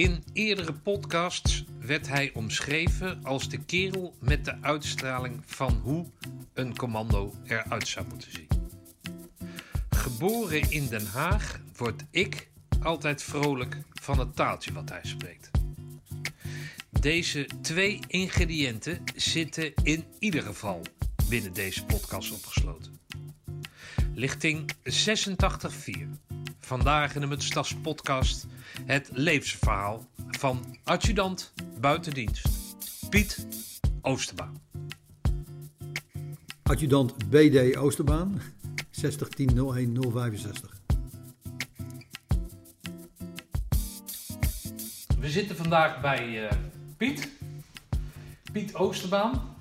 In 0.00 0.24
eerdere 0.32 0.72
podcasts 0.72 1.64
werd 1.78 2.08
hij 2.08 2.30
omschreven 2.34 3.24
als 3.24 3.48
de 3.48 3.64
kerel 3.64 4.14
met 4.20 4.44
de 4.44 4.62
uitstraling 4.62 5.42
van 5.46 5.80
hoe 5.82 6.06
een 6.54 6.76
commando 6.76 7.34
eruit 7.44 7.88
zou 7.88 8.06
moeten 8.08 8.32
zien. 8.32 8.48
Geboren 9.90 10.70
in 10.70 10.88
Den 10.88 11.06
Haag 11.06 11.60
word 11.76 12.04
ik 12.10 12.50
altijd 12.82 13.22
vrolijk 13.22 13.76
van 14.00 14.18
het 14.18 14.36
taaltje 14.36 14.72
wat 14.72 14.88
hij 14.88 15.02
spreekt. 15.02 15.50
Deze 17.00 17.48
twee 17.62 18.00
ingrediënten 18.06 19.02
zitten 19.14 19.74
in 19.82 20.04
ieder 20.18 20.42
geval 20.42 20.82
binnen 21.28 21.52
deze 21.52 21.84
podcast 21.84 22.32
opgesloten. 22.32 23.00
Lichting 24.14 24.72
86.4. 24.82 26.29
Vandaag 26.70 27.14
in 27.14 27.20
de 27.20 27.26
Mutstas 27.26 27.74
podcast 27.74 28.46
het 28.86 29.10
levensverhaal 29.12 30.08
van 30.30 30.76
adjudant 30.84 31.52
buitendienst 31.80 32.48
Piet 33.08 33.46
Oosterbaan. 34.02 34.62
Adjudant 36.62 37.30
BD 37.30 37.76
Oosterbaan, 37.76 38.40
6010 38.90 40.12
065. 40.12 40.80
We 45.18 45.30
zitten 45.30 45.56
vandaag 45.56 46.00
bij 46.00 46.44
uh, 46.44 46.50
Piet. 46.96 47.28
Piet 48.52 48.74
Oosterbaan. 48.74 49.56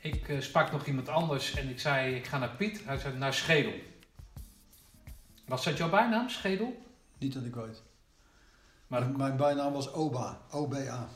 Ik 0.00 0.28
uh, 0.28 0.40
sprak 0.40 0.72
nog 0.72 0.86
iemand 0.86 1.08
anders 1.08 1.54
en 1.54 1.68
ik 1.68 1.80
zei 1.80 2.14
ik 2.14 2.26
ga 2.26 2.38
naar 2.38 2.54
Piet. 2.56 2.80
Hij 2.84 2.98
zei 2.98 3.18
naar 3.18 3.34
Schedel. 3.34 3.72
Was 5.48 5.64
dat 5.64 5.76
jouw 5.76 5.90
bijnaam, 5.90 6.28
Schedel? 6.28 6.76
Niet 7.18 7.32
dat 7.32 7.44
ik 7.44 7.54
weet. 7.54 7.82
Maar 8.86 9.00
mijn, 9.00 9.16
mijn 9.16 9.36
bijnaam 9.36 9.72
was 9.72 9.92
Oba, 9.92 10.40
OBA. 10.50 11.08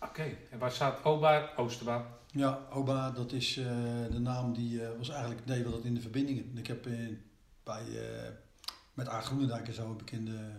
Oké, 0.00 0.36
en 0.50 0.58
waar 0.58 0.70
staat 0.70 1.04
Oba, 1.04 1.50
Oosterbaan? 1.56 2.04
Ja, 2.26 2.66
Oba, 2.72 3.10
dat 3.10 3.32
is 3.32 3.56
uh, 3.56 3.66
de 4.10 4.18
naam 4.18 4.52
die 4.52 4.80
uh, 4.80 4.88
was 4.98 5.08
eigenlijk, 5.08 5.46
nee, 5.46 5.62
dat 5.62 5.84
in 5.84 5.94
de 5.94 6.00
verbindingen. 6.00 6.58
Ik 6.58 6.66
heb 6.66 6.86
in, 6.86 7.22
bij, 7.62 7.84
uh, 7.86 8.28
met 8.94 9.08
Aard 9.08 9.24
Groenendijk 9.24 9.68
en 9.68 9.74
zo 9.74 9.88
heb 9.88 10.00
ik 10.00 10.10
in 10.10 10.24
de 10.24 10.50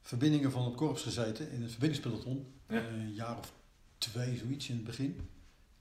verbindingen 0.00 0.50
van 0.50 0.64
het 0.64 0.74
korps 0.74 1.02
gezeten, 1.02 1.50
in 1.50 1.62
het 1.62 1.70
verbindingspeloton. 1.70 2.54
Ja. 2.68 2.84
een 2.84 3.12
jaar 3.12 3.38
of 3.38 3.52
twee, 3.98 4.36
zoiets 4.36 4.68
in 4.68 4.74
het 4.74 4.84
begin. 4.84 5.28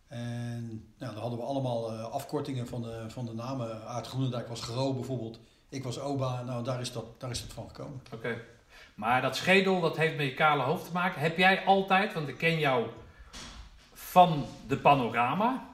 En 0.08 0.94
nou, 0.98 1.14
dan 1.14 1.22
hadden 1.22 1.40
we 1.40 1.46
allemaal 1.46 1.92
afkortingen 1.92 2.68
van 2.68 2.82
de, 2.82 3.06
van 3.08 3.26
de 3.26 3.34
namen. 3.34 3.88
Aard 3.88 4.08
Groenendijk 4.08 4.48
was 4.48 4.62
Gro 4.62 4.94
bijvoorbeeld. 4.94 5.40
Ik 5.72 5.84
was 5.84 6.00
Oba, 6.00 6.42
nou 6.42 6.64
daar 6.64 6.82
is, 6.82 6.92
dat, 6.92 7.06
daar 7.18 7.30
is 7.30 7.42
het 7.42 7.54
van 7.54 7.68
gekomen. 7.68 8.02
Oké. 8.06 8.16
Okay. 8.16 8.42
Maar 8.96 9.22
dat 9.22 9.36
schedel, 9.36 9.82
dat 9.82 9.98
heeft 9.98 10.18
met 10.18 10.26
je 10.26 10.34
kale 10.34 10.64
hoofd 10.64 10.86
te 10.86 10.92
maken. 10.92 11.22
Heb 11.22 11.38
jij 11.38 11.66
altijd, 11.66 12.14
want 12.14 12.28
ik 12.28 12.38
ken 12.38 12.60
jou 12.60 12.88
van 13.94 14.46
de 14.68 14.78
panorama. 14.78 15.68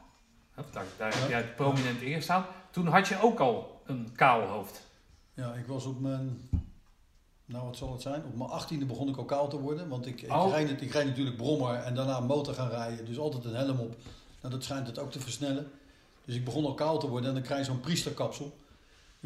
Daar, 0.72 0.86
daar 0.98 1.12
ja. 1.14 1.20
heb 1.20 1.30
jij 1.30 1.44
prominent 1.44 2.02
in 2.02 2.22
staan. 2.22 2.45
Toen 2.72 2.88
had 2.88 3.08
je 3.08 3.22
ook 3.22 3.39
al 3.39 3.81
een 3.86 4.12
kaal 4.16 4.42
hoofd. 4.42 4.88
Ja, 5.34 5.54
ik 5.54 5.67
was 5.67 5.86
op 5.86 6.00
mijn... 6.00 6.50
Nou, 7.45 7.66
wat 7.66 7.78
zal 7.78 7.92
het 7.92 8.02
zijn? 8.02 8.23
Op 8.26 8.36
mijn 8.36 8.50
achttiende 8.50 8.86
begon 8.86 9.09
ik 9.09 9.17
al 9.17 9.26
kaal 9.26 9.48
te 9.48 9.59
worden. 9.59 9.88
Want 9.88 10.06
ik, 10.06 10.26
oh. 10.30 10.45
ik, 10.45 10.52
rijd, 10.52 10.82
ik 10.82 10.92
rijd 10.92 11.08
natuurlijk 11.08 11.38
brommer 11.38 11.76
en 11.76 11.95
daarna 11.95 12.20
motor 12.20 12.54
gaan 12.54 12.70
rijden. 12.70 13.06
Dus 13.06 13.17
altijd 13.17 13.45
een 13.45 13.56
helm 13.56 13.80
op. 13.80 13.95
Nou, 14.42 14.54
dat 14.54 14.64
schijnt 14.64 14.88
het 14.88 15.00
ook 15.00 15.11
te 15.11 15.20
versnellen. 15.20 15.72
Dus 16.26 16.36
ik 16.36 16.45
begon 16.45 16.66
al 16.66 16.73
kaal 16.73 17.00
te 17.00 17.08
worden 17.08 17.30
en 17.30 17.36
dan 17.36 17.44
krijg 17.44 17.59
je 17.59 17.72
zo'n 17.72 17.80
priesterkapsel. 17.80 18.58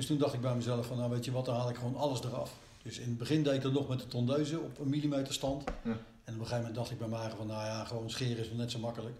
Dus 0.01 0.09
toen 0.09 0.19
dacht 0.19 0.33
ik 0.33 0.41
bij 0.41 0.55
mezelf 0.55 0.85
van, 0.85 0.97
nou 0.97 1.09
weet 1.09 1.25
je 1.25 1.31
wat, 1.31 1.45
dan 1.45 1.55
haal 1.55 1.69
ik 1.69 1.75
gewoon 1.75 1.95
alles 1.95 2.23
eraf. 2.23 2.51
Dus 2.83 2.97
in 2.97 3.07
het 3.07 3.17
begin 3.17 3.43
deed 3.43 3.53
ik 3.53 3.61
dat 3.61 3.71
nog 3.71 3.87
met 3.87 3.99
de 3.99 4.07
tondeuze 4.07 4.59
op 4.59 4.79
een 4.79 4.89
millimeter 4.89 5.33
stand. 5.33 5.63
Ja. 5.63 5.71
En 5.83 5.93
op 5.93 5.99
een 6.25 6.33
gegeven 6.35 6.57
moment 6.57 6.75
dacht 6.75 6.91
ik 6.91 6.97
bij 6.97 7.07
mij 7.07 7.29
van, 7.37 7.47
nou 7.47 7.65
ja, 7.65 7.83
gewoon 7.83 8.09
scheren 8.09 8.37
is 8.37 8.47
wel 8.47 8.57
net 8.57 8.71
zo 8.71 8.79
makkelijk. 8.79 9.15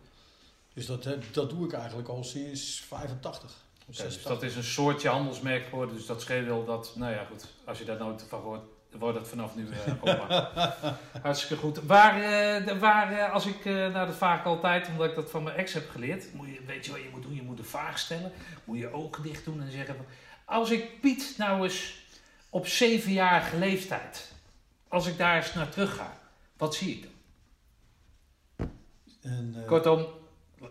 Dus 0.74 0.86
dat, 0.86 1.08
dat 1.32 1.50
doe 1.50 1.66
ik 1.66 1.74
eigenlijk 1.74 2.08
al 2.08 2.24
sinds 2.24 2.80
85. 2.88 3.56
Okay, 3.90 4.06
dus 4.06 4.24
dat 4.24 4.44
is 4.44 4.56
een 4.56 4.64
soortje 4.64 5.10
handelsmerk 5.10 5.66
geworden. 5.66 5.96
Dus 5.96 6.06
dat 6.06 6.22
scheelt 6.22 6.48
wel 6.48 6.66
dat, 6.66 6.94
nou 6.96 7.14
ja 7.14 7.26
goed, 7.26 7.48
als 7.66 7.80
je 7.80 7.86
daar 7.86 7.98
nooit 7.98 8.26
van 8.28 8.42
hoort, 8.42 8.62
wordt 9.00 9.18
het 9.18 9.28
vanaf 9.28 9.56
nu 9.56 9.68
uh. 10.04 10.42
Hartstikke 11.24 11.56
goed. 11.56 11.84
Waar, 11.84 12.18
uh, 12.18 12.80
waar 12.80 13.14
uh, 13.14 13.34
als 13.34 13.46
ik, 13.46 13.66
nou 13.66 14.08
dat 14.08 14.16
vaak 14.16 14.46
altijd, 14.46 14.88
omdat 14.88 15.10
ik 15.10 15.16
dat 15.16 15.30
van 15.30 15.44
mijn 15.44 15.56
ex 15.56 15.74
heb 15.74 15.90
geleerd, 15.90 16.34
moet 16.34 16.48
je, 16.48 16.60
weet 16.66 16.86
je 16.86 16.92
wat 16.92 17.02
je 17.02 17.10
moet 17.12 17.24
doen? 17.24 17.36
Je 17.36 17.42
moet 17.42 17.60
een 17.60 17.66
vraag 17.66 18.00
stellen, 18.00 18.32
moet 18.64 18.78
je 18.78 18.94
ogen 18.94 19.24
dicht 19.24 19.46
doen 19.46 19.62
en 19.62 19.72
zeggen 19.72 19.96
van, 19.96 20.06
als 20.46 20.70
ik 20.70 21.02
Piet 21.02 21.34
nou 21.38 21.64
eens 21.64 22.06
op 22.50 22.68
zevenjarige 22.68 23.58
leeftijd, 23.58 24.32
als 24.88 25.08
ik 25.08 25.18
daar 25.18 25.36
eens 25.36 25.54
naar 25.54 25.70
terug 25.70 25.96
ga, 25.96 26.18
wat 26.58 26.76
zie 26.76 26.96
ik 26.96 27.02
dan? 27.04 27.12
En, 29.22 29.56
uh, 29.58 29.68
Kortom, 29.68 30.06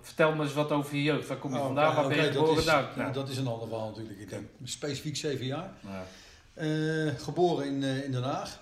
vertel 0.00 0.34
me 0.34 0.42
eens 0.42 0.52
wat 0.52 0.72
over 0.72 0.96
je 0.96 1.02
jeugd. 1.02 1.28
Waar 1.28 1.36
kom 1.36 1.50
je 1.52 1.58
oh, 1.58 1.64
vandaan? 1.64 1.94
Waar 1.94 2.04
okay, 2.04 2.16
ben 2.16 2.26
je 2.26 2.32
geboren? 2.32 2.54
Dat 2.54 2.88
is, 2.90 2.96
nou, 2.96 3.12
dat 3.12 3.28
is 3.28 3.36
een 3.36 3.46
ander 3.46 3.68
verhaal 3.68 3.88
natuurlijk. 3.88 4.18
Ik 4.20 4.28
denk 4.28 4.48
specifiek 4.64 5.16
zeven 5.16 5.46
jaar. 5.46 5.70
Ja. 5.80 6.04
Uh, 6.54 7.12
geboren 7.18 7.66
in, 7.66 7.82
uh, 7.82 8.04
in 8.04 8.12
Den 8.12 8.22
Haag. 8.22 8.58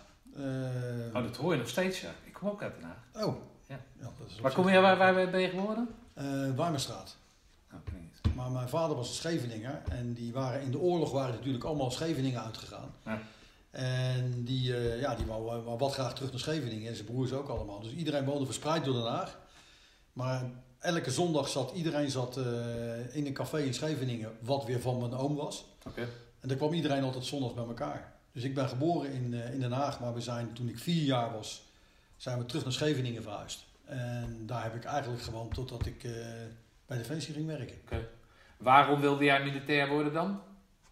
oh, 1.13 1.23
dat 1.23 1.37
hoor 1.37 1.53
je 1.53 1.59
nog 1.59 1.69
steeds, 1.69 2.01
ja. 2.01 2.11
Ik 2.25 2.33
kom 2.33 2.49
ook 2.49 2.63
uit 2.63 2.75
Den 2.75 2.85
Haag. 2.85 3.25
Oh. 3.25 3.37
Ja. 3.67 3.81
ja 4.01 4.11
dat 4.19 4.29
is 4.29 4.41
waar, 4.41 4.53
kom 4.53 4.69
je, 4.69 4.81
waar, 4.81 4.97
waar 4.97 5.15
ben 5.15 5.41
je 5.41 5.49
geboren? 5.49 5.89
Uh, 6.19 6.57
Warmerstraat. 6.57 7.17
Okay. 7.73 8.08
Maar 8.39 8.51
mijn 8.51 8.69
vader 8.69 8.97
was 8.97 9.09
een 9.09 9.15
Scheveninger. 9.15 9.83
En 9.89 10.13
die 10.13 10.33
waren 10.33 10.63
in 10.63 10.71
de 10.71 10.79
oorlog 10.79 11.13
waren 11.13 11.35
natuurlijk 11.35 11.65
allemaal 11.65 11.91
Scheveningen 11.91 12.43
uitgegaan. 12.43 12.95
Ja. 13.05 13.21
En 13.71 14.45
die, 14.45 14.71
uh, 14.71 15.01
ja, 15.01 15.15
die 15.15 15.27
wou, 15.27 15.45
wou, 15.45 15.79
wat 15.79 15.93
graag 15.93 16.15
terug 16.15 16.31
naar 16.31 16.41
Scheveningen. 16.41 16.89
En 16.89 16.95
zijn 16.95 17.07
broers 17.07 17.33
ook 17.33 17.49
allemaal. 17.49 17.81
Dus 17.81 17.93
iedereen 17.93 18.25
woonde 18.25 18.45
verspreid 18.45 18.85
door 18.85 18.95
Den 18.95 19.13
Haag. 19.13 19.39
Maar 20.13 20.51
elke 20.79 21.11
zondag 21.11 21.49
zat 21.49 21.73
iedereen 21.73 22.11
zat, 22.11 22.37
uh, 22.37 23.17
in 23.17 23.27
een 23.27 23.33
café 23.33 23.59
in 23.59 23.75
Scheveningen. 23.75 24.37
Wat 24.41 24.65
weer 24.65 24.81
van 24.81 24.99
mijn 24.99 25.15
oom 25.15 25.35
was. 25.35 25.65
Okay. 25.87 26.09
En 26.41 26.49
daar 26.49 26.57
kwam 26.57 26.73
iedereen 26.73 27.03
altijd 27.03 27.25
zondags 27.25 27.55
bij 27.55 27.65
elkaar. 27.65 28.13
Dus 28.33 28.43
ik 28.43 28.55
ben 28.55 28.69
geboren 28.69 29.13
in, 29.13 29.33
uh, 29.33 29.53
in 29.53 29.61
Den 29.61 29.73
Haag. 29.73 30.01
Maar 30.01 30.15
we 30.15 30.21
zijn, 30.21 30.53
toen 30.53 30.69
ik 30.69 30.79
vier 30.79 31.03
jaar 31.03 31.33
was, 31.33 31.63
zijn 32.17 32.39
we 32.39 32.47
terug 32.47 32.63
naar 32.63 32.73
Scheveningen 32.73 33.23
verhuisd. 33.23 33.65
En 33.85 34.43
daar 34.47 34.63
heb 34.63 34.75
ik 34.75 34.85
eigenlijk 34.85 35.23
gewoond 35.23 35.55
totdat 35.55 35.87
ik 35.87 36.07
bij 36.87 36.97
Defensie 36.97 37.35
ging 37.35 37.47
werken. 37.47 37.77
Okay. 37.85 38.07
Waarom 38.59 39.01
wilde 39.01 39.25
jij 39.25 39.45
militair 39.45 39.89
worden 39.89 40.13
dan? 40.13 40.41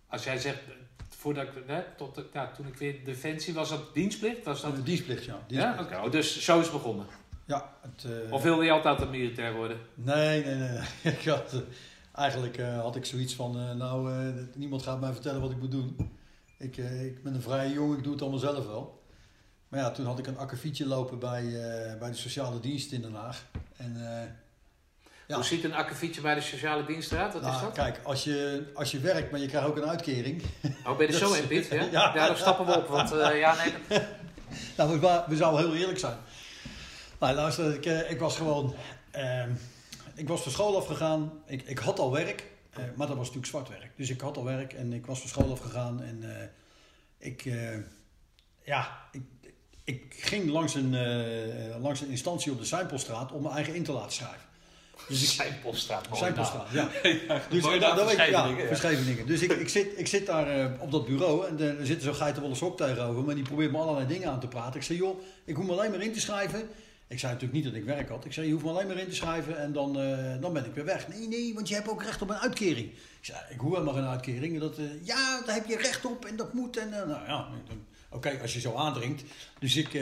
Als 0.07 0.25
jij 0.25 0.39
zegt, 0.39 0.61
voordat 1.09 1.45
ik, 1.45 1.51
hè, 1.67 1.83
tot, 1.97 2.23
ja, 2.33 2.51
toen 2.51 2.67
ik 2.67 2.77
weer 2.77 3.05
Defensie, 3.05 3.55
was 3.55 3.69
dat 3.69 3.95
dienstplicht? 3.95 4.45
Was 4.45 4.63
dat... 4.63 4.87
Dienstplicht, 4.87 5.25
ja. 5.25 5.39
Dienstplicht. 5.47 5.79
ja? 5.79 5.85
Okay. 5.85 6.05
Oh, 6.05 6.11
dus 6.11 6.45
zo 6.45 6.59
is 6.59 6.65
het 6.65 6.73
begonnen? 6.73 7.07
Ja. 7.45 7.73
Het, 7.81 8.05
uh... 8.05 8.33
Of 8.33 8.43
wilde 8.43 8.65
je 8.65 8.71
altijd 8.71 9.01
een 9.01 9.11
militair 9.11 9.55
worden? 9.55 9.79
Nee, 9.95 10.45
nee, 10.45 10.55
nee. 10.55 10.81
ik 11.15 11.25
had, 11.25 11.55
uh, 11.55 11.61
eigenlijk 12.13 12.59
uh, 12.59 12.81
had 12.81 12.97
ik 12.97 13.05
zoiets 13.05 13.35
van, 13.35 13.77
nou, 13.77 14.13
niemand 14.55 14.83
gaat 14.83 15.01
mij 15.01 15.13
vertellen 15.13 15.41
wat 15.41 15.51
ik 15.51 15.61
moet 15.61 15.71
doen. 15.71 16.11
Ik, 16.59 16.77
ik 16.77 17.23
ben 17.23 17.35
een 17.35 17.43
vrije 17.43 17.73
jongen, 17.73 17.97
ik 17.97 18.03
doe 18.03 18.13
het 18.13 18.23
allemaal 18.23 18.41
zelf 18.41 18.67
wel. 18.67 19.05
Maar 19.69 19.81
ja, 19.81 19.91
toen 19.91 20.07
had 20.07 20.19
ik 20.19 20.27
een 20.27 20.39
akkefietje 20.39 20.87
lopen 20.87 21.19
bij, 21.19 21.45
bij 21.99 22.11
de 22.11 22.17
sociale 22.17 22.61
dienst 22.61 22.93
in 22.93 23.01
Den 23.01 23.15
Haag. 23.15 23.47
En 23.77 23.97
ja. 25.27 25.35
Hoe 25.35 25.45
ziet 25.45 25.65
een 25.65 25.75
akkefietje 25.75 26.21
bij 26.21 26.35
de 26.35 26.41
sociale 26.41 26.85
dienst 26.85 27.13
eruit? 27.13 27.33
Wat 27.33 27.43
nou, 27.43 27.55
is 27.55 27.61
dat? 27.61 27.73
Kijk, 27.73 28.01
als 28.03 28.25
je, 28.25 28.67
als 28.75 28.91
je 28.91 29.01
werkt, 29.01 29.31
maar 29.31 29.41
je 29.41 29.47
krijgt 29.47 29.69
ook 29.69 29.77
een 29.77 29.89
uitkering. 29.89 30.43
Oh, 30.85 30.97
ben 30.97 31.07
je 31.07 31.13
er 31.13 31.19
zo 31.29 31.33
in, 31.33 31.47
Piet? 31.47 31.69
Ja? 31.69 31.83
ja, 31.93 32.13
daar 32.13 32.37
stappen 32.37 32.67
we 32.67 32.77
op. 32.77 32.89
Want 32.89 33.13
uh, 33.13 33.39
ja, 33.39 33.55
nee. 33.55 34.01
nou, 34.77 35.01
we, 35.01 35.23
we 35.27 35.37
zouden 35.37 35.61
heel 35.61 35.77
eerlijk 35.77 35.99
zijn. 35.99 36.17
Nou, 37.21 37.35
luister, 37.35 37.75
ik, 37.75 37.87
uh, 37.87 38.11
ik 38.11 38.19
was 38.19 38.37
gewoon... 38.37 38.75
Uh, 39.17 39.45
ik 40.15 40.29
was 40.29 40.43
van 40.43 40.53
school 40.53 40.77
afgegaan. 40.77 41.33
Ik, 41.47 41.63
ik 41.63 41.79
had 41.79 41.99
al 41.99 42.13
werk. 42.13 42.45
Uh, 42.79 42.85
maar 42.97 43.07
dat 43.07 43.17
was 43.17 43.27
natuurlijk 43.27 43.47
zwart 43.47 43.69
werk. 43.69 43.91
Dus 43.97 44.11
ik 44.11 44.21
had 44.21 44.37
al 44.37 44.45
werk 44.45 44.73
en 44.73 44.93
ik 44.93 45.07
was 45.07 45.21
van 45.21 45.29
school 45.29 45.53
afgegaan. 45.53 46.03
En 46.03 46.51
ik... 47.19 47.53
ja, 48.65 48.99
ik, 49.13 49.23
ik 49.85 50.15
ging 50.19 50.51
langs 50.51 50.75
een, 50.75 50.97
langs 51.81 52.01
een 52.01 52.11
instantie 52.11 52.53
op 52.53 52.59
de 52.59 52.65
Seinpolstraat 52.65 53.33
om 53.33 53.43
mijn 53.43 53.55
eigen 53.55 53.75
in 53.75 53.85
te 53.85 53.93
laten 53.93 54.13
schrijven. 54.13 54.47
Dus 55.09 55.23
ik, 55.23 55.29
Seinpoststraat. 55.29 56.07
Seinpoststraat, 56.13 56.71
ja. 56.71 56.89
ja. 57.29 57.43
Dus, 57.51 57.63
nou, 57.63 57.81
dat 57.81 58.17
weet, 58.17 58.29
ja, 58.29 58.57
Verscheveningen. 58.67 59.27
Dus 59.27 59.43
ik, 59.43 59.53
ik, 59.53 59.69
zit, 59.69 59.99
ik 59.99 60.07
zit 60.07 60.27
daar 60.27 60.59
uh, 60.59 60.71
op 60.79 60.91
dat 60.91 61.07
bureau 61.07 61.47
en 61.47 61.61
er 61.61 61.87
zit 61.87 62.03
zo'n 62.03 62.15
geitenwolle 62.15 62.55
sok 62.55 62.77
tegenover 62.77 63.23
me. 63.23 63.31
En 63.31 63.37
die 63.37 63.45
probeert 63.45 63.73
me 63.73 63.79
allerlei 63.79 64.07
dingen 64.07 64.31
aan 64.31 64.41
te 64.41 64.49
praten. 64.49 64.81
Ik 64.81 64.87
zei, 64.87 64.99
joh, 64.99 65.21
ik 65.45 65.57
hoef 65.57 65.67
me 65.67 65.73
alleen 65.73 65.91
maar 65.91 66.03
in 66.03 66.13
te 66.13 66.21
schrijven. 66.21 66.69
Ik 67.09 67.19
zei 67.19 67.33
natuurlijk 67.33 67.65
niet 67.65 67.73
dat 67.73 67.83
ik 67.83 67.85
werk 67.85 68.09
had. 68.09 68.25
Ik 68.25 68.33
zei, 68.33 68.47
je 68.47 68.53
hoeft 68.53 68.65
me 68.65 68.71
alleen 68.71 68.87
maar 68.87 68.99
in 68.99 69.09
te 69.09 69.15
schrijven 69.15 69.59
en 69.59 69.73
dan, 69.73 70.01
uh, 70.01 70.41
dan 70.41 70.53
ben 70.53 70.65
ik 70.65 70.75
weer 70.75 70.85
weg. 70.85 71.09
Nee, 71.09 71.29
nee, 71.29 71.55
want 71.55 71.69
je 71.69 71.75
hebt 71.75 71.89
ook 71.89 72.03
recht 72.03 72.23
op 72.23 72.31
een 72.31 72.37
uitkering. 72.37 72.87
Ik 72.91 73.25
zei, 73.25 73.39
ik 73.51 73.59
hoef 73.59 73.73
helemaal 73.73 73.95
geen 73.95 74.07
uitkering. 74.07 74.61
Dat, 74.61 74.79
uh, 74.79 74.85
ja, 75.05 75.43
daar 75.47 75.55
heb 75.55 75.67
je 75.67 75.77
recht 75.77 76.05
op 76.05 76.25
en 76.25 76.37
dat 76.37 76.53
moet. 76.53 76.77
En, 76.77 76.91
nou 76.91 77.09
ja, 77.09 77.49
oké, 78.09 78.17
okay, 78.17 78.41
als 78.41 78.55
je 78.55 78.61
zo 78.61 78.75
aandringt. 78.75 79.23
Dus 79.59 79.77
ik... 79.77 80.01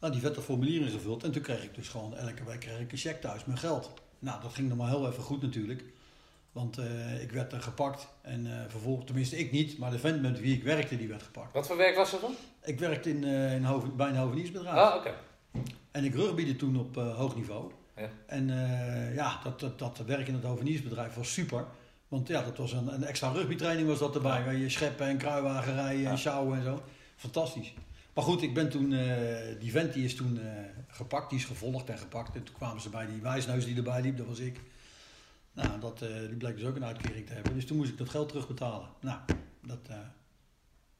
Nou, 0.00 0.12
die 0.12 0.22
werd 0.22 0.38
formulier 0.38 0.80
ingevuld 0.80 1.24
en 1.24 1.32
toen 1.32 1.42
kreeg 1.42 1.62
ik 1.62 1.74
dus 1.74 1.88
gewoon 1.88 2.16
elke 2.16 2.44
week 2.44 2.60
kreeg 2.60 2.80
ik 2.80 2.92
een 2.92 2.98
check 2.98 3.20
thuis 3.20 3.44
met 3.44 3.58
geld. 3.58 3.90
Nou, 4.18 4.42
dat 4.42 4.52
ging 4.54 4.68
nog 4.68 4.78
maar 4.78 4.88
heel 4.88 5.08
even 5.08 5.22
goed 5.22 5.42
natuurlijk. 5.42 5.84
Want 6.52 6.78
eh, 6.78 7.22
ik 7.22 7.30
werd 7.32 7.52
er 7.52 7.60
gepakt 7.62 8.08
en 8.22 8.46
eh, 8.46 8.52
vervolgens, 8.68 9.06
tenminste 9.06 9.38
ik 9.38 9.52
niet, 9.52 9.78
maar 9.78 9.90
de 9.90 9.98
vent 9.98 10.22
met 10.22 10.40
wie 10.40 10.54
ik 10.56 10.62
werkte, 10.62 10.96
die 10.96 11.08
werd 11.08 11.22
gepakt. 11.22 11.52
Wat 11.52 11.66
voor 11.66 11.76
werk 11.76 11.96
was 11.96 12.10
dat 12.10 12.20
dan? 12.20 12.34
Ik 12.62 12.78
werkte 12.78 13.10
in, 13.10 13.24
eh, 13.24 13.54
in 13.54 13.64
Hoven, 13.64 13.96
bij 13.96 14.08
een 14.08 14.16
hoveniersbedrijf. 14.16 14.76
Ah, 14.76 14.96
oké. 14.96 15.14
En 15.90 16.04
ik 16.04 16.14
rugbiede 16.14 16.56
toen 16.56 16.76
op 16.78 16.94
hoog 16.94 17.36
niveau. 17.36 17.70
Ja. 17.96 18.08
En 18.26 18.48
ja, 19.14 19.40
dat, 19.44 19.60
dat, 19.60 19.78
dat 19.78 19.98
werk 20.06 20.28
in 20.28 20.34
het 20.34 20.44
hoveniersbedrijf 20.44 21.14
was 21.14 21.32
super. 21.32 21.64
Want 22.08 22.28
ja, 22.28 22.42
dat 22.42 22.56
was 22.56 22.72
een, 22.72 22.94
een 22.94 23.04
extra 23.04 23.32
rugbytraining 23.32 23.88
was 23.88 23.98
dat 23.98 24.14
erbij. 24.14 24.38
Ja. 24.38 24.44
Waar 24.44 24.56
je 24.56 24.68
scheppen 24.68 25.06
en 25.06 25.16
kruiwagen 25.16 25.74
rijden 25.74 26.00
Ja. 26.02 26.10
en 26.10 26.18
sjouwen 26.18 26.56
en 26.58 26.64
zo. 26.64 26.82
Fantastisch. 27.16 27.74
Maar 28.16 28.24
goed, 28.24 28.42
ik 28.42 28.54
ben 28.54 28.70
toen, 28.70 28.92
eh, 28.92 29.60
die 29.60 29.70
vent 29.70 29.92
die 29.92 30.04
is 30.04 30.14
toen 30.14 30.40
eh, 30.40 30.62
gepakt, 30.88 31.30
die 31.30 31.38
is 31.38 31.44
gevolgd 31.44 31.88
en 31.88 31.98
gepakt. 31.98 32.36
En 32.36 32.42
toen 32.42 32.54
kwamen 32.54 32.82
ze 32.82 32.88
bij 32.88 33.06
die 33.06 33.20
wijsneus 33.20 33.64
die 33.64 33.76
erbij 33.76 34.02
liep, 34.02 34.16
dat 34.16 34.26
was 34.26 34.38
ik. 34.38 34.60
Nou, 35.52 35.80
dat, 35.80 36.02
eh, 36.02 36.18
die 36.18 36.36
bleek 36.36 36.56
dus 36.56 36.66
ook 36.66 36.76
een 36.76 36.84
uitkering 36.84 37.26
te 37.26 37.32
hebben. 37.32 37.54
Dus 37.54 37.66
toen 37.66 37.76
moest 37.76 37.90
ik 37.90 37.98
dat 37.98 38.08
geld 38.08 38.28
terugbetalen. 38.28 38.88
Nou, 39.00 39.20
dat, 39.66 39.88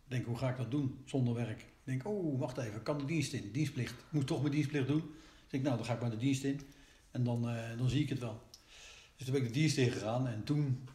denk, 0.05 0.27
hoe 0.27 0.37
ga 0.39 0.51
ik 0.51 0.57
dat 0.57 0.71
doen 0.71 0.99
zonder 1.05 1.35
werk? 1.35 1.61
Ik 1.61 1.67
denk, 1.85 2.07
oh, 2.07 2.39
wacht 2.39 2.59
even, 2.59 2.83
kan 2.83 2.99
de 2.99 3.05
dienst 3.05 3.33
in, 3.33 3.51
dienstplicht. 3.53 3.93
Ik 3.93 4.05
moet 4.11 4.27
toch 4.27 4.41
mijn 4.41 4.53
dienstplicht 4.53 4.87
doen. 4.87 5.15
Dus 5.45 5.59
ik 5.59 5.63
nou, 5.63 5.77
dan 5.77 5.85
ga 5.85 5.95
ik 5.95 6.01
maar 6.01 6.11
de 6.11 6.17
dienst 6.17 6.45
in. 6.45 6.61
En 7.11 7.25
dan, 7.25 7.49
dan 7.79 7.89
zie 7.89 8.03
ik 8.03 8.09
het 8.09 8.19
wel. 8.19 8.43
Dus 9.17 9.27
toen 9.27 9.35
ben 9.35 9.43
ik 9.43 9.49
de 9.49 9.59
dienst 9.59 9.77
ingegaan 9.77 10.29
en 10.29 10.45
toen 10.45 10.89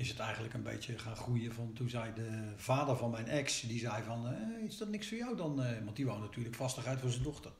is 0.00 0.08
het 0.08 0.18
eigenlijk 0.18 0.54
een 0.54 0.62
beetje 0.62 0.98
gaan 0.98 1.16
groeien. 1.16 1.52
Van, 1.52 1.72
toen 1.72 1.88
zei 1.88 2.12
de 2.14 2.52
vader 2.56 2.96
van 2.96 3.10
mijn 3.10 3.28
ex, 3.28 3.60
die 3.60 3.78
zei 3.78 4.02
van, 4.02 4.28
eh, 4.28 4.64
is 4.66 4.76
dat 4.76 4.88
niks 4.88 5.08
voor 5.08 5.16
jou 5.16 5.36
dan? 5.36 5.62
eh, 5.62 5.84
want 5.84 5.96
die 5.96 6.06
wou 6.06 6.20
natuurlijk 6.20 6.54
vastigheid 6.54 7.00
voor 7.00 7.10
zijn 7.10 7.22
dochter. 7.22 7.50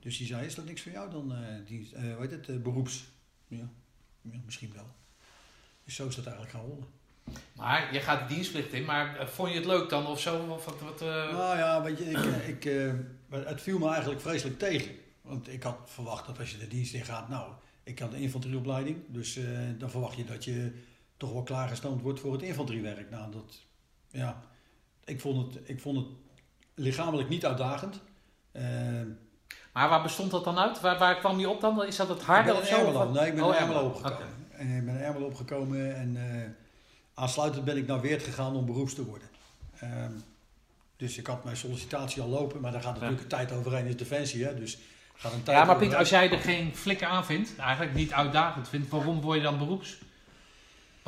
Dus 0.00 0.18
die 0.18 0.26
zei, 0.26 0.46
is 0.46 0.54
dat 0.54 0.64
niks 0.64 0.82
voor 0.82 0.92
jou 0.92 1.10
dan, 1.10 1.34
eh 1.34 1.38
die, 1.66 1.90
heet 1.94 2.30
het, 2.30 2.62
beroeps? 2.62 3.04
Ja, 3.48 3.68
ja, 4.22 4.38
misschien 4.44 4.72
wel. 4.74 4.86
Dus 5.84 5.94
zo 5.94 6.06
is 6.06 6.14
dat 6.14 6.26
eigenlijk 6.26 6.56
gaan 6.56 6.66
rollen. 6.66 6.86
Maar 7.52 7.94
je 7.94 8.00
gaat 8.00 8.28
de 8.28 8.34
dienstplicht 8.34 8.72
in, 8.72 8.84
maar 8.84 9.28
vond 9.28 9.50
je 9.50 9.56
het 9.56 9.66
leuk 9.66 9.88
dan 9.88 10.06
of 10.06 10.20
zo? 10.20 10.46
Of 10.46 10.64
wat, 10.64 10.80
wat, 10.80 11.00
Nou 11.00 11.56
ja, 11.56 11.82
weet 11.82 11.98
je, 11.98 12.04
ik, 12.46 12.64
het 13.46 13.60
viel 13.60 13.78
me 13.78 13.88
eigenlijk 13.88 14.20
vreselijk 14.20 14.58
tegen. 14.58 14.94
Want 15.20 15.48
ik 15.48 15.62
had 15.62 15.78
verwacht 15.84 16.26
dat 16.26 16.38
als 16.38 16.50
je 16.50 16.58
de 16.58 16.68
dienst 16.68 16.94
in 16.94 17.04
gaat, 17.04 17.28
nou, 17.28 17.52
ik 17.82 17.98
had 17.98 18.12
een 18.12 18.20
infanterieopleiding. 18.20 18.96
Dus 19.06 19.38
dan 19.78 19.90
verwacht 19.90 20.16
je 20.16 20.24
dat 20.24 20.44
je 20.44 20.72
toch 21.18 21.32
wel 21.32 21.42
klaargestoomd 21.42 22.02
wordt 22.02 22.20
voor 22.20 22.32
het 22.32 22.42
infanteriewerk. 22.42 23.10
Nou, 23.10 23.32
dat, 23.32 23.58
ja, 24.10 24.40
ik 25.04 25.20
vond 25.20 25.54
het, 25.54 25.68
ik 25.68 25.80
vond 25.80 25.96
het 25.96 26.06
lichamelijk 26.74 27.28
niet 27.28 27.46
uitdagend. 27.46 28.00
Eh, 28.52 28.62
Maar 29.72 29.88
waar 29.88 30.02
bestond 30.02 30.30
dat 30.30 30.44
dan 30.44 30.58
uit? 30.58 30.80
Waar, 30.80 30.98
waar 30.98 31.18
kwam 31.18 31.38
je 31.38 31.48
op 31.48 31.60
dan? 31.60 31.84
Is 31.86 31.96
dat 31.96 32.08
het 32.08 32.22
harde 32.22 32.48
ik 32.48 32.54
ben 32.54 32.62
of 32.62 32.68
zo? 32.68 32.76
Ermelo, 32.76 33.10
nee, 33.10 33.26
ik 33.26 33.34
ben 33.34 33.44
Oh, 33.44 33.54
in 33.54 33.60
Ermelo 33.60 33.86
opgekomen. 33.86 34.26
En 34.50 34.76
ik 34.76 34.84
ben 34.84 34.94
in 34.94 35.00
Ermelo 35.00 35.26
opgekomen 35.26 35.96
en 35.96 36.16
eh, 36.16 36.50
aansluitend 37.14 37.64
ben 37.64 37.76
ik 37.76 37.86
naar 37.86 38.00
Weert 38.00 38.22
gegaan 38.22 38.56
om 38.56 38.66
beroeps 38.66 38.94
te 38.94 39.04
worden. 39.04 39.28
Ehm, 39.78 40.12
dus 40.96 41.18
ik 41.18 41.26
had 41.26 41.44
mijn 41.44 41.56
sollicitatie 41.56 42.22
al 42.22 42.28
lopen, 42.28 42.60
maar 42.60 42.72
daar 42.72 42.82
gaat 42.82 42.94
natuurlijk 42.94 43.20
een 43.22 43.28
tijd 43.28 43.52
overheen. 43.52 43.86
is 43.86 43.96
defensie, 43.96 44.44
hè? 44.44 44.54
Dus 44.54 44.78
gaat 45.14 45.32
een 45.32 45.42
tijd 45.42 45.58
Ja, 45.58 45.64
maar 45.64 45.76
Piet, 45.76 45.84
overheen. 45.94 45.98
als 46.00 46.08
jij 46.10 46.30
er 46.30 46.38
geen 46.38 46.74
flikker 46.76 47.06
aan 47.08 47.24
vindt, 47.24 47.56
eigenlijk 47.58 47.94
niet 47.94 48.12
uitdagend 48.12 48.68
vindt, 48.68 48.88
waarom 48.88 49.20
word 49.20 49.36
je 49.36 49.42
dan 49.42 49.58
beroeps? 49.58 49.98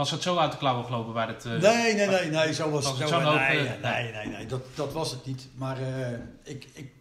Was 0.00 0.10
het 0.10 0.22
zo 0.22 0.36
uit 0.36 0.52
de 0.52 0.58
klauwen 0.58 0.84
gelopen 0.84 1.12
waar 1.12 1.28
het... 1.28 1.44
eh, 1.44 1.52
Nee, 1.52 1.94
nee, 1.94 2.06
nee, 2.06 2.30
nee, 2.30 2.54
zo 2.54 2.70
was 2.70 2.84
Was 2.84 2.98
het. 2.98 3.08
Zo, 3.08 3.20
nee, 3.20 3.38
nee, 3.38 3.66
eh, 3.66 3.82
nee, 3.82 4.12
nee, 4.12 4.26
nee, 4.26 4.46
dat, 4.46 4.60
dat 4.74 4.92
was 4.92 5.10
het 5.10 5.26
niet. 5.26 5.48
Maar 5.54 5.78
eh, 5.80 6.12
ik, 6.42 6.68
ik, 6.72 6.92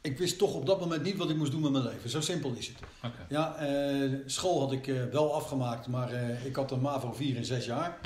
ik 0.00 0.18
wist 0.18 0.38
toch 0.38 0.54
op 0.54 0.66
dat 0.66 0.80
moment 0.80 1.02
niet 1.02 1.16
wat 1.16 1.30
ik 1.30 1.36
moest 1.36 1.50
doen 1.52 1.60
met 1.60 1.72
mijn 1.72 1.84
leven. 1.84 2.10
Zo 2.10 2.20
simpel 2.20 2.52
is 2.56 2.66
het. 2.66 2.76
Ja, 3.28 3.56
school 4.26 4.60
had 4.60 4.72
ik 4.72 4.92
wel 5.12 5.34
afgemaakt, 5.34 5.86
maar 5.86 6.10
ik 6.44 6.56
had 6.56 6.70
een 6.70 6.80
MAVO 6.80 7.12
4 7.12 7.36
in 7.36 7.44
6 7.44 7.66
jaar. 7.66 7.98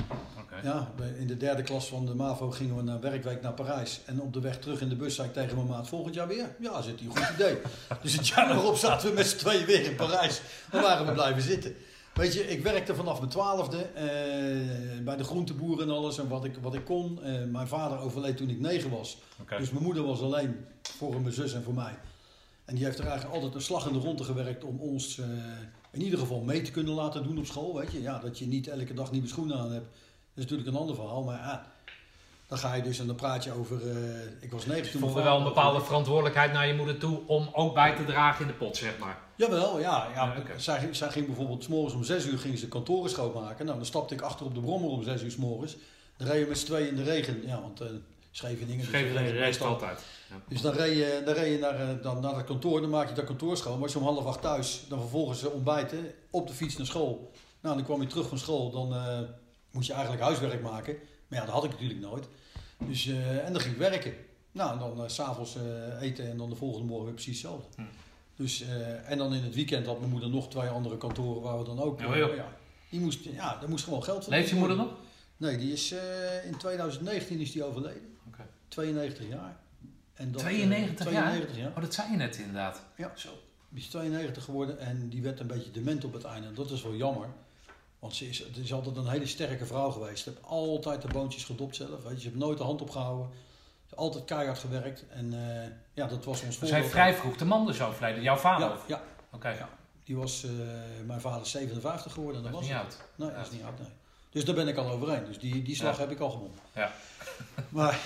Ja, 0.63 0.91
in 1.17 1.27
de 1.27 1.37
derde 1.37 1.63
klas 1.63 1.87
van 1.87 2.05
de 2.05 2.15
MAVO 2.15 2.51
gingen 2.51 2.75
we 2.75 2.81
naar 2.81 2.99
werkweek 2.99 3.41
naar 3.41 3.53
Parijs. 3.53 3.99
En 4.05 4.21
op 4.21 4.33
de 4.33 4.39
weg 4.39 4.59
terug 4.59 4.81
in 4.81 4.89
de 4.89 4.95
bus 4.95 5.15
zei 5.15 5.27
ik 5.27 5.33
tegen 5.33 5.55
mijn 5.55 5.67
maat, 5.67 5.87
volgend 5.87 6.15
jaar 6.15 6.27
weer? 6.27 6.55
Ja, 6.59 6.81
zit 6.81 6.99
hier 6.99 7.09
een 7.09 7.17
goed 7.17 7.35
idee. 7.35 7.57
dus 8.01 8.13
het 8.13 8.27
jaar 8.27 8.51
erop 8.51 8.75
zaten 8.75 9.09
we 9.09 9.15
met 9.15 9.27
z'n 9.27 9.37
tweeën 9.37 9.65
weer 9.65 9.83
in 9.85 9.95
Parijs. 9.95 10.41
Dan 10.71 10.81
waren 10.81 11.05
we 11.05 11.11
blijven 11.11 11.41
zitten. 11.41 11.75
Weet 12.19 12.33
je, 12.33 12.47
ik 12.47 12.63
werkte 12.63 12.95
vanaf 12.95 13.19
mijn 13.19 13.31
twaalfde 13.31 13.77
eh, 13.77 15.03
bij 15.03 15.17
de 15.17 15.23
groenteboer 15.23 15.81
en 15.81 15.89
alles 15.89 16.17
en 16.17 16.27
wat 16.27 16.45
ik, 16.45 16.55
wat 16.61 16.73
ik 16.73 16.85
kon. 16.85 17.23
Eh, 17.23 17.43
mijn 17.43 17.67
vader 17.67 17.99
overleed 17.99 18.37
toen 18.37 18.49
ik 18.49 18.59
negen 18.59 18.89
was. 18.89 19.17
Dus 19.57 19.71
mijn 19.71 19.83
moeder 19.83 20.03
was 20.03 20.21
alleen 20.21 20.65
voor 20.81 21.21
mijn 21.21 21.33
zus 21.33 21.53
en 21.53 21.63
voor 21.63 21.73
mij. 21.73 21.99
En 22.65 22.75
die 22.75 22.85
heeft 22.85 22.99
er 22.99 23.05
eigenlijk 23.05 23.35
altijd 23.35 23.55
een 23.55 23.61
slag 23.61 23.87
in 23.87 23.93
de 23.93 23.99
ronde 23.99 24.23
gewerkt 24.23 24.63
om 24.63 24.79
ons 24.79 25.17
eh, 25.17 25.25
in 25.91 26.01
ieder 26.01 26.19
geval 26.19 26.41
mee 26.41 26.61
te 26.61 26.71
kunnen 26.71 26.93
laten 26.93 27.23
doen 27.23 27.37
op 27.37 27.45
school. 27.45 27.75
Weet 27.75 27.91
je, 27.91 28.01
ja, 28.01 28.19
dat 28.19 28.39
je 28.39 28.47
niet 28.47 28.67
elke 28.67 28.93
dag 28.93 29.11
nieuwe 29.11 29.27
schoenen 29.27 29.57
aan 29.57 29.71
hebt, 29.71 29.95
is 30.33 30.41
natuurlijk 30.41 30.69
een 30.69 30.75
ander 30.75 30.95
verhaal. 30.95 31.23
Maar 31.23 31.37
ja, 31.37 31.71
dan 32.49 32.57
ga 32.57 32.73
je 32.73 32.81
dus 32.81 32.99
en 32.99 33.07
dan 33.07 33.15
praat 33.15 33.43
je 33.43 33.51
over. 33.51 33.89
eh, 33.89 33.95
ik 34.39 34.51
was 34.51 34.65
negen 34.65 34.83
Je 34.83 34.89
toen. 34.91 34.99
vond 35.01 35.13
mijn 35.13 35.25
er 35.25 35.31
wel 35.31 35.39
een 35.39 35.47
bepaalde 35.47 35.81
verantwoordelijkheid 35.81 36.51
naar 36.53 36.67
je 36.67 36.73
moeder 36.73 36.97
toe 36.97 37.19
om 37.25 37.49
ook 37.53 37.73
bij 37.73 37.95
te 37.95 38.05
dragen 38.05 38.41
in 38.41 38.47
de 38.47 38.57
pot, 38.57 38.77
zeg 38.77 38.97
maar. 38.97 39.17
Jawel, 39.35 39.79
ja. 39.79 40.07
ja. 40.13 40.25
Ja, 40.33 40.35
oké. 40.39 40.59
zij, 40.59 40.89
zij 40.91 41.09
ging 41.09 41.25
bijvoorbeeld 41.25 41.63
's 41.63 41.67
morgens 41.67 41.93
om 41.93 42.03
6 42.03 42.25
uur 42.25 42.37
ging 42.39 42.57
ze 42.59 42.67
kantoren 42.67 43.09
schoonmaken. 43.09 43.65
Nou, 43.65 43.77
dan 43.77 43.85
stapte 43.87 44.13
ik 44.13 44.21
achter 44.21 44.45
op 44.45 44.53
de 44.53 44.61
brommer 44.61 44.89
om 44.89 45.03
6 45.03 45.21
uur 45.23 45.31
's 45.31 45.35
morgens. 45.35 45.77
Dan 46.17 46.27
reden 46.27 46.43
we 46.43 46.49
met 46.49 46.57
z'n 46.59 46.65
tweeën 46.65 46.87
in 46.87 46.95
de 46.95 47.03
regen. 47.03 47.41
Ja, 47.47 47.61
want 47.61 47.81
eh 47.81 47.87
Scheveningen. 48.31 48.85
dus 48.91 48.99
je 48.99 49.07
reden 49.11 49.31
reist 49.31 49.61
altijd. 49.61 49.99
Dus 50.47 50.61
dan 50.61 50.73
reed 50.73 50.97
je, 50.97 51.21
dan 51.25 51.33
reed 51.33 51.51
je 51.53 51.59
naar, 51.59 51.79
eh, 51.79 51.87
dan, 52.01 52.21
naar 52.21 52.33
dat 52.33 52.43
kantoor, 52.43 52.81
dan 52.81 52.89
maak 52.89 53.09
je 53.09 53.15
dat 53.15 53.25
kantoor 53.25 53.57
schoon. 53.57 53.79
Was 53.79 53.91
je 53.93 53.97
om 53.99 54.03
half 54.03 54.25
acht 54.25 54.41
thuis, 54.41 54.85
dan 54.89 54.99
vervolgens 54.99 55.43
ontbijten, 55.43 56.11
op 56.29 56.47
de 56.47 56.53
fiets 56.53 56.77
naar 56.77 56.85
school. 56.85 57.31
Nou, 57.61 57.75
dan 57.75 57.85
kwam 57.85 58.01
je 58.01 58.07
terug 58.07 58.27
van 58.27 58.37
school, 58.37 58.71
dan 58.71 58.93
eh 58.93 59.19
moest 59.71 59.87
je 59.87 59.93
eigenlijk 59.93 60.23
huiswerk 60.23 60.61
maken. 60.61 60.95
Maar 61.27 61.39
ja, 61.39 61.45
dat 61.45 61.53
had 61.53 61.63
ik 61.63 61.71
natuurlijk 61.71 61.99
nooit. 61.99 62.27
Dus, 62.87 63.07
eh, 63.07 63.45
en 63.45 63.53
dan 63.53 63.61
ging 63.61 63.73
ik 63.73 63.79
werken. 63.79 64.13
Nou, 64.51 64.71
en 64.71 64.79
dan 64.79 65.09
s 65.09 65.15
s'avonds 65.15 65.55
eh 65.55 66.01
eten 66.01 66.29
en 66.29 66.37
dan 66.37 66.49
de 66.49 66.55
volgende 66.55 66.87
morgen 66.87 67.05
weer 67.05 67.13
precies 67.13 67.41
hetzelfde. 67.41 67.67
Hm. 67.75 67.81
Dus, 68.35 68.61
eh, 68.61 69.09
en 69.09 69.17
dan 69.17 69.33
in 69.33 69.43
het 69.43 69.55
weekend 69.55 69.85
had 69.85 69.99
mijn 69.99 70.11
moeder 70.11 70.29
nog 70.29 70.49
twee 70.49 70.69
andere 70.69 70.97
kantoren 70.97 71.41
waar 71.41 71.57
we 71.57 71.63
dan 71.63 71.79
ook... 71.79 71.99
Ja, 71.99 72.05
eh, 72.05 72.17
joh. 72.17 72.35
ja, 72.35 72.53
die 72.89 72.99
moest, 72.99 73.23
ja, 73.23 73.57
daar 73.59 73.69
moest 73.69 73.83
gewoon 73.83 74.03
geld 74.03 74.23
van 74.23 74.33
Leeft 74.33 74.49
je 74.49 74.55
moeder 74.55 74.77
nog? 74.77 74.93
Nee, 75.37 75.57
die 75.57 75.71
is 75.73 75.91
eh, 75.91 76.45
in 76.45 76.57
2019 76.57 77.39
is 77.39 77.51
die 77.51 77.63
overleden. 77.63 78.17
Oké. 78.27 78.47
92 78.67 79.27
jaar. 79.27 79.57
En 80.13 80.31
dat, 80.31 80.41
eh, 80.41 80.47
92 80.47 81.11
jaar? 81.11 81.21
92 81.21 81.57
jaar. 81.57 81.69
Oh, 81.69 81.81
dat 81.81 81.93
zei 81.93 82.11
je 82.11 82.17
net 82.17 82.37
inderdaad. 82.37 82.81
Ja. 82.97 83.11
Zo. 83.15 83.29
Die 83.69 83.81
is 83.81 83.87
92 83.87 84.43
geworden 84.43 84.79
en 84.79 85.09
die 85.09 85.21
werd 85.21 85.39
een 85.39 85.47
beetje 85.47 85.71
dement 85.71 86.03
op 86.05 86.13
het 86.13 86.23
einde. 86.23 86.53
Dat 86.53 86.71
is 86.71 86.83
wel 86.83 86.95
jammer. 86.95 87.27
Want 87.99 88.15
ze 88.15 88.29
is, 88.29 88.39
het 88.39 88.57
is 88.57 88.73
altijd 88.73 88.95
een 88.97 89.07
hele 89.07 89.25
sterke 89.25 89.65
vrouw 89.65 89.89
geweest. 89.91 90.23
Ze 90.23 90.29
heeft 90.29 90.41
altijd 90.45 91.01
de 91.01 91.07
boontjes 91.07 91.43
gedopt 91.43 91.75
zelf. 91.75 92.03
Weet 92.03 92.11
je. 92.13 92.17
Ze 92.19 92.23
heeft 92.27 92.35
nooit 92.39 92.57
de 92.57 92.63
hand 92.63 92.81
opgehouden. 92.81 93.27
Ze 93.31 93.37
heeft 93.81 93.95
altijd 93.95 94.25
keihard 94.25 94.59
gewerkt. 94.59 95.05
En 95.09 95.33
eh, 95.63 95.69
ja, 95.93 96.07
dat 96.07 96.25
was 96.25 96.41
ons 96.43 96.57
Zij 96.57 96.67
voorbeeld. 96.69 96.91
vrij 96.91 97.13
vroeg 97.13 97.35
de 97.37 97.45
man 97.45 97.65
dus 97.65 97.81
overleden. 97.81 98.21
Jouw 98.23 98.35
vader? 98.35 98.67
Ja, 98.67 98.77
ja, 98.87 99.01
Oké. 99.31 99.49
Ja. 99.49 99.69
die 100.03 100.15
was 100.17 100.43
eh, 100.43 100.49
mijn 101.05 101.21
vader 101.21 101.41
is 101.41 101.51
57 101.51 102.13
geworden. 102.13 102.37
En 102.45 102.51
Dat 102.51 102.51
was 102.59 102.61
niet 102.69 102.71
het. 102.77 102.81
oud. 102.81 102.97
Nee, 103.15 103.31
dat 103.31 103.45
is 103.45 103.51
niet 103.51 103.63
oud, 103.63 103.79
nee. 103.79 103.87
Dus 104.29 104.45
daar 104.45 104.55
ben 104.55 104.67
ik 104.67 104.77
al 104.77 104.89
overheen. 104.89 105.25
Dus 105.25 105.39
die, 105.39 105.61
die 105.61 105.75
slag 105.75 105.93
Ja. 105.95 105.99
heb 106.01 106.11
ik 106.11 106.19
al 106.19 106.29
gewonnen. 106.29 106.59
Ja. 106.75 106.91
Maar, 107.69 107.99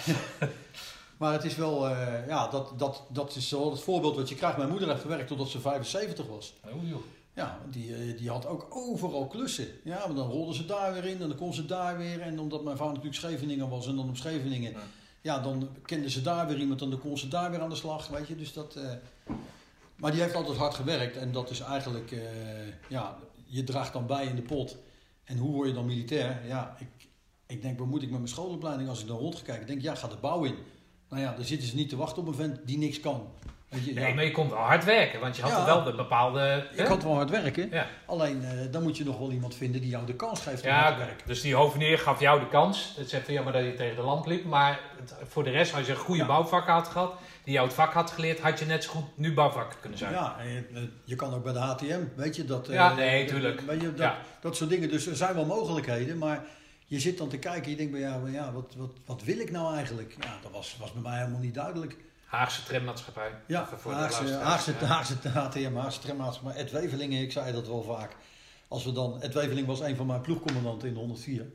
maar 1.17 1.33
het 1.33 1.43
is 1.43 1.55
wel, 1.55 1.87
eh, 1.89 2.27
ja, 2.27 2.47
dat, 2.47 2.79
dat, 2.79 3.03
dat 3.09 3.35
is 3.35 3.49
wel 3.51 3.71
het 3.71 3.81
voorbeeld 3.81 4.15
wat 4.15 4.29
je 4.29 4.35
krijgt. 4.35 4.57
Mijn 4.57 4.69
moeder 4.69 4.87
heeft 4.89 5.01
gewerkt 5.01 5.27
totdat 5.27 5.47
ze 5.49 5.59
75 5.59 6.25
was. 6.27 6.53
Oeh, 6.73 6.89
joh. 6.89 7.01
Ja, 7.35 7.59
die, 7.69 7.95
eh, 7.95 8.17
die 8.17 8.29
had 8.29 8.45
ook 8.45 8.67
overal 8.69 9.27
klussen. 9.27 9.67
Ja, 9.83 10.05
maar 10.05 10.15
dan 10.15 10.29
rolden 10.29 10.55
ze 10.55 10.65
daar 10.65 10.93
weer 10.93 11.05
in 11.05 11.21
en 11.21 11.27
dan 11.27 11.37
kon 11.37 11.53
ze 11.53 11.65
daar 11.65 11.97
weer. 11.97 12.21
En 12.21 12.39
omdat 12.39 12.63
mijn 12.63 12.77
vader 12.77 12.93
natuurlijk 12.93 13.21
Scheveningen 13.21 13.69
was 13.69 13.87
en 13.87 13.95
dan 13.95 14.09
op 14.09 14.17
Scheveningen. 14.17 14.71
Ja. 14.71 14.79
Ja, 15.21 15.39
dan 15.39 15.69
kenden 15.81 16.09
ze 16.09 16.21
daar 16.21 16.47
weer 16.47 16.59
iemand 16.59 16.81
en 16.81 16.89
dan 16.89 16.99
kon 16.99 17.17
ze 17.17 17.27
daar 17.27 17.51
weer 17.51 17.61
aan 17.61 17.69
de 17.69 17.75
slag, 17.75 18.07
weet 18.07 18.27
je. 18.27 18.35
Dus 18.35 18.53
dat... 18.53 18.75
eh, 18.75 18.91
maar 19.95 20.11
die 20.11 20.21
heeft 20.21 20.35
altijd 20.35 20.57
hard 20.57 20.73
gewerkt 20.73 21.17
en 21.17 21.31
dat 21.31 21.49
is 21.49 21.59
eigenlijk... 21.59 22.11
eh, 22.11 22.19
ja, 22.89 23.17
je 23.45 23.63
draagt 23.63 23.93
dan 23.93 24.05
bij 24.05 24.25
in 24.25 24.35
de 24.35 24.41
pot. 24.41 24.77
En 25.23 25.37
hoe 25.37 25.51
word 25.53 25.67
je 25.67 25.73
dan 25.73 25.85
militair? 25.85 26.47
Ja, 26.47 26.75
ik, 26.79 27.07
ik 27.45 27.61
denk, 27.61 27.79
wat 27.79 27.87
moet 27.87 28.01
ik 28.01 28.09
met 28.09 28.17
mijn 28.17 28.31
schoolopleiding 28.31 28.89
als 28.89 29.01
ik 29.01 29.07
dan 29.07 29.17
rondgekijk? 29.17 29.61
Ik 29.61 29.67
denk, 29.67 29.81
ja, 29.81 29.95
ga 29.95 30.07
de 30.07 30.17
bouw 30.21 30.43
in. 30.43 30.55
Nou 31.09 31.21
ja, 31.21 31.33
dan 31.33 31.45
zitten 31.45 31.67
ze 31.67 31.75
niet 31.75 31.89
te 31.89 31.95
wachten 31.95 32.21
op 32.21 32.27
een 32.27 32.35
vent 32.35 32.59
die 32.65 32.77
niks 32.77 32.99
kan. 32.99 33.27
Je, 33.85 33.93
Nee, 33.93 34.07
ja, 34.07 34.13
maar 34.13 34.23
je 34.23 34.31
kon 34.31 34.49
wel 34.49 34.57
hard 34.57 34.83
werken, 34.83 35.19
want 35.19 35.35
je 35.35 35.41
had 35.41 35.51
Ja. 35.51 35.59
er 35.59 35.65
wel 35.65 35.83
de 35.83 35.93
bepaalde... 35.95 36.67
ik 36.75 36.85
had 36.87 37.03
wel 37.03 37.13
hard 37.15 37.29
werken. 37.29 37.69
Ja. 37.71 37.87
Alleen, 38.05 38.43
eh, 38.45 38.71
dan 38.71 38.83
moet 38.83 38.97
je 38.97 39.03
nog 39.03 39.17
wel 39.17 39.31
iemand 39.31 39.55
vinden 39.55 39.81
die 39.81 39.89
jou 39.89 40.05
de 40.05 40.13
kans 40.15 40.39
geeft 40.41 40.61
om 40.63 40.67
Ja, 40.69 40.81
hard 40.81 40.97
te 40.97 41.05
werken. 41.05 41.27
dus 41.27 41.41
die 41.41 41.55
hovenier 41.55 41.99
gaf 41.99 42.19
jou 42.19 42.39
de 42.39 42.47
kans. 42.47 42.93
Het 42.97 43.09
zegt 43.09 43.25
van 43.25 43.33
jammer 43.33 43.53
dat 43.53 43.63
je 43.63 43.73
tegen 43.73 43.95
de 43.95 44.01
lamp 44.01 44.25
liep. 44.25 44.45
Maar 44.45 44.79
het- 44.99 45.15
voor 45.27 45.43
de 45.43 45.49
rest, 45.49 45.73
als 45.75 45.85
je 45.85 45.91
een 45.91 45.97
goede 45.97 46.21
Ja. 46.21 46.27
bouwvak 46.27 46.67
had 46.67 46.87
gehad, 46.87 47.13
die 47.43 47.53
jou 47.53 47.65
het 47.67 47.75
vak 47.75 47.93
had 47.93 48.11
geleerd, 48.11 48.39
had 48.39 48.59
je 48.59 48.65
net 48.65 48.83
zo 48.83 48.91
goed 48.91 49.17
nu 49.17 49.33
bouwvak 49.33 49.75
kunnen 49.81 49.99
zijn. 49.99 50.11
Ja, 50.13 50.35
en 50.39 50.47
je, 50.49 50.63
eh, 50.73 50.81
je 51.05 51.15
kan 51.15 51.33
ook 51.33 51.43
bij 51.43 51.53
de 51.53 51.59
HTM, 51.59 52.01
weet 52.15 52.35
je 52.35 52.45
dat. 52.45 52.67
eh, 52.67 52.73
Ja, 52.73 52.93
nee, 52.93 53.25
tuurlijk. 53.25 53.61
Weet 53.61 53.81
je, 53.81 53.87
dat, 53.89 53.97
Ja. 53.97 54.17
dat 54.41 54.55
soort 54.55 54.69
dingen. 54.69 54.89
Dus 54.89 55.07
er 55.07 55.15
zijn 55.15 55.35
wel 55.35 55.45
mogelijkheden, 55.45 56.17
maar 56.17 56.43
je 56.85 56.99
zit 56.99 57.17
dan 57.17 57.27
te 57.29 57.37
kijken. 57.37 57.69
Je 57.71 57.77
denkt 57.77 57.91
bij 57.91 58.01
ja, 58.01 58.17
maar 58.17 58.31
ja 58.31 58.51
wat, 58.51 58.73
wat, 58.77 58.91
wat 59.05 59.23
wil 59.23 59.39
ik 59.39 59.51
nou 59.51 59.75
eigenlijk? 59.75 60.15
Ja, 60.19 60.37
dat 60.41 60.51
was, 60.51 60.77
was 60.79 60.91
bij 60.93 61.01
mij 61.01 61.17
helemaal 61.17 61.39
niet 61.39 61.53
duidelijk. 61.53 61.95
Haagse 62.33 62.63
trammaatschappij. 62.63 63.31
Ja, 63.47 63.65
Even 63.65 63.79
voor 63.79 63.91
de 63.91 63.97
Haagse, 63.97 64.33
Haagse, 64.33 64.71
ja. 64.79 64.85
Haagse 64.85 65.13
HTM, 65.29 65.75
Haagse 65.75 65.99
Tremmaats, 65.99 66.41
maar 66.41 66.55
Ed 66.55 66.71
Wevelingen, 66.71 67.21
ik 67.21 67.31
zei 67.31 67.51
dat 67.51 67.67
wel 67.67 67.83
vaak. 67.83 68.15
als 68.67 68.83
we 68.85 68.91
dan, 68.91 69.21
Ed 69.21 69.33
Weveling 69.33 69.67
was 69.67 69.79
een 69.79 69.95
van 69.95 70.07
mijn 70.07 70.21
ploegcommandanten 70.21 70.87
in 70.87 70.93
de 70.93 70.99
104. 70.99 71.45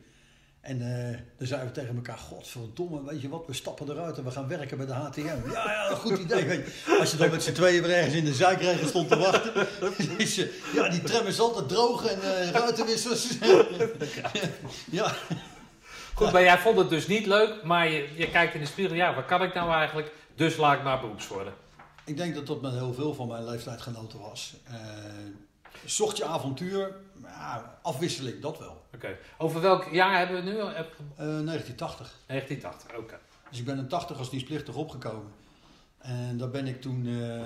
En 0.61 0.81
uh, 0.81 1.19
dan 1.39 1.47
zeiden 1.47 1.69
we 1.69 1.81
tegen 1.81 1.97
elkaar, 1.97 2.19
godverdomme, 2.19 3.05
weet 3.05 3.23
je 3.23 3.29
wat, 3.29 3.47
we 3.47 3.53
stappen 3.53 3.91
eruit 3.91 4.19
en 4.19 4.25
we 4.25 4.31
gaan 4.31 4.49
werken 4.49 4.77
bij 4.77 4.87
de 4.87 4.93
HTM. 4.93 5.51
Ja, 5.51 5.71
ja, 5.71 5.95
goed 5.95 6.19
idee. 6.19 6.45
Weet 6.45 6.65
je. 6.67 6.97
Als 7.01 7.11
je 7.11 7.17
dan 7.17 7.31
met 7.31 7.43
z'n 7.43 7.53
tweeën 7.53 7.83
weer 7.83 7.97
ergens 7.97 8.15
in 8.15 8.25
de 8.25 8.35
zijkregen 8.35 8.89
stond 8.89 9.09
te 9.09 9.19
wachten. 9.19 9.53
ja, 10.75 10.89
die 10.89 11.03
tram 11.03 11.27
is 11.27 11.41
altijd 11.41 11.69
droog 11.69 12.07
en 12.07 12.19
uh, 12.19 12.51
ruitenwissers. 12.51 13.29
ja. 14.99 15.13
Goed, 16.15 16.33
maar 16.33 16.43
jij 16.43 16.59
vond 16.59 16.79
het 16.79 16.91
dus 16.91 17.07
niet 17.07 17.27
leuk, 17.27 17.63
maar 17.65 17.89
je, 17.89 18.09
je 18.17 18.31
kijkt 18.31 18.55
in 18.55 18.61
de 18.61 18.67
spiegel, 18.67 18.97
ja, 18.97 19.15
wat 19.15 19.27
kan 19.27 19.43
ik 19.43 19.55
nou 19.55 19.73
eigenlijk? 19.73 20.13
Dus 20.39 20.57
laat 20.57 20.77
ik 20.77 20.83
maar 20.83 21.01
beroeps 21.01 21.29
worden. 21.29 21.53
Ik 22.05 22.17
denk 22.17 22.35
dat 22.35 22.47
dat 22.47 22.61
met 22.61 22.73
heel 22.73 22.95
veel 22.95 23.15
van 23.15 23.29
mijn 23.29 23.45
leeftijdgenoten 23.45 24.19
was. 24.19 24.57
Uh, 24.69 24.75
zocht 25.85 26.17
je 26.17 26.25
avontuur, 26.25 26.95
ja, 27.23 27.79
afwisseling, 27.83 28.41
dat 28.41 28.59
wel. 28.59 28.83
Oké. 28.95 29.17
Over 29.39 29.61
welk 29.61 29.89
jaar 29.93 30.19
hebben 30.19 30.37
we 30.37 30.51
nu? 30.51 30.57
Uh, 30.57 30.65
1980. 30.65 32.15
1980, 32.27 32.99
oké. 32.99 33.19
Dus 33.51 33.59
ik 33.59 33.65
ben 33.65 33.79
in 33.79 33.89
80 33.89 34.19
als 34.19 34.31
dienstplichtig 34.31 34.75
opgekomen. 34.75 35.33
En 35.99 36.39
daar 36.39 36.51
ben 36.51 36.67
ik 36.67 36.81
toen... 36.81 37.07
Uh, 37.07 37.41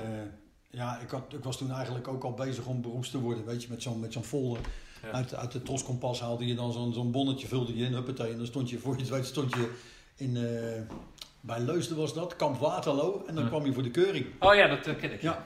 ja, 0.71 0.99
ik, 0.99 1.11
had, 1.11 1.33
ik 1.33 1.45
was 1.45 1.57
toen 1.57 1.73
eigenlijk 1.73 2.09
ook 2.09 2.25
al 2.25 2.35
bezig 2.35 2.67
om 2.67 2.83
beroeps 2.83 3.11
te 3.11 3.21
worden. 3.21 3.45
Weet 3.45 3.63
je, 3.63 3.69
met 3.69 3.83
zo'n 3.83 4.01
met 4.01 4.13
zo'n 4.13 4.25
folder. 4.25 4.61
Uit, 5.13 5.35
uit 5.35 5.53
de 5.53 5.63
troskompas 5.63 6.21
haalde 6.21 6.47
je 6.47 6.55
dan 6.55 6.73
zo'n 6.73 6.93
zo'n 6.93 7.11
bonnetje, 7.11 7.47
vulde 7.47 7.77
je 7.77 7.85
in, 7.85 7.93
huppatee. 7.93 8.31
En 8.31 8.37
dan 8.37 8.47
stond 8.47 8.71
je, 8.71 8.79
voor 8.79 8.95
je 8.95 9.01
het 9.01 9.11
weet, 9.11 9.27
stond 9.27 9.55
je 9.55 9.75
in... 10.17 10.37
Bij 11.45 11.61
Leusden 11.61 11.97
was 11.97 12.15
dat, 12.15 12.37
Kamp 12.37 12.59
Waterloo. 12.59 13.25
En 13.27 13.35
dan 13.35 13.49
kwam 13.49 13.65
je 13.65 13.73
voor 13.73 13.83
de 13.83 13.91
keuring. 13.91 14.27
Oh 14.39 14.55
ja, 14.55 14.67
dat 14.67 14.97
ken 14.97 15.13
ik. 15.13 15.23
Ja. 15.23 15.45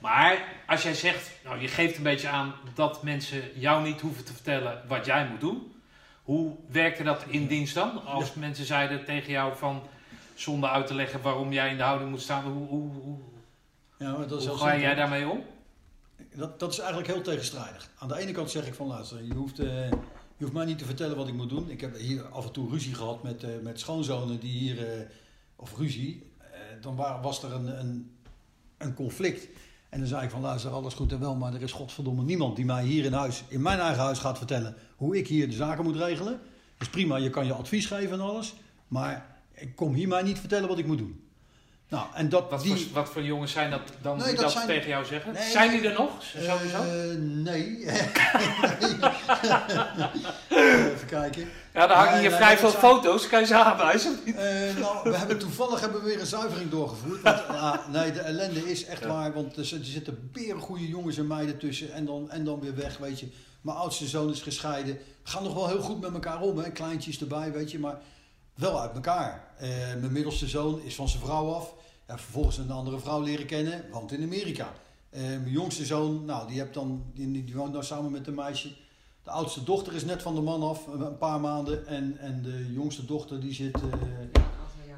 Maar 0.00 0.62
als 0.66 0.82
jij 0.82 0.94
zegt, 0.94 1.30
nou 1.44 1.60
je 1.60 1.68
geeft 1.68 1.96
een 1.96 2.02
beetje 2.02 2.28
aan 2.28 2.54
dat 2.74 3.02
mensen 3.02 3.42
jou 3.54 3.82
niet 3.82 4.00
hoeven 4.00 4.24
te 4.24 4.32
vertellen 4.32 4.82
wat 4.88 5.06
jij 5.06 5.28
moet 5.28 5.40
doen. 5.40 5.72
Hoe 6.22 6.56
werkte 6.70 7.02
dat 7.02 7.24
in 7.28 7.46
dienst 7.46 7.74
dan? 7.74 8.04
Als 8.04 8.34
mensen 8.34 8.64
zeiden 8.64 9.04
tegen 9.04 9.32
jou 9.32 9.56
van, 9.56 9.82
zonder 10.34 10.70
uit 10.70 10.86
te 10.86 10.94
leggen 10.94 11.22
waarom 11.22 11.52
jij 11.52 11.70
in 11.70 11.76
de 11.76 11.82
houding 11.82 12.10
moet 12.10 12.20
staan, 12.20 12.44
hoe, 12.44 12.68
hoe, 12.68 12.90
hoe, 13.02 13.18
ja, 13.98 14.16
maar 14.16 14.28
dat 14.28 14.40
is 14.40 14.46
hoe 14.46 14.58
ga 14.58 14.78
jij 14.78 14.94
daarmee 14.94 15.28
om? 15.28 15.44
Dat, 16.34 16.60
dat 16.60 16.72
is 16.72 16.78
eigenlijk 16.78 17.08
heel 17.12 17.22
tegenstrijdig. 17.22 17.90
Aan 17.98 18.08
de 18.08 18.18
ene 18.18 18.32
kant 18.32 18.50
zeg 18.50 18.66
ik 18.66 18.74
van, 18.74 18.86
luister, 18.86 19.24
je 19.24 19.34
hoeft, 19.34 19.60
uh, 19.60 19.90
je 19.90 19.96
hoeft 20.38 20.52
mij 20.52 20.64
niet 20.64 20.78
te 20.78 20.84
vertellen 20.84 21.16
wat 21.16 21.28
ik 21.28 21.34
moet 21.34 21.48
doen. 21.48 21.70
Ik 21.70 21.80
heb 21.80 21.96
hier 21.96 22.24
af 22.28 22.46
en 22.46 22.52
toe 22.52 22.70
ruzie 22.70 22.94
gehad 22.94 23.22
met, 23.22 23.42
uh, 23.42 23.50
met 23.62 23.80
schoonzonen 23.80 24.40
die 24.40 24.58
hier, 24.58 24.76
uh, 24.76 25.04
of 25.58 25.76
ruzie, 25.76 26.32
dan 26.80 26.96
was 26.96 27.42
er 27.42 27.52
een, 27.52 27.80
een, 27.80 28.16
een 28.78 28.94
conflict. 28.94 29.48
En 29.88 29.98
dan 29.98 30.08
zei 30.08 30.24
ik 30.24 30.30
van 30.30 30.40
luister, 30.40 30.70
alles 30.70 30.94
goed 30.94 31.12
en 31.12 31.20
wel, 31.20 31.34
maar 31.34 31.54
er 31.54 31.62
is 31.62 31.72
godverdomme 31.72 32.22
niemand 32.22 32.56
die 32.56 32.64
mij 32.64 32.84
hier 32.84 33.04
in 33.04 33.12
huis, 33.12 33.44
in 33.48 33.62
mijn 33.62 33.78
eigen 33.78 34.02
huis 34.02 34.18
gaat 34.18 34.38
vertellen 34.38 34.74
hoe 34.96 35.16
ik 35.16 35.28
hier 35.28 35.48
de 35.48 35.56
zaken 35.56 35.84
moet 35.84 35.96
regelen. 35.96 36.40
Is 36.78 36.88
prima, 36.88 37.16
je 37.16 37.30
kan 37.30 37.46
je 37.46 37.52
advies 37.52 37.86
geven 37.86 38.12
en 38.12 38.20
alles, 38.20 38.54
maar 38.88 39.40
ik 39.52 39.76
kom 39.76 39.94
hier 39.94 40.08
mij 40.08 40.22
niet 40.22 40.38
vertellen 40.38 40.68
wat 40.68 40.78
ik 40.78 40.86
moet 40.86 40.98
doen. 40.98 41.27
Nou, 41.90 42.06
en 42.14 42.28
dat, 42.28 42.50
wat, 42.50 42.62
die... 42.62 42.76
voor, 42.76 42.92
wat 42.92 43.08
voor 43.08 43.22
jongens 43.22 43.52
zijn 43.52 43.70
dat 43.70 43.80
dan 44.02 44.18
die 44.22 44.34
dat, 44.34 44.66
tegen 44.66 44.88
jou 44.88 45.04
zeggen? 45.04 45.36
zijn 45.50 45.70
die 45.70 45.88
er 45.88 45.98
nog, 45.98 46.10
sowieso? 46.22 46.82
Uh, 46.82 47.18
nee. 47.48 47.86
Even 50.48 51.06
kijken. 51.06 51.48
Ja, 51.74 51.86
dan 51.86 51.96
hangen 51.96 52.20
hier 52.20 52.30
vrij 52.30 52.58
veel 52.58 52.70
foto's. 52.70 53.28
Kan 53.28 53.40
je 53.40 53.46
ze 53.46 53.54
aanwijzen? 53.54 54.18
Uh, 54.24 54.34
nou, 54.78 55.10
we 55.10 55.16
hebben 55.16 55.38
toevallig 55.38 55.80
hebben 55.80 56.00
we 56.00 56.06
weer 56.06 56.20
een 56.20 56.26
zuivering 56.26 56.70
doorgevoerd. 56.70 57.22
Want, 57.22 57.88
nee, 57.96 58.12
de 58.12 58.20
ellende 58.20 58.70
is 58.70 58.84
echt 58.84 59.06
waar. 59.06 59.32
Want 59.32 59.56
er 59.56 59.64
zitten 59.64 60.32
goede 60.58 60.88
jongens 60.88 61.18
en 61.18 61.26
meiden 61.26 61.58
tussen. 61.58 61.92
En 61.92 62.04
dan, 62.04 62.30
en 62.30 62.44
dan 62.44 62.60
weer 62.60 62.76
weg, 62.76 62.98
weet 62.98 63.20
je. 63.20 63.28
Mijn 63.60 63.76
oudste 63.76 64.06
zoon 64.06 64.30
is 64.30 64.42
gescheiden. 64.42 64.98
Gaan 65.22 65.42
nog 65.42 65.54
wel 65.54 65.68
heel 65.68 65.80
goed 65.80 66.00
met 66.00 66.12
elkaar 66.12 66.40
om, 66.40 66.58
hè. 66.58 66.70
Kleintjes 66.70 67.20
erbij, 67.20 67.52
weet 67.52 67.70
je. 67.70 67.78
Maar 67.78 67.98
wel 68.54 68.80
uit 68.80 68.94
elkaar. 68.94 69.44
Uh, 69.62 69.68
mijn 70.00 70.12
middelste 70.12 70.46
zoon 70.46 70.80
is 70.82 70.94
van 70.94 71.08
zijn 71.08 71.22
vrouw 71.22 71.52
af. 71.52 71.74
Ja, 72.08 72.18
vervolgens 72.18 72.58
een 72.58 72.70
andere 72.70 72.98
vrouw 72.98 73.22
leren 73.22 73.46
kennen, 73.46 73.84
woont 73.90 74.12
in 74.12 74.22
Amerika. 74.22 74.72
Uh, 75.10 75.20
mijn 75.20 75.50
jongste 75.50 75.84
zoon, 75.84 76.24
nou, 76.24 76.48
die, 76.48 76.58
hebt 76.58 76.74
dan, 76.74 77.04
die, 77.14 77.44
die 77.44 77.54
woont 77.54 77.72
nou 77.72 77.84
samen 77.84 78.10
met 78.10 78.26
een 78.26 78.34
meisje. 78.34 78.68
De 79.22 79.30
oudste 79.30 79.64
dochter 79.64 79.94
is 79.94 80.04
net 80.04 80.22
van 80.22 80.34
de 80.34 80.40
man 80.40 80.62
af, 80.62 80.86
een 80.86 81.18
paar 81.18 81.40
maanden. 81.40 81.86
En, 81.86 82.18
en 82.18 82.42
de 82.42 82.72
jongste 82.72 83.04
dochter, 83.04 83.40
die 83.40 83.54
zit... 83.54 83.76
Uh, 83.76 83.90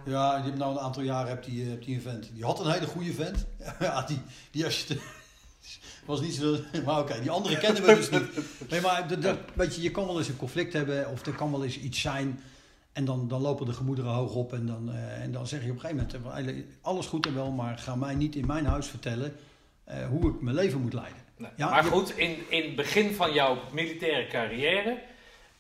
ja, 0.05 0.35
die 0.35 0.45
heeft 0.45 0.57
nou 0.57 0.73
een 0.73 0.81
aantal 0.81 1.03
jaren 1.03 1.29
hebt 1.29 1.45
die, 1.45 1.65
hebt 1.65 1.85
die 1.85 1.95
een 1.95 2.01
vent. 2.01 2.31
Die 2.35 2.45
had 2.45 2.61
een 2.61 2.71
hele 2.71 2.87
goede 2.87 3.13
vent. 3.13 3.47
ja, 3.81 4.03
die, 4.03 4.21
die 4.51 4.65
als 4.65 4.85
je 4.85 5.01
was 6.07 6.21
niet 6.21 6.35
zo. 6.35 6.57
Maar 6.85 6.99
oké, 6.99 7.21
die 7.21 7.31
andere 7.31 7.59
kennen 7.59 7.83
we 7.83 7.95
dus 7.95 8.11
niet. 8.11 8.71
Nee, 8.71 8.81
maar 8.81 9.09
de, 9.09 9.19
de, 9.19 9.39
weet 9.55 9.75
je, 9.75 9.83
je 9.83 9.91
kan 9.91 10.07
wel 10.07 10.19
eens 10.19 10.29
een 10.29 10.37
conflict 10.37 10.73
hebben, 10.73 11.11
of 11.11 11.27
er 11.27 11.35
kan 11.35 11.51
wel 11.51 11.65
eens 11.65 11.79
iets 11.79 12.01
zijn 12.01 12.41
en 12.93 13.05
dan, 13.05 13.29
dan 13.29 13.41
lopen 13.41 13.67
de 13.67 13.73
gemoederen 13.73 14.11
hoog 14.11 14.35
op 14.35 14.53
en 14.53 14.67
dan, 14.67 14.89
uh, 14.89 15.23
en 15.23 15.33
dan 15.33 15.47
zeg 15.47 15.65
je 15.65 15.71
op 15.71 15.75
een 15.75 15.81
gegeven 15.81 16.23
moment, 16.23 16.65
alles 16.81 17.07
goed 17.07 17.27
en 17.27 17.35
wel, 17.35 17.51
maar 17.51 17.79
ga 17.79 17.95
mij 17.95 18.15
niet 18.15 18.35
in 18.35 18.47
mijn 18.47 18.67
huis 18.67 18.87
vertellen 18.87 19.37
uh, 19.89 20.07
hoe 20.07 20.31
ik 20.31 20.41
mijn 20.41 20.57
leven 20.57 20.81
moet 20.81 20.93
leiden. 20.93 21.23
Nee, 21.37 21.51
ja, 21.57 21.71
maar 21.71 21.85
goed, 21.85 22.19
in, 22.19 22.37
in 22.49 22.63
het 22.63 22.77
begin 22.77 23.15
van 23.15 23.33
jouw 23.33 23.59
militaire 23.73 24.27
carrière, 24.27 25.03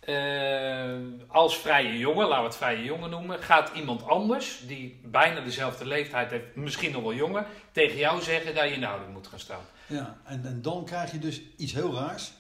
uh, 0.09 1.27
als 1.27 1.57
vrije 1.57 1.99
jongen, 1.99 2.29
laten 2.29 2.43
we 2.43 2.49
het 2.49 2.57
vrije 2.57 2.85
jongen 2.85 3.11
noemen, 3.11 3.39
gaat 3.39 3.71
iemand 3.75 4.07
anders, 4.07 4.63
die 4.67 5.01
bijna 5.05 5.41
dezelfde 5.41 5.87
leeftijd 5.87 6.31
heeft, 6.31 6.55
misschien 6.55 6.93
nog 6.93 7.03
wel 7.03 7.15
jonger, 7.15 7.47
tegen 7.73 7.99
jou 7.99 8.23
zeggen 8.23 8.55
dat 8.55 8.65
je 8.65 8.75
in 8.75 8.81
de 8.81 8.87
houding 8.87 9.13
moet 9.13 9.27
gaan 9.27 9.39
staan. 9.39 9.63
Ja, 9.87 10.21
en, 10.25 10.45
en 10.45 10.63
dan 10.63 10.85
krijg 10.85 11.13
je 11.13 11.19
dus 11.19 11.43
iets 11.57 11.73
heel 11.73 11.95
raars. 11.95 12.33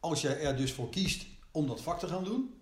Als 0.00 0.20
jij 0.20 0.40
er 0.40 0.56
dus 0.56 0.72
voor 0.72 0.90
kiest 0.90 1.26
om 1.50 1.66
dat 1.66 1.82
vak 1.82 1.98
te 1.98 2.06
gaan 2.06 2.24
doen, 2.24 2.54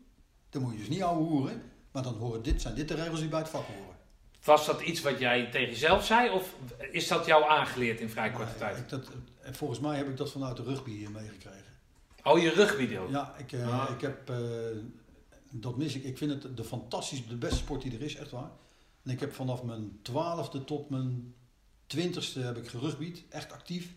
dan 0.50 0.62
moet 0.62 0.72
je 0.72 0.78
dus 0.78 0.88
niet 0.88 1.02
ouwe 1.02 1.24
hoeren. 1.24 1.62
Maar 1.94 2.02
dan 2.02 2.14
horen 2.14 2.42
dit, 2.42 2.62
zijn 2.62 2.74
dit 2.74 2.88
de 2.88 2.94
regels 2.94 3.20
die 3.20 3.28
bij 3.28 3.38
het 3.38 3.48
vak 3.48 3.66
horen. 3.66 3.96
Was 4.44 4.66
dat 4.66 4.80
iets 4.80 5.00
wat 5.00 5.18
jij 5.18 5.50
tegen 5.50 5.68
jezelf 5.68 6.04
zei 6.04 6.30
of 6.30 6.54
is 6.90 7.08
dat 7.08 7.26
jou 7.26 7.44
aangeleerd 7.48 8.00
in 8.00 8.08
vrij 8.08 8.30
korte 8.30 8.56
tijd? 8.58 8.76
Ik 8.76 8.88
dat, 8.88 9.10
volgens 9.50 9.80
mij 9.80 9.96
heb 9.96 10.08
ik 10.08 10.16
dat 10.16 10.30
vanuit 10.30 10.56
de 10.56 10.62
rugby 10.62 10.90
hier 10.90 11.10
meegekregen. 11.10 11.72
Oh, 12.22 12.38
je 12.38 12.50
rugbydeel? 12.50 13.10
Ja, 13.10 13.34
ik, 13.38 13.52
uh, 13.52 13.90
ik 13.94 14.00
heb, 14.00 14.30
uh, 14.30 14.36
dat 15.50 15.76
mis 15.76 15.94
ik. 15.94 16.04
Ik 16.04 16.18
vind 16.18 16.42
het 16.42 16.56
de 16.56 16.64
fantastisch, 16.64 17.26
de 17.26 17.36
beste 17.36 17.56
sport 17.56 17.82
die 17.82 17.94
er 17.94 18.02
is, 18.02 18.16
echt 18.16 18.30
waar. 18.30 18.50
En 19.02 19.10
ik 19.10 19.20
heb 19.20 19.34
vanaf 19.34 19.62
mijn 19.62 19.98
twaalfde 20.02 20.64
tot 20.64 20.90
mijn 20.90 21.34
twintigste 21.86 22.40
heb 22.40 22.56
ik 22.56 22.68
gerugbied, 22.68 23.22
echt 23.28 23.52
actief, 23.52 23.94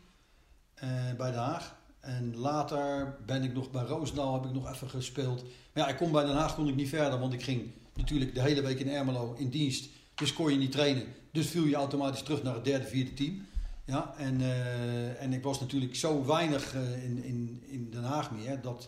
uh, 0.83 1.13
bij 1.17 1.31
Den 1.31 1.39
Haag. 1.39 1.75
En 1.99 2.37
later 2.37 3.17
ben 3.25 3.43
ik 3.43 3.53
nog 3.53 3.71
bij 3.71 3.83
Roosendaal, 3.83 4.33
heb 4.33 4.45
ik 4.45 4.53
nog 4.53 4.71
even 4.71 4.89
gespeeld. 4.89 5.43
Maar 5.43 5.83
ja, 5.83 5.87
ik 5.87 5.97
kom 5.97 6.11
bij 6.11 6.25
Den 6.25 6.35
Haag 6.35 6.55
kon 6.55 6.67
ik 6.67 6.75
niet 6.75 6.89
verder, 6.89 7.19
want 7.19 7.33
ik 7.33 7.43
ging 7.43 7.71
natuurlijk 7.97 8.33
de 8.33 8.41
hele 8.41 8.61
week 8.61 8.79
in 8.79 8.89
Ermelo 8.89 9.35
in 9.37 9.49
dienst. 9.49 9.89
Dus 10.15 10.33
kon 10.33 10.51
je 10.51 10.57
niet 10.57 10.71
trainen. 10.71 11.03
Dus 11.31 11.47
viel 11.47 11.65
je 11.65 11.75
automatisch 11.75 12.21
terug 12.21 12.43
naar 12.43 12.53
het 12.53 12.65
derde, 12.65 12.85
vierde 12.85 13.13
team. 13.13 13.45
Ja, 13.85 14.13
en, 14.17 14.41
uh, 14.41 15.21
en 15.21 15.33
ik 15.33 15.43
was 15.43 15.59
natuurlijk 15.59 15.95
zo 15.95 16.25
weinig 16.25 16.75
uh, 16.75 17.03
in, 17.03 17.23
in, 17.23 17.63
in 17.67 17.89
Den 17.91 18.03
Haag 18.03 18.31
meer. 18.31 18.61
Dat, 18.61 18.87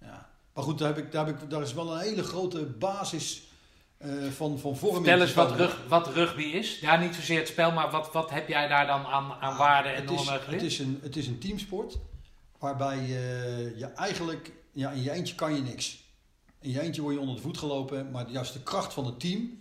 ja. 0.00 0.28
Maar 0.54 0.64
goed, 0.64 0.78
daar, 0.78 0.88
heb 0.88 1.04
ik, 1.04 1.12
daar, 1.12 1.26
heb 1.26 1.42
ik, 1.42 1.50
daar 1.50 1.62
is 1.62 1.74
wel 1.74 1.94
een 1.94 2.00
hele 2.00 2.22
grote 2.22 2.64
basis 2.64 3.42
uh, 4.04 4.30
van, 4.30 4.58
van 4.58 4.76
vorming. 4.76 5.04
Stel 5.04 5.20
eens 5.20 5.34
wat, 5.34 5.56
rug, 5.56 5.86
wat 5.88 6.08
rugby 6.14 6.42
is. 6.42 6.78
Ja, 6.80 6.96
niet 6.96 7.14
zozeer 7.14 7.38
het 7.38 7.48
spel, 7.48 7.72
maar 7.72 7.90
wat, 7.90 8.12
wat 8.12 8.30
heb 8.30 8.48
jij 8.48 8.68
daar 8.68 8.86
dan 8.86 9.04
aan, 9.04 9.32
aan 9.32 9.52
ah, 9.52 9.58
waarde 9.58 9.88
en 9.88 10.04
normen 10.04 10.40
geleerd? 10.40 10.62
Het 10.62 10.70
is, 10.70 10.78
een, 10.78 10.98
het 11.02 11.16
is 11.16 11.26
een 11.26 11.38
teamsport 11.38 11.98
waarbij 12.58 12.98
je, 12.98 13.74
je 13.76 13.86
eigenlijk, 13.86 14.52
ja, 14.72 14.90
in 14.90 15.02
je 15.02 15.10
eentje 15.10 15.34
kan 15.34 15.54
je 15.54 15.62
niks. 15.62 16.01
In 16.62 16.70
je 16.70 16.80
eentje 16.80 17.02
word 17.02 17.14
je 17.14 17.20
onder 17.20 17.36
de 17.36 17.42
voet 17.42 17.58
gelopen, 17.58 18.10
maar 18.10 18.30
juist 18.30 18.52
de 18.52 18.62
kracht 18.62 18.92
van 18.92 19.06
het 19.06 19.20
team 19.20 19.60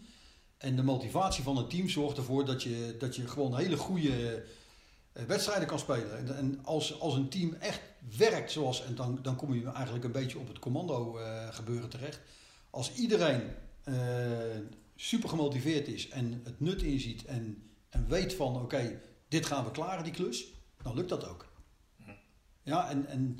en 0.57 0.75
de 0.75 0.83
motivatie 0.83 1.43
van 1.43 1.57
het 1.57 1.69
team 1.69 1.89
zorgt 1.89 2.17
ervoor 2.17 2.45
dat 2.45 2.63
je, 2.63 2.95
dat 2.99 3.15
je 3.15 3.27
gewoon 3.27 3.57
hele 3.57 3.77
goede 3.77 4.43
eh, 5.11 5.23
wedstrijden 5.23 5.67
kan 5.67 5.79
spelen. 5.79 6.37
En, 6.37 6.59
als, 6.63 6.99
als 6.99 7.13
een 7.13 7.29
team 7.29 7.53
echt 7.53 7.81
werkt 8.17 8.51
zoals, 8.51 8.85
en 8.85 8.95
dan, 8.95 9.19
dan 9.21 9.35
kom 9.35 9.53
je 9.53 9.71
eigenlijk 9.71 10.05
een 10.05 10.11
beetje 10.11 10.39
op 10.39 10.47
het 10.47 10.59
commando 10.59 11.19
uh, 11.19 11.47
gebeuren 11.53 11.89
terecht. 11.89 12.19
Als 12.69 12.93
iedereen 12.93 13.41
uh, 13.85 13.95
super 14.95 15.29
gemotiveerd 15.29 15.87
is 15.87 16.09
en 16.09 16.41
het 16.43 16.59
nut 16.59 16.81
inziet 16.81 17.25
en, 17.25 17.71
en 17.89 18.07
weet 18.07 18.33
van 18.33 18.61
oké, 18.61 19.01
dit 19.27 19.45
gaan 19.45 19.65
we 19.65 19.71
klaren, 19.71 20.03
die 20.03 20.13
klus, 20.13 20.45
dan 20.83 20.95
lukt 20.95 21.09
dat 21.09 21.27
ook. 21.27 21.49
Ja, 22.63 22.89
en, 22.89 23.07
en 23.07 23.39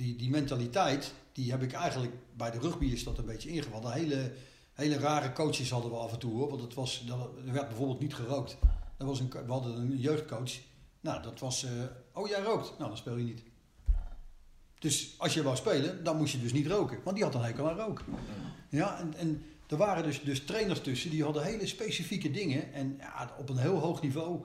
die, 0.00 0.16
die 0.16 0.30
mentaliteit, 0.30 1.14
die 1.32 1.50
heb 1.50 1.62
ik 1.62 1.72
eigenlijk 1.72 2.12
bij 2.36 2.50
de 2.50 2.58
rugby 2.58 2.86
is 2.86 3.04
dat 3.04 3.18
een 3.18 3.24
beetje 3.24 3.48
ingevallen. 3.48 3.92
Hele, 3.92 4.32
hele 4.74 4.98
rare 4.98 5.32
coaches 5.32 5.70
hadden 5.70 5.90
we 5.90 5.96
af 5.96 6.12
en 6.12 6.18
toe 6.18 6.32
hoor. 6.32 6.48
Want 6.48 6.60
het 6.60 6.74
was, 6.74 7.04
er 7.46 7.52
werd 7.52 7.68
bijvoorbeeld 7.68 8.00
niet 8.00 8.14
gerookt. 8.14 8.56
Er 8.98 9.06
was 9.06 9.20
een, 9.20 9.30
we 9.30 9.52
hadden 9.52 9.76
een 9.76 9.98
jeugdcoach. 9.98 10.52
Nou, 11.00 11.22
dat 11.22 11.38
was, 11.38 11.64
uh, 11.64 11.70
oh 12.12 12.28
jij 12.28 12.42
rookt. 12.42 12.68
Nou, 12.78 12.88
dan 12.88 12.96
speel 12.96 13.16
je 13.16 13.24
niet. 13.24 13.42
Dus 14.78 15.14
als 15.18 15.34
je 15.34 15.42
wou 15.42 15.56
spelen, 15.56 16.04
dan 16.04 16.16
moest 16.16 16.32
je 16.32 16.40
dus 16.40 16.52
niet 16.52 16.66
roken. 16.66 16.98
Want 17.04 17.16
die 17.16 17.24
had 17.24 17.34
een 17.34 17.42
hekel 17.42 17.70
aan 17.70 17.78
roken. 17.78 18.04
Ja, 18.68 18.98
en, 18.98 19.14
en 19.14 19.42
er 19.68 19.76
waren 19.76 20.02
dus, 20.02 20.22
dus 20.22 20.44
trainers 20.44 20.80
tussen, 20.80 21.10
die 21.10 21.24
hadden 21.24 21.44
hele 21.44 21.66
specifieke 21.66 22.30
dingen. 22.30 22.72
En 22.72 22.96
ja, 22.98 23.34
op 23.38 23.48
een 23.48 23.58
heel 23.58 23.78
hoog 23.78 24.02
niveau. 24.02 24.44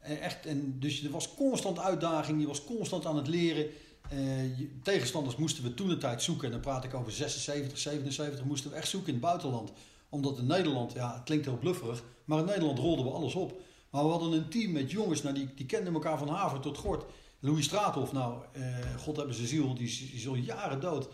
Echt, 0.00 0.46
en 0.46 0.78
dus 0.78 1.04
er 1.04 1.10
was 1.10 1.34
constant 1.34 1.78
uitdaging, 1.78 2.40
je 2.40 2.46
was 2.46 2.64
constant 2.64 3.06
aan 3.06 3.16
het 3.16 3.28
leren. 3.28 3.66
Uh, 4.12 4.68
tegenstanders 4.82 5.36
moesten 5.36 5.62
we 5.62 5.74
toen 5.74 5.88
de 5.88 5.98
tijd 5.98 6.22
zoeken. 6.22 6.44
En 6.44 6.52
dan 6.52 6.60
praat 6.60 6.84
ik 6.84 6.94
over 6.94 7.12
76, 7.12 7.78
77. 7.78 8.44
Moesten 8.44 8.70
we 8.70 8.76
echt 8.76 8.88
zoeken 8.88 9.08
in 9.08 9.14
het 9.14 9.24
buitenland. 9.24 9.72
Omdat 10.08 10.38
in 10.38 10.46
Nederland, 10.46 10.92
ja, 10.92 11.14
het 11.14 11.22
klinkt 11.24 11.44
heel 11.44 11.58
blufferig. 11.58 12.02
Maar 12.24 12.38
in 12.38 12.44
Nederland 12.44 12.78
rolden 12.78 13.04
we 13.04 13.10
alles 13.10 13.34
op. 13.34 13.60
Maar 13.90 14.04
we 14.04 14.10
hadden 14.10 14.32
een 14.32 14.48
team 14.48 14.72
met 14.72 14.90
jongens, 14.90 15.22
nou, 15.22 15.34
die, 15.34 15.48
die 15.54 15.66
kenden 15.66 15.94
elkaar 15.94 16.18
van 16.18 16.28
haver 16.28 16.60
tot 16.60 16.78
gort. 16.78 17.04
Louis 17.40 17.64
Straathof, 17.64 18.12
nou, 18.12 18.42
uh, 18.56 18.64
God 18.98 19.16
hebben 19.16 19.34
ze 19.34 19.46
ziel, 19.46 19.74
die, 19.74 19.98
die 19.98 20.12
is 20.14 20.28
al 20.28 20.34
jaren 20.34 20.80
dood. 20.80 21.08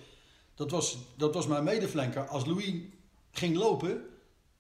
Dat 0.55 0.71
was, 0.71 0.99
dat 1.17 1.35
was 1.35 1.47
mijn 1.47 1.65
medeflanker. 1.65 2.27
Als 2.27 2.47
Louis 2.47 2.75
ging 3.31 3.57
lopen, 3.57 4.03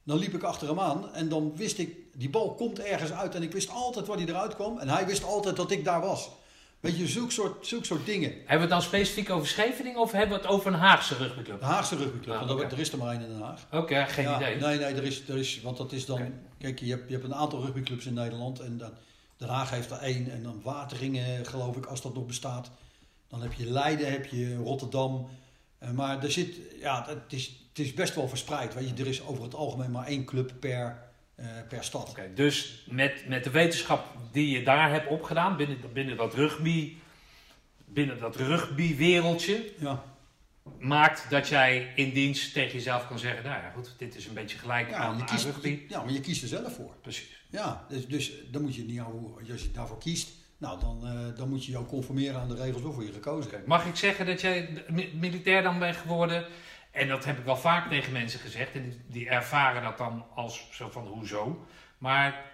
dan 0.02 0.18
liep 0.18 0.34
ik 0.34 0.42
achter 0.42 0.68
hem 0.68 0.80
aan. 0.80 1.14
En 1.14 1.28
dan 1.28 1.56
wist 1.56 1.78
ik, 1.78 1.96
die 2.14 2.30
bal 2.30 2.54
komt 2.54 2.78
ergens 2.78 3.12
uit. 3.12 3.34
En 3.34 3.42
ik 3.42 3.52
wist 3.52 3.70
altijd 3.70 4.06
waar 4.06 4.16
hij 4.16 4.26
eruit 4.26 4.54
kwam. 4.54 4.78
En 4.78 4.88
hij 4.88 5.06
wist 5.06 5.24
altijd 5.24 5.56
dat 5.56 5.70
ik 5.70 5.84
daar 5.84 6.00
was. 6.00 6.30
Weet 6.82 6.98
je, 6.98 7.08
zulke 7.08 7.32
soort, 7.32 7.66
zulke 7.66 7.86
soort 7.86 8.06
dingen. 8.06 8.30
Hebben 8.30 8.54
we 8.54 8.60
het 8.60 8.70
dan 8.70 8.82
specifiek 8.82 9.30
over 9.30 9.48
Scheveningen 9.48 10.00
of 10.00 10.12
hebben 10.12 10.36
we 10.36 10.42
het 10.42 10.52
over 10.52 10.72
een 10.72 10.78
Haagse 10.78 11.16
rugbyclub? 11.16 11.60
De 11.60 11.64
Haagse 11.64 11.96
rugbyclub, 11.96 12.36
ah, 12.36 12.48
want 12.48 12.72
er 12.72 12.78
is 12.78 12.92
er 12.92 12.98
maar 12.98 13.12
één 13.12 13.22
in 13.22 13.28
Den 13.28 13.40
Haag. 13.40 13.66
Oké, 13.70 14.04
geen 14.08 14.34
idee. 14.34 14.56
Nee, 14.56 14.78
nee, 14.78 14.94
er 14.94 15.04
is, 15.04 15.28
er 15.28 15.36
is, 15.36 15.60
want 15.60 15.76
dat 15.76 15.92
is 15.92 16.06
dan... 16.06 16.32
Kijk, 16.58 16.80
je 16.80 16.90
hebt, 16.90 17.08
je 17.08 17.12
hebt 17.12 17.24
een 17.24 17.34
aantal 17.34 17.60
rugbyclubs 17.60 18.06
in 18.06 18.14
Nederland 18.14 18.60
en 18.60 18.78
dan, 18.78 18.90
Den 19.36 19.48
Haag 19.48 19.70
heeft 19.70 19.90
er 19.90 19.98
één. 19.98 20.30
En 20.30 20.42
dan 20.42 20.60
Wateringen, 20.62 21.46
geloof 21.46 21.76
ik, 21.76 21.86
als 21.86 22.02
dat 22.02 22.14
nog 22.14 22.26
bestaat. 22.26 22.70
Dan 23.28 23.42
heb 23.42 23.52
je 23.52 23.66
Leiden, 23.66 24.10
heb 24.10 24.26
je 24.26 24.56
Rotterdam. 24.56 25.28
Uh, 25.82 25.90
maar 25.90 26.22
er 26.22 26.32
zit, 26.32 26.56
ja, 26.80 27.06
het 27.08 27.32
is, 27.32 27.46
het 27.68 27.78
is 27.78 27.94
best 27.94 28.14
wel 28.14 28.28
verspreid. 28.28 28.74
Weet 28.74 28.88
je, 28.88 29.02
er 29.02 29.08
is 29.08 29.26
over 29.26 29.42
het 29.42 29.54
algemeen 29.54 29.90
maar 29.90 30.06
één 30.06 30.24
club 30.24 30.52
per, 30.60 31.02
per 31.68 31.84
stad. 31.84 32.10
Oké, 32.10 32.30
dus 32.34 32.84
met, 32.90 33.28
met 33.28 33.44
de 33.44 33.50
wetenschap 33.50 34.16
die 34.32 34.50
je 34.50 34.62
daar 34.62 34.90
hebt 34.90 35.08
opgedaan 35.08 35.56
binnen, 35.56 35.78
binnen 35.92 36.16
dat 36.16 36.34
rugby, 36.34 36.96
binnen 37.84 38.20
dat 38.20 38.36
rugbywereldje, 38.36 39.72
ja. 39.78 40.04
maakt 40.78 41.30
dat 41.30 41.48
jij 41.48 41.92
in 41.94 42.12
dienst 42.12 42.52
tegen 42.52 42.72
jezelf 42.72 43.06
kan 43.06 43.18
zeggen, 43.18 43.44
nou 43.44 43.62
ja 43.62 43.70
goed, 43.70 43.94
dit 43.98 44.16
is 44.16 44.26
een 44.26 44.34
beetje 44.34 44.58
gelijk 44.58 44.90
ja, 44.90 44.96
aan, 44.96 45.24
kiest, 45.24 45.44
rugby. 45.44 45.82
ja, 45.88 46.02
maar 46.02 46.12
je 46.12 46.20
kiest 46.20 46.42
er 46.42 46.48
zelf 46.48 46.74
voor. 46.74 46.94
Precies. 47.00 47.44
Ja, 47.50 47.86
dus, 47.88 48.06
dus 48.06 48.32
dan 48.50 48.62
moet 48.62 48.74
je 48.74 48.82
niet, 48.82 49.00
als 49.50 49.62
je 49.62 49.70
daarvoor 49.72 49.98
kiest, 49.98 50.30
nou, 50.62 50.80
dan, 50.80 51.00
uh, 51.04 51.36
dan 51.36 51.48
moet 51.48 51.64
je 51.64 51.78
ook 51.78 51.88
conformeren 51.88 52.40
aan 52.40 52.48
de 52.48 52.54
regels 52.54 52.82
waarvoor 52.82 53.04
je 53.04 53.12
gekozen 53.12 53.50
hebt. 53.50 53.66
Mag 53.66 53.86
ik 53.86 53.96
zeggen 53.96 54.26
dat 54.26 54.40
jij 54.40 54.84
militair 55.14 55.62
dan 55.62 55.78
bent 55.78 55.96
geworden 55.96 56.46
en 56.92 57.08
dat 57.08 57.24
heb 57.24 57.38
ik 57.38 57.44
wel 57.44 57.56
vaak 57.56 57.88
tegen 57.88 58.12
mensen 58.12 58.40
gezegd. 58.40 58.74
En 58.74 59.04
die, 59.06 59.28
ervaren 59.28 59.82
dat 59.82 59.98
dan 59.98 60.24
als 60.34 60.68
zo 60.72 60.88
van 60.88 61.06
hoezo. 61.06 61.66
Maar 61.98 62.44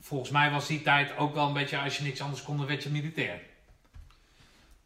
volgens 0.00 0.30
mij 0.30 0.50
was 0.50 0.66
die 0.66 0.82
tijd 0.82 1.16
ook 1.16 1.34
wel 1.34 1.46
een 1.46 1.52
beetje 1.52 1.78
als 1.78 1.96
je 1.96 2.04
niks 2.04 2.20
anders 2.20 2.42
kon, 2.42 2.56
dan 2.56 2.66
werd 2.66 2.82
je 2.82 2.90
militair. 2.90 3.40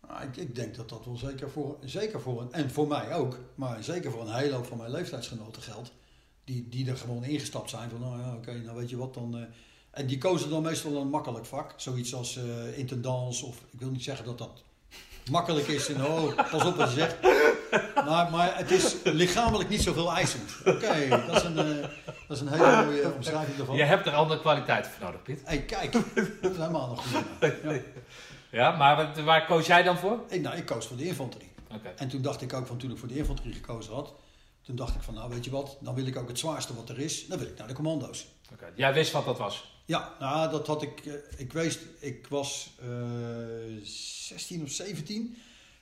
Nou, 0.08 0.28
ik, 0.34 0.54
denk 0.54 0.74
dat 0.74 0.88
dat 0.88 1.04
wel 1.04 1.16
zeker 1.16 1.50
voor, 1.50 1.76
zeker 1.80 2.20
voor 2.20 2.40
een, 2.40 2.52
en 2.52 2.70
voor 2.70 2.88
mij 2.88 3.14
ook, 3.14 3.38
maar 3.54 3.82
zeker 3.82 4.10
voor 4.10 4.20
een 4.20 4.34
hele 4.34 4.54
hoop 4.54 4.66
van 4.66 4.78
mijn 4.78 4.90
leeftijdsgenoten 4.90 5.62
geldt. 5.62 5.92
Die, 6.44 6.68
die 6.68 6.90
er 6.90 6.96
gewoon 6.96 7.24
ingestapt 7.24 7.70
zijn 7.70 7.90
van, 7.90 8.00
nou 8.00 8.20
ja, 8.20 8.34
oké, 8.34 8.52
nou 8.52 8.76
weet 8.76 8.90
je 8.90 8.96
wat, 8.96 9.14
dan... 9.14 9.38
Uh, 9.38 9.44
en 9.90 10.06
die 10.06 10.18
kozen 10.18 10.50
dan 10.50 10.62
meestal 10.62 10.96
een 10.96 11.08
makkelijk 11.08 11.46
vak. 11.46 11.74
Zoiets 11.76 12.14
als 12.14 12.36
uh, 12.36 12.78
intendance 12.78 13.46
of, 13.46 13.62
ik 13.70 13.78
wil 13.78 13.90
niet 13.90 14.02
zeggen 14.02 14.24
dat 14.24 14.38
dat 14.38 14.62
makkelijk 15.30 15.66
is. 15.66 15.88
En, 15.88 16.06
oh, 16.06 16.50
pas 16.50 16.64
op 16.64 16.76
wat 16.76 16.92
je 16.92 16.98
zegt. 16.98 17.16
Maar, 17.94 18.30
maar 18.30 18.56
het 18.56 18.70
is 18.70 18.96
lichamelijk 19.04 19.68
niet 19.68 19.82
zoveel 19.82 20.12
eisend. 20.12 20.50
Oké, 20.64 21.08
dat, 21.08 21.36
is 21.36 21.42
een, 21.42 21.76
uh, 21.76 21.82
dat 22.28 22.36
is 22.36 22.40
een 22.40 22.48
hele 22.48 22.84
mooie 22.84 23.12
omschrijving 23.12 23.58
ervan. 23.58 23.76
Je 23.76 23.82
hebt 23.82 24.06
er 24.06 24.12
andere 24.12 24.40
kwaliteiten 24.40 24.90
voor 24.92 25.04
nodig, 25.04 25.22
Piet. 25.22 25.40
Hey, 25.44 25.62
kijk. 25.62 25.92
Dat 25.92 26.50
is 26.50 26.56
helemaal 26.56 26.88
nog 26.88 27.04
goed. 27.06 27.52
Ja. 27.62 27.80
ja, 28.50 28.76
maar 28.76 29.24
waar 29.24 29.46
koos 29.46 29.66
jij 29.66 29.82
dan 29.82 29.98
voor? 29.98 30.20
Ik, 30.28 30.42
nou, 30.42 30.56
ik 30.56 30.66
koos 30.66 30.86
voor 30.86 30.96
de 30.96 31.06
infanterie. 31.06 31.52
Okay. 31.74 31.92
En 31.96 32.08
toen 32.08 32.22
dacht 32.22 32.42
ik 32.42 32.52
ook 32.52 32.66
van 32.66 32.76
toen 32.76 32.90
ik 32.90 32.98
voor 32.98 33.08
de 33.08 33.16
infanterie 33.16 33.54
gekozen 33.54 33.94
had... 33.94 34.12
Toen 34.62 34.76
dacht 34.76 34.94
ik 34.94 35.02
van, 35.02 35.14
nou 35.14 35.30
weet 35.30 35.44
je 35.44 35.50
wat, 35.50 35.76
dan 35.80 35.94
wil 35.94 36.06
ik 36.06 36.16
ook 36.16 36.28
het 36.28 36.38
zwaarste 36.38 36.74
wat 36.74 36.88
er 36.88 36.98
is. 36.98 37.26
Dan 37.26 37.38
wil 37.38 37.46
ik 37.48 37.58
naar 37.58 37.66
de 37.66 37.74
commando's. 37.74 38.26
Oké, 38.52 38.72
jij 38.74 38.92
wist 38.92 39.12
wat 39.12 39.24
dat 39.24 39.38
was? 39.38 39.71
Ja, 39.84 40.16
nou 40.18 40.50
dat 40.50 40.66
had 40.66 40.82
ik, 40.82 41.04
uh, 41.04 41.14
ik 41.36 41.52
wist, 41.52 41.80
ik 41.98 42.26
was 42.26 42.70
uh, 42.82 43.76
eh, 43.76 43.84
16 43.84 44.62
of 44.62 44.70
17. 44.70 45.36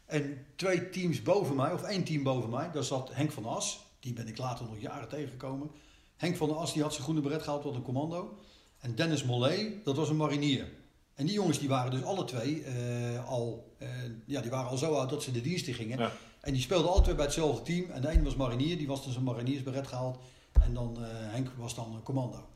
En 0.06 0.46
twee 0.56 0.90
teams 0.90 1.22
boven 1.22 1.56
mij, 1.56 1.72
of 1.72 1.82
één 1.82 2.04
team 2.04 2.22
boven 2.22 2.50
mij, 2.50 2.70
daar 2.72 2.84
zat 2.84 3.10
Henk 3.12 3.32
van 3.32 3.44
As. 3.44 3.80
Die 4.00 4.12
ben 4.12 4.28
ik 4.28 4.38
later 4.38 4.64
nog 4.64 4.80
jaren 4.80 5.08
tegengekomen. 5.08 5.70
Henk 6.16 6.36
van 6.36 6.56
As 6.56 6.72
die 6.72 6.82
had 6.82 6.92
zijn 6.92 7.04
groene 7.04 7.20
beret 7.20 7.42
gehaald, 7.42 7.64
wat 7.64 7.74
een 7.74 7.82
commando. 7.82 8.38
En 8.78 8.94
Dennis 8.94 9.24
Mollet, 9.24 9.84
dat 9.84 9.96
was 9.96 10.08
een 10.08 10.16
marinier. 10.16 10.68
En 11.14 11.26
die 11.26 11.34
jongens 11.34 11.58
die 11.58 11.68
waren 11.68 11.90
dus 11.90 12.02
alle 12.02 12.24
twee 12.24 12.64
uh, 12.64 13.28
al, 13.28 13.72
uh, 13.78 13.88
ja, 14.26 14.40
die 14.40 14.50
waren 14.50 14.70
al 14.70 14.76
zo 14.76 14.94
oud 14.94 15.10
dat 15.10 15.22
ze 15.22 15.32
de 15.32 15.40
dienst 15.40 15.66
in 15.66 15.74
gingen. 15.74 15.98
Ja. 15.98 16.12
En 16.40 16.52
die 16.52 16.62
speelden 16.62 16.90
alle 16.90 17.02
twee 17.02 17.14
bij 17.14 17.24
hetzelfde 17.24 17.62
team. 17.62 17.90
En 17.90 18.00
de 18.00 18.12
een 18.12 18.24
was 18.24 18.36
marinier, 18.36 18.78
die 18.78 18.86
was 18.86 19.04
dus 19.04 19.16
een 19.16 19.22
mariniersberet 19.22 19.86
gehaald. 19.86 20.18
En 20.52 20.74
dan 20.74 20.96
uh, 21.00 21.06
Henk 21.08 21.48
was 21.56 21.74
dan 21.74 21.94
een 21.94 22.02
commando. 22.02 22.48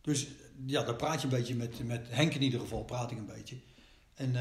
Dus 0.00 0.28
ja, 0.66 0.82
daar 0.82 0.96
praat 0.96 1.20
je 1.20 1.26
een 1.26 1.34
beetje 1.34 1.54
met, 1.54 1.86
met 1.86 2.06
Henk 2.10 2.34
in 2.34 2.42
ieder 2.42 2.60
geval, 2.60 2.84
praat 2.84 3.10
ik 3.10 3.18
een 3.18 3.26
beetje. 3.26 3.56
En 4.14 4.32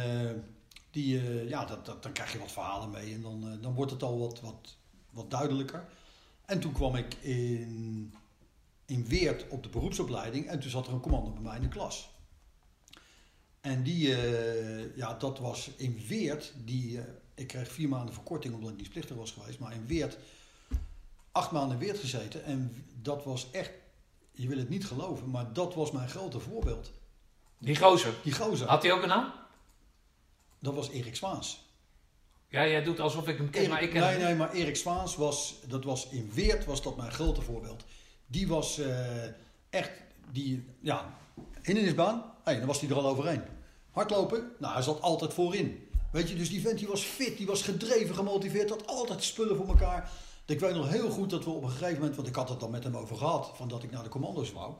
die, 0.91 1.21
uh, 1.21 1.49
ja, 1.49 1.65
dat, 1.65 1.85
dat, 1.85 2.03
dan 2.03 2.11
krijg 2.11 2.31
je 2.31 2.39
wat 2.39 2.51
verhalen 2.51 2.89
mee 2.89 3.13
en 3.13 3.21
dan, 3.21 3.47
uh, 3.47 3.61
dan 3.61 3.73
wordt 3.73 3.91
het 3.91 4.03
al 4.03 4.19
wat, 4.19 4.41
wat, 4.41 4.77
wat 5.09 5.31
duidelijker. 5.31 5.85
En 6.45 6.59
toen 6.59 6.71
kwam 6.71 6.95
ik 6.95 7.13
in, 7.13 8.13
in 8.85 9.07
Weert 9.07 9.45
op 9.49 9.63
de 9.63 9.69
beroepsopleiding 9.69 10.47
en 10.47 10.59
toen 10.59 10.69
zat 10.69 10.87
er 10.87 10.93
een 10.93 10.99
commando 10.99 11.31
bij 11.31 11.41
mij 11.41 11.55
in 11.55 11.61
de 11.61 11.67
klas. 11.67 12.09
En 13.61 13.83
die, 13.83 14.07
ja, 14.95 15.13
dat 15.13 15.39
was 15.39 15.71
in 15.75 16.01
Weert, 16.07 16.53
die, 16.65 16.99
ik 17.35 17.47
kreeg 17.47 17.71
vier 17.71 17.89
maanden 17.89 18.13
verkorting 18.13 18.53
omdat 18.53 18.71
ik 18.71 18.77
niet 18.77 18.89
plichtig 18.89 19.15
was 19.15 19.31
geweest, 19.31 19.59
maar 19.59 19.73
in 19.73 19.87
Weert, 19.87 20.17
acht 21.31 21.51
maanden 21.51 21.79
in 21.79 21.83
Weert 21.83 21.99
gezeten 21.99 22.43
en 22.43 22.85
dat 23.01 23.23
was 23.23 23.51
echt, 23.51 23.71
je 24.39 24.47
wil 24.47 24.57
het 24.57 24.69
niet 24.69 24.85
geloven, 24.85 25.29
maar 25.29 25.53
dat 25.53 25.75
was 25.75 25.91
mijn 25.91 26.09
grote 26.09 26.39
voorbeeld. 26.39 26.91
Die 27.57 27.77
gozer? 27.77 28.13
Die 28.23 28.33
gozer. 28.33 28.67
Had 28.67 28.83
hij 28.83 28.91
ook 28.91 29.01
een 29.01 29.07
naam? 29.07 29.31
Dat 30.59 30.73
was 30.73 30.89
Erik 30.89 31.15
Zwaans. 31.15 31.67
Ja, 32.47 32.67
jij 32.67 32.83
doet 32.83 32.99
alsof 32.99 33.27
ik 33.27 33.37
hem 33.37 33.49
ken, 33.49 33.59
Erik, 33.59 33.71
maar 33.71 33.83
ik 33.83 33.89
ken 33.89 34.01
Nee, 34.01 34.17
nee, 34.17 34.35
maar 34.35 34.51
Erik 34.51 34.75
Zwaans 34.75 35.15
was, 35.15 35.55
dat 35.67 35.83
was 35.83 36.09
in 36.09 36.31
Weert 36.33 36.65
was 36.65 36.81
dat 36.81 36.97
mijn 36.97 37.11
grote 37.11 37.41
voorbeeld. 37.41 37.83
Die 38.27 38.47
was 38.47 38.79
uh, 38.79 39.23
echt, 39.69 39.91
die, 40.31 40.65
ja, 40.79 41.17
hindernisbaan, 41.61 42.33
hey, 42.43 42.57
dan 42.57 42.67
was 42.67 42.79
hij 42.79 42.89
er 42.89 42.95
al 42.95 43.07
overheen. 43.07 43.41
Hardlopen, 43.91 44.51
nou, 44.59 44.73
hij 44.73 44.83
zat 44.83 45.01
altijd 45.01 45.33
voorin. 45.33 45.87
Weet 46.11 46.29
je, 46.29 46.35
dus 46.35 46.49
die 46.49 46.61
vent 46.61 46.79
die 46.79 46.87
was 46.87 47.01
fit, 47.01 47.37
die 47.37 47.47
was 47.47 47.61
gedreven, 47.61 48.15
gemotiveerd, 48.15 48.69
had 48.69 48.87
altijd 48.87 49.23
spullen 49.23 49.55
voor 49.55 49.67
elkaar. 49.67 50.11
Ik 50.49 50.59
weet 50.59 50.75
nog 50.75 50.89
heel 50.89 51.09
goed 51.09 51.29
dat 51.29 51.43
we 51.43 51.49
op 51.49 51.63
een 51.63 51.69
gegeven 51.69 51.93
moment, 51.93 52.15
want 52.15 52.27
ik 52.27 52.35
had 52.35 52.49
het 52.49 52.59
dan 52.59 52.71
met 52.71 52.83
hem 52.83 52.97
over 52.97 53.17
gehad, 53.17 53.51
van 53.55 53.67
dat 53.67 53.83
ik 53.83 53.91
naar 53.91 54.03
de 54.03 54.09
commando's 54.09 54.51
wou. 54.51 54.73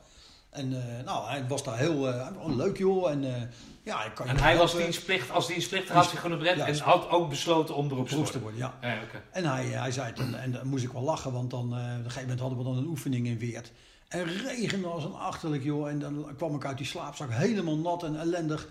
En 0.50 0.72
uh, 0.72 1.04
nou, 1.04 1.28
hij 1.28 1.46
was 1.48 1.64
daar 1.64 1.78
heel 1.78 2.08
uh, 2.08 2.26
leuk 2.46 2.78
joh. 2.78 3.10
En, 3.10 3.22
uh, 3.22 3.34
ja, 3.82 4.04
ik 4.04 4.14
kan 4.14 4.28
en 4.28 4.38
hij 4.38 4.56
was 4.56 4.76
dienstplicht, 4.76 5.30
als 5.30 5.46
dienstplichtig 5.46 5.94
had 5.94 6.08
zich 6.08 6.20
gewoon 6.20 6.44
ja, 6.44 6.66
en 6.66 6.78
had 6.78 7.08
ook 7.08 7.28
besloten 7.28 7.74
om 7.74 7.88
beroeps 7.88 8.30
te 8.30 8.40
worden. 8.40 8.58
Ja. 8.58 8.78
ja 8.80 9.02
okay. 9.02 9.22
En 9.30 9.44
hij, 9.44 9.64
hij 9.64 9.92
zei 9.92 10.12
toen, 10.12 10.34
en 10.34 10.52
dan 10.52 10.66
moest 10.66 10.84
ik 10.84 10.92
wel 10.92 11.02
lachen, 11.02 11.32
want 11.32 11.50
dan, 11.50 11.64
op 11.64 11.72
een 11.72 12.02
gegeven 12.02 12.20
moment 12.20 12.40
hadden 12.40 12.58
we 12.58 12.64
dan 12.64 12.76
een 12.76 12.86
oefening 12.86 13.26
in 13.26 13.38
Weert. 13.38 13.72
En 14.08 14.24
regende 14.24 14.88
als 14.88 15.04
een 15.04 15.14
achterlijk 15.14 15.62
joh. 15.62 15.88
En 15.88 15.98
dan 15.98 16.34
kwam 16.36 16.54
ik 16.54 16.64
uit 16.64 16.76
die 16.76 16.86
slaapzak 16.86 17.30
helemaal 17.32 17.76
nat 17.76 18.02
en 18.02 18.20
ellendig. 18.20 18.68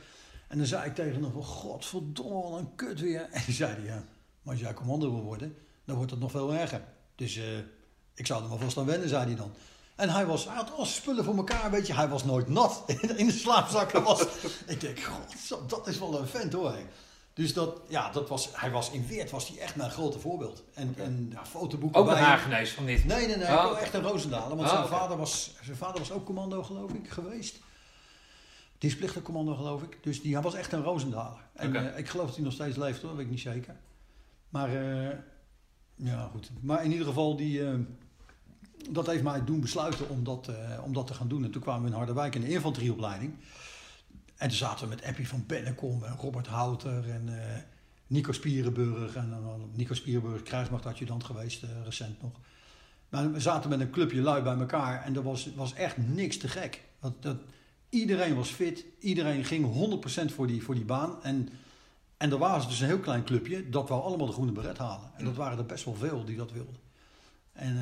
En 0.47 0.57
dan 0.57 0.67
zei 0.67 0.85
ik 0.85 0.95
tegen 0.95 1.23
hem 1.23 1.31
van, 1.31 1.43
godverdomme, 1.43 2.57
een 2.57 2.75
kut 2.75 2.99
weer. 2.99 3.27
En 3.31 3.53
zei 3.53 3.73
hij, 3.73 3.83
ja, 3.85 4.03
maar 4.41 4.53
als 4.53 4.59
jij 4.59 4.73
commando 4.73 5.11
wil 5.11 5.23
worden, 5.23 5.57
dan 5.89 5.97
wordt 5.97 6.11
het 6.11 6.19
nog 6.19 6.31
veel 6.31 6.53
erger. 6.53 6.81
Dus 7.15 7.39
ik 8.13 8.25
zou 8.25 8.43
er 8.43 8.49
maar 8.49 8.57
vast 8.57 8.77
aan 8.77 8.85
wennen, 8.85 9.09
zei 9.09 9.25
hij 9.25 9.35
dan. 9.35 9.51
En 9.95 10.09
hij, 10.09 10.25
was, 10.25 10.45
hij 10.45 10.55
had 10.55 10.71
al 10.71 10.85
spullen 10.85 11.23
voor 11.23 11.35
elkaar, 11.35 11.71
weet 11.71 11.87
je. 11.87 11.93
Hij 11.93 12.07
was 12.07 12.23
nooit 12.23 12.47
nat 12.47 12.83
in 13.15 13.25
de 13.25 13.31
slaapzak. 13.31 13.91
Was, 13.91 14.21
ik 14.67 14.81
denk, 14.81 14.99
god, 14.99 15.69
dat 15.69 15.87
is 15.87 15.99
wel 15.99 16.19
een 16.19 16.27
vent 16.27 16.53
hoor. 16.53 16.75
Dus 17.33 17.53
dat, 17.53 17.81
ja, 17.87 18.11
dat 18.11 18.29
was, 18.29 18.49
hij 18.53 18.71
was 18.71 18.91
in 18.91 19.07
Weert 19.07 19.31
was 19.31 19.47
hij 19.47 19.57
echt 19.57 19.75
mijn 19.75 19.91
grote 19.91 20.19
voorbeeld. 20.19 20.63
En, 20.73 20.89
okay. 20.89 21.05
en 21.05 21.29
ja, 21.31 21.45
fotoboeken 21.45 22.01
Ook 22.01 22.09
een 22.09 22.17
Hagenees 22.17 22.71
van 22.71 22.85
dit? 22.85 23.05
Nee, 23.05 23.27
nee, 23.27 23.37
nee. 23.37 23.47
Oh, 23.47 23.79
echt 23.81 23.93
een 23.93 24.01
Roosendalen. 24.01 24.57
Want 24.57 24.61
oh, 24.61 24.67
zijn, 24.67 24.83
okay. 24.83 24.97
vader 24.99 25.17
was, 25.17 25.55
zijn 25.61 25.77
vader 25.77 25.99
was 25.99 26.11
ook 26.11 26.25
commando, 26.25 26.63
geloof 26.63 26.91
ik, 26.91 27.09
geweest. 27.09 27.59
Dienstplichtig 28.77 29.21
commando, 29.21 29.55
geloof 29.55 29.81
ik. 29.81 29.97
Dus 30.01 30.21
die, 30.21 30.33
hij 30.33 30.43
was 30.43 30.53
echt 30.53 30.71
een 30.71 30.83
Roosendaler. 30.83 31.41
En 31.53 31.75
uh, 31.75 31.97
ik 31.97 32.09
geloof 32.09 32.25
dat 32.25 32.35
hij 32.35 32.43
nog 32.43 32.53
steeds 32.53 32.77
leeft 32.77 33.01
hoor, 33.01 33.15
weet 33.15 33.25
ik 33.25 33.31
niet 33.31 33.39
zeker. 33.39 33.75
Maar, 34.49 34.69
uh, 34.73 35.09
ja 36.03 36.29
goed. 36.31 36.51
Maar 36.61 36.83
in 36.83 36.91
ieder 36.91 37.07
geval, 37.07 37.35
die... 37.35 37.59
Uh, 37.59 37.73
dat 38.89 39.07
heeft 39.07 39.23
mij 39.23 39.43
doen 39.43 39.59
besluiten 39.59 40.09
om 40.09 40.23
dat, 40.23 40.49
uh, 40.49 40.83
om 40.83 40.93
dat 40.93 41.07
te 41.07 41.13
gaan 41.13 41.27
doen. 41.27 41.43
En 41.43 41.51
toen 41.51 41.61
kwamen 41.61 41.81
we 41.81 41.87
in 41.87 41.95
Harderwijk 41.95 42.35
in 42.35 42.41
de 42.41 42.49
infanterieopleiding. 42.49 43.33
En 44.35 44.47
toen 44.47 44.57
zaten 44.57 44.83
we 44.83 44.95
met 44.95 45.03
Eppie 45.03 45.27
van 45.27 45.43
Bennekom 45.47 46.03
en 46.03 46.15
Robert 46.15 46.47
Houter 46.47 47.09
en 47.09 47.27
uh, 47.27 47.35
Nico 48.07 48.31
Spierenburg. 48.31 49.15
En 49.15 49.33
Nico 49.75 49.93
Spierenburg, 49.93 50.43
krijgsmachtadjudant 50.43 51.23
geweest, 51.23 51.63
recent 51.83 52.21
nog. 52.21 52.31
Maar 53.09 53.31
we 53.31 53.39
zaten 53.39 53.69
met 53.69 53.79
een 53.79 53.89
clubje 53.89 54.21
lui 54.21 54.43
bij 54.43 54.57
elkaar 54.57 55.03
en 55.03 55.15
er 55.15 55.23
was, 55.23 55.49
was 55.55 55.73
echt 55.73 55.97
niks 55.97 56.37
te 56.37 56.47
gek. 56.47 56.83
Dat, 57.19 57.37
iedereen 57.89 58.35
was 58.35 58.49
fit, 58.49 58.85
iedereen 58.99 59.45
ging 59.45 59.91
100% 60.29 60.33
voor 60.33 60.47
die, 60.47 60.63
voor 60.63 60.75
die 60.75 60.85
baan. 60.85 61.23
En 61.23 61.49
En 62.19 62.31
er 62.31 62.37
was 62.37 62.67
dus 62.67 62.79
een 62.79 62.87
heel 62.87 62.99
klein 62.99 63.23
clubje 63.23 63.69
dat 63.69 63.89
wou 63.89 64.03
allemaal 64.03 64.27
de 64.27 64.33
groene 64.33 64.51
beret 64.51 64.77
halen. 64.77 65.11
En 65.17 65.25
dat 65.25 65.35
waren 65.35 65.57
er 65.57 65.65
best 65.65 65.85
wel 65.85 65.95
veel 65.95 66.25
die 66.25 66.35
dat 66.35 66.51
wilden. 66.51 66.75
En 67.53 67.75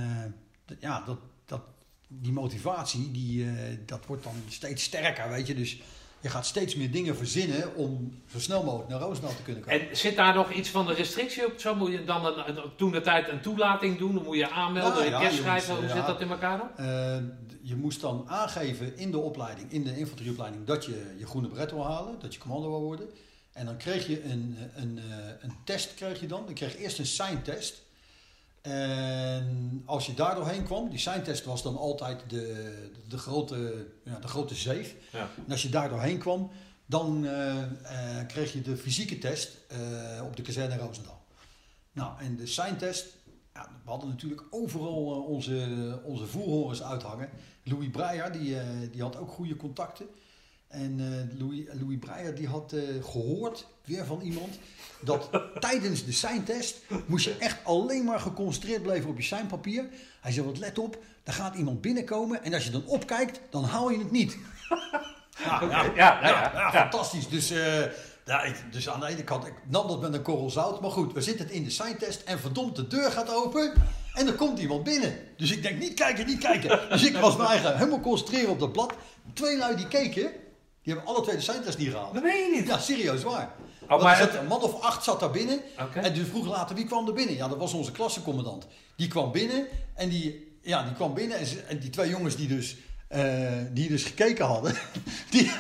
uh, 0.69 0.77
ja, 0.79 1.03
dat, 1.05 1.17
dat, 1.45 1.61
die 2.07 2.31
motivatie, 2.31 3.11
die, 3.11 3.43
uh, 3.43 3.51
dat 3.85 4.05
wordt 4.05 4.23
dan 4.23 4.33
steeds 4.47 4.83
sterker, 4.83 5.29
weet 5.29 5.47
je. 5.47 5.55
Dus 5.55 5.81
je 6.19 6.29
gaat 6.29 6.45
steeds 6.45 6.75
meer 6.75 6.91
dingen 6.91 7.17
verzinnen 7.17 7.75
om 7.75 8.21
zo 8.31 8.39
snel 8.39 8.63
mogelijk 8.63 8.89
naar 8.89 8.99
Roosendaal 8.99 9.35
te 9.35 9.41
kunnen 9.41 9.63
komen. 9.63 9.89
En 9.89 9.97
zit 9.97 10.15
daar 10.15 10.33
nog 10.33 10.51
iets 10.51 10.69
van 10.69 10.85
de 10.85 10.93
restrictie 10.93 11.45
op? 11.45 11.59
Zo 11.59 11.75
moet 11.75 11.91
je 11.91 12.03
dan 12.03 12.25
een, 12.25 12.59
toen 12.75 12.91
de 12.91 13.01
tijd 13.01 13.29
een 13.29 13.41
toelating 13.41 13.97
doen, 13.97 14.13
dan 14.13 14.23
moet 14.23 14.37
je 14.37 14.49
aanmelden, 14.49 15.09
ja, 15.09 15.21
ja, 15.21 15.31
schrijven. 15.31 15.75
Hoe 15.75 15.89
zit 15.89 16.05
dat 16.05 16.21
in 16.21 16.29
elkaar 16.29 16.57
dan? 16.57 16.85
Uh, 16.85 17.17
je 17.61 17.75
moest 17.75 18.01
dan 18.01 18.23
aangeven 18.27 18.97
in 18.97 19.11
de 19.11 19.17
opleiding, 19.17 19.71
in 19.71 19.83
de 19.83 19.97
infanterieopleiding, 19.97 20.65
dat 20.65 20.85
je 20.85 21.15
je 21.17 21.25
groene 21.25 21.47
bret 21.47 21.71
wil 21.71 21.85
halen, 21.85 22.19
dat 22.19 22.33
je 22.33 22.39
commando 22.39 22.69
wil 22.69 22.81
worden. 22.81 23.09
En 23.57 23.65
dan 23.65 23.77
kreeg 23.77 24.07
je 24.07 24.23
een, 24.23 24.57
een, 24.75 24.99
een 25.41 25.53
test, 25.63 25.93
kreeg 25.93 26.19
je 26.19 26.27
dan. 26.27 26.45
Dan 26.45 26.53
kreeg 26.53 26.71
je 26.71 26.77
eerst 26.77 26.99
een 26.99 27.05
sign-test. 27.05 27.81
En 28.61 29.81
als 29.85 30.05
je 30.05 30.13
daar 30.13 30.35
doorheen 30.35 30.63
kwam, 30.63 30.89
die 30.89 30.99
sign-test 30.99 31.45
was 31.45 31.63
dan 31.63 31.77
altijd 31.77 32.21
de, 32.27 32.89
de, 33.07 33.17
grote, 33.17 33.87
ja, 34.03 34.19
de 34.19 34.27
grote 34.27 34.55
zeef. 34.55 34.95
Ja. 35.11 35.29
En 35.45 35.51
als 35.51 35.61
je 35.61 35.69
daar 35.69 35.89
doorheen 35.89 36.17
kwam, 36.17 36.51
dan 36.85 37.23
uh, 37.23 37.55
uh, 37.55 38.25
kreeg 38.27 38.53
je 38.53 38.61
de 38.61 38.77
fysieke 38.77 39.17
test 39.17 39.57
uh, 39.71 40.23
op 40.23 40.35
de 40.35 40.41
kazerne 40.41 40.77
Roosendaal. 40.77 41.25
Nou, 41.91 42.19
en 42.19 42.35
de 42.35 42.47
sign-test, 42.47 43.05
ja, 43.53 43.69
we 43.83 43.89
hadden 43.89 44.09
natuurlijk 44.09 44.43
overal 44.49 45.23
onze, 45.23 45.99
onze 46.03 46.25
voerhorens 46.25 46.83
uithangen. 46.83 47.29
Louis 47.63 47.89
Breyer, 47.89 48.31
die, 48.31 48.57
die 48.91 49.01
had 49.01 49.17
ook 49.17 49.29
goede 49.29 49.55
contacten. 49.55 50.07
En 50.67 50.97
Louis, 51.37 51.65
Louis 51.79 51.97
Breyer 51.99 52.35
die 52.35 52.47
had 52.47 52.75
gehoord, 53.01 53.67
weer 53.85 54.05
van 54.05 54.21
iemand, 54.21 54.59
dat 55.01 55.29
tijdens 55.59 56.05
de 56.05 56.11
seinntest 56.11 56.77
moest 57.05 57.25
je 57.25 57.35
echt 57.39 57.57
alleen 57.63 58.03
maar 58.03 58.19
geconcentreerd 58.19 58.81
blijven 58.81 59.09
op 59.09 59.17
je 59.17 59.23
seinpapier. 59.23 59.87
Hij 60.21 60.31
zei, 60.31 60.45
wat 60.45 60.57
let 60.57 60.79
op, 60.79 60.97
daar 61.23 61.35
gaat 61.35 61.55
iemand 61.55 61.81
binnenkomen 61.81 62.43
en 62.43 62.53
als 62.53 62.63
je 62.63 62.71
dan 62.71 62.85
opkijkt, 62.85 63.39
dan 63.49 63.63
haal 63.63 63.89
je 63.89 63.97
het 63.97 64.11
niet. 64.11 64.37
Ja, 65.43 65.61
ja, 65.61 65.83
ja, 65.83 66.19
ja, 66.21 66.51
ja 66.53 66.71
fantastisch. 66.71 67.27
Dus, 67.29 67.51
uh, 67.51 67.79
ja, 68.25 68.43
ik, 68.43 68.55
dus 68.71 68.89
aan 68.89 68.99
de 68.99 69.07
ene 69.07 69.23
kant, 69.23 69.45
ik 69.45 69.53
nam 69.67 69.87
dat 69.87 70.01
met 70.01 70.13
een 70.13 70.21
korrel 70.21 70.49
zout. 70.49 70.81
Maar 70.81 70.91
goed, 70.91 71.13
we 71.13 71.21
zitten 71.21 71.51
in 71.51 71.63
de 71.63 71.69
seinntest 71.69 72.21
en 72.21 72.39
verdomd, 72.39 72.75
de 72.75 72.87
deur 72.87 73.11
gaat 73.11 73.35
open. 73.35 73.73
En 74.13 74.27
er 74.27 74.33
komt 74.33 74.59
iemand 74.59 74.83
binnen. 74.83 75.17
Dus 75.37 75.51
ik 75.51 75.61
denk, 75.61 75.79
niet 75.79 75.93
kijken, 75.93 76.25
niet 76.25 76.39
kijken. 76.39 76.89
Dus 76.89 77.03
ik 77.03 77.17
was 77.17 77.39
eigen 77.39 77.77
helemaal 77.77 77.99
concentreren 77.99 78.49
op 78.49 78.59
dat 78.59 78.71
blad. 78.71 78.93
Twee 79.33 79.57
lui 79.57 79.75
die 79.75 79.87
keken, 79.87 80.31
die 80.87 80.95
hebben 80.95 81.13
alle 81.13 81.23
twee 81.23 81.35
de 81.35 81.41
seinttest 81.41 81.77
niet 81.77 81.89
gehaald. 81.89 82.13
Dat 82.13 82.23
weet 82.23 82.45
je 82.45 82.51
niet. 82.59 82.67
Ja, 82.67 82.77
serieus 82.77 83.23
waar. 83.23 83.55
Oh, 83.89 84.03
maar 84.03 84.19
het... 84.19 84.33
Een 84.33 84.47
man 84.47 84.61
of 84.61 84.81
acht 84.81 85.03
zat 85.03 85.19
daar 85.19 85.31
binnen. 85.31 85.61
En 85.93 86.13
dus 86.13 86.27
vroeg 86.27 86.47
later, 86.47 86.75
wie 86.75 86.85
kwam 86.85 87.07
er 87.07 87.13
binnen? 87.13 87.35
Ja, 87.35 87.47
dat 87.47 87.57
was 87.57 87.73
onze 87.73 87.91
klassencommandant. 87.91 88.67
Die 88.95 89.07
kwam 89.07 89.31
binnen 89.31 89.67
en 89.93 90.09
die, 90.09 90.57
ja, 90.61 90.83
die 90.83 90.93
kwam 90.93 91.13
binnen. 91.13 91.37
En, 91.37 91.47
en 91.67 91.79
die 91.79 91.89
twee 91.89 92.09
jongens 92.09 92.35
die 92.35 92.47
dus, 92.47 92.75
uh, 93.15 93.51
die 93.71 93.89
dus 93.89 94.03
gekeken 94.03 94.45
hadden, 94.45 94.75
die, 95.31 95.51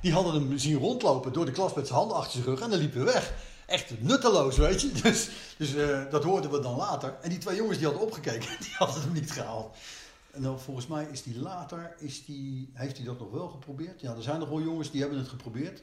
die 0.00 0.12
hadden 0.12 0.34
hem 0.34 0.58
zien 0.58 0.78
rondlopen 0.78 1.32
door 1.32 1.44
de 1.44 1.52
klas 1.52 1.74
met 1.74 1.86
zijn 1.86 1.98
handen 1.98 2.16
achter 2.16 2.32
zijn 2.32 2.44
rug. 2.44 2.60
En 2.60 2.70
dan 2.70 2.78
liepen 2.78 3.04
we 3.04 3.12
weg. 3.12 3.32
Echt 3.66 4.00
nutteloos, 4.00 4.56
weet 4.56 4.80
je. 4.80 4.92
Dus, 5.02 5.28
dus 5.56 5.74
uh, 5.74 6.00
dat 6.10 6.24
hoorden 6.24 6.50
we 6.50 6.60
dan 6.60 6.76
later. 6.76 7.14
En 7.22 7.28
die 7.28 7.38
twee 7.38 7.56
jongens 7.56 7.78
die 7.78 7.86
hadden 7.86 8.06
opgekeken, 8.06 8.48
die 8.60 8.74
hadden 8.78 9.02
hem 9.02 9.12
niet 9.12 9.30
gehaald. 9.30 9.76
En 10.32 10.42
dan 10.42 10.60
volgens 10.60 10.86
mij 10.86 11.08
is 11.10 11.22
die 11.22 11.38
later, 11.38 11.94
is 11.98 12.24
die, 12.24 12.70
heeft 12.72 12.96
hij 12.96 13.06
dat 13.06 13.18
nog 13.18 13.30
wel 13.30 13.48
geprobeerd? 13.48 14.00
Ja, 14.00 14.14
er 14.14 14.22
zijn 14.22 14.38
nog 14.38 14.48
wel 14.48 14.62
jongens 14.62 14.90
die 14.90 15.00
hebben 15.00 15.18
het 15.18 15.28
geprobeerd. 15.28 15.82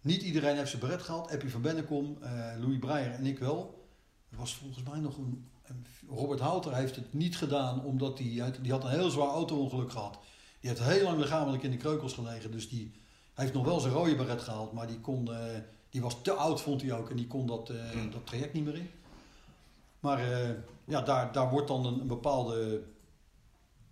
Niet 0.00 0.22
iedereen 0.22 0.56
heeft 0.56 0.70
zijn 0.70 0.82
beret 0.82 1.02
gehad. 1.02 1.30
Eppie 1.30 1.50
van 1.50 1.62
Bennekom, 1.62 2.16
uh, 2.22 2.28
Louis 2.58 2.78
Breyer 2.78 3.10
en 3.12 3.26
ik 3.26 3.38
wel. 3.38 3.86
Er 4.30 4.36
was 4.36 4.54
volgens 4.54 4.82
mij 4.82 4.98
nog 4.98 5.16
een, 5.16 5.48
een, 5.62 5.86
Robert 6.08 6.40
Houter 6.40 6.74
heeft 6.74 6.96
het 6.96 7.12
niet 7.12 7.36
gedaan 7.36 7.84
omdat 7.84 8.18
hij... 8.18 8.52
Die 8.62 8.72
had 8.72 8.84
een 8.84 8.90
heel 8.90 9.10
zwaar 9.10 9.28
auto-ongeluk 9.28 9.90
gehad. 9.90 10.18
Die 10.60 10.70
heeft 10.70 10.82
heel 10.82 11.04
lang 11.04 11.18
lichamelijk 11.18 11.62
in 11.62 11.70
de 11.70 11.76
kreukels 11.76 12.12
gelegen. 12.12 12.50
Dus 12.50 12.68
die 12.68 12.92
heeft 13.34 13.52
nog 13.52 13.64
wel 13.64 13.80
zijn 13.80 13.92
rode 13.92 14.16
beret 14.16 14.40
gehaald. 14.40 14.72
Maar 14.72 14.86
die, 14.86 15.00
kon, 15.00 15.30
uh, 15.30 15.36
die 15.90 16.02
was 16.02 16.22
te 16.22 16.32
oud, 16.32 16.60
vond 16.60 16.82
hij 16.82 16.92
ook. 16.92 17.10
En 17.10 17.16
die 17.16 17.26
kon 17.26 17.46
dat, 17.46 17.70
uh, 17.70 17.90
hmm. 17.90 18.10
dat 18.10 18.26
traject 18.26 18.52
niet 18.52 18.64
meer 18.64 18.76
in. 18.76 18.90
Maar 20.00 20.20
ja, 20.84 21.00
daar, 21.00 21.32
daar 21.32 21.50
wordt 21.50 21.68
dan 21.68 21.86
een, 21.86 22.00
een 22.00 22.06
bepaalde, 22.06 22.82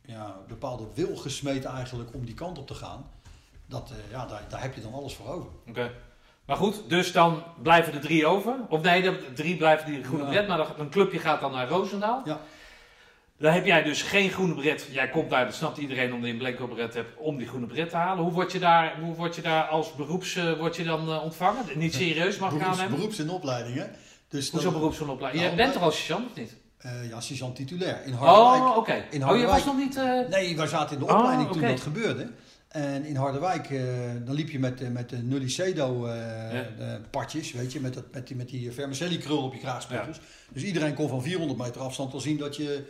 ja, 0.05 0.37
bepaalde 0.49 0.87
wil 0.95 1.17
gesmeed 1.17 1.65
eigenlijk 1.65 2.15
om 2.15 2.25
die 2.25 2.35
kant 2.35 2.59
op 2.59 2.67
te 2.67 2.75
gaan 2.75 3.11
dat, 3.71 3.93
uh, 3.93 4.11
ja, 4.11 4.27
daar, 4.27 4.43
daar 4.49 4.63
heb 4.63 4.75
je 4.75 4.81
dan 4.81 4.95
alles 4.95 5.15
voor 5.15 5.27
over. 5.27 5.51
Oké. 5.69 5.91
Maar 6.47 6.57
goed, 6.57 6.89
dus 6.89 7.13
dan 7.13 7.43
blijven 7.63 7.93
er 7.93 8.01
drie 8.01 8.27
over. 8.27 8.55
Of 8.69 8.83
nee, 8.83 9.03
de 9.03 9.33
drie 9.35 9.57
blijven 9.57 9.93
die 9.93 10.05
groene 10.05 10.25
bret. 10.25 10.49
Maar 10.49 10.79
een 10.79 10.91
clubje 10.91 11.19
gaat 11.19 11.41
dan 11.41 11.53
naar 11.53 11.69
Roosendaal. 11.69 12.23
Ja. 12.25 12.41
Dan 13.39 13.53
heb 13.53 13.67
jij 13.67 13.83
dus 13.83 14.03
geen 14.03 14.31
groene 14.31 14.55
bret. 14.55 14.89
Jij 14.91 15.09
komt 15.09 15.31
daar, 15.31 15.45
dat 15.45 15.55
snapt 15.55 15.79
iedereen 15.79 16.13
omdat 16.13 16.27
je 16.27 16.33
een 16.33 16.39
blanco 16.39 16.67
bret 16.67 16.95
hebt, 16.95 17.19
om 17.19 17.37
die 17.37 17.47
groene 17.47 17.67
bret 17.67 17.91
te 17.91 17.97
halen. 17.97 18.25
Hoe 18.25 18.33
word 18.33 18.53
je 18.53 18.59
daar, 18.59 19.01
hoe 19.01 19.15
word 19.15 19.35
je 19.35 19.43
daar 19.43 19.65
als 19.65 19.95
beroeps 19.95 20.37
uh, 20.37 20.59
word 20.59 20.77
je 20.77 20.85
dan 20.85 21.09
uh, 21.09 21.23
ontvangen? 21.23 21.65
Niet 21.75 21.95
serieus 21.95 22.39
mag 22.39 22.53
ik 22.53 22.63
aannemen? 22.63 22.95
Beroeps 22.95 23.19
in 23.19 23.31
opleidingen. 23.31 23.91
Dus 24.29 24.51
Hoezo 24.51 24.71
beroeps 24.71 25.01
in 25.01 25.09
opleiding? 25.09 25.45
Nou, 25.45 25.57
jij 25.57 25.65
bent 25.65 25.77
er 25.77 25.83
als 25.83 25.97
sergeant 25.97 26.31
of 26.31 26.37
niet? 26.37 26.57
Uh, 26.87 27.09
ja, 27.09 27.21
sergeant 27.21 27.57
titulair. 27.57 28.05
In 28.05 28.13
Harderwijk. 28.13 28.63
Oh, 28.63 28.77
oké. 28.77 29.05
Okay. 29.13 29.33
Oh, 29.33 29.39
je 29.39 29.47
was 29.47 29.65
nog 29.65 29.77
niet... 29.77 30.01
Nee, 30.31 30.57
wij 30.57 30.67
zaten 30.67 30.99
in 30.99 31.07
de 31.07 31.13
opleiding 31.13 31.51
oh, 31.51 31.57
okay. 31.57 31.61
toen 31.61 31.71
dat 31.71 31.81
gebeurde. 31.81 32.31
En 32.69 33.05
in 33.05 33.17
Harderwijk, 33.17 33.71
uh, 33.71 33.83
dan 34.25 34.35
liep 34.35 34.51
je 34.51 34.59
met, 34.59 34.93
met 34.93 35.09
de 35.09 35.17
Nullicedo 35.17 36.09
ja. 36.09 37.01
padjes, 37.11 37.53
weet 37.53 37.73
je, 37.73 37.81
met, 37.81 37.95
dat, 37.95 38.05
met 38.13 38.27
die, 38.27 38.37
met 38.37 38.49
die 38.49 38.73
vermicelli-krul 38.73 39.43
op 39.43 39.53
je 39.53 39.61
kraagspiegels. 39.61 40.17
Ja. 40.17 40.23
Dus 40.53 40.63
iedereen 40.63 40.95
kon 40.95 41.09
van 41.09 41.23
400 41.23 41.59
meter 41.59 41.81
afstand 41.81 42.13
al 42.13 42.21
zien 42.21 42.37
dat 42.37 42.57
je 42.57 42.85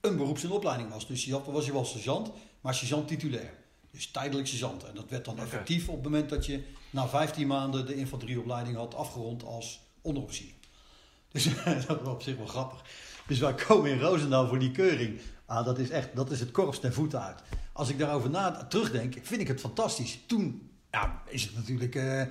een 0.00 0.16
beroeps- 0.16 0.44
en 0.44 0.50
opleiding 0.50 0.90
was. 0.90 1.06
Dus 1.06 1.24
je 1.24 1.40
was 1.52 1.66
je 1.66 1.72
wel 1.72 1.84
sergeant, 1.84 2.30
maar 2.60 2.74
sergeant 2.74 3.08
titulair. 3.08 3.50
Dus 3.90 4.10
tijdelijk 4.10 4.48
sergeant. 4.48 4.84
En 4.84 4.94
dat 4.94 5.08
werd 5.08 5.24
dan 5.24 5.34
okay. 5.34 5.46
effectief 5.46 5.88
op 5.88 5.94
het 5.94 6.04
moment 6.04 6.28
dat 6.28 6.46
je 6.46 6.62
na 6.90 7.08
15 7.08 7.46
maanden 7.46 7.86
de 7.86 7.94
infanterieopleiding 7.94 8.76
had 8.76 8.94
afgerond 8.94 9.44
als 9.44 9.80
onderofficier. 10.00 10.52
Dus 11.32 11.48
dat 11.86 12.02
was 12.02 12.14
op 12.14 12.22
zich 12.22 12.36
wel 12.36 12.46
grappig. 12.46 12.84
Dus 13.26 13.38
wij 13.38 13.54
komen 13.54 13.90
in 13.90 14.00
Roosendaal 14.00 14.48
voor 14.48 14.58
die 14.58 14.70
keuring. 14.70 15.20
Ah, 15.46 15.64
dat 15.64 15.78
is 15.78 15.90
echt, 15.90 16.08
dat 16.14 16.30
is 16.30 16.40
het 16.40 16.50
korps 16.50 16.80
ten 16.80 16.92
voeten 16.92 17.22
uit 17.22 17.42
als 17.72 17.88
ik 17.88 17.98
daarover 17.98 18.30
na 18.30 18.64
terugdenk, 18.64 19.14
vind 19.22 19.40
ik 19.40 19.48
het 19.48 19.60
fantastisch. 19.60 20.18
Toen 20.26 20.70
ja, 20.90 21.22
is 21.28 21.42
het 21.42 21.54
natuurlijk. 21.54 21.94
Uh, 21.94 22.22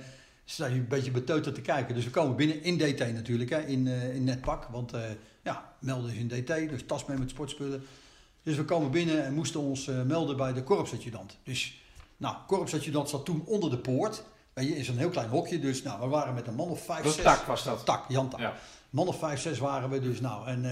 sta 0.44 0.66
je 0.66 0.74
een 0.74 0.88
beetje 0.88 1.10
beteuterd 1.10 1.54
te 1.54 1.60
kijken. 1.60 1.94
Dus 1.94 2.04
we 2.04 2.10
komen 2.10 2.36
binnen 2.36 2.62
in 2.62 2.78
DT 2.78 2.98
natuurlijk, 2.98 3.50
hè, 3.50 3.60
in, 3.60 3.86
uh, 3.86 4.14
in 4.14 4.24
netpak. 4.24 4.64
Want 4.70 4.94
uh, 4.94 5.00
ja, 5.42 5.74
melden 5.78 6.10
is 6.10 6.16
in 6.16 6.28
DT, 6.28 6.46
dus 6.46 6.82
tas 6.86 7.04
mee 7.04 7.18
met 7.18 7.30
sportspullen. 7.30 7.84
Dus 8.42 8.56
we 8.56 8.64
komen 8.64 8.90
binnen 8.90 9.24
en 9.24 9.34
moesten 9.34 9.60
ons 9.60 9.90
melden 10.06 10.36
bij 10.36 10.52
de 10.52 10.62
korpsadjudant. 10.62 11.38
Dus, 11.44 11.82
nou, 12.16 12.36
korpsadjudant 12.46 13.08
zat 13.08 13.24
toen 13.24 13.42
onder 13.46 13.70
de 13.70 13.78
poort. 13.78 14.22
Weet 14.52 14.68
je, 14.68 14.76
is 14.76 14.88
een 14.88 14.98
heel 14.98 15.10
klein 15.10 15.28
hokje. 15.28 15.58
Dus 15.58 15.82
nou, 15.82 16.00
we 16.00 16.06
waren 16.06 16.34
met 16.34 16.46
een 16.46 16.54
man 16.54 16.68
of 16.68 16.84
vijf, 16.84 17.04
zes. 17.04 17.22
Tak 17.24 17.42
was 17.42 17.64
dat? 17.64 17.84
Tak, 17.84 18.04
Janta. 18.08 18.38
Ja. 18.40 18.54
Man 18.92 19.08
of 19.08 19.18
vijf, 19.18 19.40
zes 19.40 19.58
waren 19.58 19.90
we 19.90 20.00
dus. 20.00 20.20
Nou, 20.20 20.46
en 20.46 20.64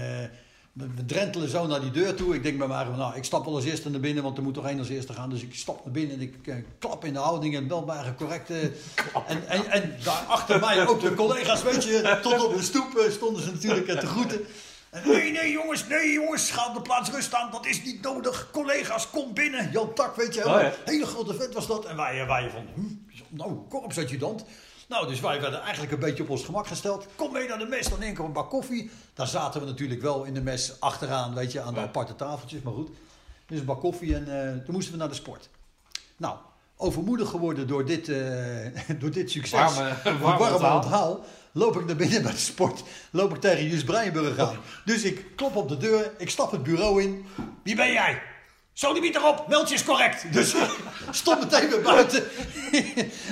we 0.73 1.05
drentelen 1.05 1.49
zo 1.49 1.67
naar 1.67 1.79
die 1.79 1.91
deur 1.91 2.15
toe. 2.15 2.35
Ik 2.35 2.43
denk 2.43 2.57
bij 2.57 2.67
mij, 2.67 2.83
nou, 2.83 3.15
ik 3.15 3.23
stap 3.23 3.45
wel 3.45 3.55
als 3.55 3.65
eerste 3.65 3.89
naar 3.89 3.99
binnen, 3.99 4.23
want 4.23 4.37
er 4.37 4.43
moet 4.43 4.53
toch 4.53 4.67
één 4.67 4.79
als 4.79 4.89
eerste 4.89 5.13
gaan. 5.13 5.29
Dus 5.29 5.41
ik 5.41 5.55
stap 5.55 5.83
naar 5.83 5.93
binnen 5.93 6.15
en 6.15 6.21
ik 6.21 6.35
uh, 6.43 6.55
klap 6.79 7.05
in 7.05 7.13
de 7.13 7.19
houding 7.19 7.55
en 7.55 7.67
wel 7.67 7.83
bij 7.83 8.13
correcte. 8.17 8.71
En, 9.27 9.47
en, 9.47 9.71
en 9.71 9.95
daar 10.03 10.23
achter 10.27 10.59
mij 10.59 10.87
ook 10.87 11.01
de 11.01 11.13
collega's, 11.13 11.63
weet 11.63 11.83
je, 11.83 12.19
tot 12.21 12.45
op 12.45 12.53
de 12.53 12.63
stoep 12.63 12.97
uh, 12.97 13.11
stonden 13.11 13.43
ze 13.43 13.51
natuurlijk 13.51 13.99
te 13.99 14.07
groeten. 14.07 14.41
En, 14.89 15.09
nee, 15.09 15.31
nee 15.31 15.51
jongens, 15.51 15.87
nee 15.87 16.11
jongens, 16.11 16.51
ga 16.51 16.67
op 16.67 16.73
de 16.73 16.81
plaats 16.81 17.11
rust 17.11 17.27
staan, 17.27 17.51
dat 17.51 17.65
is 17.65 17.83
niet 17.83 18.01
nodig. 18.01 18.49
Collega's, 18.51 19.09
kom 19.09 19.33
binnen. 19.33 19.71
Jan 19.71 19.93
Tak, 19.93 20.15
weet 20.15 20.33
je, 20.33 20.45
oh, 20.45 20.61
ja. 20.61 20.73
hele 20.85 21.05
grote 21.05 21.33
vet 21.33 21.53
was 21.53 21.67
dat. 21.67 21.85
En 21.85 21.95
wij, 21.95 22.27
wij 22.27 22.49
van, 22.49 22.65
hm, 22.73 23.15
nou, 23.29 23.57
korpsadjudant. 23.69 24.45
Nou, 24.91 25.07
dus 25.07 25.19
wij 25.19 25.41
werden 25.41 25.61
eigenlijk 25.61 25.91
een 25.91 25.99
beetje 25.99 26.23
op 26.23 26.29
ons 26.29 26.43
gemak 26.43 26.67
gesteld. 26.67 27.07
Kom 27.15 27.31
mee 27.31 27.47
naar 27.47 27.57
de 27.57 27.65
mes, 27.65 27.89
dan 27.89 27.99
neem 27.99 28.11
ik 28.11 28.19
een 28.19 28.31
bak 28.31 28.49
koffie. 28.49 28.91
Daar 29.13 29.27
zaten 29.27 29.61
we 29.61 29.67
natuurlijk 29.67 30.01
wel 30.01 30.23
in 30.23 30.33
de 30.33 30.41
mes 30.41 30.79
achteraan, 30.79 31.33
weet 31.33 31.51
je, 31.51 31.61
aan 31.61 31.73
de 31.73 31.79
aparte 31.79 32.15
tafeltjes, 32.15 32.61
maar 32.61 32.73
goed. 32.73 32.89
Dus 33.45 33.59
een 33.59 33.65
bak 33.65 33.79
koffie 33.79 34.15
en 34.15 34.27
uh, 34.27 34.63
toen 34.63 34.73
moesten 34.73 34.93
we 34.93 34.99
naar 34.99 35.09
de 35.09 35.15
sport. 35.15 35.49
Nou, 36.17 36.37
overmoedig 36.77 37.29
geworden 37.29 37.67
door 37.67 37.85
dit, 37.85 38.07
uh, 38.07 38.17
door 38.99 39.11
dit 39.11 39.31
succes. 39.31 39.75
Warme, 39.75 39.95
warme, 40.19 40.59
warme 40.59 40.75
onthaal. 40.75 41.23
Loop 41.51 41.79
ik 41.79 41.85
naar 41.85 41.95
binnen 41.95 42.21
bij 42.21 42.31
de 42.31 42.37
sport. 42.37 42.83
Loop 43.11 43.35
ik 43.35 43.41
tegen 43.41 43.67
Jus 43.67 43.83
Breienburg 43.83 44.37
aan. 44.37 44.57
Dus 44.85 45.03
ik 45.03 45.25
klop 45.35 45.55
op 45.55 45.69
de 45.69 45.77
deur. 45.77 46.11
Ik 46.17 46.29
stap 46.29 46.51
het 46.51 46.63
bureau 46.63 47.01
in. 47.01 47.25
Wie 47.63 47.75
ben 47.75 47.91
jij? 47.91 48.21
Zo 48.73 48.93
die 48.93 49.15
erop, 49.15 49.47
meldje 49.47 49.75
is 49.75 49.83
correct. 49.83 50.33
Dus 50.33 50.55
stond 51.11 51.39
meteen 51.39 51.69
weer 51.69 51.81
buiten. 51.81 52.23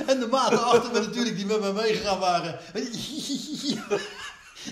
en 0.10 0.20
de 0.20 0.28
maten 0.32 0.64
achter 0.64 0.92
me 0.92 1.00
natuurlijk, 1.00 1.36
die 1.36 1.46
met 1.46 1.62
me 1.62 1.74
meegegaan 1.74 2.20
waren. 2.20 2.60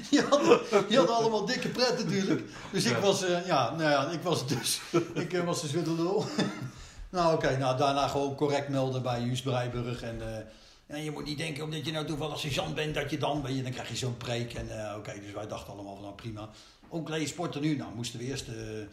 Die 0.09 0.21
hadden, 0.21 0.59
die 0.87 0.97
hadden 0.97 1.15
allemaal 1.15 1.45
dikke 1.45 1.67
pret 1.67 1.97
natuurlijk. 2.03 2.49
Dus 2.71 2.85
ik 2.85 2.97
was, 2.97 3.23
uh, 3.23 3.47
ja, 3.47 3.75
nou 3.75 3.89
ja, 3.89 4.09
ik 4.09 4.21
was 4.21 4.47
dus, 4.47 4.81
ik 5.13 5.33
uh, 5.33 5.43
was 5.43 5.61
dus 5.61 5.71
weer 5.71 5.83
de 5.83 5.91
lul. 5.93 6.25
nou 7.09 7.33
oké, 7.33 7.45
okay, 7.45 7.57
nou 7.57 7.77
daarna 7.77 8.07
gewoon 8.07 8.35
correct 8.35 8.69
melden 8.69 9.03
bij 9.03 9.21
Jus 9.21 9.41
Breiburg. 9.41 10.01
En 10.01 10.15
uh, 10.21 10.25
En 10.87 11.03
je 11.03 11.11
moet 11.11 11.25
niet 11.25 11.37
denken, 11.37 11.63
omdat 11.63 11.85
je 11.85 11.91
nou 11.91 12.05
toevallig 12.05 12.39
sergeant 12.39 12.75
bent, 12.75 12.95
dat 12.95 13.09
je 13.09 13.17
dan, 13.17 13.41
weet 13.41 13.55
je, 13.55 13.63
dan 13.63 13.71
krijg 13.71 13.89
je 13.89 13.95
zo'n 13.95 14.17
preek. 14.17 14.53
En 14.53 14.89
eh, 14.89 14.97
oké, 14.97 15.19
dus 15.21 15.31
wij 15.31 15.47
dachten 15.47 15.73
allemaal 15.73 15.93
van, 15.93 16.03
nou 16.03 16.15
prima. 16.15 16.49
Ook 16.89 17.11
sporten 17.23 17.61
nu. 17.61 17.75
Nou, 17.75 17.95
moesten 17.95 18.19
we 18.19 18.25
eerst 18.25 18.47
eh, 18.47 18.81
eh, 18.81 18.87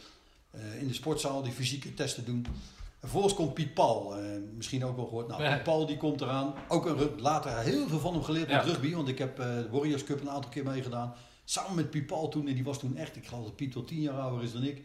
in 0.80 0.86
de 0.88 0.94
sportzaal 0.94 1.42
die 1.42 1.52
fysieke 1.52 1.94
testen 1.94 2.24
doen. 2.24 2.46
En 2.46 3.10
vervolgens 3.10 3.34
komt 3.34 3.54
Piet 3.54 3.74
Paul, 3.74 4.16
eh, 4.16 4.24
misschien 4.56 4.84
ook 4.84 4.96
wel 4.96 5.04
gehoord. 5.04 5.28
Nou. 5.28 5.52
Piet 5.54 5.62
Paul 5.62 5.86
die 5.86 5.96
komt 5.96 6.20
eraan. 6.20 6.54
Ook 6.68 6.86
een, 6.86 7.20
later 7.20 7.58
heel 7.58 7.88
veel 7.88 7.98
van 8.00 8.12
hem 8.12 8.22
geleerd 8.22 8.48
met 8.48 8.56
Ja. 8.56 8.62
rugby, 8.70 8.94
want 8.94 9.08
ik 9.08 9.18
heb 9.18 9.38
eh, 9.38 9.46
de 9.46 9.68
Warriors 9.70 10.04
Cup 10.04 10.20
een 10.20 10.30
aantal 10.30 10.50
keer 10.50 10.64
meegedaan. 10.64 11.14
Samen 11.44 11.74
met 11.74 11.90
Piet 11.90 12.06
Paul 12.06 12.28
toen, 12.28 12.48
en 12.48 12.54
die 12.54 12.64
was 12.64 12.78
toen 12.78 12.96
echt, 12.96 13.16
ik 13.16 13.26
geloof 13.26 13.44
dat 13.44 13.56
Piet 13.56 13.74
wel 13.74 13.84
tien 13.84 14.00
jaar 14.00 14.18
ouder 14.20 14.42
is 14.42 14.52
dan 14.52 14.62
ik. 14.62 14.82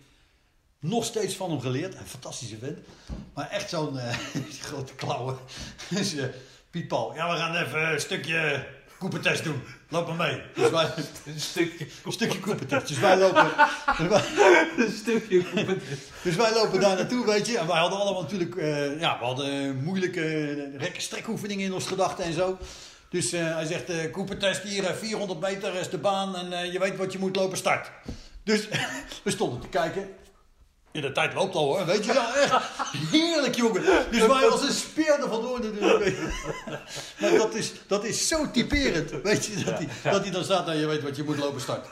Nog 0.79 1.05
steeds 1.05 1.35
van 1.35 1.49
hem 1.49 1.59
geleerd. 1.59 1.95
Een 1.95 2.05
fantastische 2.05 2.57
vent. 2.57 2.77
Maar 3.33 3.49
echt 3.49 3.69
zo'n 3.69 3.97
eh, 3.99 4.17
grote 4.61 4.95
klauwen. 4.95 5.37
Dus 5.89 6.15
eh, 6.15 6.25
Piet 6.69 6.87
Paul, 6.87 7.15
ja 7.15 7.31
we 7.31 7.37
gaan 7.37 7.55
even 7.55 7.91
een 7.93 7.99
stukje 7.99 8.67
koepertest 8.99 9.43
doen. 9.43 9.61
Loop 9.89 10.07
maar 10.07 10.15
mee. 10.15 10.41
Dus 10.55 10.69
wij, 10.69 10.93
Een 11.25 11.39
stukje. 11.39 11.87
een 12.05 12.11
stukje 12.11 12.39
koepertest. 12.39 12.87
Dus 12.87 12.99
wij 12.99 13.17
lopen, 13.17 13.47
dus 13.97 14.07
wij, 14.13 14.23
Een 14.77 14.91
stukje. 14.91 15.43
dus 16.23 16.35
wij 16.35 16.53
lopen 16.53 16.79
daar 16.79 16.95
naartoe, 16.95 17.25
weet 17.25 17.47
je. 17.47 17.57
En 17.57 17.67
wij 17.67 17.77
hadden 17.77 17.99
allemaal 17.99 18.21
natuurlijk, 18.21 18.55
eh, 18.55 18.99
ja, 18.99 19.19
we 19.19 19.25
hadden 19.25 19.83
moeilijke 19.83 20.53
rekken 20.77 21.01
strekoefeningen 21.01 21.65
in 21.65 21.73
ons 21.73 21.85
gedachten 21.87 22.23
en 22.25 22.33
zo. 22.33 22.57
Dus 23.09 23.31
eh, 23.31 23.53
hij 23.55 23.65
zegt, 23.65 23.89
eh 23.89 24.11
koepertest 24.11 24.61
hier, 24.63 24.85
eh, 24.85 24.95
400 24.95 25.39
meter 25.39 25.75
is 25.75 25.89
de 25.89 25.97
baan 25.97 26.35
en 26.35 26.53
eh, 26.53 26.71
je 26.73 26.79
weet 26.79 26.97
wat 26.97 27.11
je 27.11 27.19
moet 27.19 27.35
lopen, 27.35 27.57
start. 27.57 27.91
Dus 28.43 28.67
we 29.23 29.31
stonden 29.31 29.59
te 29.61 29.67
kijken. 29.67 30.09
In 30.91 31.01
de 31.01 31.11
tijd 31.11 31.33
loopt 31.33 31.55
al 31.55 31.65
hoor, 31.65 31.85
weet 31.85 32.05
je 32.05 32.13
wel. 32.13 32.33
Echt 32.33 32.55
heerlijk 33.11 33.55
jongen. 33.55 33.83
Dus 34.11 34.25
wij 34.27 34.47
als 34.49 34.67
een 34.67 34.73
speer 34.73 35.19
er 35.21 35.29
vandoor 35.29 35.59
natuurlijk. 35.61 36.17
Maar 37.19 37.31
dat 37.31 37.55
is, 37.55 37.71
dat 37.87 38.03
is 38.03 38.27
zo 38.27 38.51
typerend, 38.51 39.11
weet 39.23 39.45
je. 39.45 39.63
Dat 39.63 39.77
hij, 39.77 40.11
dat 40.11 40.21
hij 40.21 40.31
dan 40.31 40.43
staat 40.43 40.67
en 40.67 40.77
je 40.77 40.85
weet 40.85 41.01
wat 41.01 41.15
je 41.15 41.23
moet 41.23 41.37
lopen, 41.37 41.61
start. 41.61 41.87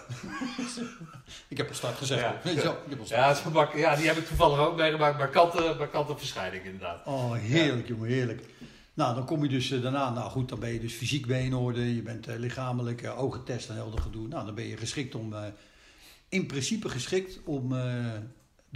Ik 1.48 1.58
heb 1.58 1.70
een 1.70 1.76
start 1.76 1.98
gezegd. 1.98 2.22
Ja. 2.22 2.40
Weet 2.44 2.54
je 2.54 2.62
wel, 2.62 2.72
ik 2.72 2.90
heb 2.90 3.00
een 3.00 3.06
start. 3.06 3.74
Ja, 3.74 3.78
ja, 3.78 3.96
die 3.96 4.08
heb 4.08 4.18
ik 4.18 4.28
toevallig 4.28 4.60
ook 4.60 4.76
meegemaakt. 4.76 5.18
Maar 5.18 5.30
kanten, 5.30 5.78
maar 5.78 5.90
kanten 5.90 6.18
verschijning 6.18 6.64
inderdaad. 6.66 7.06
Oh, 7.06 7.34
heerlijk 7.34 7.88
jongen, 7.88 8.10
heerlijk. 8.10 8.42
Nou, 8.94 9.16
dan 9.16 9.26
kom 9.26 9.44
je 9.44 9.50
dus 9.50 9.72
eh, 9.72 9.82
daarna, 9.82 10.10
nou 10.10 10.30
goed, 10.30 10.50
dan 10.50 10.60
ben 10.60 10.74
je 10.74 10.80
dus 10.80 10.94
fysiek 10.94 11.26
ben 11.26 11.38
je 11.38 11.44
in 11.46 11.54
orde. 11.56 11.96
Je 11.96 12.02
bent 12.02 12.28
eh, 12.28 12.36
lichamelijk, 12.38 13.02
eh, 13.02 13.22
ogentest 13.22 13.70
en 13.70 13.76
heel 13.76 13.92
dat 13.92 14.00
gedoe. 14.00 14.28
Nou, 14.28 14.46
dan 14.46 14.56
ben 14.56 14.68
je 14.68 14.78
geschikt 14.78 15.16
om, 15.16 15.34
eh, 15.34 15.40
in 16.30 16.46
principe 16.46 16.90
geschikt 16.90 17.40
om 17.46 17.78
eh, 17.78 17.96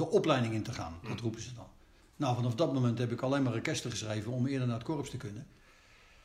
de 0.02 0.10
opleiding 0.10 0.54
in 0.54 0.64
te 0.64 0.74
gaan. 0.74 1.00
Dat 1.10 1.20
roepen 1.20 1.42
ze 1.42 1.54
dan. 1.54 1.68
Nou, 2.16 2.36
vanaf 2.36 2.56
dat 2.56 2.74
moment 2.74 2.98
heb 2.98 3.12
ik 3.12 3.22
alleen 3.22 3.44
maar 3.44 3.54
requesten 3.54 3.92
geschreven 3.92 4.32
om 4.32 4.48
eerder 4.48 4.68
naar 4.68 4.76
het 4.78 4.86
korps 4.86 5.10
te 5.10 5.18
kunnen. 5.18 5.48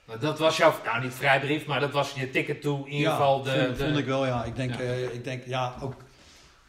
Maar 0.04 0.18
Dat 0.18 0.38
was 0.38 0.56
jouw, 0.56 0.74
nou 0.84 1.02
niet 1.02 1.14
vrijbrief, 1.14 1.66
maar 1.66 1.80
dat 1.80 1.90
was 1.92 2.12
je 2.12 2.30
ticket 2.30 2.62
toe. 2.62 2.78
In 2.78 2.84
ieder 2.92 3.08
ja, 3.08 3.16
geval 3.16 3.42
de... 3.42 3.50
vond, 3.64 3.78
de- 3.78 3.84
vond 3.84 3.98
ik 3.98 4.06
wel, 4.06 4.26
ja. 4.26 4.44
Ik 4.44 4.56
denk, 4.56 4.74
Ja. 4.74 4.80
eh, 4.80 5.14
ik 5.14 5.24
denk, 5.24 5.46
ja, 5.46 5.74
ook... 5.80 5.94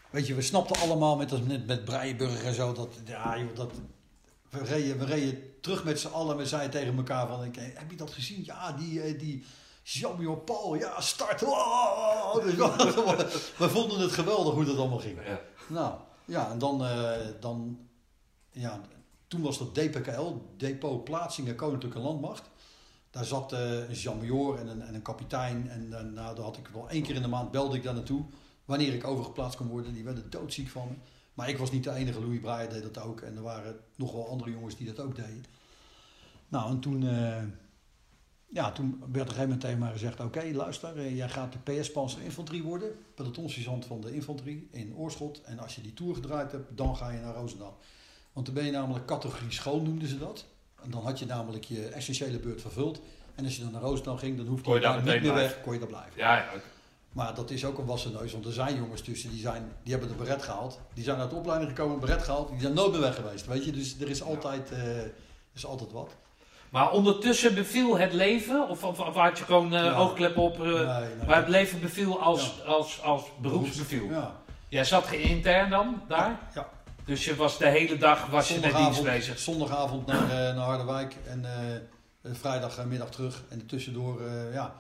Weet 0.10 0.28
je, 0.28 0.36
we 0.36 0.42
snapten 0.42 0.82
allemaal 0.82 1.16
met, 1.18 1.48
met, 1.48 1.68
met 1.68 1.86
Breienburg 1.86 2.44
en 2.44 2.54
zo, 2.54 2.74
dat, 2.74 2.90
ja, 3.06 3.38
joh, 3.40 3.56
dat... 3.56 3.72
We 4.50 4.64
reden, 4.64 4.98
we 5.00 5.06
reden 5.06 5.44
terug 5.62 5.84
met 5.84 6.00
z'n 6.00 6.08
allen 6.08 6.32
en 6.32 6.38
we 6.38 6.46
zeiden 6.46 6.72
tegen 6.72 6.98
elkaar 6.98 7.28
van, 7.28 7.44
ik, 7.44 7.56
heb 7.56 7.92
je 7.92 7.98
dat 7.98 8.12
gezien? 8.12 8.42
Ja, 8.46 8.72
die, 8.72 9.02
eh, 9.02 9.20
die 9.20 9.46
Jean-Pierre 9.84 10.38
Paul, 10.38 10.76
ja, 10.76 11.02
start. 11.02 11.40
We, 11.40 11.48
we 13.58 13.70
vonden 13.70 14.00
het 14.00 14.12
geweldig 14.12 14.54
hoe 14.54 14.66
dat 14.66 14.78
allemaal 14.78 15.00
ging. 15.00 15.18
Ja. 15.26 15.40
Nou, 15.68 15.94
ja, 16.28 16.52
en 16.52 16.58
dan, 16.58 16.86
eh, 16.86 17.28
dan 17.40 17.80
ja, 18.52 18.82
toen 19.28 19.42
was 19.42 19.58
dat 19.58 19.76
DPKL, 19.76 20.34
Depot 20.58 21.04
Plaatsingen 21.04 21.56
Koninklijke 21.56 22.00
Landmacht. 22.00 22.50
Daar 23.10 23.26
zat 23.26 23.54
eh, 23.54 23.90
een 23.90 23.94
Jean-Major 23.94 24.60
en 24.60 24.68
een, 24.68 24.82
en 24.82 24.94
een 24.94 25.02
kapitein. 25.02 25.70
En 25.70 25.90
nou, 25.90 26.36
daar 26.36 26.46
had 26.46 26.58
ik 26.58 26.68
wel 26.68 26.90
één 26.90 27.04
keer 27.04 27.16
in 27.16 27.22
de 27.22 27.28
maand 27.28 27.52
belde 27.52 27.76
ik 27.76 27.84
daar 27.84 27.94
naartoe. 27.94 28.26
Wanneer 28.66 28.94
ik 28.94 29.08
overgeplaatst 29.08 29.58
kon 29.58 29.68
worden. 29.68 29.94
Die 29.94 30.04
werden 30.04 30.30
doodziek 30.30 30.70
van 30.70 30.88
me. 30.88 30.96
Maar 31.34 31.50
ik 31.50 31.58
was 31.58 31.72
niet 31.72 31.84
de 31.84 31.92
enige. 31.94 32.20
Louis 32.20 32.40
Breyer 32.40 32.70
deed 32.70 32.84
dat 32.94 33.04
ook. 33.04 33.22
En 33.22 33.36
er 33.36 33.42
waren 33.42 33.80
nog 33.96 34.12
wel 34.12 34.30
andere 34.30 34.52
jongens 34.52 34.76
die 34.76 34.88
dat 34.94 35.00
ook 35.00 35.16
deden. 35.16 35.46
Nou, 36.48 36.72
en 36.72 36.80
toen, 36.80 37.08
eh, 37.08 37.44
ja, 38.50 38.72
toen 38.72 38.90
werd 38.90 39.04
op 39.04 39.14
een 39.14 39.22
gegeven 39.22 39.42
moment 39.42 39.62
tegen 39.62 39.80
mij 39.80 39.92
gezegd... 39.92 40.20
Oké, 40.20 40.52
luister, 40.54 40.98
eh, 40.98 41.16
jij 41.16 41.30
gaat 41.30 41.54
de 41.54 41.72
PS 41.72 41.92
Panzer 41.92 42.22
Infanterie 42.22 42.64
worden. 42.64 42.90
Pelotonssergeant 43.16 43.86
van 43.86 44.02
de 44.02 44.14
infanterie 44.14 44.68
in 44.72 44.96
Oorschot. 44.96 45.42
En 45.42 45.60
als 45.60 45.76
je 45.76 45.82
die 45.82 45.94
tour 45.94 46.16
gedraaid 46.16 46.52
hebt, 46.52 46.78
dan 46.78 46.96
ga 46.96 47.10
je 47.10 47.20
naar 47.20 47.34
Roosendaal. 47.34 47.78
Want 48.34 48.46
dan 48.46 48.56
ben 48.56 48.66
je 48.66 48.72
namelijk 48.72 49.06
categorie 49.06 49.52
school, 49.52 49.82
noemden 49.82 50.08
ze 50.08 50.18
dat. 50.18 50.46
En 50.84 50.92
dan 50.92 51.04
had 51.04 51.20
je 51.20 51.26
namelijk 51.26 51.64
je 51.64 51.88
essentiële 51.88 52.40
beurt 52.40 52.62
vervuld. 52.62 53.02
En 53.36 53.44
als 53.44 53.56
je 53.56 53.62
dan 53.64 53.72
naar 53.72 53.82
Roosendaal 53.82 54.18
ging, 54.18 54.38
dan 54.38 54.46
hoefde 54.48 54.72
je 54.72 54.80
daar 54.80 54.96
niet 54.96 55.04
meteen 55.04 55.22
meer 55.22 55.32
blijven. 55.32 55.56
weg. 55.56 55.64
Kon 55.64 55.74
je 55.74 55.80
daar 55.80 55.88
blijven. 55.88 56.12
Ja, 56.16 56.36
ja. 56.36 56.50
Maar 57.12 57.36
dat 57.36 57.52
is 57.52 57.66
ook 57.66 57.78
een 57.78 57.86
wassen 57.86 58.12
neus, 58.12 58.32
want 58.32 58.46
er 58.46 58.54
zijn 58.54 58.76
jongens 58.76 59.02
tussen 59.02 59.30
die, 59.30 59.40
zijn, 59.40 59.72
die 59.84 59.92
hebben 59.92 60.10
de 60.12 60.24
beret 60.24 60.44
gehaald. 60.44 60.80
Die 60.94 61.04
zijn 61.04 61.20
uit 61.20 61.30
de 61.30 61.36
opleiding 61.36 61.70
gekomen, 61.70 62.00
beret 62.00 62.24
gehaald. 62.24 62.50
Die 62.50 62.60
zijn 62.60 62.74
nooit 62.74 62.92
meer 62.92 63.02
weg 63.02 63.16
geweest, 63.16 63.46
weet 63.46 63.66
je. 63.66 63.72
Dus 63.72 64.00
er 64.00 64.10
is 64.10 64.24
altijd, 64.24 64.72
eh, 64.72 64.98
er 64.98 65.14
is 65.54 65.66
altijd 65.66 65.92
wat. 65.92 66.16
Maar 66.70 66.92
ondertussen 66.92 67.56
beviel 67.56 67.98
het 67.98 68.14
leven, 68.14 68.70
of, 68.70 68.84
of, 68.84 69.00
of 69.00 69.16
had 69.16 69.38
je 69.38 69.44
gewoon 69.44 69.72
Ja. 69.72 69.94
oogklep 69.96 70.38
op, 70.38 70.54
eh, 70.60 70.66
Nee, 70.66 70.84
nee. 71.16 71.26
maar 71.28 71.36
het 71.36 71.48
leven 71.48 71.80
beviel 71.80 72.22
als, 72.22 72.66
als, 72.66 73.02
als 73.02 73.24
beroepsbeviel. 73.42 74.10
Ja. 74.10 74.36
Jij 74.70 74.84
zat 74.84 75.12
intern 75.12 75.70
dan 75.70 76.02
daar, 76.08 76.40
ja. 76.54 76.70
dus 77.06 77.26
je 77.26 77.36
was 77.36 77.58
de 77.58 77.68
hele 77.68 77.98
dag 77.98 78.26
was 78.26 78.48
je 78.48 78.60
met 78.60 78.76
dienst 78.76 79.04
bezig. 79.04 79.40
Zondagavond 79.40 80.06
naar, 80.06 80.24
eh, 80.24 80.30
naar 80.30 80.66
Harderwijk 80.66 81.16
en 81.28 81.46
vrijdagmiddag 82.24 83.10
terug. 83.10 83.44
En 83.50 83.66
tussendoor 83.66 84.22
ja, 84.54 84.76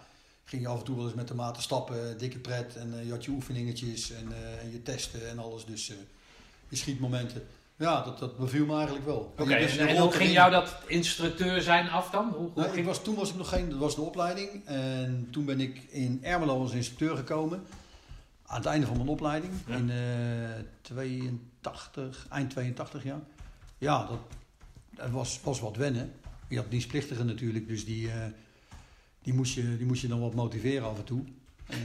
ging 0.45 0.61
je 0.61 0.67
af 0.67 0.77
en 0.79 0.83
toe 0.85 0.95
wel 0.95 1.05
eens 1.05 1.13
met 1.13 1.27
de 1.27 1.33
maten 1.35 1.61
stappen, 1.63 2.17
dikke 2.17 2.39
pret. 2.39 2.75
En 2.75 3.05
je 3.05 3.11
had 3.11 3.25
je 3.25 3.31
oefeningetjes 3.31 4.11
en, 4.11 4.33
en 4.61 4.71
je 4.71 4.81
testen 4.81 5.29
en 5.29 5.39
alles. 5.39 5.65
Dus 5.65 5.87
je 6.69 6.75
schietmomenten. 6.75 7.47
Ja, 7.77 8.03
dat, 8.03 8.19
dat 8.19 8.37
beviel 8.37 8.65
me 8.65 8.75
eigenlijk 8.75 9.05
wel. 9.05 9.33
Oké, 9.37 9.53
en, 9.53 9.87
en 9.87 9.97
hoe 9.97 10.11
ging 10.11 10.31
jou 10.31 10.51
dat 10.51 10.75
instructeur 10.87 11.61
zijn 11.61 11.89
af 11.89 12.09
dan? 12.09 12.29
Hoe, 12.29 12.49
hoe 12.53 12.63
Nou, 12.63 12.77
ik 12.77 12.85
was, 12.85 13.03
toen 13.03 13.15
was 13.15 13.29
ik 13.29 13.35
nog 13.35 13.49
geen, 13.49 13.69
dat 13.69 13.79
was 13.79 13.95
de 13.95 14.01
opleiding. 14.01 14.65
En 14.65 15.27
toen 15.31 15.45
ben 15.45 15.59
ik 15.59 15.81
in 15.89 16.19
Ermelo 16.23 16.61
als 16.61 16.71
instructeur 16.71 17.15
gekomen. 17.15 17.63
Aan 18.45 18.57
het 18.57 18.65
einde 18.65 18.87
van 18.87 18.97
mijn 18.97 19.09
opleiding. 19.09 19.53
Ja. 19.67 19.75
In 19.75 19.89
eh 19.89 20.63
82, 20.81 22.25
eind 22.29 22.49
82 22.49 23.03
jaar. 23.03 23.21
Ja, 23.77 24.05
dat, 24.05 24.19
dat 24.89 25.09
was, 25.09 25.39
was 25.43 25.59
wat 25.59 25.75
wennen. 25.75 26.13
Je 26.47 26.57
had 26.57 26.71
dienstplichtigen 26.71 27.25
natuurlijk, 27.25 27.67
dus 27.67 27.85
die, 27.85 28.11
eh, 28.11 28.25
die, 29.21 29.33
moest 29.33 29.53
je, 29.53 29.77
die 29.77 29.85
moest 29.85 30.01
je 30.01 30.07
dan 30.07 30.19
wat 30.19 30.33
motiveren 30.33 30.87
af 30.87 30.97
en 30.97 31.03
toe. 31.03 31.23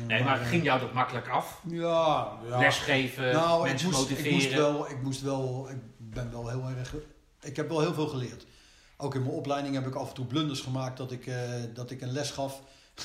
Nee, 0.07 0.25
maar 0.25 0.37
ging 0.39 0.63
jou 0.65 0.81
dat 0.81 0.93
makkelijk 0.93 1.29
af? 1.29 1.61
Ja, 1.67 2.39
ja. 2.49 2.59
Lesgeven, 2.59 3.33
Nou, 3.33 3.63
ik 3.63 3.69
mensen 3.71 3.89
moest, 3.91 4.01
motiveren? 4.01 4.31
ik 4.31 4.43
moest 4.43 4.53
wel, 4.55 4.91
ik 4.91 5.03
moest 5.03 5.23
wel, 5.23 5.69
ik 5.71 5.79
ben 5.99 6.31
wel 6.31 6.49
heel 6.49 6.69
erg, 6.79 6.95
ik 7.41 7.57
heb 7.57 7.69
wel 7.69 7.81
heel 7.81 7.95
veel 7.95 8.09
geleerd. 8.09 8.47
Ook 8.97 9.15
in 9.15 9.23
mijn 9.23 9.35
opleiding 9.35 9.75
heb 9.75 9.87
ik 9.87 9.95
af 9.95 10.09
en 10.09 10.15
toe 10.15 10.27
blunders 10.27 10.61
gemaakt 10.61 10.97
dat 10.97 11.13
ik, 11.13 11.27
eh, 11.27 11.37
dat 11.75 11.91
ik 11.91 12.01
een 12.01 12.13
les 12.13 12.31
gaf. 12.31 12.61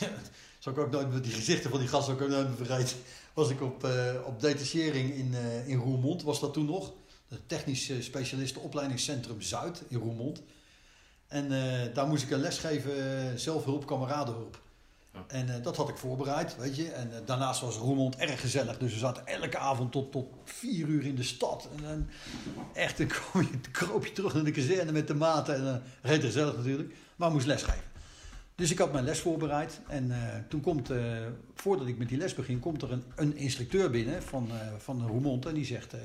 Zal 0.60 0.74
ik 0.74 0.80
ook 0.80 0.92
nooit 0.92 1.14
met 1.14 1.24
die 1.24 1.34
gezichten 1.34 1.70
van 1.70 1.80
die 1.80 1.88
gasten 1.88 2.14
ook 2.14 2.20
nooit 2.20 2.48
meer 2.48 2.66
vergeten. 2.66 2.98
Was 3.34 3.50
ik 3.50 3.62
op, 3.62 3.84
eh, 3.84 4.14
op 4.26 4.40
detachering 4.40 5.14
in, 5.14 5.34
eh, 5.36 5.68
in 5.68 5.78
Roermond, 5.78 6.24
was 6.24 6.40
dat 6.40 6.54
toen 6.54 6.66
nog. 6.66 6.94
Het 7.28 7.50
technisch 7.50 7.90
eh, 7.90 8.02
specialistenopleidingscentrum 8.02 9.42
Zuid 9.42 9.84
in 9.88 9.98
Roermond. 10.00 10.42
En 11.28 11.50
daar 11.94 12.08
moest 12.08 12.24
ik 12.24 12.32
een 12.32 12.40
les 12.40 12.58
geven, 12.58 12.94
zelfhulp, 13.40 13.86
kameradenhulp. 13.86 14.62
En 15.28 15.56
eh, 15.56 15.64
dat 15.64 15.76
had 15.76 15.90
ik 15.90 15.98
voorbereid, 15.98 16.58
weet 16.58 16.76
je. 16.76 16.92
En 16.92 17.14
eh, 17.14 17.20
daarnaast 17.26 17.62
was 17.62 17.76
Roermond 17.76 18.16
erg 18.16 18.42
gezellig. 18.42 18.78
Dus 18.78 18.94
we 18.94 19.00
zaten 19.00 19.28
elke 19.28 19.58
avond 19.58 19.92
tot, 19.92 20.12
tot 20.12 20.28
vier 20.44 20.88
uur 20.88 21.06
in 21.06 21.16
de 21.16 21.24
stad. 21.24 21.70
En 21.76 21.84
dan 21.84 22.08
echt, 22.74 22.98
dan 22.98 23.08
kom 23.32 23.42
je, 23.42 23.50
dan 23.52 23.72
kroop 23.72 24.06
je 24.06 24.12
terug 24.12 24.34
naar 24.34 24.44
de 24.44 24.52
kazerne 24.52 24.92
met 24.92 25.08
de 25.08 25.14
maten. 25.14 25.56
En 25.56 25.64
uh, 25.64 25.76
reed 26.12 26.24
gezellig 26.24 26.56
natuurlijk. 26.56 26.96
Maar 27.16 27.32
moest 27.32 27.46
lesgeven. 27.46 27.96
Dus 28.58 28.72
ik 28.72 28.78
had 28.78 28.92
mijn 28.92 29.04
les 29.04 29.20
voorbereid. 29.20 29.80
En 29.88 30.12
eh, 30.12 30.40
toen 30.50 30.62
komt, 30.62 30.90
eh, 30.90 31.26
voordat 31.56 31.88
ik 31.88 31.98
met 31.98 32.10
die 32.10 32.18
les 32.18 32.34
begin, 32.34 32.60
komt 32.60 32.82
er 32.82 32.92
een, 32.92 33.04
een 33.16 33.36
instructeur 33.36 33.90
binnen 33.90 34.24
van, 34.24 34.50
eh 34.52 34.68
van 34.78 35.08
Roermond. 35.08 35.46
En 35.46 35.54
die 35.54 35.66
zegt, 35.66 35.94
eh, 35.94 36.00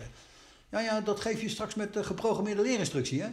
ja, 0.71 0.81
ja, 0.81 1.01
dat 1.01 1.21
geef 1.21 1.41
je 1.41 1.49
straks 1.49 1.75
met 1.75 1.93
de 1.93 2.05
geprogrammeerde 2.05 2.63
leerinstructie, 2.63 3.23
hè? 3.23 3.29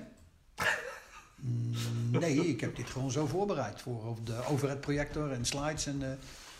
Mm, 1.41 1.71
nee, 2.19 2.47
ik 2.47 2.62
heb 2.62 2.75
dit 2.75 2.89
gewoon 2.89 3.12
zo 3.12 3.25
voorbereid. 3.25 3.82
Voor 3.82 4.15
de 4.23 4.45
overhead 4.49 4.82
projector 4.82 5.32
en 5.32 5.45
slides. 5.45 5.86
En, 5.86 5.97
eh, 6.04 6.10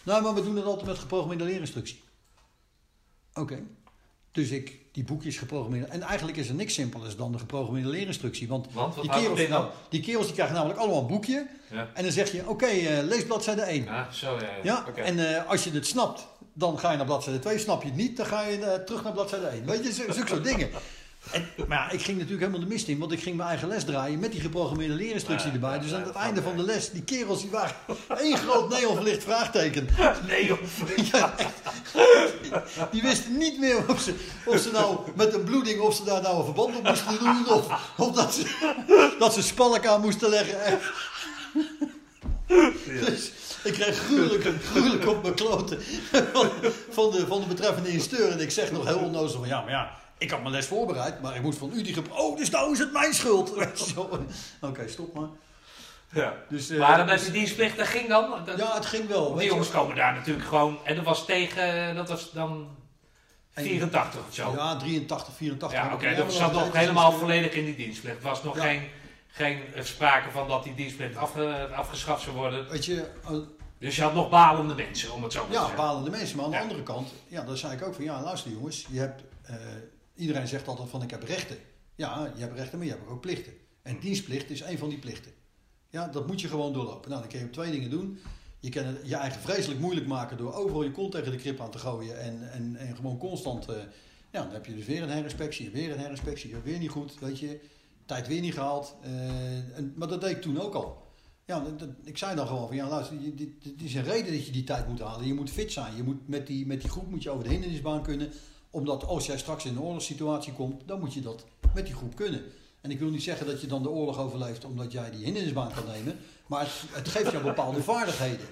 nou, 0.04 0.24
maar 0.24 0.34
we 0.34 0.44
doen 0.44 0.56
het 0.56 0.65
altijd 0.65 0.86
met 0.88 1.00
geprogrammeerde 1.00 1.44
leerinstructie. 1.44 2.02
Oké. 3.34 3.60
Dus 4.32 4.50
ik 4.50 4.78
die 4.92 5.04
boekjes 5.04 5.38
geprogrammeerd. 5.38 5.89
En 5.89 6.02
eigenlijk 6.02 6.38
is 6.38 6.50
er 6.50 6.56
niks 6.56 6.74
simpeler 6.74 7.18
dan 7.18 7.32
de 7.32 7.38
geprogrammeerde 7.39 7.89
leerinstructie. 7.89 8.48
Want, 8.48 8.68
die, 9.02 9.10
kerels, 9.10 9.48
nou, 9.48 9.68
die 9.89 10.02
kerels 10.02 10.26
die 10.26 10.34
krijgen 10.34 10.56
namelijk 10.56 10.80
allemaal 10.80 11.02
een 11.02 11.08
boekje. 11.08 11.48
Ja. 11.72 11.89
En 11.94 12.04
dan 12.04 12.12
zeg 12.12 12.32
je, 12.32 12.48
oké, 12.50 12.65
eh, 12.65 13.04
lees 13.04 13.26
bladzijde 13.26 13.62
1. 13.62 13.84
Ja, 13.84 14.12
zo 14.12 14.36
ja. 14.36 14.42
ja. 14.42 14.58
Ja, 14.63 14.86
Oké. 14.88 15.02
en 15.02 15.36
eh, 15.36 15.48
als 15.50 15.63
je 15.63 15.72
het 15.72 15.88
snapt, 15.88 16.28
dan 16.54 16.80
ga 16.80 16.92
je 16.92 16.98
naar 16.98 17.06
bladzijde 17.06 17.39
2. 17.39 17.58
Snap 17.58 17.82
je 17.82 17.88
het 17.88 17.98
niet, 17.98 18.18
dan 18.18 18.26
ga 18.26 18.42
je 18.42 18.82
terug 18.86 19.04
naar 19.04 19.13
bladzijde 19.13 19.46
1. 19.48 19.65
Weet 19.65 19.84
je, 19.84 19.92
zo- 19.94 20.12
zulke 20.12 20.28
soort 20.30 20.44
dingen. 20.44 20.70
En, 21.32 21.50
maar 21.68 21.78
ja, 21.78 21.90
ik 21.92 22.02
ging 22.02 22.18
natuurlijk 22.18 22.46
helemaal 22.46 22.68
de 22.68 22.74
mist 22.74 22.88
in, 22.88 23.00
want 23.00 23.12
ik 23.12 23.22
ging 23.22 23.38
mijn 23.38 23.50
eigen 23.50 23.68
les 23.68 23.84
draaien 23.84 24.20
met 24.20 24.32
die 24.32 24.42
geprogrammeerde 24.42 24.94
leerinstructie 24.94 25.52
erbij. 25.52 25.80
Dus 25.80 25.94
aan 25.94 26.04
het 26.04 26.16
einde 26.16 26.42
van 26.42 26.58
de 26.58 26.64
les, 26.64 26.92
die 26.92 27.04
kerels 27.04 27.42
die 27.42 27.50
waren 27.50 27.76
één 28.18 28.38
groot 28.38 28.70
neonverlicht 28.70 29.24
vraagteken. 29.24 29.90
Joh. 30.48 30.60
Ja. 31.12 31.34
Die 32.92 33.02
wisten 33.02 33.38
niet 33.38 33.60
meer 33.60 33.90
of 33.90 34.02
ze, 34.02 34.14
of 34.46 34.60
ze 34.60 34.72
nou 34.72 35.00
met 35.16 35.34
een 35.34 35.44
bloeding, 35.44 35.80
of 35.82 35.96
ze 35.96 36.04
daar 36.04 36.22
nou 36.22 36.38
een 36.38 36.46
verband 36.46 36.76
op 36.76 36.84
moesten 36.84 37.20
doen, 37.20 37.50
of, 37.50 37.94
of 37.98 38.12
dat, 38.12 38.34
ze, 38.34 39.16
dat 39.20 39.34
ze 39.34 39.44
spalk 39.44 39.86
aan 39.86 40.02
moesten 40.02 40.30
leggen. 40.30 40.80
Dus 42.86 43.32
ik 43.64 43.74
kreeg 43.74 43.98
gruwelijk, 43.98 44.64
gruwelijk 44.64 45.08
op 45.08 45.22
mijn 45.22 45.34
kloten 45.34 45.82
van, 46.34 46.50
van, 46.90 47.12
de, 47.12 47.28
van 47.28 47.40
de 47.42 47.48
betreffende 47.48 47.90
instructeur. 47.90 48.32
En 48.32 48.40
ik 48.40 48.52
zeg 48.52 48.72
nog 48.72 48.86
heel 48.86 48.98
onnozel 48.98 49.40
van, 49.40 49.48
ja, 49.48 49.62
maar 49.62 49.72
ja, 49.72 49.98
ik 50.20 50.30
had 50.32 50.40
mijn 50.42 50.52
les 50.54 50.66
voorbereid, 50.66 51.22
maar 51.22 51.36
ik 51.36 51.42
moest 51.42 51.58
van 51.58 51.72
u 51.74 51.82
die 51.82 51.94
gep- 51.94 52.12
Oh, 52.12 52.38
dus 52.38 52.50
nou 52.50 52.72
is 52.72 52.80
het 52.80 52.92
mijn 52.92 53.14
schuld. 53.14 53.54
Oké, 54.62 54.88
stop 54.88 55.14
maar. 55.14 55.30
Ja. 56.12 56.34
Dus, 56.50 56.70
eh, 56.70 56.80
Maar 56.80 56.98
dan 56.98 57.08
dus- 57.08 57.26
je 57.26 57.32
dienstplicht, 57.32 57.78
dat 57.78 57.88
ging 57.88 58.08
dan? 58.08 58.46
Dat- 58.46 58.58
ja, 58.58 58.74
het 58.76 58.86
ging 58.86 59.08
wel. 59.08 59.34
die 59.36 59.48
jongens 59.48 59.70
komen 59.72 59.96
daar 59.96 60.14
natuurlijk 60.14 60.48
gewoon... 60.48 60.78
En 60.84 60.96
dat 60.96 61.06
was 61.06 61.26
tegen... 61.26 61.96
Dat 61.96 62.10
was 62.10 62.32
dan 62.32 62.68
84 63.54 64.20
of 64.28 64.34
zo. 64.34 64.54
Ja, 64.56 64.76
83, 64.78 65.34
84. 65.36 65.80
Ja, 65.80 65.94
oké, 65.94 66.16
dat 66.16 66.34
zat 66.34 66.54
nog 66.54 66.74
helemaal 66.74 67.12
volledig 67.12 67.52
in 67.54 67.66
die 67.66 67.76
dienstplicht. 67.76 68.18
Er 68.18 68.24
was 68.24 68.44
nog 68.44 68.56
Ja. 68.56 68.62
geen, 68.64 68.82
geen 69.28 69.74
eh, 69.74 69.84
sprake 69.84 70.32
van 70.32 70.48
dat 70.48 70.64
die 70.64 70.76
dienstplicht 70.76 71.16
afge- 71.16 71.70
afgeschaft 71.76 72.24
zou 72.24 72.36
worden. 72.36 72.70
Weet 72.70 72.86
je, 72.86 73.06
eh, 73.26 73.32
Dus 73.80 73.96
je 73.96 74.02
had 74.02 74.14
nog 74.14 74.30
balende 74.30 74.76
mensen, 74.76 75.14
om 75.14 75.24
het 75.24 75.32
zo 75.34 75.40
maar 75.40 75.48
te 75.48 75.54
Ja, 75.54 75.60
zeggen. 75.60 75.78
balende 75.78 76.10
mensen. 76.10 76.36
Maar 76.36 76.46
aan 76.46 76.52
de 76.52 76.58
Ja. 76.58 76.64
andere 76.64 76.84
kant, 76.84 77.10
ja, 77.28 77.42
dan 77.42 77.58
zei 77.58 77.74
ik 77.74 77.84
ook 77.86 77.96
van 77.96 78.04
ja, 78.04 78.22
luister 78.22 78.52
jongens, 78.52 78.86
je 78.90 79.00
hebt, 79.00 79.22
eh, 79.44 79.56
iedereen 80.20 80.48
zegt 80.48 80.68
altijd 80.68 80.90
van 80.90 81.02
ik 81.02 81.10
heb 81.12 81.24
rechten. 81.24 81.58
Ja, 81.96 82.32
je 82.36 82.42
hebt 82.42 82.56
rechten, 82.58 82.78
maar 82.78 82.88
je 82.88 82.94
hebt 82.94 83.08
ook 83.08 83.22
plichten. 83.22 83.54
En 83.82 84.00
dienstplicht 84.00 84.50
is 84.50 84.62
een 84.62 84.78
van 84.78 84.90
die 84.90 84.98
plichten. 85.00 85.32
Ja, 85.90 86.08
dat 86.08 86.28
moet 86.28 86.42
je 86.42 86.48
gewoon 86.48 86.74
doorlopen. 86.74 87.10
Nou, 87.10 87.22
dan 87.22 87.32
kun 87.32 87.40
je 87.40 87.50
twee 87.50 87.72
dingen 87.72 87.90
doen. 87.90 88.20
Je 88.60 88.70
kan 88.70 88.86
het 88.86 88.98
je 89.04 89.16
eigen 89.16 89.42
vreselijk 89.42 89.80
moeilijk 89.80 90.08
maken 90.08 90.38
door 90.38 90.54
overal 90.54 90.84
je 90.84 90.92
kont 90.92 91.12
tegen 91.12 91.32
de 91.32 91.38
krip 91.38 91.60
aan 91.62 91.72
te 91.72 91.78
gooien 91.78 92.20
en, 92.22 92.52
en, 92.52 92.76
en 92.76 92.96
gewoon 92.96 93.18
constant. 93.18 93.68
eh, 93.68 93.76
ja, 94.32 94.44
dan 94.44 94.54
heb 94.54 94.66
je 94.66 94.76
dus 94.76 94.86
weer 94.86 95.04
een 95.04 95.10
herinspectie, 95.10 95.70
weer 95.70 95.92
een 95.92 96.00
herinspectie, 96.00 96.56
weer 96.64 96.80
niet 96.80 96.90
goed, 96.90 97.20
weet 97.20 97.40
je. 97.40 97.60
Tijd 98.06 98.28
weer 98.28 98.42
niet 98.42 98.54
gehaald. 98.54 98.96
eh, 99.02 99.78
en, 99.78 99.94
maar 99.96 100.08
dat 100.08 100.22
deed 100.22 100.30
ik 100.36 100.42
toen 100.42 100.60
ook 100.60 100.74
al. 100.74 101.08
Ja, 101.46 101.60
dat- 101.60 101.90
ik 102.04 102.18
zei 102.18 102.36
dan 102.36 102.48
gewoon 102.48 102.68
van 102.68 102.76
ja, 102.76 102.88
luister, 102.90 103.18
dit 103.36 103.82
is 103.84 103.94
een 103.96 104.04
reden 104.04 104.34
dat 104.34 104.46
je 104.46 104.52
die 104.52 104.64
tijd 104.64 104.88
moet 104.88 105.00
halen. 105.00 105.28
Je 105.28 105.34
moet 105.34 105.50
fit 105.50 105.72
zijn. 105.72 105.96
Je 105.96 106.04
moet 106.04 106.28
met, 106.28 106.48
die, 106.48 106.66
met 106.66 106.82
die 106.82 106.90
groep 106.90 107.10
moet 107.10 107.24
je 107.24 107.30
over 107.30 107.44
de 107.44 107.50
hindernisbaan 107.50 108.04
kunnen. 108.04 108.32
Omdat 108.72 109.04
als 109.06 109.26
jij 109.26 109.38
straks 109.38 109.66
in 109.66 109.72
een 109.76 109.82
oorlogssituatie 109.82 110.54
komt, 110.54 110.82
dan 110.88 111.00
moet 111.00 111.14
je 111.14 111.22
dat 111.22 111.46
met 111.74 111.86
die 111.86 111.96
groep 111.96 112.16
kunnen. 112.16 112.44
En 112.82 112.92
ik 112.92 113.00
wil 113.00 113.10
niet 113.10 113.24
zeggen 113.24 113.46
dat 113.46 113.62
je 113.62 113.68
dan 113.68 113.84
de 113.84 113.90
oorlog 113.90 114.18
overleeft 114.20 114.66
omdat 114.66 114.92
jij 114.92 115.12
die 115.12 115.24
hindernisbaan 115.24 115.72
kan 115.74 115.86
nemen. 115.86 116.18
Maar 116.48 116.62
het, 116.62 116.72
het 116.92 117.08
geeft 117.08 117.32
jou 117.32 117.44
bepaalde 117.44 117.84
vaardigheden. 117.94 118.46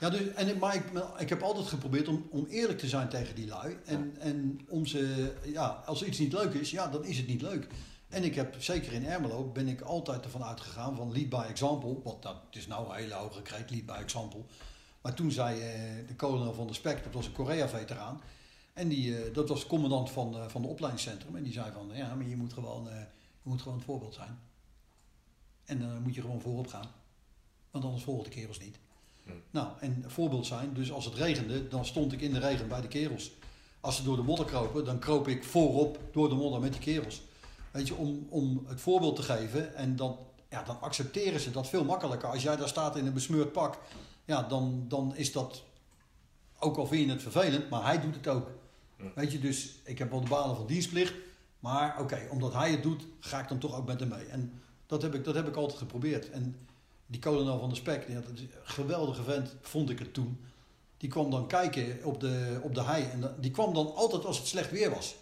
Ja, 0.00 0.10
dus, 0.10 0.20
en, 0.34 0.48
ik- 0.48 0.58
maar 0.58 0.74
ik, 0.74 0.82
ik 1.18 1.28
heb 1.28 1.42
altijd 1.42 1.66
geprobeerd 1.66 2.08
om, 2.08 2.26
om 2.30 2.46
eerlijk 2.48 2.78
te 2.78 2.88
zijn 2.88 3.08
tegen 3.08 3.34
die 3.34 3.46
lui. 3.46 3.76
En, 3.84 4.16
en 4.18 4.60
om 4.68 4.86
ze, 4.86 5.32
ja, 5.44 5.82
als 5.86 6.02
iets 6.02 6.18
niet 6.18 6.32
leuk 6.32 6.54
is, 6.54 6.70
ja, 6.70 6.86
dan 6.88 7.04
is 7.04 7.16
het 7.16 7.26
niet 7.26 7.42
leuk. 7.42 7.66
En 8.08 8.24
ik 8.24 8.34
heb, 8.34 8.54
zeker 8.58 8.92
in 8.92 9.06
Ermelo, 9.06 9.50
ben 9.52 9.68
ik 9.68 9.80
altijd 9.80 10.24
ervan 10.24 10.44
uitgegaan 10.44 10.96
van 10.96 11.12
lead 11.12 11.28
by 11.28 11.44
example. 11.48 11.96
Want 12.04 12.22
dat 12.22 12.36
is 12.50 12.66
nou 12.66 12.88
een 12.88 12.94
hele 12.96 13.14
hoge 13.14 13.42
kreet, 13.42 13.70
lead 13.70 13.86
by 13.86 13.92
example. 14.02 14.40
Maar 15.02 15.14
toen 15.14 15.30
zei 15.30 15.60
eh, 15.60 15.68
de 16.06 16.14
kolonel 16.14 16.54
van 16.54 16.66
de 16.66 16.72
Spek, 16.74 17.04
dat 17.04 17.12
was 17.12 17.26
een 17.26 17.32
Korea-veteraan. 17.32 18.20
En 18.76 18.88
die, 18.88 19.16
eh, 19.16 19.34
dat 19.34 19.48
was 19.48 19.66
commandant 19.66 20.10
van, 20.10 20.36
eh, 20.36 20.48
van 20.48 20.62
de 20.62 20.68
opleidingscentrum. 20.68 21.36
En 21.36 21.42
die 21.42 21.52
zei 21.52 21.72
van, 21.72 21.90
ja, 21.92 22.14
maar 22.14 22.26
je 22.26 22.36
moet 22.36 22.52
gewoon, 22.52 22.88
eh, 22.88 22.98
je 23.42 23.48
moet 23.48 23.62
gewoon 23.62 23.76
het 23.76 23.86
voorbeeld 23.86 24.14
zijn. 24.14 24.38
En 25.64 25.78
dan 25.80 26.02
moet 26.02 26.14
je 26.14 26.20
gewoon 26.20 26.40
voorop 26.40 26.66
gaan. 26.66 26.90
Want 27.70 27.84
anders 27.84 28.04
volgen 28.04 28.24
de 28.24 28.30
kerels 28.30 28.58
niet. 28.58 28.78
Nou, 29.50 29.68
en 29.80 30.04
voorbeeld 30.06 30.46
zijn, 30.46 30.74
dus 30.74 30.92
als 30.92 31.04
het 31.04 31.14
regende, 31.14 31.68
dan 31.68 31.84
stond 31.84 32.12
ik 32.12 32.20
in 32.20 32.32
de 32.32 32.38
regen 32.38 32.68
bij 32.68 32.80
de 32.80 32.88
kerels. 32.88 33.30
Als 33.80 33.96
ze 33.96 34.02
door 34.02 34.16
de 34.16 34.22
modder 34.22 34.46
kropen, 34.46 34.84
dan 34.84 34.98
kroop 34.98 35.28
ik 35.28 35.44
voorop 35.44 35.98
door 36.12 36.28
de 36.28 36.34
modder 36.34 36.60
met 36.60 36.72
die 36.72 36.80
kerels. 36.80 37.22
Weet 37.70 37.88
je, 37.88 37.94
om, 37.94 38.26
om 38.28 38.64
het 38.66 38.80
voorbeeld 38.80 39.16
te 39.16 39.22
geven. 39.22 39.74
En 39.74 39.96
dan, 39.96 40.18
ja, 40.50 40.62
dan 40.62 40.80
accepteren 40.80 41.40
ze 41.40 41.50
dat 41.50 41.68
veel 41.68 41.84
makkelijker. 41.84 42.28
Als 42.28 42.42
jij 42.42 42.56
daar 42.56 42.68
staat 42.68 42.96
in 42.96 43.06
een 43.06 43.12
besmeurd 43.12 43.52
pak, 43.52 43.78
ja, 44.24 44.42
dan, 44.42 44.84
dan 44.88 45.16
is 45.16 45.32
dat, 45.32 45.62
ook 46.58 46.76
al 46.76 46.86
vind 46.86 47.06
je 47.06 47.12
het 47.12 47.22
vervelend, 47.22 47.70
maar 47.70 47.84
hij 47.84 48.00
doet 48.00 48.14
het 48.14 48.28
ook. 48.28 48.50
Weet 49.14 49.32
je, 49.32 49.38
dus 49.38 49.74
ik 49.84 49.98
heb 49.98 50.10
wel 50.10 50.20
de 50.20 50.28
balen 50.28 50.56
van 50.56 50.66
dienstplicht. 50.66 51.14
Maar 51.60 52.00
oké, 52.00 52.28
omdat 52.30 52.52
hij 52.52 52.70
het 52.70 52.82
doet, 52.82 53.06
ga 53.20 53.40
ik 53.40 53.48
dan 53.48 53.58
toch 53.58 53.76
ook 53.76 53.86
met 53.86 54.00
hem 54.00 54.08
mee. 54.08 54.24
En 54.24 54.60
dat 54.86 55.02
heb 55.02 55.14
ik, 55.14 55.24
dat 55.24 55.34
heb 55.34 55.48
ik 55.48 55.56
altijd 55.56 55.78
geprobeerd. 55.78 56.30
En 56.30 56.56
die 57.06 57.20
kolonel 57.20 57.58
van 57.58 57.68
de 57.68 57.74
Spek, 57.74 58.06
die 58.06 58.14
had 58.14 58.26
een 58.26 58.50
geweldige 58.62 59.22
vent, 59.22 59.54
vond 59.60 59.90
ik 59.90 59.98
het 59.98 60.14
toen. 60.14 60.40
Die 60.96 61.10
kwam 61.10 61.30
dan 61.30 61.46
kijken 61.46 62.04
op 62.04 62.20
de, 62.20 62.60
op 62.62 62.74
de 62.74 62.82
hei. 62.82 63.04
En 63.04 63.34
die 63.40 63.50
kwam 63.50 63.74
dan 63.74 63.94
altijd 63.94 64.24
als 64.24 64.38
het 64.38 64.46
slecht 64.46 64.70
weer 64.70 64.90
was. 64.90 65.16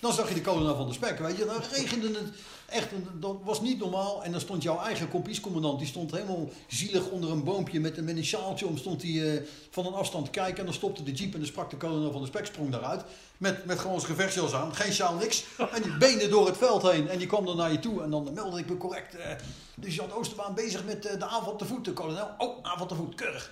Dan 0.00 0.12
zag 0.12 0.28
je 0.28 0.34
de 0.34 0.40
kolonel 0.40 0.76
van 0.76 0.86
de 0.86 0.92
Spek, 0.92 1.18
weet 1.18 1.36
je. 1.36 1.44
Dan 1.44 1.60
regende 1.72 2.18
het 2.18 2.34
echt, 2.72 2.88
dat 3.20 3.36
was 3.44 3.60
niet 3.60 3.78
normaal. 3.78 4.24
En 4.24 4.30
dan 4.32 4.40
stond 4.40 4.62
jouw 4.62 4.78
eigen 4.80 5.08
kompiescommandant, 5.08 5.78
die 5.78 5.88
stond 5.88 6.10
helemaal 6.10 6.48
zielig 6.68 7.08
onder 7.08 7.30
een 7.30 7.44
boompje 7.44 7.80
met, 7.80 7.96
een- 7.98 8.04
met 8.04 8.16
een 8.16 8.24
sjaaltje 8.24 8.66
om. 8.66 8.76
Stond 8.78 9.02
hij 9.02 9.34
eh, 9.36 9.42
van 9.70 9.86
een 9.86 9.92
afstand 9.94 10.24
te 10.24 10.30
kijken 10.30 10.58
en 10.58 10.64
dan 10.64 10.74
stopte 10.74 11.02
de 11.02 11.12
jeep 11.12 11.32
en 11.32 11.38
dan 11.38 11.48
sprak 11.48 11.70
de 11.70 11.76
kolonel 11.76 12.12
van 12.12 12.20
de 12.20 12.26
Spek, 12.26 12.46
sprong 12.46 12.70
daaruit. 12.70 13.02
Met, 13.36 13.64
met 13.64 13.78
gewoon 13.78 14.00
zijn 14.00 14.12
gevechtsjas 14.14 14.52
aan, 14.52 14.74
geen 14.74 14.92
sjaal, 14.92 15.14
niks. 15.14 15.44
En 15.72 15.82
die 15.82 15.96
benen 15.96 16.30
door 16.30 16.46
het 16.46 16.56
veld 16.56 16.82
heen. 16.82 17.08
En 17.08 17.18
die 17.18 17.26
kwam 17.26 17.44
dan 17.46 17.56
naar 17.56 17.72
je 17.72 17.78
toe 17.78 18.02
en 18.02 18.10
dan 18.10 18.30
meldde 18.34 18.58
ik 18.58 18.68
me 18.68 18.76
correct. 18.76 19.14
eh 19.16 19.30
dus 19.74 19.94
Jan 19.94 20.12
Oosterbaan 20.12 20.54
bezig 20.54 20.84
met 20.84 21.06
eh, 21.06 21.18
de 21.18 21.26
aanval 21.26 21.56
te 21.56 21.64
voet, 21.64 21.84
de 21.84 21.92
kolonel. 21.92 22.28
Oh, 22.38 22.58
aanval 22.62 22.86
te 22.86 22.94
voet, 22.94 23.14
keurig. 23.14 23.50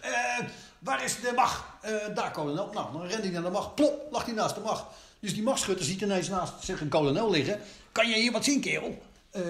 Waar 0.78 1.04
is 1.04 1.20
de 1.20 1.33
mag? 1.35 1.78
Daar, 2.14 2.30
kolonel. 2.30 2.70
Nou, 2.72 2.92
dan 2.92 3.06
rende 3.06 3.22
hij 3.22 3.30
naar 3.30 3.42
de 3.42 3.50
mag. 3.50 3.74
Plop, 3.74 4.06
lag 4.11 4.24
hij 4.24 4.35
naast 4.35 4.54
de 4.54 4.61
mag. 4.61 4.87
Dus 5.20 5.35
die 5.35 5.42
machtschutter 5.42 5.87
ziet 5.87 6.00
ineens 6.00 6.28
naast 6.28 6.52
zich 6.61 6.80
een 6.80 6.88
kolonel 6.88 7.30
liggen. 7.30 7.61
Kan 7.92 8.09
je 8.09 8.14
hier 8.14 8.33
wat 8.33 8.44
zien, 8.44 8.61
kerel? 8.61 8.98
Eh, 9.31 9.43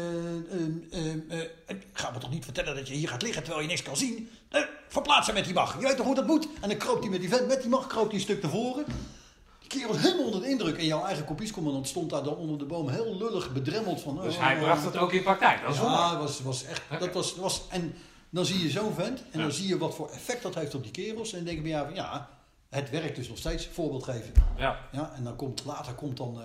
ga 1.93 2.11
me 2.11 2.19
toch 2.19 2.31
niet 2.31 2.45
vertellen 2.45 2.75
dat 2.75 2.89
je 2.89 2.95
hier 2.95 3.09
gaat 3.09 3.23
liggen 3.23 3.43
terwijl 3.43 3.63
je 3.63 3.69
niks 3.69 3.83
kan 3.83 3.97
zien? 3.97 4.31
Eh, 4.49 4.63
verplaatsen 4.89 5.35
met 5.35 5.45
die 5.45 5.55
mag. 5.55 5.81
Je 5.81 5.87
weet 5.87 5.97
toch 5.97 6.07
hoe 6.07 6.15
dat 6.15 6.27
moet? 6.27 6.49
En 6.61 6.69
dan 6.69 6.79
kroop 6.79 7.01
hij 7.01 7.09
met 7.11 7.21
die 7.21 7.29
vent, 7.29 7.47
met 7.47 7.61
die 7.61 7.71
mag, 7.71 7.87
kroop 7.87 8.07
hij 8.07 8.15
een 8.15 8.21
stuk 8.21 8.41
tevoren. 8.41 8.85
Die 9.59 9.69
kerel 9.69 9.89
was 9.89 10.03
helemaal 10.03 10.25
onder 10.25 10.41
de 10.41 10.49
indruk. 10.49 10.77
En 10.79 10.87
jouw 10.87 11.05
eigen 11.05 11.25
kopiescommandant 11.25 11.89
stond 11.89 12.11
daar 12.11 12.23
dan 12.23 12.37
onder 12.37 12.59
de 12.59 12.65
boom 12.65 12.89
heel 12.89 13.17
lullig 13.17 13.53
bedremmeld 13.53 14.01
van. 14.01 14.21
Dus 14.23 14.35
oh, 14.35 14.43
hij 14.43 14.59
bracht 14.59 14.85
het 14.85 14.97
ook 14.97 15.13
in 15.13 15.23
praktijk. 15.23 15.63
Dat 15.63 15.75
is 15.75 15.81
ja, 15.81 16.19
was, 16.19 16.41
was 16.43 16.65
echt. 16.65 16.83
Dat 16.99 17.13
was, 17.13 17.35
was, 17.37 17.63
en 17.69 17.95
dan 18.31 18.47
zie 18.47 18.63
je 18.63 18.71
zo'n 18.71 18.95
vent 18.95 19.19
en 19.31 19.39
Ja. 19.39 19.43
dan 19.43 19.53
zie 19.53 19.69
je 19.69 19.79
wat 19.79 19.95
voor 19.95 20.09
effect 20.11 20.43
dat 20.43 20.55
heeft 20.55 20.75
op 20.75 20.83
die 20.83 20.93
kerels. 20.93 21.31
En 21.31 21.37
dan 21.37 21.45
denk 21.45 21.57
ik 21.57 21.63
bij 21.63 21.73
jou 21.73 21.87
van 21.87 21.95
ja, 21.95 22.29
het 22.69 22.91
werkt 22.91 23.17
dus 23.17 23.29
nog 23.29 23.39
steeds. 23.39 23.67
Voorbeeld 23.73 24.05
geven. 24.05 24.33
Ja. 24.57 24.79
Ja, 24.93 25.13
en 25.17 25.25
dan 25.25 25.37
komt 25.37 25.63
later 25.65 25.95
komt 25.95 26.17
dan, 26.17 26.41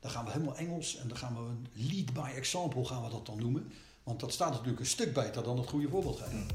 dan 0.00 0.10
gaan 0.10 0.24
we 0.24 0.30
helemaal 0.30 0.56
Engels 0.56 0.96
en 0.96 1.08
dan 1.08 1.16
gaan 1.16 1.34
we 1.34 1.68
lead 1.72 2.12
by 2.12 2.30
example 2.36 2.84
gaan 2.84 3.02
we 3.04 3.10
dat 3.10 3.26
dan 3.26 3.38
noemen. 3.38 3.72
Want 4.02 4.20
dat 4.20 4.32
staat 4.32 4.50
natuurlijk 4.50 4.80
een 4.80 4.86
stuk 4.86 5.14
beter 5.14 5.42
dan 5.42 5.58
het 5.58 5.68
goede 5.68 5.88
voorbeeld 5.88 6.20
geven. 6.20 6.46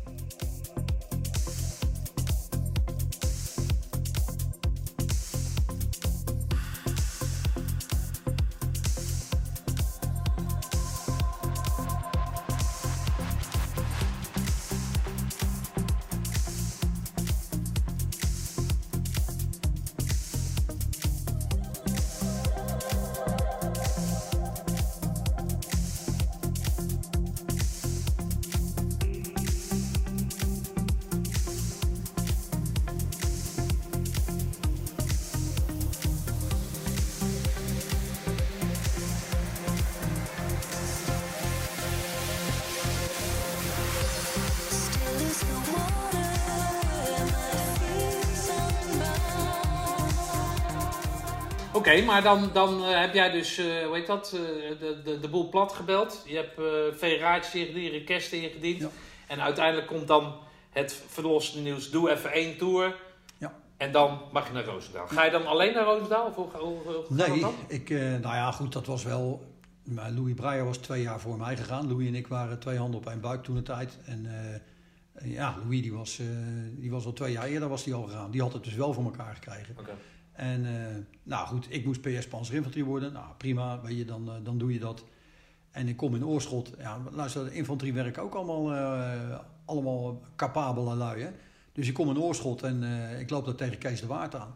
Oké, 51.91 52.05
maar 52.05 52.23
dan, 52.23 52.49
dan 52.53 52.85
eh, 52.85 52.99
heb 52.99 53.13
jij 53.13 53.31
dus, 53.31 53.57
eh 53.57 53.85
hoe 53.85 53.95
heet 53.95 54.07
dat, 54.07 54.33
eh, 54.33 54.39
de, 54.79 55.01
de, 55.03 55.19
de 55.19 55.29
boel 55.29 55.49
plat 55.49 55.73
gebeld. 55.73 56.23
Je 56.25 56.35
hebt 56.35 56.59
eh 56.59 56.97
federaties 56.97 57.61
ingediend, 57.61 57.91
requesten 57.91 58.41
ingediend. 58.41 58.79
Ja. 58.79 58.89
En 59.27 59.41
uiteindelijk 59.41 59.87
komt 59.87 60.07
dan 60.07 60.35
het 60.69 61.03
verlossende 61.07 61.69
nieuws. 61.69 61.89
Doe 61.89 62.11
even 62.11 62.31
één 62.31 62.57
tour. 62.57 62.95
Ja. 63.37 63.53
En 63.77 63.91
dan 63.91 64.21
mag 64.31 64.47
je 64.47 64.53
naar 64.53 64.63
Roosendaal. 64.63 65.07
Ga 65.07 65.25
je 65.25 65.31
dan 65.31 65.45
alleen 65.45 65.73
naar 65.73 65.83
Roosendaal? 65.83 66.33
Of 66.35 67.09
Nee, 67.09 67.45
ik, 67.67 67.89
nou 67.89 68.35
ja, 68.35 68.51
goed, 68.51 68.73
dat 68.73 68.85
was 68.85 69.03
wel. 69.03 69.49
Maar 69.83 70.11
Louis 70.11 70.33
Breyer 70.33 70.65
was 70.65 70.77
twee 70.77 71.01
jaar 71.01 71.19
voor 71.19 71.37
mij 71.37 71.57
gegaan. 71.57 71.87
Louis 71.87 72.07
en 72.07 72.15
ik 72.15 72.27
waren 72.27 72.59
twee 72.59 72.77
handen 72.77 72.99
op 72.99 73.07
één 73.07 73.21
buik 73.21 73.43
toen 73.43 73.55
de 73.55 73.61
tijd. 73.61 73.97
En 74.05 74.27
ja, 75.23 75.55
Louis 75.63 75.81
die 75.81 75.93
was, 75.93 76.19
die 76.75 76.91
was 76.91 77.05
al 77.05 77.13
twee 77.13 77.31
jaar 77.31 77.45
eerder 77.45 77.69
was 77.69 77.83
die 77.83 77.93
al 77.93 78.03
gegaan. 78.03 78.31
Die 78.31 78.41
had 78.41 78.53
het 78.53 78.63
dus 78.63 78.75
wel 78.75 78.93
voor 78.93 79.03
elkaar 79.03 79.33
gekregen. 79.33 79.75
En 80.41 80.65
eh, 80.65 80.95
nou 81.23 81.47
goed, 81.47 81.65
ik 81.69 81.85
moest 81.85 82.01
PS 82.01 82.27
panzerinfanterie 82.27 82.85
worden. 82.85 83.13
Nou 83.13 83.25
prima, 83.37 83.81
je, 83.87 84.05
dan, 84.05 84.29
eh, 84.29 84.35
dan 84.43 84.57
doe 84.57 84.73
je 84.73 84.79
dat. 84.79 85.03
En 85.71 85.87
ik 85.87 85.97
kom 85.97 86.15
in 86.15 86.25
Oorschot. 86.25 86.73
Ja, 86.77 87.01
luister, 87.11 87.45
de 87.45 87.53
infanterie 87.53 87.93
werken 87.93 88.23
ook 88.23 88.33
allemaal, 88.33 88.73
eh, 88.73 89.39
allemaal 89.65 90.21
capabele 90.35 90.95
lui. 90.95 91.21
Hè? 91.21 91.29
Dus 91.73 91.87
ik 91.87 91.93
kom 91.93 92.09
in 92.09 92.19
Oorschot 92.19 92.63
en 92.63 92.83
ik 93.19 93.29
loop 93.29 93.45
daar 93.45 93.55
tegen 93.55 93.77
Kees 93.77 94.01
de 94.01 94.07
Waard 94.07 94.35
aan. 94.35 94.55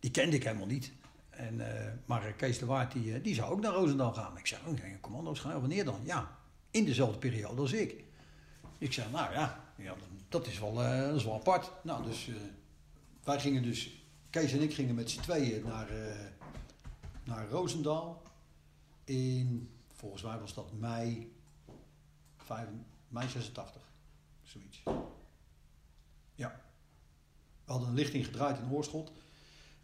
Die 0.00 0.10
kende 0.10 0.36
ik 0.36 0.44
helemaal 0.44 0.66
niet. 0.66 0.92
En, 1.30 1.60
maar 2.06 2.32
Kees 2.32 2.58
de 2.58 2.66
Waard 2.66 2.92
die, 2.92 3.20
die 3.20 3.34
zou 3.34 3.52
ook 3.52 3.60
naar 3.60 3.72
Roosendaal 3.72 4.12
gaan. 4.12 4.38
Ik 4.38 4.46
zei, 4.46 4.60
oh, 4.66 5.00
commando's 5.00 5.40
gaan, 5.40 5.60
wanneer 5.60 5.84
dan? 5.84 6.00
Ja, 6.04 6.36
in 6.70 6.84
dezelfde 6.84 7.18
periode 7.18 7.60
als 7.60 7.72
ik. 7.72 8.04
Ik 8.78 8.92
zei, 8.92 9.10
nou 9.12 9.32
ja, 9.32 9.64
ja 9.76 9.94
dat, 10.28 10.46
is 10.46 10.58
wel, 10.58 10.74
dat 10.74 11.14
is 11.14 11.24
wel 11.24 11.34
apart. 11.34 11.70
Nou, 11.82 12.04
dus 12.04 12.30
wij 13.24 13.40
gingen 13.40 13.62
dus, 13.62 14.03
Kees 14.34 14.52
en 14.52 14.62
ik 14.62 14.74
gingen 14.74 14.94
met 14.94 15.10
z'n 15.10 15.20
tweeën 15.20 15.64
naar, 15.64 15.88
eh, 15.88 16.16
naar 17.24 17.48
Roosendaal. 17.48 18.22
In, 19.04 19.70
volgens 19.94 20.22
mij 20.22 20.38
was 20.38 20.54
dat 20.54 20.72
mei, 20.72 21.32
5, 22.36 22.66
mei 23.08 23.28
86, 23.28 23.82
zoiets. 24.42 24.82
Ja. 26.34 26.60
We 27.64 27.72
hadden 27.72 27.88
een 27.88 27.94
lichting 27.94 28.24
gedraaid 28.24 28.58
in 28.58 28.70
Oorschot. 28.70 29.12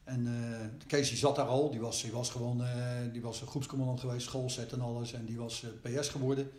En 0.04 0.26
eh 0.26 0.86
Kees 0.86 1.08
die 1.08 1.18
zat 1.18 1.36
daar 1.36 1.46
al, 1.46 1.70
die 1.70 1.80
was, 1.80 2.02
die 2.02 2.12
was 2.12 2.30
gewoon 2.30 2.64
eh, 2.64 3.12
die 3.12 3.22
was 3.22 3.40
een 3.40 3.46
groepscommandant 3.46 4.00
geweest, 4.00 4.26
schoolzet 4.26 4.72
en 4.72 4.80
alles. 4.80 5.12
En 5.12 5.24
die 5.24 5.38
was 5.38 5.64
PS 5.82 6.08
geworden. 6.08 6.50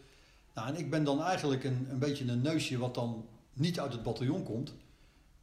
Nou, 0.53 0.67
en 0.67 0.77
ik 0.77 0.89
ben 0.89 1.03
dan 1.03 1.23
eigenlijk 1.23 1.63
een, 1.63 1.87
een 1.89 1.99
beetje 1.99 2.27
een 2.27 2.41
neusje 2.41 2.77
wat 2.77 2.95
dan 2.95 3.27
niet 3.53 3.79
uit 3.79 3.93
het 3.93 4.03
bataljon 4.03 4.43
komt. 4.43 4.73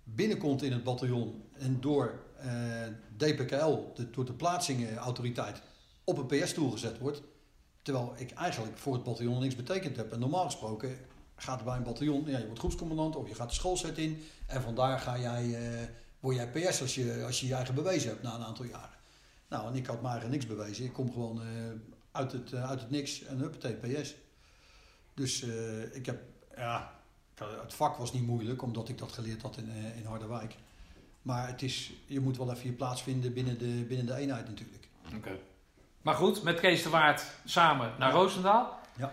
Binnenkomt 0.05 0.63
in 0.63 0.73
het 0.73 0.85
bataljon 0.85 1.43
en 1.53 1.81
door 1.81 2.27
DPKL, 3.17 3.93
de, 3.95 4.11
door 4.11 4.25
de 4.25 4.33
plaatsingautoriteit, 4.33 5.63
op 6.05 6.19
een 6.19 6.27
PS-stoel 6.27 6.71
gezet 6.71 6.99
wordt. 6.99 7.23
Terwijl 7.83 8.15
ik 8.17 8.31
eigenlijk 8.31 8.79
voor 8.79 8.93
het 8.93 9.03
bataljon 9.03 9.41
niks 9.41 9.57
betekend 9.57 9.97
heb. 9.97 10.13
En 10.13 10.19
normaal 10.19 10.45
gesproken 10.45 10.99
gaat 11.37 11.59
er 11.59 11.65
bij 11.65 11.77
een 11.77 11.83
bataljon, 11.83 12.25
ja, 12.27 12.39
je 12.39 12.45
wordt 12.45 12.59
groepscommandant 12.59 13.17
of 13.17 13.29
je 13.29 13.35
gaat 13.35 13.49
de 13.49 13.55
schoolzet 13.55 13.99
in. 13.99 14.23
En 14.47 14.63
vandaar 14.63 14.99
ga 14.99 15.19
jij, 15.19 15.55
eh, 15.55 15.89
word 16.21 16.37
jij 16.37 16.49
PS 16.49 16.81
als 16.81 16.95
je, 16.95 17.23
als 17.27 17.41
je 17.41 17.47
je 17.47 17.55
eigen 17.55 17.75
bewezen 17.75 18.09
hebt 18.09 18.23
na 18.23 18.35
een 18.35 18.45
aantal 18.45 18.65
jaren. 18.65 18.99
Nou, 19.49 19.69
en 19.69 19.75
ik 19.75 19.87
had 19.87 20.03
maar 20.03 20.29
niks 20.29 20.47
bewezen. 20.47 20.85
Ik 20.85 20.93
kom 20.93 21.13
gewoon 21.13 21.41
eh, 21.41 21.47
uit, 22.13 22.33
het, 22.33 22.53
eh, 22.53 22.69
uit 22.69 22.81
het 22.81 22.91
niks 22.91 23.25
en 23.25 23.39
huppatee, 23.39 23.75
PS. 23.75 24.15
Dus 25.15 25.43
eh, 25.43 25.95
ik 25.95 26.07
heb, 26.07 26.23
ja, 26.57 26.93
het 27.63 27.75
vak 27.75 27.97
was 27.97 28.13
niet 28.13 28.27
moeilijk, 28.27 28.63
omdat 28.63 28.89
ik 28.89 28.99
dat 28.99 29.13
geleerd 29.13 29.43
had 29.43 29.57
in, 29.57 29.71
eh, 29.71 29.97
in 29.97 30.05
Harderwijk. 30.05 30.57
Maar 31.29 31.47
het 31.47 31.63
is, 31.63 31.93
je 32.07 32.21
moet 32.21 32.37
wel 32.37 32.53
even 32.53 32.67
je 32.67 32.73
plaats 32.73 33.03
vinden 33.03 33.33
binnen 33.33 33.59
de, 33.59 33.85
binnen 33.89 34.07
de 34.07 34.15
eenheid 34.15 34.49
natuurlijk. 34.49 34.85
Oké. 35.17 35.31
Maar 36.03 36.15
goed, 36.15 36.43
met 36.43 36.61
Kees 36.61 36.83
de 36.83 36.89
Waard 36.89 37.25
samen 37.45 37.93
naar 37.99 38.13
Roosendaal. 38.13 38.81
Ja. 38.97 39.13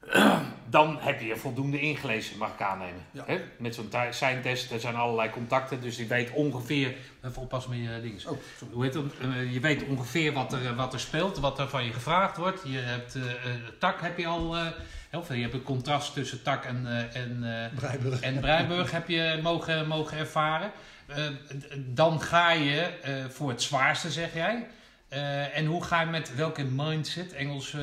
Dan 0.70 0.98
heb 1.00 1.20
je 1.20 1.26
je 1.26 1.36
voldoende 1.36 1.80
ingelezen, 1.80 2.38
mag 2.38 2.52
ik 2.52 2.60
aannemen. 2.60 3.02
Ja. 3.10 3.24
Hè? 3.26 3.40
Met 3.58 3.74
zo'n 3.74 3.90
zijn 4.10 4.42
test, 4.42 4.70
er 4.70 4.80
zijn 4.80 4.94
allerlei 4.94 5.30
contacten, 5.30 5.80
dus 5.80 5.96
je 5.96 6.06
weet 6.06 6.30
ongeveer... 6.30 6.96
Even 7.24 7.42
oppassen 7.42 7.70
met 7.70 7.80
je 7.80 8.00
dingen. 8.00 8.28
Oh. 8.28 8.38
Hoe 8.72 8.84
heet 8.84 8.94
het? 8.94 9.18
Eh, 9.18 9.52
je 9.52 9.60
weet 9.60 9.84
ongeveer 9.84 10.32
wat 10.32 10.52
er, 10.52 10.74
wat 10.74 10.92
er 10.92 11.00
speelt, 11.00 11.38
wat 11.38 11.58
er 11.58 11.68
van 11.68 11.84
je 11.84 11.92
gevraagd 11.92 12.36
wordt. 12.36 12.62
Je 12.64 12.78
hebt 12.78 13.14
eh, 13.14 13.22
eh, 13.30 13.62
tak 13.78 14.00
heb 14.00 14.18
je 14.18 14.26
al... 14.26 14.56
eh, 14.56 14.66
heel 15.12 15.24
veel. 15.24 15.36
Je 15.36 15.42
hebt 15.42 15.54
een 15.54 15.62
contrast 15.62 16.14
tussen 16.14 16.42
tak 16.42 16.64
en, 16.64 16.86
eh, 16.86 17.22
en, 17.22 17.64
eh, 17.64 17.78
Breiburg. 17.78 18.20
en 18.20 18.40
Breiburg 18.40 18.90
heb 18.90 19.08
je 19.08 19.40
mogen, 19.42 19.88
mogen 19.88 20.18
ervaren. 20.18 20.70
Eh, 21.06 21.26
dan 21.76 22.20
ga 22.20 22.50
je 22.50 22.80
eh, 22.80 23.24
voor 23.24 23.48
het 23.48 23.62
zwaarste, 23.62 24.10
zeg 24.10 24.34
jij. 24.34 24.66
Eh, 25.08 25.56
en 25.56 25.66
hoe 25.66 25.84
ga 25.84 26.00
je 26.00 26.10
met 26.10 26.34
welke 26.34 26.64
mindset, 26.64 27.32
Engels, 27.32 27.76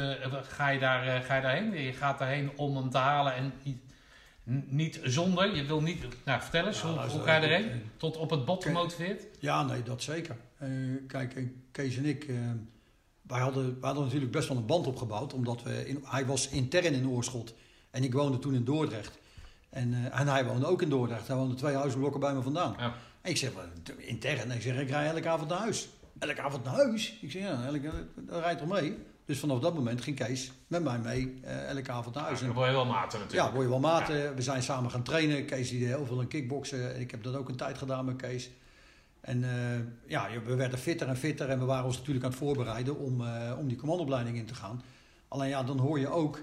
ga, 0.43 0.69
je 0.69 0.79
daar, 0.79 1.21
ga 1.21 1.35
je 1.35 1.41
daarheen? 1.41 1.73
Je 1.83 1.93
gaat 1.93 2.19
daarheen 2.19 2.51
om 2.55 2.75
hem 2.75 2.89
te 2.89 2.97
halen 2.97 3.33
en 3.33 3.53
niet, 4.67 4.99
zonder. 5.03 5.55
Je 5.55 5.65
wil 5.65 5.81
niet. 5.81 6.05
Nou, 6.25 6.41
vertel 6.41 6.67
eens, 6.67 6.81
hoe, 6.81 6.91
luister, 6.91 7.19
hoe 7.19 7.27
ga 7.27 7.35
je 7.35 7.47
erheen? 7.47 7.91
Tot 7.97 8.17
op 8.17 8.29
het 8.29 8.45
bot 8.45 8.63
gemotiveerd? 8.63 9.23
Ja, 9.39 9.63
nee, 9.63 9.83
dat 9.83 10.01
zeker. 10.01 10.35
Kijk, 11.07 11.41
Kees 11.71 11.97
en 11.97 12.05
ik, 12.05 12.25
wij, 13.21 13.39
hadden, 13.39 13.63
wij 13.63 13.75
hadden 13.81 14.03
natuurlijk 14.03 14.31
best 14.31 14.47
wel 14.47 14.57
een 14.57 14.65
band 14.65 14.87
opgebouwd. 14.87 15.33
Omdat 15.33 15.63
we 15.63 15.87
in, 15.87 16.03
hij 16.05 16.25
was 16.25 16.49
intern 16.49 16.93
in 16.93 17.09
Oorschot 17.09 17.53
en 17.91 18.03
ik 18.03 18.13
woonde 18.13 18.39
toen 18.39 18.53
in 18.53 18.63
Dordrecht. 18.63 19.19
En, 19.69 20.11
en 20.11 20.27
hij 20.27 20.45
woonde 20.45 20.65
ook 20.65 20.81
in 20.81 20.89
Dordrecht. 20.89 21.27
Hij 21.27 21.35
woonde 21.35 21.55
twee 21.55 21.75
huisblokken 21.75 22.19
bij 22.19 22.33
me 22.33 22.41
vandaan. 22.41 22.75
Ja. 22.77 22.95
Ik 23.29 23.37
zeg, 23.37 23.53
"Wat, 23.53 23.63
intern? 23.97 24.51
Ik 24.51 24.61
zeg, 24.61 24.79
ik 24.79 24.89
rij 24.89 25.07
elke 25.07 25.29
avond 25.29 25.49
naar 25.49 25.59
huis. 25.59 25.89
Elke 26.19 26.41
avond 26.41 26.63
naar 26.63 26.73
huis? 26.73 27.17
Ik 27.21 27.31
zeg, 27.31 27.41
ja, 27.41 27.65
elke, 27.65 27.91
dat 28.15 28.39
rijdt 28.39 28.59
toch 28.59 28.69
mee? 28.69 28.97
Dus 29.25 29.39
vanaf 29.39 29.59
dat 29.59 29.73
moment 29.73 30.01
ging 30.01 30.15
Kees 30.15 30.51
met 30.67 30.83
mij 30.83 30.99
mee 30.99 31.39
eh, 31.43 31.69
elke 31.69 31.91
avond 31.91 32.15
naar 32.15 32.23
huis. 32.23 32.39
Dan 32.39 32.49
En- 32.49 32.55
word 32.55 32.67
je 32.67 32.73
wel 32.73 32.85
maten 32.85 33.19
natuurlijk. 33.19 33.47
ja, 33.47 33.53
word 33.53 33.63
je 33.63 33.69
wel 33.69 33.79
maten. 33.79 34.35
We 34.35 34.41
zijn 34.41 34.63
samen 34.63 34.91
gaan 34.91 35.03
trainen. 35.03 35.45
Kees 35.45 35.69
die 35.69 35.79
deed 35.79 35.87
heel 35.87 36.05
veel 36.05 36.21
in 36.21 36.27
kickboksen. 36.27 36.93
En 36.95 36.99
ik 37.01 37.11
heb 37.11 37.23
dat 37.23 37.35
ook 37.35 37.49
een 37.49 37.55
tijd 37.55 37.77
gedaan 37.77 38.05
met 38.05 38.15
Kees. 38.15 38.49
En 39.21 39.43
eh, 39.43 39.79
ja, 40.05 40.27
we 40.45 40.55
werden 40.55 40.79
fitter 40.79 41.07
en 41.07 41.17
fitter. 41.17 41.49
En 41.49 41.59
we 41.59 41.65
waren 41.65 41.85
ons 41.85 41.97
natuurlijk 41.97 42.25
aan 42.25 42.31
het 42.31 42.39
voorbereiden 42.39 42.97
om, 42.97 43.21
eh, 43.25 43.57
om 43.59 43.67
die 43.67 43.77
commandopleiding 43.77 44.37
in 44.37 44.45
te 44.45 44.55
gaan. 44.55 44.81
Alleen 45.27 45.49
ja, 45.49 45.63
dan 45.63 45.77
hoor 45.79 45.99
je 45.99 46.07
ook... 46.07 46.39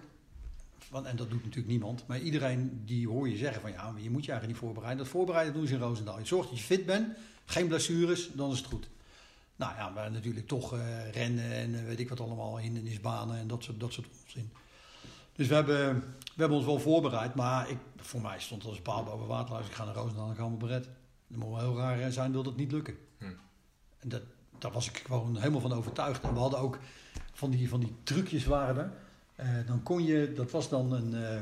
En 1.05 1.16
dat 1.16 1.30
doet 1.30 1.42
natuurlijk 1.42 1.68
niemand. 1.68 2.07
Maar 2.07 2.20
iedereen 2.20 2.82
die 2.84 3.09
hoor 3.09 3.28
je 3.28 3.36
zeggen 3.36 3.61
van... 3.61 3.70
Ja, 3.70 3.90
maar 3.90 4.03
je 4.03 4.11
moet 4.11 4.24
je 4.24 4.30
eigenlijk 4.30 4.61
niet 4.61 4.70
voorbereiden. 4.70 5.05
Dat 5.05 5.12
voorbereiden 5.12 5.55
doen 5.55 5.66
ze 5.66 5.74
in 5.74 5.80
Roosendaal. 5.80 6.18
Je 6.18 6.26
zorgt 6.26 6.49
dat 6.49 6.59
je 6.59 6.64
fit 6.64 6.86
bent. 6.86 7.16
Geen 7.44 7.68
blessures. 7.68 8.30
Dan 8.32 8.51
is 8.51 8.59
het 8.59 8.66
goed. 8.66 8.88
Nou 9.57 9.74
ja, 9.76 9.88
maar 9.88 10.11
natuurlijk 10.11 10.47
toch 10.47 10.72
eh, 10.72 11.11
rennen 11.11 11.53
en 11.53 11.74
eh, 11.74 11.84
weet 11.84 12.01
ik 12.01 12.09
wat 12.09 12.20
allemaal. 12.20 12.59
Hindernisbanen 12.59 13.38
en 13.38 13.47
dat 13.47 13.62
soort, 13.62 13.80
dat 13.80 13.92
soort 13.92 14.07
onzin. 14.24 14.53
Dus 15.32 15.47
we 15.47 15.55
hebben, 15.55 16.01
we 16.01 16.36
hebben 16.36 16.57
ons 16.57 16.66
wel 16.66 16.78
voorbereid, 16.78 17.34
maar 17.34 17.70
ik, 17.70 17.78
voor 17.97 18.20
mij 18.20 18.40
stond 18.40 18.64
als 18.64 18.80
paal 18.80 19.05
boven 19.05 19.26
water. 19.26 19.55
Als 19.55 19.66
ik 19.66 19.72
ga 19.72 19.84
naar 19.84 19.94
Roosendaal, 19.94 20.26
dan 20.26 20.36
gaan 20.36 20.51
we 20.51 20.57
beret. 20.57 20.88
Dat 21.28 21.38
moet 21.38 21.49
wel 21.49 21.59
heel 21.59 21.76
raar 21.76 22.12
zijn, 22.12 22.32
wil 22.32 22.42
dat 22.42 22.57
niet 22.57 22.72
lukken. 22.72 22.97
Hm. 23.18 23.24
En 23.99 24.09
dat, 24.09 24.22
daar 24.59 24.72
was 24.72 24.88
ik 24.88 25.03
gewoon 25.07 25.36
helemaal 25.36 25.61
van 25.61 25.72
overtuigd. 25.72 26.22
En 26.22 26.32
we 26.32 26.38
hadden 26.38 26.59
ook 26.59 26.78
van 27.32 27.51
die, 27.51 27.68
van 27.68 27.80
die 27.80 27.94
trucjes 28.03 28.44
waren 28.44 28.76
er. 28.76 28.92
Eh, 29.37 29.49
dan 29.66 29.82
kon 29.82 30.05
je, 30.05 30.32
dat 30.32 30.51
was 30.51 30.68
dan 30.68 30.93
een, 30.93 31.14
eh, 31.14 31.41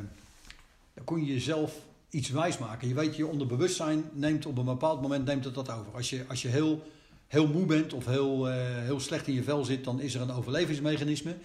dan 0.94 1.04
kon 1.04 1.24
je 1.24 1.32
jezelf 1.32 1.78
iets 2.10 2.30
wijsmaken. 2.30 2.88
Je 2.88 2.94
weet, 2.94 3.16
je 3.16 3.26
onderbewustzijn 3.26 4.04
neemt 4.12 4.46
op 4.46 4.58
een 4.58 4.64
bepaald 4.64 5.00
moment 5.00 5.24
neemt 5.24 5.44
het 5.44 5.54
dat 5.54 5.70
over. 5.70 5.92
Als 5.94 6.10
je, 6.10 6.24
als 6.28 6.42
je 6.42 6.48
heel, 6.48 6.82
heel 7.26 7.46
moe 7.46 7.66
bent 7.66 7.92
of 7.92 8.06
heel, 8.06 8.48
eh, 8.48 8.82
heel 8.82 9.00
slecht 9.00 9.26
in 9.26 9.34
je 9.34 9.42
vel 9.42 9.64
zit, 9.64 9.84
dan 9.84 10.00
is 10.00 10.14
er 10.14 10.20
een 10.20 10.30
overlevingsmechanisme. 10.30 11.36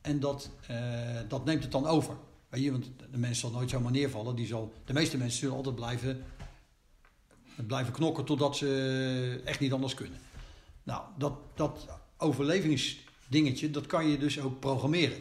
En 0.00 0.20
dat, 0.20 0.50
dat 1.28 1.44
neemt 1.44 1.62
het 1.62 1.72
dan 1.72 1.86
over. 1.86 2.14
Weet 2.48 2.70
want 2.70 2.90
de 3.10 3.18
mens 3.18 3.38
zal 3.38 3.50
nooit 3.50 3.70
zomaar 3.70 3.92
neervallen. 3.92 4.36
Die 4.36 4.46
zal, 4.46 4.72
de 4.84 4.92
meeste 4.92 5.16
mensen 5.16 5.38
zullen 5.38 5.56
altijd 5.56 5.74
blijven, 5.74 6.24
blijven 7.66 7.92
knokken 7.92 8.24
totdat 8.24 8.56
ze 8.56 9.40
echt 9.44 9.60
niet 9.60 9.72
anders 9.72 9.94
kunnen. 9.94 10.18
Nou, 10.82 11.02
dat, 11.18 11.32
dat 11.54 11.88
overlevingsdingetje, 12.16 13.70
dat 13.70 13.86
kan 13.86 14.08
je 14.08 14.18
dus 14.18 14.40
ook 14.40 14.60
programmeren. 14.60 15.18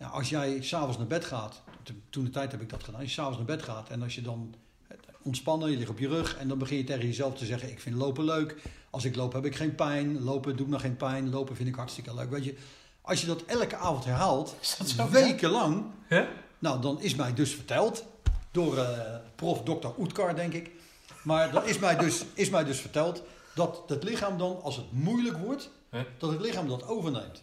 Ja, 0.00 0.06
als 0.06 0.28
jij 0.28 0.62
s'avonds 0.62 0.98
naar 0.98 1.06
bed 1.06 1.24
gaat, 1.24 1.62
toen 2.10 2.24
de 2.24 2.30
tijd 2.30 2.50
heb 2.50 2.60
ik 2.60 2.68
dat 2.68 2.84
gedaan, 2.84 3.00
als 3.00 3.08
je 3.08 3.14
s'avonds 3.14 3.36
naar 3.36 3.46
bed 3.46 3.62
gaat 3.62 3.88
en 3.88 4.02
als 4.02 4.14
je 4.14 4.22
dan 4.22 4.54
ontspannen, 5.22 5.70
je 5.70 5.76
ligt 5.76 5.90
op 5.90 5.98
je 5.98 6.08
rug 6.08 6.36
en 6.36 6.48
dan 6.48 6.58
begin 6.58 6.76
je 6.76 6.84
tegen 6.84 7.06
jezelf 7.06 7.34
te 7.34 7.44
zeggen, 7.44 7.70
ik 7.70 7.80
vind 7.80 7.96
lopen 7.96 8.24
leuk. 8.24 8.56
Als 8.90 9.04
ik 9.04 9.16
loop 9.16 9.32
heb 9.32 9.44
ik 9.44 9.56
geen 9.56 9.74
pijn, 9.74 10.22
lopen 10.22 10.56
doet 10.56 10.68
me 10.68 10.78
geen 10.78 10.96
pijn, 10.96 11.30
lopen 11.30 11.56
vind 11.56 11.68
ik 11.68 11.74
hartstikke 11.74 12.14
leuk. 12.14 12.30
Weet 12.30 12.44
je, 12.44 12.56
als 13.00 13.20
je 13.20 13.26
dat 13.26 13.44
elke 13.44 13.76
avond 13.76 14.04
herhaalt, 14.04 14.54
dat 14.78 14.88
zo? 14.88 15.08
wekenlang, 15.08 15.84
nou, 16.58 16.80
dan 16.80 17.00
is 17.00 17.14
mij 17.14 17.34
dus 17.34 17.54
verteld 17.54 18.04
door 18.50 18.78
eh, 18.78 19.16
prof 19.34 19.62
Dr. 19.62 19.88
Oetkar, 19.98 20.34
denk 20.34 20.52
ik. 20.52 20.70
Maar 21.22 21.52
dan 21.52 21.64
is 21.66 21.78
mij, 21.78 21.96
dus, 21.96 22.24
is 22.34 22.50
mij 22.50 22.64
dus 22.64 22.80
verteld 22.80 23.22
dat 23.54 23.82
het 23.86 24.02
lichaam 24.02 24.38
dan, 24.38 24.62
als 24.62 24.76
het 24.76 24.92
moeilijk 24.92 25.38
wordt, 25.38 25.70
dat 26.18 26.30
het 26.30 26.40
lichaam 26.40 26.68
dat 26.68 26.86
overneemt. 26.86 27.42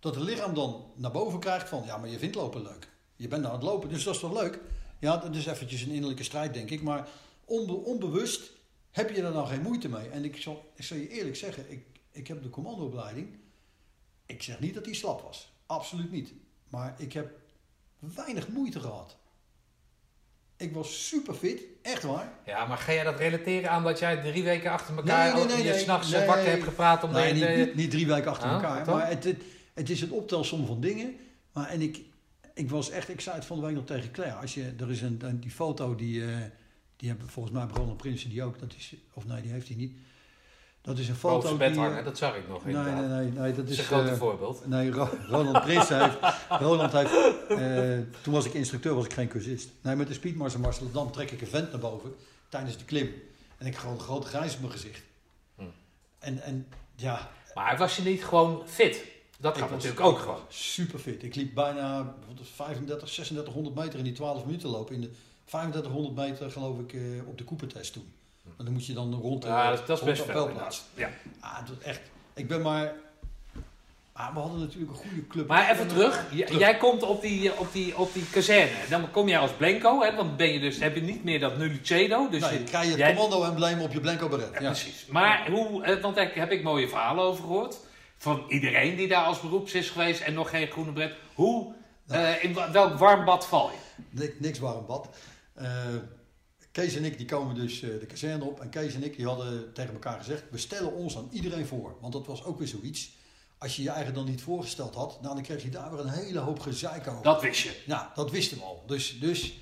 Dat 0.00 0.14
het 0.14 0.24
lichaam 0.24 0.54
dan 0.54 0.90
naar 0.94 1.10
boven 1.10 1.40
krijgt 1.40 1.68
van, 1.68 1.82
ja, 1.86 1.96
maar 1.96 2.08
je 2.08 2.18
vindt 2.18 2.34
lopen 2.36 2.62
leuk. 2.62 2.88
Je 3.16 3.28
bent 3.28 3.44
aan 3.44 3.52
het 3.52 3.62
lopen, 3.62 3.88
dus 3.88 4.04
dat 4.04 4.14
is 4.14 4.20
toch 4.20 4.40
leuk? 4.42 4.60
Ja, 4.98 5.16
dat 5.16 5.34
is 5.34 5.46
eventjes 5.46 5.82
een 5.82 5.90
innerlijke 5.90 6.22
strijd, 6.22 6.54
denk 6.54 6.70
ik. 6.70 6.82
Maar 6.82 7.08
onbe- 7.44 7.72
onbewust 7.72 8.50
heb 8.90 9.10
je 9.10 9.22
er 9.22 9.32
dan 9.32 9.46
geen 9.46 9.62
moeite 9.62 9.88
mee. 9.88 10.08
En 10.08 10.24
ik 10.24 10.36
zal, 10.36 10.70
ik 10.74 10.84
zal 10.84 10.96
je 10.96 11.08
eerlijk 11.08 11.36
zeggen, 11.36 11.70
ik, 11.72 11.84
ik 12.12 12.28
heb 12.28 12.42
de 12.42 12.50
commandoopleiding. 12.50 13.36
Ik 14.26 14.42
zeg 14.42 14.60
niet 14.60 14.74
dat 14.74 14.84
die 14.84 14.94
slap 14.94 15.20
was. 15.22 15.52
Absoluut 15.66 16.10
niet. 16.10 16.32
Maar 16.68 16.94
ik 16.98 17.12
heb 17.12 17.30
weinig 17.98 18.48
moeite 18.48 18.80
gehad. 18.80 19.16
Ik 20.56 20.74
was 20.74 21.06
super 21.08 21.34
fit, 21.34 21.62
echt 21.82 22.02
waar. 22.02 22.32
Ja, 22.46 22.66
maar 22.66 22.78
ga 22.78 22.92
jij 22.92 23.04
dat 23.04 23.18
relateren 23.18 23.70
aan 23.70 23.82
dat 23.84 23.98
jij 23.98 24.16
drie 24.22 24.42
weken 24.44 24.70
achter 24.70 24.96
elkaar 24.96 25.34
Nee, 25.34 25.44
nee, 25.44 25.54
nee, 25.54 25.64
je 25.64 25.70
nee. 25.70 25.78
s'nachts 25.78 26.10
Nee. 26.10 26.26
wakker 26.26 26.46
hebt 26.50 26.62
gepraat 26.64 27.04
om 27.04 27.10
Nee, 27.10 27.34
de, 27.34 27.46
niet, 27.46 27.56
niet, 27.66 27.74
niet 27.74 27.90
drie 27.90 28.06
weken 28.06 28.30
achter 28.30 28.48
Ah, 28.48 28.54
elkaar. 28.54 28.86
Maar 28.86 29.08
het, 29.08 29.24
het, 29.24 29.42
het 29.78 29.90
is 29.90 30.00
een 30.00 30.12
optelsom 30.12 30.66
van 30.66 30.80
dingen. 30.80 31.16
Maar 31.52 31.68
en 31.68 31.80
ik, 31.80 32.00
ik 32.54 32.70
was 32.70 32.90
echt, 32.90 33.08
ik 33.08 33.20
zei 33.20 33.36
het 33.36 33.44
van 33.44 33.56
de 33.60 33.66
week 33.66 33.74
nog 33.74 33.84
tegen 33.84 34.10
Claire. 34.10 34.36
Als 34.36 34.54
je, 34.54 34.72
er 34.78 34.90
is 34.90 35.02
een, 35.02 35.20
die 35.40 35.50
foto 35.50 35.94
die, 35.94 36.24
eh, 36.24 36.36
die 36.96 37.08
hebben 37.08 37.28
volgens 37.28 37.54
mij 37.54 37.66
Roland 37.74 37.96
Prinsen 37.96 38.30
die 38.30 38.42
ook. 38.42 38.58
Dat 38.58 38.74
is, 38.78 38.94
of 39.12 39.26
nee, 39.26 39.42
die 39.42 39.50
heeft 39.50 39.68
hij 39.68 39.76
niet. 39.76 39.92
Dat 40.80 40.98
is 40.98 41.08
een 41.08 41.16
boven 41.20 41.30
foto 41.30 41.46
zijn 41.46 41.58
bed 41.58 41.76
hangen. 41.76 42.04
Dat 42.04 42.18
zag 42.18 42.36
ik 42.36 42.48
nog 42.48 42.64
nee, 42.64 42.74
nee, 42.74 42.92
nee, 42.92 43.30
nee, 43.30 43.52
dat 43.54 43.64
is 43.64 43.70
is... 43.70 43.78
een 43.78 43.84
groot 43.84 44.08
eh, 44.08 44.14
voorbeeld. 44.16 44.66
Nee, 44.66 44.90
Ro- 44.90 45.18
Roland 45.26 45.60
Prinsen 45.64 46.02
heeft. 46.02 46.18
Roland 46.62 46.92
heeft. 46.92 47.12
eh, 47.48 47.98
toen 48.22 48.32
was 48.32 48.44
ik 48.44 48.54
instructeur, 48.54 48.94
was 48.94 49.04
ik 49.04 49.12
geen 49.12 49.28
cursist. 49.28 49.70
Nee, 49.82 49.96
met 49.96 50.08
de 50.08 50.14
Speedmars 50.14 50.54
en 50.54 50.60
Marcel 50.60 51.10
trek 51.10 51.30
ik 51.30 51.40
een 51.40 51.46
vent 51.46 51.70
naar 51.70 51.80
boven 51.80 52.14
tijdens 52.48 52.78
de 52.78 52.84
klim. 52.84 53.12
En 53.58 53.66
ik 53.66 53.76
een 53.92 54.00
grote 54.00 54.26
grijs 54.26 54.54
op 54.54 54.60
mijn 54.60 54.72
gezicht. 54.72 55.02
Hm. 55.56 55.62
En, 56.18 56.42
en 56.42 56.66
ja, 56.94 57.30
Maar 57.54 57.78
was 57.78 57.96
je 57.96 58.02
niet 58.02 58.24
gewoon 58.24 58.62
fit? 58.66 59.04
Dat 59.40 59.56
ik 59.56 59.70
natuurlijk 59.70 60.00
ook 60.00 60.18
gewoon. 60.18 60.40
Super 60.48 60.98
fit. 60.98 61.22
Ik 61.22 61.34
liep 61.34 61.54
bijna 61.54 61.98
wat 62.26 62.40
is 62.40 62.46
het, 62.46 62.56
35, 62.56 63.08
3600 63.08 63.74
meter 63.74 63.98
in 63.98 64.04
die 64.04 64.12
12 64.12 64.44
minuten 64.44 64.68
lopen. 64.68 64.94
In 64.94 65.00
de 65.00 65.10
3500 65.44 66.14
meter 66.14 66.50
geloof 66.50 66.78
ik 66.78 66.92
eh, 66.92 67.00
op 67.26 67.38
de 67.38 67.44
Coopertest 67.44 67.92
toen. 67.92 68.12
Maar 68.56 68.64
dan 68.66 68.72
moet 68.74 68.86
je 68.86 68.92
dan 68.92 69.14
rond 69.14 69.42
de, 69.42 69.48
Ja, 69.48 69.70
dat, 69.70 69.86
dat 69.86 69.98
is 69.98 70.04
best 70.04 70.22
veldplaats. 70.24 70.82
Ja. 70.94 71.10
Ah, 71.40 71.56
dat 71.66 71.78
echt. 71.78 72.00
Ik 72.34 72.48
ben 72.48 72.62
maar. 72.62 72.92
Ah, 74.12 74.34
we 74.34 74.40
hadden 74.40 74.60
natuurlijk 74.60 74.90
een 74.90 74.96
goede 74.96 75.26
club. 75.26 75.46
Maar 75.48 75.70
even 75.70 75.82
En, 75.82 75.88
terug. 75.88 76.24
eh, 76.30 76.38
J- 76.38 76.58
Jij 76.58 76.76
komt 76.76 77.02
op 77.02 77.20
die, 77.22 77.58
op, 77.58 77.72
die, 77.72 77.98
op 77.98 78.12
die 78.12 78.24
kazerne. 78.30 78.76
Dan 78.90 79.10
kom 79.10 79.28
jij 79.28 79.38
als 79.38 79.50
Blanco. 79.52 80.02
Hè? 80.02 80.14
Dan 80.16 80.36
ben 80.36 80.52
je 80.52 80.60
dus, 80.60 80.78
heb 80.78 80.94
je 80.94 81.00
niet 81.02 81.24
meer 81.24 81.40
dat 81.40 81.56
Nullicedo. 81.58 82.28
Dus 82.28 82.40
nee, 82.40 82.50
je- 82.52 82.56
dan 82.56 82.66
krijg 82.66 82.84
je 82.84 82.90
het 82.90 82.98
jij- 82.98 83.14
commando-embleem 83.14 83.80
op 83.80 83.92
je 83.92 84.00
blanco 84.00 84.28
beret. 84.28 84.52
Ja, 84.52 84.60
Ja, 84.60 84.66
precies. 84.70 85.06
Maar 85.06 85.50
hoe, 85.50 85.82
eh, 85.84 86.02
want 86.02 86.14
daar 86.16 86.30
heb 86.34 86.50
ik 86.50 86.62
mooie 86.62 86.88
verhalen 86.88 87.24
over 87.24 87.42
gehoord. 87.44 87.76
Van 88.18 88.44
iedereen 88.48 88.96
die 88.96 89.08
daar 89.08 89.24
als 89.24 89.40
beroeps 89.40 89.72
is 89.72 89.90
geweest 89.90 90.20
en 90.20 90.34
nog 90.34 90.50
geen 90.50 90.66
groene 90.66 90.92
bret. 90.92 91.14
Hoe, 91.34 91.74
eh, 92.06 92.44
in 92.44 92.54
welk 92.72 92.98
warm 92.98 93.24
bad 93.24 93.46
val 93.46 93.70
je? 93.70 94.02
Niks, 94.10 94.34
niks 94.38 94.58
warm 94.58 94.86
bad. 94.86 95.08
Eh, 95.54 95.94
Kees 96.72 96.96
en 96.96 97.04
ik 97.04 97.16
die 97.16 97.26
komen 97.26 97.54
dus 97.54 97.82
eh, 97.82 97.88
de 98.00 98.06
kazerne 98.06 98.44
op. 98.44 98.60
En 98.60 98.68
Kees 98.68 98.94
en 98.94 99.04
ik 99.04 99.16
die 99.16 99.26
hadden 99.26 99.72
tegen 99.72 99.92
elkaar 99.92 100.18
gezegd: 100.18 100.42
we 100.50 100.58
stellen 100.58 100.92
ons 100.92 101.16
aan 101.16 101.28
iedereen 101.32 101.66
voor. 101.66 101.96
Want 102.00 102.12
dat 102.12 102.26
was 102.26 102.44
ook 102.44 102.58
weer 102.58 102.68
zoiets. 102.68 103.16
Als 103.58 103.76
je 103.76 103.82
je 103.82 103.90
eigen 103.90 104.14
dan 104.14 104.24
niet 104.24 104.42
voorgesteld 104.42 104.94
had, 104.94 105.22
nou, 105.22 105.34
dan 105.34 105.42
kreeg 105.42 105.62
je 105.62 105.70
daar 105.70 105.90
weer 105.90 106.00
een 106.00 106.08
hele 106.08 106.38
hoop 106.38 106.60
gezeik 106.60 107.08
over. 107.08 107.22
Dat 107.22 107.42
wist 107.42 107.62
je. 107.62 107.82
Nou, 107.86 108.06
dat 108.14 108.30
wisten 108.30 108.56
we 108.56 108.62
al. 108.62 108.82
Dus, 108.86 109.20
dus 109.20 109.54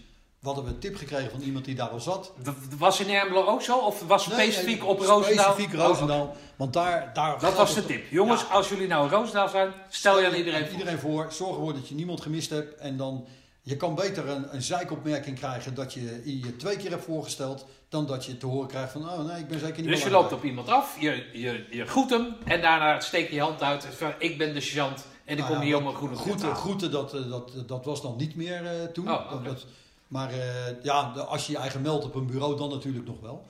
we 0.47 0.53
hadden 0.53 0.72
een 0.74 0.78
tip 0.80 0.97
gekregen 0.97 1.30
van 1.30 1.40
iemand 1.40 1.64
die 1.64 1.74
daar 1.74 1.88
al 1.88 2.01
zat. 2.01 2.32
Was 2.78 3.01
in 3.01 3.11
Ermelo 3.14 3.44
ook 3.44 3.62
zo? 3.62 3.76
Of 3.78 4.03
was 4.07 4.26
Nee, 4.26 4.36
specifiek 4.51 4.80
nee, 4.80 4.88
op 4.88 5.01
Roosendaal? 5.01 5.53
Specifiek 5.53 5.80
Oh, 5.80 5.86
Roosendaal. 5.86 6.36
Want 6.57 6.72
daar, 6.72 7.11
daar 7.14 7.40
Dat 7.40 7.55
was 7.57 7.74
de 7.74 7.86
tip. 7.86 8.11
Jongens, 8.11 8.40
Ja. 8.40 8.47
als 8.47 8.68
jullie 8.68 8.86
nou 8.86 9.05
in 9.05 9.11
Roosendaal 9.11 9.49
zijn, 9.49 9.72
stel 9.88 10.20
je 10.20 10.26
aan 10.26 10.34
iedereen 10.34 10.62
voor. 10.66 10.72
iedereen 10.78 10.99
voor. 10.99 11.26
Zorg 11.32 11.57
ervoor 11.57 11.72
dat 11.74 11.88
je 11.88 11.94
niemand 11.94 12.20
gemist 12.20 12.51
hebt. 12.51 12.74
En 12.76 12.97
dan, 12.97 13.26
je 13.62 13.76
kan 13.76 13.94
beter 13.94 14.28
een, 14.28 14.55
een 14.55 14.62
zeikopmerking 14.62 15.38
krijgen 15.38 15.74
dat 15.74 15.92
je 15.94 16.22
je 16.42 16.57
twee 16.57 16.76
keer 16.76 16.90
hebt 16.90 17.05
voorgesteld. 17.05 17.66
Dan 17.88 18.07
dat 18.07 18.24
je 18.24 18.36
te 18.38 18.47
horen 18.47 18.68
krijgt 18.68 18.92
van, 18.92 19.03
oh 19.11 19.24
nee, 19.26 19.40
ik 19.40 19.49
ben 19.49 19.59
zeker 19.61 19.82
niet 19.82 19.90
Dus 19.90 20.03
je 20.03 20.11
loopt 20.11 20.32
op 20.32 20.44
iemand 20.44 20.68
af, 20.68 20.97
je, 21.01 21.24
je, 21.32 21.64
je 21.70 21.86
groet 21.86 22.11
hem 22.11 22.36
en 22.44 22.61
daarna 22.61 23.01
steek 23.01 23.28
je 23.28 23.34
je 23.34 23.40
hand 23.40 23.62
uit. 23.62 23.86
Van, 23.97 24.12
ik 24.18 24.38
ben 24.38 24.55
de 24.55 24.61
sergeant 24.61 25.05
en 25.24 25.32
ik 25.32 25.38
Nou 25.38 25.51
kom 25.51 25.59
ja, 25.61 25.64
hier 25.66 25.76
om 25.76 25.86
een 25.86 25.94
groene 25.94 26.16
Groeten, 26.16 26.40
halen. 26.47 26.57
groeten 26.57 26.90
dat, 26.90 27.14
eh, 27.14 27.30
dat, 27.30 27.53
dat 27.68 27.84
was 27.84 28.03
dan 28.03 28.14
niet 28.16 28.36
meer 28.36 28.66
eh, 28.66 28.84
toen. 28.92 29.11
Oh, 29.11 29.44
dat- 29.44 29.64
maar 30.09 30.30
eh, 30.30 30.82
ja, 30.82 31.00
als 31.12 31.46
je 31.46 31.52
je 31.52 31.59
eigen 31.59 31.82
meldt 31.82 32.04
op 32.04 32.14
een 32.14 32.26
bureau, 32.26 32.57
dan 32.57 32.68
natuurlijk 32.70 33.07
nog 33.07 33.20
wel. 33.20 33.46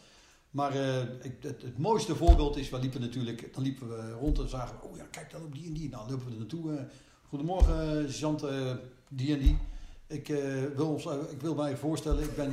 Maar 0.50 0.74
eh, 0.74 1.00
ik, 1.00 1.32
het, 1.40 1.62
het 1.62 1.78
mooiste 1.78 2.16
voorbeeld 2.16 2.56
is, 2.56 2.68
we 2.70 2.78
liepen 2.78 3.00
natuurlijk, 3.00 3.54
dan 3.54 3.62
liepen 3.62 3.88
we 3.88 4.12
rond 4.12 4.38
en 4.38 4.48
zagen 4.48 4.76
we, 4.80 4.86
oh 4.88 4.96
ja, 4.96 5.04
kijk 5.10 5.30
dan 5.30 5.42
op 5.42 5.54
die 5.54 5.66
en 5.66 5.72
die. 5.72 5.88
Nou, 5.88 6.10
lopen 6.10 6.26
we 6.26 6.32
er 6.32 6.38
naartoe. 6.38 6.76
eh, 6.76 6.82
goedemorgen, 7.28 8.12
sergeant, 8.12 8.44
die 9.08 9.32
en 9.34 9.38
die. 9.40 9.58
Ik, 10.08 10.26
wil 10.76 10.86
ons, 10.88 11.04
ik 11.30 11.40
wil 11.40 11.54
mij 11.54 11.76
voorstellen, 11.76 12.22
ik 12.22 12.36
ben, 12.36 12.52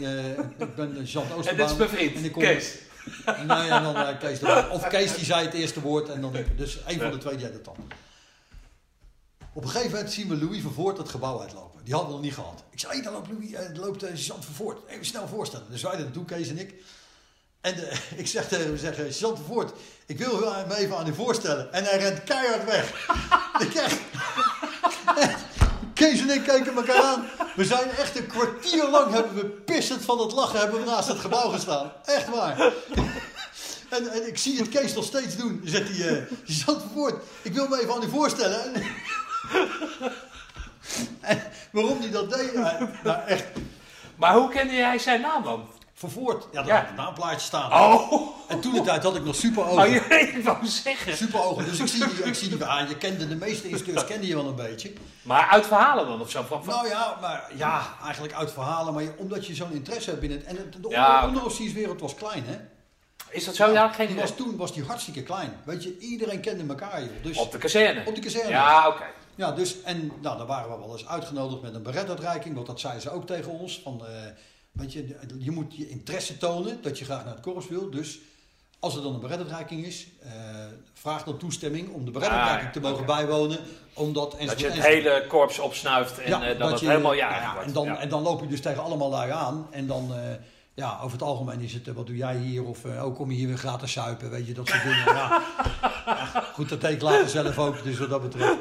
ik 0.58 0.76
ben 0.76 1.08
sergeant 1.08 1.30
En 1.32 1.36
Oosterbaan. 1.38 1.68
dit 1.68 1.72
is 1.72 1.78
mijn 1.78 1.90
vriend, 1.90 2.16
En 2.16 2.24
ik 2.24 2.32
kom- 2.32 2.42
Kees. 2.42 2.78
En, 3.26 3.46
nou 3.46 3.66
ja, 3.66 3.94
dan 3.94 4.18
Kees 4.18 4.40
de- 4.40 4.68
Of 4.72 4.88
Kees 4.88 5.16
die 5.16 5.26
zei 5.26 5.46
het 5.46 5.54
eerste 5.54 5.82
woord 5.82 6.10
en 6.10 6.22
dan. 6.22 6.34
Dus 6.58 6.80
een 6.88 7.00
van 7.00 7.12
de 7.12 7.18
twee 7.18 7.36
die 7.38 7.46
deed 7.46 7.54
het 7.54 7.66
dan. 7.66 7.76
Op 9.54 9.64
een 9.64 9.70
gegeven 9.70 9.92
moment 9.92 10.14
zien 10.14 10.28
we 10.28 10.38
Louis 10.38 10.62
Vervoort 10.62 10.98
het 10.98 11.10
gebouw 11.10 11.42
uitlopen. 11.42 11.84
Die 11.84 11.94
hadden 11.94 12.12
we 12.12 12.16
nog 12.16 12.26
niet 12.26 12.34
gehad. 12.34 12.64
Ik 12.70 12.80
zei, 12.80 12.94
hey, 12.94 13.02
daar 13.02 13.14
loopt 13.14 13.30
Louis, 13.32 13.52
eh, 13.52 13.76
loopt 13.76 14.04
uh, 14.04 14.10
Sergeant 14.14 14.46
Vervoort. 14.46 14.80
Even 14.88 15.06
snel 15.06 15.28
voorstellen. 15.28 15.66
Dus 15.70 15.82
wij 15.82 15.92
er 15.92 16.00
naartoe, 16.00 16.26
Kees 16.26 16.50
en 16.50 16.58
ik. 16.58 16.74
En 17.62 17.90
eh, 17.90 17.98
ik 18.22 18.28
zeg 18.28 18.48
tegen 18.48 18.66
hem, 18.66 18.78
zeg, 18.78 18.98
eh, 18.98 19.04
Sergeant 19.04 19.38
Vervoort, 19.38 19.72
ik 20.06 20.18
wil 20.18 20.54
hem 20.54 20.72
even 20.72 20.98
aan 20.98 21.08
u 21.08 21.14
voorstellen. 21.14 21.74
En 21.74 21.84
hij 21.84 21.98
rent 21.98 22.24
keihard 22.24 22.66
weg. 22.66 23.08
ik 23.64 23.70
krijg... 23.70 24.00
Kees 25.94 26.22
en 26.22 26.30
ik 26.30 26.44
keken 26.44 26.76
elkaar 26.76 27.04
aan. 27.04 27.26
We 27.56 27.66
zijn 27.66 27.90
echt 27.90 28.18
een 28.18 28.28
kwartier 28.28 28.90
lang 28.90 29.14
hebben 29.14 29.36
we 29.36 29.46
pissend 29.46 30.02
van 30.02 30.20
het 30.20 30.32
lachen 30.32 30.60
hebben 30.60 30.80
we 30.80 30.86
naast 30.86 31.08
het 31.08 31.20
gebouw 31.20 31.50
gestaan. 31.50 31.92
Echt 32.06 32.30
waar. 32.30 32.58
En, 33.90 34.12
en 34.12 34.28
ik 34.28 34.38
zie 34.38 34.58
het 34.58 34.70
Kees 34.70 34.94
nog 34.94 35.04
steeds 35.04 35.36
doen. 35.36 35.62
Zegt 35.66 35.90
hij, 35.90 36.08
eh 36.08 36.24
Sergeant 36.46 36.82
Vervoort, 36.82 37.24
ik 37.42 37.54
wil 37.54 37.68
me 37.68 37.82
even 37.82 37.94
aan 37.94 38.04
u 38.04 38.10
voorstellen. 38.10 38.64
En, 38.64 38.74
en 38.74 38.84
waarom 41.72 42.00
hij 42.00 42.12
dat 42.12 42.30
deed? 42.34 42.52
Ja, 42.54 42.90
nou 43.04 43.28
echt, 43.28 43.46
Maar 44.16 44.34
hoe 44.34 44.50
kende 44.50 44.74
jij 44.74 44.98
zijn 45.00 45.22
naam 45.22 45.44
dan? 45.44 45.68
Vervoort. 45.94 46.44
Ja, 46.52 46.64
daar 46.64 46.68
Ja. 46.68 46.80
had 46.80 46.90
een 46.90 46.96
naamplaatje 46.96 47.40
staan. 47.40 47.72
Oh, 47.74 48.30
En 48.48 48.60
toen 48.60 48.74
de 48.74 48.82
tijd 48.82 49.04
had 49.04 49.16
ik 49.16 49.24
nog 49.24 49.36
super 49.36 49.66
oh 49.66 49.88
je, 49.94 50.00
ik 50.36 50.44
wou 50.44 50.66
zeggen. 50.66 51.18
Super 51.18 51.44
ogen. 51.44 51.66
Dus 51.66 51.80
ik 51.80 51.88
zie 51.88 52.06
die, 52.08 52.24
ik 52.24 52.36
zie 52.36 52.50
die 52.50 52.66
aan. 52.66 52.88
Je 52.90 52.98
kende 52.98 53.28
de 53.28 53.36
meeste 53.36 53.70
instructeurs 53.70 54.08
kende 54.08 54.28
je 54.28 54.36
wel 54.36 54.48
een 54.48 54.56
beetje. 54.56 54.94
Maar 55.22 55.48
uit 55.52 55.66
verhalen 55.68 56.08
dan 56.08 56.22
of 56.22 56.30
zo? 56.32 56.44
Van, 56.48 56.62
Nou 56.66 56.88
ja, 56.88 57.18
maar 57.22 57.44
ja, 57.56 57.82
eigenlijk 58.04 58.34
uit 58.34 58.52
verhalen. 58.52 58.94
Maar 58.94 59.04
je- 59.04 59.14
omdat 59.18 59.48
je 59.48 59.56
zo'n 59.56 59.72
interesse 59.72 60.10
hebt 60.10 60.24
in 60.24 60.32
het. 60.32 60.44
En 60.44 60.56
de 60.82 60.90
Ja, 60.90 61.26
onderofficierswereld 61.28 62.02
was 62.02 62.16
klein, 62.16 62.44
hè? 62.48 62.58
is 63.30 63.46
dat 63.46 63.56
zo? 63.56 63.72
Ja, 63.72 63.88
geen 63.88 64.06
Die 64.08 64.16
idee. 64.16 64.28
was, 64.28 64.36
toen 64.38 64.58
was 64.58 64.74
die 64.74 64.84
hartstikke 64.84 65.24
klein. 65.24 65.54
Weet 65.64 65.84
je, 65.84 65.98
iedereen 65.98 66.40
kende 66.42 66.64
elkaar, 66.68 67.02
joh. 67.02 67.10
Dus, 67.24 67.38
Op 67.38 67.52
de 67.52 67.58
kazerne? 67.58 68.02
op 68.06 68.16
de 68.16 68.22
kazerne. 68.22 68.50
Ja, 68.50 68.88
oké. 68.88 69.04
Ja, 69.36 69.52
dus, 69.52 69.82
en 69.84 70.12
nou, 70.22 70.38
dan 70.38 70.48
waren 70.48 70.72
we 70.72 70.78
wel 70.78 70.92
eens 70.92 71.08
uitgenodigd 71.08 71.62
met 71.62 71.74
een 71.76 71.84
beretuitreiking, 71.84 72.56
want 72.56 72.68
dat 72.68 72.80
zeiden 72.80 73.02
ze 73.02 73.10
ook 73.12 73.26
tegen 73.28 73.52
ons. 73.52 73.80
Van, 73.84 74.02
eh, 74.06 74.12
weet 74.72 74.94
je, 74.94 75.16
je 75.40 75.52
moet 75.52 75.76
je 75.76 75.90
interesse 75.90 76.38
tonen 76.38 76.80
dat 76.82 77.00
je 77.00 77.06
graag 77.06 77.24
naar 77.26 77.34
het 77.34 77.44
korps 77.44 77.68
wil. 77.68 77.90
Dus 77.90 78.20
als 78.80 78.96
er 78.96 79.02
dan 79.02 79.14
een 79.14 79.20
beretuitreiking 79.20 79.86
is, 79.86 80.08
eh, 80.24 80.32
vraag 80.94 81.24
dan 81.24 81.38
toestemming 81.38 81.90
om 81.94 82.06
de 82.06 82.12
beretuitreiking 82.12 82.68
Ah, 82.68 82.74
te 82.74 82.82
ja, 82.82 82.90
mogen 82.90 83.06
bijwonen. 83.06 83.58
Omdat, 83.94 84.36
Dat 84.46 84.60
je 84.60 84.70
het 84.70 84.84
hele 84.86 85.26
korps 85.28 85.60
opsnuift 85.60 86.18
en 86.20 86.42
eh, 86.42 86.60
dat, 86.60 86.72
het 86.72 86.80
je- 86.80 86.88
helemaal 86.88 87.14
ja, 87.14 87.30
ja, 87.42 87.62
en, 87.62 87.74
dan, 87.74 87.88
en 87.88 88.10
dan 88.10 88.22
loop 88.22 88.42
je 88.42 88.48
dus 88.48 88.62
tegen 88.62 88.84
allemaal 88.84 89.10
lui 89.10 89.32
aan. 89.32 89.68
En 89.72 89.88
dan, 89.88 90.12
ja, 90.76 90.98
over 91.02 91.12
het 91.12 91.22
algemeen 91.22 91.60
is 91.60 91.74
het, 91.74 91.88
eh, 91.88 91.94
wat 91.94 92.08
doe 92.08 92.16
jij 92.16 92.38
hier? 92.38 92.64
Of 92.64 92.86
eh, 92.86 93.06
oh, 93.06 93.16
kom 93.16 93.32
je 93.32 93.38
hier 93.38 93.48
weer 93.48 93.58
gratis 93.58 93.92
suipen? 93.92 94.30
Weet 94.30 94.48
je, 94.48 94.54
dat 94.54 94.68
soort 94.68 94.84
dingen. 94.84 95.06
Ja. 95.06 95.42
Ja, 96.06 96.26
goed, 96.54 96.70
dat 96.70 96.82
deed 96.82 96.92
ik 96.92 97.02
later 97.02 97.30
zelf 97.30 97.58
ook, 97.58 97.84
dus 97.84 97.98
wat 97.98 98.10
dat 98.10 98.22
betreft. 98.22 98.58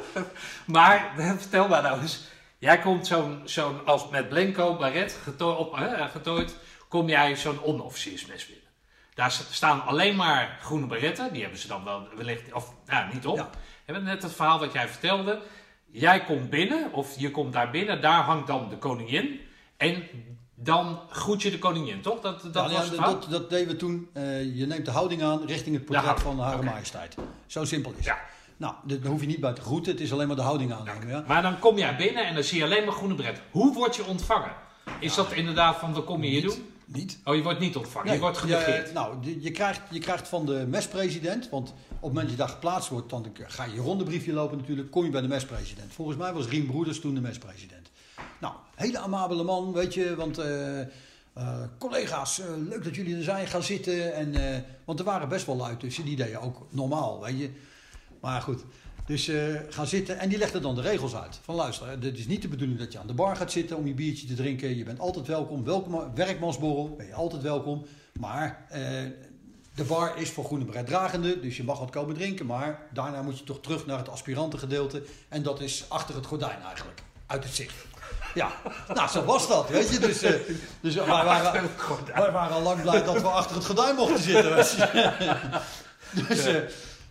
Maar 0.65 1.13
vertel 1.39 1.67
maar 1.67 1.81
nou 1.81 2.01
eens. 2.01 2.23
Jij 2.57 2.79
komt 2.79 3.07
zo'n, 3.07 3.41
zo'n 3.43 3.85
als 3.85 4.09
met 4.09 4.29
Blenko, 4.29 4.75
baret, 4.75 5.19
geto- 5.23 5.51
op, 5.53 5.75
hè, 5.75 6.07
getooid, 6.07 6.55
kom 6.87 7.09
jij 7.09 7.35
zo'n 7.35 7.63
onofficiersmes 7.63 8.45
binnen. 8.45 8.63
Daar 9.13 9.31
st- 9.31 9.53
staan 9.53 9.85
alleen 9.85 10.15
maar 10.15 10.57
groene 10.61 10.85
baretten, 10.85 11.33
die 11.33 11.41
hebben 11.41 11.59
ze 11.59 11.67
dan 11.67 11.83
wel 11.83 12.07
wellicht, 12.15 12.53
of 12.53 12.73
ja, 12.87 13.09
niet 13.13 13.25
op. 13.25 13.37
Ja. 13.37 13.49
Hebben 13.85 14.03
net 14.03 14.23
het 14.23 14.33
verhaal 14.33 14.59
wat 14.59 14.73
jij 14.73 14.87
vertelde. 14.87 15.41
Jij 15.91 16.23
komt 16.23 16.49
binnen, 16.49 16.93
of 16.93 17.19
je 17.19 17.31
komt 17.31 17.53
daar 17.53 17.71
binnen, 17.71 18.01
daar 18.01 18.23
hangt 18.23 18.47
dan 18.47 18.69
de 18.69 18.77
koningin. 18.77 19.39
En 19.77 20.03
dan 20.63 20.99
groet 21.09 21.41
je 21.41 21.51
de 21.51 21.59
koningin, 21.59 22.01
toch? 22.01 22.21
Dat, 22.21 22.41
dat 22.41 22.53
Ja, 22.53 22.77
was 22.77 22.89
ja, 22.89 23.05
dat, 23.05 23.27
dat 23.29 23.49
deden 23.49 23.67
we 23.67 23.75
toen. 23.75 24.09
Eh, 24.13 24.55
je 24.55 24.65
neemt 24.65 24.85
de 24.85 24.91
houding 24.91 25.23
aan 25.23 25.45
richting 25.45 25.75
het 25.75 25.85
portret 25.85 26.19
van 26.19 26.39
Hare 26.39 26.57
oké. 26.57 26.65
Majesteit. 26.65 27.15
Zo 27.45 27.65
simpel 27.65 27.91
is 27.91 27.97
het. 27.97 28.05
Ja. 28.05 28.19
Nou, 28.57 28.73
daar 28.83 29.11
hoef 29.11 29.21
je 29.21 29.27
niet 29.27 29.39
bij 29.39 29.53
te 29.53 29.61
groeten. 29.61 29.91
Het 29.91 30.01
is 30.01 30.13
alleen 30.13 30.27
maar 30.27 30.35
de 30.35 30.41
houding 30.41 30.73
aannemen. 30.73 31.07
Ja. 31.07 31.23
Maar 31.27 31.41
dan 31.41 31.59
kom 31.59 31.77
jij 31.77 31.95
binnen 31.95 32.25
en 32.25 32.33
dan 32.33 32.43
zie 32.43 32.57
je 32.57 32.63
alleen 32.63 32.85
maar 32.85 32.93
groene 32.93 33.15
bret. 33.15 33.41
Hoe 33.51 33.73
word 33.73 33.95
je 33.95 34.05
ontvangen? 34.05 34.51
Is 34.99 35.15
dat 35.15 35.31
inderdaad 35.31 35.77
van, 35.77 35.93
wat 35.93 36.03
kom 36.03 36.23
je 36.23 36.29
hier 36.29 36.41
Niet. 36.43 36.55
doen? 36.55 36.65
Niet. 36.85 37.19
Oh, 37.23 37.35
je 37.35 37.43
wordt 37.43 37.59
niet 37.59 37.75
ontvangen, 37.75 38.07
Nee, 38.07 38.15
je 38.15 38.21
wordt 38.21 38.37
genegeerd. 38.37 38.87
Je, 38.87 38.93
nou, 38.93 39.39
je, 39.39 39.51
krijgt, 39.51 39.81
je 39.89 39.99
krijgt 39.99 40.27
van 40.27 40.45
de 40.45 40.65
mespresident, 40.67 41.49
want 41.49 41.69
op 41.69 41.75
het 41.89 42.01
moment 42.01 42.21
dat 42.21 42.31
je 42.31 42.37
daar 42.37 42.49
geplaatst 42.49 42.89
wordt, 42.89 43.09
dan 43.09 43.25
ga 43.47 43.63
je 43.63 43.73
je 43.73 43.81
rondebriefje 43.81 44.33
lopen 44.33 44.57
natuurlijk, 44.57 44.91
kom 44.91 45.03
je 45.03 45.09
bij 45.09 45.21
de 45.21 45.27
mespresident. 45.27 45.93
Volgens 45.93 46.17
mij 46.17 46.33
was 46.33 46.47
Riem 46.47 46.65
Broeders 46.65 46.99
toen 46.99 47.13
de 47.13 47.21
mespresident. 47.21 47.91
Nou, 48.43 48.55
hele 48.75 48.99
amabele 48.99 49.43
man, 49.43 49.73
weet 49.73 49.93
je, 49.93 50.15
want 50.15 50.37
eh, 50.37 50.79
eh, 50.81 50.87
collega's, 51.77 52.39
eh, 52.39 52.45
leuk 52.69 52.83
dat 52.83 52.95
jullie 52.95 53.15
er 53.17 53.23
zijn, 53.23 53.47
gaan 53.47 53.63
zitten. 53.63 54.13
En, 54.13 54.35
want 54.85 54.99
er 54.99 55.05
waren 55.05 55.29
best 55.29 55.45
wel 55.45 55.55
lui 55.55 55.77
tussen, 55.77 56.05
die 56.05 56.15
deden 56.15 56.41
ook 56.41 56.67
normaal, 56.69 57.21
weet 57.21 57.39
je. 57.39 57.49
Maar 58.21 58.41
goed, 58.41 58.63
Dus 59.05 59.31
gaan 59.69 59.87
zitten 59.87 60.19
en 60.19 60.29
die 60.29 60.37
legde 60.37 60.59
dan 60.59 60.75
de 60.75 60.81
regels 60.81 61.15
uit. 61.15 61.39
Van 61.43 61.55
luister, 61.55 61.87
het 61.87 62.17
is 62.17 62.27
niet 62.27 62.41
de 62.41 62.47
bedoeling 62.47 62.79
dat 62.79 62.91
je 62.91 62.99
aan 62.99 63.07
de 63.07 63.13
bar 63.13 63.35
gaat 63.35 63.51
zitten 63.51 63.77
om 63.77 63.87
je 63.87 63.93
biertje 63.93 64.27
te 64.27 64.33
drinken. 64.33 64.77
Je 64.77 64.83
bent 64.83 64.99
altijd 64.99 65.27
welkom. 65.27 65.63
welkom 65.63 66.13
werkmansborrel 66.15 66.95
ben 66.97 67.07
je 67.07 67.13
altijd 67.13 67.41
welkom. 67.41 67.85
Maar 68.19 68.65
de 69.75 69.83
bar 69.83 70.17
is 70.17 70.29
voor 70.29 70.45
groene 70.45 70.65
bereiddragende, 70.65 71.39
dus 71.39 71.57
je 71.57 71.63
mag 71.63 71.79
wat 71.79 71.89
komen 71.89 72.15
drinken. 72.15 72.45
Maar 72.45 72.87
daarna 72.93 73.21
moet 73.21 73.37
je 73.37 73.43
toch 73.43 73.61
terug 73.61 73.85
naar 73.85 73.97
het 73.97 74.09
aspirantengedeelte. 74.09 75.03
En 75.29 75.43
dat 75.43 75.61
is 75.61 75.85
achter 75.89 76.15
het 76.15 76.25
gordijn 76.25 76.61
eigenlijk, 76.61 77.01
uit 77.27 77.43
het 77.43 77.53
zicht. 77.53 77.92
Ja, 78.33 78.51
nou 78.93 79.09
zo 79.09 79.23
was 79.23 79.47
dat, 79.47 79.69
weet 79.69 79.89
je. 79.89 79.99
Dus, 79.99 80.21
eh, 80.21 80.33
dus 80.81 80.95
wij, 80.95 81.05
waren, 81.05 81.69
wij 82.15 82.31
waren 82.31 82.55
al 82.55 82.61
lang 82.61 82.81
blij 82.81 83.03
dat 83.03 83.21
we 83.21 83.27
achter 83.27 83.55
het 83.55 83.65
gordijn 83.65 83.95
mochten 83.95 84.19
zitten. 84.23 84.55
weet 84.55 84.71
je. 84.71 85.37
Dus, 86.27 86.45
eh, 86.45 86.61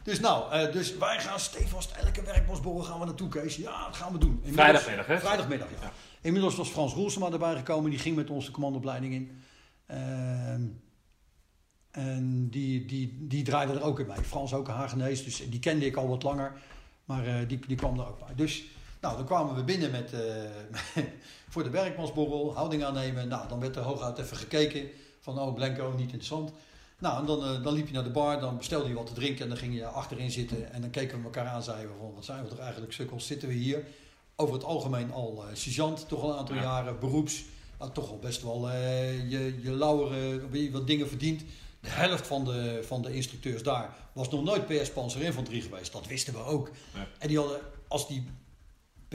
dus 0.03 0.21
nou, 0.21 0.53
eh, 0.53 0.73
dus 0.73 0.97
wij 0.97 1.21
gaan 1.21 1.41
stevast 1.41 1.91
elke 2.05 2.23
werkbosborrel 2.23 2.83
gaan 2.83 2.99
we 2.99 3.05
naartoe, 3.05 3.29
Kees. 3.29 3.57
Ja, 3.57 3.87
dat 3.87 3.97
gaan 3.97 4.13
we 4.13 4.19
doen. 4.19 4.31
Inmiddels- 4.31 4.55
Vrijdagmiddag, 4.61 5.07
hè? 5.07 5.19
Vrijdagmiddag, 5.21 5.69
ja. 5.81 5.93
Inmiddels 6.21 6.55
was 6.55 6.69
Frans 6.69 6.93
Roelsema 6.93 7.31
erbij 7.31 7.57
gekomen. 7.57 7.91
Die 7.91 7.99
ging 7.99 8.17
met 8.17 8.31
ons 8.31 8.47
de 8.47 8.53
commandoopleiding 8.53 9.15
in. 9.15 9.43
Ehm, 9.87 10.63
en 11.91 12.49
die, 12.51 12.85
die, 12.87 13.17
die 13.21 13.43
draaide 13.45 13.73
er 13.73 13.83
ook 13.83 13.99
in 14.01 14.07
bij. 14.07 14.17
Frans 14.25 14.55
ook 14.55 14.69
een 14.69 14.75
Hagenees, 14.75 15.25
dus 15.25 15.51
die 15.51 15.61
kende 15.61 15.87
ik 15.87 15.97
al 15.97 16.09
wat 16.09 16.23
langer. 16.23 16.53
Maar 17.05 17.47
die, 17.47 17.59
die 17.67 17.77
kwam 17.77 17.99
er 17.99 18.09
ook 18.09 18.19
bij. 18.19 18.35
Dus 18.35 18.65
nou, 19.03 19.17
dan 19.17 19.25
kwamen 19.27 19.55
we 19.55 19.65
binnen 19.65 19.91
met, 19.91 20.13
eh, 20.13 21.03
voor 21.53 21.63
de 21.63 21.71
werkmansborrel, 21.71 22.55
houding 22.55 22.85
aannemen. 22.85 23.29
Nou, 23.29 23.49
dan 23.49 23.61
werd 23.61 23.77
er 23.77 23.83
hooguit 23.83 24.19
even 24.19 24.37
gekeken 24.37 24.89
van, 25.21 25.39
oh, 25.39 25.55
Blanco, 25.55 25.91
niet 25.91 26.01
interessant. 26.01 26.53
Nou, 26.99 27.21
en 27.21 27.27
dan, 27.27 27.45
eh, 27.45 27.63
dan 27.63 27.73
liep 27.73 27.87
je 27.87 27.93
naar 27.93 28.05
de 28.05 28.11
bar, 28.11 28.41
dan 28.41 28.57
bestelde 28.57 28.89
je 28.89 28.95
wat 28.95 29.07
te 29.07 29.13
drinken 29.13 29.43
en 29.43 29.49
dan 29.49 29.59
ging 29.59 29.75
je 29.75 29.87
achterin 29.87 30.31
zitten. 30.31 30.73
En 30.73 30.81
dan 30.81 30.91
keken 30.91 31.19
we 31.19 31.25
elkaar 31.25 31.47
aan, 31.47 31.63
zeiden 31.63 31.91
we 31.93 31.99
van, 31.99 32.15
wat 32.15 32.25
zijn 32.25 32.43
we 32.43 32.49
toch 32.49 32.59
eigenlijk 32.59 32.93
sukkels, 32.93 33.27
zitten 33.27 33.49
we 33.49 33.55
hier. 33.55 33.85
Over 34.37 34.55
het 34.55 34.65
algemeen 34.65 35.13
al 35.13 35.45
sergeant, 35.53 36.09
toch 36.09 36.23
al 36.23 36.31
een 36.31 36.39
aantal 36.39 36.55
Ja. 36.55 36.63
jaren, 36.63 36.99
beroeps. 36.99 37.45
Nou, 37.79 37.93
toch 37.93 38.11
al 38.11 38.19
best 38.19 38.43
wel 38.43 38.71
je, 38.71 39.59
je 39.63 39.71
lauwere, 39.71 40.49
wie 40.49 40.73
wat 40.73 40.87
dingen 40.87 41.09
verdient. 41.09 41.43
De 41.81 41.89
helft 41.89 42.27
van 42.27 42.45
de, 42.45 42.81
van 42.87 43.03
de 43.03 43.15
instructeurs 43.15 43.63
daar 43.63 43.97
was 44.13 44.29
nog 44.29 44.43
nooit 44.43 44.67
PS 44.67 44.91
Panzerinfanterie 44.91 45.63
geweest. 45.63 45.93
Dat 45.93 46.07
wisten 46.07 46.33
we 46.33 46.45
ook. 46.45 46.71
Ja. 46.95 47.07
En 47.19 47.29
die 47.29 47.39
hadden, 47.39 47.61
als 47.89 48.09
die 48.09 48.25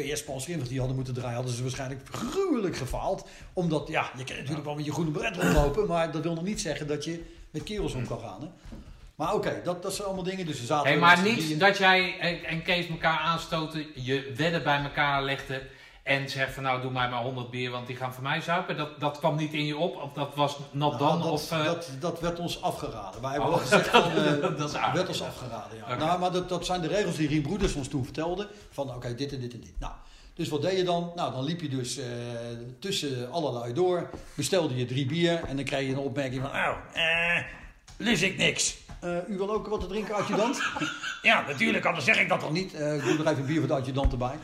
PS 0.04 0.24
Panzerinfanterie 0.24 0.80
hadden 0.80 0.95
moeten 0.95 1.14
draaien, 1.14 1.36
hadden 1.36 1.54
ze 1.54 1.62
waarschijnlijk 1.62 2.02
gruwelijk 2.12 2.78
gefaald. 2.78 3.28
Omdat, 3.54 3.88
ja, 3.88 4.12
je 4.18 4.24
kan 4.24 4.36
natuurlijk 4.36 4.66
wel 4.66 4.76
met 4.76 4.86
je 4.86 4.91
groene 4.91 5.12
bret 5.12 5.36
rondlopen, 5.36 5.88
maar 5.88 6.12
dat 6.12 6.24
wil 6.24 6.34
nog 6.34 6.43
niet 6.43 6.62
zeggen 6.62 6.88
dat 6.88 7.04
je 7.04 7.24
met 7.52 7.64
kerels 7.64 7.93
om 7.93 8.08
kan 8.08 8.20
gaan. 8.20 8.41
Hè? 8.41 8.48
Maar 9.16 9.34
oké, 9.34 9.62
dat, 9.64 9.84
dat 9.84 9.93
zijn 9.93 10.08
allemaal 10.08 10.26
dingen. 10.26 10.45
Dus 10.45 10.66
zaten 10.66 10.88
Hey, 10.88 11.00
maar 11.00 11.22
niet 11.22 11.60
dat 11.60 11.78
jij 11.78 12.20
en, 12.20 12.43
en 12.43 12.64
Kees 12.64 12.88
elkaar 12.88 13.20
aanstoten, 13.20 13.86
je 13.93 14.34
wedden 14.36 14.64
bij 14.64 14.84
elkaar 14.84 15.24
legde 15.24 15.62
en 16.08 16.30
zegt 16.30 16.53
van 16.53 16.64
nou 16.64 16.82
doe 16.82 16.91
mij 16.91 17.10
maar 17.10 17.22
100 17.22 17.49
bier, 17.49 17.72
want 17.72 17.88
die 17.88 17.95
gaan 17.95 18.14
voor 18.14 18.24
mij 18.24 18.41
zuipen. 18.41 18.78
Dat, 18.78 18.99
dat 18.99 19.20
kwam 19.20 19.36
niet 19.36 19.53
in 19.53 19.66
je 19.66 19.78
op, 19.78 19.95
of 20.01 20.14
dat 20.14 20.36
was 20.36 20.58
not 20.72 20.99
Nou, 20.99 21.12
dan? 21.12 21.22
dat, 21.22 21.32
of, 21.32 21.51
eh, 21.51 21.64
dat, 21.66 21.89
dat 21.99 22.20
werd 22.20 22.39
ons 22.39 22.62
afgeraden. 22.62 23.22
Wij 23.22 23.32
hebben 23.32 23.49
Oh. 23.49 23.58
gezegd 23.58 23.88
van, 23.97 24.12
eh, 24.12 24.41
Dat 24.58 24.70
is 24.70 24.76
aardig, 24.76 24.93
werd 24.93 25.08
ons 25.08 25.22
afgeraden. 25.22 25.78
Ja. 25.78 25.95
Nou, 25.95 26.20
maar 26.20 26.32
dat, 26.32 26.49
dat 26.49 26.66
zijn 26.66 26.82
de 26.82 26.88
regels 26.88 27.16
die 27.16 27.28
Rien 27.28 27.41
Broeders 27.41 27.74
ons 27.74 27.88
toen 27.88 28.03
vertelde. 28.03 28.47
Van 28.72 28.93
oké, 28.95 29.16
dit 29.16 29.32
en 29.34 29.39
dit 29.39 29.53
en 29.53 29.60
dit. 29.60 29.80
Nou, 29.80 29.93
dus 30.34 30.49
wat 30.49 30.62
deed 30.62 30.78
je 30.78 30.84
dan? 30.84 31.12
Nou, 31.16 31.32
dan 31.34 31.43
liep 31.43 31.62
je 31.62 31.70
dus 31.70 31.97
eh, 31.97 32.05
tussen 32.80 33.32
allerlei 33.32 33.74
door. 33.74 34.10
Bestelde 34.36 34.76
je 34.76 34.86
drie 34.86 35.05
bier 35.05 35.43
en 35.43 35.55
dan 35.55 35.66
kreeg 35.66 35.88
je 35.88 35.91
een 35.93 35.97
opmerking 35.99 36.41
van... 36.41 36.51
Oh, 36.51 36.76
eh, 36.93 37.43
lust 37.97 38.22
ik 38.22 38.38
niks. 38.38 38.78
U 39.28 39.38
wil 39.38 39.51
ook 39.53 39.68
wat 39.68 39.80
te 39.80 39.88
drinken, 39.88 40.16
adjudant? 40.16 40.62
ja, 41.22 41.43
natuurlijk, 41.47 41.86
anders 41.86 42.05
zeg 42.05 42.20
ik 42.20 42.30
dat 42.30 42.39
toch 42.39 42.51
niet. 42.51 42.74
Eh, 42.74 42.95
ik 42.95 43.03
doe 43.03 43.12
er 43.18 43.28
even 43.28 43.38
een 43.38 43.45
bier 43.45 43.60
voor 43.60 43.68
de 43.68 43.74
adjudant 43.74 44.12
erbij. 44.12 44.36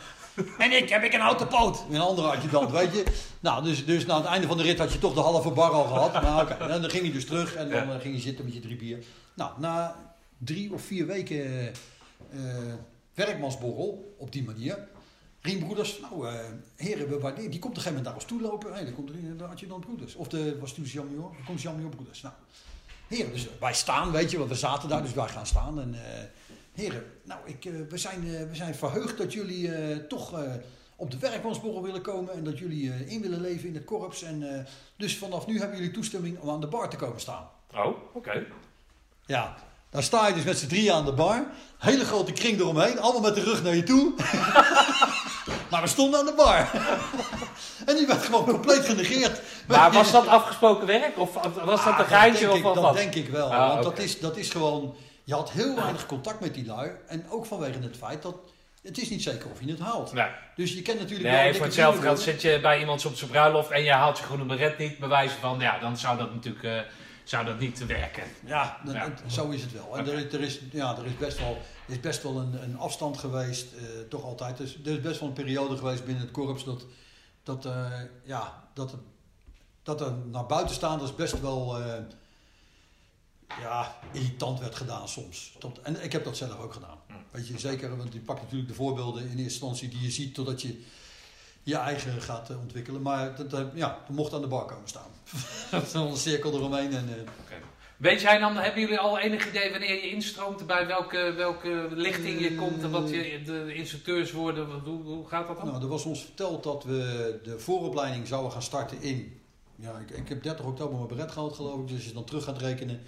En 0.57 0.71
ik 0.71 0.89
heb 0.89 1.03
ik 1.03 1.13
een 1.13 1.19
houten 1.19 1.47
poot. 1.47 1.84
Een 1.91 1.99
andere 1.99 2.27
adjudant, 2.27 2.71
weet 2.71 2.93
je. 2.93 3.03
Nou, 3.39 3.63
dus, 3.63 3.86
dus 3.86 4.05
na 4.05 4.17
het 4.17 4.25
einde 4.25 4.47
van 4.47 4.57
de 4.57 4.63
rit 4.63 4.79
had 4.79 4.93
je 4.93 4.99
toch 4.99 5.13
de 5.13 5.19
halve 5.19 5.49
bar 5.51 5.69
al 5.71 5.84
gehad. 5.84 6.13
Maar 6.13 6.41
oké, 6.41 6.53
en 6.53 6.81
dan 6.81 6.89
ging 6.89 7.05
je 7.05 7.11
dus 7.11 7.25
terug 7.25 7.55
en 7.55 7.69
dan 7.69 7.88
Ja. 7.88 7.93
eh, 7.93 7.99
ging 8.01 8.15
je 8.15 8.21
zitten 8.21 8.45
met 8.45 8.53
je 8.53 8.59
drie 8.59 8.75
bier. 8.75 9.03
Nou, 9.34 9.51
na 9.57 9.95
drie 10.38 10.73
of 10.73 10.81
vier 10.81 11.05
weken 11.05 11.36
eh, 11.45 11.67
eh, 11.67 12.73
werkmansborrel 13.13 14.15
op 14.17 14.31
die 14.31 14.43
manier. 14.43 14.88
Riembroeders, 15.41 15.99
nou 15.99 16.27
eh, 16.27 16.34
heren, 16.75 17.09
we 17.09 17.19
waarderen. 17.19 17.51
Die 17.51 17.59
komt 17.59 17.77
op 17.77 17.77
een 17.77 17.84
gegeven 17.84 18.03
moment 18.03 18.05
naar 18.05 18.13
ons 18.15 18.25
toe 18.25 18.41
lopen. 18.41 18.73
Hé, 18.73 18.84
dan 18.84 18.93
komt 18.93 19.09
er 19.09 19.38
de 19.38 19.43
adjudant 19.45 19.86
broeders. 19.86 20.15
Of 20.15 20.27
de, 20.27 20.59
was 20.59 20.73
toen 20.73 20.84
Jean 20.84 21.07
Mior? 21.11 21.31
Dan 21.31 21.45
komt 21.45 21.61
Jean 21.61 21.75
Mior 21.77 21.89
broeders. 21.89 22.21
Nou, 22.21 22.34
heren, 23.07 23.31
dus 23.31 23.47
wij 23.59 23.73
staan, 23.73 24.11
weet 24.11 24.31
je, 24.31 24.38
want 24.38 24.49
we 24.49 24.55
zaten 24.55 24.89
daar, 24.89 25.01
dus 25.01 25.13
wij 25.13 25.27
gaan 25.27 25.45
staan. 25.45 25.81
En 25.81 25.93
eh, 25.93 26.23
heren, 26.74 27.03
nou, 27.24 27.39
ik, 27.45 27.65
eh, 27.65 27.71
we, 27.89 27.97
zijn, 27.97 28.24
eh, 28.28 28.49
we 28.49 28.55
zijn 28.55 28.76
verheugd 28.76 29.17
dat 29.17 29.34
jullie 29.34 29.76
eh, 29.76 29.97
toch 29.97 30.34
op 30.95 31.11
de 31.11 31.17
werkmansborrel 31.19 31.82
willen 31.84 32.01
komen. 32.01 32.34
En 32.34 32.43
dat 32.43 32.59
jullie 32.59 33.05
in 33.05 33.21
willen 33.21 33.41
leven 33.41 33.67
in 33.67 33.76
het 33.76 33.86
korps. 33.86 34.24
En 34.24 34.67
dus 34.97 35.17
vanaf 35.17 35.47
nu 35.47 35.59
hebben 35.59 35.78
jullie 35.78 35.93
toestemming 35.93 36.39
om 36.39 36.49
aan 36.49 36.61
de 36.61 36.67
bar 36.67 36.89
te 36.89 36.95
komen 36.95 37.19
staan. 37.21 37.49
Oh, 37.76 37.97
oké. 38.13 38.45
Ja, 39.26 39.55
dan 39.89 40.03
sta 40.03 40.28
je 40.28 40.34
dus 40.34 40.43
met 40.43 40.57
z'n 40.57 40.67
drieën 40.67 40.93
aan 40.93 41.05
de 41.05 41.13
bar. 41.13 41.45
Hele 41.78 42.05
grote 42.05 42.32
kring 42.32 42.59
eromheen. 42.59 42.99
Allemaal 42.99 43.21
met 43.21 43.36
de 43.36 43.43
rug 43.43 43.63
naar 43.63 43.76
je 43.76 43.84
toe. 43.84 44.13
maar 45.71 45.82
we 45.82 45.88
stonden 45.88 46.19
aan 46.19 46.26
de 46.26 46.34
bar. 46.34 46.71
en 47.86 47.95
die 47.95 48.07
werd 48.07 48.24
gewoon 48.26 48.45
compleet 48.45 48.86
genegeerd. 48.86 49.41
Maar 49.67 49.91
was 49.91 50.11
dat 50.11 50.28
afgesproken 50.28 50.88
werk? 50.88 51.17
Of 51.17 51.34
was 51.34 51.84
dat 51.84 51.93
Ah, 51.93 51.99
een 51.99 52.05
geintje? 52.05 52.45
denk 52.45 52.57
ik, 52.57 52.63
wat? 52.63 52.74
Dat 52.76 52.84
wat? 52.84 52.95
denk 52.95 53.15
ik 53.15 53.30
wel. 53.30 53.53
Ah, 53.53 53.67
want 53.69 53.84
dat, 53.84 53.99
is, 53.99 54.19
dat 54.19 54.38
is 54.38 54.49
gewoon... 54.49 54.95
Je 55.24 55.34
had 55.34 55.51
heel 55.51 55.76
weinig 55.76 56.05
contact 56.05 56.39
met 56.39 56.53
die 56.53 56.65
lui. 56.65 56.91
En 57.07 57.26
ook 57.30 57.45
vanwege 57.45 57.80
het 57.80 57.97
feit 57.97 58.21
dat... 58.21 58.36
Het 58.82 58.97
is 59.01 59.09
niet 59.09 59.24
zeker 59.24 59.49
of 59.51 59.59
je 59.63 59.71
het 59.71 59.80
haalt. 59.80 60.13
Nee, 60.13 60.28
Dus 60.55 60.74
je 60.74 60.82
kent 60.82 60.99
natuurlijk 60.99 61.30
wel... 61.30 61.32
nee 61.38 61.43
dikke 61.43 61.57
voor 61.57 61.65
hetzelfde 61.65 62.01
geld 62.01 62.19
zit 62.19 62.41
je 62.41 62.59
bij 62.61 62.80
iemand 62.80 63.05
op 63.05 63.15
zijn 63.15 63.30
bruiloft 63.30 63.71
en 63.71 63.84
je 63.84 63.91
haalt 63.91 64.17
je 64.17 64.24
groene 64.24 64.45
beret 64.45 64.78
niet, 64.78 64.99
bewijzen 64.99 65.39
van, 65.39 65.59
ja, 65.59 65.80
dan 65.80 65.97
zou 65.97 66.17
dat 66.17 66.34
natuurlijk 66.34 66.63
eh, 66.65 66.80
zou 67.24 67.45
dat 67.45 67.59
niet 67.59 67.86
werken. 67.86 68.24
Ja, 68.45 68.80
zo 69.28 69.49
is 69.49 69.61
het 69.61 69.71
wel. 69.71 69.97
En 69.97 70.07
er, 70.07 70.13
is- 70.13 70.34
er, 70.34 70.41
is, 70.41 70.59
ja, 70.71 70.97
er 70.97 71.05
is 71.05 71.17
best 71.17 71.39
wel, 71.39 71.57
is 71.88 71.99
best 71.99 72.24
wel 72.24 72.38
een, 72.38 72.63
een 72.63 72.78
afstand 72.78 73.17
geweest, 73.17 73.74
eh, 73.74 73.84
toch 74.09 74.24
altijd. 74.24 74.57
Dus, 74.57 74.78
er 74.86 74.91
is 74.91 75.01
best 75.01 75.19
wel 75.19 75.30
een 75.30 75.36
periode 75.36 75.78
geweest 75.78 76.05
binnen 76.05 76.24
het 76.24 76.32
korps 76.32 76.63
dat, 76.63 76.86
dat, 77.43 77.65
eh, 77.65 77.86
ja, 78.24 78.63
dat, 78.74 78.91
er- 78.91 78.99
dat 79.84 80.01
er 80.01 80.13
naar 80.32 80.45
buitenstaanders 80.45 81.15
best 81.15 81.41
wel 81.41 81.78
ja, 83.62 84.00
irritant 84.12 84.60
werd 84.60 84.76
gedaan 84.76 85.08
soms. 85.08 85.56
Tot, 85.60 85.82
en 85.82 86.04
ik 86.04 86.12
heb 86.12 86.24
dat 86.24 86.38
zelf 86.38 86.60
ook 86.60 86.74
gedaan. 86.74 86.98
Hm. 87.08 87.14
Weet 87.32 87.48
je, 87.48 87.60
zeker, 87.60 87.98
want 87.98 88.14
je 88.14 88.20
pakt 88.20 88.41
natuurlijk 88.41 88.70
de 88.70 88.76
voorbeelden 88.76 89.22
in 89.22 89.28
eerste 89.28 89.44
instantie 89.44 89.89
die 89.89 90.02
je 90.02 90.12
ziet 90.12 90.34
totdat 90.34 90.62
je 90.62 90.82
je 91.64 91.76
eigen 91.76 92.22
gaat 92.22 92.50
eh, 92.50 92.60
ontwikkelen. 92.60 93.02
Maar 93.02 93.36
dat, 93.36 93.50
dat- 93.50 93.72
ja, 93.74 93.98
dat 94.08 94.16
mocht 94.16 94.34
aan 94.34 94.41
de 94.41 94.48
bar 94.48 94.66
komen 94.66 94.89
staan. 94.89 95.10
Zo'n 95.91 96.12
een 96.12 96.18
cirkel 96.18 96.54
eromheen 96.54 96.94
en... 96.94 97.10
eh, 97.10 97.56
Weet 97.98 98.22
jij 98.22 98.38
dan, 98.39 98.56
hebben 98.56 98.82
jullie 98.82 99.00
al 99.00 99.20
enig 99.20 99.48
idee 99.48 99.72
wanneer 99.72 99.94
je 99.94 100.10
instroomt, 100.10 100.68
bij 100.68 100.88
welke, 100.88 101.34
welke 101.38 101.88
lichting 101.91 102.39
je 102.39 102.56
komt 102.56 102.84
en 102.84 102.91
wat 102.91 103.10
je, 103.10 103.41
de 103.46 103.74
instructeurs 103.74 104.32
worden? 104.32 104.68
Hoe, 104.80 105.04
hoe 105.04 105.28
gaat 105.28 105.48
dat 105.48 105.58
dan? 105.58 105.68
Nou, 105.68 105.82
er 105.82 105.88
was 105.88 106.04
ons 106.06 106.22
verteld 106.24 106.64
dat 106.64 106.84
we 106.84 107.39
de 107.44 107.60
vooropleiding 107.60 108.28
zouden 108.28 108.52
gaan 108.52 108.62
starten 108.62 109.02
in. 109.02 109.41
Ja, 109.76 109.98
ik, 109.98 110.10
ik 110.18 110.30
heb 110.30 110.44
30 110.44 110.66
oktober 110.66 110.96
mijn 110.96 111.08
beret 111.08 111.32
gehaald, 111.32 111.56
geloof 111.56 111.80
ik. 111.80 111.88
Dus 111.88 111.96
als 111.96 112.06
je 112.06 112.14
dan 112.14 112.24
terug 112.24 112.44
gaat 112.44 112.58
rekenen, 112.62 113.02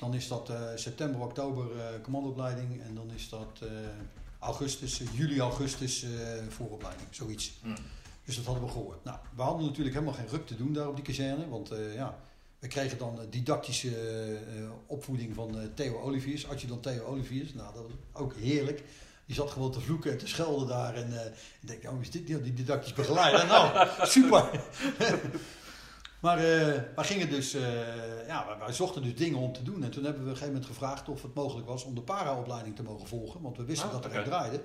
dan 0.00 0.14
is 0.14 0.28
dat 0.28 0.50
eh, 0.50 0.60
september, 0.74 1.20
oktober 1.20 1.78
eh 1.78 2.00
commandoopleiding. 2.02 2.82
En 2.82 2.94
dan 2.94 3.10
is 3.14 3.28
dat 3.28 3.60
eh, 3.62 3.68
augustus, 4.38 5.02
juli, 5.12 5.40
augustus 5.40 6.06
vooropleiding, 6.48 7.08
zoiets. 7.10 7.52
Hm. 7.62 7.76
Dus 8.24 8.36
dat 8.36 8.44
hadden 8.44 8.64
we 8.64 8.70
gehoord. 8.70 9.04
Nou, 9.04 9.18
we 9.36 9.42
hadden 9.42 9.66
natuurlijk 9.66 9.94
helemaal 9.94 10.14
geen 10.14 10.28
ruk 10.28 10.46
te 10.46 10.56
doen 10.56 10.72
daar 10.72 10.88
op 10.88 10.96
die 10.96 11.04
kazerne. 11.04 11.48
Want 11.48 11.70
ja, 11.94 12.18
we 12.58 12.66
kregen 12.66 12.98
dan 12.98 13.18
didactische 13.30 13.90
opvoeding 14.86 15.34
van 15.34 15.70
Theo 15.74 16.00
Oliviers, 16.00 16.48
adjudant 16.48 16.82
Theo 16.82 17.04
Oliviers. 17.04 17.54
Nou, 17.54 17.74
dat 17.74 17.82
was 17.82 17.92
ook 18.12 18.34
heerlijk. 18.34 18.82
Die 19.26 19.34
zat 19.34 19.50
gewoon 19.50 19.72
te 19.72 19.80
vloeken 19.80 20.10
en 20.10 20.18
te 20.18 20.28
schelden 20.28 20.68
daar. 20.68 20.94
En 20.94 21.20
eh, 21.20 21.26
ik 21.60 21.68
denk, 21.68 21.92
oh, 21.92 22.00
is 22.00 22.10
dit 22.10 22.26
die, 22.26 22.42
die 22.42 22.54
didactisch 22.54 22.92
begeleider? 22.92 23.46
nou, 23.46 23.88
super. 24.16 24.60
Maar 26.20 26.38
eh, 26.38 26.44
wij 26.94 27.04
gingen 27.04 27.28
dus, 27.30 27.54
eh, 27.54 27.62
ja, 28.26 28.46
wij, 28.58 28.72
zochten 28.72 29.02
dus 29.02 29.14
dingen 29.16 29.38
om 29.38 29.52
te 29.52 29.62
doen. 29.62 29.82
En 29.84 29.90
toen 29.90 30.04
hebben 30.04 30.22
we 30.22 30.28
op 30.28 30.34
een 30.34 30.38
gegeven 30.42 30.52
moment 30.60 30.66
gevraagd 30.66 31.08
of 31.08 31.22
het 31.22 31.34
mogelijk 31.34 31.66
was 31.66 31.84
om 31.84 31.94
de 31.94 32.00
para-opleiding 32.00 32.76
te 32.76 32.82
mogen 32.82 33.06
volgen. 33.08 33.42
Want 33.42 33.56
we 33.56 33.64
wisten 33.64 33.86
Ah, 33.88 33.92
dat 33.94 34.04
er 34.04 34.16
een 34.16 34.24
draaide. 34.24 34.60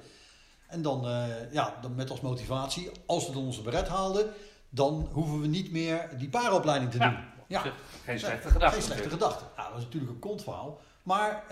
En 0.68 0.82
dan, 0.82 1.06
eh, 1.08 1.52
ja, 1.52 1.76
dan 1.82 1.96
met 1.96 2.10
als 2.10 2.22
motivatie, 2.22 2.90
als 3.06 3.28
we 3.28 3.34
dan 3.34 3.44
onze 3.46 3.62
beret 3.62 3.88
haalden, 3.88 4.34
dan 4.70 5.10
hoeven 5.12 5.42
we 5.42 5.48
niet 5.48 5.72
meer 5.72 6.10
die 6.18 6.30
para-opleiding 6.30 6.92
te 6.92 6.98
Ja. 6.98 7.10
doen. 7.10 7.18
Ja, 7.48 7.64
Geen 8.04 8.20
slechte 8.20 8.50
gedachte. 8.50 8.76
Geen 8.76 8.84
slechte 8.86 9.10
gedachte. 9.10 9.44
Ja, 9.58 9.64
dat 9.64 9.74
was 9.74 9.84
natuurlijk 9.84 10.12
een 10.12 10.20
kontverhaal. 10.20 10.80
Maar 11.04 11.44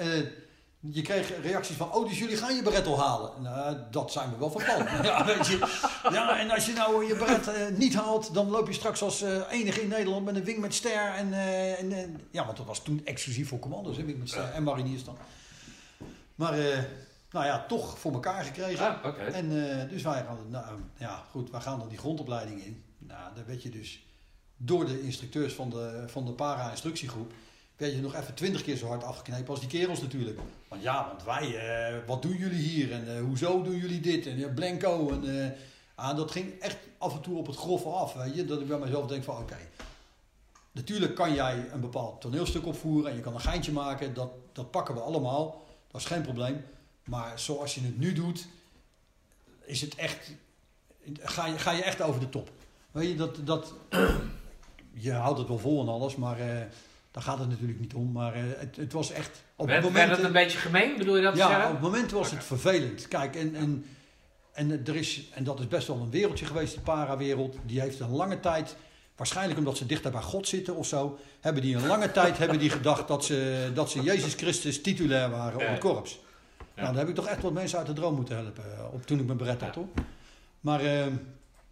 je 0.80 1.02
kreeg 1.02 1.42
reacties 1.42 1.76
van, 1.76 1.94
oh, 1.94 2.10
dus 2.10 2.20
jullie 2.20 2.38
gaan 2.38 2.56
je 2.56 2.62
beret 2.62 2.86
al 2.86 3.00
halen. 3.00 3.42
Nou, 3.42 3.78
dat 3.92 4.12
zijn 4.12 4.30
we 4.30 4.38
wel 4.38 4.52
van 4.52 4.64
plan. 4.64 5.04
ja, 5.12 5.26
weet 5.26 5.48
je. 5.48 5.58
ja, 6.12 6.40
en 6.40 6.52
als 6.52 6.66
je 6.66 6.74
nou 6.74 7.06
je 7.06 7.16
beret 7.16 7.48
eh, 7.48 7.68
niet 7.78 7.96
haalt, 7.96 8.34
dan 8.34 8.50
loop 8.50 8.68
je 8.68 8.74
straks 8.74 9.02
als 9.02 9.22
eh, 9.22 9.42
enige 9.50 9.82
in 9.82 9.90
Nederland 9.90 10.26
met 10.26 10.36
een 10.36 10.44
wing 10.44 10.58
met 10.60 10.74
ster. 10.74 11.14
En, 11.14 11.34
eh, 11.34 11.80
en, 11.80 12.22
ja, 12.32 12.46
want 12.46 12.58
dat 12.58 12.66
was 12.66 12.84
toen 12.84 13.02
exclusief 13.06 13.48
voor 13.48 13.60
commando's, 13.60 13.98
hè, 13.98 14.04
wing 14.04 14.20
met 14.20 14.30
ster 14.30 14.52
en 14.52 14.64
mariniers 14.64 15.04
dan. 15.04 15.18
Maar 16.40 16.54
eh, 16.54 16.84
nou 17.32 17.46
ja, 17.46 17.66
toch 17.68 18.00
voor 18.00 18.14
elkaar 18.14 18.44
gekregen. 18.44 19.02
Ah. 19.02 19.36
En 19.36 19.80
eh, 19.82 19.90
dus 19.90 20.04
wij 20.04 20.24
gaan, 20.24 20.38
nou, 20.50 20.66
ja 20.98 21.24
goed, 21.32 21.52
wij 21.52 21.62
gaan 21.62 21.80
dan 21.80 21.90
die 21.90 21.98
grondopleiding 21.98 22.64
in. 22.64 22.84
Nou, 22.98 23.36
daar 23.36 23.46
werd 23.46 23.64
je 23.64 23.70
dus 23.70 24.06
door 24.58 24.86
de 24.86 25.02
instructeurs 25.02 25.54
van 25.54 25.70
de, 25.70 26.04
van 26.08 26.26
de 26.26 26.32
para-instructiegroep, 26.32 27.34
werd 27.80 27.94
je 27.94 28.02
nog 28.02 28.16
even 28.16 28.34
twintig 28.34 28.64
keer 28.64 28.78
zo 28.78 28.88
hard 28.88 29.04
afgeknepen 29.04 29.50
als 29.50 29.60
die 29.60 29.70
kerels 29.70 30.02
natuurlijk. 30.02 30.40
Want 30.68 30.82
ja, 30.82 31.08
want 31.08 31.24
wij, 31.24 31.58
eh, 31.58 31.98
wat 32.08 32.22
doen 32.22 32.38
jullie 32.38 32.62
hier 32.62 32.92
en 32.92 33.16
eh, 33.16 33.22
hoezo 33.22 33.64
doen 33.64 33.76
jullie 33.76 34.00
dit 34.00 34.26
en 34.26 34.38
ja, 34.38 34.48
blanco 34.48 35.10
en 35.10 35.44
eh, 35.44 35.52
ah, 35.96 36.18
dat 36.18 36.32
ging 36.32 36.60
echt 36.60 36.78
af 36.98 37.14
en 37.14 37.22
toe 37.22 37.38
op 37.38 37.48
het 37.48 37.56
grove 37.56 37.90
af, 37.90 38.14
weet 38.14 38.36
je. 38.36 38.46
Dat 38.46 38.62
ik 38.62 38.68
bij 38.68 38.78
mezelf 38.78 39.08
denk 39.08 39.24
van 39.24 39.38
oké, 39.38 39.58
natuurlijk 40.72 41.16
kan 41.16 41.34
jij 41.34 41.70
een 41.72 41.82
bepaald 41.82 42.22
toneelstuk 42.22 42.66
opvoeren 42.66 43.12
en 43.12 43.16
je 43.16 43.22
kan 43.22 43.34
een 43.34 43.40
geintje 43.40 43.72
maken, 43.72 44.14
dat, 44.14 44.32
dat 44.54 44.72
pakken 44.72 44.96
we 44.96 45.02
allemaal, 45.02 45.66
dat 45.92 46.02
is 46.02 46.08
geen 46.08 46.22
probleem. 46.22 46.66
Maar 47.04 47.40
zoals 47.40 47.76
je 47.76 47.82
het 47.82 47.98
nu 47.98 48.14
doet, 48.14 48.48
is 49.66 49.82
het 49.82 49.96
echt, 49.96 50.32
ga 51.20 51.46
je, 51.46 51.58
ga 51.58 51.72
je 51.72 51.84
echt 51.84 52.02
over 52.02 52.20
de 52.20 52.30
top. 52.30 52.50
Weet 52.92 53.10
je, 53.10 53.16
dat, 53.16 53.46
dat, 53.46 53.74
je 55.08 55.12
houdt 55.12 55.40
het 55.40 55.48
wel 55.48 55.60
vol 55.60 55.82
en 55.82 55.88
alles, 55.88 56.16
maar 56.16 56.40
eh, 56.40 56.66
daar 57.20 57.28
gaat 57.28 57.40
het 57.40 57.50
natuurlijk 57.50 57.80
niet 57.80 57.94
om. 57.94 58.12
Maar 58.12 58.34
eh, 58.34 58.42
het, 58.58 58.76
het 58.76 58.94
was 58.94 59.12
echt, 59.12 59.44
op 59.56 59.68
Werd, 59.68 59.84
het 59.84 59.94
werd 59.94 60.04
moment... 60.06 60.18
het 60.18 60.26
een 60.26 60.42
beetje 60.42 60.58
gemeen, 60.58 60.98
bedoel 60.98 61.16
je 61.16 61.22
dat 61.22 61.36
Ja, 61.36 61.48
zeggen? 61.48 61.66
op 61.66 61.72
het 61.72 61.82
moment 61.82 62.12
was 62.12 62.32
het 62.32 62.44
vervelend. 62.44 63.08
Kijk, 63.08 63.36
en, 63.36 63.56
en, 63.56 63.86
en 64.54 64.86
er 64.86 64.96
is, 64.96 65.24
en 65.34 65.44
dat 65.44 65.60
is 65.60 65.68
best 65.68 65.88
wel 65.88 65.98
een 65.98 66.10
wereldje 66.12 66.46
geweest, 66.46 66.74
de 66.74 66.80
para-wereld. 66.82 67.58
Die 67.66 67.80
heeft 67.80 68.00
een 68.00 68.10
lange 68.10 68.40
tijd, 68.40 68.76
waarschijnlijk 69.16 69.60
omdat 69.60 69.78
ze 69.78 69.86
dichter 69.86 70.12
bij 70.12 70.22
God 70.22 70.48
zitten 70.48 70.76
of 70.76 70.88
zo, 70.88 71.20
hebben 71.42 71.62
die 71.62 71.76
een 71.76 71.88
lange 71.88 72.12
tijd 72.20 72.38
hebben 72.38 72.60
die 72.60 72.70
gedacht 72.70 73.08
dat 73.08 73.26
ze, 73.26 73.70
dat 73.74 73.92
ze 73.92 74.02
Jezus 74.02 74.34
Christus 74.34 74.82
titulair 74.82 75.30
waren 75.30 75.60
op 75.62 75.68
het 75.68 75.80
korps. 75.80 76.20
Ja. 76.58 76.66
Nou, 76.76 76.88
daar 76.88 77.00
heb 77.00 77.10
ik 77.10 77.16
toch 77.16 77.28
echt 77.28 77.42
wat 77.42 77.54
mensen 77.54 77.78
uit 77.78 77.88
de 77.88 77.94
droom 77.94 78.16
moeten 78.16 78.36
helpen, 78.36 78.64
eh, 78.78 78.94
op, 78.94 79.06
toen 79.06 79.20
ik 79.20 79.26
mijn 79.26 79.38
beret 79.38 79.62
had, 79.62 79.76
Ja. 79.76 79.82
hoor. 79.82 79.90
Maar 80.60 80.82
eh, 80.82 81.06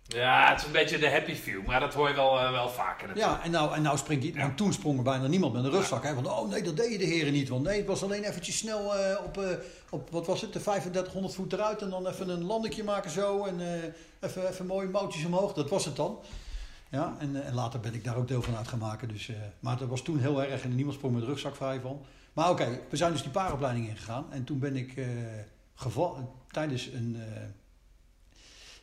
Ja, 0.07 0.49
het 0.49 0.59
is 0.59 0.65
een 0.65 0.71
beetje 0.71 0.97
de 0.97 1.09
happy 1.09 1.35
view, 1.35 1.65
maar 1.65 1.79
dat 1.79 1.93
hoor 1.93 2.07
je 2.09 2.15
wel, 2.15 2.39
eh, 2.39 2.51
wel 2.51 2.69
vaker 2.69 3.07
natuurlijk. 3.07 3.37
ja, 3.37 3.43
en 3.43 3.51
nou, 3.51 3.75
en 3.75 3.81
nou 3.81 3.97
springt 3.97 4.23
die, 4.23 4.33
Ja. 4.33 4.51
toen 4.55 4.73
sprong 4.73 4.97
er 4.97 5.03
bijna 5.03 5.27
niemand 5.27 5.53
met 5.53 5.63
een 5.63 5.71
rugzak. 5.71 6.03
Hè, 6.03 6.13
want 6.13 6.27
oh 6.27 6.49
nee, 6.49 6.61
dat 6.61 6.77
deden 6.77 6.99
de 6.99 7.05
heren 7.05 7.33
niet. 7.33 7.49
Want 7.49 7.63
nee, 7.63 7.77
het 7.77 7.87
was 7.87 8.03
alleen 8.03 8.23
eventjes 8.23 8.57
snel 8.57 8.95
eh, 8.95 9.23
op, 9.25 9.37
eh, 9.37 9.49
op, 9.89 10.09
wat 10.09 10.25
was 10.27 10.41
het, 10.41 10.53
de 10.53 10.59
3500 10.61 11.33
voet 11.35 11.53
eruit. 11.53 11.81
En 11.81 11.89
dan 11.89 12.07
even 12.07 12.29
een 12.29 12.43
landingje 12.43 12.83
maken 12.83 13.11
zo. 13.11 13.45
En 13.45 13.59
even, 14.19 14.47
even 14.49 14.65
mooie 14.65 14.87
moutjes 14.87 15.25
omhoog. 15.25 15.53
Dat 15.53 15.69
was 15.69 15.85
het 15.85 15.95
dan. 15.95 16.19
Ja, 16.89 17.15
en, 17.19 17.45
en 17.45 17.53
later 17.53 17.79
ben 17.79 17.93
ik 17.93 18.03
daar 18.03 18.15
ook 18.15 18.27
deel 18.27 18.41
van 18.41 18.55
uit 18.55 18.67
gaan 18.67 18.79
maken. 18.79 19.07
Dus, 19.07 19.31
maar 19.59 19.77
dat 19.77 19.87
was 19.87 20.01
toen 20.01 20.19
heel 20.19 20.43
erg 20.43 20.63
en 20.63 20.75
niemand 20.75 20.95
sprong 20.95 21.13
met 21.13 21.23
de 21.23 21.29
rugzak 21.29 21.55
vrij 21.55 21.79
van. 21.79 22.01
Maar 22.33 22.49
oké, 22.49 22.79
we 22.89 22.97
zijn 22.97 23.11
dus 23.11 23.21
die 23.21 23.31
paaropleiding 23.31 23.87
ingegaan. 23.87 24.25
En 24.29 24.43
toen 24.43 24.59
ben 24.59 24.75
ik 24.75 24.97
eh, 24.97 25.05
geval, 25.75 26.35
tijdens 26.51 26.85
een... 26.87 27.17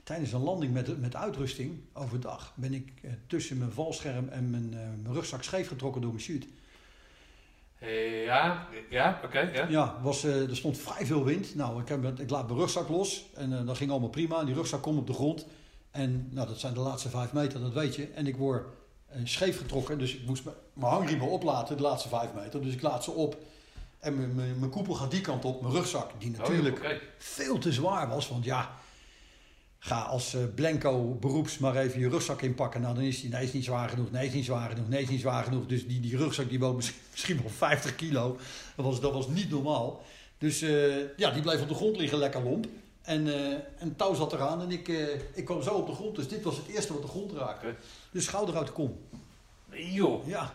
Tijdens 0.04 0.32
een 0.32 0.42
landing 0.42 0.72
met, 0.72 1.00
met 1.00 1.16
uitrusting 1.16 1.80
overdag 1.92 2.52
ben 2.54 2.74
ik 2.74 2.92
eh, 3.02 3.10
tussen 3.26 3.58
mijn 3.58 3.72
valscherm 3.72 4.28
en 4.28 4.50
mijn, 4.50 4.68
eh, 4.74 4.78
mijn 5.02 5.14
rugzak 5.14 5.42
scheef 5.42 5.68
getrokken 5.68 6.00
door 6.00 6.10
mijn 6.12 6.22
chute. 6.24 6.46
Eh, 7.78 8.24
ja, 8.24 8.68
ja 8.90 9.20
oké. 9.24 9.40
ja. 9.40 9.66
Ja, 9.68 9.98
was, 10.02 10.24
er 10.24 10.56
stond 10.56 10.78
vrij 10.78 11.06
veel 11.06 11.24
wind. 11.24 11.54
Nou, 11.54 11.80
ik, 11.80 11.88
heb, 11.88 12.18
ik 12.20 12.30
laat 12.30 12.46
mijn 12.46 12.58
rugzak 12.58 12.88
los 12.88 13.24
en 13.34 13.66
dat 13.66 13.76
ging 13.76 13.90
allemaal 13.90 14.08
prima. 14.08 14.40
En 14.40 14.46
die 14.46 14.54
rugzak 14.54 14.82
komt 14.82 14.98
op 14.98 15.06
de 15.06 15.12
grond. 15.12 15.46
En 15.90 16.28
nou, 16.30 16.48
dat 16.48 16.60
zijn 16.60 16.74
de 16.74 16.80
laatste 16.80 17.08
vijf 17.08 17.32
meter, 17.32 17.60
dat 17.60 17.72
weet 17.72 17.94
je. 17.94 18.06
En 18.08 18.26
ik 18.26 18.36
word 18.36 18.66
scheef 19.24 19.58
getrokken, 19.58 19.98
dus 19.98 20.14
ik 20.14 20.26
moest 20.26 20.44
mijn- 20.44 20.56
hangriemen 20.92 21.28
oplaten, 21.28 21.76
de 21.76 21.82
laatste 21.82 22.08
vijf 22.08 22.34
meter. 22.34 22.62
Dus 22.62 22.72
ik 22.74 22.82
laat 22.82 23.04
ze 23.04 23.10
op. 23.10 23.36
En 23.98 24.34
mijn- 24.34 24.70
koepel 24.70 24.94
gaat 24.94 25.10
die 25.10 25.20
kant 25.20 25.44
op, 25.44 25.60
mijn 25.62 25.74
rugzak, 25.74 26.10
die 26.18 26.30
Oh, 26.32 26.38
natuurlijk 26.38 27.00
veel 27.18 27.58
te 27.58 27.72
zwaar 27.72 28.08
was. 28.08 28.28
Want 28.28 28.44
ja, 28.44 28.70
ga 29.84 30.00
als 30.00 30.34
eh, 30.34 30.40
blanco 30.54 31.16
beroeps 31.20 31.58
maar 31.58 31.76
even 31.76 32.00
je 32.00 32.08
rugzak 32.08 32.42
inpakken. 32.42 32.80
Nou, 32.80 32.94
dan 32.94 33.04
is 33.04 33.20
die, 33.20 33.30
nee, 33.30 33.44
is 33.44 33.52
niet 33.52 33.64
zwaar 33.64 33.88
genoeg, 33.88 34.10
nee, 34.10 34.26
is 34.26 34.32
niet 34.32 34.44
zwaar 34.44 34.68
genoeg, 34.68 34.88
nee, 34.88 35.02
is 35.02 35.08
niet 35.08 35.20
zwaar 35.20 35.44
genoeg. 35.44 35.66
Dus 35.66 35.86
die, 35.86 36.00
die 36.00 36.16
rugzak 36.16 36.48
die 36.48 36.58
woog 36.58 36.76
misschien, 37.12 37.40
wel 37.42 37.50
50 37.50 37.94
kilo. 37.94 38.38
Dat 38.76 38.84
was, 38.84 39.00
dat 39.00 39.12
was 39.12 39.28
niet 39.28 39.50
normaal. 39.50 40.02
Dus 40.38 40.62
eh, 40.62 41.16
ja, 41.16 41.30
die 41.30 41.42
bleef 41.42 41.60
op 41.60 41.68
de 41.68 41.74
grond 41.74 41.96
liggen, 41.96 42.18
lekker 42.18 42.42
lomp. 42.42 42.66
En, 43.02 43.34
eh 43.34 43.58
en 43.78 43.96
touw 43.96 44.14
zat 44.14 44.32
eraan 44.32 44.62
en 44.62 44.70
ik, 44.70 44.88
ik 45.34 45.44
kwam 45.44 45.62
zo 45.62 45.70
op 45.70 45.86
de 45.86 45.94
grond. 45.94 46.16
Dus 46.16 46.28
dit 46.28 46.42
was 46.42 46.56
het 46.56 46.66
eerste 46.66 46.92
wat 46.92 47.02
de 47.02 47.08
grond 47.08 47.32
raakte. 47.32 47.74
Dus 48.10 48.24
schouder 48.24 48.56
uit 48.56 48.66
de 48.66 48.72
kom. 48.72 48.98
Joh. 49.70 50.26
Ja, 50.26 50.54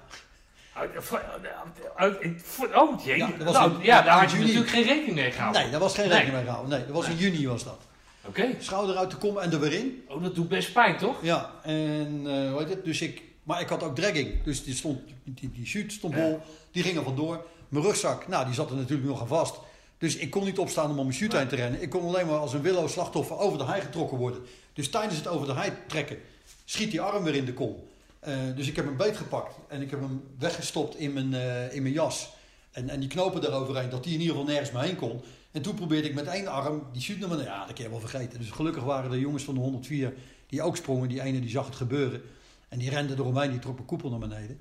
Oh, 2.75 3.05
jee. 3.05 3.17
Ja, 3.17 3.29
nou, 3.37 3.83
daar 3.83 4.19
had 4.19 4.31
je 4.31 4.37
natuurlijk 4.37 4.69
geen 4.69 4.83
rekening 4.83 5.15
mee 5.15 5.31
gehouden. 5.31 5.61
nee, 5.61 5.71
daar 5.71 5.79
was 5.79 5.95
geen 5.95 6.07
rekening 6.07 6.33
mee 6.33 6.43
gehouden. 6.43 6.69
Nee, 6.69 6.85
dat 6.85 6.95
was 6.95 7.07
in 7.07 7.15
juni 7.15 7.47
was 7.47 7.63
dat. 7.63 7.88
Oké. 8.25 8.55
Schouder 8.59 8.95
uit 8.95 9.11
de 9.11 9.17
kom 9.17 9.37
en 9.37 9.51
er 9.51 9.59
weer 9.59 9.73
in. 9.73 10.03
Oh, 10.07 10.23
dat 10.23 10.35
doet 10.35 10.47
best 10.49 10.73
pijn, 10.73 10.97
toch? 10.97 11.23
Ja, 11.23 11.53
en 11.63 12.21
eh 12.25 12.51
hoe 12.51 12.59
heet 12.59 12.69
het? 12.69 12.85
Dus 12.85 13.01
ik, 13.01 13.21
maar 13.43 13.61
ik 13.61 13.67
had 13.69 13.83
ook 13.83 13.95
dragging. 13.95 14.43
Dus 14.43 14.63
die, 14.63 14.75
stond, 14.75 14.99
die, 15.23 15.51
die 15.53 15.65
chute 15.65 15.93
stond 15.93 16.13
Ja. 16.15 16.19
bol, 16.21 16.41
die 16.71 16.83
ging 16.83 16.97
er 16.97 17.03
vandoor. 17.03 17.45
Mijn 17.69 17.83
rugzak, 17.85 18.27
nou, 18.27 18.45
die 18.45 18.53
zat 18.53 18.69
er 18.69 18.75
natuurlijk 18.75 19.07
nog 19.09 19.21
aan 19.21 19.27
vast. 19.27 19.55
Dus 19.97 20.15
ik 20.15 20.29
kon 20.29 20.43
niet 20.45 20.57
opstaan 20.59 20.89
om 20.91 20.99
om 20.99 21.07
mijn 21.07 21.19
Nee. 21.19 21.37
heen 21.39 21.47
te 21.47 21.55
rennen. 21.55 21.81
Ik 21.81 21.89
kon 21.89 22.03
alleen 22.07 22.27
maar 22.27 22.37
als 22.37 22.53
een 22.53 22.61
willoos 22.61 22.91
slachtoffer 22.91 23.37
over 23.37 23.57
de 23.57 23.65
hei 23.65 23.81
getrokken 23.81 24.17
worden. 24.17 24.41
Dus 24.73 24.89
tijdens 24.89 25.15
het 25.17 25.27
over 25.27 25.47
de 25.47 25.53
hei 25.53 25.71
trekken, 25.87 26.17
schiet 26.65 26.91
die 26.91 27.01
arm 27.01 27.23
weer 27.23 27.35
in 27.35 27.45
de 27.45 27.53
kom. 27.53 27.75
Eh, 28.19 28.33
dus 28.55 28.67
ik 28.67 28.75
heb 28.75 28.85
hem 28.85 28.97
beet 28.97 29.17
gepakt 29.17 29.55
en 29.67 29.81
ik 29.81 29.89
heb 29.89 29.99
hem 29.99 30.23
weggestopt 30.39 30.95
in 30.95 31.13
mijn, 31.13 31.33
eh, 31.33 31.73
in 31.75 31.81
mijn 31.81 31.93
jas. 31.93 32.29
En, 32.71 32.89
en 32.89 32.99
die 32.99 33.09
knopen 33.09 33.43
eroverheen, 33.45 33.89
dat 33.89 34.03
die 34.03 34.13
in 34.13 34.19
ieder 34.19 34.35
geval 34.35 34.49
nergens 34.49 34.71
meer 34.71 34.81
heen 34.81 34.95
kon. 34.95 35.21
En 35.51 35.61
toen 35.61 35.75
probeerde 35.75 36.07
ik 36.07 36.15
met 36.15 36.27
één 36.27 36.47
arm 36.47 36.83
die 36.91 37.17
naar 37.17 37.29
beneden. 37.29 37.51
Ja, 37.51 37.65
dat 37.65 37.73
kun 37.73 37.83
je 37.83 37.89
wel 37.89 37.99
vergeten. 37.99 38.39
Dus 38.39 38.49
gelukkig 38.49 38.83
waren 38.83 39.11
er 39.11 39.19
jongens 39.19 39.43
van 39.43 39.53
de 39.53 39.59
104 39.59 40.13
die 40.47 40.61
ook 40.61 40.77
sprongen. 40.77 41.09
Die 41.09 41.21
ene 41.21 41.39
die 41.39 41.49
zag 41.49 41.65
het 41.65 41.75
gebeuren. 41.75 42.21
En 42.67 42.79
die 42.79 42.89
rende 42.89 43.13
eromheen, 43.13 43.51
die 43.51 43.59
trok 43.59 43.73
mijn 43.73 43.87
koepel 43.87 44.09
naar 44.09 44.19
beneden. 44.19 44.59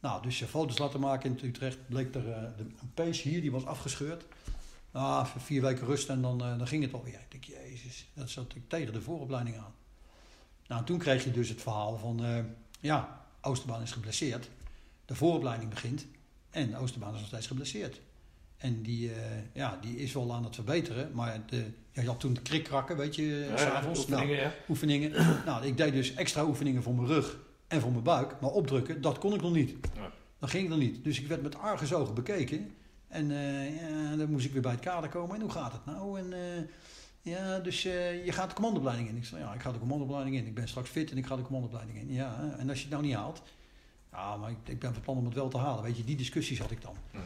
Nou, 0.00 0.22
dus 0.22 0.38
je 0.38 0.46
foto's 0.46 0.78
laten 0.78 1.00
maken 1.00 1.38
in 1.38 1.48
Utrecht. 1.48 1.78
Bleek 1.88 2.14
er 2.14 2.30
eh, 2.30 2.42
een 2.58 2.90
pees 2.94 3.22
hier, 3.22 3.40
die 3.40 3.52
was 3.52 3.64
afgescheurd. 3.64 4.24
Voor 4.92 5.40
vier 5.40 5.62
weken 5.62 5.86
rust 5.86 6.08
en 6.08 6.22
dan, 6.22 6.44
eh, 6.44 6.58
dan 6.58 6.66
ging 6.66 6.82
het 6.82 6.92
alweer. 6.92 7.20
Ik 7.28 7.30
denk, 7.30 7.44
jezus, 7.44 8.06
dat 8.14 8.30
zat 8.30 8.54
ik 8.54 8.68
tegen 8.68 8.92
de 8.92 9.02
vooropleiding 9.02 9.56
aan. 9.56 9.74
Nou, 10.66 10.84
toen 10.84 10.98
kreeg 10.98 11.24
je 11.24 11.30
dus 11.30 11.48
het 11.48 11.62
verhaal 11.62 11.98
van, 11.98 12.24
eh, 12.24 12.38
ja, 12.80 13.26
Oosterbaan 13.40 13.82
is 13.82 13.92
geblesseerd. 13.92 14.48
De 15.04 15.14
vooropleiding 15.14 15.70
begint 15.70 16.06
en 16.50 16.76
Oosterbaan 16.76 17.14
is 17.14 17.18
nog 17.18 17.28
steeds 17.28 17.46
geblesseerd. 17.46 18.00
En 18.56 18.82
die, 18.82 19.12
eh, 19.12 19.16
ja, 19.52 19.78
die 19.80 19.96
is 19.96 20.12
wel 20.12 20.34
aan 20.34 20.44
het 20.44 20.54
verbeteren, 20.54 21.10
maar 21.12 21.42
de, 21.46 21.64
ja, 21.92 22.02
je 22.02 22.08
had 22.08 22.20
toen 22.20 22.34
de 22.34 22.40
krikkrakken, 22.40 22.96
weet 22.96 23.14
je, 23.14 23.22
Ja, 23.22 23.50
ja, 23.50 23.56
s'avonds. 23.56 24.06
Nou, 24.06 24.20
oefeningen, 24.20 24.44
ja. 24.44 24.54
oefeningen. 24.68 25.12
nou, 25.46 25.66
ik 25.66 25.76
deed 25.76 25.92
dus 25.92 26.14
extra 26.14 26.44
oefeningen 26.44 26.82
voor 26.82 26.94
mijn 26.94 27.06
rug 27.06 27.38
en 27.66 27.80
voor 27.80 27.90
mijn 27.90 28.02
buik. 28.02 28.40
Maar 28.40 28.50
opdrukken, 28.50 29.00
dat 29.00 29.18
kon 29.18 29.34
ik 29.34 29.42
nog 29.42 29.52
niet. 29.52 29.74
Dat 30.38 30.50
ging 30.50 30.68
nog 30.68 30.78
niet. 30.78 31.04
Dus 31.04 31.20
ik 31.20 31.26
werd 31.26 31.42
met 31.42 31.58
argusogen 31.58 32.14
bekeken. 32.14 32.70
En 33.08 33.30
eh, 33.30 33.80
ja, 33.80 34.16
dan 34.16 34.30
moest 34.30 34.44
ik 34.46 34.52
weer 34.52 34.62
bij 34.62 34.72
het 34.72 34.80
kader 34.80 35.10
komen. 35.10 35.34
En 35.34 35.40
hoe 35.40 35.50
gaat 35.50 35.72
het 35.72 35.84
nou? 35.84 36.18
En 36.18 36.32
eh, 36.32 36.62
ja, 37.22 37.58
dus 37.58 37.84
eh, 37.84 38.24
je 38.24 38.32
gaat 38.32 38.48
de 38.48 38.54
commandoopleiding 38.54 39.08
in. 39.08 39.16
Ik 39.16 39.24
zei, 39.24 39.42
ja, 39.42 39.54
ik 39.54 39.60
ga 39.60 39.72
de 39.72 39.78
commandoopleiding 39.78 40.36
in. 40.36 40.46
Ik 40.46 40.54
ben 40.54 40.68
straks 40.68 40.88
fit 40.88 41.10
en 41.10 41.18
ik 41.18 41.26
ga 41.26 41.36
de 41.36 41.42
commandoopleiding 41.42 41.98
in. 41.98 42.12
Ja, 42.12 42.54
en 42.58 42.68
als 42.68 42.78
je 42.78 42.84
het 42.84 42.92
nou 42.92 43.06
niet 43.06 43.14
haalt? 43.14 43.42
Ja, 44.12 44.36
maar 44.36 44.50
ik, 44.50 44.56
ik 44.64 44.78
ben 44.78 44.92
van 44.92 45.02
plan 45.02 45.16
om 45.16 45.24
het 45.24 45.34
wel 45.34 45.48
te 45.48 45.58
halen. 45.58 45.82
Weet 45.84 45.96
je, 45.96 46.04
die 46.04 46.16
discussies 46.16 46.58
had 46.58 46.70
ik 46.70 46.82
dan. 46.82 46.94
Ja. 47.10 47.18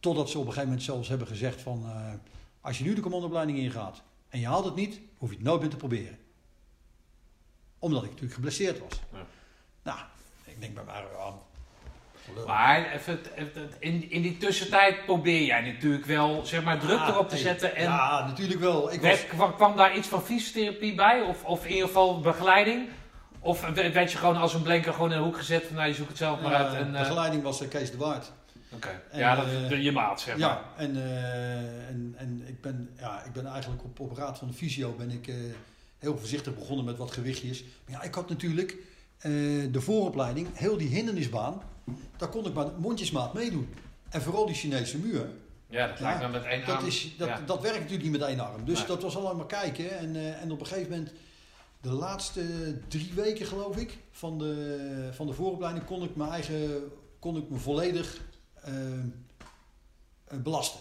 Totdat 0.00 0.30
ze 0.30 0.36
op 0.38 0.42
een 0.46 0.48
gegeven 0.52 0.68
moment 0.68 0.86
zelfs 0.86 1.08
hebben 1.08 1.26
gezegd 1.26 1.60
van... 1.60 1.84
eh, 1.86 2.12
als 2.60 2.78
je 2.78 2.84
nu 2.84 2.94
de 2.94 3.00
commandoopleiding 3.00 3.58
ingaat 3.58 4.02
en 4.28 4.40
je 4.40 4.46
haalt 4.46 4.64
het 4.64 4.74
niet, 4.74 5.00
hoef 5.16 5.28
je 5.30 5.34
het 5.36 5.44
nooit 5.44 5.60
meer 5.60 5.70
te 5.70 5.76
proberen. 5.76 6.18
Omdat 7.78 8.02
ik 8.02 8.08
natuurlijk 8.08 8.34
geblesseerd 8.34 8.78
was. 8.78 9.00
Ja. 9.12 9.18
Nou, 9.82 9.98
ik 10.44 10.60
denk 10.60 10.74
bij 10.74 10.84
mij, 10.84 11.02
lul. 12.34 12.46
Maar 12.46 12.92
even, 12.92 13.20
in, 13.78 14.10
in 14.10 14.22
die 14.22 14.36
tussentijd 14.36 15.04
probeer 15.04 15.42
jij 15.44 15.60
natuurlijk 15.60 16.04
wel 16.06 16.46
zeg 16.46 16.64
maar, 16.64 16.78
druk 16.78 16.98
Ja, 16.98 17.08
erop 17.08 17.28
te 17.28 17.36
zetten. 17.36 17.74
En 17.76 17.82
Ja, 17.82 18.26
natuurlijk 18.26 18.60
wel. 18.60 18.92
Ik 18.92 19.00
was, 19.00 19.10
werd- 19.10 19.26
kwam, 19.28 19.54
kwam 19.54 19.76
daar 19.76 19.96
iets 19.96 20.08
van 20.08 20.22
fysiotherapie 20.22 20.94
bij? 20.94 21.20
Of, 21.22 21.44
of 21.44 21.64
in 21.64 21.70
ieder 21.72 21.86
geval 21.86 22.20
begeleiding? 22.20 22.88
Of 23.40 23.60
werd 23.74 24.12
je 24.12 24.18
gewoon 24.18 24.36
als 24.36 24.54
een 24.54 24.62
blenker 24.62 24.92
gewoon 24.92 25.12
in 25.12 25.18
een 25.18 25.24
hoek 25.24 25.36
gezet 25.36 25.64
van 25.66 25.76
nou 25.76 25.88
je 25.88 25.94
zoekt 25.94 26.08
het 26.08 26.18
zelf 26.18 26.40
maar 26.40 26.54
uit. 26.54 26.72
eh, 26.72 26.78
En, 26.80 26.94
eh, 26.94 27.00
begeleiding 27.00 27.42
was 27.42 27.68
Kees 27.68 27.90
de 27.90 27.96
Waard. 27.96 28.32
Oké. 28.72 29.02
Ja, 29.12 29.34
dat, 29.34 29.46
eh, 29.46 29.68
de, 29.68 29.82
je 29.82 29.92
maat 29.92 30.20
zeg 30.20 30.38
maar. 30.38 30.48
Ja, 30.48 30.72
en, 30.76 30.96
eh, 30.96 31.88
en, 31.88 32.14
en 32.16 32.42
ik, 32.46 32.60
ben, 32.60 32.90
ja, 32.98 33.24
ik 33.24 33.32
ben 33.32 33.46
eigenlijk 33.46 33.84
op, 33.84 34.00
op 34.00 34.16
raad 34.16 34.38
van 34.38 34.48
de 34.48 34.54
fysio 34.54 34.94
ben 34.98 35.10
ik, 35.10 35.28
eh, 35.28 35.34
heel 35.98 36.18
voorzichtig 36.18 36.54
begonnen 36.54 36.84
met 36.84 36.96
wat 36.96 37.10
gewichtjes. 37.10 37.64
Maar 37.84 37.94
ja, 37.94 38.02
ik 38.02 38.14
had 38.14 38.28
natuurlijk 38.28 38.76
de 39.72 39.80
vooropleiding, 39.80 40.46
heel 40.52 40.76
die 40.76 40.88
hindernisbaan, 40.88 41.62
daar 42.16 42.28
kon 42.28 42.46
ik 42.46 42.54
maar 42.54 42.66
mondjesmaat 42.78 43.34
meedoen. 43.34 43.68
En 44.08 44.22
vooral 44.22 44.46
die 44.46 44.54
Chinese 44.54 44.98
muur. 44.98 45.28
Ja, 45.66 45.86
dat 45.86 46.00
lijkt 46.00 46.20
me 46.20 46.28
met 46.28 46.44
één 46.44 46.66
Dat, 46.66 46.76
arm. 46.76 46.86
is, 46.86 47.14
dat, 47.18 47.28
ja. 47.28 47.40
dat 47.46 47.60
werkt 47.62 47.78
natuurlijk 47.78 48.02
niet 48.10 48.18
met 48.18 48.28
één 48.28 48.40
arm. 48.40 48.64
Dus 48.64 48.78
Nee. 48.78 48.86
dat 48.86 49.02
was 49.02 49.14
allemaal 49.14 49.34
maar 49.34 49.46
kijken. 49.46 49.98
En, 49.98 50.38
en 50.40 50.50
op 50.52 50.60
een 50.60 50.66
gegeven 50.66 50.90
moment, 50.90 51.12
de 51.80 51.90
laatste 51.92 52.42
drie 52.88 53.12
weken 53.14 53.46
geloof 53.46 53.76
ik, 53.76 53.98
van 54.10 54.38
de, 54.38 55.08
van 55.12 55.26
de 55.26 55.32
vooropleiding, 55.32 55.84
kon 55.84 56.02
ik 56.02 56.16
mijn 56.16 56.30
eigen, 56.30 56.82
kon 57.18 57.36
ik 57.36 57.50
me 57.50 57.58
volledig 57.58 58.20
belasten. 60.30 60.80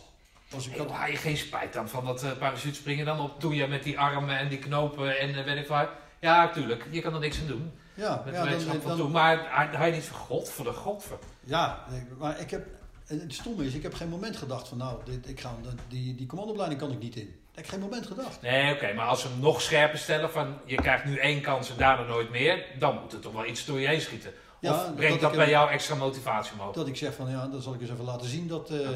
Was 0.50 0.68
ik 0.68 0.76
Hey, 0.76 0.86
had, 0.86 1.10
je 1.12 1.16
geen 1.18 1.38
spijt 1.38 1.74
dan 1.74 1.90
van 1.90 2.06
dat 2.06 2.24
uh, 2.24 2.32
parachutespringen 2.38 3.06
dan 3.06 3.20
op 3.20 3.40
toen 3.40 3.56
je 3.56 3.68
met 3.68 3.84
die 3.84 4.00
armen 4.00 4.38
en 4.38 4.50
die 4.50 4.60
knopen 4.60 5.20
en 5.20 5.44
weet 5.46 5.58
ik 5.58 5.68
wat. 5.68 5.90
Ja, 6.20 6.50
tuurlijk, 6.50 6.86
je 6.92 7.02
kan 7.02 7.14
er 7.14 7.20
niks 7.20 7.40
aan 7.40 7.48
doen. 7.48 7.72
ja, 7.94 8.22
Met 8.26 8.34
ja, 8.34 8.40
de 8.44 8.48
dan, 8.50 8.58
wetenschap 8.58 8.82
van 8.82 8.90
dan- 8.90 8.98
toen. 9.00 9.12
Maar 9.12 9.68
hij, 9.78 9.92
niet 9.92 10.04
van 10.04 10.18
god 10.18 10.50
voor 10.50 10.66
de 10.66 10.74
god. 10.74 11.04
voor- 11.04 11.20
ja, 11.44 11.86
maar 12.18 12.40
ik 12.40 12.50
heb, 12.52 12.68
en 13.08 13.20
het 13.20 13.34
stomme 13.34 13.66
is, 13.66 13.74
ik 13.74 13.84
heb 13.84 13.94
geen 13.94 14.10
moment 14.10 14.38
gedacht 14.38 14.68
van 14.68 14.78
nou, 14.78 15.00
dit, 15.06 15.30
ik 15.30 15.40
ga, 15.40 15.56
die, 15.88 16.16
die 16.16 16.26
commandoopleiding 16.28 16.80
kan 16.82 16.92
ik 16.92 17.00
niet 17.00 17.16
in. 17.16 17.28
Ik 17.28 17.64
heb 17.64 17.68
geen 17.68 17.80
moment 17.80 18.08
gedacht. 18.08 18.42
Nee, 18.42 18.74
oké, 18.74 18.94
maar 18.94 19.06
als 19.08 19.22
ze 19.22 19.28
hem 19.28 19.40
nog 19.40 19.62
scherper 19.62 19.98
stellen 20.00 20.32
van 20.32 20.58
je 20.66 20.76
krijgt 20.76 21.06
nu 21.06 21.18
één 21.18 21.42
kans 21.42 21.70
en 21.70 21.78
daarna 21.78 22.04
nooit 22.04 22.30
meer, 22.30 22.66
dan 22.80 23.00
moet 23.02 23.14
er 23.14 23.20
toch 23.20 23.34
wel 23.34 23.46
iets 23.46 23.66
door 23.66 23.80
je 23.80 23.88
heen 23.88 24.02
schieten. 24.02 24.32
Ja, 24.62 24.74
of 24.74 24.96
brengt 24.96 25.22
dat 25.22 25.32
bij 25.32 25.50
jou 25.50 25.70
extra 25.70 25.96
motivatie 25.96 26.54
omhoog? 26.54 26.74
Dat 26.74 26.88
ik 26.88 26.96
zeg 26.98 27.14
van 27.16 27.30
ja, 27.30 27.48
dan 27.48 27.62
zal 27.62 27.74
ik 27.74 27.82
eens 27.82 27.90
even 27.90 28.04
laten 28.06 28.28
zien 28.28 28.48
dat, 28.48 28.70
eh, 28.70 28.88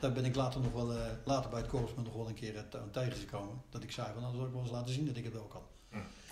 daar 0.00 0.12
ben 0.12 0.24
ik 0.24 0.34
later 0.34 0.60
nog 0.60 0.72
wel, 0.72 0.92
eh, 0.92 0.98
later 1.24 1.50
bij 1.50 1.60
het 1.60 1.68
korps 1.68 1.92
nog 2.04 2.14
wel 2.14 2.28
een 2.28 2.34
keer 2.34 2.56
eh, 2.56 2.80
aan 2.80 2.90
tegengekomen. 2.90 3.62
Dat 3.70 3.82
ik 3.82 3.90
zei 3.92 4.06
van 4.12 4.22
nou, 4.22 4.28
dan 4.28 4.36
zal 4.40 4.46
ik 4.46 4.52
wel 4.52 4.62
eens 4.62 4.70
laten 4.70 4.94
zien 4.94 5.06
dat 5.06 5.16
ik 5.16 5.24
het 5.24 5.32
wel 5.32 5.50
kan. 5.52 5.62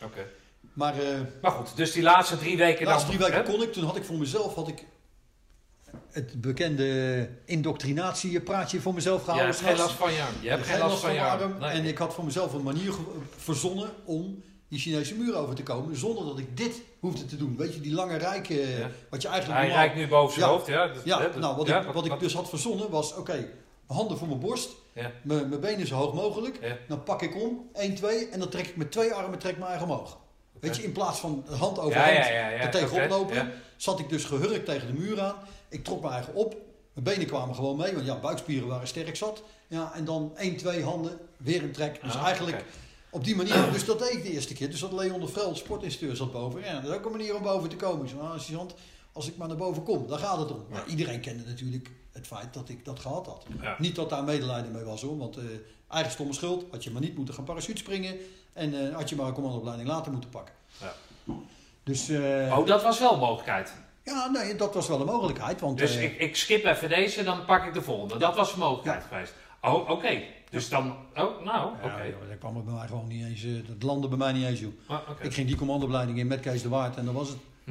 Oké. 0.03 0.27
Maar 0.73 0.95
Maar 1.43 1.51
goed, 1.51 1.77
dus 1.77 1.93
die 1.93 2.03
laatste 2.03 2.39
drie 2.39 2.57
weken 2.57 2.85
de 2.85 2.91
laatste 2.91 3.07
drie 3.09 3.19
weken 3.19 3.35
hè? 3.35 3.43
kon 3.43 3.63
ik, 3.63 3.73
toen 3.73 3.85
had 3.85 3.97
ik 3.97 4.05
voor 4.05 4.19
mezelf 4.19 4.55
had 4.55 4.69
ik 4.69 4.85
het 6.11 6.41
bekende 6.41 7.29
indoctrinatiepraatje 7.45 8.81
voor 8.81 8.95
mezelf 8.95 9.19
Je 9.19 9.25
gehouden. 9.25 9.55
hebt 9.55 9.67
geen 9.69 9.77
last 9.77 9.95
van 9.95 10.13
je 10.13 10.23
arm. 10.23 10.35
Je 10.41 10.49
hebt 10.49 10.67
geen 10.67 10.79
last 10.79 11.01
van 11.01 11.15
je 11.15 11.21
arm. 11.21 11.59
Nee. 11.59 11.71
En 11.71 11.85
ik 11.85 11.99
had 11.99 12.15
voor 12.15 12.25
mezelf 12.25 12.53
een 12.53 12.63
manier 12.63 12.93
verzonnen 13.37 13.91
om 14.05 14.43
die 14.73 14.81
Chinese 14.81 15.15
muur 15.15 15.37
over 15.37 15.55
te 15.55 15.63
komen, 15.63 15.97
zonder 15.97 16.25
dat 16.25 16.39
ik 16.39 16.57
dit 16.57 16.83
hoefde 17.01 17.25
te 17.25 17.37
doen. 17.37 17.57
Weet 17.57 17.75
je, 17.75 17.81
die 17.81 17.93
lange 17.95 18.17
rijk, 18.17 18.49
eh, 18.51 18.79
Ja. 18.79 18.89
wat 19.11 19.23
je 19.23 19.29
eigenlijk 19.29 19.59
Hij 19.59 19.69
normaal- 19.69 19.85
rijdt 19.87 19.95
nu 20.01 20.09
boven 20.09 20.35
zijn 20.39 20.47
Ja. 20.47 20.53
hoofd, 20.53 20.67
ja. 20.67 20.87
Dat- 20.87 21.05
Ja, 21.05 21.19
dat- 21.19 21.37
nou, 21.37 21.57
wat, 21.57 21.69
ik, 21.69 21.83
wat 21.93 22.05
ik 22.07 22.19
dus 22.21 22.35
had 22.35 22.49
verzonnen 22.49 22.91
was, 22.91 23.15
oké, 23.17 23.49
handen 23.87 24.19
voor 24.19 24.29
mijn 24.29 24.41
borst, 24.41 24.71
mijn, 25.23 25.61
benen 25.61 25.87
zo 25.87 25.95
hoog 25.97 26.15
mogelijk. 26.15 26.79
Dan 26.89 27.03
pak 27.03 27.23
ik 27.23 27.43
om, 27.43 27.69
1, 27.73 27.95
2, 27.95 28.29
en 28.29 28.39
dan 28.39 28.49
trek 28.49 28.67
ik 28.67 28.77
met 28.77 28.93
twee 28.93 29.13
armen 29.13 29.39
trek 29.39 29.57
mijn 29.59 29.71
eigen 29.71 29.89
omhoog. 29.89 30.19
Weet 30.61 30.77
je, 30.77 30.83
in 30.83 30.93
plaats 30.93 31.19
van 31.19 31.45
hand 31.59 31.79
over 31.79 31.99
hand 31.99 32.17
er 32.63 32.71
tegenop 32.71 33.09
lopen, 33.11 33.53
zat 33.77 33.99
ik 33.99 34.09
dus 34.09 34.25
gehurkt 34.25 34.65
tegen 34.65 34.87
de 34.87 34.93
muur 35.01 35.21
aan. 35.21 35.35
Ik 35.69 35.85
trok 35.85 36.01
mijn 36.03 36.13
eigen 36.15 36.35
op. 36.35 36.57
Mijn 36.93 37.05
benen 37.05 37.27
kwamen 37.27 37.55
gewoon 37.55 37.77
mee, 37.77 37.95
want 37.95 38.07
ja, 38.07 38.19
buikspieren 38.21 38.69
waren 38.69 38.87
sterk 38.89 39.17
zat. 39.17 39.43
Ja, 39.69 39.93
en 39.95 40.05
dan 40.05 40.33
1, 40.37 40.57
2 40.57 40.83
handen, 40.83 41.19
weer 41.37 41.63
een 41.63 41.73
trek. 41.73 42.03
Dus 42.03 42.15
Ah, 42.15 42.25
eigenlijk. 42.27 42.65
Op 43.13 43.25
die 43.25 43.37
manier. 43.37 43.73
Dus 43.73 43.85
dat 43.85 43.99
deed 43.99 44.13
ik 44.13 44.23
de 44.23 44.33
eerste 44.33 44.55
keer. 44.55 44.71
Dus 44.71 44.81
dat 44.81 44.93
Leon 44.93 45.21
de 45.21 45.29
Vrel, 45.29 45.55
sportinstructeur, 45.55 46.17
zat 46.17 46.33
boven. 46.33 46.61
Ja, 46.61 46.81
dat 46.81 46.91
is 46.91 46.97
ook 46.97 47.05
een 47.05 47.11
manier 47.11 47.37
om 47.37 47.43
boven 47.43 47.69
te 47.69 47.77
komen. 47.77 48.07
Ik 48.07 48.15
nou, 48.15 48.39
sergeant, 48.39 48.75
als 49.13 49.29
ik 49.29 49.37
maar 49.37 49.49
naar 49.49 49.57
boven 49.57 49.83
kom, 49.83 50.07
daar 50.07 50.19
gaat 50.19 50.39
het 50.39 50.51
om. 50.51 50.65
Maar 50.71 50.87
iedereen 50.87 51.21
kende 51.21 51.45
natuurlijk 51.45 51.91
het 52.13 52.27
feit 52.27 52.55
dat 52.55 52.69
ik 52.69 52.85
dat 52.85 52.99
gehad 53.01 53.27
had. 53.27 53.47
Ja. 53.61 53.77
Niet 53.79 53.95
dat 53.97 54.11
daar 54.11 54.25
medelijden 54.25 54.73
mee 54.73 54.85
was 54.85 55.03
hoor, 55.03 55.19
want 55.19 55.37
eh, 55.37 55.45
eigen 55.89 56.13
stomme 56.13 56.33
schuld 56.33 56.65
had 56.71 56.85
je 56.85 56.91
maar 56.91 57.01
niet 57.01 57.17
moeten 57.17 57.35
gaan 57.35 57.45
parachutespringen. 57.45 58.17
En 58.53 58.89
eh, 58.89 58.95
had 58.97 59.09
je 59.09 59.17
maar 59.17 59.27
een 59.27 59.33
commandoopleiding 59.33 59.89
later 59.89 60.13
moeten 60.13 60.31
pakken. 60.31 60.55
Ja. 60.81 60.93
Dus 61.83 62.09
eh, 62.09 62.59
Oh, 62.59 62.67
dat 62.67 62.83
was 62.83 62.99
wel 62.99 63.13
een 63.13 63.19
mogelijkheid. 63.19 63.73
ja, 64.05 64.29
nee, 64.31 64.55
dat 64.57 64.75
was 64.75 64.89
wel 64.89 65.01
een 65.01 65.07
mogelijkheid. 65.07 65.61
Want, 65.61 65.79
Dus 65.79 65.97
ik, 65.97 66.19
ik 66.19 66.37
skip 66.37 66.65
even 66.65 66.89
deze, 66.89 67.25
dan 67.25 67.45
pak 67.45 67.65
ik 67.65 67.75
de 67.75 67.83
volgende. 67.83 68.19
Dat 68.19 68.37
was 68.37 68.53
een 68.53 68.59
mogelijkheid 68.59 69.05
geweest. 69.05 69.35
Oh, 69.63 69.91
oké. 69.91 70.23
Dus 70.53 70.69
dan... 70.69 70.97
Oh, 71.17 71.45
nou, 71.45 71.73
oké. 71.83 72.03
ja, 72.03 72.15
dat 72.29 72.39
kwam 72.39 72.57
het 72.57 72.65
bij 72.65 72.75
mij 72.75 72.87
gewoon 72.87 73.09
niet 73.09 73.25
eens. 73.25 73.45
eh, 73.45 73.51
Dat 73.69 73.83
landde 73.83 74.09
bij 74.09 74.19
mij 74.19 74.33
niet 74.33 74.45
eens, 74.47 74.61
joh. 74.61 74.73
Ah. 74.87 74.99
Ik 75.21 75.35
ging 75.35 75.47
die 75.47 75.57
commandoopleiding 75.57 76.19
in 76.19 76.27
met 76.27 76.41
Kees 76.41 76.63
de 76.63 76.69
Waard 76.69 76.97
en 76.97 77.05
dat 77.05 77.15
was 77.15 77.29
het. 77.29 77.39
Hm. 77.65 77.71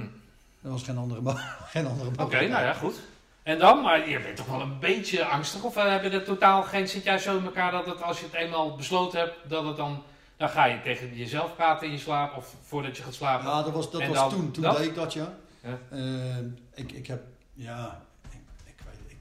Er 0.61 0.69
was 0.69 0.84
geen 0.84 0.97
andere, 0.97 1.21
mo- 1.21 1.36
geen 1.73 1.88
andere 1.88 2.09
Oké, 2.09 2.47
nou 2.47 2.63
ja, 2.63 2.73
goed. 2.73 2.99
En 3.43 3.59
dan? 3.59 3.82
Maar 3.82 4.09
je 4.09 4.19
bent 4.19 4.36
toch 4.36 4.45
wel 4.45 4.61
een 4.61 4.79
beetje 4.79 5.25
angstig? 5.25 5.63
Of 5.63 5.75
eh, 5.77 5.91
heb 5.91 6.03
je 6.03 6.09
er 6.09 6.23
totaal 6.23 6.63
geen... 6.63 6.88
Zit 6.88 7.03
jij 7.03 7.17
zo 7.17 7.38
in 7.38 7.45
elkaar 7.45 7.71
dat 7.71 7.86
het, 7.86 8.01
als 8.03 8.19
je 8.19 8.25
het 8.25 8.34
eenmaal 8.34 8.75
besloten 8.75 9.19
hebt, 9.19 9.34
dat 9.47 9.65
het 9.65 9.77
dan... 9.77 10.03
Dan 10.38 10.49
ga 10.49 10.65
je 10.65 10.82
tegen 10.82 11.15
jezelf 11.15 11.55
praten 11.55 11.88
in 11.88 11.93
je 11.93 11.99
slaap 11.99 12.38
of 12.38 12.55
voordat 12.61 12.97
je 12.97 13.03
gaat 13.03 13.13
slapen. 13.13 13.47
Ja, 13.49 13.63
dat 13.63 13.73
was, 13.73 13.91
dat 13.91 14.05
was 14.07 14.15
dan 14.17 14.29
toen. 14.29 14.51
Toen 14.51 14.63
dat? 14.63 14.77
deed 14.77 14.86
ik 14.86 14.95
dat, 14.95 15.13
ja. 15.13 15.34
Ja. 15.63 15.79
Eh, 15.91 16.38
ik, 16.73 16.91
ik 16.91 17.07
heb, 17.07 17.23
ja, 17.53 18.01
ik, 18.29 18.39
ik 18.65 18.75
weet 18.86 19.11
ik, 19.11 19.17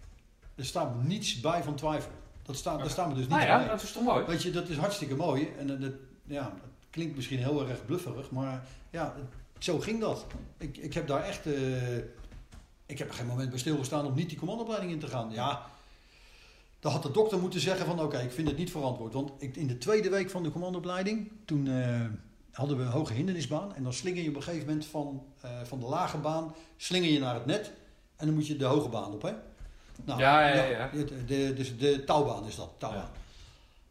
Er 0.54 0.64
staat 0.64 1.02
niets 1.02 1.40
bij 1.40 1.62
van 1.62 1.74
twijfel. 1.74 2.10
Dat 2.42 2.56
staat, 2.56 2.78
Daar 2.78 2.90
staat 2.90 3.08
me 3.08 3.14
dus 3.14 3.22
niet 3.22 3.30
nou 3.30 3.42
ja, 3.42 3.58
bij. 3.58 3.68
dat 3.68 3.82
is 3.82 3.92
toch 3.92 4.02
mooi? 4.02 4.24
Weet 4.24 4.42
je, 4.42 4.50
dat 4.50 4.68
is 4.68 4.76
hartstikke 4.76 5.14
mooi. 5.16 5.48
En 5.58 5.74
eh, 5.74 5.80
dat, 5.80 5.92
ja, 6.24 6.42
het 6.60 6.90
klinkt 6.90 7.16
misschien 7.16 7.38
heel 7.38 7.68
erg 7.68 7.84
blufferig, 7.86 8.30
maar 8.30 8.66
ja, 8.90 9.14
zo 9.58 9.78
ging 9.78 10.00
dat. 10.00 10.26
Ik, 10.58 10.76
ik 10.76 10.94
heb 10.94 11.06
daar 11.06 11.22
echt... 11.22 11.46
eh, 11.46 11.96
ik 12.86 12.98
heb 12.98 13.08
er 13.08 13.14
geen 13.14 13.26
moment 13.26 13.50
bij 13.50 13.58
stilgestaan 13.58 14.06
om 14.06 14.14
niet 14.14 14.28
die 14.28 14.38
commandoopleiding 14.38 14.92
in 14.92 14.98
te 14.98 15.06
gaan. 15.06 15.30
Ja, 15.32 15.66
dan 16.80 16.92
had 16.92 17.02
de 17.02 17.10
dokter 17.10 17.38
moeten 17.38 17.60
zeggen 17.60 17.86
van 17.86 18.00
oké, 18.00 18.18
ik 18.18 18.32
vind 18.32 18.48
het 18.48 18.56
niet 18.56 18.70
verantwoord. 18.70 19.12
Want 19.12 19.32
ik, 19.38 19.56
in 19.56 19.66
de 19.66 19.78
tweede 19.78 20.10
week 20.10 20.30
van 20.30 20.42
de 20.42 20.50
commandoopleiding, 20.50 21.30
toen 21.44 21.66
eh, 21.68 22.00
hadden 22.52 22.76
we 22.76 22.82
een 22.82 22.88
hoge 22.90 23.12
hindernisbaan. 23.12 23.74
En 23.74 23.82
dan 23.82 23.92
slinger 23.92 24.22
je 24.22 24.28
op 24.28 24.36
een 24.36 24.42
gegeven 24.42 24.66
moment 24.66 24.86
van, 24.86 25.22
van 25.64 25.80
de 25.80 25.86
lage 25.86 26.18
baan, 26.18 26.54
slinger 26.76 27.10
je 27.10 27.18
naar 27.18 27.34
het 27.34 27.46
net. 27.46 27.72
En 28.16 28.26
dan 28.26 28.34
moet 28.34 28.46
je 28.46 28.56
de 28.56 28.64
hoge 28.64 28.88
baan 28.88 29.12
op, 29.12 29.22
hè? 29.22 29.32
Nou, 30.04 30.20
Ja, 30.20 30.48
ja, 30.48 30.64
ja. 30.64 30.90
De, 30.92 31.24
de, 31.24 31.54
dus 31.54 31.78
de 31.78 32.04
touwbaan 32.04 32.46
is 32.46 32.56
dat, 32.56 32.70
touwbaan. 32.78 33.10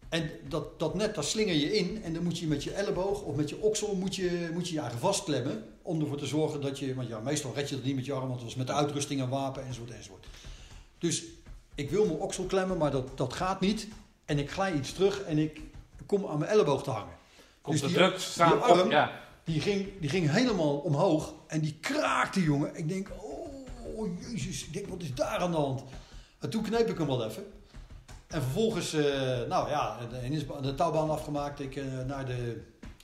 En 0.09 0.29
dat, 0.47 0.79
dat 0.79 0.95
net, 0.95 1.15
daar 1.15 1.23
slinger 1.23 1.55
je 1.55 1.77
in 1.77 2.03
en 2.03 2.13
dan 2.13 2.23
moet 2.23 2.39
je 2.39 2.47
met 2.47 2.63
je 2.63 2.71
elleboog 2.71 3.21
of 3.21 3.35
met 3.35 3.49
je 3.49 3.61
oksel 3.61 3.95
moet 3.95 4.15
je 4.15 4.49
moet 4.53 4.67
je, 4.67 4.73
je 4.73 4.79
eigen 4.79 4.99
vastklemmen. 4.99 5.63
Om 5.81 6.01
ervoor 6.01 6.17
te 6.17 6.25
zorgen 6.25 6.61
dat 6.61 6.79
je, 6.79 6.95
want 6.95 7.07
ja, 7.07 7.19
meestal 7.19 7.53
red 7.55 7.69
je 7.69 7.75
dat 7.75 7.83
niet 7.83 7.95
met 7.95 8.05
je 8.05 8.13
arm, 8.13 8.21
want 8.27 8.33
het 8.35 8.43
was 8.43 8.55
met 8.55 8.67
de 8.67 8.73
uitrusting 8.73 9.21
en 9.21 9.29
wapen 9.29 9.65
enzovoort 9.65 9.91
enzovoort. 9.91 10.25
Dus 10.97 11.23
ik 11.75 11.89
wil 11.89 12.05
mijn 12.05 12.19
oksel 12.19 12.43
klemmen, 12.43 12.77
maar 12.77 12.91
dat, 12.91 13.17
dat 13.17 13.33
gaat 13.33 13.59
niet. 13.59 13.87
En 14.25 14.39
ik 14.39 14.51
glij 14.51 14.73
iets 14.73 14.93
terug 14.93 15.21
en 15.21 15.37
ik 15.37 15.61
kom 16.05 16.25
aan 16.25 16.39
mijn 16.39 16.51
elleboog 16.51 16.83
te 16.83 16.89
hangen. 16.89 17.17
Komt 17.61 17.81
dus 17.81 17.91
de 17.91 17.97
druk 17.97 18.19
staan 18.19 18.61
arm- 18.61 18.79
op? 18.79 18.91
Ja. 18.91 19.21
Die 19.43 19.61
ging, 19.61 19.87
die 19.99 20.09
ging 20.09 20.31
helemaal 20.31 20.77
omhoog 20.77 21.33
en 21.47 21.59
die 21.59 21.77
kraakte, 21.79 22.43
jongen. 22.43 22.75
Ik 22.75 22.89
denk, 22.89 23.09
oh 23.21 24.07
jezus, 24.19 24.65
ik 24.65 24.73
denk, 24.73 24.87
wat 24.87 25.01
is 25.01 25.13
daar 25.13 25.37
aan 25.37 25.51
de 25.51 25.57
hand? 25.57 25.83
En 26.39 26.49
toen 26.49 26.63
kneep 26.63 26.87
ik 26.87 26.97
hem 26.97 27.07
wel 27.07 27.25
even. 27.25 27.43
En 28.27 28.41
vervolgens, 28.41 28.93
eh, 28.93 29.47
nou 29.47 29.69
ja, 29.69 29.97
de, 30.07 30.45
de 30.61 30.75
touwbaan 30.75 31.09
afgemaakt. 31.09 31.59
Ik 31.59 31.75
eh, 31.75 31.85
naar 32.05 32.25
de, 32.25 32.61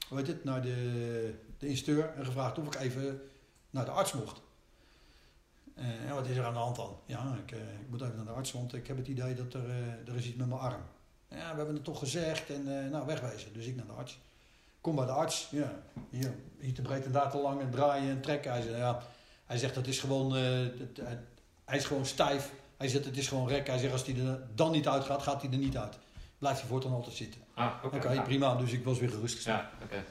hoe 0.10 0.18
heet 0.18 0.28
het, 0.28 0.44
naar 0.44 0.62
de, 0.62 1.34
de 1.58 1.68
instructeur 1.68 2.14
en 2.16 2.26
gevraagd 2.26 2.60
of 2.60 2.66
ik 2.66 2.76
even 2.76 3.22
naar 3.70 3.86
de 3.86 3.92
arts 3.92 4.14
mocht. 4.14 4.44
Ja, 6.08 6.14
wat 6.14 6.28
is 6.28 6.38
er 6.38 6.46
aan 6.46 6.54
de 6.54 6.60
hand 6.60 6.76
dan? 6.76 6.98
Ja, 7.06 7.38
ik, 7.46 7.52
ik 7.52 7.90
moet 7.90 8.02
even 8.02 8.16
naar 8.16 8.26
de 8.26 8.32
arts, 8.32 8.52
want 8.52 8.74
ik 8.74 8.88
heb 8.88 8.98
het 8.98 9.08
idee 9.08 9.34
dat 9.34 9.54
er, 9.54 9.70
er 10.06 10.16
is 10.16 10.26
iets 10.26 10.36
met 10.36 10.48
mijn 10.48 10.60
arm. 10.60 10.82
Ja, 11.30 11.52
we 11.52 11.58
hebben 11.58 11.76
het 11.76 11.84
toch 11.84 12.00
gezegd 12.00 12.50
en 12.50 12.90
nou, 12.90 13.06
wegwezen. 13.06 13.54
Dus 13.54 13.66
ik 13.66 13.76
naar 13.76 13.86
de 13.86 13.92
arts. 13.92 14.20
Kom 14.82 14.96
bij 14.96 15.06
de 15.06 15.12
arts. 15.12 15.48
Ja, 15.52 15.74
hier, 16.10 16.36
hier 16.60 16.74
te 16.74 16.82
breed 16.82 17.06
en 17.06 17.12
daar 17.12 17.32
te 17.32 17.38
lang 17.38 17.62
en 17.62 17.70
draaien 17.70 18.10
en 18.10 18.22
trekken. 18.22 18.52
Hij 18.52 18.62
zegt, 18.62 18.78
ja, 18.78 19.02
hij 19.46 19.58
zegt 19.58 19.76
dat 19.76 19.88
is 19.88 20.00
gewoon, 20.00 20.34
hij 21.66 21.78
is 21.78 21.86
gewoon 21.86 22.06
stijf. 22.06 22.52
Hij 22.78 22.88
zegt 22.88 23.06
het 23.06 23.18
is 23.18 23.28
gewoon 23.28 23.48
rek. 23.48 23.68
Hij 23.68 23.78
zegt 23.78 23.94
als 23.94 24.06
hij 24.06 24.16
er 24.26 24.40
dan 24.56 24.72
niet 24.72 24.88
uitgaat, 24.88 25.22
gaat 25.22 25.42
hij 25.42 25.52
er 25.52 25.58
niet 25.58 25.78
uit. 25.78 25.98
Blijft 26.38 26.60
hij 26.60 26.70
voortaan 26.70 26.94
altijd 26.94 27.16
zitten. 27.16 27.42
Ah, 27.54 27.72
oké. 27.84 28.12
Ja. 28.14 28.22
prima. 28.22 28.56
Dus 28.56 28.72
ik 28.72 28.84
was 28.84 29.00
weer 29.00 29.10
gerustgesteld. 29.10 29.58
Ja, 29.58 29.70
oké. 29.84 30.04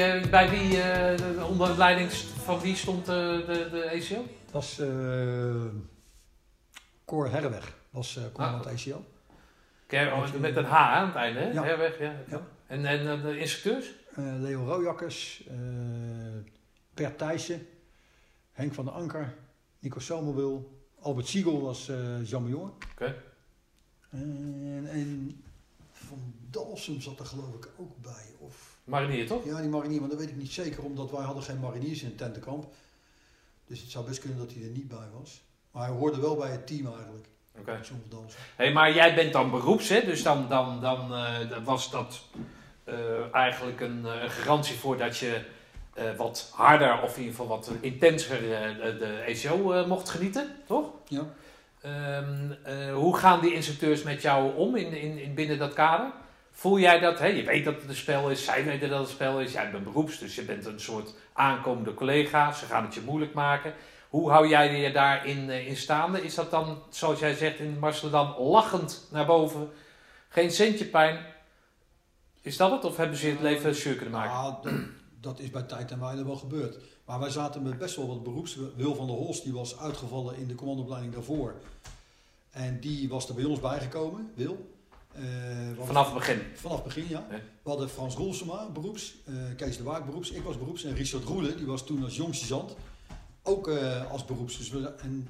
Wie, 0.00 0.20
eh, 0.20 0.30
bij 0.30 0.50
wie, 0.50 0.82
eh, 0.82 1.16
de- 1.16 1.34
de- 1.34 1.44
onder 1.44 1.76
leiding 1.78 2.12
van 2.12 2.60
wie 2.60 2.76
stond 2.76 3.08
eh, 3.08 3.14
de, 3.14 3.68
de 3.70 3.90
ACO? 3.90 4.22
Dat 4.44 4.52
was 4.52 4.78
uh, 4.80 5.64
Cor 7.04 7.30
Herweg. 7.30 7.76
Was 7.90 8.16
eh 8.16 8.22
commandant 8.32 8.66
Ah. 8.66 8.72
ACO. 8.72 9.04
Ken- 9.86 10.12
oh, 10.12 10.32
Met 10.34 10.56
een 10.56 10.64
H 10.64 10.72
aan 10.74 11.06
het 11.06 11.16
einde, 11.16 11.40
hè? 11.40 11.50
Ja. 11.50 11.62
Herweg, 11.64 11.98
ja. 11.98 12.14
Ja. 12.28 12.46
En, 12.66 12.84
en 12.86 13.22
de 13.22 13.38
instructeurs? 13.38 13.98
Leo 14.14 14.64
Rojakkers, 14.64 15.44
Bert 16.94 17.18
Thijssen, 17.18 17.66
Henk 18.52 18.74
van 18.74 18.84
der 18.84 18.94
Anker, 18.94 19.34
Nico 19.78 19.98
Somerwil, 19.98 20.80
Albert 21.00 21.26
Siegel 21.26 21.60
was 21.62 21.90
Jan 22.22 22.42
Major. 22.42 22.72
Oké. 22.92 23.22
En, 24.10 24.86
en 24.90 25.42
Van 25.92 26.34
Dalsum 26.50 27.00
zat 27.00 27.18
er 27.18 27.26
geloof 27.26 27.54
ik 27.54 27.68
ook 27.76 28.02
bij. 28.02 28.24
Of, 28.38 28.69
Marinier, 28.90 29.26
toch? 29.26 29.44
ja, 29.44 29.60
die 29.60 29.68
marinier, 29.68 30.00
maar 30.00 30.08
dat 30.08 30.18
weet 30.18 30.28
ik 30.28 30.36
niet 30.36 30.52
zeker, 30.52 30.84
omdat 30.84 31.10
wij 31.10 31.22
hadden 31.22 31.42
geen 31.42 31.60
mariniers 31.60 32.02
in 32.02 32.08
het 32.08 32.18
tentenkamp. 32.18 32.66
Dus 33.66 33.80
het 33.80 33.90
zou 33.90 34.06
best 34.06 34.20
kunnen 34.20 34.38
dat 34.38 34.52
hij 34.52 34.62
er 34.62 34.68
niet 34.70 34.88
bij 34.88 35.08
was. 35.18 35.42
Maar 35.70 35.86
hij 35.86 35.96
hoorde 35.96 36.20
wel 36.20 36.36
bij 36.36 36.50
het 36.50 36.66
team 36.66 36.86
eigenlijk, 36.86 37.26
Oké. 37.58 37.80
Hey, 38.56 38.72
maar 38.72 38.94
jij 38.94 39.14
bent 39.14 39.32
dan 39.32 39.50
beroeps, 39.50 39.88
hè? 39.88 40.04
dus 40.04 40.22
dan, 40.22 40.48
dan, 40.48 40.80
dan 40.80 41.14
eh, 41.14 41.64
was 41.64 41.90
dat 41.90 42.20
eh, 42.84 43.34
eigenlijk 43.34 43.80
een 43.80 44.06
eh, 44.06 44.30
garantie 44.30 44.76
voor 44.76 44.96
dat 44.96 45.16
je 45.18 45.44
wat 46.16 46.50
harder 46.54 47.02
of 47.02 47.16
in 47.16 47.22
ieder 47.22 47.36
geval 47.36 47.48
wat 47.56 47.70
intenser 47.80 48.40
de, 48.40 49.22
ECO 49.26 49.72
eh, 49.72 49.86
mocht 49.86 50.08
genieten, 50.08 50.56
toch? 50.66 50.90
Ja. 51.08 51.26
Ehm, 51.80 52.52
eh, 52.64 52.94
hoe 52.94 53.16
gaan 53.16 53.40
die 53.40 53.54
instructeurs 53.54 54.02
met 54.02 54.22
jou 54.22 54.56
om 54.56 54.76
in, 54.76 54.92
in, 54.92 55.18
in 55.18 55.34
binnen 55.34 55.58
dat 55.58 55.72
kader? 55.72 56.10
Voel 56.60 56.78
jij 56.78 56.98
dat, 56.98 57.18
hè, 57.18 57.26
je 57.26 57.42
weet 57.42 57.64
dat 57.64 57.74
het 57.74 57.88
een 57.88 57.96
spel 57.96 58.30
is, 58.30 58.44
zij 58.44 58.64
weten 58.64 58.88
dat 58.88 58.98
het 58.98 59.08
een 59.08 59.14
spel 59.14 59.40
is, 59.40 59.52
jij 59.52 59.70
bent 59.70 59.84
beroeps, 59.84 60.18
dus 60.18 60.34
je 60.34 60.42
bent 60.42 60.66
een 60.66 60.80
soort 60.80 61.14
aankomende 61.32 61.94
collega, 61.94 62.52
ze 62.52 62.64
gaan 62.64 62.84
het 62.84 62.94
je 62.94 63.00
moeilijk 63.00 63.34
maken. 63.34 63.74
Hoe 64.08 64.30
hou 64.30 64.48
jij 64.48 64.80
je 64.80 64.92
daarin 64.92 65.50
eh, 65.50 65.68
in 65.68 65.76
staande? 65.76 66.22
Is 66.22 66.34
dat 66.34 66.50
dan, 66.50 66.82
zoals 66.90 67.18
jij 67.18 67.34
zegt 67.34 67.58
in 67.58 67.78
Marseledam, 67.78 68.34
lachend 68.38 69.08
naar 69.10 69.26
boven, 69.26 69.70
geen 70.28 70.50
centje 70.50 70.84
pijn? 70.84 71.26
Is 72.40 72.56
dat 72.56 72.70
het? 72.70 72.84
Of 72.84 72.96
hebben 72.96 73.16
ze 73.16 73.26
het 73.26 73.40
leven 73.40 73.74
zuur 73.74 73.94
kunnen 73.94 74.14
maken? 74.14 74.32
Nou, 74.32 74.54
dat, 74.62 74.72
dat 75.20 75.38
is 75.38 75.50
bij 75.50 75.62
tijd 75.62 75.90
en 75.90 76.00
wijle 76.00 76.24
wel 76.24 76.36
gebeurd. 76.36 76.76
Maar 77.04 77.20
wij 77.20 77.30
zaten 77.30 77.62
met 77.62 77.78
best 77.78 77.96
wel 77.96 78.08
wat 78.08 78.22
beroeps. 78.22 78.58
Wil 78.76 78.94
van 78.94 79.06
der 79.06 79.16
Holst 79.16 79.44
die 79.44 79.52
was 79.52 79.78
uitgevallen 79.78 80.36
in 80.36 80.48
de 80.48 80.54
commandoopleiding 80.54 81.14
daarvoor. 81.14 81.54
En 82.50 82.80
die 82.80 83.08
was 83.08 83.28
er 83.28 83.34
bij 83.34 83.44
ons 83.44 83.60
bijgekomen, 83.60 84.32
Wil. 84.34 84.78
Eh, 85.12 85.22
Vanaf 85.84 86.04
het 86.04 86.14
begin. 86.14 86.40
Vanaf 86.54 86.76
het 86.76 86.84
begin, 86.84 87.08
ja. 87.08 87.26
We 87.62 87.68
hadden 87.70 87.88
Frans 87.90 88.14
Roelsema, 88.14 88.68
beroeps. 88.68 89.14
eh, 89.26 89.34
Kees 89.56 89.76
de 89.76 89.82
Waard, 89.82 90.04
beroeps. 90.06 90.30
Ik 90.30 90.42
was 90.42 90.58
beroeps. 90.58 90.84
En 90.84 90.94
Richard 90.94 91.24
Roelen, 91.24 91.56
die 91.56 91.66
was 91.66 91.86
toen 91.86 92.04
als 92.04 92.16
jong 92.16 92.34
sergeant. 92.34 92.74
Ook 93.42 93.68
eh, 93.68 94.10
als 94.10 94.24
beroeps. 94.24 94.58
Dus 94.58 94.68
we, 94.70 94.94
en 94.94 95.28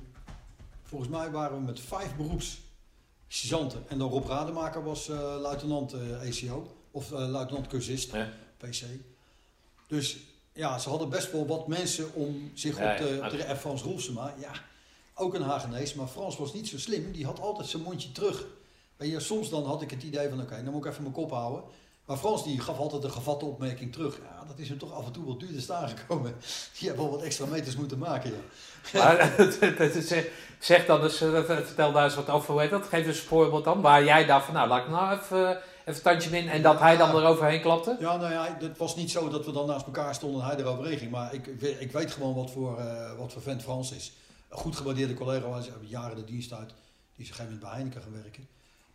volgens 0.82 1.10
mij 1.10 1.30
waren 1.30 1.56
we 1.56 1.62
met 1.62 1.80
vijf 1.80 2.16
beroeps 2.16 2.60
sergeanten. 3.28 3.84
En 3.88 3.98
dan 3.98 4.10
Rob 4.10 4.26
Rademaker 4.26 4.84
was 4.84 5.06
luitenant 5.40 5.92
ECO. 6.22 6.74
Of 6.90 7.10
luitenant 7.10 7.66
cursist. 7.66 8.10
PC. 8.56 8.82
Dus 9.86 10.16
ja, 10.52 10.78
ze 10.78 10.88
hadden 10.88 11.08
best 11.08 11.32
wel 11.32 11.46
wat 11.46 11.68
mensen 11.68 12.14
om 12.14 12.50
zich 12.54 12.78
Ja, 12.78 12.90
op 12.92 12.96
te, 13.30 13.36
ja. 13.36 13.56
Frans 13.56 13.82
Roelsema, 13.82 14.34
ja, 14.40 14.50
ook 15.14 15.34
een 15.34 15.42
Hagenees. 15.42 15.94
Maar 15.94 16.06
Frans 16.06 16.36
was 16.36 16.52
niet 16.52 16.68
zo 16.68 16.78
slim. 16.78 17.12
Die 17.12 17.24
had 17.24 17.40
altijd 17.40 17.68
zijn 17.68 17.82
mondje 17.82 18.12
terug. 18.12 18.44
Weet 19.00 19.10
je, 19.10 19.20
soms 19.20 19.50
dan 19.50 19.64
had 19.64 19.82
ik 19.82 19.90
het 19.90 20.02
idee 20.02 20.28
van, 20.28 20.40
oké, 20.40 20.62
dan 20.64 20.72
moet 20.72 20.84
ik 20.84 20.90
even 20.90 21.02
mijn 21.02 21.14
kop 21.14 21.30
houden. 21.30 21.62
Maar 22.04 22.16
Frans 22.16 22.44
die 22.44 22.60
gaf 22.60 22.78
altijd 22.78 23.04
een 23.04 23.10
gevatte 23.10 23.44
opmerking 23.44 23.92
terug. 23.92 24.16
Ja, 24.16 24.44
dat 24.48 24.58
is 24.58 24.68
hem 24.68 24.78
toch 24.78 24.92
af 24.92 25.06
en 25.06 25.12
toe 25.12 25.24
wel 25.24 25.38
duurder 25.38 25.60
staan 25.62 25.88
gekomen. 25.88 26.34
Die 26.78 26.88
hebben 26.88 27.04
wel 27.06 27.14
wat 27.14 27.24
extra 27.24 27.46
meters 27.46 27.76
moeten 27.76 27.98
maken, 27.98 28.30
ja. 28.30 28.38
Maar, 28.98 29.34
zeg- 30.02 30.28
zeg 30.58 30.86
dan 30.86 31.02
eens, 31.02 31.20
eh, 31.20 31.42
vertel 31.44 31.92
daar 31.92 32.04
eens 32.04 32.14
wat 32.14 32.28
over, 32.28 32.68
dat? 32.68 32.86
Geef 32.86 33.06
eens 33.06 33.18
een 33.20 33.26
voorbeeld 33.26 33.64
dan, 33.64 33.80
waar 33.80 34.04
jij 34.04 34.26
dacht 34.26 34.44
van, 34.44 34.54
nou, 34.54 34.68
laat 34.68 34.84
ik 34.84 34.90
nou 34.90 35.12
even, 35.18 35.48
even 35.50 35.62
een 35.84 36.02
tandje 36.02 36.38
in 36.38 36.48
en 36.48 36.62
dat 36.62 36.78
hij 36.78 36.96
dan 36.96 37.16
eroverheen 37.16 37.60
klapte? 37.60 37.96
Ja, 38.00 38.16
nou 38.16 38.32
ja, 38.32 38.56
het 38.60 38.78
was 38.78 38.96
niet 38.96 39.10
zo 39.10 39.28
dat 39.28 39.44
we 39.46 39.52
dan 39.52 39.66
naast 39.66 39.86
elkaar 39.86 40.14
stonden 40.14 40.42
en 40.42 40.46
hij 40.48 40.56
eroverheen 40.58 40.98
ging. 40.98 41.10
Maar 41.10 41.34
ik, 41.34 41.46
ik 41.78 41.92
weet- 41.92 42.10
gewoon 42.12 42.34
wat 42.34 42.50
voor, 42.50 42.78
eh, 42.78 43.16
wat 43.18 43.32
voor 43.32 43.42
vent 43.42 43.62
Frans 43.62 43.92
is. 43.92 44.12
Een 44.48 44.58
goed 44.58 44.76
gewaardeerde 44.76 45.14
collega, 45.14 45.52
hij 45.52 45.62
jaren 45.80 46.16
de 46.16 46.24
dienst 46.24 46.52
uit. 46.52 46.68
Die 46.68 46.74
is 47.26 47.32
op 47.32 47.38
een 47.38 47.44
gegeven 47.44 47.44
moment 47.44 47.60
bij 47.60 47.70
Heineken 47.70 48.02
gaan 48.02 48.22
werken. 48.22 48.48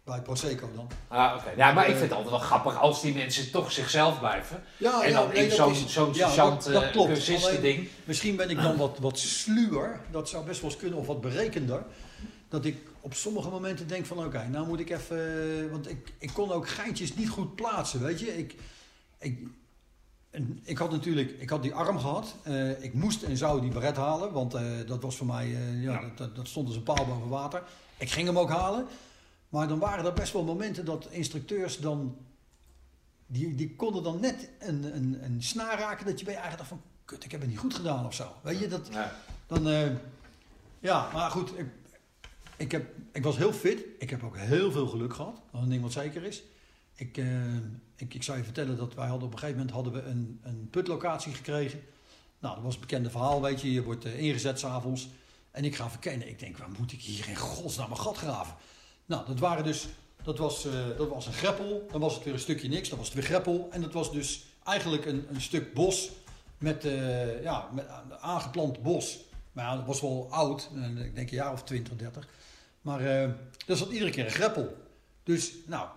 Bij 0.05 0.21
Proseco 0.21 0.69
dan. 0.75 0.87
Ah, 1.07 1.35
oké. 1.37 1.53
Ja, 1.57 1.71
maar 1.71 1.83
ik 1.83 1.95
vind 1.95 2.01
het 2.09 2.11
altijd 2.11 2.29
wel 2.29 2.39
grappig 2.39 2.79
als 2.79 3.01
die 3.01 3.13
mensen 3.13 3.51
toch 3.51 3.71
zichzelf 3.71 4.19
blijven. 4.19 4.63
Ja, 4.77 5.03
en 5.03 5.13
dan 5.13 5.27
nee, 5.27 5.43
in 5.43 5.49
dat 5.49 5.57
zo'n 5.57 5.75
zo'n 5.87 6.13
ja, 6.13 6.35
dat, 6.35 6.63
dat 6.63 6.83
eh, 6.83 6.91
klopt. 6.91 7.29
Alleen, 7.29 7.61
ding. 7.61 7.87
Misschien 8.03 8.35
ben 8.35 8.49
ik 8.49 8.61
dan 8.61 8.77
wat, 8.77 8.97
wat 8.99 9.19
sluwer. 9.19 10.01
Dat 10.11 10.29
zou 10.29 10.45
best 10.45 10.61
wel 10.61 10.69
eens 10.69 10.79
kunnen. 10.79 10.99
Of 10.99 11.07
wat 11.07 11.21
berekender. 11.21 11.83
Dat 12.49 12.65
ik 12.65 12.77
op 13.01 13.13
sommige 13.13 13.49
momenten 13.49 13.87
denk 13.87 14.05
van 14.05 14.25
oké, 14.25 14.47
nou 14.47 14.67
moet 14.67 14.79
ik 14.79 14.89
even... 14.89 15.71
Want 15.71 15.89
ik, 15.89 16.13
ik 16.17 16.29
kon 16.33 16.51
ook 16.51 16.67
geintjes 16.67 17.15
niet 17.15 17.29
goed 17.29 17.55
plaatsen, 17.55 18.03
weet 18.03 18.19
je. 18.19 18.37
Ik, 18.37 18.55
ik, 19.19 19.39
en 20.29 20.61
ik 20.63 20.77
had 20.77 20.91
natuurlijk 20.91 21.35
ik 21.39 21.49
had 21.49 21.61
die 21.61 21.73
arm 21.73 21.99
gehad. 21.99 22.35
Eh, 22.43 22.83
ik 22.83 22.93
moest 22.93 23.23
en 23.23 23.37
zou 23.37 23.61
die 23.61 23.71
beret 23.71 23.95
halen. 23.95 24.31
Want 24.31 24.53
eh, 24.53 24.63
dat 24.87 25.01
was 25.01 25.17
voor 25.17 25.27
mij... 25.27 25.45
eh, 25.45 25.83
ja, 25.83 25.91
Ja. 25.91 26.01
Dat, 26.01 26.17
dat, 26.17 26.35
dat 26.35 26.47
stond 26.47 26.67
als 26.67 26.75
een 26.75 26.83
paal 26.83 27.05
boven 27.05 27.29
water. 27.29 27.63
Ik 27.97 28.11
ging 28.11 28.27
hem 28.27 28.39
ook 28.39 28.49
halen. 28.49 28.87
Maar 29.55 29.67
dan 29.67 29.79
waren 29.79 30.05
er 30.05 30.13
best 30.13 30.33
wel 30.33 30.43
momenten 30.43 30.85
dat 30.85 31.07
instructeurs 31.11 31.77
dan... 31.77 32.17
Die, 33.27 33.55
die 33.55 33.75
konden 33.75 34.03
dan 34.03 34.19
net 34.19 34.49
een, 34.59 34.95
een, 34.95 35.23
een 35.23 35.43
snaar 35.43 35.79
raken 35.79 36.05
dat 36.05 36.19
je 36.19 36.25
bij 36.25 36.33
je 36.33 36.39
eigen 36.39 36.57
dacht 36.57 36.69
van... 36.69 36.81
Kut, 37.05 37.23
ik 37.23 37.31
heb 37.31 37.41
het 37.41 37.49
niet 37.49 37.59
goed 37.59 37.73
gedaan 37.73 38.05
of 38.05 38.13
zo. 38.13 38.31
Weet 38.41 38.59
je, 38.59 38.67
dat, 38.67 38.87
Ja. 38.91 39.15
dan, 39.47 39.69
eh, 39.69 39.91
ja, 40.79 41.09
maar 41.13 41.31
goed, 41.31 41.59
ik, 41.59 41.65
ik, 42.57 42.71
heb, 42.71 42.85
ik 43.11 43.23
was 43.23 43.37
heel 43.37 43.53
fit. 43.53 43.83
Ik 43.99 44.09
heb 44.09 44.23
ook 44.23 44.37
heel 44.37 44.71
veel 44.71 44.87
geluk 44.87 45.13
gehad. 45.13 45.41
Dat 45.51 45.61
een 45.61 45.69
ding 45.69 45.81
wat 45.81 45.91
zeker 45.91 46.23
is. 46.23 46.43
Ik, 46.95 47.17
eh, 47.17 47.55
ik, 47.95 48.13
ik 48.13 48.23
zou 48.23 48.37
je 48.37 48.43
vertellen 48.43 48.77
dat 48.77 48.93
wij 48.93 49.07
hadden 49.07 49.27
op 49.27 49.33
een 49.33 49.39
gegeven 49.39 49.59
moment 49.59 49.75
hadden 49.75 49.93
we 49.93 50.09
een, 50.09 50.39
een 50.43 50.67
putlocatie 50.71 51.33
gekregen. 51.33 51.81
Nou, 52.39 52.55
dat 52.55 52.63
was 52.63 52.73
het 52.75 52.81
bekende 52.81 53.09
verhaal, 53.09 53.41
weet 53.41 53.61
je. 53.61 53.71
Je 53.71 53.83
wordt 53.83 54.05
eh, 54.05 54.19
ingezet 54.19 54.59
s'avonds. 54.59 55.09
En 55.51 55.65
ik 55.65 55.75
ga 55.75 55.89
verkennen. 55.89 56.27
Ik 56.29 56.39
denk, 56.39 56.57
waar 56.57 56.71
moet 56.79 56.91
ik 56.91 57.01
hier 57.01 57.29
in 57.29 57.35
godsnaam 57.35 57.91
een 57.91 57.97
gat 57.99 58.17
graven? 58.17 58.55
Nou, 59.05 59.25
dat 59.27 59.39
waren 59.39 59.63
dus... 59.63 59.87
Dat 60.23 60.37
was, 60.37 60.65
eh, 60.65 60.71
dat 60.97 61.09
was 61.09 61.25
een 61.27 61.33
greppel. 61.33 61.87
Dan 61.91 62.01
was 62.01 62.13
het 62.15 62.23
weer 62.23 62.33
een 62.33 62.39
stukje 62.39 62.67
niks. 62.67 62.89
Dan 62.89 62.97
was 62.97 63.07
het 63.07 63.15
weer 63.15 63.25
greppel. 63.25 63.67
En 63.71 63.81
dat 63.81 63.93
was 63.93 64.11
dus 64.11 64.45
eigenlijk 64.63 65.05
een, 65.05 65.25
een 65.33 65.41
stuk 65.41 65.73
bos 65.73 66.09
met, 66.57 66.85
eh, 66.85 67.43
ja, 67.43 67.69
met 67.73 67.85
een 68.09 68.17
aangeplant 68.17 68.81
bos. 68.83 69.17
Maar 69.51 69.65
ja, 69.65 69.75
dat 69.75 69.85
was 69.85 70.01
wel 70.01 70.27
oud. 70.29 70.69
eh, 70.75 71.05
Ik 71.05 71.15
denk 71.15 71.29
een 71.29 71.35
jaar 71.37 71.51
of 71.51 71.63
20, 71.63 71.95
30. 71.95 72.27
Maar 72.81 72.99
eh 72.99 73.21
er 73.67 73.77
zat 73.77 73.89
iedere 73.89 74.11
keer 74.11 74.25
een 74.25 74.31
greppel. 74.31 74.77
Dus, 75.23 75.51
nou, 75.65 75.87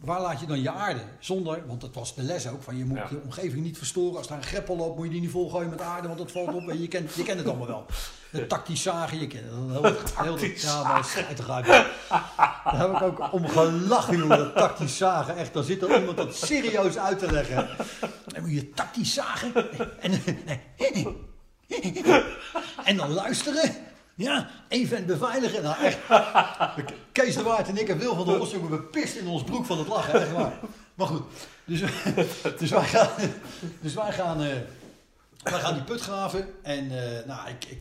waar 0.00 0.20
laat 0.20 0.40
je 0.40 0.46
dan 0.46 0.62
je 0.62 0.70
aarde? 0.70 1.00
Zonder, 1.18 1.66
want 1.66 1.80
dat 1.80 1.94
was 1.94 2.14
de 2.14 2.22
les 2.22 2.48
ook, 2.48 2.62
van 2.62 2.76
je 2.76 2.84
moet 2.84 2.96
Ja. 2.98 3.06
je 3.10 3.20
omgeving 3.24 3.62
niet 3.64 3.78
verstoren. 3.78 4.16
Als 4.18 4.28
daar 4.28 4.38
een 4.38 4.44
greppel 4.44 4.76
loopt, 4.76 4.96
moet 4.96 5.04
je 5.06 5.12
die 5.12 5.20
niet 5.20 5.30
volgooien 5.30 5.70
met 5.70 5.80
aarde, 5.80 6.06
want 6.06 6.18
dat 6.20 6.32
valt 6.32 6.54
op. 6.54 6.68
En 6.68 6.80
je 6.80 6.88
kent, 6.88 7.14
je 7.14 7.22
kent 7.22 7.38
het 7.38 7.48
allemaal 7.48 7.66
wel. 7.66 7.86
De 8.36 8.46
tactisch 8.46 8.82
zagen, 8.82 9.20
je 9.20 9.26
kent 9.26 9.44
het. 9.44 10.12
Heel, 10.14 10.36
heel, 10.36 10.50
ja, 10.56 10.82
maar 10.82 11.16
dat 11.36 11.50
uit. 11.50 11.66
Daar 11.66 12.78
heb 12.78 12.90
ik 12.90 13.02
ook 13.02 13.32
om 13.32 13.48
gelachen, 13.48 14.16
jongen, 14.18 14.38
dat 14.38 14.56
tactisch 14.56 14.96
zagen. 14.96 15.36
Echt, 15.36 15.52
dan 15.52 15.64
zit 15.64 15.82
er 15.82 15.98
iemand 15.98 16.16
dat 16.16 16.36
serieus 16.36 16.98
uit 16.98 17.18
te 17.18 17.32
leggen. 17.32 17.68
Dan 18.26 18.42
moet 18.42 18.52
je 18.52 18.70
tactisch 18.70 19.14
zagen. 19.14 19.52
En, 20.00 20.22
en 22.84 22.96
dan 22.96 23.12
luisteren. 23.12 23.74
Ja, 24.14 24.48
even 24.68 24.96
en 24.96 25.06
beveiligen. 25.06 25.62
Nou, 25.62 25.84
echt. 25.84 25.98
Kees 27.12 27.34
de 27.34 27.42
Waard 27.42 27.68
en 27.68 27.76
ik 27.76 27.88
en 27.88 27.98
Wil 27.98 28.14
van 28.14 28.26
der 28.26 28.40
Os, 28.40 28.50
jongen, 28.50 28.70
we 28.70 28.82
pisten 28.82 29.20
in 29.20 29.26
ons 29.26 29.44
broek 29.44 29.66
van 29.66 29.78
het 29.78 29.88
lachen. 29.88 30.20
Echt 30.20 30.32
waar. 30.32 30.58
Maar 30.94 31.06
goed, 31.06 31.22
dus, 31.64 31.82
dus 32.58 32.70
wij 32.70 32.84
gaan, 32.84 33.08
dus 33.80 33.94
wij 33.94 34.12
gaan, 34.12 34.42
eh, 34.42 34.56
wij 35.42 35.60
gaan 35.60 35.74
die 35.74 35.82
put 35.82 36.00
graven. 36.00 36.48
En 36.62 36.90
eh, 36.90 37.26
nou, 37.26 37.48
ik, 37.48 37.64
ik, 37.64 37.80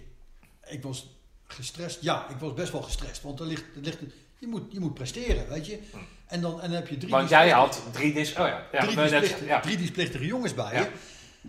ik 0.68 0.84
was 0.84 1.08
gestrest. 1.48 1.98
Ja, 2.02 2.30
ik 2.30 2.38
was 2.38 2.54
best 2.54 2.72
wel 2.72 2.82
gestrest. 2.82 3.22
Want 3.22 3.40
er 3.40 3.46
ligt, 3.46 3.64
er 3.76 3.82
ligt, 3.82 4.00
je, 4.38 4.48
moet, 4.48 4.64
je 4.70 4.80
moet 4.80 4.94
presteren, 4.94 5.50
weet 5.50 5.66
je. 5.66 5.80
En 6.28 6.42
dan, 6.42 6.62
en 6.62 6.70
dan 6.70 6.80
heb 6.80 6.88
je 6.88 6.98
drie... 6.98 7.12
Want 7.12 7.30
jij 7.30 7.50
had 7.50 7.82
drie 7.92 8.14
dis... 8.14 8.32
Oh 8.32 8.36
ja. 8.36 8.66
ja, 8.72 8.80
drie, 8.80 8.96
dienstplichtige, 8.96 9.46
ja. 9.46 9.60
drie 9.60 9.78
dienstplichtige 9.78 10.26
jongens 10.26 10.54
bij 10.54 10.74
je. 10.74 10.88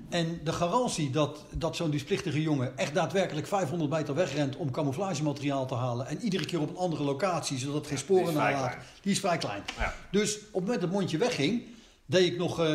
En 0.09 0.41
de 0.45 0.53
garantie 0.53 1.11
dat, 1.11 1.45
dat 1.51 1.77
zo'n 1.77 1.91
dienstplichtige 1.91 2.43
jongen 2.43 2.79
echt 2.79 2.95
daadwerkelijk 2.95 3.47
500 3.47 3.91
meter 3.91 4.15
wegrent 4.15 4.57
om 4.57 4.71
camouflagemateriaal 4.71 5.67
te 5.67 5.75
halen. 5.75 6.07
En 6.07 6.21
iedere 6.21 6.45
keer 6.45 6.61
op 6.61 6.69
een 6.69 6.77
andere 6.77 7.03
locatie, 7.03 7.59
zodat 7.59 7.75
het 7.75 7.87
geen 7.87 7.99
sporen 7.99 8.35
nalaat. 8.35 8.77
Die 9.01 9.13
is 9.13 9.21
vrij 9.21 9.39
klein. 9.39 9.63
Ja. 9.79 9.95
Dus 10.11 10.37
op 10.37 10.43
het 10.43 10.53
moment 10.53 10.81
dat 10.81 10.83
het 10.83 10.99
mondje 10.99 11.19
wegging, 11.19 11.63
deed 12.07 12.33
ik 12.33 12.39
nog 12.39 12.61
eh, 12.61 12.67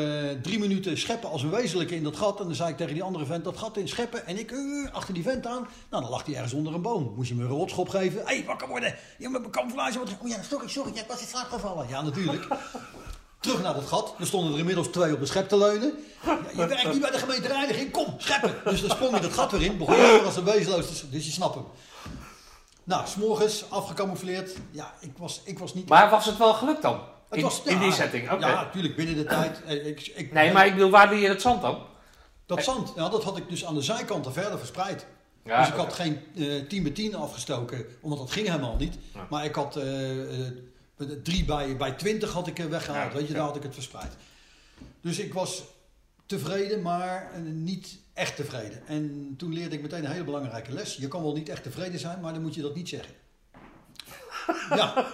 drie 0.41 0.59
minuten 0.59 0.97
scheppen 0.97 1.29
als 1.29 1.43
een 1.43 1.49
wezenlijke 1.49 1.95
in 1.95 2.03
dat 2.03 2.17
gat. 2.17 2.39
En 2.39 2.45
dan 2.45 2.55
zei 2.55 2.69
ik 2.69 2.77
tegen 2.77 2.93
die 2.93 3.03
andere 3.03 3.25
vent, 3.25 3.43
dat 3.43 3.57
gat 3.57 3.77
in 3.77 3.87
scheppen. 3.87 4.25
En 4.25 4.37
ik 4.39 4.51
eh, 4.51 4.93
achter 4.93 5.13
die 5.13 5.23
vent 5.23 5.45
aan. 5.45 5.67
Nou, 5.89 6.01
dan 6.01 6.11
lag 6.11 6.25
hij 6.25 6.35
ergens 6.35 6.53
onder 6.53 6.73
een 6.73 6.81
boom. 6.81 7.13
Moest 7.15 7.29
je 7.29 7.35
me 7.35 7.43
een 7.43 7.49
rotschop 7.49 7.89
geven. 7.89 8.19
Hé, 8.19 8.35
hey, 8.35 8.45
wakker 8.45 8.67
worden. 8.67 8.95
Je 9.17 9.23
hebt 9.23 9.39
mijn 9.39 9.51
camouflage. 9.51 9.99
Oh 9.99 10.27
ja, 10.27 10.41
sorry, 10.41 10.67
sorry. 10.67 10.91
Ik 10.95 11.05
was 11.07 11.21
in 11.21 11.27
slaap 11.27 11.49
gevallen. 11.49 11.87
Ja, 11.89 12.01
natuurlijk. 12.01 12.47
Terug 13.39 13.61
naar 13.61 13.73
dat 13.73 13.85
gat. 13.85 14.15
Er 14.19 14.25
stonden 14.25 14.53
er 14.53 14.59
inmiddels 14.59 14.87
twee 14.87 15.13
op 15.13 15.19
de 15.19 15.25
schep 15.25 15.49
te 15.49 15.57
leunen. 15.57 15.93
Ja, 16.25 16.39
je 16.51 16.67
werkt 16.67 16.91
niet 16.91 17.01
bij 17.01 17.11
de 17.11 17.17
gemeente 17.17 17.47
reiniging. 17.47 17.91
Kom, 17.91 18.15
scheppen. 18.17 18.55
Dus 18.63 18.81
dan 18.81 18.89
sprong 18.89 19.15
je 19.15 19.21
dat 19.21 19.33
gat 19.33 19.51
weer 19.51 19.61
in. 19.61 19.77
Begon 19.77 19.95
je 19.95 20.01
weer 20.01 20.25
als 20.25 20.35
een 20.35 20.43
wezenloos. 20.43 21.09
Dus 21.09 21.25
je 21.25 21.31
snapt 21.31 21.55
hem. 21.55 21.65
Nou, 22.83 23.07
s'morgens 23.07 23.69
afgecamoufleerd. 23.69 24.55
Ja, 24.71 24.93
ik 24.99 25.11
was, 25.17 25.41
ik 25.43 25.59
was 25.59 25.73
niet... 25.73 25.89
Maar 25.89 26.09
was 26.09 26.25
het 26.25 26.37
wel 26.37 26.53
gelukt 26.53 26.81
dan? 26.81 26.99
Het 27.31 27.39
In- 27.39 27.45
was, 27.45 27.63
in 27.63 27.79
die 27.79 27.91
setting, 27.91 28.31
oké. 28.31 28.47
Ja, 28.47 28.61
natuurlijk, 28.63 28.95
binnen 28.95 29.15
de 29.15 29.23
tijd. 29.23 29.63
Eh, 29.63 29.85
Ik, 29.87 30.07
ik, 30.15 30.31
Nee, 30.33 30.51
maar 30.51 30.65
ik 30.65 30.73
bedoel, 30.73 30.89
waar 30.89 31.09
doe 31.09 31.19
je 31.19 31.27
dat 31.27 31.41
zand 31.41 31.61
dan? 31.61 31.85
Dat 32.45 32.63
zand, 32.63 32.93
ja, 32.95 33.09
dat 33.09 33.23
had 33.23 33.37
ik 33.37 33.49
dus 33.49 33.65
aan 33.65 33.73
de 33.75 33.81
zijkanten 33.81 34.33
verder 34.33 34.57
verspreid. 34.57 35.05
Ja, 35.43 35.59
dus 35.59 35.67
ik 35.67 35.73
had 35.73 35.93
geen 35.93 36.19
eh 36.35 36.67
10 36.67 36.83
bij 36.83 36.91
10 36.91 37.15
afgestoken, 37.15 37.85
omdat 38.01 38.19
dat 38.19 38.31
ging 38.31 38.47
helemaal 38.47 38.75
niet. 38.75 38.97
Ja. 39.13 39.27
Maar 39.29 39.45
ik 39.45 39.55
had 39.55 39.75
eh, 39.75 40.45
eh, 40.45 40.51
3 41.23 41.45
bij, 41.45 41.77
bij 41.77 41.91
20 41.91 42.31
had 42.31 42.47
ik 42.47 42.59
eh, 42.59 42.65
weggehaald, 42.65 43.11
Ja, 43.11 43.17
weet 43.17 43.27
je, 43.27 43.31
ja. 43.33 43.37
daar 43.37 43.47
had 43.47 43.55
ik 43.55 43.63
het 43.63 43.73
verspreid. 43.73 44.13
Dus 45.01 45.19
ik 45.19 45.33
was 45.33 45.63
tevreden, 46.25 46.81
maar 46.81 47.31
eh, 47.33 47.41
niet 47.41 47.97
echt 48.13 48.35
tevreden. 48.35 48.87
En 48.87 49.33
toen 49.37 49.53
leerde 49.53 49.75
ik 49.75 49.81
meteen 49.81 50.05
een 50.05 50.11
hele 50.11 50.23
belangrijke 50.23 50.71
les. 50.71 50.95
Je 50.95 51.07
kan 51.07 51.21
wel 51.23 51.33
niet 51.33 51.49
echt 51.49 51.63
tevreden 51.63 51.99
zijn, 51.99 52.19
maar 52.19 52.33
dan 52.33 52.41
moet 52.41 52.55
je 52.55 52.61
dat 52.61 52.75
niet 52.75 52.89
zeggen. 52.89 53.13
ja. 54.79 55.07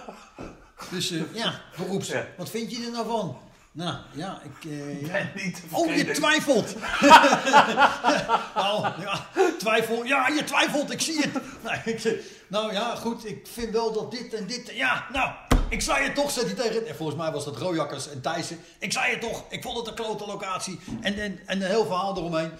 Dus 0.90 1.10
eh, 1.10 1.20
ja, 1.32 1.60
beroeps. 1.76 2.08
Ja. 2.08 2.26
Wat 2.36 2.50
vind 2.50 2.70
je 2.70 2.84
er 2.84 2.90
nou 2.90 3.06
van? 3.06 3.38
Nou, 3.72 3.96
ja, 4.14 4.40
ik... 4.44 4.70
eh, 4.70 5.00
ja. 5.02 5.12
ben 5.12 5.30
niet 5.34 5.62
Oh, 5.70 5.96
je 5.96 6.10
twijfelt. 6.10 6.74
nou, 8.62 9.00
ja, 9.00 9.26
twijfel. 9.58 10.04
Ja, 10.04 10.28
je 10.28 10.44
twijfelt, 10.44 10.90
ik 10.92 11.00
zie 11.00 11.20
het. 11.20 11.32
Nou, 11.62 11.76
ik, 11.84 12.22
nou 12.48 12.72
ja, 12.72 12.94
goed, 12.94 13.26
ik 13.26 13.46
vind 13.52 13.70
wel 13.72 13.92
dat 13.92 14.10
dit 14.10 14.34
en 14.34 14.46
dit. 14.46 14.70
Ja, 14.74 15.06
nou, 15.12 15.30
ik 15.68 15.80
zei 15.80 16.04
het 16.04 16.14
toch, 16.14 16.30
zet 16.30 16.44
hij 16.44 16.54
tegen. 16.54 16.86
En 16.86 16.96
volgens 16.96 17.18
mij 17.18 17.32
was 17.32 17.44
dat 17.44 17.56
Rojakkers 17.56 18.10
en 18.10 18.20
Thijssen. 18.20 18.58
Ik 18.78 18.92
zei 18.92 19.10
het 19.10 19.20
toch, 19.20 19.44
ik 19.48 19.62
vond 19.62 19.76
het 19.76 19.86
een 19.86 19.94
klote 19.94 20.26
locatie. 20.26 20.78
En, 21.00 21.18
en, 21.18 21.38
en 21.46 21.62
een 21.62 21.68
heel 21.68 21.86
verhaal 21.86 22.16
eromheen. 22.16 22.50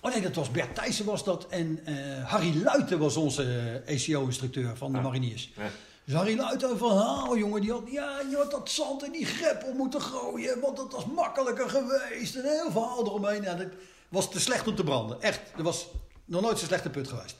Oh 0.00 0.12
nee, 0.12 0.22
dat 0.22 0.34
was 0.34 0.50
Bert 0.50 0.74
Thijssen 0.74 1.04
was 1.04 1.24
dat. 1.24 1.46
En 1.48 1.80
eh, 1.84 1.94
Harry 2.30 2.62
Luiten 2.62 2.98
was 2.98 3.16
onze 3.16 3.82
ECO-instructeur 3.86 4.76
van 4.76 4.92
de 4.92 5.00
mariniers. 5.00 5.50
Ja. 5.56 5.62
Dus 6.10 6.18
Harry 6.18 6.36
Luiten 6.36 6.70
een 6.70 6.78
verhaal, 6.78 7.36
jongen. 7.36 7.60
Die 7.60 7.70
had, 7.70 7.82
ja, 7.90 8.20
je 8.30 8.36
had 8.36 8.50
dat 8.50 8.70
zand 8.70 9.04
in 9.04 9.12
die 9.12 9.24
greppel 9.24 9.72
moeten 9.72 10.02
gooien. 10.02 10.60
Want 10.60 10.76
dat 10.76 10.92
was 10.92 11.04
makkelijker 11.06 11.68
geweest. 11.68 12.34
En 12.34 12.44
een 12.44 12.50
heel 12.50 12.70
verhaal 12.70 13.06
eromheen. 13.06 13.42
Ja, 13.42 13.54
dat 13.54 13.66
was 14.08 14.30
te 14.30 14.40
slecht 14.40 14.68
om 14.68 14.74
te 14.74 14.84
branden. 14.84 15.22
Echt. 15.22 15.40
Er 15.56 15.62
was 15.62 15.88
nog 16.24 16.40
nooit 16.40 16.58
zo'n 16.58 16.66
slechte 16.66 16.90
put 16.90 17.08
geweest. 17.08 17.36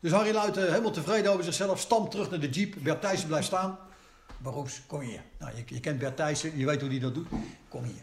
Dus 0.00 0.12
Harry 0.12 0.32
Luiten, 0.34 0.68
helemaal 0.70 0.90
tevreden 0.90 1.32
over 1.32 1.44
zichzelf, 1.44 1.80
stamt 1.80 2.10
terug 2.10 2.30
naar 2.30 2.40
de 2.40 2.48
jeep. 2.48 2.74
Bert 2.82 3.00
Thijssen 3.00 3.28
blijft 3.28 3.46
staan. 3.46 3.78
Beroeps, 4.38 4.82
kom 4.86 5.00
hier. 5.00 5.22
Nou, 5.38 5.56
je, 5.56 5.74
je 5.74 5.80
kent 5.80 5.98
Bert 5.98 6.16
Thijssen, 6.16 6.58
je 6.58 6.66
weet 6.66 6.80
hoe 6.80 6.90
hij 6.90 6.98
dat 6.98 7.14
doet. 7.14 7.28
Kom 7.68 7.84
hier. 7.84 8.02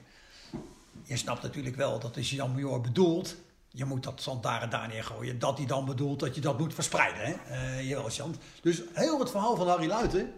Je 1.03 1.17
snapt 1.17 1.41
natuurlijk 1.41 1.75
wel 1.75 1.99
dat 1.99 2.17
is 2.17 2.29
Jan 2.29 2.51
Major 2.51 2.81
bedoelt. 2.81 3.35
Je 3.75 3.85
moet 3.85 4.03
dat 4.03 4.21
zand 4.21 4.43
daar 4.43 4.61
en 4.61 4.89
neergooien. 4.89 5.39
Dat 5.39 5.57
hij 5.57 5.67
dan 5.67 5.85
bedoelt 5.85 6.19
dat 6.19 6.35
je 6.35 6.41
dat 6.41 6.59
moet 6.59 6.73
verspreiden. 6.73 7.25
Hè? 7.25 7.53
Eh, 7.53 7.89
jawel, 7.89 8.09
Jan. 8.09 8.35
Dus 8.61 8.81
heel 8.93 9.19
het 9.19 9.31
verhaal 9.31 9.55
van 9.55 9.67
Harry 9.67 9.87
Luiten, 9.87 10.33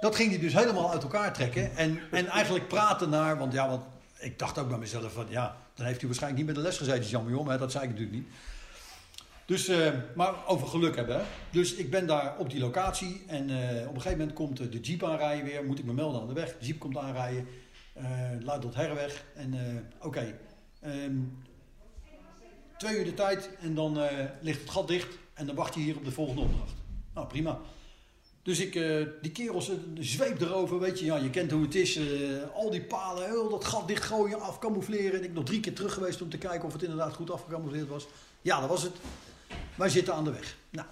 dat 0.00 0.16
ging 0.16 0.30
hij 0.30 0.38
dus 0.38 0.52
helemaal 0.54 0.90
uit 0.90 1.02
elkaar 1.02 1.32
trekken. 1.32 1.76
En, 1.76 2.00
en 2.10 2.26
eigenlijk 2.26 2.68
praten 2.68 3.10
naar, 3.10 3.38
want 3.38 3.52
ja, 3.52 3.68
want 3.68 3.82
ik 4.18 4.38
dacht 4.38 4.58
ook 4.58 4.68
bij 4.68 4.78
mezelf 4.78 5.12
van 5.12 5.26
ja, 5.28 5.56
dan 5.74 5.86
heeft 5.86 5.98
hij 5.98 6.08
waarschijnlijk 6.08 6.44
niet 6.44 6.54
met 6.54 6.64
de 6.64 6.68
les 6.68 6.78
gezeten, 6.78 7.10
Jan. 7.10 7.44
Maar 7.44 7.58
dat 7.58 7.72
zei 7.72 7.84
ik 7.84 7.90
natuurlijk 7.90 8.16
niet. 8.16 8.28
Dus, 9.46 9.68
eh, 9.68 9.92
maar 10.14 10.46
over 10.46 10.66
geluk 10.66 10.96
hebben. 10.96 11.22
Dus 11.50 11.74
ik 11.74 11.90
ben 11.90 12.06
daar 12.06 12.38
op 12.38 12.50
die 12.50 12.60
locatie 12.60 13.24
en 13.26 13.50
eh, 13.50 13.88
op 13.88 13.94
een 13.94 14.00
gegeven 14.00 14.18
moment 14.18 14.32
komt 14.36 14.56
de 14.56 14.80
jeep 14.80 15.04
aanrijden 15.04 15.44
weer. 15.44 15.64
Moet 15.64 15.78
ik 15.78 15.84
me 15.84 15.92
melden 15.92 16.20
aan 16.20 16.26
de 16.26 16.32
weg. 16.32 16.58
De 16.58 16.66
jeep 16.66 16.78
komt 16.78 16.96
aanrijden. 16.96 17.46
eh 17.92 18.04
luidt 18.40 18.62
tot 18.62 18.74
herweg. 18.74 19.24
En 19.34 19.54
oké, 20.00 20.38
ehm, 20.80 21.18
twee 22.78 22.98
uur 22.98 23.04
de 23.04 23.14
tijd 23.14 23.50
en 23.60 23.74
dan 23.74 23.98
eh, 24.00 24.24
ligt 24.40 24.60
het 24.60 24.70
gat 24.70 24.88
dicht. 24.88 25.18
En 25.34 25.46
dan 25.46 25.54
wacht 25.54 25.74
je 25.74 25.80
hier 25.80 25.96
op 25.96 26.04
de 26.04 26.12
volgende 26.12 26.40
opdracht. 26.40 26.74
Nou, 27.14 27.26
prima. 27.26 27.60
Dus 28.42 28.60
ik, 28.60 28.74
eh, 28.74 29.06
die 29.22 29.32
kerels, 29.32 29.68
eh, 29.70 29.76
de 29.94 30.02
zweep 30.02 30.40
erover, 30.40 30.78
weet 30.80 30.98
je, 30.98 31.04
ja, 31.04 31.16
je 31.16 31.30
kent 31.30 31.50
hoe 31.50 31.62
het 31.62 31.74
is. 31.74 31.96
eh, 31.96 32.04
al 32.54 32.70
die 32.70 32.82
palen, 32.84 33.24
heel 33.26 33.48
dat 33.48 33.64
gat 33.64 33.88
dichtgooien, 33.88 34.40
afcamoufleren. 34.40 35.18
En 35.18 35.24
ik 35.24 35.32
nog 35.32 35.44
drie 35.44 35.60
keer 35.60 35.74
terug 35.74 35.92
geweest 35.94 36.22
om 36.22 36.30
te 36.30 36.38
kijken 36.38 36.66
of 36.66 36.72
het 36.72 36.82
inderdaad 36.82 37.14
goed 37.14 37.30
afgecamoufleerd 37.30 37.88
was. 37.88 38.06
Ja, 38.42 38.60
dat 38.60 38.68
was 38.68 38.82
het. 38.82 38.92
Wij 39.74 39.88
zitten 39.88 40.14
aan 40.14 40.24
de 40.24 40.30
weg. 40.32 40.56
Nou, 40.70 40.86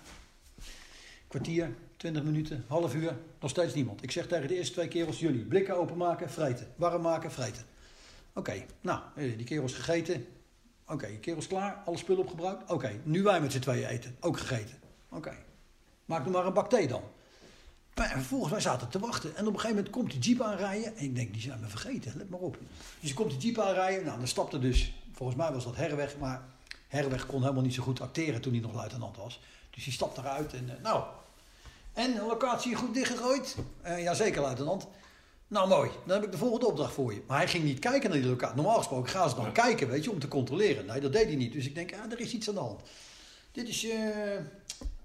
kwartier, 1.28 1.74
twintig 1.97 2.22
minuten, 2.22 2.64
half 2.68 2.95
uur, 2.95 3.16
nog 3.41 3.51
steeds 3.51 3.74
niemand. 3.74 4.03
Ik 4.03 4.11
zeg 4.11 4.26
tegen 4.26 4.49
de 4.49 4.57
eerste 4.57 4.72
twee 4.72 4.89
kerels, 4.89 5.18
jullie 5.20 5.45
blikken 5.45 5.76
openmaken, 5.76 6.30
vreten. 6.30 6.72
Warm 6.76 7.03
maken, 7.03 7.32
vreten. 7.32 7.64
Oké, 8.35 8.64
nou, 8.80 9.01
eh, 9.14 9.37
die 9.37 9.47
kerels 9.47 9.74
gegeten. 9.74 10.26
Oké, 10.89 11.07
kerels 11.07 11.47
klaar, 11.47 11.82
alle 11.85 11.97
spullen 11.97 12.22
opgebruikt. 12.22 12.70
Oké, 12.70 13.01
nu 13.03 13.22
wij 13.22 13.41
met 13.41 13.53
z'n 13.53 13.59
tweeën 13.59 13.89
eten, 13.89 14.16
ook 14.20 14.39
gegeten. 14.39 14.78
Oké, 15.09 15.37
maak 16.05 16.24
nog 16.24 16.32
maar 16.32 16.47
een 16.47 16.53
bak 16.53 16.70
thee 16.70 16.89
dan. 16.89 17.03
Maar 17.95 18.09
vervolgens, 18.09 18.53
wij 18.53 18.61
zaten 18.61 18.89
te 18.89 18.99
wachten. 18.99 19.37
En 19.37 19.47
op 19.47 19.53
een 19.53 19.61
gegeven 19.61 19.76
moment 19.76 19.95
komt 19.95 20.11
die 20.11 20.20
jeep 20.20 20.41
aanrijden. 20.41 20.97
En 20.97 21.05
ik 21.05 21.14
denk, 21.14 21.32
die 21.32 21.43
zijn 21.43 21.61
me 21.61 21.66
vergeten, 21.66 22.12
let 22.16 22.30
maar 22.30 22.41
op. 22.41 22.59
Dus 23.01 23.14
komt 23.14 23.30
die 23.30 23.39
jeep 23.39 23.59
aanrijden. 23.59 24.05
Nou, 24.05 24.18
dan 24.18 24.28
stapte 24.28 24.59
dus, 24.59 24.95
volgens 25.12 25.39
mij 25.39 25.53
was 25.53 25.64
dat 25.64 25.76
Herweg. 25.76 26.18
Maar 26.18 26.43
Herweg 26.89 27.26
kon 27.26 27.41
helemaal 27.41 27.62
niet 27.62 27.74
zo 27.74 27.82
goed 27.82 28.01
acteren 28.01 28.41
toen 28.41 28.53
hij 28.53 28.62
nog 28.62 28.74
luitenant 28.74 29.16
was. 29.16 29.41
Dus 29.70 29.85
die 29.85 29.93
stapt 29.93 30.18
eruit 30.18 30.55
en, 30.55 30.70
eh, 30.76 30.82
nou... 30.82 31.05
En, 31.93 32.26
locatie 32.26 32.74
goed 32.74 32.95
dichtgegooid? 32.95 33.57
Eh 33.82 34.03
jazeker, 34.03 34.43
luitenant. 34.43 34.87
Nou, 35.49 35.69
mooi. 35.69 35.91
Dan 36.07 36.15
heb 36.17 36.25
ik 36.25 36.33
de 36.33 36.39
volgende 36.39 36.67
opdracht 36.67 36.93
voor 36.95 37.13
je. 37.15 37.23
Maar 37.27 37.39
hij 37.39 37.49
ging 37.49 37.65
niet 37.65 37.79
kijken 37.79 38.11
naar 38.11 38.19
die 38.19 38.29
locatie. 38.29 38.57
Normaal 38.57 38.77
gesproken 38.79 39.11
gaan 39.11 39.29
ze 39.29 39.35
dan 39.35 39.45
Ja. 39.45 39.51
kijken, 39.51 39.89
weet 39.89 40.05
je, 40.05 40.11
om 40.11 40.19
te 40.19 40.29
controleren. 40.29 40.87
Nee, 40.87 41.01
dat 41.01 41.13
deed 41.13 41.25
hij 41.27 41.35
niet. 41.35 41.53
Dus 41.53 41.67
ik 41.67 41.75
denk, 41.75 41.93
ah, 41.93 42.13
er 42.13 42.21
is 42.21 42.33
iets 42.33 42.49
aan 42.49 42.55
de 42.55 42.61
hand. 42.61 42.81
Dit 43.53 43.69
is 43.69 43.85
eh, 43.85 44.37
eh, 44.37 44.43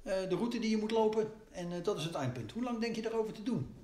de 0.03 0.35
route 0.35 0.59
die 0.59 0.69
je 0.69 0.77
moet 0.77 0.91
lopen 0.91 1.31
en 1.51 1.71
eh, 1.71 1.83
dat 1.83 1.97
is 1.97 2.03
het 2.03 2.13
eindpunt. 2.15 2.51
Hoe 2.51 2.63
lang 2.63 2.79
denk 2.79 2.95
je 2.95 3.01
daarover 3.01 3.33
te 3.33 3.43
doen? 3.43 3.75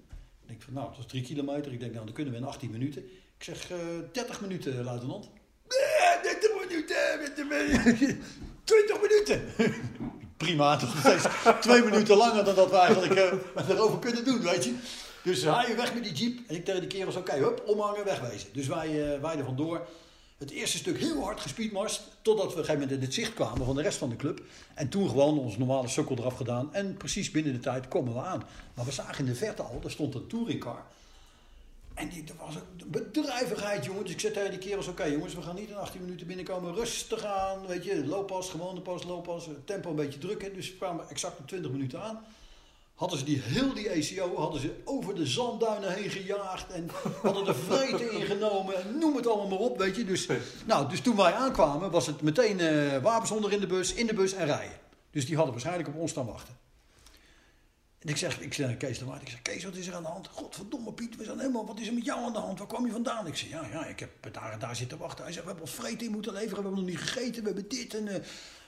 Ik 0.41 0.47
denk 0.47 0.61
van, 0.61 0.73
nou, 0.73 0.87
het 0.87 0.97
was 0.97 1.05
drie 1.05 1.21
kilometer. 1.23 1.71
Ik 1.73 1.79
denk, 1.79 1.93
nou, 1.93 2.05
dan 2.05 2.13
kunnen 2.13 2.33
we 2.33 2.39
in 2.39 2.45
18 2.45 2.71
minuten. 2.71 3.01
Ik 3.37 3.43
zeg, 3.43 3.71
eh 3.71 3.77
30 4.11 4.41
minuten, 4.41 4.83
luitenant. 4.83 5.29
Nee, 5.69 6.33
30 6.33 6.49
minuten, 6.53 6.87
30 7.19 7.47
minuten. 7.47 8.21
20 8.63 9.01
minuten. 9.01 9.43
Prima, 10.37 10.75
dat 10.77 10.89
is 10.93 10.99
steeds 10.99 11.25
twee 11.61 11.83
minuten 11.83 12.17
langer 12.17 12.43
dan 12.43 12.55
dat 12.55 12.69
we 12.69 12.77
eigenlijk 12.77 13.13
erover 13.69 13.99
kunnen 13.99 14.25
doen, 14.25 14.41
weet 14.41 14.63
je. 14.63 14.75
Dus 15.25 15.43
hij 15.43 15.75
weg 15.75 15.93
met 15.93 16.03
die 16.03 16.13
jeep 16.13 16.39
en 16.47 16.55
ik 16.55 16.65
tegen 16.65 16.79
die 16.79 16.89
kerels, 16.89 17.15
oké, 17.15 17.33
hup, 17.33 17.63
omhangen, 17.65 18.05
wegwezen. 18.05 18.49
Dus 18.53 18.67
wij, 18.67 19.13
eh 19.13 19.21
wij 19.21 19.37
er 19.37 19.43
vandoor. 19.43 19.87
Het 20.37 20.51
eerste 20.51 20.77
stuk 20.77 20.97
heel 20.97 21.23
hard 21.23 21.39
gespeedmast, 21.39 22.01
totdat 22.21 22.45
we 22.45 22.51
op 22.51 22.57
een 22.57 22.65
gegeven 22.65 22.81
moment 22.81 22.97
in 22.97 23.05
het 23.05 23.13
zicht 23.13 23.33
kwamen 23.33 23.65
van 23.65 23.75
de 23.75 23.81
rest 23.81 23.97
van 23.97 24.09
de 24.09 24.15
club. 24.15 24.41
En 24.73 24.89
toen 24.89 25.09
gewoon 25.09 25.39
onze 25.39 25.59
normale 25.59 25.87
sukkel 25.87 26.17
eraf 26.17 26.35
gedaan 26.35 26.73
en 26.73 26.97
precies 26.97 27.31
binnen 27.31 27.53
de 27.53 27.59
tijd 27.59 27.87
komen 27.87 28.13
we 28.13 28.19
aan. 28.19 28.43
Maar 28.73 28.85
we 28.85 28.91
zagen 28.91 29.25
in 29.25 29.31
de 29.31 29.37
verte 29.37 29.61
al, 29.61 29.81
er 29.83 29.91
stond 29.91 30.15
een 30.15 30.27
touringcar. 30.27 30.83
En 31.93 32.09
die, 32.09 32.23
er 32.27 32.45
was 32.45 32.55
een 32.55 32.89
bedrijvigheid, 32.91 33.85
jongen. 33.85 34.03
Dus 34.03 34.13
ik 34.13 34.19
zei 34.19 34.33
tegen 34.33 34.49
die 34.49 34.59
kerels, 34.59 34.87
oké 34.87 35.03
jongens, 35.03 35.35
we 35.35 35.41
gaan 35.41 35.55
niet 35.55 35.69
in 35.69 35.75
18 35.75 36.01
minuten 36.01 36.27
binnenkomen. 36.27 36.73
Rustig 36.73 37.23
aan, 37.23 37.67
weet 37.67 37.83
je, 37.83 38.05
looppas, 38.05 38.49
gewone 38.49 38.81
pas, 38.81 39.03
looppas. 39.03 39.47
Tempo 39.65 39.89
een 39.89 39.95
beetje 39.95 40.19
drukken. 40.19 40.53
Dus 40.53 40.69
we 40.69 40.77
kwamen 40.77 41.09
exact 41.09 41.39
op 41.39 41.47
20 41.47 41.71
minuten 41.71 42.01
aan. 42.01 42.25
Hadden 42.95 43.19
ze 43.19 43.25
die, 43.25 43.41
heel 43.41 43.73
die 43.73 43.89
ECO, 43.89 44.35
hadden 44.35 44.61
ze 44.61 44.81
over 44.85 45.15
de 45.15 45.25
zandduinen 45.25 45.93
heen 45.93 46.09
gejaagd. 46.09 46.71
En 46.71 46.89
hadden 47.23 47.47
er 47.47 47.55
vreten 47.55 48.11
ingenomen. 48.11 48.75
En 48.83 48.97
noem 48.97 49.15
het 49.15 49.27
allemaal 49.27 49.47
maar 49.47 49.67
op, 49.67 49.77
weet 49.77 49.95
je. 49.95 50.05
Dus, 50.05 50.27
nou, 50.65 50.89
dus 50.89 51.01
toen 51.01 51.15
wij 51.15 51.33
aankwamen, 51.33 51.91
was 51.91 52.07
het 52.07 52.21
meteen 52.21 52.59
eh, 52.59 53.01
wapens 53.01 53.31
onder 53.31 53.51
in 53.53 53.59
de 53.59 53.67
bus, 53.67 53.93
in 53.93 54.07
de 54.07 54.13
bus 54.13 54.33
en 54.33 54.45
rijden. 54.45 54.77
Dus 55.11 55.25
die 55.25 55.35
hadden 55.35 55.53
waarschijnlijk 55.53 55.87
op 55.87 55.95
ons 55.95 56.11
staan 56.11 56.25
wachten. 56.25 56.57
En 57.99 58.11
ik 58.11 58.17
zeg, 58.17 58.39
ik 58.39 58.53
zeg 58.53 58.67
naar 58.67 58.75
Kees 58.75 58.99
de 58.99 59.05
Waard, 59.05 59.21
ik 59.21 59.29
zeg, 59.29 59.41
Kees, 59.41 59.63
wat 59.63 59.75
is 59.75 59.87
er 59.87 59.95
aan 59.95 60.03
de 60.03 60.09
hand? 60.09 60.27
Godverdomme 60.27 60.93
Piet, 60.93 61.15
we 61.15 61.23
zijn 61.23 61.39
helemaal, 61.39 61.65
wat 61.65 61.79
is 61.79 61.87
er 61.87 61.93
met 61.93 62.05
jou 62.05 62.23
aan 62.25 62.33
de 62.33 62.39
hand? 62.39 62.57
Waar 62.59 62.67
kwam 62.67 62.85
je 62.85 62.91
vandaan? 62.91 63.27
Ik 63.27 63.35
zeg, 63.35 63.49
ja, 63.49 63.67
ja, 63.71 63.85
ik 63.85 63.99
heb 63.99 64.33
daar 64.33 64.51
en 64.51 64.59
daar 64.59 64.75
zitten 64.75 64.97
wachten. 64.97 65.23
Hij 65.23 65.33
zegt, 65.33 65.45
we 65.45 65.51
hebben 65.51 65.69
ons 65.69 65.79
vreten 65.79 66.05
in 66.05 66.11
moeten 66.11 66.33
leveren, 66.33 66.55
we 66.57 66.61
hebben 66.61 66.79
nog 66.79 66.89
niet 66.89 66.99
gegeten, 66.99 67.41
we 67.43 67.47
hebben 67.49 67.69
dit 67.69 67.93
en... 67.93 68.07
eh. 68.07 68.15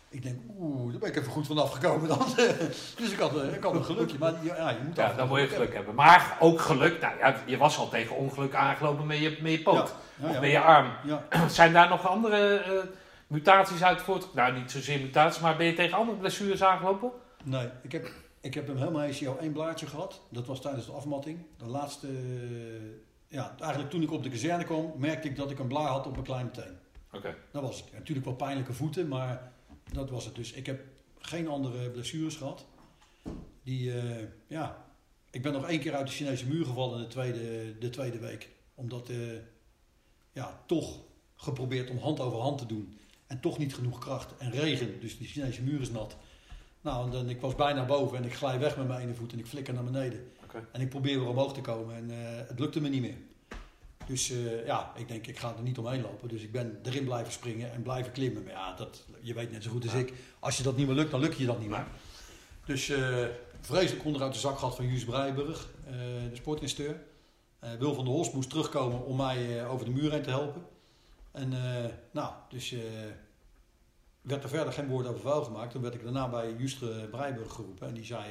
Ik 0.09 0.23
denk, 0.23 0.39
oeh, 0.57 0.91
daar 0.91 0.99
ben 0.99 1.09
ik 1.09 1.15
even 1.15 1.31
goed 1.31 1.47
vanaf 1.47 1.71
gekomen 1.71 2.07
dan. 2.07 2.19
dus 2.97 3.11
ik 3.11 3.19
had, 3.19 3.37
eh, 3.37 3.53
ik 3.53 3.63
had 3.63 3.75
een 3.75 3.83
gelukje, 3.83 4.17
maar 4.17 4.33
ja, 4.43 4.69
je 4.69 4.79
moet 4.85 4.95
Ja, 4.95 5.13
dan 5.13 5.27
moet 5.27 5.39
je 5.39 5.47
geluk 5.47 5.73
hebben. 5.73 5.95
Maar 5.95 6.37
ook 6.39 6.61
geluk, 6.61 7.01
nou 7.01 7.17
ja, 7.17 7.35
je 7.45 7.57
was 7.57 7.77
al 7.77 7.89
tegen 7.89 8.15
ongeluk 8.15 8.55
aangelopen 8.55 9.05
met 9.05 9.17
je, 9.17 9.37
met 9.41 9.51
je 9.51 9.61
poot. 9.61 9.93
Ja, 10.15 10.27
ja, 10.27 10.29
Of 10.29 10.39
met 10.39 10.51
je 10.51 10.59
arm. 10.59 10.91
Ja. 11.03 11.23
Zijn 11.49 11.73
daar 11.73 11.89
nog 11.89 12.07
andere 12.07 12.57
eh, 12.57 12.71
mutaties 13.27 13.83
uit 13.83 14.01
voort? 14.01 14.33
Nou, 14.33 14.53
niet 14.53 14.71
zozeer 14.71 14.99
mutaties, 14.99 15.41
maar 15.41 15.57
ben 15.57 15.65
je 15.65 15.73
tegen 15.73 15.97
andere 15.97 16.17
blessures 16.17 16.63
aangelopen? 16.63 17.11
Nee, 17.43 17.69
ik 17.81 17.91
heb, 17.91 18.11
ik 18.41 18.53
heb 18.53 18.67
hem 18.67 18.77
helemaal 18.77 19.01
ECO 19.01 19.37
één 19.41 19.51
blaadje 19.51 19.87
gehad. 19.87 20.21
Dat 20.29 20.47
was 20.47 20.61
tijdens 20.61 20.85
de 20.85 20.91
afmatting. 20.91 21.39
De 21.57 21.65
laatste, 21.65 22.07
eh, 22.07 22.13
ja, 23.27 23.55
eigenlijk 23.59 23.91
toen 23.91 24.01
ik 24.01 24.11
op 24.11 24.23
de 24.23 24.29
kazerne 24.29 24.63
kwam, 24.63 24.93
merkte 24.95 25.27
ik 25.27 25.35
dat 25.35 25.51
ik 25.51 25.59
een 25.59 25.67
blaar 25.67 25.87
had 25.87 26.05
op 26.05 26.11
mijn 26.11 26.23
kleine 26.23 26.51
teen. 26.51 26.77
Oké. 27.11 27.35
Dat 27.51 27.61
was 27.61 27.77
het. 27.77 27.93
Natuurlijk 27.93 28.25
wel 28.25 28.35
pijnlijke 28.35 28.73
voeten, 28.73 29.07
maar 29.07 29.51
dat 29.93 30.09
was 30.09 30.25
het. 30.25 30.35
Dus 30.35 30.51
ik 30.51 30.65
heb 30.65 30.81
geen 31.19 31.47
andere 31.47 31.89
blessures 31.89 32.35
gehad. 32.35 32.65
Die, 33.63 33.93
eh, 33.93 34.25
ja, 34.47 34.85
ik 35.31 35.41
ben 35.41 35.53
nog 35.53 35.67
één 35.67 35.79
keer 35.79 35.95
uit 35.95 36.07
de 36.07 36.13
Chinese 36.13 36.47
muur 36.47 36.65
gevallen 36.65 36.99
de 36.99 37.07
tweede, 37.07 37.77
de 37.79 37.89
tweede 37.89 38.19
week. 38.19 38.49
Omdat, 38.75 39.09
eh, 39.09 39.17
ja, 40.31 40.63
toch 40.65 40.99
geprobeerd 41.35 41.89
om 41.89 41.97
hand 41.97 42.19
over 42.19 42.39
hand 42.39 42.57
te 42.57 42.65
doen. 42.65 42.99
En 43.27 43.39
toch 43.39 43.57
niet 43.57 43.75
genoeg 43.75 43.99
kracht. 43.99 44.37
En 44.37 44.51
regen, 44.51 44.99
dus 44.99 45.17
die 45.17 45.27
Chinese 45.27 45.63
muur 45.63 45.81
is 45.81 45.91
nat. 45.91 46.17
Nou, 46.81 47.05
en 47.05 47.11
dan, 47.11 47.29
ik 47.29 47.41
was 47.41 47.55
bijna 47.55 47.85
boven 47.85 48.17
en 48.17 48.23
ik 48.23 48.33
glij 48.33 48.59
weg 48.59 48.77
met 48.77 48.87
mijn 48.87 49.01
ene 49.01 49.13
voet 49.13 49.33
en 49.33 49.39
ik 49.39 49.45
flikker 49.45 49.73
naar 49.73 49.83
beneden. 49.83 50.31
En 50.71 50.81
ik 50.81 50.89
probeer 50.89 51.19
weer 51.19 51.29
omhoog 51.29 51.53
te 51.53 51.61
komen 51.61 51.95
en 51.95 52.11
eh, 52.11 52.47
het 52.47 52.59
lukte 52.59 52.81
me 52.81 52.89
niet 52.89 53.01
meer. 53.01 53.17
Dus 54.07 54.31
eh, 54.31 54.65
ja, 54.65 54.91
ik 54.95 55.07
denk, 55.07 55.27
ik 55.27 55.39
ga 55.39 55.55
er 55.57 55.63
niet 55.63 55.77
omheen 55.77 56.01
lopen. 56.01 56.27
Dus 56.27 56.41
ik 56.41 56.51
ben 56.51 56.79
erin 56.83 57.05
blijven 57.05 57.33
springen 57.33 57.71
en 57.71 57.81
blijven 57.81 58.11
klimmen. 58.11 58.43
Maar 58.43 58.53
ja, 58.53 58.73
dat, 58.73 59.05
je 59.21 59.33
weet 59.33 59.51
net 59.51 59.63
zo 59.63 59.69
goed 59.71 59.83
als 59.83 59.93
ik. 59.93 60.13
Als 60.39 60.57
je 60.57 60.63
dat 60.63 60.77
niet 60.77 60.87
meer 60.87 60.95
lukt, 60.95 61.11
dan 61.11 61.19
lukt 61.19 61.37
je 61.37 61.45
dat 61.45 61.59
niet 61.59 61.69
meer. 61.69 61.85
Dus 62.67 62.89
eh, 62.89 63.25
vreselijk 63.61 64.05
onderuit 64.05 64.33
de 64.33 64.39
zak 64.39 64.57
gehad 64.57 64.75
van 64.75 64.87
Juus 64.87 65.05
Breiburg, 65.05 65.69
eh, 65.85 65.93
de 66.29 66.35
sportinstructeur. 66.35 67.01
Eh, 67.59 67.73
Wil 67.73 67.93
van 67.93 68.05
der 68.05 68.13
Horst 68.13 68.33
moest 68.33 68.49
terugkomen 68.49 69.05
om 69.05 69.17
mij 69.17 69.67
over 69.67 69.85
de 69.85 69.91
muur 69.91 70.11
heen 70.11 70.21
te 70.21 70.29
helpen. 70.29 70.65
En 71.31 71.49
nou, 72.11 72.33
dus 72.49 72.75
werd 74.21 74.43
er 74.43 74.49
verder 74.49 74.73
geen 74.73 74.87
woord 74.87 75.07
over 75.07 75.21
vuil 75.21 75.43
gemaakt. 75.43 75.71
Toen 75.71 75.81
werd 75.81 75.93
ik 75.93 76.03
daarna 76.03 76.29
bij 76.29 76.55
Just 76.57 77.09
Breiburg 77.09 77.53
geroepen. 77.53 77.87
En 77.87 77.93
die 77.93 78.05
zei, 78.05 78.25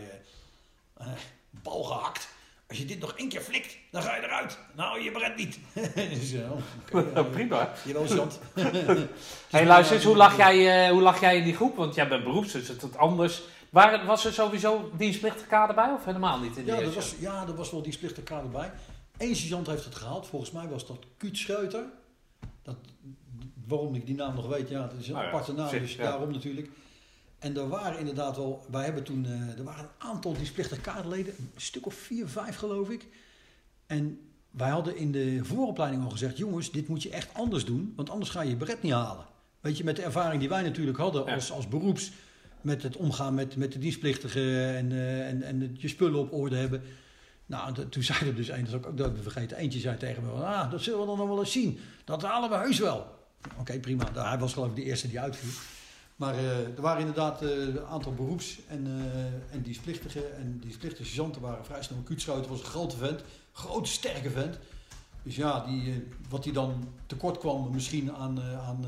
bal 1.51 1.83
gehakt. 1.83 2.29
Als 2.69 2.79
je 2.79 2.85
dit 2.85 3.01
nog 3.01 3.13
één 3.13 3.29
keer 3.29 3.41
flikt, 3.41 3.77
dan 3.91 4.03
ga 4.03 4.17
je 4.17 4.23
eruit. 4.23 4.59
Nou, 4.75 5.03
je 5.03 5.11
bret 5.11 5.37
niet. 5.37 5.59
oké, 6.83 7.11
eh, 7.15 7.31
Prima. 7.31 7.73
Jawel, 7.85 8.07
Sjant. 8.07 8.41
Hey, 9.51 9.67
luister 9.67 9.97
eens, 9.97 10.05
hoe 10.05 10.17
lag, 10.17 10.37
jij, 10.37 10.85
eh, 10.85 10.91
hoe 10.91 11.03
lag 11.03 11.21
jij 11.21 11.37
in 11.37 11.45
die 11.45 11.55
groep? 11.55 11.77
Want 11.77 11.95
jij 11.95 12.09
bent 12.09 12.25
beroeps, 12.25 12.53
dus 12.53 12.69
het 12.69 12.83
is 12.83 12.97
anders. 12.97 13.43
Waar, 13.71 14.07
was 14.07 14.25
er 14.25 14.33
sowieso 14.33 14.91
dienstplichtige 14.97 15.47
kader 15.47 15.75
bij 15.75 15.93
of 15.93 16.05
helemaal 16.05 16.39
niet 16.39 16.57
in 16.57 16.65
de 16.65 16.73
Ja, 16.73 16.81
er 16.81 16.93
was, 16.93 17.15
ja, 17.19 17.47
er 17.47 17.55
was 17.55 17.71
wel 17.71 17.83
die 17.83 17.93
splichter 17.93 18.23
kader 18.23 18.51
bij. 18.51 18.73
Eén 19.19 19.37
sergeant 19.37 19.67
heeft 19.67 19.85
het 19.85 19.95
gehaald. 19.95 20.27
Volgens 20.27 20.51
mij 20.51 20.69
was 20.69 20.87
dat 20.87 21.05
Kuut 21.17 21.37
Scheuter. 21.37 21.85
Dat, 22.63 22.77
waarom 23.67 23.95
ik 23.95 24.07
die 24.07 24.15
naam 24.15 24.35
nog 24.35 24.47
weet, 24.47 24.69
ja, 24.69 24.81
dat 24.81 25.01
is 25.01 25.07
een 25.07 25.13
Nou 25.13 25.25
ja, 25.25 25.31
aparte 25.31 25.53
naam, 25.53 25.71
dus 25.71 25.95
ja. 25.95 26.03
daarom 26.03 26.33
natuurlijk. 26.33 26.69
En 27.39 27.57
er 27.57 27.69
waren 27.69 27.99
inderdaad 27.99 28.37
wel, 28.37 28.67
wij 28.71 28.85
hebben 28.85 29.03
toen, 29.03 29.27
eh, 29.27 29.59
er 29.59 29.65
waren 29.65 29.85
een 29.85 30.09
aantal 30.09 30.33
dienstplichtige 30.33 30.81
kaderleden, 30.81 31.35
een 31.39 31.51
stuk 31.57 31.87
of 31.87 31.95
vier, 31.95 32.29
vijf 32.29 32.57
geloof 32.57 32.91
ik. 32.91 33.07
En 33.87 34.21
wij 34.51 34.71
hadden 34.71 34.97
in 34.97 35.13
de 35.13 35.39
vooropleiding 35.43 36.05
al 36.05 36.11
gezegd, 36.11 36.37
jongens, 36.37 36.73
dit 36.73 36.89
moet 36.89 37.03
je 37.03 37.11
echt 37.11 37.35
anders 37.35 37.65
doen, 37.65 37.93
want 37.97 38.11
anders 38.11 38.31
ga 38.31 38.41
je 38.41 38.51
je 38.51 38.57
beret 38.57 38.83
niet 38.83 38.93
halen. 38.93 39.25
Weet 39.61 39.77
je, 39.77 39.85
met 39.85 39.97
de 39.97 40.03
ervaring 40.03 40.41
die 40.41 40.49
wij 40.49 40.63
natuurlijk 40.63 40.99
hadden 40.99 41.27
als, 41.27 41.53
als 41.53 41.69
beroeps, 41.69 42.13
met 42.61 42.83
het 42.83 42.97
omgaan 42.97 43.35
met, 43.35 43.57
met 43.57 43.73
de 43.73 43.79
dienstplichtigen 43.79 44.77
en, 44.77 44.93
eh, 44.93 45.29
en, 45.29 45.43
en 45.43 45.61
het 45.61 45.81
je 45.81 45.89
spullen 45.89 46.21
op 46.21 46.33
orde 46.33 46.57
hebben. 46.57 46.83
Nou, 47.47 47.75
en 47.75 47.89
toen 47.89 48.03
zei 48.03 48.29
er 48.29 48.35
dus 48.35 48.49
een, 48.49 48.59
dat 48.59 48.69
is 48.69 48.75
ook, 48.75 48.87
ook 48.87 48.97
dat 48.97 49.13
we 49.13 49.23
vergeten, 49.23 49.57
eentje 49.57 49.81
zei 49.81 49.97
tegen 49.97 50.23
me, 50.23 50.31
ah, 50.31 50.71
dat 50.71 50.83
zullen 50.83 51.01
we 51.01 51.07
dan 51.07 51.19
nog 51.19 51.29
wel 51.29 51.39
eens 51.39 51.53
zien. 51.53 51.79
Dat 52.05 52.23
halen 52.23 52.51
we 52.51 52.57
heus 52.57 52.79
wel. 52.79 53.07
Oké, 53.59 53.79
prima. 53.79 54.13
Hij 54.13 54.39
was 54.39 54.53
geloof 54.53 54.69
ik 54.69 54.77
de 54.77 54.83
eerste 54.83 55.09
die 55.09 55.21
uitviel. 55.21 55.51
Maar 56.17 56.35
eh, 56.35 56.59
er 56.59 56.81
waren 56.81 57.01
inderdaad 57.01 57.43
eh, 57.43 57.51
een 57.51 57.87
aantal 57.91 58.15
beroeps- 58.15 58.59
en, 58.69 58.87
eh 58.87 59.55
en 59.55 59.63
dienstplichtigen. 59.63 60.37
En 60.37 60.59
dienstplichtige 60.59 61.41
waren 61.41 61.65
vrij 61.65 61.83
snel. 61.83 61.99
Kuutschoten 61.99 62.51
was 62.51 62.61
een 62.61 62.67
grote 62.67 62.97
vent. 62.97 63.21
Grote, 63.53 63.91
sterke 63.91 64.31
vent. 64.31 64.59
Dus 65.23 65.37
ja, 65.37 65.65
die, 65.67 66.09
wat 66.29 66.45
hij 66.45 66.53
dan 66.53 66.89
tekort 67.07 67.39
kwam 67.39 67.71
misschien 67.73 68.13
aan, 68.13 68.41
aan, 68.41 68.85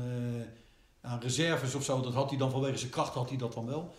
aan 1.01 1.19
reserves 1.19 1.75
of 1.75 1.83
zo, 1.83 2.01
dat 2.01 2.13
had 2.13 2.29
hij 2.29 2.37
dan 2.37 2.51
vanwege 2.51 2.77
zijn 2.77 2.91
kracht 2.91 3.13
had 3.13 3.29
hij 3.29 3.37
dat 3.37 3.53
dan 3.53 3.65
wel. 3.65 3.95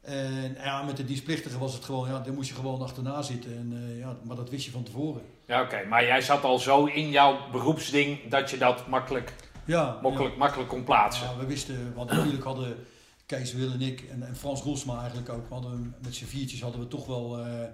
En 0.00 0.54
ja, 0.54 0.82
met 0.82 0.96
de 0.96 1.04
dienstplichtigen 1.04 1.58
was 1.58 1.72
het 1.74 1.84
gewoon, 1.84 2.08
ja, 2.08 2.18
daar 2.18 2.32
moest 2.32 2.48
je 2.48 2.54
gewoon 2.54 2.82
achterna 2.82 3.22
zitten. 3.22 3.56
En, 3.56 3.96
ja, 3.98 4.16
maar 4.22 4.36
dat 4.36 4.50
wist 4.50 4.64
je 4.64 4.70
van 4.70 4.82
tevoren. 4.82 5.22
Ja, 5.46 5.62
oké. 5.62 5.84
Maar 5.88 6.04
jij 6.04 6.20
zat 6.20 6.44
al 6.44 6.58
zo 6.58 6.84
in 6.84 7.10
jouw 7.10 7.50
beroepsding 7.50 8.28
dat 8.28 8.50
je 8.50 8.58
dat 8.58 8.86
makkelijk, 8.86 9.34
Ja, 9.70 9.98
makkelijk, 10.02 10.36
makkelijk 10.36 10.68
kon 10.68 10.84
plaatsen. 10.84 11.26
Ja, 11.26 11.36
we 11.36 11.46
wisten, 11.46 11.92
hadden 11.96 12.16
natuurlijk 12.16 12.44
hadden 12.44 12.76
Kees, 13.26 13.52
Wil 13.52 13.70
en 13.70 13.80
ik 13.80 14.00
en, 14.02 14.22
en 14.22 14.36
Frans 14.36 14.62
Roelsma 14.62 14.98
eigenlijk 14.98 15.28
ook, 15.28 15.48
we 15.48 15.54
hadden, 15.54 15.94
met 16.02 16.14
z'n 16.14 16.24
viertjes 16.24 16.62
hadden 16.62 16.80
we 16.80 16.88
toch 16.88 17.06
wel 17.06 17.38
eh, 17.38 17.68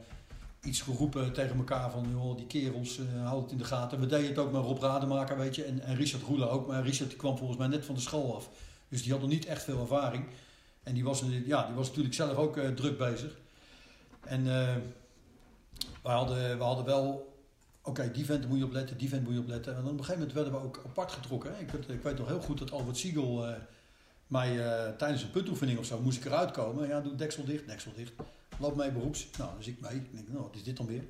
iets 0.63 0.81
geroepen 0.81 1.33
tegen 1.33 1.57
elkaar 1.57 1.91
van, 1.91 2.07
joh, 2.11 2.37
die 2.37 2.47
kerels, 2.47 2.99
eh 2.99 3.27
houd 3.27 3.43
het 3.43 3.53
in 3.53 3.59
de 3.59 3.65
gaten. 3.65 4.01
We 4.01 4.07
deden 4.07 4.29
het 4.29 4.39
ook 4.39 4.53
met 4.53 4.63
Rob 4.63 4.83
Rademaker, 4.83 5.39
weet 5.39 5.55
je, 5.55 5.65
en, 5.65 5.81
en 5.81 5.97
Richard 5.97 6.23
Roelen 6.23 6.51
ook, 6.51 6.67
maar 6.67 6.83
Richard 6.83 7.09
die 7.09 7.19
kwam 7.19 7.37
volgens 7.37 7.59
mij 7.59 7.69
net 7.69 7.85
van 7.85 7.95
de 7.95 8.01
school 8.01 8.37
af. 8.37 8.51
Dus 8.89 9.03
die 9.03 9.13
had 9.13 9.21
nog 9.21 9.31
niet 9.31 9.47
echt 9.47 9.65
veel 9.65 9.81
ervaring. 9.81 10.25
En 10.83 10.95
die 10.95 11.05
was, 11.05 11.23
ja, 11.47 11.67
die 11.67 11.75
was 11.75 11.89
natuurlijk 11.89 12.15
zelf 12.15 12.37
ook 12.37 12.57
eh, 12.57 12.69
druk 12.69 12.99
bezig. 12.99 13.37
En 14.21 14.41
eh, 14.41 14.75
we, 16.03 16.09
hadden, 16.09 16.59
we 16.59 16.65
hadden 16.65 16.85
wel 16.85 17.36
Oké, 17.87 18.11
die 18.11 18.25
vent 18.25 18.49
moet 18.49 18.59
je 18.59 18.65
opletten, 18.65 18.99
die 18.99 19.09
vent 19.09 19.25
moet 19.25 19.33
je 19.33 19.41
opletten. 19.41 19.77
En 19.77 19.83
dan 19.83 19.93
op 19.93 19.99
een 19.99 20.05
gegeven 20.05 20.19
moment 20.19 20.35
werden 20.35 20.53
we 20.53 20.67
ook 20.67 20.83
apart 20.87 21.13
getrokken. 21.13 21.55
Hè. 21.55 21.61
Ik, 21.61 21.71
weet, 21.71 21.89
ik 21.89 22.03
weet 22.03 22.19
nog 22.19 22.27
heel 22.29 22.41
goed 22.41 22.59
dat 22.59 22.73
Albert 22.73 22.97
Siegel 22.97 23.47
eh, 23.47 23.55
mij 24.27 24.67
eh, 24.67 24.97
tijdens 24.97 25.23
een 25.23 25.31
puntoefening 25.31 25.79
of 25.79 25.85
zo 25.85 26.01
moest 26.01 26.19
ik 26.19 26.25
eruit 26.25 26.51
komen. 26.51 26.89
Ja, 26.89 27.01
doe 27.01 27.15
deksel 27.15 27.45
dicht, 27.45 27.67
deksel 27.67 27.93
dicht. 27.97 28.13
Loop 28.59 28.77
mee 28.77 28.91
beroeps. 28.91 29.29
Nou, 29.39 29.51
dus 29.57 29.67
ik 29.67 29.81
mee. 29.81 29.95
Ik 29.95 30.13
denk, 30.13 30.29
nou, 30.29 30.43
wat 30.43 30.55
is 30.55 30.63
dit 30.63 30.77
dan 30.77 30.87
weer? 30.87 31.05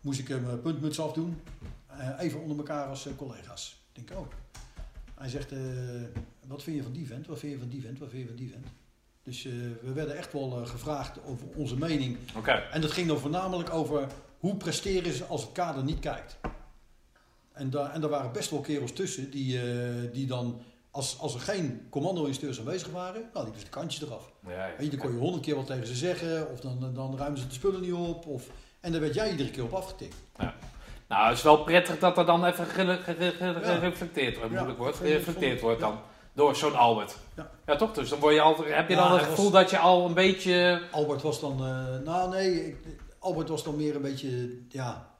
Moest 0.00 0.18
ik 0.18 0.28
hem 0.28 0.42
mijn 0.42 0.60
puntmuts 0.60 1.00
afdoen. 1.00 1.40
Eh, 1.86 2.08
even 2.18 2.40
onder 2.40 2.56
elkaar 2.56 2.86
als 2.86 3.06
eh, 3.06 3.16
collega's. 3.16 3.80
Ik 3.92 4.06
denk, 4.06 4.20
oh. 4.20 4.26
Hij 5.14 5.28
zegt, 5.28 5.52
eh, 5.52 5.58
wat 6.46 6.62
vind 6.62 6.76
je 6.76 6.82
van 6.82 6.92
die 6.92 7.06
vent? 7.06 7.26
Wat 7.26 7.38
vind 7.38 7.52
je 7.52 7.58
van 7.58 7.68
die 7.68 7.80
vent? 7.80 7.98
Wat 7.98 8.08
vind 8.10 8.22
je 8.22 8.28
van 8.28 8.36
die 8.36 8.50
vent? 8.50 8.66
Dus 9.22 9.44
eh, 9.44 9.52
we 9.82 9.92
werden 9.92 10.16
echt 10.16 10.32
wel 10.32 10.60
eh, 10.60 10.66
gevraagd 10.66 11.24
over 11.24 11.46
onze 11.54 11.76
mening 11.76 12.16
Oké. 12.36 12.50
en 12.50 12.80
dat 12.80 12.90
ging 12.90 13.08
dan 13.08 13.18
voornamelijk 13.18 13.70
over 13.70 14.06
hoe 14.40 14.56
presteren 14.56 15.12
ze 15.12 15.24
als 15.24 15.42
het 15.42 15.52
kader 15.52 15.84
niet 15.84 15.98
kijkt. 15.98 16.38
En 17.52 17.70
daar, 17.70 17.90
en 17.92 18.00
daar 18.00 18.10
waren 18.10 18.32
best 18.32 18.50
wel 18.50 18.60
kerels 18.60 18.92
tussen 18.92 19.30
die, 19.30 19.58
eh, 19.60 19.64
die 20.12 20.26
dan, 20.26 20.60
als, 20.90 21.18
als 21.18 21.34
er 21.34 21.40
geen 21.40 21.86
commando-instructeurs 21.90 22.58
aanwezig 22.66 22.88
waren, 22.90 23.20
nou, 23.32 23.44
liepen 23.44 23.60
ze 23.60 23.66
de 23.66 23.70
kantjes 23.72 24.02
eraf. 24.02 24.32
Ja, 24.46 24.52
ja. 24.66 24.70
Je, 24.78 24.88
dan 24.88 24.98
kon 24.98 25.12
je 25.12 25.18
honderd 25.18 25.44
keer 25.44 25.54
wat 25.56 25.66
tegen 25.66 25.86
ze 25.86 25.94
zeggen, 25.94 26.50
of 26.52 26.60
dan, 26.60 26.90
dan 26.94 27.16
ruimen 27.18 27.38
ze 27.40 27.46
de 27.46 27.54
spullen 27.54 27.80
niet 27.80 27.92
op, 27.92 28.26
of, 28.26 28.46
en 28.80 28.92
daar 28.92 29.00
werd 29.00 29.14
jij 29.14 29.30
iedere 29.30 29.50
keer 29.50 29.62
op 29.62 29.72
afgetikt. 29.74 30.16
Nou, 31.08 31.28
het 31.28 31.36
is 31.36 31.42
wel 31.42 31.62
prettig 31.64 31.98
dat 31.98 32.18
er 32.18 32.26
dan 32.26 32.44
even 32.44 32.66
gere- 32.66 32.96
gere- 33.02 33.30
gere- 33.30 33.60
Ja. 33.60 33.74
gereflecteerd 33.74 34.36
wordt, 34.36 34.50
Ja, 34.50 34.56
moeilijk 34.56 34.78
wordt, 34.78 34.96
gereflecteerd 34.96 35.60
wordt 35.60 35.80
ja. 35.80 35.86
dan. 35.86 35.98
Door 36.32 36.56
zo'n 36.56 36.74
Albert. 36.76 37.16
Ja. 37.36 37.50
Ja, 37.66 37.76
toch? 37.76 37.92
Dus 37.92 38.08
dan 38.08 38.18
word 38.18 38.34
je 38.34 38.40
altijd, 38.40 38.74
heb 38.74 38.88
je 38.88 38.94
Ja, 38.94 39.08
dan 39.08 39.18
het 39.18 39.26
gevoel 39.26 39.50
was- 39.50 39.60
dat 39.62 39.70
je 39.70 39.78
al 39.78 40.06
een 40.06 40.14
beetje... 40.14 40.82
Albert 40.90 41.22
was 41.22 41.40
dan, 41.40 41.52
eh, 41.66 42.04
nou 42.04 42.30
nee, 42.30 42.66
ik- 42.66 42.98
Albert 43.20 43.48
was 43.48 43.64
dan 43.64 43.76
meer 43.76 43.94
een 43.94 44.02
beetje, 44.02 44.58
ja, 44.68 45.10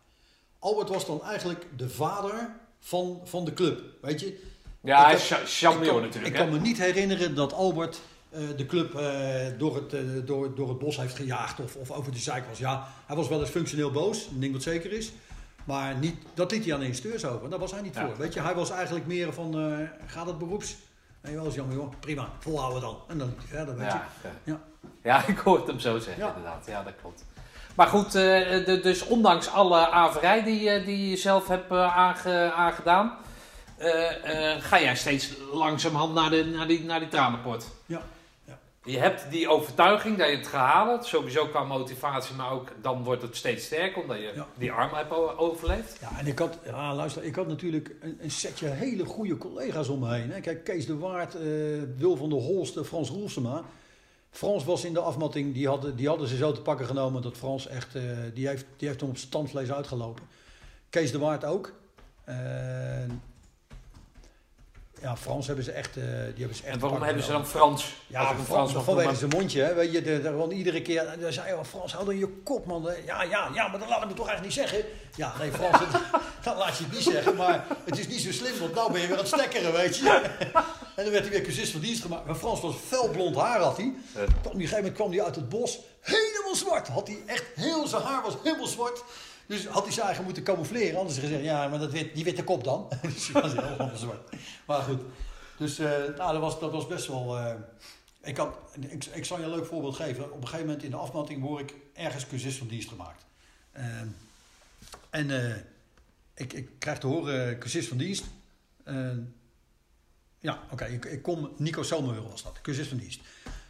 Albert 0.59 0.89
was 0.89 1.07
dan 1.07 1.23
eigenlijk 1.23 1.67
de 1.77 1.89
vader 1.89 2.51
van, 2.81 3.21
van 3.25 3.45
de 3.45 3.55
club, 3.55 3.81
weet 4.03 4.21
je. 4.21 4.43
Ja, 4.81 5.05
hij 5.05 5.15
is 5.15 5.27
cha- 5.27 5.45
champion 5.45 6.03
natuurlijk. 6.03 6.35
Ik 6.35 6.39
hè? 6.41 6.45
kan 6.45 6.53
me 6.53 6.61
niet 6.61 6.79
herinneren 6.79 7.35
dat 7.35 7.53
Albert 7.53 8.01
eh, 8.31 8.41
de 8.57 8.67
club 8.67 8.95
eh, 8.95 9.47
door, 9.59 9.75
het, 9.77 9.93
eh, 9.93 10.01
door, 10.25 10.55
door 10.55 10.69
het 10.69 10.79
bos 10.79 10.97
heeft 10.97 11.17
gejaagd 11.17 11.61
of, 11.61 11.77
of 11.77 11.91
over 11.91 12.13
de 12.13 12.19
zeik 12.19 12.45
was. 12.49 12.59
Ja, 12.59 12.89
hij 13.07 13.17
was 13.17 13.29
wel 13.29 13.41
eens 13.41 13.51
functioneel 13.51 13.91
boos, 13.91 14.29
denk 14.29 14.53
dat 14.53 14.65
het 14.65 14.73
zeker 14.75 14.93
is. 14.93 15.13
Maar 15.65 15.97
niet, 15.97 16.17
dat 16.35 16.51
liet 16.51 16.65
hij 16.65 16.75
aan 16.75 16.81
de 16.81 16.87
instructeurs 16.87 17.25
over. 17.25 17.51
Daar 17.51 17.59
was 17.59 17.71
hij 17.71 17.83
niet 17.83 17.95
Ja. 17.95 18.07
voor. 18.07 18.17
Weet 18.17 18.35
je, 18.35 18.41
hij 18.41 18.55
was 18.55 18.71
eigenlijk 18.71 19.07
meer 19.07 19.33
van, 19.33 19.79
gaat 20.07 20.27
het 20.27 20.39
beroeps? 20.39 20.77
Nee, 21.23 21.35
wel 21.35 21.45
eens 21.45 21.55
jammer 21.55 21.77
joh, 21.77 21.93
prima, 22.01 22.29
volhouden 22.39 22.81
dan. 22.81 22.99
En 23.09 23.19
dan 23.19 23.35
verder, 23.47 23.77
weet 23.77 23.93
je. 23.93 23.99
Ja, 23.99 24.09
ja. 24.23 24.31
Ja. 24.45 24.61
ja, 25.03 25.27
ik 25.35 25.39
hoor 25.39 25.59
het 25.59 25.67
hem 25.67 25.81
zo 25.81 25.99
zeggen, 25.99 26.27
inderdaad. 26.27 26.67
Ja, 26.67 26.83
dat 26.83 26.93
klopt. 27.01 27.25
Maar 27.81 27.89
goed, 27.89 28.15
eh, 28.15 28.65
de- 28.65 28.81
dus 28.83 29.07
ondanks 29.07 29.49
alle 29.51 29.91
averij 29.91 30.43
die, 30.43 30.71
eh, 30.71 30.85
die 30.87 31.11
je 31.11 31.17
zelf 31.17 31.49
hebt 31.49 31.71
eh, 31.71 31.97
aange- 31.97 32.53
aangedaan, 32.53 33.17
ga 34.61 34.81
jij 34.81 34.97
steeds 34.97 35.33
langzamerhand 35.53 36.15
naar, 36.15 36.31
de, 36.31 36.45
naar, 36.45 36.67
die, 36.67 36.85
naar 36.85 36.99
die 37.01 37.09
tranenport. 37.09 37.65
Ja, 37.87 38.03
ja. 38.45 38.59
Je 38.85 38.99
hebt 38.99 39.31
die 39.31 39.49
overtuiging 39.49 40.19
dat 40.19 40.29
je 40.31 40.37
het 40.37 40.47
gaat 40.47 40.73
halen, 40.73 41.05
sowieso 41.05 41.47
qua 41.47 41.65
motivatie, 41.65 42.35
maar 42.35 42.51
ook 42.53 42.69
dan 42.83 43.05
wordt 43.05 43.23
het 43.23 43.37
steeds 43.37 43.65
sterker 43.65 44.03
omdat 44.03 44.17
je 44.17 44.33
Ja. 44.35 44.47
die 44.55 44.73
arm 44.73 44.95
hebt 44.95 45.13
overleefd. 45.37 45.99
Ja, 46.01 46.09
en 46.19 46.27
ik 46.27 46.39
had, 46.39 46.59
ja, 46.65 46.95
luister, 46.95 47.25
ik 47.25 47.35
had 47.35 47.47
natuurlijk 47.47 47.95
een, 48.01 48.19
een 48.23 48.31
setje 48.31 48.69
hele 48.69 49.05
goede 49.05 49.37
collega's 49.39 49.89
om 49.89 49.99
me 49.99 50.15
heen. 50.15 50.31
Hè. 50.31 50.41
Kijk, 50.41 50.65
Kees 50.65 50.87
de 50.87 50.99
Waard, 50.99 51.35
Wil 51.97 52.17
van 52.17 52.29
der 52.29 52.39
Holst, 52.39 52.77
eh, 52.77 52.85
Frans 52.85 53.09
Roelsema. 53.11 53.63
Frans 54.31 54.65
was 54.65 54.85
in 54.85 54.93
de 54.93 55.01
afmatting, 55.01 55.55
die 55.55 55.69
hadden, 55.69 55.97
die 55.97 56.09
hadden 56.09 56.29
ze 56.29 56.37
zo 56.37 56.53
te 56.53 56.63
pakken 56.63 56.87
genomen 56.87 57.23
dat 57.23 57.37
Frans 57.37 57.67
echt, 57.67 57.95
eh, 57.95 58.03
die, 58.35 58.49
heeft, 58.49 58.67
die 58.77 58.89
heeft 58.89 59.01
hem 59.01 59.11
op 59.11 59.17
zijn 59.17 59.31
tandvlees 59.31 59.73
uitgelopen. 59.73 60.25
Kees 60.91 61.13
de 61.13 61.19
Waard 61.19 61.45
ook. 61.45 61.73
Eh, 62.25 62.37
ja, 65.03 65.17
Frans 65.17 65.47
hebben 65.47 65.65
ze 65.65 65.73
echt, 65.73 65.97
eh, 65.97 66.03
die 66.03 66.13
hebben 66.39 66.55
ze 66.57 66.63
echt 66.65 66.75
En 66.75 66.81
waarom 66.81 67.03
hebben 67.03 67.23
ze 67.23 67.31
dan. 67.33 67.47
Frans? 67.47 67.95
Ja, 68.07 68.27
hem 68.35 68.45
Frans, 68.45 68.73
vanwege 68.73 69.15
zijn 69.15 69.31
mondje, 69.31 69.63
hè. 69.63 69.75
Weet 69.75 69.93
je, 69.93 70.03
de, 70.03 70.23
de, 70.23 70.55
iedere 70.55 70.83
keer, 70.83 71.15
dan 71.21 71.33
zei 71.33 71.55
hij, 71.55 71.65
Frans, 71.65 71.93
hou 71.93 72.05
dan 72.05 72.19
je 72.19 72.29
kop, 72.45 72.67
man. 72.67 72.89
Ja, 73.07 73.23
ja, 73.23 73.51
ja, 73.55 73.69
maar 73.69 73.79
dat 73.79 73.89
laat 73.89 74.03
ik 74.03 74.09
me 74.09 74.15
toch 74.15 74.29
eigenlijk 74.29 74.57
niet 74.57 74.69
zeggen. 74.69 74.89
Ja, 75.17 75.33
nee, 75.39 75.53
Frans, 75.53 75.79
het- 75.79 76.01
dat 76.45 76.57
laat 76.57 76.77
je 76.77 76.85
het 76.85 76.93
niet 76.93 77.03
zeggen, 77.03 77.37
maar 77.37 77.67
het 77.85 77.99
is 77.99 78.09
niet 78.09 78.21
zo 78.21 78.33
slim, 78.33 78.59
want 78.59 78.75
nou 78.75 78.93
ben 78.93 79.01
je 79.01 79.07
weer 79.07 79.17
aan 79.17 79.23
het 79.25 79.33
stekkeren, 79.33 79.73
weet 79.73 79.97
je. 79.97 80.05
En 80.97 81.07
dan 81.07 81.15
werd 81.15 81.25
hij 81.25 81.35
weer 81.35 81.43
cursist 81.45 81.73
van 81.73 81.81
dienst 81.81 82.03
gemaakt. 82.03 82.27
Maar 82.27 82.35
Frans 82.35 82.61
was 82.61 82.75
fel 82.87 83.09
blond 83.09 83.37
haar, 83.37 83.61
had 83.61 83.77
hij. 83.77 83.93
Op 84.15 84.45
een 84.45 84.61
gegeven 84.61 84.77
moment 84.77 84.95
kwam 84.95 85.11
hij 85.11 85.23
uit 85.23 85.35
het 85.35 85.49
bos, 85.49 85.79
helemaal 86.01 86.55
zwart. 86.55 86.89
Had 86.89 87.07
hij 87.07 87.19
echt, 87.27 87.45
heel 87.55 87.87
zijn 87.87 88.03
haar 88.03 88.23
was 88.23 88.35
helemaal 88.43 88.67
zwart. 88.67 89.03
Dus 89.51 89.67
had 89.67 89.85
hij 89.85 89.93
zijn 89.93 90.07
eigen 90.07 90.25
moeten 90.25 90.43
camoufleren. 90.43 90.99
Anders 90.99 91.19
gezegd, 91.19 91.43
ja, 91.43 91.69
maar 91.69 91.79
dat 91.79 91.91
wit, 91.91 92.15
die 92.15 92.25
witte 92.25 92.45
kop 92.45 92.65
dan. 92.65 92.89
dus 93.03 93.29
hij 93.33 93.43
was 93.43 93.53
helemaal 93.53 93.97
zwart. 93.97 94.33
Maar 94.67 94.83
goed, 94.83 95.01
dus 95.57 95.79
eh, 95.79 95.91
nou, 96.17 96.33
dat, 96.33 96.41
was, 96.41 96.61
dat 96.61 96.73
was 96.73 96.87
best 96.87 97.07
wel... 97.07 97.39
eh, 97.39 97.55
ik, 98.23 98.37
had, 98.37 98.57
ik, 98.81 99.05
ik 99.05 99.25
zal 99.25 99.39
je 99.39 99.45
een 99.45 99.51
leuk 99.51 99.67
voorbeeld 99.67 99.97
geven. 99.97 100.25
Op 100.25 100.41
een 100.41 100.49
gegeven 100.49 100.67
moment 100.67 100.85
in 100.85 100.91
de 100.91 100.97
afmatting 100.97 101.43
word 101.43 101.71
ik 101.71 101.77
ergens 101.93 102.27
cursist 102.27 102.59
van 102.59 102.67
dienst 102.67 102.89
gemaakt. 102.89 103.25
Ehm, 103.73 104.07
en 105.11 105.31
eh, 105.31 105.57
ik, 106.35 106.53
ik 106.53 106.69
krijg 106.79 106.99
te 106.99 107.07
horen, 107.07 107.59
cursist 107.59 107.89
van 107.89 107.99
dienst. 107.99 108.25
Eh, 108.85 109.11
ja, 110.39 110.63
oké, 110.71 110.85
ik, 110.85 111.05
ik 111.05 111.23
kom, 111.23 111.53
Nico 111.57 111.83
Zomerhul 111.83 112.29
was 112.29 112.43
dat, 112.43 112.61
cursist 112.63 112.89
van 112.89 112.99
dienst. 112.99 113.21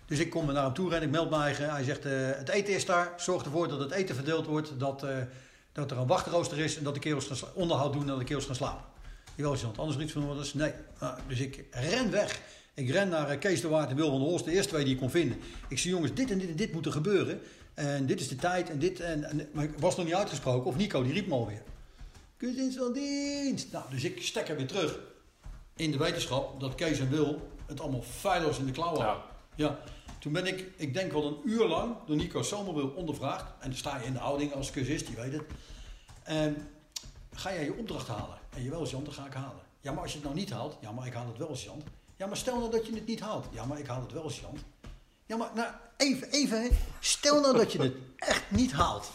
Dus 0.06 0.18
ik 0.18 0.30
kom 0.30 0.46
naar 0.46 0.64
hem 0.64 0.74
toe 0.74 0.94
en 0.94 1.02
ik 1.02 1.10
meld 1.10 1.30
me 1.30 1.36
eigen. 1.36 1.70
Hij 1.70 1.84
zegt, 1.84 2.04
het 2.04 2.48
eten 2.48 2.74
is 2.74 2.84
daar. 2.84 3.12
Zorg 3.16 3.44
ervoor 3.44 3.68
dat 3.68 3.80
het 3.80 3.90
eten 3.90 4.14
verdeeld 4.14 4.46
wordt. 4.46 4.78
Dat, 4.78 5.04
dat 5.72 5.90
er 5.90 5.98
een 5.98 6.06
wachtrooster 6.06 6.58
is 6.58 6.76
en 6.76 6.84
dat 6.84 6.94
de 6.94 7.00
kerels 7.00 7.26
gaan 7.26 7.48
onderhoud 7.54 7.92
doen 7.92 8.02
en 8.02 8.08
dat 8.08 8.18
de 8.18 8.24
kerels 8.24 8.44
gaan 8.46 8.54
slapen. 8.54 8.84
Jawel, 9.34 9.56
Jean, 9.56 9.72
anders 9.76 9.96
er 9.96 10.02
iets 10.02 10.12
van 10.12 10.28
orders? 10.28 10.54
Nee. 10.54 10.72
Nou, 11.00 11.18
dus 11.28 11.40
ik 11.40 11.64
ren 11.70 12.10
weg. 12.10 12.40
Ik 12.74 12.90
ren 12.90 13.08
naar 13.08 13.28
eh, 13.28 13.38
Kees 13.38 13.60
de 13.60 13.68
Waard 13.68 13.90
en 13.90 13.96
Wil 13.96 14.10
van 14.10 14.18
der 14.20 14.28
Horst, 14.28 14.44
de 14.44 14.50
eerste 14.52 14.68
twee 14.68 14.84
die 14.84 14.92
ik 14.92 14.98
kon 14.98 15.10
vinden. 15.10 15.38
Ik 15.68 15.78
zie 15.78 15.90
jongens, 15.90 16.14
dit 16.14 16.30
en 16.30 16.38
dit 16.38 16.48
en 16.48 16.56
dit 16.56 16.72
moet 16.72 16.86
er 16.86 16.92
gebeuren. 16.92 17.40
En 17.74 18.06
dit 18.06 18.20
is 18.20 18.28
de 18.28 18.36
tijd 18.36 18.70
en 18.70 18.78
dit. 18.78 19.00
En, 19.00 19.24
en, 19.24 19.48
maar 19.52 19.64
ik 19.64 19.78
was 19.78 19.96
nog 19.96 20.04
niet 20.04 20.14
uitgesproken. 20.14 20.70
Of 20.70 20.76
Nico, 20.76 21.02
die 21.02 21.12
riep 21.12 21.26
me 21.26 21.34
alweer. 21.34 21.62
Kussens 22.36 22.76
van 22.76 22.92
dienst. 22.92 23.72
Nou, 23.72 23.84
dus 23.90 24.04
ik 24.04 24.22
stek 24.22 24.48
er 24.48 24.56
weer 24.56 24.66
terug. 24.66 24.98
In 25.76 25.90
de 25.90 25.98
wetenschap 25.98 26.60
dat 26.60 26.74
Kees 26.74 26.98
en 26.98 27.10
Wil 27.10 27.48
het 27.66 27.80
allemaal 27.80 28.02
feilloos 28.02 28.58
in 28.58 28.66
de 28.66 28.72
klauwen 28.72 29.00
Ja. 29.00 29.06
hadden. 29.06 29.24
Ja. 29.54 29.78
Toen 30.20 30.32
ben 30.32 30.46
ik, 30.46 30.66
ik 30.76 30.94
denk 30.94 31.12
wel 31.12 31.26
een 31.26 31.40
uur 31.44 31.66
lang, 31.66 31.96
door 32.06 32.16
Nico 32.16 32.42
Somerwil 32.42 32.88
ondervraagd. 32.88 33.44
En 33.60 33.68
dan 33.68 33.78
sta 33.78 33.98
je 33.98 34.04
in 34.04 34.12
de 34.12 34.18
houding 34.18 34.54
als 34.54 34.70
cursist, 34.70 35.06
die 35.06 35.16
weet 35.16 35.32
het. 35.32 35.42
En 36.22 36.68
ga 37.32 37.52
jij 37.52 37.64
je 37.64 37.74
opdracht 37.74 38.08
halen? 38.08 38.38
En 38.50 38.62
jawel, 38.62 38.86
Jan, 38.86 39.04
dat 39.04 39.14
ga 39.14 39.26
ik 39.26 39.32
halen. 39.32 39.62
Ja, 39.80 39.92
maar 39.92 40.02
als 40.02 40.12
je 40.12 40.18
het 40.18 40.26
nou 40.26 40.38
niet 40.38 40.50
haalt, 40.50 40.76
ja, 40.80 40.92
maar 40.92 41.06
ik 41.06 41.12
haal 41.12 41.26
het 41.26 41.38
wel, 41.38 41.54
Jan. 41.54 41.82
Ja, 42.16 42.26
maar 42.26 42.36
stel 42.36 42.58
nou 42.58 42.70
dat 42.70 42.86
je 42.86 42.94
het 42.94 43.06
niet 43.06 43.20
haalt. 43.20 43.46
Ja, 43.50 43.64
maar 43.64 43.78
ik 43.78 43.86
haal 43.86 44.00
het 44.00 44.12
wel, 44.12 44.30
Jan. 44.30 44.58
Ja, 45.26 45.36
maar 45.36 45.50
nou, 45.54 45.72
even, 45.96 46.30
even, 46.30 46.68
stel 47.00 47.40
nou 47.40 47.56
dat 47.56 47.72
je 47.72 47.82
het 47.82 47.94
echt 48.16 48.50
niet 48.50 48.72
haalt. 48.72 49.10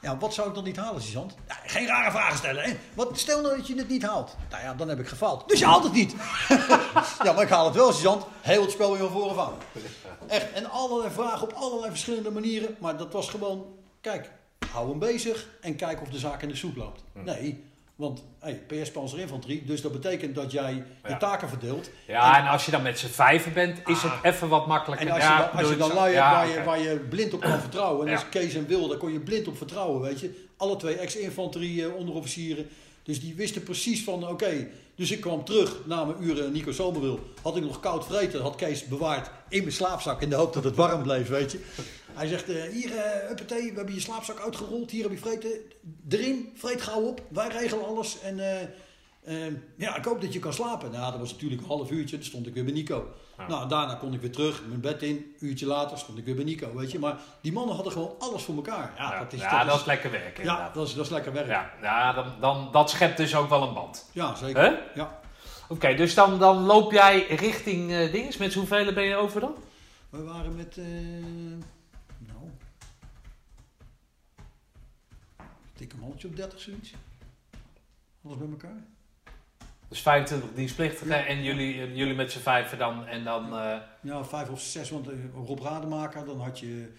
Ja, 0.00 0.18
wat 0.18 0.34
zou 0.34 0.48
ik 0.48 0.54
dan 0.54 0.64
niet 0.64 0.76
halen? 0.76 1.02
Ja, 1.12 1.26
geen 1.66 1.86
rare 1.86 2.10
vragen 2.10 2.36
stellen, 2.36 2.64
hè? 2.64 2.76
Wat, 2.94 3.18
stel 3.18 3.40
nou 3.40 3.56
dat 3.56 3.66
je 3.66 3.74
het 3.74 3.88
niet 3.88 4.02
haalt. 4.02 4.36
Nou 4.50 4.62
ja, 4.62 4.74
dan 4.74 4.88
heb 4.88 4.98
ik 4.98 5.08
gefaald. 5.08 5.48
Dus 5.48 5.58
je 5.58 5.66
haalt 5.66 5.84
het 5.84 5.92
niet. 5.92 6.14
ja, 7.24 7.32
maar 7.32 7.42
ik 7.42 7.48
haal 7.48 7.64
het 7.64 7.74
wel, 7.74 7.92
sergeant. 7.92 8.24
Heel 8.40 8.62
het 8.62 8.70
spel 8.70 8.90
weer 8.90 8.98
van 8.98 9.10
voren 9.10 9.36
af. 9.36 9.52
Echt, 10.26 10.52
en 10.52 10.70
allerlei 10.70 11.10
vragen 11.10 11.42
op 11.42 11.52
allerlei 11.52 11.90
verschillende 11.90 12.30
manieren. 12.30 12.76
Maar 12.78 12.96
dat 12.96 13.12
was 13.12 13.28
gewoon, 13.28 13.66
kijk, 14.00 14.30
hou 14.72 14.88
hem 14.88 14.98
bezig 14.98 15.48
en 15.60 15.76
kijk 15.76 16.00
of 16.02 16.08
de 16.08 16.18
zaak 16.18 16.42
in 16.42 16.48
de 16.48 16.56
soep 16.56 16.76
loopt. 16.76 17.02
Nee, 17.12 17.64
want 17.98 18.24
hey, 18.38 18.62
PS 18.66 18.90
Panzerinfanterie, 18.90 19.64
dus 19.64 19.80
dat 19.82 19.92
betekent 19.92 20.34
dat 20.34 20.52
jij 20.52 20.72
je 20.74 20.82
Ja. 21.08 21.16
taken 21.16 21.48
verdeelt. 21.48 21.90
Ja, 22.06 22.38
en 22.38 22.46
als 22.50 22.64
je 22.64 22.70
dan 22.70 22.82
met 22.82 22.98
z'n 22.98 23.06
vijven 23.06 23.52
bent, 23.52 23.80
is 23.86 24.02
het 24.02 24.12
even 24.22 24.48
wat 24.48 24.66
makkelijker. 24.66 25.06
En 25.06 25.12
als 25.14 25.22
je, 25.22 25.28
dan, 25.28 25.50
als 25.50 25.60
je 25.60 25.66
bedoel 25.66 25.78
dan 25.78 25.88
ik 25.88 25.94
lui 25.94 26.14
zo. 26.14 26.20
hebt 26.20 26.54
waar, 26.54 26.64
waar 26.64 26.80
je 26.80 26.98
blind 26.98 27.34
op 27.34 27.40
kan 27.40 27.60
vertrouwen, 27.60 28.06
en 28.06 28.12
dat 28.12 28.22
is 28.22 28.28
Kees 28.28 28.54
en 28.54 28.66
Wil, 28.66 28.88
daar 28.88 28.98
kon 28.98 29.12
je 29.12 29.20
blind 29.20 29.48
op 29.48 29.56
vertrouwen, 29.56 30.00
weet 30.00 30.20
je. 30.20 30.46
Alle 30.56 30.76
twee 30.76 30.94
ex-infanterie 30.94 31.84
eh, 31.84 31.94
onderofficieren. 31.94 32.66
Dus 33.02 33.20
die 33.20 33.34
wisten 33.34 33.62
precies 33.62 34.04
van, 34.04 34.28
oké, 34.28 34.68
dus 34.96 35.10
ik 35.10 35.20
kwam 35.20 35.44
terug 35.44 35.76
na 35.84 36.04
mijn 36.04 36.22
uren 36.22 36.52
Nico 36.52 36.72
Zomerwil. 36.72 37.20
Had 37.42 37.56
ik 37.56 37.62
nog 37.62 37.80
koud 37.80 38.04
vreten, 38.06 38.40
had 38.42 38.54
Kees 38.56 38.84
bewaard 38.84 39.30
in 39.48 39.60
mijn 39.62 39.72
slaapzak 39.74 40.22
in 40.22 40.28
de 40.28 40.34
hoop 40.36 40.52
dat 40.52 40.64
het 40.64 40.76
warm 40.76 41.02
bleef, 41.02 41.28
weet 41.28 41.52
je. 41.52 41.60
Hij 42.18 42.26
zegt, 42.26 42.48
eh, 42.48 42.62
hier, 42.62 42.96
eh 42.96 43.30
uppatee, 43.30 43.70
we 43.70 43.76
hebben 43.76 43.94
je 43.94 44.00
slaapzak 44.00 44.40
uitgerold, 44.40 44.90
hier 44.90 45.02
heb 45.02 45.12
je 45.12 45.18
vreten. 45.18 45.50
Erin, 46.08 46.52
vreet 46.54 46.82
gauw 46.82 47.00
op, 47.00 47.22
wij 47.28 47.48
regelen 47.48 47.86
alles. 47.86 48.20
En 48.20 48.38
eh, 49.28 49.46
ja, 49.76 49.96
ik 49.96 50.04
hoop 50.04 50.20
dat 50.20 50.32
je 50.32 50.38
kan 50.38 50.52
slapen. 50.52 50.90
Nou, 50.90 51.10
dat 51.10 51.20
was 51.20 51.32
natuurlijk 51.32 51.60
een 51.60 51.66
half 51.68 51.90
uurtje, 51.90 52.16
dan 52.16 52.24
stond 52.26 52.46
ik 52.46 52.54
weer 52.54 52.64
bij 52.64 52.72
Nico. 52.72 53.08
Ja. 53.38 53.46
Nou, 53.48 53.68
daarna 53.68 53.94
kon 53.94 54.14
ik 54.14 54.20
weer 54.20 54.32
terug, 54.32 54.62
mijn 54.66 54.80
bed 54.80 55.02
in. 55.02 55.16
Een 55.16 55.34
uurtje 55.46 55.66
later 55.66 55.98
stond 55.98 56.18
ik 56.18 56.24
weer 56.24 56.34
bij 56.34 56.44
Nico, 56.44 56.74
weet 56.74 56.90
je. 56.90 56.98
Maar 56.98 57.18
die 57.40 57.52
mannen 57.52 57.74
hadden 57.74 57.92
gewoon 57.92 58.14
alles 58.18 58.42
voor 58.42 58.54
elkaar. 58.54 58.94
Ja, 58.96 59.12
Ja, 59.12 59.18
dat 59.18 59.32
is, 59.32 59.40
ja, 59.40 59.58
dat 59.58 59.66
dat 59.66 59.74
is, 59.74 59.80
is 59.80 59.86
lekker 59.86 60.10
werken. 60.10 60.44
ja, 60.44 60.70
dat 60.74 60.88
is, 60.88 60.94
dat 60.94 61.04
is 61.04 61.10
lekker 61.10 61.32
werk. 61.32 61.46
Ja, 61.46 61.70
Ja, 61.82 61.98
ja 61.98 62.12
dan, 62.12 62.26
dan, 62.40 62.68
dat 62.72 62.90
schept 62.90 63.16
dus 63.16 63.34
ook 63.34 63.48
wel 63.48 63.62
een 63.62 63.74
band. 63.74 64.10
zeker. 64.36 64.62
Hè? 64.62 64.74
Ja. 64.94 65.20
Oké, 65.68 65.94
dus 65.94 66.14
dan, 66.14 66.38
dan 66.38 66.58
loop 66.58 66.92
jij 66.92 67.26
richting 67.26 68.10
dinges. 68.10 68.36
Met 68.36 68.54
hoeveel 68.54 68.92
ben 68.92 69.04
je 69.04 69.16
over 69.16 69.40
dan? 69.40 69.54
We 70.10 70.22
waren 70.22 70.56
met, 70.56 70.76
nou, 72.18 72.50
dik 75.78 75.92
een 75.92 75.98
mannetje 75.98 76.28
op 76.28 76.36
30 76.36 76.60
zoiets. 76.60 76.92
Alles 78.24 78.38
bij 78.38 78.48
elkaar. 78.48 78.84
Dus 79.88 80.00
25 80.00 80.48
dienstplichtigen 80.54 81.26
en 81.26 81.42
jullie, 81.42 81.94
jullie 81.94 82.14
met 82.14 82.32
z'n 82.32 82.38
vijven 82.38 82.78
dan. 82.78 83.06
En 83.06 83.24
dan 83.24 83.58
eh, 83.58 83.76
Ja, 84.02 84.24
vijf 84.24 84.48
of 84.48 84.60
zes, 84.60 84.90
want 84.90 85.08
eh, 85.08 85.14
Rob 85.46 85.60
Rademaker, 85.60 86.24
dan 86.24 86.40
had 86.40 86.58
je 86.58 86.92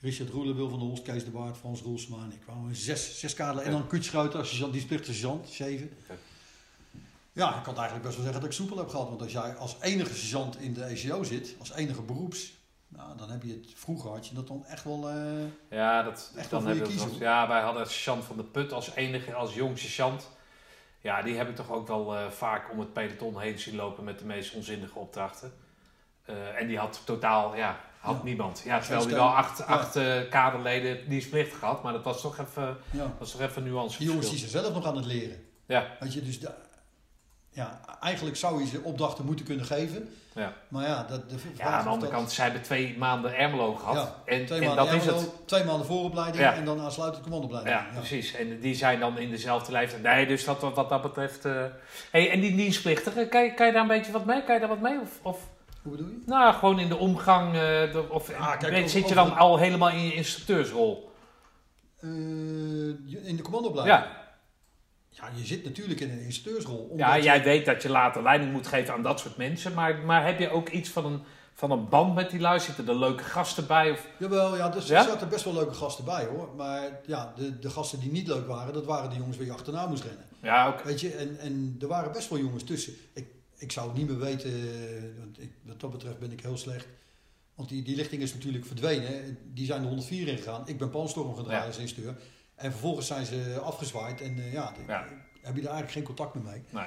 Richard 0.00 0.30
Roelen, 0.30 0.56
Wil 0.56 0.68
van 0.68 0.78
der 0.78 0.88
Holst, 0.88 1.02
Kees 1.02 1.24
de 1.24 1.30
Waard, 1.30 1.56
Frans 1.56 1.80
Roelsma 1.80 2.22
en 2.24 2.32
ik. 2.32 2.40
kwamen 2.40 2.76
zes, 2.76 3.18
zes 3.18 3.34
kaderen. 3.34 3.64
En 3.64 3.72
dan 3.72 3.86
Kuut 3.86 4.04
Schuiter, 4.04 4.38
als 4.38 4.48
sergeant, 4.48 4.72
die 4.72 4.82
splicht 4.82 5.04
sergeant, 5.04 5.48
zeven. 5.48 5.90
Oké. 6.02 6.18
Ja, 7.32 7.56
ik 7.56 7.62
kan 7.62 7.74
eigenlijk 7.74 8.04
best 8.04 8.14
wel 8.16 8.24
zeggen 8.24 8.40
dat 8.42 8.50
ik 8.50 8.56
soepel 8.56 8.76
heb 8.76 8.88
gehad. 8.88 9.08
Want 9.08 9.22
als 9.22 9.32
jij 9.32 9.54
als 9.54 9.76
enige 9.80 10.14
sergeant 10.14 10.60
in 10.60 10.72
de 10.74 10.84
ECO 10.84 11.22
zit, 11.22 11.54
als 11.58 11.72
enige 11.72 12.02
beroeps, 12.02 12.52
nou, 12.96 13.16
dan 13.16 13.30
heb 13.30 13.42
je 13.42 13.52
het 13.52 13.66
vroeger 13.74 14.10
had 14.10 14.26
je 14.28 14.34
dat 14.34 14.46
dan 14.48 14.64
echt 14.66 14.84
wel. 14.84 15.08
eh, 15.08 15.76
ja, 15.78 16.02
dat, 16.02 16.32
Echt 16.36 16.50
dan 16.50 16.66
hebben 16.66 16.86
we 16.86 17.00
hoor. 17.00 17.10
Ja, 17.18 17.48
wij 17.48 17.60
hadden 17.60 17.86
sergeant 17.86 18.24
van 18.24 18.36
de 18.36 18.44
Put 18.44 18.72
als 18.72 18.94
enige, 18.94 19.34
als 19.34 19.54
jong 19.54 19.78
sergeant. 19.78 20.28
Ja, 21.00 21.22
die 21.22 21.36
heb 21.36 21.48
ik 21.48 21.56
toch 21.56 21.70
ook 21.70 21.86
wel 21.86 22.16
eh, 22.16 22.28
vaak 22.30 22.70
om 22.72 22.78
het 22.78 22.92
peloton 22.92 23.40
heen 23.40 23.58
zien 23.58 23.76
lopen 23.76 24.04
met 24.04 24.18
de 24.18 24.24
meest 24.24 24.54
onzinnige 24.54 24.98
opdrachten. 24.98 25.52
Eh, 26.24 26.60
en 26.60 26.66
die 26.66 26.78
had 26.78 27.02
totaal, 27.04 27.56
ja, 27.56 27.80
had 27.98 28.16
Ja. 28.16 28.22
niemand. 28.22 28.62
Ja, 28.64 28.78
terwijl 28.80 29.04
hij 29.06 29.14
wel 29.14 29.34
acht, 29.36 29.58
Ja. 29.58 29.64
acht 29.64 29.96
eh, 29.96 30.28
kaderleden 30.30 31.08
dienstplichtig 31.08 31.60
had. 31.60 31.82
Maar 31.82 31.92
dat 31.92 32.04
was 32.04 32.20
toch 32.20 32.38
even, 32.38 32.76
ja. 32.90 33.12
was 33.18 33.30
toch 33.32 33.40
even 33.40 33.62
nuance. 33.62 33.98
Die 33.98 34.06
jongens 34.08 34.28
die 34.30 34.38
zijn 34.38 34.50
zelf 34.50 34.74
nog 34.74 34.86
aan 34.86 34.96
het 34.96 35.04
leren. 35.06 35.44
Ja, 35.66 35.96
Weet 36.00 36.12
je, 36.12 36.22
dus 36.22 36.38
ja, 37.54 37.80
eigenlijk 38.00 38.36
zou 38.36 38.60
je 38.60 38.66
ze 38.66 38.80
opdrachten 38.82 39.24
moeten 39.24 39.44
kunnen 39.44 39.64
geven. 39.64 40.08
ja. 40.34 40.52
Maar 40.68 40.86
ja, 40.86 41.06
dat, 41.08 41.30
de 41.30 41.36
ja, 41.56 41.64
aan 41.64 41.82
de 41.84 41.88
andere 41.90 42.10
dat- 42.10 42.20
kant, 42.20 42.32
zij 42.32 42.44
hebben 42.44 42.62
twee 42.62 42.98
maanden 42.98 43.36
Ermelo 43.36 43.74
gehad. 43.74 43.94
Ja, 43.94 44.14
en 44.34 44.46
Twee 44.46 44.60
en 44.60 44.66
maanden 44.66 44.84
dat 44.86 44.94
is 44.94 45.06
het. 45.06 45.30
Twee 45.48 45.64
maanden 45.64 45.86
vooropleiding 45.86 46.42
Ja. 46.42 46.54
en 46.54 46.64
dan 46.64 46.80
aansluitend 46.80 47.22
commandoopleiding. 47.22 47.74
Ja, 47.76 47.86
precies. 47.94 48.34
En 48.34 48.60
die 48.60 48.74
zijn 48.74 49.00
dan 49.00 49.18
in 49.18 49.30
dezelfde 49.30 49.72
leeftijd. 49.72 50.02
Nee, 50.02 50.26
dus 50.26 50.44
dat, 50.44 50.60
wat 50.60 50.88
dat 50.88 51.02
betreft... 51.02 51.44
eh 51.44 51.64
Hey, 52.10 52.30
en 52.30 52.40
die 52.40 52.56
dienstplichtigen, 52.56 53.28
kan 53.28 53.42
je, 53.44 53.54
kan 53.54 53.66
je 53.66 53.72
daar 53.72 53.82
een 53.82 53.88
beetje 53.88 54.12
wat 54.12 54.24
mee? 54.24 54.42
Kan 54.44 54.54
je 54.54 54.60
daar 54.60 54.68
wat 54.68 54.80
mee? 54.80 55.00
Of, 55.00 55.18
of 55.22 55.48
Hoe 55.82 55.92
bedoel 55.92 56.08
je? 56.08 56.22
nou, 56.26 56.54
gewoon 56.54 56.78
in 56.78 56.88
de 56.88 56.96
omgang? 56.96 57.46
eh, 57.46 57.60
de- 57.60 58.04
of 58.08 58.28
Ja, 58.30 58.56
kijk, 58.56 58.72
ben- 58.72 58.78
over- 58.78 58.90
zit 58.90 59.08
je 59.08 59.14
dan 59.14 59.36
al 59.36 59.58
helemaal 59.58 59.90
in 59.90 60.04
je 60.04 60.14
instructeursrol? 60.14 61.10
Eh, 62.00 62.08
in 63.28 63.36
de 63.36 63.42
commandoopleiding? 63.42 63.98
Ja. 63.98 64.20
Ja, 65.22 65.28
je 65.34 65.46
zit 65.46 65.64
natuurlijk 65.64 66.00
in 66.00 66.10
een 66.10 66.20
instructeursrol. 66.24 66.92
ja, 66.96 67.14
je- 67.14 67.22
jij 67.22 67.42
weet 67.42 67.64
dat 67.66 67.82
je 67.82 67.88
later 67.88 68.22
leiding 68.22 68.52
moet 68.52 68.66
geven 68.66 68.94
aan 68.94 69.02
dat 69.02 69.20
soort 69.20 69.36
mensen. 69.36 69.74
Maar, 69.74 69.98
maar 69.98 70.26
heb 70.26 70.38
je 70.38 70.50
ook 70.50 70.68
iets 70.68 70.88
van 70.88 71.04
een, 71.04 71.20
van 71.54 71.70
een 71.70 71.88
band 71.88 72.14
met 72.14 72.30
die 72.30 72.40
lui? 72.40 72.60
Zitten 72.60 72.88
er 72.88 72.98
leuke 72.98 73.22
gasten 73.22 73.66
bij? 73.66 73.90
Of, 73.90 74.06
Jawel, 74.18 74.56
ja, 74.56 74.68
dus 74.68 74.86
Ja? 74.86 74.98
er 74.98 75.04
zaten 75.10 75.28
best 75.28 75.44
wel 75.44 75.54
leuke 75.54 75.74
gasten 75.74 76.04
bij 76.04 76.24
hoor. 76.24 76.48
Maar 76.56 77.00
ja, 77.06 77.32
de, 77.36 77.58
de 77.58 77.70
gasten 77.70 78.00
die 78.00 78.10
niet 78.10 78.26
leuk 78.26 78.46
waren, 78.46 78.72
dat 78.74 78.84
waren 78.84 79.10
de 79.10 79.16
jongens 79.16 79.36
waar 79.36 79.46
je 79.46 79.52
achterna 79.52 79.86
moest 79.86 80.02
rennen. 80.04 80.24
ja, 80.42 80.66
ook. 80.66 80.80
Weet 80.82 81.00
je, 81.00 81.10
en, 81.14 81.38
en 81.38 81.76
er 81.80 81.86
waren 81.88 82.12
best 82.12 82.28
wel 82.28 82.38
jongens 82.38 82.64
tussen. 82.64 82.92
Ik, 83.14 83.26
ik 83.56 83.72
zou 83.72 83.88
het 83.88 83.96
niet 83.96 84.08
meer 84.08 84.18
weten, 84.18 84.50
want 85.18 85.40
ik, 85.42 85.50
wat 85.62 85.80
dat 85.80 85.90
betreft 85.90 86.18
ben 86.18 86.32
ik 86.32 86.40
heel 86.40 86.56
slecht. 86.56 86.86
Want 87.54 87.68
die, 87.68 87.82
die 87.82 87.96
lichting 87.96 88.22
is 88.22 88.34
natuurlijk 88.34 88.64
verdwenen. 88.66 89.38
Die 89.52 89.66
zijn 89.66 89.80
de 89.80 89.86
104 89.88 90.28
ingegaan. 90.28 90.62
Ik 90.68 90.78
ben 90.78 90.90
Panstorm 90.90 91.34
gedraaid 91.34 91.60
Ja. 91.60 91.66
als 91.66 91.78
instuur. 91.78 92.14
En 92.62 92.70
vervolgens 92.70 93.06
zijn 93.06 93.26
ze 93.26 93.58
afgezwaaid. 93.62 94.20
En 94.20 94.38
eh, 94.38 94.52
ja, 94.52 94.72
heb 95.42 95.54
je 95.56 95.62
daar 95.62 95.72
eigenlijk 95.72 95.90
geen 95.90 96.02
contact 96.02 96.34
meer 96.34 96.44
mee. 96.44 96.62
Nee. 96.70 96.84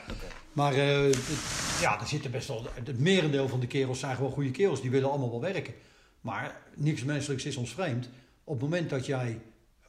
Maar 0.54 0.74
eh, 0.74 1.02
het- 1.04 1.80
ja, 1.82 2.00
er 2.00 2.08
zitten 2.08 2.32
best 2.32 2.48
wel. 2.48 2.66
Het 2.74 3.00
merendeel 3.00 3.48
van 3.48 3.60
de 3.60 3.68
kerels 3.68 4.00
zijn 4.00 4.16
gewoon 4.16 4.32
goede 4.32 4.52
kerels. 4.52 4.82
Die 4.82 4.92
willen 4.92 5.10
allemaal 5.10 5.30
wel 5.32 5.42
werken. 5.42 5.74
Maar 6.22 6.62
niks 6.76 7.04
menselijks 7.04 7.46
is 7.46 7.56
ons 7.56 7.74
vreemd. 7.74 8.10
Op 8.44 8.54
het 8.54 8.64
moment 8.64 8.90
dat 8.90 9.06
jij 9.06 9.40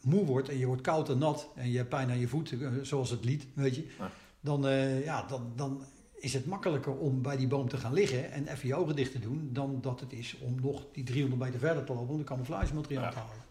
moe 0.02 0.24
wordt 0.24 0.48
en 0.48 0.58
je 0.58 0.66
wordt 0.66 0.82
koud 0.82 1.08
en 1.08 1.18
nat 1.18 1.48
en 1.54 1.70
je 1.70 1.76
hebt 1.76 1.88
pijn 1.88 2.10
aan 2.10 2.18
je 2.18 2.28
voet, 2.28 2.52
eh, 2.52 2.68
zoals 2.82 3.10
het 3.10 3.24
lied, 3.24 3.46
weet 3.54 3.74
je, 3.76 3.86
Ja. 3.98 4.10
dan, 4.40 4.62
ja, 5.04 5.22
dan, 5.22 5.52
dan 5.56 5.84
is 6.14 6.32
het 6.32 6.46
makkelijker 6.46 6.96
om 6.96 7.22
bij 7.22 7.36
die 7.36 7.46
boom 7.46 7.68
te 7.68 7.76
gaan 7.76 7.92
liggen 7.92 8.32
en 8.32 8.46
even 8.48 8.68
je 8.68 8.74
ogen 8.74 8.96
dicht 8.96 9.12
te 9.12 9.18
doen, 9.18 9.48
dan 9.52 9.78
dat 9.80 10.00
het 10.00 10.12
is 10.12 10.36
om 10.40 10.60
nog 10.62 10.84
die 10.92 11.04
300 11.04 11.42
meter 11.42 11.58
verder 11.60 11.84
te 11.84 11.92
lopen 11.94 12.10
om 12.12 12.18
de 12.18 12.24
camouflagemateriaal 12.24 13.02
Ja. 13.02 13.10
te 13.10 13.18
halen. 13.18 13.44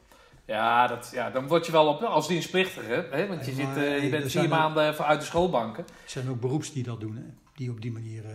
Ja, 0.46 0.88
dat, 0.88 1.10
ja, 1.14 1.30
dan 1.30 1.48
word 1.48 1.66
je 1.66 1.72
wel 1.72 1.88
op, 1.88 2.02
als 2.04 2.28
dienstplichtige. 2.28 3.08
Hè? 3.12 3.28
Want 3.28 3.46
je, 3.46 3.52
zit, 3.54 3.66
eh, 3.68 3.76
je 3.76 3.82
hey, 3.82 4.00
bent 4.00 4.14
er 4.14 4.20
vier 4.22 4.30
zijn 4.30 4.46
ook- 4.46 4.50
maanden 4.52 4.98
uit 4.98 5.20
de 5.20 5.26
schoolbanken. 5.26 5.84
Er 5.88 6.10
zijn 6.10 6.30
ook 6.30 6.40
beroeps 6.40 6.72
die 6.74 6.84
dat 6.84 7.00
doen, 7.00 7.16
hè? 7.16 7.24
die 7.56 7.70
op 7.72 7.82
die 7.82 7.92
manier 7.92 8.26
eh, 8.26 8.32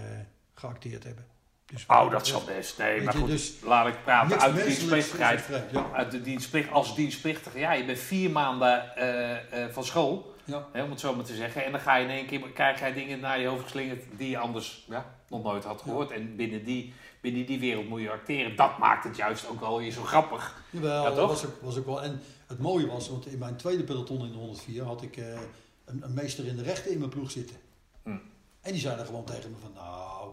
geacteerd 0.55 1.05
hebben. 1.05 1.25
Dus 1.67 1.85
Oh, 1.87 2.11
dat 2.11 2.27
zal 2.27 2.43
best. 2.47 2.79
Nee, 2.79 2.95
Weet 2.95 3.05
maar 3.05 3.15
je, 3.15 3.21
goed, 3.21 3.29
dus 3.29 3.53
laat 3.65 3.87
ik 3.87 3.95
praten 4.05 4.41
uit 4.41 4.57
de 4.57 4.65
dienstplichtigheid. 4.65 5.45
Ja. 5.73 5.87
Uit 5.93 6.11
de 6.11 6.23
dienstplicht, 6.23 6.71
als 6.71 6.95
dienstplichtige, 6.97 7.59
ja, 7.59 7.73
je 7.73 7.85
bent 7.85 7.99
vier 7.99 8.31
maanden 8.31 8.97
eh, 8.97 9.65
eh, 9.65 9.73
van 9.73 9.85
school, 9.85 10.35
Ja. 10.45 10.67
hè, 10.73 10.83
om 10.83 10.91
het 10.91 11.01
zo 11.01 11.15
maar 11.15 11.25
te 11.25 11.35
zeggen. 11.35 11.65
En 11.65 11.73
dan 11.73 11.81
ga 11.81 11.97
je 11.97 12.05
in 12.05 12.11
één 12.11 12.27
keer, 12.27 12.41
krijg 12.55 12.79
jij 12.81 12.93
dingen 12.93 13.21
naar 13.21 13.41
je 13.41 13.47
hoofd 13.47 13.63
geslingerd 13.63 14.03
die 14.17 14.31
je 14.31 14.39
anders 14.39 14.87
ja, 14.89 15.15
nog 15.29 15.43
nooit 15.43 15.65
had 15.65 15.83
gehoord. 15.83 16.11
En 16.11 16.37
binnen 16.37 16.65
die, 16.65 16.95
binnen 17.21 17.47
die 17.47 17.59
wereld 17.61 17.89
moet 17.89 18.01
je 18.01 18.11
acteren. 18.11 18.57
Dat 18.57 18.79
maakt 18.79 19.05
het 19.05 19.17
juist 19.17 19.49
ook 19.49 19.61
wel 19.61 19.79
weer 19.79 19.93
zo 19.93 20.03
grappig. 20.03 20.63
Jawel, 20.71 21.03
Ja, 21.05 21.15
toch? 21.15 21.29
was 21.29 21.47
ook, 21.47 21.61
was 21.63 21.77
ook 21.77 21.87
wel. 21.87 22.03
En 22.03 22.21
het 22.47 22.59
mooie 22.59 22.87
was, 22.87 23.09
want 23.09 23.27
in 23.27 23.39
mijn 23.39 23.57
tweede 23.57 23.85
peloton 23.85 24.25
in 24.25 24.33
de 24.33 24.39
104 24.39 24.83
had 24.83 25.03
ik 25.03 25.17
eh, 25.17 25.33
een, 25.85 26.03
een 26.03 26.15
meester 26.15 26.47
in 26.47 26.57
de 26.57 26.63
rechten 26.63 26.91
in 26.93 26.99
mijn 26.99 27.11
ploeg 27.11 27.31
zitten. 27.31 27.57
Hm. 28.03 28.11
En 28.61 28.73
die 28.73 28.81
zei 28.81 28.97
dan 28.97 29.07
gewoon 29.07 29.25
tegen 29.25 29.51
me 29.51 29.57
van, 29.61 29.73
nou, 29.73 30.31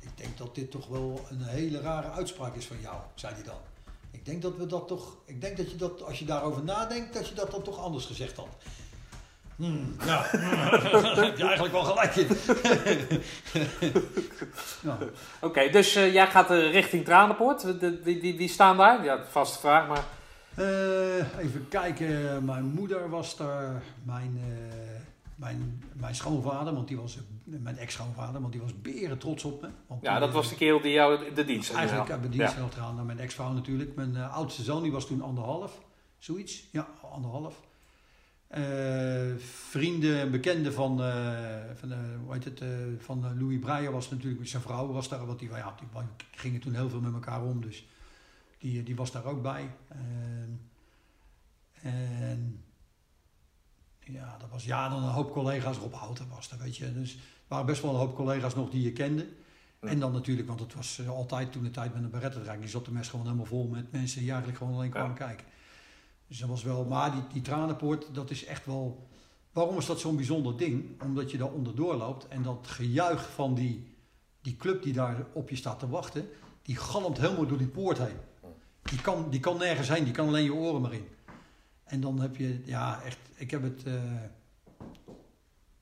ik 0.00 0.16
denk 0.18 0.38
dat 0.38 0.54
dit 0.54 0.70
toch 0.70 0.86
wel 0.86 1.20
een 1.30 1.42
hele 1.42 1.80
rare 1.80 2.10
uitspraak 2.10 2.54
is 2.54 2.66
van 2.66 2.80
jou, 2.80 2.96
zei 3.14 3.34
hij 3.34 3.42
dan. 3.42 3.58
Ik 4.10 4.24
denk 4.24 4.42
dat 4.42 4.56
we 4.56 4.66
dat 4.66 4.88
toch, 4.88 5.16
ik 5.24 5.40
denk 5.40 5.56
dat 5.56 5.70
je 5.70 5.76
dat, 5.76 6.02
als 6.02 6.18
je 6.18 6.24
daarover 6.24 6.64
nadenkt, 6.64 7.14
dat 7.14 7.28
je 7.28 7.34
dat 7.34 7.50
dan 7.50 7.62
toch 7.62 7.78
anders 7.78 8.06
gezegd 8.06 8.36
had. 8.36 8.48
Hmm, 9.62 9.94
ja, 10.06 10.26
daar 10.32 11.24
heb 11.24 11.36
je 11.38 11.44
eigenlijk 11.44 11.72
wel 11.72 11.82
gelijk 11.82 12.16
in. 12.16 12.28
ja. 14.88 14.98
Oké, 15.40 15.68
dus 15.70 15.94
eh, 15.94 16.12
jij 16.12 16.26
gaat 16.26 16.50
eh, 16.50 16.70
richting 16.72 17.04
Tranenpoort. 17.04 17.60
De- 17.60 17.78
de- 17.78 18.02
Die, 18.02 18.20
die, 18.20 18.36
die 18.36 18.48
staan 18.48 18.76
daar? 18.76 19.04
Ja, 19.04 19.24
vaste 19.30 19.58
vraag, 19.58 19.88
maar... 19.88 20.04
Eh, 20.54 21.38
even 21.38 21.66
kijken, 21.68 22.44
mijn 22.44 22.64
moeder 22.64 23.08
was 23.08 23.36
daar, 23.36 23.82
mijn, 24.02 24.40
eh, 24.48 24.54
mijn, 25.36 25.82
mijn 25.92 26.14
schoonvader, 26.14 26.74
want 26.74 26.88
die 26.88 26.96
was, 26.96 27.18
mijn 27.44 27.78
ex-schoonvader, 27.78 28.40
want 28.40 28.52
die 28.52 28.60
was 28.62 28.80
beren 28.82 29.18
trots 29.18 29.44
op 29.44 29.62
me. 29.62 29.68
Want 29.86 30.02
Ja, 30.02 30.10
die, 30.10 30.20
dat 30.20 30.32
was 30.34 30.48
de 30.48 30.54
kerel 30.54 30.80
die 30.80 30.92
jou 30.92 31.18
de- 31.24 31.32
de 31.32 31.44
dienst 31.44 31.68
had 31.68 31.78
Eigenlijk 31.78 32.08
hebben 32.08 32.30
we 32.30 32.36
dienst 32.36 32.54
gehad 32.54 32.74
gedaan 32.74 32.94
naar 32.94 33.04
mijn 33.04 33.18
ex-vrouw 33.18 33.52
natuurlijk. 33.52 33.94
Mijn 33.94 34.16
oudste 34.16 34.62
zoon 34.62 34.82
die 34.82 34.92
was 34.92 35.06
toen 35.06 35.22
anderhalf, 35.22 35.78
zoiets. 36.18 36.64
Ja, 36.72 36.86
anderhalf. 37.12 37.54
Eh, 38.52 39.36
vrienden 39.38 40.20
en 40.20 40.30
bekenden 40.30 40.72
van, 40.72 41.02
eh, 41.02 41.60
van, 41.74 41.92
eh, 41.92 41.98
hoe 42.24 42.32
heet 42.32 42.44
het, 42.44 42.62
van 42.98 43.38
Louis 43.38 43.58
Breyer 43.58 43.92
was 43.92 44.10
natuurlijk, 44.10 44.48
zijn 44.48 44.62
vrouw 44.62 44.86
was 44.86 45.08
daar, 45.08 45.26
want 45.26 45.38
die, 45.38 45.48
ja, 45.48 45.74
die 45.78 46.02
gingen 46.30 46.60
toen 46.60 46.74
heel 46.74 46.88
veel 46.88 47.00
met 47.00 47.12
elkaar 47.12 47.42
om, 47.42 47.60
dus 47.60 47.86
die, 48.58 48.82
die 48.82 48.96
was 48.96 49.12
daar 49.12 49.24
ook 49.24 49.42
bij. 49.42 49.70
En, 49.88 50.70
en 51.82 52.64
ja, 54.00 54.36
dat 54.38 54.50
was 54.50 54.64
ja, 54.64 54.88
dan 54.88 55.02
een 55.02 55.08
hoop 55.08 55.32
collega's, 55.32 55.76
Rob 55.76 55.94
Houten 55.94 56.28
was 56.28 56.50
er, 56.50 56.58
weet 56.58 56.76
je. 56.76 56.92
Dus 56.92 57.14
er 57.14 57.20
waren 57.46 57.66
best 57.66 57.82
wel 57.82 57.90
een 57.90 57.98
hoop 57.98 58.14
collega's 58.14 58.54
nog 58.54 58.70
die 58.70 58.82
je 58.82 58.92
kende. 58.92 59.28
Ja. 59.80 59.88
En 59.88 59.98
dan 59.98 60.12
natuurlijk, 60.12 60.48
want 60.48 60.60
het 60.60 60.74
was 60.74 61.08
altijd 61.08 61.52
toen 61.52 61.62
de 61.62 61.70
tijd 61.70 61.94
met 61.94 62.02
een 62.02 62.10
berettenrijk, 62.10 62.60
die 62.60 62.68
zat 62.68 62.84
de 62.84 62.92
mes 62.92 63.08
gewoon 63.08 63.24
helemaal 63.24 63.46
vol 63.46 63.68
met 63.68 63.92
mensen 63.92 64.18
die 64.20 64.28
eigenlijk 64.28 64.58
gewoon 64.58 64.74
alleen 64.74 64.90
kwamen 64.90 65.16
kijken. 65.16 65.46
Dus 66.32 66.40
dat 66.40 66.50
was 66.50 66.62
wel, 66.62 66.84
maar 66.84 67.12
die, 67.12 67.22
die 67.32 67.42
tranenpoort, 67.42 68.14
dat 68.14 68.30
is 68.30 68.44
echt 68.44 68.66
wel. 68.66 69.08
Waarom 69.52 69.78
is 69.78 69.86
dat 69.86 70.00
zo'n 70.00 70.16
bijzonder 70.16 70.56
ding? 70.56 71.02
Omdat 71.02 71.30
je 71.30 71.38
daar 71.38 71.52
onderdoor 71.52 71.94
loopt 71.94 72.28
en 72.28 72.42
dat 72.42 72.66
gejuich 72.66 73.30
van 73.32 73.54
die, 73.54 73.94
die 74.40 74.56
club 74.56 74.82
die 74.82 74.92
daar 74.92 75.26
op 75.32 75.50
je 75.50 75.56
staat 75.56 75.78
te 75.78 75.88
wachten, 75.88 76.28
die 76.62 76.76
galmt 76.76 77.18
helemaal 77.18 77.46
door 77.46 77.58
die 77.58 77.66
poort 77.66 77.98
heen. 77.98 78.16
Die 78.82 79.00
kan, 79.00 79.30
die 79.30 79.40
kan 79.40 79.58
nergens 79.58 79.88
heen, 79.88 80.04
die 80.04 80.12
kan 80.12 80.26
alleen 80.26 80.44
je 80.44 80.54
oren 80.54 80.80
maar 80.80 80.92
in. 80.92 81.08
En 81.84 82.00
dan 82.00 82.20
heb 82.20 82.36
je, 82.36 82.62
ja, 82.64 83.02
echt, 83.02 83.18
ik 83.34 83.50
heb 83.50 83.62
het 83.62 83.82
eh, 83.84 84.02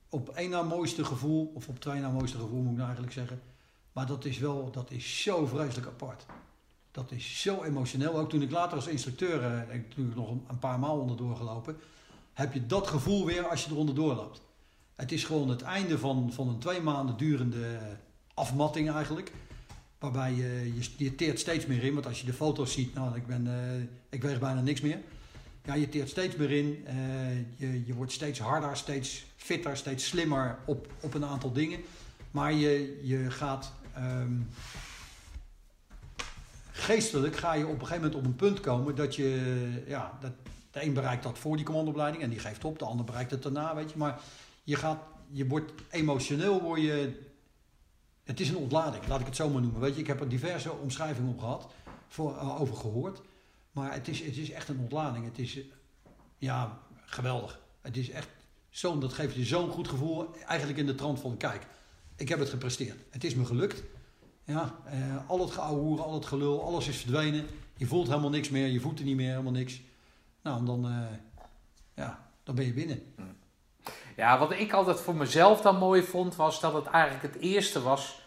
op 0.09 0.28
één 0.28 0.51
na 0.51 0.62
mooiste 0.62 1.05
gevoel, 1.05 1.52
of 1.55 1.68
op 1.68 1.81
twee 1.81 2.01
na 2.01 2.10
mooiste 2.10 2.39
gevoel 2.39 2.60
moet 2.60 2.70
ik 2.70 2.77
nou 2.77 2.85
eigenlijk 2.85 3.12
zeggen. 3.12 3.40
Maar 3.93 4.06
dat 4.06 4.24
is 4.24 4.39
wel, 4.39 4.70
dat 4.70 4.90
is 4.90 5.22
zo 5.22 5.47
vreselijk 5.47 5.86
apart. 5.86 6.27
Dat 6.90 7.10
is 7.10 7.40
zo 7.40 7.62
emotioneel. 7.62 8.18
Ook 8.18 8.30
toen 8.30 8.42
ik 8.42 8.50
later 8.50 8.76
als 8.76 8.86
instructeur, 8.86 9.42
eh, 9.42 9.60
ik 9.60 9.68
heb 9.68 9.88
natuurlijk 9.88 10.16
nog 10.16 10.30
een, 10.30 10.58
paar 10.58 10.78
maal 10.78 10.98
onderdoor 10.98 11.36
gelopen, 11.36 11.76
heb 12.32 12.52
je 12.52 12.66
dat 12.66 12.86
gevoel 12.86 13.26
weer 13.26 13.46
als 13.46 13.64
je 13.64 13.70
er 13.70 13.76
onderdoor 13.76 14.14
loopt. 14.14 14.40
Het 14.96 15.12
is 15.12 15.24
gewoon 15.24 15.48
het 15.48 15.62
einde 15.62 15.98
van, 15.98 16.32
van 16.32 16.48
een 16.48 16.58
twee 16.58 16.80
maanden 16.80 17.16
durende 17.16 17.66
eh, 17.66 17.82
afmatting 18.34 18.90
eigenlijk. 18.90 19.32
Waarbij 19.98 20.32
je, 20.34 20.72
je, 20.74 21.04
je 21.04 21.14
teert 21.14 21.40
steeds 21.40 21.66
meer 21.66 21.82
in. 21.82 21.94
Want 21.94 22.06
als 22.06 22.20
je 22.20 22.26
de 22.26 22.32
foto's 22.32 22.72
ziet, 22.72 22.94
nou, 22.94 23.16
ik, 23.16 23.26
ben, 23.26 23.46
eh, 23.46 23.82
ik 24.08 24.22
weeg 24.22 24.38
bijna 24.38 24.60
niks 24.60 24.80
meer. 24.80 24.98
Ja, 25.64 25.74
je 25.74 25.88
teert 25.88 26.08
steeds 26.08 26.36
meer 26.36 26.50
in. 26.50 26.84
Je, 27.56 27.86
je 27.86 27.94
wordt 27.94 28.12
steeds 28.12 28.38
harder, 28.38 28.76
steeds 28.76 29.24
fitter, 29.36 29.76
steeds 29.76 30.06
slimmer 30.06 30.58
op, 30.66 30.92
op 31.00 31.14
een 31.14 31.24
aantal 31.24 31.52
dingen. 31.52 31.80
Maar 32.30 32.52
je, 32.52 33.00
je 33.02 33.30
gaat... 33.30 33.72
ehm, 33.94 34.32
geestelijk 36.72 37.36
ga 37.36 37.52
je 37.52 37.66
op 37.66 37.72
een 37.72 37.86
gegeven 37.86 38.02
moment 38.02 38.14
op 38.14 38.24
een 38.24 38.36
punt 38.36 38.60
komen 38.60 38.94
dat 38.94 39.16
je... 39.16 39.82
Ja, 39.86 40.18
dat, 40.20 40.32
de 40.70 40.84
een 40.84 40.92
bereikt 40.92 41.22
dat 41.22 41.38
voor 41.38 41.56
die 41.56 41.64
commandoopleiding 41.64 42.22
en 42.22 42.30
die 42.30 42.38
geeft 42.38 42.64
op. 42.64 42.78
De 42.78 42.84
ander 42.84 43.05
bereikt 43.05 43.30
het 43.30 43.42
daarna, 43.42 43.74
weet 43.74 43.90
je. 43.90 43.98
Maar 43.98 44.20
je, 44.62 44.76
gaat, 44.76 44.98
je 45.28 45.47
wordt 45.47 45.72
emotioneel, 45.90 46.60
word 46.62 46.80
je... 46.80 47.28
Het 48.24 48.40
is 48.40 48.48
een 48.48 48.56
ontlading, 48.56 49.06
laat 49.06 49.20
ik 49.20 49.26
het 49.26 49.36
zo 49.36 49.48
maar 49.48 49.62
noemen. 49.62 49.80
Weet 49.80 49.94
je, 49.94 50.01
ik 50.01 50.06
heb 50.06 50.20
er 50.20 50.28
diverse 50.28 50.72
omschrijvingen 50.72 51.30
op 51.30 51.38
gehad, 51.38 51.72
voor, 52.09 52.36
eh, 52.36 52.60
over 52.60 52.76
gehoord. 52.76 53.20
Maar 53.72 53.92
het 53.92 54.09
is, 54.09 54.20
het 54.20 54.36
is 54.36 54.51
echt 54.51 54.68
een 54.68 54.78
ontlading. 54.78 55.24
Het 55.24 55.38
is, 55.38 55.59
ja, 56.38 56.78
geweldig. 57.05 57.60
Het 57.80 57.97
is 57.97 58.10
echt 58.10 58.28
zo, 58.68 58.98
dat 58.98 59.12
geeft 59.12 59.34
je 59.34 59.44
zo'n 59.44 59.70
goed 59.70 59.88
gevoel, 59.88 60.34
eigenlijk 60.47 60.78
in 60.78 60.86
de 60.86 60.94
trant 60.94 61.20
van, 61.20 61.36
kijk, 61.36 61.66
ik 62.16 62.28
heb 62.28 62.38
het 62.38 62.48
gepresteerd. 62.48 62.98
Het 63.10 63.24
is 63.24 63.34
me 63.34 63.44
gelukt. 63.44 63.82
Ja, 64.51 64.74
eh, 64.85 65.28
al 65.28 65.40
het 65.40 65.51
geouwehoeren, 65.51 66.05
al 66.05 66.14
het 66.14 66.27
gelul, 66.27 66.64
alles 66.64 66.89
is 66.89 66.97
verdwenen. 66.97 67.47
Je 67.77 67.86
voelt 67.86 68.09
helemaal 68.09 68.31
niks 68.31 68.48
meer, 68.48 68.66
je 68.66 68.81
voelt 68.81 68.98
er 68.98 69.05
niet 69.05 69.16
meer, 69.16 69.31
helemaal 69.31 69.52
niks. 69.52 69.81
Nou, 70.43 70.59
en 70.59 70.64
dan, 70.64 70.86
eh, 70.86 71.44
ja, 71.94 72.28
dan 72.43 72.55
ben 72.55 72.64
je 72.64 72.72
binnen. 72.72 73.14
Ja, 74.16 74.39
wat 74.39 74.52
ik 74.52 74.72
altijd 74.72 75.01
voor 75.01 75.14
mezelf 75.14 75.60
dan 75.60 75.77
mooi 75.78 76.02
vond, 76.02 76.36
was 76.36 76.60
dat 76.60 76.72
het 76.72 76.86
eigenlijk 76.86 77.35
het 77.35 77.43
eerste 77.43 77.82
was 77.82 78.22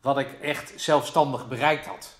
wat 0.00 0.18
ik 0.18 0.32
echt 0.32 0.72
zelfstandig 0.76 1.48
bereikt 1.48 1.86
had. 1.86 2.16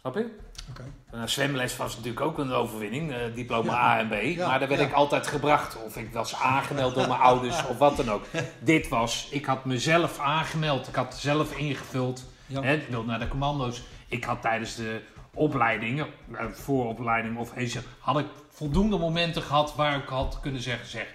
Snap 0.00 0.14
je? 0.14 0.38
Oké. 0.70 0.84
Nou, 1.12 1.28
zwemles 1.28 1.76
was 1.76 1.96
natuurlijk 1.96 2.24
ook 2.24 2.38
een 2.38 2.52
overwinning, 2.52 3.12
eh, 3.12 3.18
diploma 3.34 3.72
Ja. 3.72 3.78
A 3.78 3.98
en 3.98 4.08
B. 4.08 4.36
Ja, 4.36 4.48
maar 4.48 4.58
daar 4.58 4.68
werd 4.68 4.80
ja. 4.80 4.86
ik 4.86 4.92
altijd 4.92 5.26
gebracht. 5.26 5.82
Of 5.84 5.96
ik 5.96 6.12
was 6.12 6.34
aangemeld 6.34 6.94
door 6.94 7.08
mijn 7.08 7.20
ouders 7.20 7.66
of 7.66 7.78
wat 7.78 7.96
dan 7.96 8.10
ook. 8.10 8.24
Dit 8.58 8.88
was, 8.88 9.28
ik 9.30 9.44
had 9.44 9.64
mezelf 9.64 10.18
aangemeld. 10.18 10.88
Ik 10.88 10.94
had 10.94 11.14
zelf 11.14 11.56
ingevuld. 11.56 12.24
Hè, 12.52 12.74
ik 12.74 12.88
wilde 12.88 13.06
naar 13.06 13.18
de 13.18 13.28
commando's. 13.28 13.82
Ik 14.08 14.24
had 14.24 14.42
tijdens 14.42 14.74
de 14.74 15.00
opleidingen, 15.34 16.06
eh, 16.32 16.44
vooropleiding 16.52 17.38
of 17.38 17.56
eens, 17.56 17.78
had 17.98 18.18
ik 18.18 18.26
voldoende 18.50 18.98
momenten 18.98 19.42
gehad 19.42 19.74
waar 19.74 19.96
ik 19.96 20.08
had 20.08 20.38
kunnen 20.40 20.62
zeggen, 20.62 20.86
zeg, 20.86 21.06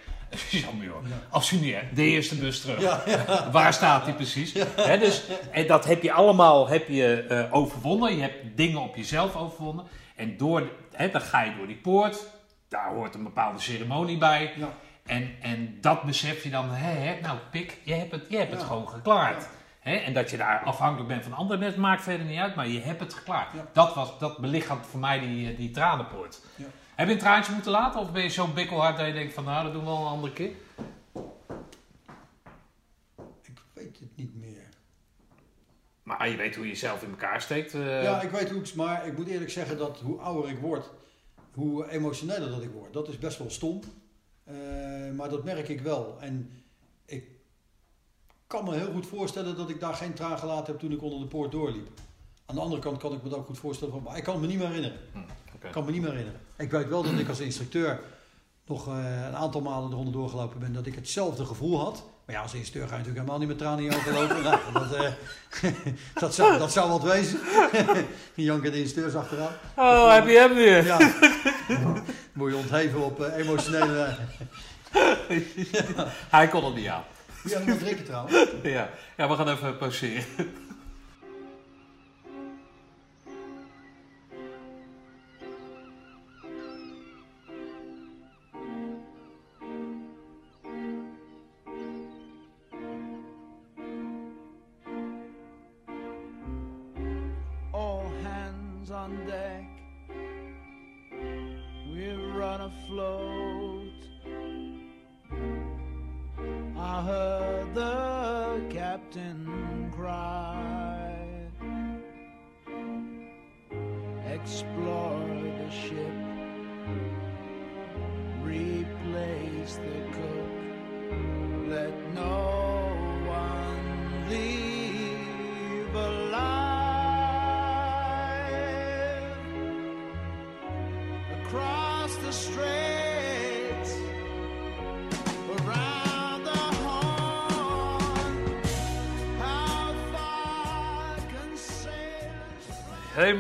Jammer 0.50 0.88
niet, 1.62 1.74
hè, 1.74 1.82
de 1.94 2.04
eerste 2.04 2.36
bus 2.36 2.62
terug. 2.62 2.82
Ja, 2.82 3.02
ja. 3.06 3.52
Waar 3.52 3.74
staat 3.74 4.06
die 4.06 4.14
precies? 4.14 4.54
Hè, 4.76 4.98
dus, 5.00 5.24
en 5.52 5.68
dat 5.68 5.86
heb 5.86 6.04
je 6.04 6.12
allemaal 6.12 6.68
heb 6.68 6.88
je, 6.88 7.22
eh, 7.22 7.54
overwonnen. 7.54 8.16
Je 8.16 8.22
hebt 8.22 8.58
dingen 8.58 8.82
op 8.82 8.96
jezelf 8.96 9.36
overwonnen. 9.36 9.86
En 10.16 10.38
door, 10.38 10.70
hè, 10.94 11.10
dan 11.12 11.22
ga 11.22 11.42
je 11.44 11.56
door 11.58 11.68
die 11.68 11.76
poort. 11.76 12.24
Daar 12.70 12.94
hoort 12.94 13.16
een 13.16 13.24
bepaalde 13.24 13.60
ceremonie 13.60 14.18
bij. 14.18 14.54
Ja. 14.56 14.70
En, 15.06 15.36
en 15.42 15.78
dat 15.82 16.04
besef 16.04 16.44
je 16.44 16.50
dan, 16.50 16.70
hè, 16.72 16.92
hè, 16.92 17.22
nou 17.22 17.38
pik, 17.52 17.78
je 17.84 17.94
hebt 17.94 18.12
het, 18.12 18.26
je 18.30 18.38
hebt 18.38 18.52
het 18.52 18.60
Ja. 18.62 18.68
gewoon 18.68 18.90
geklaard. 18.90 19.48
Hè, 19.80 19.96
en 19.96 20.14
dat 20.14 20.30
je 20.30 20.38
daar 20.38 20.62
afhankelijk 20.64 21.08
bent 21.10 21.24
van 21.24 21.34
anderen, 21.34 21.62
dat 21.64 21.76
maakt 21.76 22.04
verder 22.04 22.26
niet 22.26 22.40
uit, 22.40 22.56
maar 22.56 22.68
je 22.68 22.80
hebt 22.80 23.00
het 23.00 23.14
geklaard. 23.14 23.54
Ja. 23.54 23.66
Dat, 23.74 23.94
was, 23.96 24.20
dat 24.20 24.38
belichaamt 24.38 24.86
voor 24.86 25.00
mij 25.00 25.20
die, 25.20 25.52
eh, 25.52 25.58
die 25.58 25.72
tranenpoort. 25.72 26.42
Heb 26.98 27.08
je 27.08 27.14
een 27.14 27.20
traantje 27.20 27.54
moeten 27.54 27.72
laten 27.72 28.00
of 28.00 28.12
ben 28.12 28.22
je 28.24 28.30
zo 28.30 28.48
bikkelhard 28.48 28.98
dat 28.98 29.08
je 29.08 29.14
denkt 29.14 29.34
van 29.34 29.44
nou, 29.44 29.64
dat 29.64 29.74
doen 29.74 29.82
we 29.84 29.88
wel 29.90 29.98
een 30.02 30.08
andere 30.08 30.34
keer? 30.34 30.52
Ik 33.42 33.60
weet 33.74 34.00
het 34.00 34.16
niet 34.16 34.36
meer. 34.36 34.70
Maar 36.04 36.30
je 36.30 36.36
weet 36.38 36.56
hoe 36.56 36.64
je 36.66 36.72
jezelf 36.72 37.04
in 37.04 37.10
elkaar 37.10 37.42
steekt. 37.42 37.74
eh. 37.74 38.04
Ja, 38.04 38.22
ik 38.22 38.30
weet 38.30 38.50
hoe 38.50 38.62
ik, 38.62 38.76
maar 38.76 39.08
ik 39.08 39.18
moet 39.18 39.28
eerlijk 39.28 39.52
zeggen 39.52 39.78
dat 39.78 40.00
hoe 40.00 40.20
ouder 40.20 40.52
ik 40.52 40.60
word, 40.60 40.90
hoe 41.54 41.90
emotioneler 41.90 42.50
dat 42.50 42.64
ik 42.64 42.72
word. 42.72 42.94
Dat 42.94 43.08
is 43.08 43.18
best 43.18 43.38
wel 43.38 43.50
stom, 43.50 43.80
Eh, 44.44 44.54
maar 45.16 45.30
dat 45.30 45.44
merk 45.44 45.68
ik 45.68 45.82
wel. 45.82 46.18
En 46.20 46.64
ik 47.06 47.30
kan 48.48 48.64
me 48.64 48.76
heel 48.76 48.92
goed 48.92 49.06
voorstellen 49.08 49.56
dat 49.58 49.70
ik 49.70 49.80
daar 49.80 49.94
geen 49.94 50.14
traan 50.14 50.40
gelaten 50.40 50.66
heb 50.66 50.80
toen 50.80 50.92
ik 50.92 51.02
onder 51.02 51.20
de 51.20 51.26
poort 51.26 51.52
doorliep. 51.52 51.88
Aan 52.46 52.56
de 52.56 52.62
andere 52.62 52.82
kant 52.82 52.98
kan 52.98 53.14
ik 53.14 53.24
me 53.24 53.30
dat 53.30 53.40
ook 53.40 53.46
goed 53.46 53.58
voorstellen, 53.60 53.94
van, 53.94 54.04
maar 54.04 54.18
ik 54.18 54.24
kan 54.24 54.34
het 54.34 54.42
me 54.42 54.48
niet 54.48 54.58
meer 54.58 54.68
herinneren. 54.68 55.00
Hm, 55.14 55.20
Ik 55.64 55.72
kan 55.72 55.86
me 55.86 55.92
niet 55.92 56.02
meer 56.02 56.10
herinneren. 56.10 56.42
Ik 56.58 56.72
weet 56.72 56.90
wel 56.90 57.04
dat 57.04 57.20
ik 57.20 57.30
als 57.30 57.40
instructeur 57.40 58.00
nog 58.66 58.88
eh, 58.88 59.26
een 59.28 59.36
aantal 59.36 59.62
malen 59.62 59.92
eronder 59.92 60.14
doorgelopen 60.14 60.60
ben, 60.60 60.74
dat 60.74 60.86
ik 60.86 60.96
hetzelfde 60.96 61.46
gevoel 61.46 61.80
had. 61.80 62.04
Maar 62.26 62.36
ja, 62.36 62.42
als 62.42 62.54
instructeur 62.54 62.88
ga 62.88 62.96
je 62.98 63.04
natuurlijk 63.04 63.26
helemaal 63.26 63.40
niet 63.40 63.48
met 63.48 63.58
tranen 63.58 63.84
in 63.84 63.90
je 63.90 63.96
ogen 63.96 64.14
lopen. 64.14 64.44
nou, 64.48 64.58
dat, 64.74 64.94
eh, 64.94 65.72
dat, 66.24 66.36
zou, 66.36 66.58
dat 66.58 66.72
zou 66.72 66.90
wat 66.90 67.04
wezen. 67.04 67.40
Janke 68.34 68.70
de 68.70 68.80
instructeurs 68.80 69.16
achteraan. 69.16 69.54
Oh, 69.76 70.14
heb 70.14 70.28
je 70.28 70.38
hem 70.38 70.54
weer? 70.54 70.86
Ja. 70.86 70.98
Moet 72.34 72.52
je 72.52 72.58
ontheven 72.58 73.04
op 73.04 73.22
eh, 73.22 73.38
emotionele... 73.38 74.16
Hij 76.30 76.48
kon 76.48 76.66
het 76.66 76.76
niet 76.76 76.88
aan. 76.88 77.04
Ja, 77.44 77.64
wat 77.64 77.80
drinken 77.80 78.06
trouwens. 78.06 78.46
Ja. 78.64 78.90
ja, 79.18 79.30
we 79.30 79.36
gaan 79.36 79.50
even 79.50 79.78
pauzeren. 79.78 80.26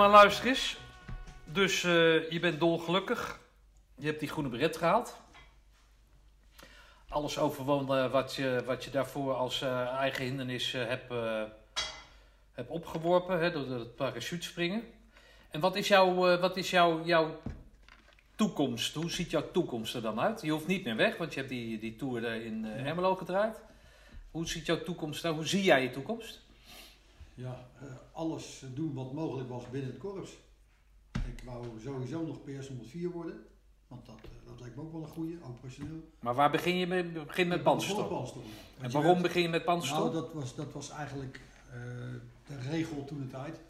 Maar 0.07 0.21
luister 0.21 0.47
eens. 0.47 0.77
Dus 1.43 1.83
eh, 1.83 2.29
je 2.31 2.39
bent 2.41 2.59
dolgelukkig. 2.59 3.39
Je 3.95 4.05
hebt 4.05 4.19
die 4.19 4.29
groene 4.29 4.49
beret 4.49 4.77
gehaald. 4.77 5.17
Alles 7.09 7.37
overwonnen 7.37 8.11
wat 8.11 8.35
je, 8.35 8.63
wat 8.65 8.83
je 8.83 8.91
daarvoor 8.91 9.33
als 9.33 9.61
eh, 9.61 9.87
eigen 9.87 10.23
hindernis 10.23 10.73
eh, 10.73 10.87
hebt, 10.87 11.13
hebt 12.51 12.69
opgeworpen. 12.69 13.39
Hè, 13.39 13.51
door 13.51 13.67
het 13.69 13.95
parachutespringen. 13.95 14.83
En 15.49 15.59
wat 15.59 15.75
is, 15.75 15.87
jouw, 15.87 16.39
wat 16.39 16.57
is 16.57 16.69
jouw, 16.69 17.05
jouw 17.05 17.41
toekomst? 18.35 18.95
Hoe 18.95 19.11
ziet 19.11 19.31
jouw 19.31 19.51
toekomst 19.51 19.95
er 19.95 20.01
dan 20.01 20.19
uit? 20.19 20.41
Je 20.41 20.51
hoeft 20.51 20.67
niet 20.67 20.83
meer 20.83 20.95
weg, 20.95 21.17
want 21.17 21.33
je 21.33 21.39
hebt 21.39 21.51
die, 21.51 21.79
die 21.79 21.95
tour 21.95 22.23
in 22.23 22.65
eh, 22.65 22.87
Ermelo 22.87 23.15
gedraaid. 23.15 23.59
Hoe 24.31 24.47
ziet 24.47 24.65
jouw 24.65 24.83
toekomst 24.83 25.23
er? 25.23 25.31
Hoe 25.31 25.47
zie 25.47 25.63
jij 25.63 25.81
je 25.81 25.89
toekomst? 25.89 26.46
Ja, 27.37 27.69
eh, 27.79 27.87
alles 28.11 28.63
doen 28.73 28.93
wat 28.93 29.13
mogelijk 29.13 29.49
was 29.49 29.69
binnen 29.69 29.89
het 29.91 29.99
korps. 29.99 30.37
Ik 31.11 31.41
wou 31.45 31.65
sowieso 31.83 32.25
nog 32.25 32.43
PS 32.43 32.67
104 32.67 33.09
worden. 33.09 33.45
Want 33.87 34.05
dat, 34.05 34.15
eh, 34.23 34.47
dat 34.47 34.59
lijkt 34.59 34.75
me 34.75 34.81
ook 34.81 34.91
wel 34.91 35.01
een 35.01 35.07
goede, 35.07 35.37
operationeel. 35.43 36.09
Maar 36.19 36.35
waar 36.35 36.51
begin 36.51 36.75
je 36.75 36.87
mee? 36.87 37.03
Met 37.03 37.21
Ik 37.21 37.35
begon 37.35 37.61
panzerstorm. 37.63 38.07
panzerstorm, 38.07 38.45
ja. 38.45 38.83
En 38.83 38.91
waarom 38.91 39.21
begin 39.21 39.41
je 39.41 39.49
met 39.49 39.65
panzerstorm? 39.65 40.11
Nou, 40.11 40.13
dat 40.13 40.33
was, 40.33 40.55
dat 40.55 40.73
was 40.73 40.89
eigenlijk 40.89 41.41
eh, 41.69 41.77
de 42.47 42.69
regel 42.69 43.05
toen 43.05 43.19
de 43.19 43.27
tijd. 43.27 43.61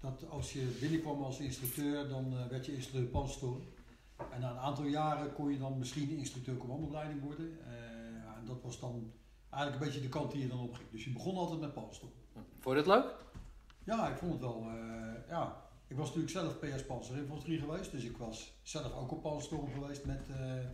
Dat 0.00 0.24
als 0.28 0.52
je 0.52 0.76
binnenkwam 0.80 1.22
als 1.22 1.38
instructeur, 1.38 2.08
dan 2.08 2.48
werd 2.48 2.66
je 2.66 2.74
instructeur 2.74 3.10
panzerstorm. 3.10 3.62
En 4.30 4.40
na 4.40 4.50
een 4.50 4.58
aantal 4.58 4.84
jaren 4.84 5.32
kon 5.32 5.50
je 5.50 5.58
dan 5.58 5.78
misschien 5.78 6.16
instructeur 6.18 6.56
commandoopleiding 6.56 7.22
worden. 7.22 7.58
En 8.36 8.46
dat 8.46 8.62
was 8.62 8.80
dan 8.80 9.12
eigenlijk 9.50 9.82
een 9.82 9.88
beetje 9.88 10.06
de 10.06 10.18
kant 10.18 10.32
die 10.32 10.40
je 10.40 10.48
dan 10.48 10.60
op 10.60 10.74
ging. 10.74 10.90
Dus 10.90 11.04
je 11.04 11.12
begon 11.12 11.36
altijd 11.36 11.60
met 11.60 11.74
panzerstorm. 11.74 12.12
Vond 12.66 12.78
je 12.78 12.84
dat 12.84 12.94
leuk? 13.02 13.14
Ja, 13.84 14.08
ik 14.08 14.16
vond 14.16 14.32
het 14.32 14.40
wel. 14.40 14.66
eh, 14.68 15.28
ja. 15.28 15.62
Ik 15.86 15.96
was 15.96 16.06
natuurlijk 16.14 16.32
zelf 16.32 16.58
PS 16.58 16.86
Panzer 16.86 17.16
Infanterie 17.16 17.58
geweest, 17.58 17.90
dus 17.90 18.04
ik 18.04 18.16
was 18.16 18.52
zelf 18.62 18.94
ook 18.94 19.10
op 19.12 19.22
Panzerstorm 19.22 19.72
geweest 19.72 20.04
met, 20.04 20.28
eh, 20.28 20.58
eh, 20.58 20.64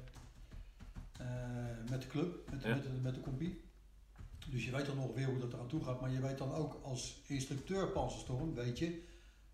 met 1.91 2.03
de 2.03 2.07
club, 2.09 2.51
met, 2.51 2.63
Ja. 2.63 2.75
met, 2.75 2.83
de, 2.83 2.89
met 3.03 3.15
de 3.15 3.21
compie. 3.21 3.65
Dus 4.51 4.65
je 4.65 4.71
weet 4.71 4.87
dan 4.87 4.99
ongeveer 4.99 5.27
hoe 5.27 5.39
dat 5.39 5.53
eraan 5.53 5.69
toe 5.69 5.85
gaat, 5.85 6.01
maar 6.01 6.11
je 6.11 6.21
weet 6.21 6.39
dan 6.39 6.53
ook 6.53 6.81
als 6.83 7.23
instructeur 7.27 7.89
Panzerstorm, 7.89 8.55
weet 8.55 8.79
je 8.79 9.03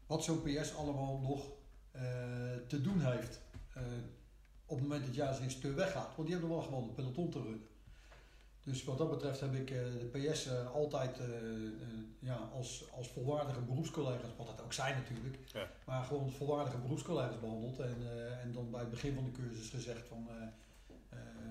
wat 0.07 0.25
zo'n 0.25 0.43
PS 0.43 0.75
allemaal 0.75 1.19
nog 1.19 1.47
te 2.67 2.81
doen 2.81 3.01
heeft 3.01 3.41
op 4.67 4.79
het 4.79 4.89
moment 4.89 5.07
dat 5.07 5.15
jij 5.15 5.29
als 5.29 5.41
instructeur 5.41 5.75
weggaat. 5.75 6.17
Want 6.17 6.29
die 6.29 6.37
hebben 6.37 6.57
wel 6.57 6.63
gewoon 6.65 6.83
een 6.89 6.95
peloton 6.95 7.31
te 7.31 7.43
runnen. 7.43 7.67
Dus 8.69 8.85
wat 8.85 8.99
dat 8.99 9.11
betreft 9.11 9.41
heb 9.41 9.55
ik 9.55 9.71
eh, 9.71 9.79
de 9.79 10.19
PS 10.31 10.47
eh, 10.47 10.75
altijd 10.75 11.19
eh, 11.19 11.27
ja, 12.19 12.37
als, 12.37 12.85
als 12.93 13.09
volwaardige 13.09 13.61
beroepscollega's, 13.61 14.37
wat 14.37 14.47
dat 14.47 14.63
ook 14.63 14.73
zijn 14.73 14.95
natuurlijk, 14.97 15.39
Ja. 15.53 15.71
maar 15.87 16.05
gewoon 16.05 16.31
volwaardige 16.31 16.79
beroepscollega's 16.79 17.41
behandeld. 17.41 17.79
En, 17.79 17.97
en 18.43 18.53
dan 18.53 18.71
bij 18.71 18.81
het 18.81 18.91
begin 18.91 19.15
van 19.15 19.25
de 19.25 19.31
cursus 19.31 19.71
gezegd 19.71 20.09
van, 20.09 20.29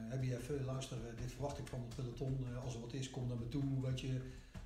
heb 0.09 0.23
je 0.23 0.37
even, 0.37 0.65
luister, 0.65 0.97
dit 1.15 1.31
verwacht 1.31 1.57
ik 1.57 1.67
van 1.67 1.79
het 1.79 1.95
peloton, 1.95 2.47
als 2.63 2.73
er 2.73 2.79
wat 2.81 2.93
is, 2.93 3.09
kom 3.09 3.27
naar 3.27 3.37
me 3.37 3.47
toe, 3.47 3.81
weet 3.81 3.99
je. 3.99 4.21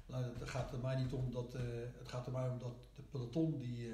Nou, 0.05 0.23
het 0.39 0.49
gaat 0.49 0.71
er 0.71 0.79
mij 0.79 0.95
niet 0.95 1.13
om 1.13 1.31
dat, 1.31 1.53
het 1.97 2.07
gaat 2.07 2.25
er 2.25 2.31
mij 2.31 2.49
om 2.49 2.59
dat 2.59 2.87
de 2.95 3.01
peloton 3.01 3.57
die, 3.59 3.89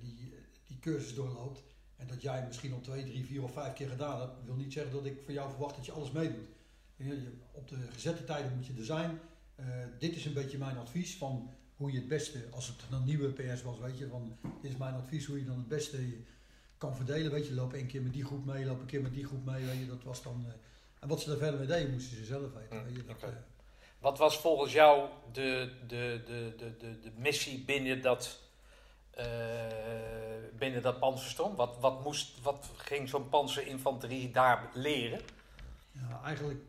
die, 0.00 0.34
die 0.66 0.78
cursus 0.78 1.14
doorloopt. 1.14 1.62
En 1.96 2.06
dat 2.06 2.22
jij 2.22 2.44
misschien 2.46 2.72
al 2.72 2.80
twee, 2.80 3.04
drie, 3.04 3.24
vier 3.24 3.42
of 3.42 3.52
vijf 3.52 3.72
keer 3.72 3.88
gedaan 3.88 4.20
hebt, 4.20 4.44
wil 4.44 4.54
niet 4.54 4.72
zeggen 4.72 4.92
dat 4.92 5.04
ik 5.04 5.20
van 5.24 5.34
jou 5.34 5.50
verwacht 5.50 5.76
dat 5.76 5.86
je 5.86 5.92
alles 5.92 6.10
meedoet. 6.10 6.48
Op 7.52 7.68
de 7.68 7.76
gezette 7.92 8.24
tijden 8.24 8.52
moet 8.56 8.66
je 8.66 8.74
er 8.78 8.84
zijn. 8.84 9.20
Eh, 9.54 9.66
dit 9.98 10.16
is 10.16 10.24
een 10.24 10.32
beetje 10.32 10.58
mijn 10.58 10.76
advies 10.78 11.16
van 11.16 11.50
hoe 11.76 11.92
je 11.92 11.98
het 11.98 12.08
beste, 12.08 12.44
als 12.50 12.66
het 12.66 12.76
een 12.90 13.04
nieuwe 13.04 13.32
PS 13.32 13.62
was, 13.62 13.78
weet 13.78 13.98
je, 13.98 14.08
van 14.08 14.36
dit 14.62 14.70
is 14.70 14.76
mijn 14.76 14.94
advies 14.94 15.26
hoe 15.26 15.38
je 15.38 15.44
dan 15.44 15.56
het 15.56 15.68
beste 15.68 15.98
kan 16.78 16.96
verdelen. 16.96 17.32
Weet 17.32 17.46
je, 17.46 17.54
loop 17.54 17.72
een 17.72 17.86
keer 17.86 18.02
met 18.02 18.12
die 18.12 18.24
groep 18.24 18.44
mee, 18.44 18.64
loop 18.64 18.80
een 18.80 18.86
keer 18.86 19.02
met 19.02 19.14
die 19.14 19.26
groep 19.26 19.44
mee, 19.44 19.64
weet 19.64 19.78
je, 19.78 19.86
dat 19.86 20.02
was 20.02 20.22
dan. 20.22 20.44
eh, 20.46 20.52
en 21.00 21.08
wat 21.08 21.20
ze 21.20 21.28
daar 21.28 21.38
verder 21.38 21.58
mee 21.58 21.68
deden, 21.68 21.90
moesten 21.92 22.16
ze 22.16 22.24
zelf 22.24 22.52
weten. 22.52 22.84
Weet 22.84 22.96
je, 22.96 23.04
dat, 23.04 23.16
oké. 23.16 23.26
eh, 23.26 23.32
Wat 23.98 24.18
was 24.18 24.38
volgens 24.40 24.72
jou 24.72 25.08
de, 25.32 25.72
de, 25.86 26.22
de, 26.26 26.52
de, 26.56 26.76
de, 26.76 27.00
de 27.00 27.10
missie 27.16 27.64
binnen 27.64 28.02
dat, 28.02 28.40
eh, 29.10 29.26
binnen 30.58 30.82
dat 30.82 30.98
panzerstorm? 30.98 31.54
Wat, 31.56 31.76
wat, 31.80 32.04
moest, 32.04 32.40
wat 32.42 32.70
ging 32.76 33.08
zo'n 33.08 33.28
panzerinfanterie 33.28 34.30
daar 34.30 34.70
leren? 34.74 35.20
Ja, 35.92 36.20
eigenlijk, 36.24 36.60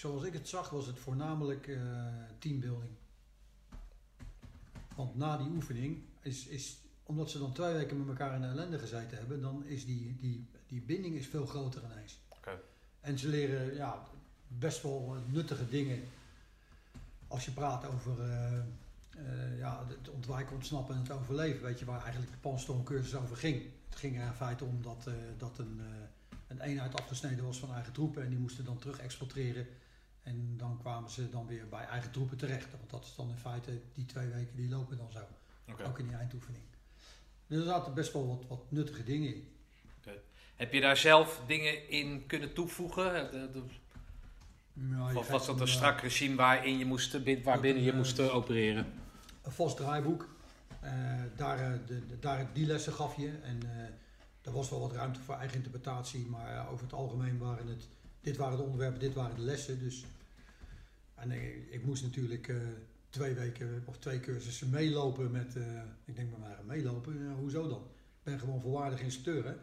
zoals 0.00 0.22
ik 0.22 0.32
het 0.32 0.48
zag, 0.48 0.70
was 0.70 0.86
het 0.86 0.98
voornamelijk 0.98 1.68
eh, 1.68 2.06
teambuilding. 2.38 2.92
Want 4.94 5.16
na 5.16 5.36
die 5.36 5.50
oefening 5.50 6.02
is, 6.20 6.46
is, 6.46 6.78
omdat 7.02 7.30
ze 7.30 7.38
dan 7.38 7.52
twee 7.52 7.74
weken 7.74 7.98
met 7.98 8.08
elkaar 8.08 8.34
in 8.34 8.40
de 8.40 8.46
ellende 8.46 8.78
gezeten 8.78 9.18
hebben, 9.18 9.40
dan 9.40 9.64
is 9.64 9.84
die, 9.84 10.16
die, 10.20 10.46
die 10.66 10.80
binding 10.80 11.14
is 11.14 11.26
veel 11.26 11.46
groter 11.46 11.82
ineens. 11.92 12.18
Oké. 12.28 12.60
En 13.00 13.18
ze 13.18 13.28
leren 13.28 13.74
ja, 13.74 14.02
best 14.48 14.82
wel 14.82 15.16
nuttige 15.26 15.68
dingen 15.68 16.02
als 17.28 17.44
je 17.44 17.50
praat 17.50 17.86
over 17.86 18.20
eh, 18.20 18.58
eh, 18.58 19.58
ja, 19.58 19.86
het 19.88 20.08
ontwijken, 20.08 20.54
ontsnappen 20.54 20.94
en 20.94 21.00
het 21.00 21.10
overleven. 21.10 21.62
Weet 21.62 21.78
je 21.78 21.84
waar 21.84 22.02
eigenlijk 22.02 22.32
de 22.32 22.38
panstormcursus 22.38 23.14
over 23.14 23.36
ging? 23.36 23.62
Het 23.88 23.98
ging 23.98 24.16
er 24.16 24.26
in 24.26 24.32
feite 24.32 24.64
om 24.64 24.82
dat, 24.82 25.10
dat 25.38 25.58
een, 25.58 25.80
een 26.46 26.60
eenheid 26.60 27.00
afgesneden 27.00 27.44
was 27.44 27.58
van 27.58 27.74
eigen 27.74 27.92
troepen 27.92 28.22
en 28.22 28.28
die 28.28 28.38
moesten 28.38 28.64
dan 28.64 28.78
terug 28.78 28.98
exporteren. 28.98 29.66
En 30.22 30.54
dan 30.56 30.78
kwamen 30.80 31.10
ze 31.10 31.30
dan 31.30 31.46
weer 31.46 31.68
bij 31.68 31.84
eigen 31.84 32.10
troepen 32.10 32.36
terecht. 32.36 32.70
Want 32.78 32.90
dat 32.90 33.04
is 33.04 33.14
dan 33.16 33.30
in 33.30 33.36
feite 33.36 33.80
die 33.94 34.06
twee 34.06 34.28
weken 34.28 34.56
die 34.56 34.68
lopen 34.68 34.96
dan 34.96 35.12
zo. 35.12 35.20
Ook 35.86 35.98
in 35.98 36.06
die 36.06 36.16
eindoefening. 36.16 36.64
Dus 37.46 37.58
er 37.58 37.64
zaten 37.64 37.94
best 37.94 38.12
wel 38.12 38.26
wat, 38.28 38.44
wat 38.48 38.60
nuttige 38.68 39.04
dingen 39.04 39.34
in. 39.34 39.48
Heb 40.56 40.72
je 40.72 40.80
daar 40.80 40.96
zelf 40.96 41.42
dingen 41.46 41.88
in 41.88 42.26
kunnen 42.26 42.52
toevoegen? 42.52 43.14
Eh, 43.14 43.30
de- 43.30 43.50
de- 43.52 43.62
Ja, 44.90 45.10
je 45.10 45.18
Of 45.18 45.28
was 45.28 45.46
dat 45.46 45.60
een 45.60 45.66
eh, 45.66 45.72
strak 45.72 46.00
regime 46.00 46.34
waarin 46.34 46.78
je 46.78 46.84
moest, 46.84 47.24
bin- 47.24 47.42
waarbinnen 47.42 47.82
je 47.82 47.90
een, 47.90 47.96
moest 47.96 48.18
eh, 48.18 48.26
eh, 48.26 48.34
opereren? 48.34 48.86
een 49.42 49.52
vast 49.52 49.76
draaiboek. 49.76 50.28
Eh, 50.80 50.92
daar, 51.36 51.58
eh, 51.72 51.78
de, 51.86 52.06
de- 52.06 52.18
daar, 52.18 52.52
die 52.52 52.66
lessen 52.66 52.92
gaf 52.92 53.16
je. 53.16 53.28
En 53.42 53.62
eh 53.62 53.88
er 54.42 54.52
was 54.52 54.70
wel 54.70 54.80
wat 54.80 54.92
ruimte 54.92 55.20
voor 55.20 55.34
eigen 55.34 55.56
interpretatie. 55.56 56.26
Maar 56.26 56.56
eh, 56.56 56.72
over 56.72 56.84
het 56.84 56.92
algemeen 56.94 57.38
waren 57.38 57.66
het... 57.66 57.88
Dit 58.20 58.36
waren 58.36 58.56
de 58.56 58.62
onderwerpen, 58.64 59.00
dit 59.00 59.14
waren 59.14 59.36
de 59.36 59.42
lessen. 59.42 59.78
Dus, 59.78 60.04
en 61.14 61.30
ik 61.72 61.84
moest 61.84 62.02
natuurlijk 62.02 62.48
eh, 62.48 62.56
twee 63.10 63.34
weken 63.34 63.82
of 63.86 63.98
twee 63.98 64.20
cursussen 64.20 64.70
meelopen 64.70 65.30
met... 65.30 65.56
eh, 65.56 65.82
ik 66.04 66.16
denk 66.16 66.30
maar, 66.30 66.40
maar 66.40 66.64
meelopen, 66.64 67.32
hoezo 67.32 67.68
dan? 67.68 67.82
Ik 68.18 68.22
ben 68.22 68.38
gewoon 68.38 68.60
volwaardig 68.60 69.00
instructeur, 69.00 69.44
hè? 69.44 69.54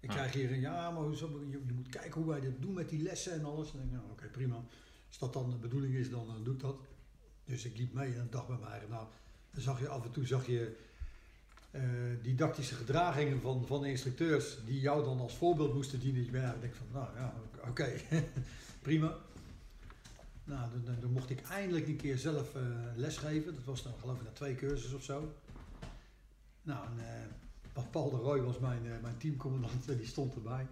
Ik 0.00 0.08
Ah. 0.10 0.14
krijg 0.16 0.32
hier 0.32 0.52
een 0.52 0.60
ja, 0.60 0.90
maar 0.90 1.02
hoezo, 1.02 1.40
je, 1.50 1.60
je 1.66 1.72
moet 1.72 1.88
kijken 1.88 2.20
hoe 2.20 2.30
wij 2.30 2.40
dit 2.40 2.60
doen 2.62 2.72
met 2.74 2.88
die 2.88 3.02
lessen 3.02 3.32
en 3.32 3.44
alles. 3.44 3.72
En 3.72 3.74
ik 3.78 3.90
denk, 3.90 3.92
nou, 4.02 4.10
oké, 4.12 4.26
prima. 4.26 4.64
Als 5.08 5.18
dat 5.18 5.32
dan 5.32 5.50
de 5.50 5.56
bedoeling 5.56 5.94
is, 5.94 6.10
dan, 6.10 6.26
dan 6.26 6.44
doe 6.44 6.54
ik 6.54 6.60
dat. 6.60 6.76
Dus 7.44 7.64
ik 7.64 7.76
liep 7.76 7.92
mee 7.92 8.14
en 8.14 8.26
dacht 8.30 8.46
bij 8.46 8.58
mij, 8.58 8.82
nou, 8.88 9.06
dan 9.50 9.62
zag 9.62 9.80
je 9.80 9.88
af 9.88 10.04
en 10.04 10.10
toe 10.10 10.26
zag 10.26 10.46
je 10.46 10.76
eh, 11.70 11.82
didactische 12.22 12.74
gedragingen 12.74 13.40
van, 13.40 13.66
van 13.66 13.84
instructeurs 13.84 14.56
die 14.66 14.80
jou 14.80 15.04
dan 15.04 15.20
als 15.20 15.36
voorbeeld 15.36 15.74
moesten 15.74 16.00
dienen. 16.00 16.22
Ik 16.22 16.30
ben- 16.30 16.54
ik 16.54 16.60
denk 16.60 16.74
van, 16.74 16.86
nou 16.92 17.06
ja, 17.16 17.34
oké, 17.68 17.88
prima. 18.82 19.16
Nou, 20.44 20.70
dan, 20.84 20.94
dan, 21.00 21.12
mocht 21.12 21.30
ik 21.30 21.40
eindelijk 21.40 21.86
een 21.86 21.96
keer 21.96 22.18
zelf 22.18 22.54
eh 22.54 22.62
lesgeven. 22.96 23.54
Dat 23.54 23.64
was 23.64 23.82
dan 23.82 23.92
geloof 24.00 24.16
ik 24.18 24.22
na 24.24 24.30
twee 24.32 24.54
cursussen 24.54 24.96
of 24.96 25.04
zo. 25.04 25.32
Nou, 26.62 26.86
en, 26.86 27.04
eh, 27.06 27.20
Pa- 27.72 27.80
Paul 27.90 28.10
de 28.10 28.16
Roy 28.16 28.40
was 28.42 28.58
mijn, 28.58 28.82
mijn 29.02 29.16
teamcommandant 29.18 29.86
die 29.98 30.06
stond 30.06 30.34
erbij. 30.34 30.66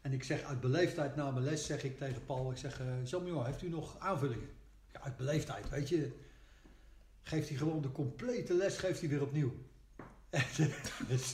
En 0.00 0.12
ik 0.12 0.24
zeg 0.24 0.42
uit 0.42 0.60
beleefdheid 0.60 1.16
na 1.16 1.30
mijn 1.30 1.44
les, 1.44 1.66
zeg 1.66 1.84
ik 1.84 1.98
tegen 1.98 2.24
Paul, 2.26 2.50
ik 2.50 2.56
zeg, 2.56 2.80
eh 2.80 2.86
Jean-Michel, 3.04 3.44
heeft 3.44 3.62
u 3.62 3.68
nog 3.68 3.98
aanvullingen? 3.98 4.48
Ja, 4.92 5.00
uit 5.00 5.16
beleefdheid, 5.16 5.68
weet 5.68 5.88
je. 5.88 6.12
Geeft 7.22 7.48
hij 7.48 7.58
gewoon 7.58 7.82
de 7.82 7.92
complete 7.92 8.54
les, 8.54 8.78
geeft 8.78 9.00
hij 9.00 9.08
weer 9.08 9.22
opnieuw. 9.22 9.52
Dus, 11.08 11.32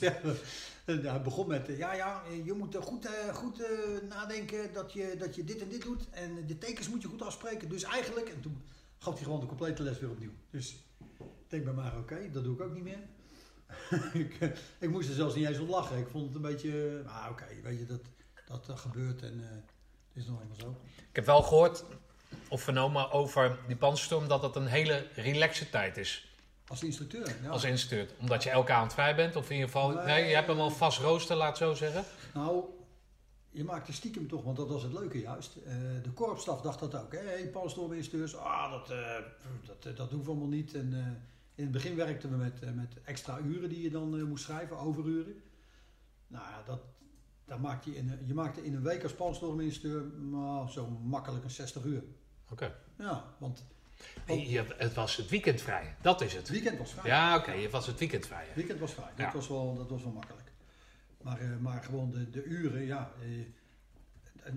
en 0.85 1.05
hij 1.11 1.21
begon 1.21 1.47
met, 1.47 1.69
eh, 1.69 1.77
ja, 1.77 1.93
ja, 1.93 2.23
je 2.43 2.53
moet 2.53 2.75
eh, 2.75 2.81
goed, 2.81 3.05
eh, 3.05 3.35
goed 3.35 3.61
eh, 3.61 3.69
nadenken 4.09 4.73
dat 4.73 4.93
je, 4.93 5.15
dat 5.17 5.35
je 5.35 5.43
dit 5.43 5.61
en 5.61 5.69
dit 5.69 5.81
doet. 5.81 6.09
En 6.09 6.45
de 6.45 6.57
tekens 6.57 6.89
moet 6.89 7.01
je 7.01 7.07
goed 7.07 7.21
afspreken. 7.21 7.69
Dus 7.69 7.83
eigenlijk, 7.83 8.29
en 8.29 8.41
toen 8.41 8.61
gaf 8.97 9.13
hij 9.13 9.23
gewoon 9.23 9.39
de 9.39 9.45
complete 9.45 9.83
les 9.83 9.99
weer 9.99 10.09
opnieuw. 10.09 10.33
Dus 10.49 10.75
ik 11.17 11.25
denk 11.47 11.63
bij 11.63 11.73
mij, 11.73 11.91
oké, 11.97 12.31
dat 12.31 12.43
doe 12.43 12.53
ik 12.55 12.61
ook 12.61 12.73
niet 12.73 12.83
meer. 12.83 12.99
ik, 14.23 14.39
eh, 14.39 14.49
ik 14.79 14.89
moest 14.89 15.09
er 15.09 15.15
zelfs 15.15 15.35
niet 15.35 15.47
eens 15.47 15.59
om 15.59 15.69
lachen. 15.69 15.97
Ik 15.97 16.07
vond 16.07 16.25
het 16.25 16.35
een 16.35 16.41
beetje, 16.41 17.01
eh, 17.05 17.23
ah, 17.23 17.31
oké, 17.31 17.45
weet 17.63 17.79
je, 17.79 17.85
dat, 17.85 18.01
dat 18.47 18.69
eh, 18.69 18.77
gebeurt 18.77 19.21
en 19.21 19.39
eh, 19.43 19.49
het 19.49 20.23
is 20.23 20.25
nog 20.25 20.41
eenmaal 20.41 20.59
zo. 20.59 20.75
Ik 21.09 21.15
heb 21.15 21.25
wel 21.25 21.43
gehoord 21.43 21.83
of 22.49 22.61
vernomen 22.61 23.11
over 23.11 23.57
die 23.67 23.75
panzerstorm 23.75 24.27
dat 24.27 24.41
het 24.41 24.55
een 24.55 24.67
hele 24.67 25.07
relaxe 25.15 25.69
tijd 25.69 25.97
is 25.97 26.34
Als 26.67 26.83
instructeur, 26.83 27.35
ja. 27.43 27.49
als 27.49 27.63
instructeur. 27.63 28.07
Omdat 28.19 28.43
je 28.43 28.49
elke 28.49 28.71
avond 28.71 28.93
vrij 28.93 29.15
bent 29.15 29.35
of 29.35 29.45
in 29.49 29.55
ieder 29.55 29.69
geval... 29.69 29.89
Nee. 29.89 30.05
Nee, 30.05 30.29
je 30.29 30.35
hebt 30.35 30.47
hem 30.47 30.59
al 30.59 30.69
vast 30.69 30.99
rooster, 30.99 31.35
laat 31.35 31.57
zo 31.57 31.73
zeggen. 31.73 32.03
Nou, 32.33 32.63
je 33.55 33.63
maakte 33.63 33.93
stiekem 33.93 34.27
toch, 34.27 34.43
want 34.43 34.57
dat 34.57 34.69
was 34.69 34.83
het 34.83 34.93
leuke 34.93 35.19
juist. 35.19 35.55
Eh, 35.55 35.73
de 36.03 36.11
korpsstaf 36.13 36.61
dacht 36.61 36.79
dat 36.79 36.95
ook. 36.95 37.11
Hé, 37.11 37.19
hey, 37.19 37.49
palstorminsteurs, 37.49 38.35
ah, 38.35 38.71
dat, 38.71 38.89
eh, 38.89 39.15
dat, 39.65 39.85
eh, 39.85 39.95
dat 39.95 40.09
hoeven 40.09 40.19
we 40.19 40.29
allemaal 40.29 40.57
niet. 40.57 40.73
En, 40.73 40.93
in 41.55 41.63
het 41.63 41.71
begin 41.71 41.95
werkten 41.95 42.29
we 42.29 42.35
met, 42.35 42.75
met 42.75 43.01
extra 43.03 43.39
uren 43.39 43.69
die 43.69 43.81
je 43.81 43.89
dan 43.89 44.23
moest 44.23 44.43
schrijven, 44.43 44.77
overuren. 44.77 45.43
Nou 46.27 46.43
ja, 46.43 46.63
dat, 46.65 46.79
dat 47.45 47.59
maakte 47.59 47.89
je, 47.91 47.97
in, 47.97 48.19
je 48.25 48.33
maakte 48.33 48.65
in 48.65 48.75
een 48.75 48.83
week 48.83 49.03
als 49.03 49.13
palstorminstructeur 49.13 50.03
nou, 50.19 50.69
zo 50.69 50.87
makkelijk 50.89 51.43
een 51.43 51.49
60 51.49 51.83
uur. 51.83 52.03
Oké. 52.49 52.75
Ja, 52.97 53.23
want 53.37 53.63
Nee, 54.27 54.49
je- 54.49 54.75
Het 54.77 54.93
was 54.93 55.15
het 55.15 55.29
weekend 55.29 55.61
vrij, 55.61 55.95
dat 56.01 56.21
is 56.21 56.31
het. 56.33 56.41
het 56.41 56.49
weekend 56.49 56.77
was 56.77 56.91
vrij. 56.93 57.05
Ja, 57.11 57.37
oké, 57.37 57.51
het 57.51 57.71
was 57.71 57.87
het 57.87 57.99
weekend 57.99 58.25
vrij. 58.25 58.45
Het 58.45 58.55
weekend 58.55 58.79
was 58.79 58.93
vrij. 58.93 59.09
Ja. 59.17 59.23
Dat, 59.23 59.33
was 59.33 59.47
wel, 59.47 59.75
dat 59.77 59.89
was 59.89 60.03
wel 60.03 60.11
makkelijk. 60.11 60.51
Maar, 61.21 61.39
eh, 61.39 61.57
maar 61.61 61.83
gewoon 61.83 62.11
de, 62.11 62.29
de 62.29 62.43
uren, 62.43 62.85
ja. 62.85 63.11
eh, 63.21 63.27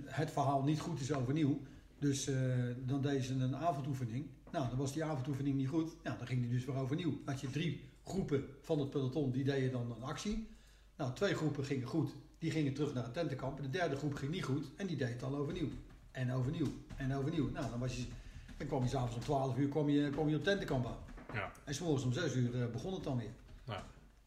het 0.04 0.30
verhaal 0.30 0.62
niet 0.62 0.80
goed 0.80 1.00
is 1.00 1.12
overnieuw. 1.12 1.60
Dus 1.98 2.26
eh, 2.26 2.34
dan 2.78 3.02
deed 3.02 3.24
ze 3.24 3.34
een 3.34 3.56
avondoefening. 3.56 4.26
Nou, 4.52 4.68
dan 4.68 4.78
was 4.78 4.92
die 4.92 5.04
avondoefening 5.04 5.56
niet 5.56 5.68
goed. 5.68 5.92
Ja, 6.04 6.16
dan 6.18 6.26
ging 6.26 6.40
die 6.40 6.50
dus 6.50 6.64
weer 6.64 6.76
overnieuw. 6.76 7.20
Had 7.24 7.40
je 7.40 7.50
drie 7.50 7.88
groepen 8.04 8.44
van 8.62 8.78
het 8.78 8.90
peloton, 8.90 9.30
die 9.32 9.44
deden 9.44 9.72
dan 9.72 9.90
een 9.96 10.02
actie. 10.02 10.48
Nou, 10.96 11.12
twee 11.14 11.34
groepen 11.34 11.64
gingen 11.64 11.86
goed. 11.86 12.10
Die 12.38 12.50
gingen 12.50 12.74
terug 12.74 12.94
naar 12.94 13.04
het 13.04 13.12
tentenkamp. 13.14 13.56
En 13.56 13.62
de 13.62 13.70
derde 13.70 13.96
groep 13.96 14.14
ging 14.14 14.30
niet 14.30 14.44
goed. 14.44 14.64
En 14.76 14.86
die 14.86 14.96
deed 14.96 15.08
het 15.08 15.20
dan 15.20 15.34
overnieuw. 15.36 15.68
En 16.10 16.32
overnieuw. 16.32 16.66
En 16.96 17.14
overnieuw. 17.14 17.50
Nou, 17.50 17.70
dan, 17.70 17.78
was 17.78 17.96
je, 17.96 18.04
dan 18.59 18.66
kwam 18.66 18.82
je 18.82 18.89
s'avonds 18.89 19.14
om 19.14 19.20
12 19.20 19.56
uur 19.56 19.68
kwam 19.68 19.89
je, 19.89 20.10
kwam 20.10 20.28
je 20.28 20.36
op 20.36 20.44
tentenkamp 20.44 20.86
aan. 20.86 20.98
Ja. 21.32 21.52
En 21.64 21.74
s'morgens 21.74 22.05
om 22.05 22.12
6 22.12 22.35
uur 22.35 22.62
eh, 22.62 22.70
begon 22.70 22.93
het 22.94 23.05
dan 23.05 23.18
weer. 23.18 23.32
Ja. 23.64 23.85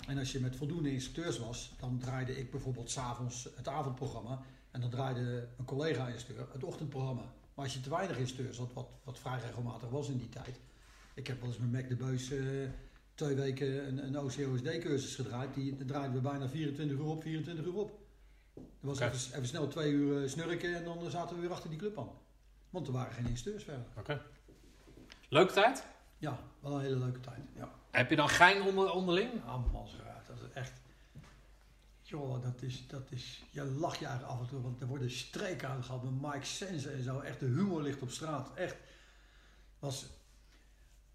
En 0.07 0.17
als 0.17 0.31
je 0.31 0.39
met 0.39 0.55
voldoende 0.55 0.91
instructeurs 0.91 1.39
was, 1.39 1.75
dan 1.79 1.97
draaide 1.97 2.37
ik 2.37 2.51
bijvoorbeeld 2.51 2.91
s'avonds 2.91 3.49
het 3.55 3.67
avondprogramma. 3.67 4.41
En 4.71 4.81
dan 4.81 4.89
draaide 4.89 5.47
een 5.57 5.65
collega-instructeur 5.65 6.47
het 6.51 6.63
ochtendprogramma. 6.63 7.33
Maar 7.53 7.65
als 7.65 7.73
je 7.73 7.81
te 7.81 7.89
weinig 7.89 8.17
instructeurs 8.17 8.57
had, 8.57 8.73
wat, 8.73 8.87
wat 9.03 9.19
vrij 9.19 9.39
regelmatig 9.39 9.89
was 9.89 10.09
in 10.09 10.17
die 10.17 10.29
tijd. 10.29 10.59
Ik 11.13 11.27
heb 11.27 11.39
wel 11.39 11.49
eens 11.49 11.57
met 11.57 11.71
Mac 11.71 11.89
de 11.89 11.95
Beus 11.95 12.31
eh, 12.31 12.39
twee 13.15 13.35
weken 13.35 13.87
een, 13.87 14.05
een 14.05 14.19
OCOSD-cursus 14.19 15.15
gedraaid. 15.15 15.53
Die 15.53 15.85
draaiden 15.85 16.13
we 16.13 16.21
bijna 16.21 16.49
24 16.49 16.97
uur 16.97 17.05
op, 17.05 17.21
24 17.21 17.65
uur 17.65 17.75
op. 17.75 17.99
Er 18.55 18.61
was 18.79 18.99
even, 18.99 19.17
even 19.17 19.47
snel 19.47 19.67
twee 19.67 19.91
uur 19.91 20.23
eh, 20.23 20.29
snurken 20.29 20.75
en 20.75 20.83
dan 20.83 21.11
zaten 21.11 21.35
we 21.35 21.41
weer 21.41 21.51
achter 21.51 21.69
die 21.69 21.79
club 21.79 21.99
aan. 21.99 22.09
Want 22.71 22.87
er 22.87 22.93
waren 22.93 23.13
geen 23.13 23.27
instructeurs 23.27 23.63
verder. 23.63 23.85
Oké. 23.97 24.21
Leuke 25.29 25.53
tijd? 25.53 25.85
Ja, 26.17 26.39
wel 26.59 26.75
een 26.75 26.81
hele 26.81 26.95
leuke 26.95 27.19
tijd. 27.19 27.41
Ja. 27.55 27.69
Heb 27.91 28.09
je 28.09 28.15
dan 28.15 28.29
gein 28.29 28.61
onder, 28.61 28.91
onderling? 28.91 29.45
Allemaal 29.45 29.87
zo 29.87 29.97
uit. 30.03 30.27
Dat 30.27 30.37
is 30.37 30.53
echt. 30.53 30.73
Joh, 32.01 32.43
dat 32.43 32.61
is, 32.61 32.87
dat 32.87 33.11
is. 33.11 33.43
Je 33.51 33.65
lacht 33.65 33.99
je 33.99 34.05
eigenlijk 34.05 34.35
af 34.35 34.41
en 34.43 34.49
toe, 34.49 34.61
want 34.61 34.81
er 34.81 34.87
worden 34.87 35.11
streken 35.11 35.69
uitgehaald 35.69 36.03
met 36.03 36.31
Mike 36.31 36.45
Sense 36.45 36.89
en 36.91 37.03
zo. 37.03 37.19
Echt, 37.19 37.39
de 37.39 37.45
humor 37.45 37.81
ligt 37.81 38.01
op 38.01 38.09
straat. 38.09 38.53
Echt. 38.55 38.75
Was 39.79 40.09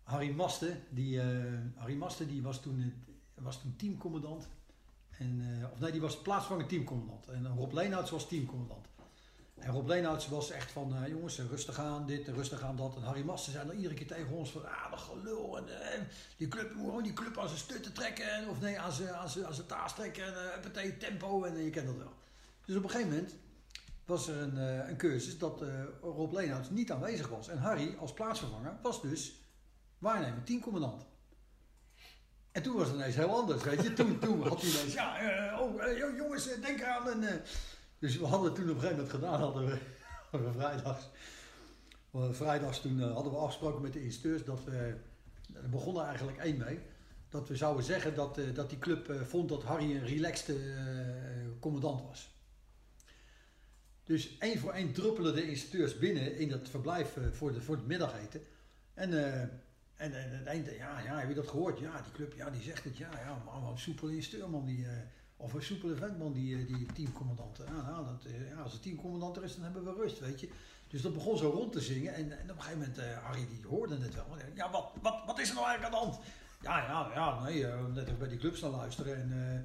Harry 0.02 0.30
Masten, 0.30 0.82
die, 0.90 1.20
eh, 1.20 1.54
Harry 1.74 1.96
Masten 1.96 2.28
die 2.28 2.42
was 2.42 2.62
toen, 2.62 3.04
was 3.34 3.60
toen 3.60 3.76
teamcommandant. 3.76 4.48
En, 5.18 5.60
eh, 5.60 5.72
of 5.72 5.80
nee, 5.80 5.92
die 5.92 6.00
was 6.00 6.22
plaatsvervangend 6.22 6.68
teamcommandant. 6.68 7.26
En 7.28 7.46
Rob 7.46 7.72
Leenhouts 7.72 8.10
was 8.10 8.28
teamcommandant. 8.28 8.88
En 9.66 9.72
Rob 9.72 9.88
Leenhouts 9.88 10.28
was 10.28 10.50
echt 10.50 10.70
van, 10.72 10.96
eh, 10.96 11.08
jongens, 11.08 11.38
eh, 11.38 11.46
rustig 11.46 11.78
aan 11.78 12.06
dit 12.06 12.28
rustig 12.28 12.62
aan 12.62 12.76
dat. 12.76 12.96
En 12.96 13.02
Harry 13.02 13.22
Masten 13.22 13.52
zei 13.52 13.66
dan 13.66 13.76
iedere 13.76 13.94
keer 13.94 14.06
tegen 14.06 14.32
ons 14.32 14.50
van, 14.50 14.64
ah, 14.64 14.90
dat 14.90 15.00
gelul. 15.00 15.58
En, 15.58 15.82
eh, 15.82 16.00
die 16.36 16.48
club 16.48 16.74
moet 16.74 16.86
gewoon 16.86 17.02
die 17.02 17.12
club 17.12 17.38
aan 17.38 17.48
zijn 17.48 17.60
stutten 17.60 17.92
trekken. 17.92 18.32
En, 18.32 18.48
of 18.48 18.60
nee, 18.60 18.78
aan 18.78 18.92
zijn, 18.92 19.14
aan 19.14 19.28
zijn, 19.28 19.46
aan 19.46 19.54
zijn 19.54 19.66
taas 19.66 19.94
trekken. 19.94 20.24
En 20.24 20.62
uh, 20.74 20.92
tempo. 20.98 21.44
En 21.44 21.64
je 21.64 21.70
kent 21.70 21.86
dat 21.86 21.96
wel. 21.96 22.12
Dus 22.64 22.76
op 22.76 22.82
een 22.82 22.90
gegeven 22.90 23.12
moment 23.12 23.34
was 24.04 24.28
er 24.28 24.36
een, 24.36 24.56
een 24.88 24.96
cursus 24.96 25.38
dat 25.38 25.62
Rob 26.02 26.32
Leenhouts 26.32 26.70
niet 26.70 26.92
aanwezig 26.92 27.28
was. 27.28 27.48
En 27.48 27.58
Harry 27.58 27.96
als 27.98 28.12
plaatsvervanger 28.12 28.78
was 28.82 29.02
dus 29.02 29.34
waarnemer, 29.98 30.44
teamcommandant. 30.44 31.06
En 32.52 32.62
toen 32.62 32.76
was 32.76 32.86
het 32.86 32.96
ineens 32.96 33.14
heel 33.14 33.40
anders, 33.40 33.62
weet 33.62 33.82
je. 33.82 33.92
Toen, 33.92 34.18
toen 34.18 34.42
had 34.42 34.60
hij 34.60 34.70
ineens, 34.70 34.92
ja, 34.92 35.60
oh, 35.60 36.16
jongens, 36.16 36.48
denk 36.60 36.80
eraan. 36.80 37.08
En, 37.08 37.28
eh, 37.28 37.34
dus 37.98 38.16
we 38.18 38.24
hadden 38.26 38.54
toen 38.54 38.64
op 38.64 38.74
een 38.74 38.80
gegeven 38.80 38.96
moment 38.96 39.14
gedaan, 39.14 39.40
hadden 39.40 39.66
we, 39.66 39.78
hadden 40.30 40.52
we 40.52 40.58
vrijdags. 40.58 41.08
eh, 42.12 42.30
vrijdags 42.32 42.80
toen 42.80 43.00
eh, 43.00 43.12
hadden 43.12 43.32
we 43.32 43.38
afgesproken 43.38 43.82
met 43.82 43.92
de 43.92 44.04
instructeurs 44.04 44.44
dat 44.44 44.64
we, 44.64 44.94
er 45.54 45.68
begon 45.70 45.98
er 45.98 46.04
eigenlijk 46.06 46.38
één 46.38 46.56
mee, 46.56 46.80
dat 47.28 47.48
we 47.48 47.56
zouden 47.56 47.84
zeggen 47.84 48.14
dat, 48.14 48.38
eh, 48.38 48.54
dat 48.54 48.68
die 48.70 48.78
club 48.78 49.08
eh, 49.08 49.20
vond 49.20 49.48
dat 49.48 49.62
Harry 49.64 49.94
een 49.96 50.06
relaxte 50.06 50.52
eh, 50.54 51.46
commandant 51.60 52.02
was. 52.02 52.34
Dus 54.04 54.38
één 54.38 54.58
voor 54.58 54.72
één 54.72 54.92
druppelen 54.92 55.34
de 55.34 55.48
instructeurs 55.50 55.98
binnen 55.98 56.36
in 56.36 56.48
dat 56.48 56.68
verblijf 56.68 57.16
eh, 57.16 57.22
voor, 57.32 57.52
de, 57.52 57.60
voor 57.60 57.76
het 57.76 57.86
middageten. 57.86 58.40
En, 58.94 59.12
eh, 59.24 59.40
en, 59.42 59.52
en 59.96 60.30
het 60.38 60.46
einde, 60.46 60.74
ja, 60.76 61.00
ja, 61.00 61.18
heb 61.18 61.28
je 61.28 61.34
dat 61.34 61.48
gehoord? 61.48 61.78
Ja, 61.78 62.00
die 62.02 62.12
club, 62.12 62.34
ja, 62.36 62.50
die 62.50 62.62
zegt 62.62 62.84
het. 62.84 62.96
Ja, 62.96 63.10
ja, 63.18 63.42
maar 63.44 63.60
maar 63.60 63.70
een 63.70 63.78
soepele 63.78 64.14
instructeurman, 64.14 64.64
die, 64.64 64.86
eh, 64.86 64.92
of 65.36 65.52
een 65.52 65.62
soepele 65.62 65.94
ventman, 65.94 66.32
die, 66.32 66.56
eh, 66.56 66.66
die 66.66 66.86
teamcommandant. 66.92 67.56
Ja, 67.56 67.90
nou, 67.90 68.04
dat, 68.04 68.24
eh, 68.24 68.50
ja, 68.50 68.60
als 68.62 68.72
de 68.72 68.80
teamcommandant 68.80 69.36
er 69.36 69.44
is, 69.44 69.54
dan 69.54 69.64
hebben 69.64 69.84
we 69.84 69.92
rust, 70.02 70.18
weet 70.18 70.40
je. 70.40 70.48
Dus 70.88 71.02
dat 71.02 71.14
begon 71.14 71.38
zo 71.38 71.50
rond 71.50 71.72
te 71.72 71.80
zingen. 71.80 72.14
En, 72.14 72.38
en 72.38 72.50
op 72.50 72.56
een 72.56 72.62
gegeven 72.62 72.78
moment, 72.78 72.98
eh, 72.98 73.24
Harry 73.24 73.46
die 73.48 73.66
hoorde 73.68 73.98
het 73.98 74.14
wel. 74.14 74.26
Ja, 74.54 74.70
wat, 74.70 74.90
wat, 75.02 75.22
wat 75.26 75.38
is 75.38 75.48
er 75.48 75.54
nou 75.54 75.66
eigenlijk 75.66 75.94
aan 75.94 76.00
de 76.00 76.06
hand? 76.06 76.24
Ja, 76.62 76.78
ja, 76.78 77.10
ja, 77.14 77.42
nee, 77.42 77.66
eh, 77.66 77.86
net 77.94 78.06
even 78.06 78.18
bij 78.18 78.28
die 78.28 78.38
club 78.38 78.56
staan 78.56 78.70
luisteren. 78.70 79.16
En 79.16 79.64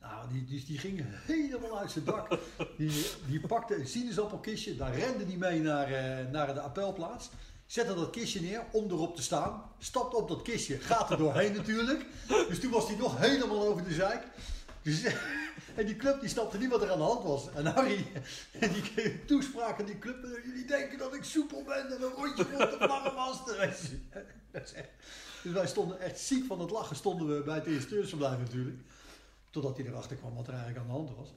nou, 0.00 0.32
die, 0.32 0.44
die, 0.44 0.64
die 0.64 0.78
ging 0.78 1.04
helemaal 1.26 1.78
uit 1.78 1.90
zijn 1.90 2.04
dak. 2.04 2.38
Die, 2.78 3.06
die 3.26 3.40
pakte 3.40 3.76
een 3.76 3.86
sinaasappelkistje, 3.86 4.76
daar 4.76 4.94
rende 4.94 5.26
die 5.26 5.38
mee 5.38 5.60
naar, 5.60 5.90
naar 6.30 6.54
de 6.54 6.60
appelplaats. 6.60 7.30
Zette 7.66 7.94
dat 7.94 8.10
kistje 8.10 8.40
neer 8.40 8.64
om 8.72 8.90
erop 8.90 9.16
te 9.16 9.22
staan. 9.22 9.62
Stapte 9.78 10.16
op 10.16 10.28
dat 10.28 10.42
kistje, 10.42 10.78
gaat 10.78 11.10
er 11.10 11.16
doorheen 11.16 11.52
natuurlijk. 11.60 12.06
Dus 12.48 12.60
toen 12.60 12.70
was 12.70 12.86
hij 12.86 12.96
nog 12.96 13.18
helemaal 13.18 13.66
over 13.66 13.84
de 13.84 13.94
zeik. 13.94 14.26
Dus, 14.86 15.02
en 15.80 15.86
die 15.86 15.96
club 15.96 16.20
die 16.20 16.28
snapte 16.28 16.58
niet 16.58 16.70
wat 16.70 16.82
er 16.82 16.90
aan 16.90 16.98
de 16.98 17.04
hand 17.04 17.22
was. 17.24 17.48
En 17.54 17.66
Harry, 17.66 18.06
en 18.58 18.72
die 18.74 18.82
kreeg 18.82 19.12
toespraak 19.26 19.80
aan 19.80 19.86
die 19.86 19.98
club. 19.98 20.16
Jullie 20.44 20.64
denken 20.66 20.98
dat 20.98 21.14
ik 21.14 21.24
soepel 21.24 21.62
ben 21.64 21.86
en 21.90 22.02
een 22.02 22.10
rondje 22.10 22.46
rond 22.56 22.70
de 22.70 22.86
is 24.62 24.72
echt- 24.72 24.88
Dus 25.42 25.52
wij 25.52 25.66
stonden 25.66 26.00
echt 26.00 26.18
ziek 26.20 26.46
van 26.46 26.60
het 26.60 26.70
lachen. 26.70 26.96
Stonden 26.96 27.36
we 27.36 27.42
bij 27.42 27.54
het 27.54 27.66
instructeursverblijf 27.66 28.38
natuurlijk. 28.38 28.76
Totdat 29.50 29.76
hij 29.76 29.86
erachter 29.86 30.16
kwam 30.16 30.34
wat 30.34 30.46
er 30.46 30.52
eigenlijk 30.54 30.80
aan 30.80 30.86
de 30.86 30.92
hand 30.92 31.10
was. 31.16 31.28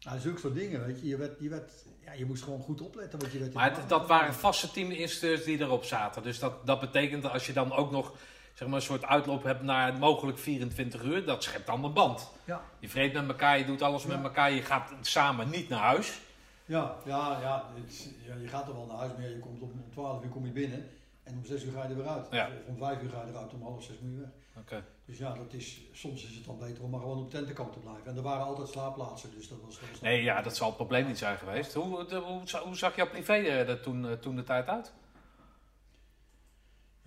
Nou, 0.00 0.18
zulke 0.18 0.40
soort 0.40 0.54
dingen, 0.54 0.86
weet 0.86 1.00
je. 1.00 1.06
Je, 1.06 1.16
werd, 1.16 1.40
je, 1.40 1.48
werd, 1.48 1.70
ja, 2.04 2.12
je 2.12 2.24
moest 2.26 2.42
gewoon 2.42 2.60
goed 2.60 2.80
opletten. 2.80 3.18
Want 3.18 3.32
je 3.32 3.38
werd 3.38 3.52
Maar 3.52 3.76
het- 3.76 3.88
dat 3.88 4.06
waren 4.06 4.34
vaste 4.34 4.70
teaminstructeurs 4.70 5.44
die 5.44 5.58
erop 5.60 5.84
zaten. 5.84 6.22
Dus 6.22 6.38
dat, 6.38 6.66
dat 6.66 6.80
betekent 6.80 7.22
dat 7.22 7.32
als 7.32 7.46
je 7.46 7.52
dan 7.52 7.72
ook 7.72 7.90
nog 7.90 8.12
zeg 8.58 8.68
maar, 8.68 8.76
een 8.76 8.82
soort 8.82 9.04
uitloop 9.04 9.42
hebt 9.42 9.62
naar 9.62 9.98
mogelijk 9.98 10.38
24 10.38 11.02
uur, 11.02 11.24
dat 11.24 11.42
schept 11.42 11.66
dan 11.66 11.84
een 11.84 11.92
band. 11.92 12.30
Ja, 12.44 12.60
Je 12.78 12.88
vreet 12.88 13.12
met 13.12 13.28
elkaar, 13.28 13.58
je 13.58 13.64
doet 13.64 13.82
alles 13.82 14.02
Ja. 14.02 14.08
met 14.08 14.22
elkaar, 14.24 14.52
je 14.52 14.62
gaat 14.62 14.92
samen 15.00 15.50
niet 15.50 15.68
naar 15.68 15.80
huis. 15.80 16.20
ja, 16.64 16.96
ja, 17.04 17.38
ja, 17.40 17.64
het 17.74 18.14
ja, 18.26 18.34
je 18.34 18.48
gaat 18.48 18.68
er 18.68 18.74
wel 18.74 18.86
naar 18.86 18.96
huis, 18.96 19.12
maar 19.18 19.28
je 19.28 19.38
komt 19.38 19.62
om, 19.62 19.70
om 19.70 19.90
12 19.92 20.24
uur 20.24 20.30
kom 20.30 20.44
je 20.46 20.52
binnen. 20.52 20.88
En 21.22 21.34
om 21.36 21.44
6 21.44 21.64
uur 21.64 21.72
ga 21.72 21.82
je 21.82 21.88
er 21.88 21.96
weer 21.96 22.08
uit. 22.08 22.26
Ja. 22.30 22.46
Of 22.46 22.66
om 22.66 22.76
5 22.78 23.02
uur 23.02 23.10
ga 23.10 23.22
je 23.26 23.30
eruit, 23.30 23.52
om 23.52 23.62
half 23.62 23.82
6 23.82 23.94
moet 24.00 24.12
je 24.12 24.18
weg. 24.20 24.28
Oké. 24.62 24.84
Dus 25.04 25.18
ja, 25.18 25.34
dat 25.34 25.52
is, 25.52 25.80
soms 25.92 26.24
is 26.24 26.34
het 26.34 26.44
dan 26.46 26.58
beter 26.58 26.82
om 26.82 26.90
maar 26.90 27.00
gewoon 27.00 27.18
op 27.18 27.30
tentenkamp 27.30 27.72
te 27.72 27.78
blijven. 27.78 28.06
En 28.06 28.16
er 28.16 28.22
waren 28.22 28.44
altijd 28.44 28.68
slaapplaatsen, 28.68 29.30
dus 29.36 29.48
dat 29.48 29.58
was... 29.64 29.80
Dat 29.80 29.90
was 29.90 30.00
Nee, 30.00 30.22
ja, 30.22 30.42
dat 30.42 30.56
zal 30.56 30.66
het 30.66 30.76
probleem 30.76 31.06
niet 31.06 31.18
zijn 31.18 31.36
geweest. 31.38 31.74
Hoe, 31.74 32.04
de- 32.06 32.16
hoe, 32.16 32.42
hoe 32.64 32.76
zag 32.76 32.96
jouw 32.96 33.08
privé 33.08 33.32
er 33.32 33.68
er 33.68 33.80
toen, 33.80 34.06
eh, 34.06 34.12
toen 34.12 34.36
de 34.36 34.42
tijd 34.42 34.66
uit? 34.68 34.92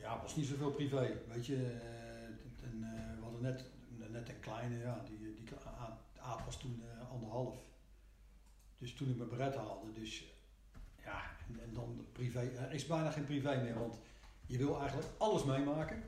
Ja, 0.10 0.22
was 0.22 0.36
niet 0.36 0.48
zoveel 0.48 0.72
privé. 0.72 1.22
Weet 1.28 1.46
je, 1.46 1.56
eh, 1.56 2.24
eh, 2.64 3.18
we 3.18 3.24
hadden 3.24 3.42
net, 3.42 3.64
net 4.12 4.30
een 4.30 4.40
kleine, 4.40 4.78
ja, 4.78 5.04
die, 5.06 5.18
die 5.18 5.56
Aad- 6.22 6.46
was 6.46 6.58
toen 6.58 6.84
eh, 6.84 7.12
anderhalf. 7.12 7.56
Dus 8.78 8.94
toen 8.94 9.10
ik 9.10 9.18
mijn 9.18 9.30
beret 9.30 9.56
haalde, 9.56 9.92
dus 9.94 10.26
ja, 11.04 11.22
en, 11.64 11.74
dan 11.74 12.06
privé, 12.12 12.40
er 12.40 12.72
is 12.74 12.86
bijna 12.86 13.12
geen 13.12 13.24
privé 13.24 13.62
meer, 13.62 13.80
want 13.80 14.00
je 14.46 14.58
wil 14.58 14.80
eigenlijk 14.80 15.10
alles 15.18 15.44
meemaken. 15.44 16.04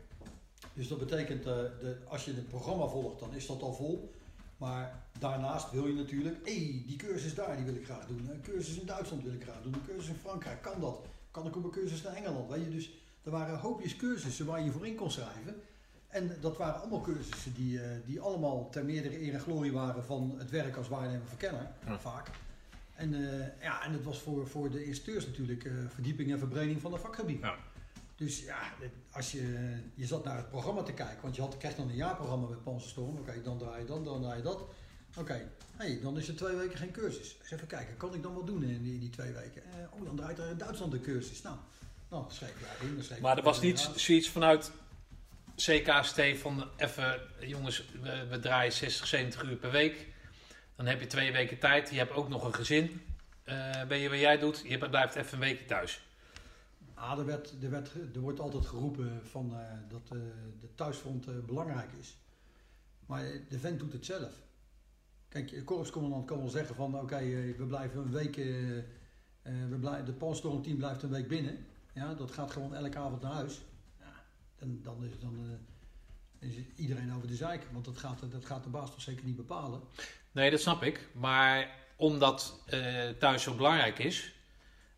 Dus 0.74 0.88
dat 0.88 1.00
betekent, 1.00 1.44
de, 1.44 1.98
als 2.08 2.26
je 2.26 2.34
het 2.34 2.48
programma 2.48 2.88
volgt, 2.88 3.20
dan 3.20 3.34
is 3.34 3.48
dat 3.48 3.62
al 3.62 3.74
vol. 3.74 4.14
Maar 4.58 5.04
daarnaast 5.20 5.72
wil 5.72 5.88
je 5.88 5.94
natuurlijk, 5.94 6.46
hé, 6.48 6.56
hey, 6.56 6.84
die 6.88 6.96
cursus 6.98 7.36
daar, 7.36 7.56
die 7.56 7.66
wil 7.66 7.76
ik 7.76 7.86
graag 7.86 8.06
doen. 8.08 8.30
Een 8.30 8.42
cursus 8.42 8.80
in 8.80 8.86
Duitsland 8.86 9.24
wil 9.24 9.34
ik 9.34 9.44
graag 9.44 9.62
doen. 9.62 9.74
Een 9.74 9.86
cursus 9.86 10.08
in 10.08 10.16
Frankrijk, 10.16 10.62
kan 10.62 10.82
dat? 10.82 11.06
Kan 11.32 11.48
ik 11.48 11.56
op 11.56 11.64
een 11.64 11.72
cursus 11.72 12.02
naar 12.02 12.14
Engeland? 12.14 12.50
Weet 12.50 12.64
je, 12.64 12.70
dus 12.70 13.01
er 13.24 13.32
waren 13.32 13.60
hoopjes 13.60 13.96
cursussen 13.96 14.46
waar 14.46 14.62
je 14.64 14.72
voor 14.72 14.88
in 14.88 14.96
kon 14.96 15.12
schrijven. 15.12 15.56
En 16.08 16.38
dat 16.42 16.58
waren 16.58 16.82
allemaal 16.82 17.02
cursussen 17.02 17.54
die, 17.54 17.82
eh, 17.82 17.90
die 18.06 18.22
allemaal 18.22 18.70
ter 18.70 18.86
meerdere 18.86 19.22
eer 19.22 19.34
en 19.34 19.40
glorie 19.40 19.72
waren 19.72 20.04
van 20.04 20.36
het 20.38 20.50
werk 20.50 20.76
als 20.76 20.88
waarnemer 20.88 21.28
verkenner, 21.28 21.68
Ja. 21.86 22.00
vaak. 22.00 22.30
En, 22.96 23.14
eh, 23.14 23.64
ja, 23.64 23.84
en 23.86 23.94
het 23.94 24.04
was 24.04 24.20
voor, 24.20 24.48
voor 24.48 24.70
de 24.70 24.86
instructeurs 24.86 25.26
natuurlijk 25.28 25.66
eh, 25.66 25.72
verdieping 25.88 26.32
en 26.32 26.40
verbreding 26.40 26.82
van 26.82 26.92
het 26.92 27.02
vakgebied. 27.02 27.42
Ja. 27.42 27.56
Dus 28.16 28.44
ja, 28.44 28.60
als 29.12 29.32
je, 29.32 29.74
je 29.94 30.06
zat 30.06 30.24
naar 30.24 30.38
het 30.38 30.50
programma 30.50 30.84
te 30.84 30.94
kijken, 30.94 31.22
want 31.22 31.36
je 31.36 31.42
had, 31.42 31.58
krijgt 31.58 31.78
dan 31.78 31.90
een 31.90 31.96
jaarprogramma 31.96 32.48
met 32.48 32.64
Panzerstorm. 32.64 33.18
Oké, 33.18 33.42
dan 33.44 33.58
draai 33.58 33.80
je 33.82 33.86
dan, 33.88 34.04
dan 34.04 34.22
draai 34.22 34.38
je 34.38 34.44
dat. 34.44 34.64
Oké, 35.18 35.50
hey, 35.76 36.00
dan 36.02 36.18
is 36.18 36.28
er 36.28 36.36
twee 36.36 36.56
weken 36.56 36.78
geen 36.78 36.92
cursus. 36.92 37.38
Eens 37.42 37.52
even 37.52 37.68
kijken, 37.68 37.98
kan 37.98 38.14
ik 38.14 38.24
dan 38.24 38.34
wat 38.34 38.48
doen 38.48 38.64
in 38.64 38.84
die, 38.84 39.00
die 39.00 39.10
twee 39.10 39.32
weken? 39.32 39.62
Oh, 39.94 40.06
dan 40.06 40.16
draait 40.16 40.38
er 40.40 40.50
in 40.50 40.58
Duitsland 40.58 40.94
een 40.94 41.02
cursus. 41.02 41.42
Nou, 41.42 41.58
nou 42.12 42.26
schreef 42.28 42.62
daarin. 42.62 42.96
Dan 42.96 43.04
schreef 43.04 43.18
je 43.18 43.24
Maar 43.24 43.38
er 43.38 43.44
was 43.44 43.62
niet 43.62 43.90
zoiets 43.96 44.30
vanuit 44.30 44.72
CKST 45.56 46.22
van 46.36 46.68
even, 46.78 47.22
jongens, 47.40 47.86
we, 48.02 48.28
we 48.30 48.40
draaien 48.40 48.72
60, 48.72 49.08
70 49.08 49.44
uur 49.44 49.56
per 49.56 49.72
week. 49.72 50.08
Dan 50.76 50.86
heb 50.86 51.00
je 51.00 51.08
twee 51.08 51.32
weken 51.32 51.60
tijd. 51.60 51.90
Je 51.90 51.98
hebt 51.98 52.12
ook 52.12 52.30
nog 52.30 52.44
een 52.44 52.54
gezin. 52.54 53.02
Eh 53.44 53.84
ben 53.88 53.98
je 53.98 54.10
wat 54.10 54.20
jij 54.20 54.38
doet? 54.38 54.62
Je 54.66 54.78
blijft 54.78 55.16
even 55.16 55.34
een 55.34 55.40
weekje 55.40 55.66
thuis. 55.66 56.02
Ah, 56.94 57.20
er, 57.20 57.26
werd, 57.26 57.54
er, 57.62 57.70
werd, 57.70 57.92
er 58.14 58.20
wordt 58.20 58.40
altijd 58.40 58.66
geroepen 58.66 59.22
van, 59.24 59.54
eh, 59.54 59.66
dat 59.90 60.02
eh, 60.12 60.18
de 60.60 60.76
thuisfront 60.76 61.46
belangrijk 61.46 61.92
is. 62.00 62.18
Maar 63.06 63.24
de 63.50 63.60
vent 63.60 63.80
doet 63.80 63.94
het 63.94 64.06
zelf. 64.06 64.32
Kijk, 65.30 65.50
de 65.50 65.64
korpscommandant 65.64 66.26
kan 66.26 66.38
wel 66.38 66.50
zeggen 66.50 66.76
van 66.76 67.00
oké, 67.00 67.20
we 67.58 67.66
blijven 67.68 68.00
een 68.00 68.12
week, 68.12 68.36
we 69.44 69.78
blij, 69.80 70.04
de 70.04 70.14
Panstormteam 70.14 70.78
blijft 70.78 71.04
een 71.04 71.10
week 71.10 71.28
binnen. 71.28 71.66
Ja, 71.94 72.14
dat 72.14 72.32
gaat 72.32 72.52
gewoon 72.52 72.76
elke 72.76 72.98
avond 72.98 73.22
naar 73.22 73.32
huis. 73.34 73.62
Ja, 74.00 74.14
dan, 74.56 74.80
dan, 74.84 75.04
is, 75.04 75.20
dan 75.20 75.60
eh, 76.40 76.50
is 76.50 76.56
iedereen 76.76 77.14
over 77.14 77.28
de 77.28 77.36
zeik, 77.36 77.64
want 77.72 77.86
dat 77.86 77.98
gaat, 77.98 78.32
dat 78.32 78.46
gaat 78.46 78.64
de 78.64 78.70
baas 78.70 78.90
toch 78.92 79.02
zeker 79.02 79.26
niet 79.26 79.36
bepalen. 79.36 79.82
Nee, 80.32 80.52
dat 80.52 80.60
snap 80.60 80.84
ik. 80.84 81.08
Maar 81.14 81.70
omdat 81.96 82.62
eh, 82.66 83.10
thuis 83.10 83.44
zo 83.44 83.56
belangrijk 83.56 84.00
is, 84.00 84.34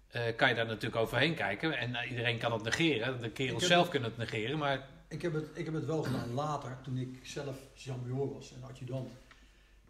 eh, 0.08 0.36
kan 0.36 0.50
je 0.50 0.56
daar 0.56 0.66
natuurlijk 0.66 1.02
overheen 1.02 1.36
kijken. 1.36 1.78
En 1.78 2.08
iedereen 2.10 2.38
kan 2.40 2.52
het 2.54 2.64
negeren. 2.64 3.22
De 3.22 3.32
kerels 3.32 3.66
zelf 3.68 3.82
het- 3.82 3.92
kunnen 3.92 4.10
het 4.10 4.18
negeren. 4.20 4.58
Maar 4.58 4.88
Ik 5.08 5.22
heb, 5.22 5.34
het, 5.34 5.50
ik 5.54 5.66
heb 5.66 5.74
het 5.74 5.86
wel 5.86 6.04
gedaan 6.04 6.34
later, 6.34 6.78
toen 6.84 6.98
ik 6.98 7.20
zelf 7.26 7.58
Jean-Major 7.74 8.34
was 8.34 8.54
en 8.54 8.64
adjudant. 8.64 9.12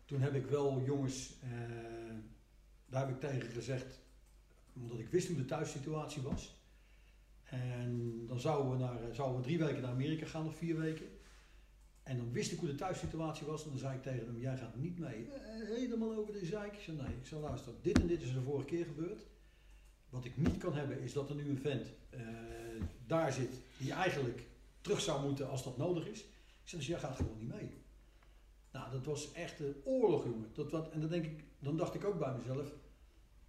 Toen 0.06 0.22
heb 0.22 0.34
ik 0.36 0.46
wel 0.46 0.82
jongens, 0.86 1.34
daar 2.86 3.06
heb 3.08 3.10
ik 3.16 3.20
tegen 3.30 3.52
gezegd, 3.52 4.00
omdat 4.76 5.00
ik 5.00 5.08
wist 5.10 5.28
hoe 5.28 5.38
de 5.38 5.46
thuissituatie 5.46 6.22
was. 6.22 6.56
En 7.54 8.24
dan 8.28 8.40
zouden 8.40 8.72
we, 8.72 8.78
naar, 8.78 9.04
eh, 9.04 9.16
zouden 9.16 9.38
we 9.38 9.44
drie 9.44 9.58
weken 9.58 9.82
naar 9.82 9.92
Amerika 9.92 10.26
gaan 10.26 10.48
of 10.48 10.56
vier 10.56 10.80
weken. 10.80 11.06
En 12.04 12.18
dan 12.18 12.32
wist 12.32 12.52
ik 12.52 12.60
hoe 12.60 12.68
de 12.68 12.76
thuissituatie 12.76 13.46
was 13.46 13.64
en 13.64 13.70
dan 13.70 13.80
zei 13.80 13.96
ik 13.96 14.04
tegen 14.04 14.26
hem, 14.26 14.40
jij 14.40 14.58
gaat 14.58 14.76
niet 14.76 15.00
mee. 15.00 15.28
Eh, 15.30 15.76
helemaal 15.78 16.16
over 16.16 16.34
de 16.34 16.46
zeik. 16.46 16.74
Ik 16.74 16.80
zei, 16.80 16.98
nee, 16.98 17.16
ik 17.22 17.26
zei, 17.26 17.42
luister, 17.42 17.74
dit 17.82 18.00
en 18.00 18.08
dit 18.08 18.22
is 18.22 18.28
er 18.28 18.34
de 18.34 18.42
vorige 18.42 18.66
keer 18.66 18.86
gebeurd. 18.86 19.26
Wat 20.10 20.26
ik 20.26 20.38
niet 20.38 20.58
kan 20.58 20.74
hebben 20.74 21.02
is 21.02 21.14
dat 21.14 21.30
er 21.30 21.36
nu 21.36 21.50
een 21.50 21.60
vent 21.60 21.88
eh, 22.10 22.20
daar 23.08 23.34
zit 23.34 23.60
die 23.78 23.92
eigenlijk 23.92 24.48
terug 24.82 25.02
zou 25.02 25.26
moeten 25.26 25.50
als 25.50 25.64
dat 25.64 25.78
nodig 25.78 26.08
is. 26.08 26.20
Ik 26.20 26.70
zei, 26.70 26.82
dus 26.82 26.90
jij 26.90 27.00
gaat 27.00 27.16
gewoon 27.16 27.38
niet 27.38 27.54
mee. 27.54 27.70
Nou, 28.72 28.92
dat 28.92 29.06
was 29.06 29.32
echt 29.32 29.60
een 29.60 29.76
oorlog, 29.84 30.24
jongen. 30.24 30.70
Wat, 30.70 30.90
en 30.90 31.00
dan, 31.00 31.10
denk 31.10 31.26
ik, 31.26 31.44
dan 31.60 31.78
dacht 31.78 31.94
ik 31.94 32.04
ook 32.04 32.20
bij 32.20 32.34
mezelf. 32.38 32.72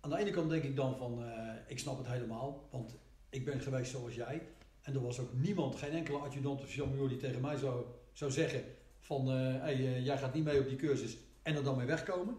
Aan 0.00 0.10
de 0.10 0.18
ene 0.18 0.30
kant 0.30 0.50
denk 0.50 0.64
ik 0.64 0.76
dan 0.76 0.96
van, 0.96 1.24
eh, 1.24 1.54
ik 1.66 1.78
snap 1.78 1.98
het 1.98 2.06
helemaal. 2.06 2.68
Want 2.70 2.94
ik 3.34 3.44
ben 3.44 3.60
geweest 3.60 3.90
zoals 3.90 4.14
jij. 4.14 4.42
En 4.82 4.94
er 4.94 5.02
was 5.02 5.20
ook 5.20 5.32
niemand, 5.32 5.76
geen 5.76 5.90
enkele 5.90 6.18
adjudant 6.18 6.62
of 6.62 6.74
Jean 6.74 7.08
die 7.08 7.16
tegen 7.16 7.40
mij 7.40 7.56
zou, 7.56 7.84
zou 8.12 8.30
zeggen 8.30 8.64
van, 9.00 9.30
eh, 9.30 9.36
hey, 9.36 9.74
eh, 9.74 10.04
jij 10.04 10.18
gaat 10.18 10.34
niet 10.34 10.44
mee 10.44 10.60
op 10.60 10.68
die 10.68 10.76
cursus 10.76 11.16
en 11.42 11.56
er 11.56 11.64
dan 11.64 11.76
mee 11.76 11.86
wegkomen. 11.86 12.36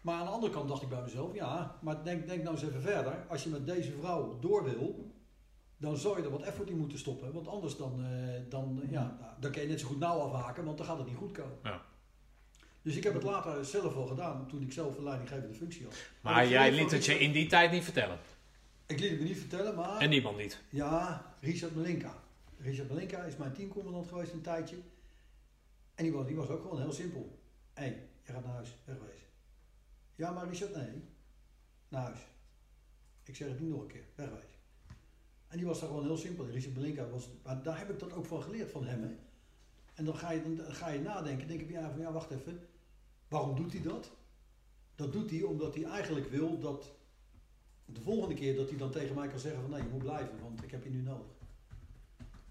Maar 0.00 0.18
aan 0.18 0.24
de 0.24 0.30
andere 0.30 0.52
kant 0.52 0.68
dacht 0.68 0.82
ik 0.82 0.88
bij 0.88 1.02
mezelf, 1.02 1.34
ja, 1.34 1.78
maar 1.80 2.04
denk, 2.04 2.26
denk 2.26 2.42
nou 2.42 2.54
eens 2.54 2.64
even 2.64 2.82
verder. 2.82 3.24
Als 3.28 3.42
je 3.42 3.48
met 3.48 3.66
deze 3.66 3.92
vrouw 3.92 4.38
door 4.40 4.64
wil, 4.64 5.12
dan 5.76 5.96
zou 5.96 6.18
je 6.18 6.24
er 6.24 6.30
wat 6.30 6.42
effort 6.42 6.70
in 6.70 6.78
moeten 6.78 6.98
stoppen. 6.98 7.32
Want 7.32 7.48
anders 7.48 7.76
dan, 7.76 8.04
eh, 8.04 8.40
dan, 8.48 8.82
ja, 8.90 9.36
dan 9.40 9.50
kan 9.50 9.62
je 9.62 9.68
net 9.68 9.80
zo 9.80 9.86
goed 9.86 9.98
nauw 9.98 10.18
afhaken, 10.18 10.64
want 10.64 10.78
dan 10.78 10.86
gaat 10.86 10.98
het 10.98 11.06
niet 11.06 11.16
goed 11.16 11.32
komen. 11.32 11.58
Ja. 11.62 11.82
Dus 12.82 12.96
ik 12.96 13.04
heb 13.04 13.14
het 13.14 13.22
later 13.22 13.64
zelf 13.64 13.94
wel 13.94 14.06
gedaan, 14.06 14.46
toen 14.48 14.62
ik 14.62 14.72
zelf 14.72 14.96
een 14.96 15.04
leidinggevende 15.04 15.54
functie 15.54 15.84
had. 15.84 15.94
Maar 16.20 16.48
jij 16.48 16.72
liet 16.72 16.90
het 16.90 17.04
je 17.04 17.18
in 17.18 17.32
die 17.32 17.46
tijd 17.46 17.70
niet 17.70 17.84
vertellen. 17.84 18.18
Ik 18.86 19.00
liet 19.00 19.10
het 19.10 19.18
me 19.18 19.24
niet 19.24 19.38
vertellen, 19.38 19.74
maar... 19.74 19.98
En 19.98 20.08
niemand 20.08 20.36
niet. 20.36 20.62
Ja, 20.68 21.24
Richard 21.40 21.74
Melinka. 21.74 22.22
Richard 22.58 22.88
Melinka 22.88 23.22
is 23.22 23.36
mijn 23.36 23.52
teamcommandant 23.52 24.08
geweest 24.08 24.32
een 24.32 24.40
tijdje. 24.40 24.76
En 25.94 26.04
die 26.04 26.12
was, 26.12 26.26
die 26.26 26.36
was 26.36 26.48
ook 26.48 26.62
gewoon 26.62 26.80
heel 26.80 26.92
simpel. 26.92 27.38
Hé, 27.72 27.82
hey, 27.82 28.08
je 28.22 28.32
gaat 28.32 28.44
naar 28.44 28.52
huis, 28.52 28.76
wegwezen. 28.84 29.26
Ja, 30.14 30.30
maar 30.30 30.48
Richard, 30.48 30.74
nee. 30.74 31.02
Naar 31.88 32.02
huis. 32.02 32.18
Ik 33.22 33.36
zeg 33.36 33.48
het 33.48 33.60
niet 33.60 33.70
nog 33.70 33.80
een 33.80 33.86
keer, 33.86 34.04
wegwezen. 34.14 34.56
En 35.48 35.56
die 35.56 35.66
was 35.66 35.80
daar 35.80 35.88
gewoon 35.88 36.04
heel 36.04 36.16
simpel. 36.16 36.46
Richard 36.46 36.76
Melinka 36.76 37.08
was, 37.08 37.28
maar 37.42 37.62
daar 37.62 37.78
heb 37.78 37.90
ik 37.90 37.98
dat 37.98 38.12
ook 38.12 38.26
van 38.26 38.42
geleerd 38.42 38.70
van 38.70 38.86
hem. 38.86 39.02
Hè. 39.02 39.16
En 39.94 40.04
dan 40.04 40.16
ga, 40.16 40.30
je, 40.30 40.54
dan 40.54 40.72
ga 40.72 40.88
je 40.88 41.00
nadenken, 41.00 41.48
denk 41.48 41.60
ik, 41.60 41.70
ja, 41.70 41.90
van, 41.90 42.00
ja, 42.00 42.12
wacht 42.12 42.30
even. 42.30 42.68
Waarom 43.28 43.56
doet 43.56 43.72
hij 43.72 43.82
dat? 43.82 44.10
Dat 44.94 45.12
doet 45.12 45.30
hij 45.30 45.42
omdat 45.42 45.74
hij 45.74 45.84
eigenlijk 45.84 46.30
wil 46.30 46.58
dat 46.58 46.95
de 47.86 48.00
volgende 48.00 48.34
keer 48.34 48.56
dat 48.56 48.68
hij 48.68 48.78
dan 48.78 48.90
tegen 48.90 49.14
mij 49.14 49.28
kan 49.28 49.38
zeggen 49.38 49.60
van 49.60 49.70
nee, 49.70 49.82
je 49.82 49.88
moet 49.88 50.02
blijven, 50.02 50.40
want 50.42 50.62
ik 50.62 50.70
heb 50.70 50.84
je 50.84 50.90
nu 50.90 51.02
nodig. 51.02 51.26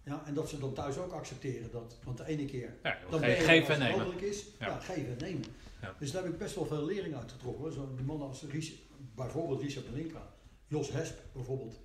Ja, 0.03 0.23
en 0.25 0.33
dat 0.33 0.49
ze 0.49 0.59
dan 0.59 0.73
thuis 0.73 0.97
ook 0.97 1.11
accepteren 1.11 1.71
dat, 1.71 1.97
want 2.03 2.17
de 2.17 2.25
ene 2.25 2.45
keer 2.45 2.73
Ja, 2.83 2.97
dan 3.09 3.19
ge- 3.19 3.25
geven 3.31 3.73
en 3.73 3.79
nemen. 3.79 3.97
mogelijk 3.97 4.21
is, 4.21 4.45
ja. 4.59 4.67
Ja. 4.67 4.79
geven 4.79 5.11
en 5.11 5.17
nemen. 5.17 5.43
Ja. 5.81 5.93
Dus 5.99 6.11
daar 6.11 6.23
heb 6.23 6.31
ik 6.33 6.37
best 6.39 6.55
wel 6.55 6.65
veel 6.65 6.85
lering 6.85 7.15
uit 7.15 7.31
getrokken. 7.31 7.61
hoor. 7.63 7.71
Zo'n 7.71 7.99
man 8.05 8.21
als 8.21 8.43
Ries, 8.51 8.73
bijvoorbeeld 9.15 9.61
Richard 9.61 9.91
Melinka, 9.91 10.27
Jos 10.67 10.91
Hesp 10.91 11.17
bijvoorbeeld. 11.33 11.79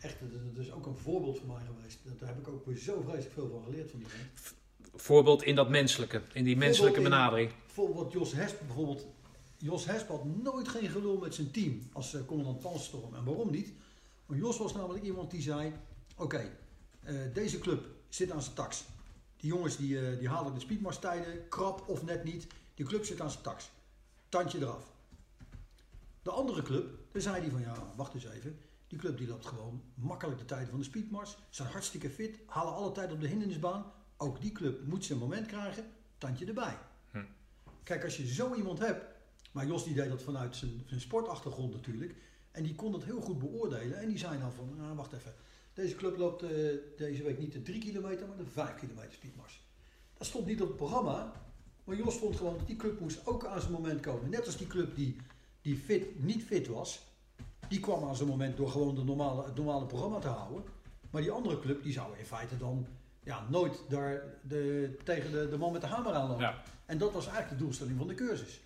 Echt, 0.00 0.16
dat 0.54 0.64
is 0.64 0.72
ook 0.72 0.86
een 0.86 0.96
voorbeeld 0.96 1.38
voor 1.38 1.46
mij 1.48 1.62
geweest. 1.76 1.98
Daar 2.18 2.28
heb 2.28 2.38
ik 2.38 2.48
ook 2.48 2.66
weer 2.66 2.76
zo 2.76 3.00
vreselijk 3.00 3.32
veel 3.32 3.48
van 3.50 3.62
geleerd 3.64 3.90
van 3.90 3.98
die 3.98 4.08
man. 4.08 4.26
Voorbeeld 5.00 5.42
in 5.42 5.54
dat 5.54 5.68
menselijke, 5.68 6.22
in 6.32 6.44
die 6.44 6.56
menselijke 6.56 6.96
in- 6.98 7.02
benadering. 7.04 7.50
Bijvoorbeeld 7.66 8.12
Jos 8.12 8.32
Hesp, 8.32 8.60
bijvoorbeeld. 8.66 9.06
Jos 9.60 9.84
Hesp 9.84 10.08
had 10.08 10.24
nooit 10.24 10.68
geen 10.68 10.88
gelul 10.88 11.18
met 11.18 11.34
zijn 11.34 11.50
team 11.50 11.88
als 11.92 12.14
eh, 12.14 12.26
commandant 12.26 12.60
Panstorm. 12.60 13.14
En 13.14 13.24
waarom 13.24 13.50
niet? 13.50 13.72
Want 14.26 14.40
Jos 14.40 14.58
was 14.58 14.74
namelijk 14.74 15.04
iemand 15.04 15.30
die 15.30 15.42
zei: 15.42 15.72
Oké, 16.16 16.50
eh, 17.00 17.14
deze 17.32 17.58
club 17.58 17.86
zit 18.08 18.30
aan 18.30 18.42
zijn 18.42 18.54
tax. 18.54 18.84
Die 19.36 19.50
jongens 19.50 19.76
die, 19.76 20.00
eh, 20.00 20.18
die 20.18 20.28
halen 20.28 20.54
de 20.54 20.60
speedmarstijden, 20.60 21.48
krap 21.48 21.88
of 21.88 22.04
net 22.04 22.24
niet. 22.24 22.46
Die 22.74 22.86
club 22.86 23.04
zit 23.04 23.20
aan 23.20 23.30
zijn 23.30 23.42
tax. 23.42 23.70
Tandje 24.28 24.58
eraf. 24.58 24.92
De 26.22 26.30
andere 26.30 26.62
club, 26.62 26.98
daar 27.12 27.22
zei 27.22 27.40
hij 27.40 27.50
van 27.50 27.60
ja, 27.60 27.92
wacht 27.96 28.14
eens 28.14 28.24
even. 28.24 28.58
Die 28.86 28.98
club 28.98 29.18
die 29.18 29.28
loopt 29.28 29.46
gewoon 29.46 29.82
makkelijk 29.94 30.38
de 30.38 30.44
tijden 30.44 30.68
van 30.68 30.78
de 30.78 30.84
speedmars. 30.84 31.36
Zijn 31.50 31.68
hartstikke 31.68 32.10
fit, 32.10 32.38
halen 32.46 32.74
alle 32.74 32.92
tijd 32.92 33.12
op 33.12 33.20
de 33.20 33.28
hindernisbaan. 33.28 33.92
Ook 34.16 34.40
die 34.40 34.52
club 34.52 34.86
moet 34.86 35.04
zijn 35.04 35.18
moment 35.18 35.46
krijgen, 35.46 35.84
tandje 36.18 36.46
erbij. 36.46 36.78
Hm. 37.10 37.24
Kijk, 37.82 38.04
als 38.04 38.16
je 38.16 38.26
zo 38.26 38.54
iemand 38.54 38.78
hebt, 38.78 39.17
maar 39.52 39.66
Jos 39.66 39.84
die 39.84 39.94
deed 39.94 40.08
dat 40.08 40.22
vanuit 40.22 40.56
zijn, 40.56 40.82
zijn 40.86 41.00
sportachtergrond 41.00 41.72
natuurlijk. 41.72 42.14
En 42.50 42.62
die 42.62 42.74
kon 42.74 42.92
dat 42.92 43.04
heel 43.04 43.20
goed 43.20 43.38
beoordelen. 43.38 43.98
En 43.98 44.08
die 44.08 44.18
zei 44.18 44.38
nou 44.38 44.52
van, 44.52 44.74
nou, 44.76 44.96
wacht 44.96 45.12
even. 45.12 45.34
Deze 45.74 45.94
club 45.94 46.16
loopt 46.16 46.42
eh, 46.42 46.50
deze 46.96 47.22
week 47.22 47.38
niet 47.38 47.52
de 47.52 47.62
3 47.62 47.80
kilometer, 47.80 48.26
maar 48.26 48.36
de 48.36 48.46
5 48.46 48.74
kilometer 48.74 49.12
speedmars. 49.12 49.66
Dat 50.16 50.26
stond 50.26 50.46
niet 50.46 50.62
op 50.62 50.68
het 50.68 50.76
programma. 50.76 51.32
Maar 51.84 51.96
Jos 51.96 52.16
vond 52.16 52.36
gewoon 52.36 52.58
dat 52.58 52.66
die 52.66 52.76
club 52.76 53.00
moest 53.00 53.26
ook 53.26 53.44
aan 53.46 53.60
zijn 53.60 53.72
moment 53.72 54.00
komen. 54.00 54.30
Net 54.30 54.46
als 54.46 54.56
die 54.56 54.66
club 54.66 54.94
die, 54.94 55.16
die 55.62 55.76
fit, 55.76 56.24
niet 56.24 56.44
fit 56.44 56.66
was. 56.66 57.02
Die 57.68 57.80
kwam 57.80 58.04
aan 58.04 58.16
zijn 58.16 58.28
moment 58.28 58.56
door 58.56 58.70
gewoon 58.70 58.94
de 58.94 59.04
normale, 59.04 59.44
het 59.44 59.54
normale 59.54 59.86
programma 59.86 60.18
te 60.18 60.28
houden. 60.28 60.62
Maar 61.10 61.22
die 61.22 61.30
andere 61.30 61.60
club 61.60 61.82
die 61.82 61.92
zou 61.92 62.18
in 62.18 62.24
feite 62.24 62.56
dan 62.56 62.86
ja, 63.22 63.46
nooit 63.48 63.82
daar 63.88 64.22
de, 64.42 64.96
tegen 65.04 65.32
de, 65.32 65.48
de 65.48 65.58
man 65.58 65.72
met 65.72 65.80
de 65.80 65.86
hamer 65.86 66.12
aan 66.12 66.28
lopen. 66.28 66.44
Ja. 66.44 66.62
En 66.86 66.98
dat 66.98 67.12
was 67.12 67.26
eigenlijk 67.26 67.58
de 67.58 67.64
doelstelling 67.64 67.98
van 67.98 68.08
de 68.08 68.14
cursus. 68.14 68.60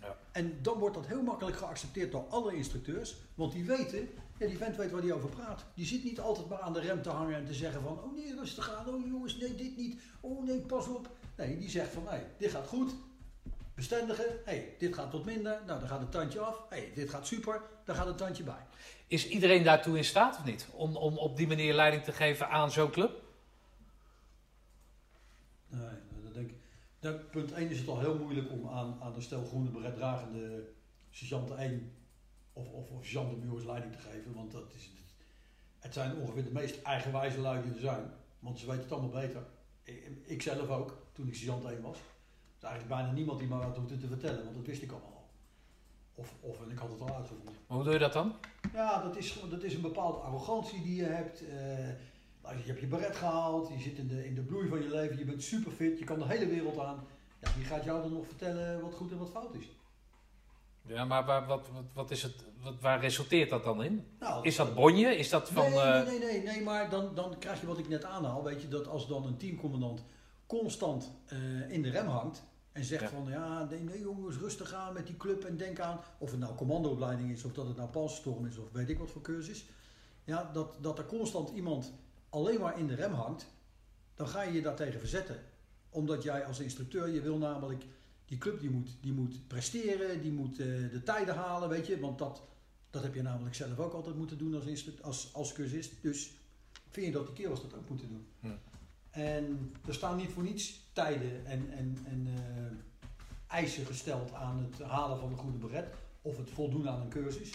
Ja. 0.00 0.16
En 0.32 0.58
dan 0.62 0.78
wordt 0.78 0.94
dat 0.94 1.06
heel 1.06 1.22
makkelijk 1.22 1.56
geaccepteerd 1.56 2.12
door 2.12 2.26
alle 2.28 2.54
instructeurs. 2.54 3.16
Want 3.34 3.52
die 3.52 3.64
weten, 3.64 4.08
ja, 4.38 4.46
die 4.46 4.56
vent 4.56 4.76
weet 4.76 4.90
waar 4.90 5.00
die 5.00 5.14
over 5.14 5.28
praat. 5.28 5.64
Die 5.74 5.86
zit 5.86 6.04
niet 6.04 6.20
altijd 6.20 6.48
maar 6.48 6.60
aan 6.60 6.72
de 6.72 6.80
rem 6.80 7.02
te 7.02 7.10
hangen 7.10 7.36
en 7.36 7.46
te 7.46 7.54
zeggen 7.54 7.82
van... 7.82 8.02
Oh 8.02 8.14
nee, 8.14 8.34
rustig 8.34 8.72
aan. 8.72 8.88
Oh 8.88 9.06
jongens, 9.06 9.36
nee, 9.36 9.54
dit 9.54 9.76
niet. 9.76 10.00
Oh 10.20 10.44
nee, 10.44 10.60
pas 10.60 10.88
op. 10.88 11.10
Nee, 11.36 11.58
die 11.58 11.70
zegt 11.70 11.92
van, 11.92 12.04
nee, 12.10 12.22
dit 12.38 12.50
gaat 12.50 12.66
goed. 12.66 12.94
Bestendigen. 13.74 14.24
hey, 14.44 14.74
dit 14.78 14.94
gaat 14.94 15.12
wat 15.12 15.24
minder. 15.24 15.62
Nou, 15.66 15.80
dan 15.80 15.88
gaat 15.88 16.00
het 16.00 16.10
tandje 16.10 16.40
af. 16.40 16.62
hey, 16.68 16.92
dit 16.94 17.10
gaat 17.10 17.26
super. 17.26 17.60
Dan 17.84 17.96
gaat 17.96 18.06
het 18.06 18.18
tandje 18.18 18.42
bij. 18.42 18.66
Is 19.06 19.28
iedereen 19.28 19.62
daartoe 19.62 19.96
in 19.96 20.04
staat 20.04 20.36
of 20.38 20.44
niet? 20.44 20.66
Om, 20.72 20.96
om 20.96 21.18
op 21.18 21.36
die 21.36 21.46
manier 21.46 21.74
leiding 21.74 22.04
te 22.04 22.12
geven 22.12 22.48
aan 22.48 22.70
zo'n 22.70 22.90
club? 22.90 23.22
Nou, 27.00 27.16
punt 27.16 27.52
1 27.52 27.70
is 27.70 27.78
het 27.78 27.88
al 27.88 28.00
heel 28.00 28.18
moeilijk 28.18 28.50
om 28.50 28.68
aan, 28.68 28.96
aan 29.00 29.14
een 29.14 29.22
stel 29.22 29.44
groene 29.44 29.70
beret 29.70 29.96
dragende 29.96 30.68
sergeant 31.10 31.50
1 31.50 31.92
of, 32.52 32.68
of, 32.68 32.90
of 32.90 33.04
sergeant 33.04 33.40
de 33.40 33.46
Muurs 33.46 33.64
leiding 33.64 33.92
te 33.92 33.98
geven. 33.98 34.34
Want 34.34 34.52
dat 34.52 34.72
is, 34.74 34.84
het, 34.84 35.14
het 35.78 35.94
zijn 35.94 36.16
ongeveer 36.16 36.44
de 36.44 36.50
meest 36.50 36.82
eigenwijze 36.82 37.40
lui 37.40 37.62
die 37.62 37.72
er 37.72 37.80
zijn. 37.80 38.10
Want 38.38 38.58
ze 38.58 38.66
weten 38.66 38.82
het 38.82 38.92
allemaal 38.92 39.20
beter. 39.20 39.42
Ik, 39.82 40.08
ik 40.24 40.42
zelf 40.42 40.68
ook, 40.68 40.96
toen 41.12 41.26
ik 41.26 41.34
sergeant 41.34 41.64
1 41.64 41.82
was. 41.82 41.96
Er 41.96 42.04
is 42.56 42.62
eigenlijk 42.64 43.00
bijna 43.00 43.12
niemand 43.12 43.38
die 43.38 43.48
me 43.48 43.56
wat 43.56 43.76
hoefde 43.76 43.98
te 43.98 44.06
vertellen, 44.06 44.44
want 44.44 44.56
dat 44.56 44.66
wist 44.66 44.82
ik 44.82 44.90
allemaal 44.90 45.12
al. 45.12 45.28
Of, 46.14 46.34
of 46.40 46.62
en 46.62 46.70
ik 46.70 46.78
had 46.78 46.90
het 46.90 47.00
al 47.00 47.16
uitgevoerd. 47.16 47.44
Maar 47.66 47.76
hoe 47.76 47.84
doe 47.84 47.92
je 47.92 47.98
dat 47.98 48.12
dan? 48.12 48.34
Ja, 48.72 49.02
dat 49.02 49.16
is, 49.16 49.40
dat 49.50 49.62
is 49.62 49.74
een 49.74 49.80
bepaalde 49.80 50.18
arrogantie 50.18 50.82
die 50.82 50.96
je 50.96 51.04
hebt. 51.04 51.48
Eh, 51.48 51.88
je 52.56 52.62
hebt 52.66 52.80
je 52.80 52.86
beret 52.86 53.16
gehaald, 53.16 53.68
je 53.68 53.78
zit 53.80 53.98
in 53.98 54.08
de, 54.08 54.26
in 54.26 54.34
de 54.34 54.40
bloei 54.42 54.68
van 54.68 54.82
je 54.82 54.88
leven, 54.90 55.18
je 55.18 55.24
bent 55.24 55.42
super 55.42 55.72
fit, 55.72 55.98
je 55.98 56.04
kan 56.04 56.18
de 56.18 56.26
hele 56.26 56.46
wereld 56.46 56.78
aan. 56.78 57.06
Ja, 57.40 57.48
wie 57.56 57.64
gaat 57.64 57.84
jou 57.84 58.02
dan 58.02 58.12
nog 58.12 58.26
vertellen 58.26 58.80
wat 58.80 58.94
goed 58.94 59.10
en 59.10 59.18
wat 59.18 59.30
fout 59.30 59.54
is? 59.54 59.70
Ja, 60.82 61.04
maar 61.04 61.24
waar, 61.24 61.46
wat, 61.46 61.68
wat, 61.72 61.84
wat 61.94 62.10
is 62.10 62.22
het, 62.22 62.44
wat, 62.62 62.80
waar 62.80 63.00
resulteert 63.00 63.50
dat 63.50 63.64
dan 63.64 63.82
in? 63.82 64.06
Nou, 64.18 64.44
Is 64.46 64.56
dat 64.56 64.74
bonje? 64.74 65.16
Is 65.16 65.28
dat 65.28 65.50
van... 65.50 65.70
nee, 65.70 65.80
eh, 65.80 66.06
nee, 66.06 66.18
nee, 66.18 66.32
nee, 66.32 66.42
nee, 66.42 66.62
maar 66.62 66.90
dan, 66.90 67.14
dan 67.14 67.38
krijg 67.38 67.60
je 67.60 67.66
wat 67.66 67.78
ik 67.78 67.88
net 67.88 68.04
aanhaal. 68.04 68.44
Weet 68.44 68.62
je, 68.62 68.68
dat 68.68 68.86
als 68.88 69.08
dan 69.08 69.26
een 69.26 69.36
teamcommandant 69.36 70.04
constant 70.46 71.10
eh, 71.26 71.70
in 71.70 71.82
de 71.82 71.90
rem 71.90 72.06
hangt 72.06 72.42
en 72.72 72.84
zegt 72.84 73.02
Ja. 73.02 73.08
van 73.08 73.26
ja, 73.28 73.64
nee, 73.64 73.80
nee 73.80 74.00
jongens, 74.00 74.36
rustig 74.36 74.72
aan 74.72 74.92
met 74.92 75.06
die 75.06 75.16
club 75.16 75.44
en 75.44 75.56
denk 75.56 75.80
aan 75.80 76.00
of 76.18 76.30
het 76.30 76.40
nou 76.40 76.54
commandoopleiding 76.54 77.30
is 77.30 77.44
of 77.44 77.52
dat 77.52 77.66
het 77.66 77.76
nou 77.76 77.88
panzerstorm 77.88 78.46
is 78.46 78.56
of 78.56 78.72
weet 78.72 78.88
ik 78.88 78.98
wat 78.98 79.10
voor 79.10 79.22
cursus. 79.22 79.66
Ja, 80.24 80.50
dat, 80.52 80.76
dat 80.80 80.98
er 80.98 81.06
constant 81.06 81.50
iemand 81.50 81.92
alleen 82.28 82.60
maar 82.60 82.78
in 82.78 82.86
de 82.86 82.94
rem 82.94 83.12
hangt, 83.12 83.46
dan 84.14 84.28
ga 84.28 84.42
je 84.42 84.52
je 84.52 84.62
daartegen 84.62 84.98
verzetten. 84.98 85.40
Omdat 85.90 86.22
jij 86.22 86.44
als 86.44 86.58
instructeur, 86.58 87.08
je 87.08 87.20
wil 87.20 87.38
namelijk, 87.38 87.84
die 88.24 88.38
club 88.38 88.60
die 88.60 88.70
moet, 88.70 88.96
die 89.00 89.12
moet 89.12 89.46
presteren, 89.46 90.22
die 90.22 90.32
moet 90.32 90.58
eh, 90.58 90.66
de 90.66 91.02
tijden 91.04 91.34
halen, 91.34 91.68
weet 91.68 91.86
je. 91.86 92.00
Want 92.00 92.18
dat, 92.18 92.42
dat 92.90 93.02
heb 93.02 93.14
je 93.14 93.22
namelijk 93.22 93.54
zelf 93.54 93.78
ook 93.78 93.92
altijd 93.92 94.16
moeten 94.16 94.38
doen 94.38 94.54
als, 94.54 95.02
als, 95.02 95.34
als 95.34 95.52
cursist. 95.52 95.92
Dus 96.00 96.30
vind 96.90 97.06
je 97.06 97.12
dat 97.12 97.26
die 97.26 97.34
kerels 97.34 97.62
dat 97.62 97.74
ook 97.74 97.88
moeten 97.88 98.08
doen. 98.08 98.26
En 99.10 99.74
er 99.86 99.94
staan 99.94 100.16
niet 100.16 100.30
voor 100.30 100.42
niets 100.42 100.80
tijden 100.92 101.46
en, 101.46 101.70
en, 101.70 101.98
en 102.04 102.26
eh, 102.26 103.56
eisen 103.56 103.86
gesteld 103.86 104.32
aan 104.32 104.58
het 104.70 104.82
halen 104.82 105.18
van 105.18 105.30
een 105.30 105.38
goede 105.38 105.58
beret. 105.58 105.94
Of 106.22 106.36
het 106.36 106.50
voldoen 106.50 106.88
aan 106.88 107.00
een 107.00 107.08
cursus. 107.08 107.50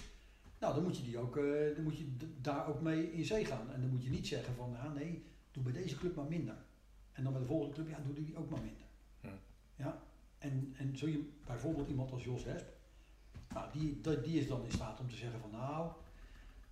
Nou, 0.64 0.76
dan 0.76 0.84
moet 0.84 0.98
je, 0.98 1.03
die 1.03 1.18
ook, 1.18 1.38
eh, 1.38 1.76
dan 1.76 1.84
moet 1.84 1.98
je 1.98 2.15
daar 2.41 2.68
ook 2.68 2.81
mee 2.81 3.14
in 3.14 3.26
zee 3.26 3.45
gaan. 3.45 3.72
En 3.73 3.81
dan 3.81 3.90
moet 3.90 4.03
je 4.03 4.10
niet 4.10 4.27
zeggen 4.27 4.56
van, 4.56 4.77
ah, 4.84 4.94
nee, 4.94 5.23
doe 5.52 5.64
bij 5.64 5.73
deze 5.73 5.95
club 5.95 6.15
maar 6.15 6.26
minder. 6.26 6.56
En 7.11 7.23
dan 7.23 7.31
bij 7.31 7.41
de 7.41 7.48
volgende 7.48 7.73
club, 7.73 7.90
ja, 7.90 7.98
doe 8.06 8.26
die 8.26 8.38
ook 8.38 8.49
maar 8.49 8.61
minder. 8.61 8.85
Hm. 9.22 9.27
Ja, 9.76 10.02
en, 10.38 10.73
en 10.77 10.98
zo 10.98 11.07
je 11.07 11.30
bijvoorbeeld 11.45 11.90
iemand 11.90 12.11
als 12.11 12.23
Jos 12.23 12.44
Hesp, 12.44 12.65
nou, 13.53 13.72
die, 13.72 14.02
die 14.02 14.22
die 14.22 14.40
is 14.40 14.48
dan 14.48 14.64
in 14.64 14.72
staat 14.72 14.99
om 14.99 15.10
te 15.10 15.15
zeggen 15.15 15.40
van, 15.40 15.52
nou, 15.52 15.91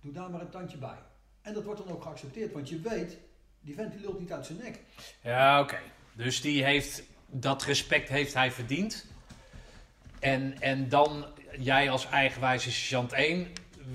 doe 0.00 0.12
daar 0.12 0.30
maar 0.30 0.40
een 0.40 0.50
tandje 0.50 0.78
bij. 0.78 0.98
En 1.42 1.54
dat 1.54 1.64
wordt 1.64 1.86
dan 1.86 1.94
ook 1.94 2.02
geaccepteerd, 2.02 2.52
want 2.52 2.68
je 2.68 2.80
weet, 2.80 3.18
die 3.60 3.74
vent 3.74 3.92
die 3.92 4.00
lult 4.00 4.18
niet 4.18 4.32
uit 4.32 4.46
zijn 4.46 4.58
nek. 4.58 4.80
Ja, 5.22 5.60
oké. 5.60 5.78
Dus 6.12 6.40
die 6.40 6.64
heeft, 6.64 7.02
dat 7.26 7.62
respect 7.62 8.08
heeft 8.08 8.34
hij 8.34 8.52
verdiend. 8.52 9.06
En, 10.18 10.60
en 10.60 10.88
dan, 10.88 11.26
jij 11.58 11.90
als 11.90 12.06
eigenwijze 12.06 12.70
sergeant 12.70 13.12
1, 13.12 13.46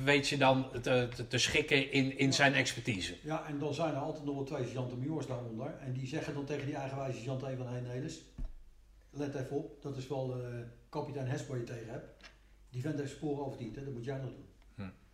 weet 0.03 0.27
je 0.27 0.37
dan 0.37 0.69
te, 0.81 1.07
te, 1.15 1.27
te 1.27 1.37
schikken 1.37 1.91
in, 1.91 2.17
in 2.17 2.33
zijn 2.33 2.53
expertise. 2.53 3.15
Ja, 3.23 3.47
en 3.47 3.59
dan 3.59 3.73
zijn 3.73 3.93
er 3.95 4.01
altijd 4.01 4.25
nog 4.25 4.35
wel 4.35 4.43
twee 4.43 4.63
sergeanten 4.63 4.99
majors 4.99 5.27
daaronder. 5.27 5.75
En 5.79 5.93
die 5.93 6.07
zeggen 6.07 6.33
dan 6.33 6.45
tegen 6.45 6.65
die 6.65 6.75
eigenwijze 6.75 7.19
even 7.19 7.57
van, 7.57 7.67
hé 7.67 7.81
Nelis, 7.81 8.21
let 9.09 9.35
even 9.35 9.57
op, 9.57 9.81
dat 9.81 9.97
is 9.97 10.07
wel 10.07 10.41
eh, 10.41 10.47
kapitein 10.89 11.27
Hesp 11.27 11.47
waar 11.47 11.57
je 11.57 11.63
tegen 11.63 11.89
hebt. 11.89 12.25
Die 12.69 12.81
vent 12.81 12.99
heeft 12.99 13.11
sporen 13.11 13.45
overdiend, 13.45 13.75
hè? 13.75 13.83
dat 13.83 13.93
moet 13.93 14.05
jij 14.05 14.17
nog 14.17 14.29
doen. 14.29 14.45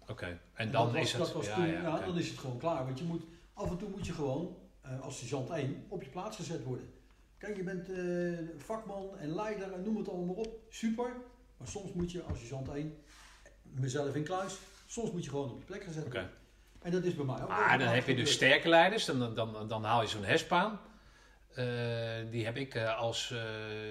Oké. 0.08 0.40
En 0.54 0.72
dan 0.72 0.92
was- 0.92 1.02
is 1.02 1.12
het... 1.12 1.22
Dat 1.22 1.34
was 1.34 1.46
ja, 1.46 1.56
toen, 1.56 1.68
ja, 1.68 2.00
dan 2.00 2.18
is 2.18 2.30
het 2.30 2.38
gewoon 2.38 2.58
klaar. 2.58 2.86
Want 2.86 3.00
je 3.00 3.06
moet, 3.06 3.24
af 3.54 3.70
en 3.70 3.78
toe 3.78 3.90
moet 3.90 4.06
je 4.06 4.14
gewoon, 4.14 4.58
eh, 4.82 5.02
als 5.02 5.18
sergeant 5.18 5.50
1, 5.50 5.84
op 5.88 6.04
je 6.04 6.10
plaats 6.10 6.36
gezet 6.36 6.64
worden. 6.64 6.90
Kijk, 7.38 7.56
je 7.58 7.64
bent 7.64 7.90
eh, 7.90 8.58
vakman 8.58 9.18
en 9.18 9.36
leider 9.36 9.72
en 9.74 9.84
noem 9.84 9.98
het 9.98 10.10
allemaal 10.10 10.26
maar 10.26 10.46
op. 10.46 10.60
Super. 10.70 11.16
Maar 11.58 11.68
soms 11.68 11.94
moet 11.94 12.12
je 12.12 12.22
als 12.24 12.40
sergeant 12.40 12.68
1, 12.68 12.98
mezelf 13.80 14.16
in 14.16 14.24
kluis, 14.24 14.58
soms 14.86 15.12
moet 15.12 15.24
je 15.24 15.30
gewoon 15.30 15.52
op 15.52 15.60
je 15.60 15.66
plek 15.66 15.84
gezet 15.84 16.06
Oké. 16.06 16.12
worden. 16.12 16.32
En 16.82 16.92
dat 16.92 17.04
is 17.04 17.16
bij 17.16 17.26
mij 17.26 17.42
ook. 17.42 17.48
Maar 17.48 17.58
dan 17.58 17.68
regelmatig 17.68 17.96
heb 17.96 18.08
je 18.08 18.24
dus 18.24 18.32
sterke 18.32 18.70
leiders, 18.70 19.06
dan, 19.06 19.36
dan, 19.36 19.68
dan 19.68 19.84
haal 19.84 20.02
je 20.02 20.08
zo'n 20.08 20.24
hespaan. 20.24 20.80
Eh, 21.54 21.66
die 22.30 22.46
heb 22.46 22.58
ik 22.58 22.76
eh, 22.76 22.98
als 22.98 23.30
uh, 23.34 23.40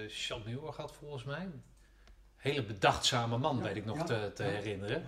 Chanteur 0.08 0.72
gehad 0.72 0.92
volgens 0.92 1.24
mij. 1.24 1.48
Hele 2.36 2.64
bedachtzame 2.64 3.38
man, 3.38 3.56
Ja, 3.56 3.62
weet 3.62 3.76
ik 3.76 3.84
nog 3.84 3.96
ja, 3.96 4.04
te, 4.04 4.30
te 4.34 4.44
ja. 4.44 4.50
herinneren. 4.50 5.04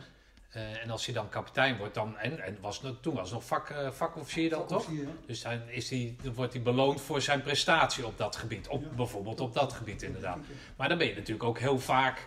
Eh, 0.54 0.82
en 0.82 0.90
als 0.90 1.04
hij 1.04 1.14
dan 1.14 1.28
kapitein 1.28 1.76
wordt, 1.76 1.94
dan, 1.94 2.18
en, 2.18 2.40
en 2.40 2.58
was, 2.60 2.82
toen 3.00 3.14
was 3.14 3.30
nog 3.30 3.44
vak, 3.44 3.70
eh, 3.70 3.90
vakofficier 3.90 4.50
dan 4.50 4.66
toch? 4.66 4.88
Dus 5.26 5.42
dan, 5.42 5.60
is 5.68 5.88
die, 5.88 6.16
dan 6.22 6.34
wordt 6.34 6.52
hij 6.52 6.62
beloond 6.62 7.00
voor 7.00 7.20
zijn 7.20 7.42
prestatie 7.42 8.06
op 8.06 8.18
dat 8.18 8.36
gebied. 8.36 8.68
Op. 8.68 8.96
Bijvoorbeeld 8.96 9.40
op 9.40 9.54
dat 9.54 9.72
gebied 9.72 10.02
inderdaad. 10.02 10.38
Maar 10.76 10.88
dan 10.88 10.98
ben 10.98 11.06
je 11.06 11.14
natuurlijk 11.14 11.44
ook 11.44 11.58
heel 11.58 11.78
vaak 11.78 12.26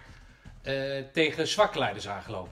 eh, 0.68 1.04
tegen 1.14 1.48
zwakke 1.48 1.80
leiders 1.80 2.08
aangelopen. 2.08 2.52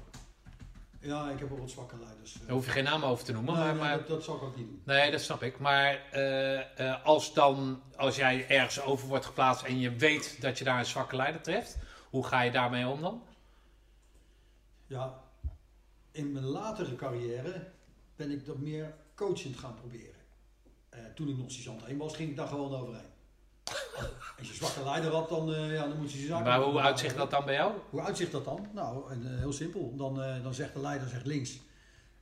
Ja, 1.00 1.30
ik 1.30 1.40
heb 1.40 1.52
ook 1.52 1.60
wat 1.60 1.70
zwakke 1.70 1.96
leiders. 1.98 2.34
eh. 2.34 2.40
Daar 2.42 2.50
hoef 2.56 2.66
je 2.66 2.72
geen 2.72 2.84
naam 2.84 3.04
over 3.04 3.26
te 3.26 3.32
noemen. 3.32 3.54
Nee, 3.54 3.64
maar, 3.64 3.74
nee, 3.74 3.82
maar 3.84 3.98
dat, 3.98 4.08
dat 4.08 4.24
zou 4.24 4.38
ik 4.38 4.44
ook 4.44 4.56
niet 4.56 4.68
doen. 4.68 4.82
Nee, 4.86 5.12
dat 5.12 5.22
snap 5.22 5.44
ik. 5.44 5.60
Maar 5.60 6.12
eh, 6.12 7.06
als, 7.06 7.34
dan, 7.34 7.82
als 7.96 8.16
jij 8.16 8.48
ergens 8.50 8.82
over 8.82 9.08
wordt 9.08 9.26
geplaatst 9.26 9.64
en 9.64 9.80
je 9.80 9.96
weet 9.96 10.42
dat 10.42 10.58
je 10.58 10.64
daar 10.64 10.80
een 10.80 10.86
zwakke 10.86 11.16
leider 11.16 11.42
treft, 11.42 11.78
hoe 12.10 12.26
ga 12.26 12.42
je 12.42 12.52
daarmee 12.52 12.88
om 12.88 13.02
dan? 13.02 13.24
Ja, 14.88 15.20
in 16.12 16.32
mijn 16.32 16.46
latere 16.46 16.96
carrière 16.96 17.68
ben 18.16 18.32
ik 18.32 18.46
dat 18.46 18.58
meer 18.58 18.96
coachend 19.16 19.58
gaan 19.58 19.76
proberen. 19.76 20.14
Toen 21.16 21.30
ik 21.30 21.38
nog 21.38 21.52
sergeant 21.52 21.84
1 21.84 21.98
was, 21.98 22.16
ging 22.16 22.30
ik 22.30 22.36
daar 22.36 22.48
gewoon 22.48 22.76
overheen. 22.76 23.10
Als 24.40 24.48
je 24.48 24.54
zwakke 24.54 24.84
leider 24.84 25.12
had, 25.12 25.30
dan, 25.30 25.54
eh, 25.54 25.74
ja, 25.74 25.88
dan 25.88 25.98
moet 25.98 26.12
je 26.12 26.20
je 26.20 26.26
zaken... 26.26 26.46
Maar 26.46 26.62
hoe 26.62 26.80
uitzicht 26.80 27.16
dat 27.18 27.32
dan 27.32 27.46
bij 27.46 27.54
jou? 27.54 27.74
Hoe 27.90 28.02
uitzicht 28.02 28.32
dat 28.32 28.46
dan? 28.46 28.68
Nou, 28.74 29.12
en, 29.12 29.32
eh, 29.34 29.38
heel 29.40 29.54
simpel. 29.54 29.96
Dan, 29.96 30.22
eh, 30.22 30.44
dan 30.44 30.54
zegt 30.54 30.74
de 30.74 30.80
leider 30.80 31.08
zegt 31.10 31.26
links. 31.26 31.60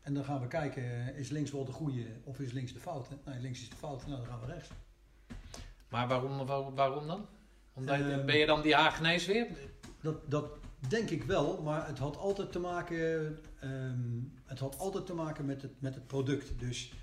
En 0.02 0.14
dan 0.14 0.23
gaan 0.23 0.41
we 0.41 0.48
kijken, 0.48 1.15
is 1.15 1.30
links 1.30 1.52
wel 1.52 1.65
de 1.65 1.72
goede 1.72 2.06
of 2.23 2.40
is 2.40 2.52
links 2.52 2.73
de 2.73 2.80
foute? 2.80 3.18
Nee, 3.26 3.40
links 3.40 3.61
is 3.61 3.69
de 3.69 3.76
foute, 3.76 4.07
nou 4.07 4.18
dan 4.18 4.27
gaan 4.30 4.40
we 4.40 4.45
rechts. 4.53 4.69
Maar 5.90 6.07
waarom, 6.07 6.45
waar- 6.45 6.73
waarom 6.73 7.07
dan? 7.07 7.26
Omdat, 7.73 8.26
ben 8.26 8.38
je 8.38 8.45
dan 8.45 8.61
die 8.61 8.76
Hagenees 8.76 9.26
weer? 9.26 9.48
Dat, 10.02 10.31
dat 10.31 10.45
denk 10.88 11.10
ik 11.10 11.23
wel, 11.23 11.61
maar 11.61 11.88
het 11.88 11.98
had 11.99 12.18
altijd 12.18 12.52
te 12.52 12.60
maken, 12.60 13.40
ehm, 13.60 14.19
het 14.45 14.60
had 14.60 14.77
altijd 14.77 15.06
te 15.06 15.14
maken 15.14 15.45
met, 15.45 15.61
het, 15.61 15.81
met 15.81 15.95
het 15.95 16.07
product. 16.07 16.60
Dus 16.60 16.94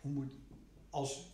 hoe 0.00 0.12
moet, 0.12 0.32
als, 0.90 1.29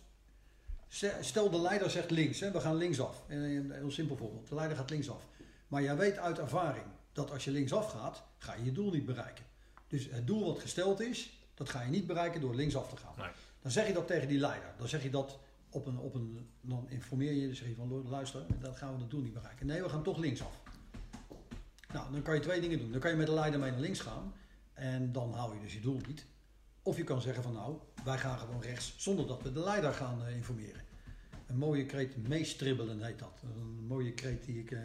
stel 1.21 1.49
de 1.49 1.59
leider 1.61 1.89
zegt 1.89 2.11
links, 2.11 2.39
hè, 2.39 2.51
we 2.51 2.59
gaan 2.59 2.75
linksaf. 2.75 3.23
Eh, 3.27 3.37
Een 3.55 3.71
heel 3.71 3.91
simpel 3.91 4.15
voorbeeld, 4.17 4.47
de 4.47 4.55
leider 4.55 4.77
gaat 4.77 4.89
linksaf. 4.89 5.27
Maar 5.67 5.81
jij 5.83 5.95
weet 5.97 6.17
uit 6.17 6.39
ervaring 6.39 6.85
dat 7.11 7.31
als 7.31 7.43
je 7.43 7.51
linksaf 7.51 7.91
gaat, 7.91 8.23
ga 8.37 8.53
je 8.53 8.63
je 8.65 8.71
doel 8.71 8.91
niet 8.91 9.05
bereiken. 9.05 9.45
Dus 9.87 10.07
het 10.11 10.27
doel 10.27 10.45
wat 10.45 10.59
gesteld 10.59 10.99
is, 11.01 11.39
dat 11.53 11.69
ga 11.69 11.81
je 11.81 11.89
niet 11.89 12.07
bereiken 12.07 12.41
door 12.41 12.55
linksaf 12.55 12.89
te 12.89 12.97
gaan. 12.97 13.13
Nee. 13.17 13.29
Dan 13.61 13.71
zeg 13.71 13.87
je 13.87 13.93
dat 13.93 14.07
tegen 14.07 14.27
die 14.27 14.39
leider. 14.39 14.69
Dan 14.77 14.87
zeg 14.87 15.03
je 15.03 15.09
dat 15.09 15.39
op 15.69 15.85
een, 15.85 15.97
op 15.97 16.13
een 16.13 16.47
dan 16.61 16.89
informeer 16.89 17.31
je, 17.33 17.45
dan 17.45 17.55
zeg 17.55 17.67
je 17.67 17.75
van 17.75 18.09
luister, 18.09 18.41
dat 18.59 18.75
gaan 18.77 18.93
we 18.93 18.99
dat 18.99 19.09
doel 19.09 19.21
niet 19.21 19.33
bereiken. 19.33 19.65
Nee, 19.65 19.81
we 19.81 19.89
gaan 19.89 20.03
toch 20.03 20.17
linksaf. 20.17 20.59
Nou, 21.93 22.11
dan 22.11 22.21
kan 22.21 22.33
je 22.35 22.39
twee 22.41 22.61
dingen 22.61 22.79
doen. 22.79 22.91
Dan 22.91 22.99
kan 22.99 23.11
je 23.11 23.17
met 23.17 23.25
de 23.27 23.33
leider 23.33 23.59
mee 23.59 23.71
naar 23.71 23.79
links 23.79 23.99
gaan 23.99 24.33
en 24.73 25.11
dan 25.11 25.33
haal 25.33 25.53
je 25.53 25.59
dus 25.59 25.73
je 25.73 25.79
doel 25.79 26.01
niet. 26.07 26.25
Of 26.87 26.97
je 26.97 27.03
kan 27.03 27.21
zeggen 27.21 27.43
van 27.43 27.53
nou, 27.53 27.77
wij 28.03 28.17
gaan 28.17 28.39
gewoon 28.39 28.61
rechts 28.61 28.93
zonder 28.97 29.27
dat 29.27 29.41
we 29.41 29.51
de 29.51 29.59
leider 29.59 29.93
gaan 29.93 30.25
eh, 30.25 30.35
informeren. 30.35 30.81
Een 31.47 31.57
mooie 31.57 31.85
kreet, 31.85 32.27
meestribbelen 32.27 33.03
heet 33.03 33.19
dat. 33.19 33.41
Een 33.43 33.85
mooie 33.87 34.13
kreet 34.13 34.45
die 34.45 34.59
ik 34.59 34.71
eh, 34.71 34.81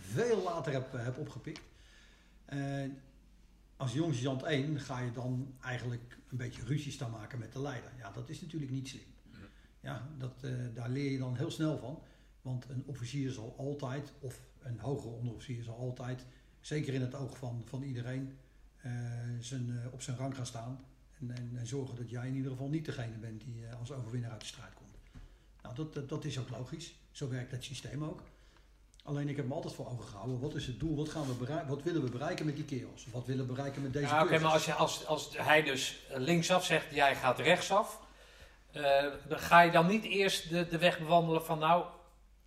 veel 0.00 0.42
later 0.42 0.72
heb, 0.72 0.94
eh, 0.94 1.04
heb 1.04 1.18
opgepikt. 1.18 1.60
Eh, 2.44 2.84
als 3.76 3.92
sergeant 3.92 4.42
1 4.42 4.80
ga 4.80 5.00
je 5.00 5.12
dan 5.12 5.54
eigenlijk 5.62 6.18
een 6.28 6.36
beetje 6.36 6.64
ruzie 6.64 7.06
maken 7.10 7.38
met 7.38 7.52
de 7.52 7.60
leider. 7.60 7.90
Ja, 7.98 8.10
dat 8.10 8.28
is 8.28 8.40
natuurlijk 8.40 8.72
niet 8.72 8.88
slim. 8.88 9.14
Ja, 9.80 10.08
dat, 10.18 10.46
daar 10.74 10.88
leer 10.88 11.10
je 11.10 11.18
dan 11.18 11.36
heel 11.36 11.50
snel 11.50 11.78
van. 11.78 12.02
Want 12.42 12.68
een 12.68 12.82
officier 12.86 13.30
zal 13.30 13.54
altijd, 13.58 14.12
of 14.20 14.40
een 14.62 14.78
hogere 14.78 15.14
onderofficier 15.14 15.62
zal 15.62 15.76
altijd, 15.76 16.24
zeker 16.60 16.94
in 16.94 17.00
het 17.00 17.14
oog 17.14 17.36
van, 17.36 17.62
van 17.64 17.82
iedereen, 17.82 18.38
zijn, 19.40 19.80
op 19.92 20.02
zijn 20.02 20.16
rang 20.16 20.34
gaan 20.34 20.46
staan. 20.46 20.84
En, 21.20 21.30
en, 21.36 21.52
en 21.58 21.66
zorgen 21.66 21.96
dat 21.96 22.10
jij 22.10 22.26
in 22.26 22.34
ieder 22.34 22.50
geval 22.50 22.68
niet 22.68 22.84
degene 22.84 23.16
bent 23.16 23.40
die 23.40 23.66
eh, 23.66 23.78
als 23.80 23.92
overwinnaar 23.92 24.30
uit 24.30 24.40
de 24.40 24.46
strijd 24.46 24.74
komt. 24.74 25.22
Nou, 25.62 25.74
dat, 25.74 25.94
dat, 25.94 26.08
dat 26.08 26.24
is 26.24 26.38
ook 26.38 26.50
logisch. 26.50 26.94
Zo 27.10 27.28
werkt 27.28 27.50
het 27.50 27.64
systeem 27.64 28.04
ook. 28.04 28.22
Alleen 29.02 29.28
ik 29.28 29.36
heb 29.36 29.46
me 29.46 29.54
altijd 29.54 29.74
voor 29.74 29.88
ogen 29.88 30.08
gehouden. 30.08 30.40
Wat 30.40 30.54
is 30.54 30.66
het 30.66 30.80
doel? 30.80 30.96
Wat, 30.96 31.08
gaan 31.08 31.26
we 31.26 31.32
bereiken, 31.32 31.68
wat 31.68 31.82
willen 31.82 32.02
we 32.02 32.10
bereiken 32.10 32.46
met 32.46 32.56
die 32.56 32.64
kerels? 32.64 33.06
Wat 33.12 33.26
willen 33.26 33.46
we 33.46 33.52
bereiken 33.52 33.82
met 33.82 33.92
deze 33.92 34.06
Ja, 34.06 34.22
Oké, 34.22 34.38
maar 34.38 34.52
als, 34.52 34.64
je, 34.64 34.72
als, 34.72 35.06
als 35.06 35.36
hij 35.36 35.62
dus 35.62 35.98
linksaf 36.08 36.64
zegt, 36.64 36.94
jij 36.94 37.14
gaat 37.16 37.38
rechtsaf, 37.38 38.00
eh, 38.72 38.82
dan 39.28 39.38
ga 39.38 39.60
je 39.60 39.70
dan 39.70 39.86
niet 39.86 40.04
eerst 40.04 40.50
de, 40.50 40.68
de 40.68 40.78
weg 40.78 40.98
bewandelen 40.98 41.44
van 41.44 41.58
nou, 41.58 41.84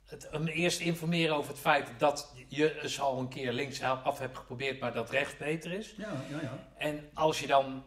het, 0.05 0.27
hem 0.31 0.47
eerst 0.47 0.79
informeren 0.79 1.35
over 1.35 1.51
het 1.51 1.59
feit 1.59 1.87
dat 1.97 2.33
je 2.47 2.81
eens 2.81 2.99
al 2.99 3.19
een 3.19 3.27
keer 3.27 3.53
linksaf 3.53 4.19
hebt 4.19 4.37
geprobeerd, 4.37 4.79
maar 4.79 4.93
dat 4.93 5.09
rechts 5.09 5.37
beter 5.37 5.71
is. 5.71 5.93
Ja, 5.97 6.23
ja, 6.29 6.41
ja. 6.41 6.67
En 6.77 7.09
als 7.13 7.39
je 7.39 7.47
dan 7.47 7.83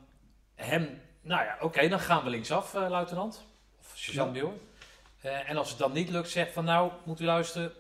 hem, 0.54 1.00
nou 1.20 1.44
ja, 1.44 1.56
oké, 1.60 1.88
dan 1.88 2.00
gaan 2.00 2.24
we 2.24 2.30
linksaf, 2.30 2.74
eh, 2.74 2.88
luitenant. 2.88 3.44
Of 3.80 3.92
sergeant 3.94 4.36
Ja. 4.36 4.50
Eh, 5.20 5.50
en 5.50 5.56
als 5.56 5.68
het 5.68 5.78
dan 5.78 5.92
niet 5.92 6.08
lukt, 6.08 6.28
zegt 6.28 6.52
van 6.52 6.64
nou, 6.64 6.92
moet 7.04 7.20
u 7.20 7.24
luisteren. 7.24 7.72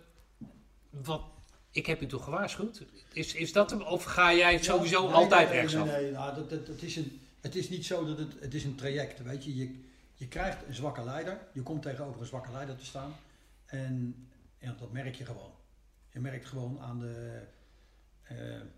Wat, 0.90 1.22
ik 1.70 1.86
heb 1.86 2.02
u 2.02 2.06
toch 2.06 2.24
gewaarschuwd? 2.24 2.82
Is, 3.12 3.34
is 3.34 3.52
dat 3.52 3.70
hem? 3.70 3.82
Of 3.82 4.04
ga 4.04 4.34
jij 4.34 4.52
het 4.52 4.64
sowieso 4.64 5.04
Nee, 5.04 5.14
altijd 5.14 5.48
nee, 5.48 5.60
rechtsaf? 5.60 5.86
Nee, 5.86 6.02
nee, 6.02 6.12
nou, 6.12 6.34
dat, 6.34 6.50
dat, 6.50 6.66
het, 6.66 6.82
is 6.82 6.96
een, 6.96 7.20
het 7.40 7.56
is 7.56 7.68
niet 7.68 7.86
zo 7.86 8.04
dat 8.06 8.18
het, 8.18 8.40
het 8.40 8.54
is 8.54 8.64
een 8.64 8.74
traject, 8.74 9.22
weet 9.22 9.44
je. 9.44 9.56
je. 9.56 9.80
Je 10.14 10.28
krijgt 10.28 10.66
een 10.66 10.74
zwakke 10.74 11.04
leider, 11.04 11.38
je 11.52 11.62
komt 11.62 11.82
tegenover 11.82 12.20
een 12.20 12.26
zwakke 12.26 12.52
leider 12.52 12.76
te 12.76 12.84
staan. 12.84 13.16
En 13.66 14.26
ja, 14.58 14.74
dat 14.78 14.92
merk 14.92 15.14
je 15.14 15.24
gewoon. 15.24 15.50
Je 16.10 16.20
merkt 16.20 16.46
gewoon 16.46 16.80
aan 16.80 16.98
de, 17.00 17.42
in 18.28 18.72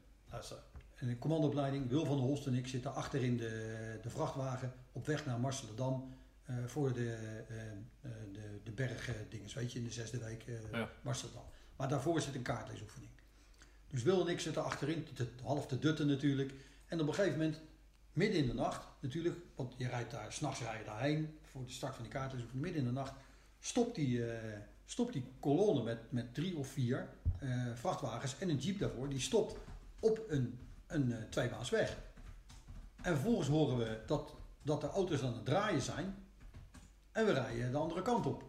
de 1.07 1.19
commandoopleiding, 1.19 1.89
Wil 1.89 2.05
van 2.05 2.17
der 2.17 2.25
Holst 2.27 2.47
en 2.47 2.55
ik 2.55 2.67
zitten 2.67 2.95
achter 2.95 3.23
in 3.23 3.37
de, 3.37 3.99
de 4.03 4.11
vrachtwagen 4.11 4.73
op 4.93 5.07
weg 5.07 5.27
naar 5.27 5.41
Marseledam 5.41 6.15
eh, 6.45 6.55
voor 6.67 6.93
de, 6.93 7.13
eh, 7.49 8.11
de, 8.33 8.61
de 8.65 8.71
bergdinges, 8.71 9.55
weet 9.55 9.73
je, 9.73 9.79
in 9.79 9.85
de 9.85 9.91
zesde 9.93 10.19
week 10.19 10.45
Ja. 10.73 10.91
Marseledam. 11.03 11.43
Maar 11.77 11.89
daarvoor 11.89 12.21
zit 12.21 12.35
een 12.35 12.43
kaartleesoefening. 12.43 13.11
Dus 13.91 14.03
Wil 14.03 14.21
en 14.21 14.33
ik 14.33 14.41
zitten 14.41 14.65
achterin, 14.65 15.07
te- 15.15 15.29
half 15.43 15.67
te 15.67 15.79
dutten 15.79 16.07
natuurlijk. 16.07 16.53
En 16.87 17.01
op 17.01 17.07
een 17.09 17.15
gegeven 17.15 17.39
moment, 17.39 17.61
midden 18.13 18.39
in 18.41 18.47
de 18.47 18.55
nacht 18.55 18.87
natuurlijk, 19.01 19.37
want 19.55 19.75
je 19.77 19.89
rijdt 19.89 20.11
daar, 20.11 20.33
s'nachts 20.33 20.61
rij 20.61 20.79
je 20.79 20.85
daarheen 20.85 21.39
voor 21.43 21.65
de 21.65 21.73
start 21.73 21.95
van 21.95 22.03
die 22.03 22.13
kaartleesoefening. 22.13 22.65
Midden 22.65 22.83
in 22.83 22.89
de 22.89 22.95
nacht 23.01 23.13
stopt 23.61 23.95
die, 23.95 24.23
stopt 24.85 25.13
die 25.13 25.25
kolonne 25.41 25.83
met, 25.83 25.99
met 26.13 26.35
drie 26.35 26.57
of 26.57 26.69
vier 26.69 27.09
vrachtwagens 27.75 28.39
en 28.39 28.49
een 28.49 28.57
jeep 28.59 28.79
daarvoor. 28.79 29.09
Die 29.09 29.21
stopt 29.21 29.57
op 30.01 30.21
een, 30.29 30.59
een 30.87 31.13
eh, 31.13 31.23
tweebaansweg. 31.31 31.97
En 33.03 33.13
vervolgens 33.15 33.49
horen 33.49 33.79
we 33.79 34.03
dat, 34.07 34.35
dat 34.63 34.81
de 34.81 34.89
auto's 34.89 35.23
aan 35.23 35.35
het 35.35 35.45
draaien 35.45 35.83
zijn. 35.83 36.17
En 37.13 37.27
we 37.27 37.33
rijden 37.33 37.71
de 37.71 37.79
andere 37.79 38.03
kant 38.03 38.27
op. 38.27 38.45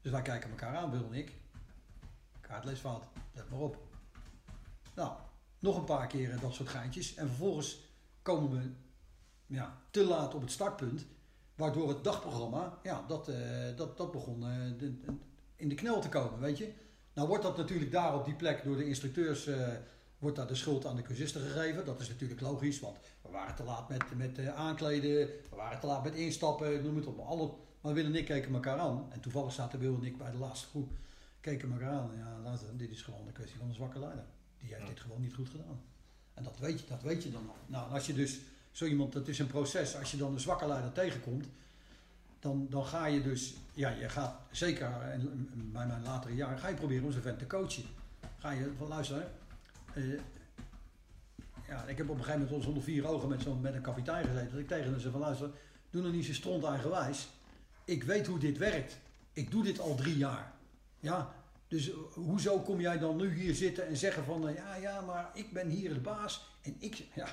Dus 0.00 0.12
wij 0.12 0.22
kijken 0.22 0.50
elkaar 0.50 0.76
aan, 0.76 0.90
Wil 0.90 1.04
en 1.04 1.12
ik. 1.12 1.32
Kaartleesfout, 2.40 3.04
let 3.32 3.50
maar 3.50 3.60
op. 3.60 3.76
Nou, 4.94 5.12
nog 5.58 5.76
een 5.76 5.84
paar 5.84 6.06
keren 6.06 6.40
dat 6.40 6.54
soort 6.54 6.68
geintjes. 6.68 7.14
En 7.14 7.26
vervolgens 7.26 7.78
komen 8.22 8.50
we 8.50 8.70
ja, 9.46 9.78
te 9.90 10.04
laat 10.04 10.34
op 10.34 10.40
het 10.40 10.50
startpunt. 10.50 11.06
Waardoor 11.54 11.88
het 11.88 12.04
dagprogramma, 12.04 12.78
ja, 12.82 13.04
dat, 13.08 13.28
eh, 13.28 13.76
dat, 13.76 13.96
dat 13.96 14.12
begon 14.12 14.44
eh, 14.46 14.88
in 15.56 15.68
de 15.68 15.74
knel 15.74 16.00
te 16.00 16.08
komen, 16.08 16.40
weet 16.40 16.58
je. 16.58 16.72
Nou 17.14 17.28
wordt 17.28 17.42
dat 17.42 17.56
natuurlijk 17.56 17.90
daar 17.90 18.14
op 18.14 18.24
die 18.24 18.34
plek 18.34 18.64
door 18.64 18.76
de 18.76 18.88
instructeurs, 18.88 19.48
wordt 20.22 20.36
daar 20.36 20.46
de 20.46 20.54
schuld 20.54 20.86
aan 20.86 20.96
de 20.96 21.02
cursisten 21.02 21.40
gegeven. 21.40 21.84
Dat 21.84 22.00
is 22.00 22.08
natuurlijk 22.08 22.40
logisch, 22.40 22.80
want 22.80 22.96
we 23.22 23.30
waren 23.30 23.54
te 23.54 23.62
laat 23.62 23.88
met, 23.88 24.02
met 24.16 24.38
eh, 24.38 24.54
aankleden, 24.54 25.10
we 25.50 25.56
waren 25.56 25.80
te 25.80 25.86
laat 25.86 26.04
met 26.04 26.14
instappen, 26.14 26.82
noem 26.82 26.96
het 26.96 27.06
op. 27.06 27.18
Alle, 27.18 27.50
maar 27.80 27.94
Wil 27.94 28.04
en 28.04 28.14
ik 28.14 28.24
keken 28.24 28.54
elkaar 28.54 28.78
aan. 28.78 29.06
En 29.10 29.20
toevallig 29.20 29.52
zaten 29.52 29.78
Wil 29.78 29.94
en 29.94 30.04
ik 30.04 30.18
bij 30.18 30.30
de 30.30 30.36
laatste 30.36 30.68
groep. 30.68 30.90
Keken 31.40 31.72
elkaar 31.72 31.90
aan. 31.90 32.10
Ja, 32.16 32.56
dit 32.76 32.90
is 32.90 33.02
gewoon 33.02 33.26
een 33.26 33.32
kwestie 33.32 33.58
van 33.58 33.68
een 33.68 33.74
zwakke 33.74 33.98
leider. 33.98 34.24
Die 34.58 34.74
heeft 34.74 34.86
dit 34.86 35.00
gewoon 35.00 35.20
niet 35.20 35.34
goed 35.34 35.48
gedaan. 35.48 35.80
En 36.34 36.44
dat 36.44 36.58
weet 36.58 36.80
je, 36.80 36.86
dat 36.86 37.02
weet 37.02 37.22
je 37.22 37.30
dan 37.30 37.48
al. 37.48 37.56
Nou, 37.66 37.92
als 37.92 38.06
je 38.06 38.14
dus 38.14 38.40
zo 38.70 38.84
iemand, 38.84 39.12
dat 39.12 39.28
is 39.28 39.38
een 39.38 39.46
proces. 39.46 39.96
Als 39.96 40.10
je 40.10 40.16
dan 40.16 40.32
een 40.32 40.40
zwakke 40.40 40.66
leider 40.66 40.92
tegenkomt, 40.92 41.46
dan, 42.40 42.66
dan 42.70 42.84
ga 42.84 43.06
je 43.06 43.22
dus, 43.22 43.54
ja, 43.74 43.90
je 43.90 44.08
gaat 44.08 44.40
zeker 44.50 45.00
en 45.00 45.48
bij 45.72 45.86
mijn 45.86 46.02
latere 46.02 46.34
jaren, 46.34 46.58
ga 46.58 46.68
je 46.68 46.74
proberen 46.74 47.04
om 47.04 47.12
zo'n 47.12 47.22
vent 47.22 47.38
te 47.38 47.46
coachen. 47.46 47.84
Ga 48.38 48.50
je 48.50 48.72
van 48.78 48.88
luisteren, 48.88 49.30
eh, 49.94 50.20
ja, 51.68 51.84
ik 51.84 51.96
heb 51.96 52.08
op 52.08 52.18
een 52.18 52.24
gegeven 52.24 52.46
moment 52.48 52.66
onder 52.66 52.82
vier 52.82 53.06
ogen 53.06 53.28
met, 53.28 53.42
zo'n 53.42 53.60
met 53.60 53.74
een 53.74 53.82
kapitein 53.82 54.24
gezeten. 54.24 54.50
Dat 54.50 54.60
ik 54.60 54.68
tegen 54.68 54.90
hem 54.90 55.00
zei 55.00 55.12
van 55.12 55.20
luister, 55.20 55.50
doe 55.90 56.02
nog 56.02 56.12
niet 56.12 56.24
zo 56.24 56.32
stront 56.32 56.64
eigenwijs. 56.64 57.28
Ik 57.84 58.02
weet 58.02 58.26
hoe 58.26 58.38
dit 58.38 58.58
werkt. 58.58 58.98
Ik 59.32 59.50
doe 59.50 59.64
dit 59.64 59.80
al 59.80 59.94
drie 59.94 60.16
jaar. 60.16 60.52
Ja, 61.00 61.34
dus 61.68 61.90
eh, 61.90 61.96
hoezo 62.14 62.58
kom 62.58 62.80
jij 62.80 62.98
dan 62.98 63.16
nu 63.16 63.34
hier 63.34 63.54
zitten 63.54 63.86
en 63.86 63.96
zeggen 63.96 64.24
van 64.24 64.48
eh, 64.48 64.56
ja, 64.56 64.74
ja, 64.74 65.00
maar 65.00 65.30
ik 65.34 65.52
ben 65.52 65.68
hier 65.68 65.94
de 65.94 66.00
baas 66.00 66.48
en 66.62 66.76
ik, 66.78 67.06
ja, 67.14 67.28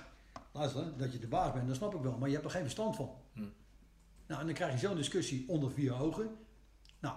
luister, 0.51 0.97
dat 0.97 1.13
je 1.13 1.19
de 1.19 1.27
baas 1.27 1.53
bent, 1.53 1.67
dat 1.67 1.75
snap 1.75 1.95
ik 1.95 2.01
wel, 2.01 2.17
maar 2.17 2.27
je 2.27 2.33
hebt 2.33 2.45
er 2.45 2.51
geen 2.51 2.61
verstand 2.61 2.95
van. 2.95 3.09
Hm. 3.33 3.39
Nou, 4.27 4.39
en 4.39 4.45
dan 4.45 4.55
krijg 4.55 4.71
je 4.71 4.87
zo'n 4.87 4.95
discussie 4.95 5.45
onder 5.47 5.71
vier 5.71 6.01
ogen. 6.01 6.29
Nou, 6.99 7.15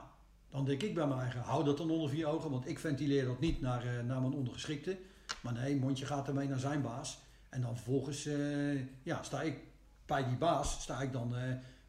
dan 0.50 0.64
denk 0.64 0.82
ik 0.82 0.94
bij 0.94 1.06
mijn 1.06 1.20
eigen, 1.20 1.40
hou 1.40 1.64
dat 1.64 1.78
dan 1.78 1.90
onder 1.90 2.10
vier 2.10 2.26
ogen, 2.26 2.50
want 2.50 2.68
ik 2.68 2.78
ventileer 2.78 3.24
dat 3.24 3.40
niet 3.40 3.60
naar, 3.60 4.04
naar 4.04 4.20
mijn 4.20 4.32
ondergeschikte. 4.32 4.98
Maar 5.40 5.52
nee, 5.52 5.76
mondje 5.76 6.06
gaat 6.06 6.28
ermee 6.28 6.48
naar 6.48 6.58
zijn 6.58 6.82
baas. 6.82 7.18
En 7.48 7.60
dan 7.60 7.74
vervolgens, 7.74 8.26
eh, 8.26 9.02
ja, 9.02 9.22
sta 9.22 9.40
ik 9.42 9.58
bij 10.06 10.24
die 10.24 10.36
baas, 10.36 10.80
sta 10.82 11.00
ik 11.00 11.12
dan 11.12 11.36
eh, 11.36 11.42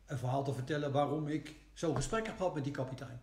een 0.06 0.18
verhaal 0.18 0.44
te 0.44 0.54
vertellen 0.54 0.92
waarom 0.92 1.28
ik 1.28 1.56
zo'n 1.74 1.96
gesprek 1.96 2.26
heb 2.26 2.38
gehad 2.38 2.54
met 2.54 2.64
die 2.64 2.74
kapitein. 2.74 3.22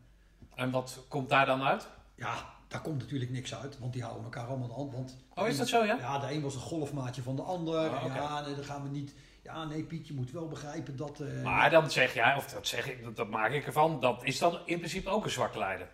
En 0.54 0.70
wat 0.70 1.04
komt 1.08 1.28
daar 1.28 1.46
dan 1.46 1.62
uit? 1.62 1.88
Ja, 2.14 2.44
daar 2.68 2.80
komt 2.80 2.98
natuurlijk 2.98 3.30
niks 3.30 3.54
uit, 3.54 3.78
want 3.78 3.92
die 3.92 4.02
houden 4.02 4.24
elkaar 4.24 4.46
allemaal 4.46 4.68
de 4.68 4.74
hand. 4.74 4.92
Want 4.92 5.16
Oh, 5.34 5.48
is 5.48 5.56
dat 5.58 5.68
zo, 5.68 5.84
ja? 5.84 5.96
Ja, 5.98 6.18
de 6.18 6.34
een 6.34 6.42
was 6.42 6.54
een 6.54 6.60
golfmaatje 6.60 7.22
van 7.22 7.36
de 7.36 7.42
ander. 7.42 8.04
Oké. 8.04 8.14
Ja, 8.14 8.40
nee, 8.40 8.54
dan 8.54 8.64
gaan 8.64 8.82
we 8.82 8.88
niet. 8.88 9.14
Ja, 9.42 9.64
nee, 9.64 9.84
Piet, 9.84 10.06
je 10.06 10.14
moet 10.14 10.30
wel 10.30 10.48
begrijpen 10.48 10.96
dat. 10.96 11.20
eh, 11.20 11.42
Maar 11.42 11.70
dan 11.70 11.90
zeg 11.90 12.14
jij, 12.14 12.34
of 12.36 12.46
dat 12.46 12.66
zeg 12.66 12.88
ik, 12.88 13.02
dat, 13.04 13.16
dat 13.16 13.30
maak 13.30 13.50
ik 13.52 13.66
ervan, 13.66 14.00
dat 14.00 14.24
is 14.24 14.38
dan 14.38 14.58
in 14.64 14.78
principe 14.78 15.08
ook 15.10 15.24
een 15.24 15.30
zwakke 15.30 15.58
leider. 15.58 15.88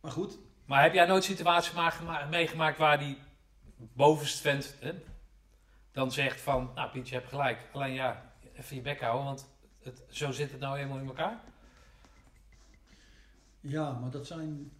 Maar 0.00 0.12
goed, 0.12 0.38
Maar 0.70 0.82
heb 0.82 0.92
jij 0.94 1.06
nooit 1.06 1.24
situaties 1.24 1.72
meegemaakt 2.30 2.78
waar 2.78 2.98
die 2.98 3.18
bovenste 3.76 4.40
vent 4.42 4.76
hè, 4.80 4.92
dan 5.92 6.12
zegt 6.12 6.40
van, 6.40 6.70
nou 6.74 6.90
Piet, 6.90 7.08
je 7.08 7.14
hebt 7.14 7.28
gelijk. 7.28 7.66
Alleen 7.72 7.92
ja, 7.92 8.32
even 8.52 8.76
je 8.76 8.82
bek 8.82 9.00
houden, 9.00 9.24
want 9.24 9.48
het, 9.82 10.02
zo 10.08 10.30
zit 10.30 10.50
het 10.50 10.60
nou 10.60 10.76
helemaal 10.76 10.98
in 10.98 11.06
elkaar. 11.06 11.40
ja, 13.60 13.92
maar 13.92 14.10
dat 14.10 14.26
zijn. 14.26 14.72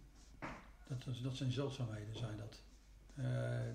Dat, 0.87 1.03
dat- 1.03 1.23
dat 1.23 1.35
zijn 1.35 1.51
zeldzaamheden, 1.51 2.15
zijn 2.17 2.37
dat. 2.37 2.61
Eh, 3.15 3.25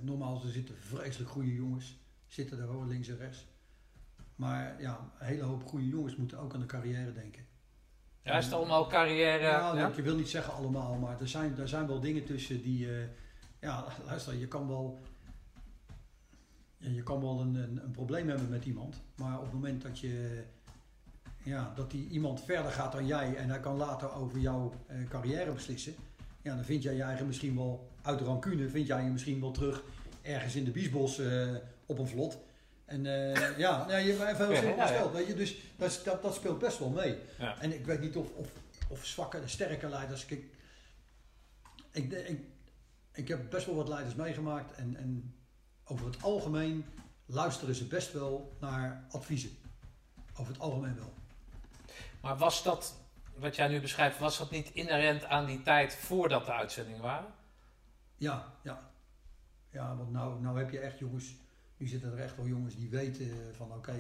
normaal 0.00 0.42
er 0.42 0.50
zitten 0.50 0.76
vreselijk 0.78 1.30
goede 1.30 1.54
jongens. 1.54 1.96
Zitten 2.26 2.58
daar 2.58 2.68
wel 2.68 2.86
links 2.86 3.08
en 3.08 3.16
rechts. 3.16 3.46
Maar 4.36 4.80
ja, 4.80 5.10
een 5.18 5.26
hele 5.26 5.42
hoop 5.42 5.66
goede 5.66 5.88
jongens 5.88 6.16
moeten 6.16 6.38
ook 6.38 6.54
aan 6.54 6.60
de 6.60 6.66
carrière 6.66 7.12
denken. 7.12 7.46
Ja, 8.26 8.38
is 8.38 8.44
het 8.44 8.54
allemaal 8.54 8.86
carrière? 8.86 9.42
Ja, 9.42 9.74
ja? 9.76 9.88
ik 9.96 10.04
wil 10.04 10.16
niet 10.16 10.28
zeggen 10.28 10.54
allemaal, 10.54 10.94
maar 10.94 11.20
er 11.20 11.28
zijn, 11.28 11.58
er 11.58 11.68
zijn 11.68 11.86
wel 11.86 12.00
dingen 12.00 12.24
tussen 12.24 12.62
die. 12.62 12.88
eh, 12.90 13.04
ja, 13.60 13.84
luister, 14.06 14.34
je 14.34 14.48
kan 14.48 14.68
wel. 14.68 14.98
je 16.78 17.02
kan 17.02 17.20
wel 17.20 17.40
een, 17.40 17.54
een, 17.54 17.80
een 17.84 17.90
probleem 17.90 18.28
hebben 18.28 18.48
met 18.48 18.64
iemand, 18.64 19.02
maar 19.16 19.36
op 19.36 19.44
het 19.44 19.52
moment 19.52 19.82
dat 19.82 19.98
je. 19.98 20.42
Ja, 21.42 21.72
dat 21.74 21.90
die 21.90 22.08
iemand 22.08 22.44
verder 22.44 22.72
gaat 22.72 22.92
dan 22.92 23.06
jij 23.06 23.36
en 23.36 23.48
hij 23.48 23.60
kan 23.60 23.76
later 23.76 24.14
over 24.14 24.38
jouw 24.38 24.72
eh, 24.86 24.96
carrière 25.08 25.52
beslissen. 25.52 25.94
Ja, 26.42 26.54
dan 26.54 26.64
vind 26.64 26.82
jij 26.82 26.94
je 26.94 27.02
eigen 27.02 27.26
misschien 27.26 27.56
wel 27.56 27.88
uit 28.02 28.20
rancune, 28.20 28.68
vind 28.68 28.86
jij 28.86 29.04
je 29.04 29.10
misschien 29.10 29.40
wel 29.40 29.50
terug 29.50 29.82
ergens 30.22 30.56
in 30.56 30.64
de 30.64 30.70
biesbos 30.70 31.18
eh, 31.18 31.54
op 31.86 31.98
een 31.98 32.08
vlot. 32.08 32.38
En 32.86 33.06
eh, 33.06 33.58
ja, 33.58 33.86
nee, 33.86 34.06
je 34.06 34.12
hebt 34.12 34.36
veel 34.36 34.76
gesteld, 34.78 35.12
weet 35.12 35.26
je, 35.26 35.34
dus 35.34 35.56
dat, 35.76 36.00
dat, 36.04 36.22
dat 36.22 36.34
speelt 36.34 36.58
best 36.58 36.78
wel 36.78 36.88
mee. 36.88 37.18
Ja. 37.38 37.60
En 37.60 37.72
ik 37.72 37.86
weet 37.86 38.00
niet 38.00 38.16
of, 38.16 38.32
of, 38.34 38.48
of 38.88 39.04
zwakke, 39.06 39.42
sterke 39.44 39.88
leiders. 39.88 40.26
Ik, 40.26 40.44
ik, 41.92 42.40
ik 43.12 43.28
heb 43.28 43.50
best 43.50 43.66
wel 43.66 43.74
wat 43.74 43.88
leiders 43.88 44.14
meegemaakt. 44.14 44.74
En, 44.74 44.96
en 44.96 45.36
over 45.84 46.06
het 46.06 46.22
algemeen 46.22 46.84
luisteren 47.26 47.74
ze 47.74 47.86
best 47.86 48.12
wel 48.12 48.56
naar 48.60 49.06
adviezen. 49.10 49.50
Over 50.36 50.52
het 50.52 50.62
algemeen 50.62 50.96
wel. 50.96 51.14
Maar 52.20 52.36
was 52.36 52.62
dat, 52.62 52.94
wat 53.34 53.56
jij 53.56 53.68
nu 53.68 53.80
beschrijft, 53.80 54.18
was 54.18 54.38
dat 54.38 54.50
niet 54.50 54.70
inherent 54.72 55.24
aan 55.24 55.46
die 55.46 55.62
tijd 55.62 55.94
voordat 55.94 56.46
de 56.46 56.52
uitzendingen 56.52 57.02
waren? 57.02 57.34
Ja, 58.16 58.52
ja. 58.62 58.90
Ja, 59.70 59.96
want 59.96 60.12
nou, 60.12 60.40
nou 60.40 60.58
heb 60.58 60.70
je 60.70 60.78
echt 60.78 60.98
jongens. 60.98 61.34
Nu 61.76 61.86
zitten 61.86 62.12
er 62.12 62.18
echt 62.18 62.36
wel 62.36 62.46
jongens 62.46 62.76
die 62.76 62.88
weten 62.88 63.54
van 63.56 63.72
oké, 63.72 63.90
eh, 63.90 63.98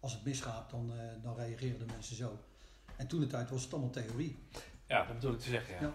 als 0.00 0.12
het 0.12 0.24
misgaat, 0.24 0.70
dan, 0.70 0.92
eh, 0.92 1.22
dan 1.22 1.36
reageren 1.36 1.78
de 1.78 1.92
mensen 1.92 2.16
zo. 2.16 2.38
En 2.96 3.06
toen 3.06 3.20
de 3.20 3.26
tijd 3.26 3.50
was 3.50 3.62
het 3.62 3.72
allemaal 3.72 3.90
theorie. 3.90 4.38
Ja, 4.86 5.04
dat 5.04 5.14
bedoel 5.14 5.32
ik 5.32 5.40
te 5.40 5.48
zeggen, 5.48 5.74
ja. 5.74 5.80
Ja. 5.80 5.92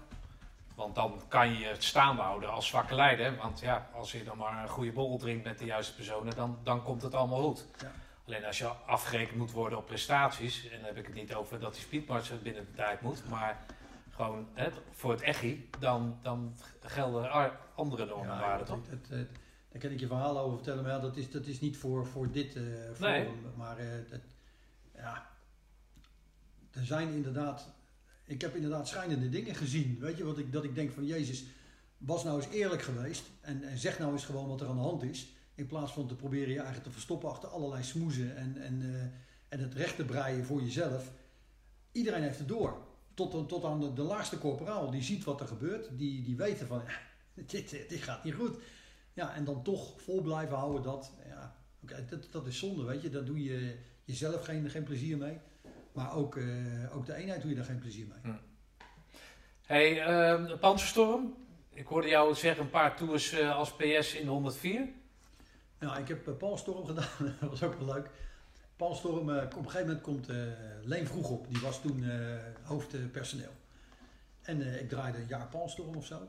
Want 0.76 0.96
dan 0.96 1.22
kan 1.28 1.54
je 1.54 1.66
het 1.66 1.84
staande 1.84 2.22
houden 2.22 2.52
als 2.52 2.68
zwakke 2.68 2.96
leider. 2.96 3.36
Want 3.36 3.60
ja, 3.60 3.90
als 3.94 4.12
je 4.12 4.24
dan 4.24 4.38
maar 4.38 4.64
een 4.64 4.70
goede 4.70 4.92
borrel 4.92 5.18
drinkt 5.18 5.44
met 5.44 5.60
de 5.60 5.66
juiste 5.66 5.96
personen, 5.96 6.36
dan, 6.36 6.60
dan 6.64 6.84
komt 6.84 7.02
het 7.02 7.14
allemaal 7.14 7.42
goed. 7.42 7.66
Ja. 7.82 7.92
Alleen 8.26 8.46
als 8.46 8.58
je 8.58 8.68
afgerekend 8.68 9.38
moet 9.38 9.52
worden 9.52 9.78
op 9.78 9.86
prestaties, 9.86 10.70
en 10.70 10.78
dan 10.78 10.86
heb 10.86 10.98
ik 10.98 11.06
het 11.06 11.16
niet 11.16 11.34
over 11.34 11.60
dat 11.60 11.74
die 11.74 11.82
speedmarch 11.82 12.42
binnen 12.42 12.66
de 12.66 12.74
tijd 12.74 13.02
moet, 13.02 13.30
maar 13.30 13.66
gewoon 14.10 14.48
hè, 14.54 14.70
voor 14.92 15.12
het 15.12 15.22
echi, 15.22 15.70
dan, 15.80 16.20
dan 16.22 16.56
gelden 16.82 17.52
andere 17.76 18.06
normen 18.06 18.32
en 18.32 18.40
waarden, 18.40 18.82
het, 18.90 19.08
toch? 19.10 19.18
Daar 19.72 19.82
kan 19.82 19.92
ik 19.92 20.00
je 20.00 20.08
verhaal 20.08 20.40
over 20.40 20.56
vertellen, 20.56 20.84
maar 20.84 20.92
ja, 20.92 21.00
dat, 21.00 21.18
is, 21.18 21.32
dat 21.32 21.46
is 21.46 21.60
niet 21.60 21.78
voor, 21.78 22.08
voor 22.08 22.32
dit 22.32 22.56
eh 22.56 22.64
forum. 22.94 23.12
Nee. 23.14 23.30
Maar 23.58 23.78
eh, 23.78 23.88
het, 24.10 24.24
ja, 24.96 25.30
er 26.72 26.86
zijn 26.86 27.14
inderdaad 27.14 27.74
Ik 28.26 28.42
heb 28.42 28.56
inderdaad 28.56 28.88
schijnende 28.88 29.30
dingen 29.30 29.56
gezien. 29.56 29.98
Weet 30.00 30.18
je, 30.18 30.24
wat 30.24 30.38
ik, 30.38 30.52
dat 30.52 30.64
ik 30.64 30.76
denk 30.76 30.92
van 30.92 31.06
Jezus, 31.06 31.46
was 31.98 32.24
nou 32.24 32.42
eens 32.42 32.52
eerlijk 32.52 32.82
geweest. 32.82 33.24
En, 33.42 33.64
en 33.64 33.78
zeg 33.78 34.00
nou 34.00 34.12
eens 34.12 34.26
gewoon 34.26 34.48
wat 34.48 34.62
er 34.62 34.68
aan 34.68 34.76
de 34.76 34.82
hand 34.82 35.04
is. 35.04 35.28
In 35.56 35.68
plaats 35.68 35.92
van 35.92 36.08
te 36.08 36.16
proberen 36.16 36.54
je 36.54 36.60
eigen 36.60 36.82
te 36.84 36.92
verstoppen 36.92 37.30
achter 37.30 37.50
allerlei 37.50 37.84
smoezen 37.84 38.36
en, 38.36 38.62
en, 38.62 38.82
eh, 38.82 39.02
en 39.50 39.60
het 39.60 39.74
recht 39.74 39.96
te 39.96 40.06
breien 40.06 40.46
voor 40.46 40.62
jezelf. 40.62 41.12
Iedereen 41.92 42.24
heeft 42.24 42.40
het 42.40 42.48
door. 42.48 42.78
Tot, 43.14 43.50
tot 43.50 43.64
aan 43.64 43.80
de, 43.80 43.94
de 43.94 44.02
laagste 44.02 44.38
corporaal. 44.38 44.92
Die 44.92 45.04
ziet 45.04 45.24
wat 45.24 45.42
er 45.42 45.48
gebeurt. 45.48 45.90
Die, 45.98 46.24
die 46.24 46.36
weten 46.36 46.68
van, 46.68 46.82
dit, 47.34 47.70
dit 47.70 48.02
gaat 48.02 48.24
niet 48.24 48.34
goed. 48.34 48.58
Ja, 49.14 49.36
en 49.36 49.44
dan 49.44 49.64
toch 49.64 50.02
vol 50.02 50.22
blijven 50.22 50.58
houden 50.58 50.84
dat, 50.84 51.12
ja, 51.28 51.56
dat, 52.10 52.28
dat 52.32 52.46
is 52.46 52.60
zonde, 52.60 52.84
weet 52.84 53.02
je. 53.02 53.10
Daar 53.10 53.26
doe 53.26 53.44
je 53.44 53.76
jezelf 54.04 54.46
geen, 54.46 54.70
geen 54.70 54.84
plezier 54.84 55.18
mee. 55.18 55.38
Maar 55.92 56.16
ook, 56.16 56.36
eh, 56.36 56.96
ook 56.96 57.06
de 57.06 57.14
eenheid 57.14 57.42
doe 57.42 57.50
je 57.50 57.56
daar 57.56 57.66
geen 57.66 57.80
plezier 57.80 58.08
mee. 58.08 58.34
Hey, 59.62 60.02
ehm 60.02 60.58
Panzerstorm. 60.60 61.34
Ik 61.74 61.88
hoorde 61.88 62.08
jou 62.08 62.36
zeggen 62.36 62.64
een 62.64 62.70
paar 62.70 62.96
tours 62.96 63.32
eh, 63.32 63.56
als 63.56 63.76
PS 63.76 64.14
in 64.14 64.24
de 64.24 64.32
104. 64.32 64.88
Nou, 65.80 66.00
ik 66.00 66.08
heb 66.08 66.28
uh, 66.28 66.38
Palstorm 66.38 66.86
gedaan. 66.92 67.36
dat 67.40 67.50
was 67.50 67.64
ook 67.64 67.80
wel 67.80 67.94
leuk. 67.94 68.10
Palstorm, 68.76 69.30
eh, 69.30 69.44
op 69.44 69.56
een 69.56 69.64
gegeven 69.64 69.88
moment 69.88 70.02
komt 70.02 70.30
eh, 70.30 70.36
Leen 70.84 71.08
vroeg 71.08 71.30
op. 71.30 71.48
Die 71.48 71.62
was 71.62 71.82
toen 71.82 72.04
eh, 72.04 72.36
hoofdpersoneel. 72.64 73.52
En 74.42 74.62
eh, 74.62 74.82
ik 74.82 74.90
draaide 74.90 75.18
een 75.18 75.28
jaar 75.28 75.48
Palstorm 75.48 75.96
of 75.96 76.06
zo. 76.06 76.28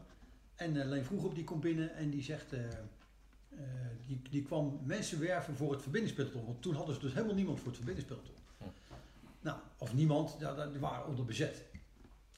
En 0.63 0.81
eh, 0.81 0.87
Leen 0.89 1.05
vroeg 1.05 1.25
op 1.25 1.35
die 1.35 1.45
komt 1.45 1.61
binnen 1.61 1.95
en 1.95 2.11
die 2.11 2.23
zegt... 2.23 2.53
eh, 2.53 2.65
eh, 2.69 3.59
die, 4.07 4.23
die 4.31 4.43
kwam 4.43 4.81
mensen 4.85 5.21
werven 5.21 5.57
voor 5.57 5.73
het 5.73 5.83
verbindingspeloton. 5.83 6.45
Want 6.45 6.63
toen 6.63 6.75
hadden 6.75 6.95
ze 6.95 7.01
dus 7.01 7.13
helemaal 7.13 7.35
niemand 7.35 7.59
voor 7.59 7.67
het 7.67 7.77
verbindingspeloton. 7.77 8.35
Nou, 9.41 9.59
of 9.79 9.95
niemand, 9.95 10.37
ja, 10.39 10.67
die 10.67 10.81
waren 10.81 11.07
onder 11.07 11.25
bezet. 11.25 11.63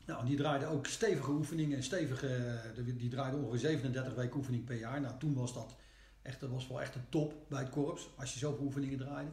Nou, 0.06 0.26
die 0.26 0.36
draaide 0.36 0.66
ook 0.66 0.86
stevige 0.86 1.30
oefeningen. 1.30 1.82
Stevige, 1.82 2.60
die- 2.84 2.96
die 2.96 3.08
draaide 3.10 3.36
ongeveer 3.36 3.58
37 3.58 4.14
weken 4.14 4.36
oefening 4.36 4.64
per 4.64 4.76
jaar. 4.78 5.00
Nou, 5.00 5.18
toen 5.18 5.34
was 5.34 5.54
dat 5.54 5.76
echt, 6.22 6.40
dat 6.40 6.50
was 6.50 6.68
wel 6.68 6.80
echt 6.80 6.94
een 6.94 7.08
top 7.08 7.34
bij 7.48 7.60
het 7.60 7.70
korps. 7.70 8.08
Als 8.16 8.32
je 8.32 8.38
zoveel 8.38 8.64
oefeningen 8.64 8.98
draaide. 8.98 9.30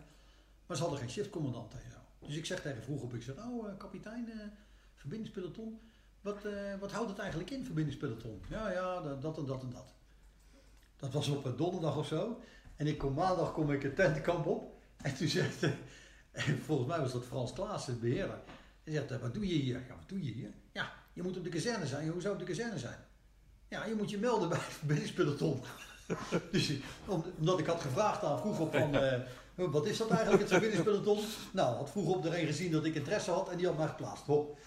Maar 0.66 0.76
ze 0.78 0.82
hadden 0.84 1.00
geen 1.02 1.10
shiftcommandant 1.10 1.74
en 1.74 1.92
zo. 1.92 2.26
Dus 2.28 2.36
ik 2.36 2.46
zeg 2.46 2.62
tegen 2.62 2.84
vroeg 2.84 3.02
op, 3.02 3.14
ik 3.14 3.22
zeg, 3.22 3.36
oh 3.38 3.68
eh, 3.70 3.78
kapitein, 3.78 4.30
verbindingspeloton. 4.96 5.80
Wat, 6.22 6.46
eh, 6.46 6.80
wat 6.80 6.92
houdt 6.92 7.10
het 7.10 7.20
eigenlijk 7.20 7.50
in, 7.50 7.66
verbindingspeloton? 7.66 8.42
Ja, 8.50 8.72
ja, 8.72 9.02
dat, 9.02 9.22
dat 9.22 9.38
en 9.38 9.46
dat 9.46 9.62
en 9.62 9.70
dat. 9.70 9.94
Dat 10.96 11.12
was 11.12 11.28
op 11.28 11.46
een 11.46 11.56
donderdag 11.56 11.98
of 11.98 12.08
zo. 12.08 12.40
En 12.76 12.88
ik 12.88 12.98
kom 12.98 13.14
maandag 13.14 13.54
kom 13.54 13.72
ik 13.72 13.84
het 13.84 13.96
tentenkamp 13.96 14.46
op. 14.46 14.70
En 15.02 15.16
toen 15.16 15.28
zegt, 15.28 15.64
eh, 15.64 16.44
volgens 16.66 16.88
mij 16.88 17.00
was 17.00 17.12
dat 17.12 17.26
Frans 17.26 17.54
Klaas, 17.54 17.86
de 17.86 17.94
beheerder. 17.94 18.40
Hij 18.84 18.94
zegt, 18.94 19.12
eh, 19.12 19.18
wat 19.18 19.34
doe 19.34 19.48
je 19.48 19.54
hier? 19.54 19.80
Ja, 19.88 19.96
wat 19.96 20.10
doe 20.10 20.24
je 20.24 20.32
hier? 20.32 20.50
Ja, 20.72 20.94
je 21.14 21.24
moet 21.24 21.38
op 21.38 21.44
de 21.44 21.50
kazerne 21.50 21.88
zijn. 21.88 22.10
Hoe 22.10 22.22
zou 22.22 22.34
op 22.34 22.40
de 22.40 22.46
kazerne 22.46 22.80
zijn? 22.80 22.98
Ja, 23.68 23.86
je 23.86 23.96
moet 23.96 24.10
je 24.10 24.18
melden 24.18 24.50
bij 24.50 24.58
het 24.58 24.74
verbindingspeloton. 24.74 25.62
dus 26.52 26.74
omdat 27.06 27.60
ik 27.60 27.66
had 27.66 27.82
gevraagd 27.82 28.24
aan 28.24 28.40
vroeg 28.40 28.60
op 28.60 28.76
van, 28.76 28.96
eh, 29.04 29.20
wat 29.56 29.86
is 29.86 29.98
dat 29.98 30.10
eigenlijk, 30.10 30.42
het 30.42 30.52
verbindingspeloton? 30.52 31.20
Nou, 31.52 31.76
had 31.76 31.90
vroeg 31.90 32.16
op 32.16 32.26
er 32.26 32.40
een 32.40 32.46
gezien 32.46 32.72
dat 32.72 32.86
ik 32.86 32.96
interesse 32.96 33.32
had 33.32 33.50
en 33.50 33.58
die 33.58 33.68
had 33.68 33.78
mij 33.78 33.88
geplaatst. 33.88 34.26
Hop. 34.26 34.60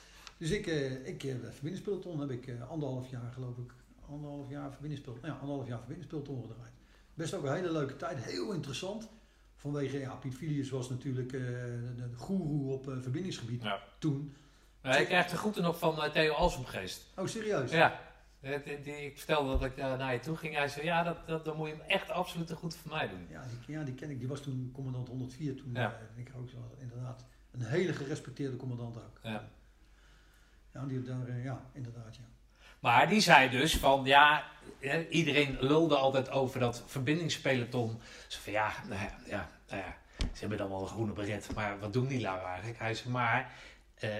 Dus 0.44 0.52
ik, 0.52 0.66
eh, 0.66 1.06
ik 1.06 1.24
eh, 1.24 1.32
het 1.32 1.52
verbindingspeloton 1.54 2.20
heb 2.20 2.30
ik 2.30 2.46
eh, 2.46 2.70
anderhalf 2.70 3.10
jaar 3.10 3.32
geloof 3.32 3.56
ik, 3.58 3.72
anderhalf 4.08 4.50
jaar 4.50 4.70
verbindingspeloton, 4.70 5.28
ja, 5.30 5.36
anderhalf 5.40 5.68
jaar 5.68 5.78
verbindingspeloton 5.78 6.42
gedraaid. 6.42 6.72
Best 7.14 7.34
ook 7.34 7.44
een 7.44 7.54
hele 7.54 7.72
leuke 7.72 7.96
tijd, 7.96 8.18
heel 8.24 8.52
interessant. 8.52 9.08
Vanwege, 9.56 9.98
ja, 9.98 10.14
Piet 10.14 10.34
Filius 10.34 10.70
was 10.70 10.90
natuurlijk 10.90 11.32
eh, 11.32 11.40
de, 11.40 12.10
goeroe 12.16 12.72
op 12.72 12.84
verbindingsgebied 12.84 13.62
Ja. 13.62 13.80
toen. 13.98 14.34
Nou, 14.82 15.00
ik 15.00 15.06
krijg 15.06 15.26
de 15.30 15.36
groeten 15.36 15.62
nog 15.62 15.78
van 15.78 16.02
eh, 16.02 16.10
Theo 16.10 16.32
Alsomgeest. 16.32 17.02
Oh, 17.16 17.26
serieus? 17.26 17.70
Ja. 17.70 18.00
Die- 18.40 18.80
die- 18.82 19.04
Ik 19.04 19.16
vertelde 19.18 19.50
dat 19.50 19.64
ik 19.64 19.76
naar 19.76 20.12
je 20.12 20.20
toe 20.20 20.36
ging. 20.36 20.54
Hij 20.54 20.68
zei, 20.68 20.84
ja, 20.84 21.02
dat, 21.02 21.26
dat, 21.26 21.44
dan 21.44 21.56
moet 21.56 21.68
je 21.68 21.74
hem 21.74 21.82
echt 21.86 22.10
absoluut 22.10 22.46
te 22.46 22.54
goed 22.56 22.74
voor 22.76 22.90
mij 22.90 23.08
doen. 23.08 23.26
Ja, 23.30 23.46
die, 23.66 23.76
ja, 23.76 23.82
die 23.84 23.94
ken 23.94 24.10
ik. 24.10 24.18
Die 24.18 24.28
was 24.28 24.40
toen 24.40 24.70
commandant 24.74 25.08
104. 25.08 25.54
Toen 25.56 25.70
Ja. 25.74 25.98
ik 26.16 26.30
ook 26.36 26.48
zo, 26.50 26.56
inderdaad. 26.78 27.24
Een 27.50 27.62
hele 27.62 27.92
gerespecteerde 27.92 28.56
commandant 28.56 28.96
ook. 28.96 29.18
Ja. 29.22 29.48
Ja, 30.74 30.84
die 30.86 31.02
daar, 31.02 31.28
eh, 31.28 31.44
ja 31.44 31.60
inderdaad, 31.72 32.16
ja. 32.16 32.22
Maar 32.80 33.08
die 33.08 33.20
zei 33.20 33.50
dus 33.50 33.76
van, 33.76 34.04
ja, 34.04 34.44
iedereen 35.10 35.56
lulde 35.60 35.96
altijd 35.96 36.30
over 36.30 36.60
dat 36.60 36.82
verbindingspeloton. 36.86 38.00
Ze 38.28 38.40
van, 38.40 38.52
ja, 38.52 38.72
nou 38.88 39.00
ja, 39.00 39.18
ja, 39.26 39.48
nou 39.68 39.82
ja, 39.82 39.96
ze 40.18 40.40
hebben 40.40 40.58
dan 40.58 40.68
wel 40.68 40.80
een 40.80 40.86
groene 40.86 41.12
beret, 41.12 41.54
maar 41.54 41.78
wat 41.78 41.92
doen 41.92 42.06
die 42.06 42.20
lui 42.20 42.44
eigenlijk? 42.44 42.78
Hij 42.78 42.94
zei, 42.94 43.10
maar 43.10 43.52
eh, 43.94 44.10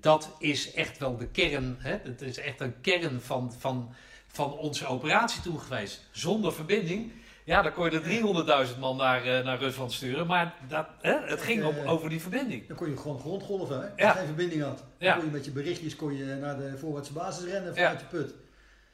dat 0.00 0.36
is 0.38 0.72
echt 0.72 0.98
wel 0.98 1.16
de 1.16 1.28
kern, 1.28 1.76
hè? 1.78 1.98
het 2.02 2.22
is 2.22 2.38
echt 2.38 2.60
een 2.60 2.80
kern 2.80 3.20
van, 3.20 3.52
van, 3.58 3.94
van 4.26 4.52
onze 4.52 4.86
operatie 4.86 5.42
toen 5.42 5.60
geweest. 5.60 6.08
Zonder 6.10 6.52
verbinding, 6.52 7.12
ja, 7.44 7.62
dan 7.62 7.72
kon 7.72 7.90
je 7.90 8.00
er 8.00 8.66
300.000 8.74 8.78
man 8.78 8.96
naar, 8.96 9.24
eh, 9.24 9.44
naar 9.44 9.58
Rusland 9.58 9.92
sturen, 9.92 10.26
maar 10.26 10.54
dat, 10.68 10.86
hè, 11.00 11.18
het 11.20 11.40
ging 11.40 11.64
om, 11.64 11.76
over 11.86 12.08
die 12.08 12.20
verbinding. 12.20 12.66
Dan 12.68 12.76
kon 12.76 12.90
je 12.90 12.96
gewoon 12.96 13.20
grondgolven, 13.20 13.76
hè? 13.80 13.82
Als 13.90 13.92
Ja. 13.96 14.08
je 14.12 14.16
geen 14.18 14.26
verbinding 14.26 14.62
had. 14.62 14.76
Dan 14.78 14.86
Ja. 14.98 15.14
kon 15.14 15.24
je 15.24 15.30
met 15.30 15.44
je 15.44 15.50
berichtjes 15.50 15.96
kon 15.96 16.16
je 16.16 16.24
naar 16.24 16.56
de 16.56 16.78
voorwaartse 16.78 17.12
basis 17.12 17.44
rennen 17.44 17.68
Ja. 17.74 17.74
vanuit 17.74 18.00
je 18.00 18.06
put. 18.06 18.34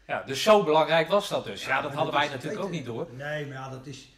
Ja, 0.06 0.22
dus 0.26 0.42
zo 0.42 0.64
belangrijk 0.64 1.08
was 1.08 1.28
dat 1.28 1.44
dus. 1.44 1.64
Ja, 1.64 1.82
dat 1.82 1.92
hadden 1.92 2.14
wij 2.14 2.28
natuurlijk 2.28 2.62
ook 2.62 2.70
niet 2.70 2.84
door. 2.84 3.08
Nee, 3.16 3.44
maar 3.46 3.54
ja, 3.54 3.68
dat 3.70 3.86
is... 3.86 4.08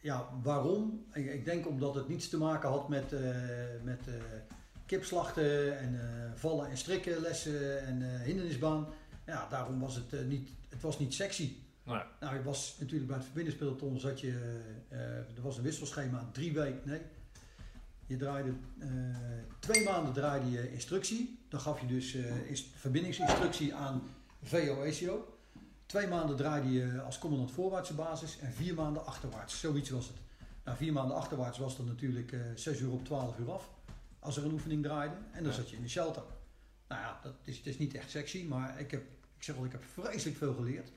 Ja, 0.00 0.28
waarom? 0.42 1.04
Ik, 1.12 1.32
ik 1.32 1.44
denk 1.44 1.66
omdat 1.68 1.94
het 1.94 2.08
niets 2.08 2.28
te 2.28 2.38
maken 2.38 2.68
had 2.68 2.88
met, 2.88 3.12
eh, 3.12 3.20
met 3.82 4.00
eh, 4.06 4.14
kipslachten 4.86 5.78
en 5.78 6.00
vallen 6.36 6.70
en 6.70 6.76
strikken 6.76 7.20
lessen 7.20 7.86
en 7.86 8.20
hindernisbaan. 8.24 8.88
Ja, 9.26 9.46
daarom 9.50 9.80
was 9.80 9.94
het 9.94 10.28
niet... 10.28 10.48
Het 10.68 10.82
was 10.82 10.98
niet 10.98 11.14
sexy. 11.14 11.52
Nee. 11.90 12.02
Nou, 12.20 12.36
ik 12.36 12.44
was 12.44 12.76
natuurlijk 12.78 13.06
bij 13.06 13.16
het 13.16 13.24
verbindingspeloton 13.24 14.00
zat 14.00 14.20
je, 14.20 14.60
eh, 14.88 15.00
er 15.16 15.42
was 15.42 15.56
een 15.56 15.62
wisselschema, 15.62 16.28
drie 16.32 16.52
weken, 16.52 16.80
nee. 16.84 17.00
Je 18.06 18.16
draaide, 18.16 18.52
eh, 18.78 18.88
twee 19.58 19.84
maanden 19.84 20.12
draaide 20.12 20.50
je 20.50 20.72
instructie. 20.72 21.38
Dan 21.48 21.60
gaf 21.60 21.80
je 21.80 21.86
dus 21.86 22.14
eh, 22.14 22.24
verbindingsinstructie 22.76 23.74
aan 23.74 24.02
VO-ECO. 24.42 25.38
Twee 25.86 26.06
maanden 26.06 26.36
draaide 26.36 26.72
je 26.72 27.00
als 27.00 27.18
commandant 27.18 27.50
voorwaartse 27.50 27.94
basis 27.94 28.38
en 28.38 28.52
vier 28.52 28.74
maanden 28.74 29.06
achterwaarts. 29.06 29.60
Zoiets 29.60 29.90
was 29.90 30.06
het. 30.06 30.16
Nou, 30.64 30.76
vier 30.76 30.92
maanden 30.92 31.16
achterwaarts 31.16 31.58
was 31.58 31.76
dan 31.76 31.86
natuurlijk 31.86 32.32
eh 32.32 32.40
6 32.54 32.80
uur 32.80 32.90
op 32.90 33.04
12 33.04 33.38
uur 33.38 33.52
af. 33.52 33.70
Als 34.18 34.36
er 34.36 34.44
een 34.44 34.52
oefening 34.52 34.82
draaide. 34.82 35.14
En 35.32 35.42
dan 35.42 35.52
Ja. 35.52 35.58
zat 35.58 35.70
je 35.70 35.76
in 35.76 35.82
de 35.82 35.88
shelter. 35.88 36.22
Nou 36.88 37.00
ja, 37.00 37.20
dat 37.22 37.34
is, 37.44 37.56
het 37.56 37.66
is 37.66 37.78
niet 37.78 37.94
echt 37.94 38.10
sexy, 38.10 38.44
maar 38.48 38.80
ik 38.80 38.90
heb, 38.90 39.02
ik 39.36 39.42
zeg 39.42 39.54
wel, 39.56 39.64
ik 39.64 39.72
heb 39.72 39.84
vreselijk 39.84 40.36
veel 40.36 40.54
geleerd. 40.54 40.90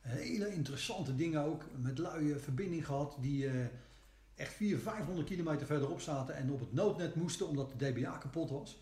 Hele 0.00 0.52
interessante 0.52 1.16
dingen 1.16 1.44
ook. 1.44 1.62
Met 1.76 1.98
luie 1.98 2.36
verbinding 2.36 2.86
gehad 2.86 3.16
die 3.20 3.46
eh, 3.46 3.52
echt 4.34 4.52
400, 4.52 4.96
500 4.96 5.28
kilometer 5.28 5.66
verderop 5.66 6.00
zaten 6.00 6.34
en 6.36 6.50
op 6.50 6.60
het 6.60 6.72
noodnet 6.72 7.14
moesten 7.14 7.48
omdat 7.48 7.72
de 7.78 7.92
DBA 7.92 8.10
kapot 8.10 8.50
was. 8.50 8.78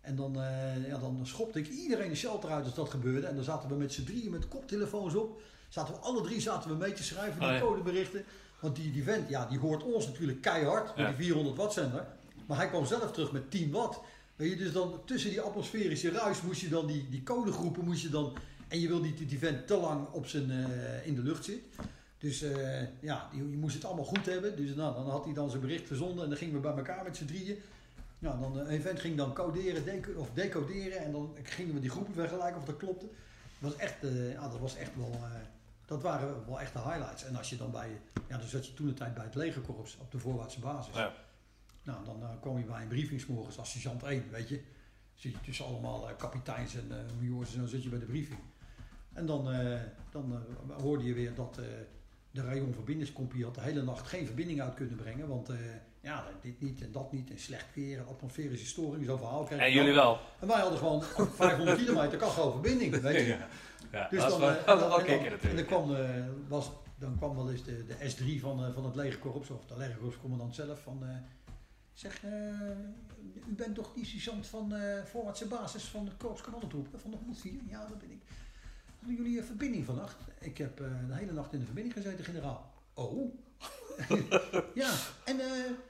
En 0.00 0.16
dan, 0.16 0.42
eh, 0.42 0.88
ja, 0.88 0.98
dan 0.98 1.20
schopte 1.22 1.58
ik 1.58 1.68
iedereen 1.68 2.08
de 2.08 2.14
shelter 2.14 2.50
uit 2.50 2.64
als 2.64 2.74
dat 2.74 2.90
gebeurde. 2.90 3.26
En 3.26 3.34
dan 3.34 3.44
zaten 3.44 3.68
we 3.68 3.74
met 3.74 3.92
z'n 3.92 4.04
drieën 4.04 4.30
met 4.30 4.48
koptelefoons 4.48 5.14
op. 5.14 5.40
Zaten 5.68 5.94
we 5.94 6.00
alle 6.00 6.22
drie 6.22 6.40
zaten 6.40 6.70
we 6.70 6.76
mee 6.76 6.92
te 6.92 7.02
schrijven, 7.02 7.40
die 7.40 7.48
Oh 7.48 7.54
ja. 7.54 7.60
codeberichten. 7.60 8.24
Want 8.60 8.76
die, 8.76 8.92
die 8.92 9.02
vent, 9.02 9.28
ja, 9.28 9.46
die 9.46 9.58
hoort 9.58 9.82
ons 9.82 10.06
natuurlijk 10.06 10.40
keihard 10.40 10.96
met 10.96 11.06
die 11.06 11.16
400 11.16 11.56
watt 11.56 11.72
zender. 11.72 12.06
Maar 12.46 12.56
hij 12.56 12.68
kwam 12.68 12.86
zelf 12.86 13.12
terug 13.12 13.32
met 13.32 13.50
10 13.50 13.70
watt. 13.70 14.00
Weet 14.36 14.50
je, 14.50 14.56
dus 14.56 14.72
dan 14.72 15.00
tussen 15.04 15.30
die 15.30 15.40
atmosferische 15.40 16.10
ruis 16.10 16.42
moest 16.42 16.60
je 16.60 16.68
dan 16.68 16.86
die, 16.86 17.08
die 17.08 17.22
codegroepen 17.22 17.84
moest 17.84 18.02
je 18.02 18.08
dan... 18.08 18.32
En 18.68 18.80
je 18.80 18.88
wil 18.88 19.00
niet 19.00 19.18
dat 19.18 19.28
die 19.28 19.38
vent 19.38 19.66
te 19.66 19.76
lang 19.76 20.08
op 20.08 20.26
zijn, 20.26 20.50
eh, 20.50 21.06
in 21.06 21.14
de 21.14 21.22
lucht 21.22 21.44
zit. 21.44 21.64
Dus 22.18 22.42
eh, 22.42 22.80
ja, 23.00 23.28
je, 23.32 23.50
je 23.50 23.56
moest 23.56 23.74
het 23.74 23.84
allemaal 23.84 24.04
goed 24.04 24.26
hebben. 24.26 24.56
Dus 24.56 24.74
nou, 24.74 24.94
dan 24.94 25.10
had 25.10 25.24
hij 25.24 25.34
dan 25.34 25.50
zijn 25.50 25.62
bericht 25.62 25.86
verzonden 25.86 26.22
en 26.22 26.28
dan 26.28 26.38
gingen 26.38 26.54
we 26.54 26.60
bij 26.60 26.76
elkaar 26.76 27.04
met 27.04 27.16
z'n 27.16 27.24
drieën. 27.24 27.58
Nou, 28.18 28.40
dan, 28.40 28.60
eh, 28.60 28.72
een 28.74 28.82
vent 28.82 29.00
ging 29.00 29.16
dan 29.16 29.34
coderen 29.34 29.84
deco- 29.84 30.12
of 30.16 30.30
decoderen 30.34 30.98
en 30.98 31.12
dan 31.12 31.36
gingen 31.42 31.74
we 31.74 31.80
die 31.80 31.90
groepen 31.90 32.14
vergelijken 32.14 32.60
of 32.60 32.66
dat 32.66 32.76
klopte. 32.76 33.06
Dat 33.58 33.70
was 33.70 33.80
echt, 33.80 33.94
ja, 34.32 34.48
dat 34.48 34.60
was 34.60 34.76
echt 34.76 34.90
wel, 34.96 35.20
dat 35.86 36.02
waren 36.02 36.46
wel 36.46 36.60
echt 36.60 36.72
de 36.72 36.78
highlights. 36.78 37.24
En 37.24 37.36
als 37.36 37.50
je 37.50 37.56
dan 37.56 37.70
bij, 37.70 38.00
ja, 38.28 38.38
dan 38.38 38.48
zat 38.48 38.66
je 38.66 38.74
toen 38.74 38.86
de 38.86 38.94
tijd 38.94 39.14
bij 39.14 39.24
het 39.24 39.34
legerkorps 39.34 39.96
op 40.00 40.10
de 40.10 40.18
voorwaartse 40.18 40.60
basis. 40.60 40.94
Ja. 40.94 41.12
Nou, 41.82 42.04
dan 42.04 42.40
kwam 42.40 42.58
je 42.58 42.64
bij 42.64 42.82
een 42.82 42.88
briefingsmorgens 42.88 43.58
als 43.58 43.70
sergeant 43.70 44.02
1, 44.02 44.30
weet 44.30 44.48
je. 44.48 44.60
Zit 45.14 45.32
je 45.32 45.40
tussen 45.40 45.64
allemaal 45.64 46.10
kapiteins 46.18 46.74
en 46.74 46.86
eh 46.90 46.96
majors 47.20 47.54
en 47.54 47.60
zo 47.60 47.66
zit 47.66 47.82
je 47.82 47.88
bij 47.88 47.98
de 47.98 48.04
briefing. 48.04 48.38
En 49.18 49.26
dan, 49.26 49.50
eh, 49.52 49.80
dan 50.10 50.32
eh, 50.68 50.76
hoorde 50.82 51.04
je 51.04 51.14
weer 51.14 51.34
dat 51.34 51.58
eh, 51.58 51.64
de 52.30 52.42
rayon 52.42 52.74
verbindingscompie 52.74 53.44
had 53.44 53.54
de 53.54 53.60
hele 53.60 53.82
nacht 53.82 54.06
geen 54.08 54.26
verbinding 54.26 54.60
uit 54.60 54.74
kunnen 54.74 54.96
brengen. 54.96 55.28
Want 55.28 55.50
ja, 56.00 56.24
dit 56.40 56.60
niet 56.60 56.82
en 56.82 56.92
dat 56.92 57.12
niet 57.12 57.30
en 57.30 57.38
slecht 57.38 57.66
weer, 57.74 58.02
atmosferische 58.02 58.66
storing, 58.66 59.04
zo'n 59.06 59.18
verhaal 59.18 59.48
En 59.48 59.72
jullie 59.72 59.94
dan. 59.94 60.04
wel. 60.04 60.18
En 60.40 60.48
wij 60.48 60.60
hadden 60.60 60.78
gewoon 60.78 61.02
500 61.02 61.78
kilometer, 61.84 62.18
kan 62.18 62.30
gewoon 62.30 62.52
verbinding, 62.52 63.00
weet 63.00 63.26
je. 63.26 63.26
Ja, 63.26 63.48
ja 63.92 64.08
Dus 64.08 64.20
dat 64.22 64.30
dan, 64.30 64.40
dat 64.40 64.50
is 64.50 64.64
en 64.64 64.78
dan- 64.78 64.90
en 65.50 65.56
dan 65.56 65.64
kwam, 65.64 65.96
was, 66.48 66.70
dan 66.98 67.16
kwam 67.16 67.36
wel 67.36 67.50
eens 67.50 67.64
de, 67.64 67.84
de 67.86 67.94
S3 67.94 68.40
van, 68.40 68.72
van 68.72 68.84
het 68.84 68.94
legerkorps, 68.94 69.50
of 69.50 69.64
de 69.66 69.76
legerkorpscommandant 69.76 70.54
zelf, 70.54 70.82
van... 70.82 71.02
zeg, 71.92 72.22
u 73.48 73.54
bent 73.54 73.74
toch 73.74 73.92
die 73.94 74.04
sergeant 74.06 74.46
van 74.46 74.72
voorwaartse 75.04 75.46
basis 75.46 75.84
van 75.84 76.04
de 76.04 76.10
Korps 76.16 76.40
Kanonnentroep, 76.40 76.88
van 76.96 77.10
de 77.10 77.16
104? 77.16 77.52
Ja, 77.68 77.86
dat 77.86 77.98
ben 77.98 78.10
ik. 78.10 78.22
Hadden 78.98 79.16
jullie 79.16 79.38
een 79.38 79.44
verbinding 79.44 79.84
vannacht? 79.84 80.16
Ik 80.40 80.58
heb 80.58 80.80
eh, 80.80 80.86
de 81.08 81.14
hele 81.14 81.32
nacht 81.32 81.52
in 81.52 81.58
de 81.58 81.64
verbinding 81.64 81.94
gezeten, 81.94 82.24
generaal. 82.24 82.72
Oh? 82.94 83.34
ja, 84.74 84.92
en 85.24 85.40
eh, 85.40 85.46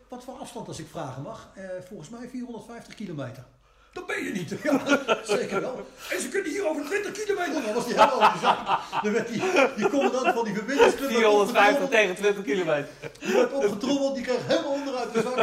wat 0.09 0.25
voor 0.25 0.35
afstand 0.35 0.69
als 0.69 0.79
ik 0.79 0.87
vragen 0.87 1.23
mag? 1.23 1.51
Eh, 1.55 1.65
volgens 1.81 2.09
mij 2.09 2.29
450 2.29 2.95
kilometer. 2.95 3.45
Dat 3.99 4.07
ben 4.07 4.25
je 4.25 4.31
niet. 4.31 4.55
Ja, 4.63 5.19
zeker 5.25 5.61
wel. 5.61 5.87
En 6.11 6.21
ze 6.21 6.29
kunnen 6.29 6.51
hier 6.51 6.69
over 6.69 6.85
20 6.85 7.13
kilometer. 7.13 7.63
Dan 7.63 7.75
was 7.75 7.87
die 7.87 7.95
helemaal 7.95 8.17
over 8.17 8.33
de 8.33 8.39
zak. 8.39 8.81
Dan 9.03 9.13
werd 9.13 9.29
die, 9.29 9.43
die 9.77 9.89
commandant 9.89 10.35
van 10.35 10.45
die 10.45 10.55
verbindingsclub... 10.55 11.11
450 11.11 11.89
tegen 11.89 12.15
20 12.15 12.45
kilometer. 12.45 12.89
Die 13.19 13.33
werd 13.33 13.53
opgetrommeld, 13.53 14.15
die 14.15 14.25
kreeg 14.25 14.47
helemaal 14.47 14.73
onderuit 14.73 15.13
de 15.13 15.21
zak. 15.21 15.37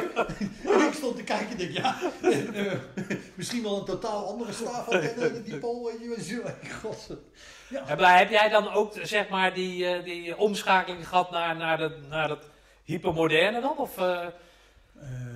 en 0.80 0.88
ik 0.88 0.94
stond 0.94 1.16
te 1.16 1.24
kijken 1.24 1.50
en 1.50 1.58
denk, 1.58 1.72
ja, 1.72 1.96
eh, 2.22 2.72
eh, 2.72 2.80
misschien 3.36 3.64
wel 3.64 3.78
een 3.78 3.86
totaal 3.86 4.28
andere 4.28 4.52
staaf 4.54 4.86
van 4.86 5.00
die, 5.00 5.44
die 5.44 5.58
Paul, 5.58 5.92
weet 6.00 6.28
je 6.28 6.42
God. 6.82 7.08
Ja, 7.70 7.84
Heb, 7.86 8.00
heb 8.00 8.30
jij 8.30 8.50
dan 8.50 8.72
ook 8.72 8.94
zeg 9.02 9.30
maar 9.30 9.54
die, 9.54 9.88
eh, 9.88 10.04
die 10.04 10.38
omschakeling 10.38 11.08
gehad 11.08 11.32
naar, 11.32 11.56
naar, 11.56 11.78
de, 11.78 11.98
naar 12.10 12.28
dat 12.28 12.44
hypermoderne 12.84 13.62
dan? 13.62 13.78
Of, 13.78 13.98
eh, 13.98 14.26
Eh, 15.00 15.35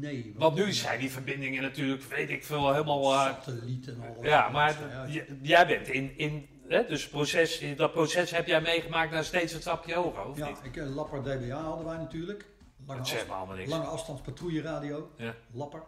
nee. 0.00 0.34
want 0.36 0.54
nu 0.54 0.72
zijn 0.72 1.00
die 1.00 1.10
verbindingen 1.10 1.62
natuurlijk, 1.62 2.02
weet 2.02 2.30
ik 2.30 2.44
veel, 2.44 2.72
helemaal... 2.72 3.12
eh, 3.12 3.24
Satellieten 3.24 4.02
en 4.02 4.14
alles. 4.14 4.26
ja, 4.26 4.48
maar 4.48 4.76
Ja, 5.12 5.24
jij 5.42 5.66
bent 5.66 5.88
in, 5.88 6.18
in 6.18 6.48
hè, 6.68 6.86
dus 6.86 7.08
proces, 7.08 7.64
dat 7.76 7.92
proces 7.92 8.30
heb 8.30 8.46
jij 8.46 8.60
meegemaakt 8.60 9.10
naar 9.12 9.24
steeds 9.24 9.52
een 9.52 9.60
stapje 9.60 9.94
hoger, 9.94 10.24
of 10.26 10.36
Ja, 10.38 10.48
niet? 10.48 10.58
ik, 10.62 10.76
eh, 10.76 10.94
Lapper 10.94 11.22
DBA 11.22 11.62
hadden 11.62 11.86
wij 11.86 11.96
natuurlijk. 11.96 12.48
Lange, 12.86 12.98
Dat 13.00 13.08
zegt 13.08 13.22
af, 13.22 13.28
me 13.28 13.34
allemaal 13.34 13.56
niks. 13.56 13.70
lange 13.70 13.84
afstandspatrouilleradio. 13.86 15.10
Ja. 15.16 15.34
Lapper. 15.52 15.82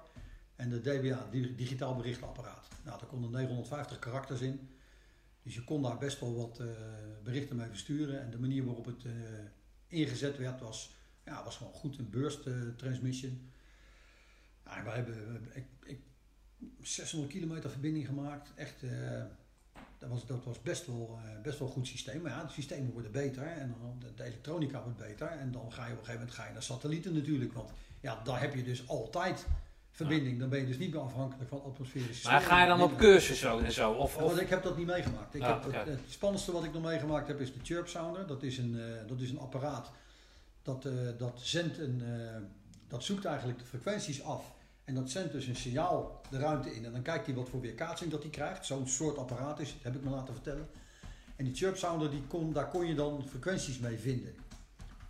En 0.56 0.68
de 0.70 0.80
DBA, 0.80 1.26
di- 1.30 1.54
digitaal 1.54 1.96
berichtenapparaat. 1.96 2.68
Nou, 2.84 2.98
daar 2.98 3.08
konden 3.08 3.30
950 3.30 3.98
karakters 3.98 4.40
in. 4.40 4.68
Dus 5.42 5.54
je 5.54 5.64
kon 5.64 5.82
daar 5.82 5.98
best 5.98 6.20
wel 6.20 6.36
wat 6.36 6.58
eh, 6.58 6.66
berichten 7.24 7.56
mee 7.56 7.68
versturen. 7.68 8.22
En 8.22 8.30
de 8.30 8.38
manier 8.38 8.64
waarop 8.64 8.84
het 8.84 9.04
ingezet 9.86 10.38
werd 10.38 10.60
was, 10.60 10.94
ja, 11.24 11.44
was 11.44 11.56
gewoon 11.56 11.72
goed. 11.72 11.98
Een 11.98 12.10
burst 12.10 12.40
transmission. 12.76 13.51
Nou, 14.72 14.84
wij 14.84 14.94
hebben 14.94 15.14
we- 15.42 15.50
ik, 15.54 15.64
ik, 15.84 16.00
600 16.80 17.32
kilometer 17.32 17.70
verbinding 17.70 18.06
gemaakt. 18.06 18.52
Echt, 18.54 18.82
eh, 18.82 18.90
dat 19.98 20.08
was, 20.10 20.26
dat 20.26 20.44
was 20.44 20.62
best, 20.62 20.86
wel, 20.86 21.18
eh, 21.24 21.40
best 21.42 21.58
wel 21.58 21.68
een 21.68 21.74
goed 21.74 21.86
systeem. 21.86 22.22
Maar 22.22 22.30
ja, 22.32 22.44
de 22.44 22.52
systemen 22.52 22.92
worden 22.92 23.12
beter 23.12 23.42
en 23.46 23.74
dan, 23.80 23.96
de, 23.98 24.14
de 24.14 24.22
elektronica 24.24 24.82
wordt 24.82 24.98
beter. 24.98 25.26
En 25.26 25.52
dan 25.52 25.72
ga 25.72 25.86
je 25.86 25.92
op 25.92 25.98
een 25.98 26.04
gegeven 26.04 26.20
moment 26.20 26.30
ga 26.30 26.46
je 26.46 26.52
naar 26.52 26.62
satellieten 26.62 27.14
natuurlijk. 27.14 27.52
Want 27.52 27.70
ja, 28.00 28.20
daar 28.24 28.40
heb 28.40 28.54
je 28.54 28.62
dus 28.62 28.88
altijd 28.88 29.46
verbinding. 29.90 30.38
Dan 30.38 30.48
ben 30.48 30.60
je 30.60 30.66
dus 30.66 30.78
niet 30.78 30.92
meer 30.92 31.00
afhankelijk 31.02 31.48
van 31.48 31.62
atmosferische 31.64 32.28
Maar 32.28 32.40
ga 32.40 32.60
je 32.62 32.66
dan 32.68 32.82
op 32.82 32.96
cursus 32.96 33.38
zo 33.38 33.58
en 33.58 33.72
zo? 33.72 33.92
Of, 33.92 34.14
Want 34.14 34.32
of, 34.32 34.40
ik 34.40 34.48
heb 34.48 34.62
dat 34.62 34.76
niet 34.76 34.86
meegemaakt. 34.86 35.34
Ik 35.34 35.42
Ah, 35.42 35.62
heb, 35.64 35.72
het, 35.72 35.86
het 35.86 36.00
spannendste 36.08 36.52
wat 36.52 36.64
ik 36.64 36.72
nog 36.72 36.82
meegemaakt 36.82 37.28
heb 37.28 37.40
is 37.40 37.52
de 37.52 37.58
Chirp 37.62 37.88
Sounder. 37.88 38.26
Dat 38.26 38.42
is 38.42 38.58
een, 38.58 38.80
eh, 38.80 39.08
dat 39.08 39.20
is 39.20 39.30
een 39.30 39.38
apparaat 39.38 39.90
dat, 40.62 40.88
dat 41.18 41.40
zendt 41.42 41.78
een, 41.78 42.02
dat 42.88 43.04
zoekt 43.04 43.24
eigenlijk 43.24 43.58
de 43.58 43.64
frequenties 43.64 44.22
af. 44.22 44.52
En 44.84 44.94
dat 44.94 45.10
zendt 45.10 45.32
dus 45.32 45.46
een 45.46 45.56
signaal 45.56 46.20
de 46.30 46.38
ruimte 46.38 46.74
in. 46.74 46.84
En 46.84 46.92
dan 46.92 47.02
kijkt 47.02 47.26
hij 47.26 47.34
wat 47.34 47.48
voor 47.48 47.60
weerkaatsing 47.60 48.10
dat 48.10 48.22
hij 48.22 48.30
krijgt. 48.30 48.66
Zo'n 48.66 48.88
soort 48.88 49.18
apparaat 49.18 49.60
is 49.60 49.70
het, 49.72 49.82
heb 49.82 49.94
ik 49.94 50.04
me 50.04 50.10
laten 50.10 50.34
vertellen. 50.34 50.68
En 51.36 51.44
die 51.44 51.54
Chirp 51.54 51.76
Sounder, 51.76 52.10
die 52.10 52.22
kon, 52.26 52.52
daar 52.52 52.68
kon 52.68 52.86
je 52.86 52.94
dan 52.94 53.24
frequenties 53.28 53.78
mee 53.78 53.98
vinden. 53.98 54.34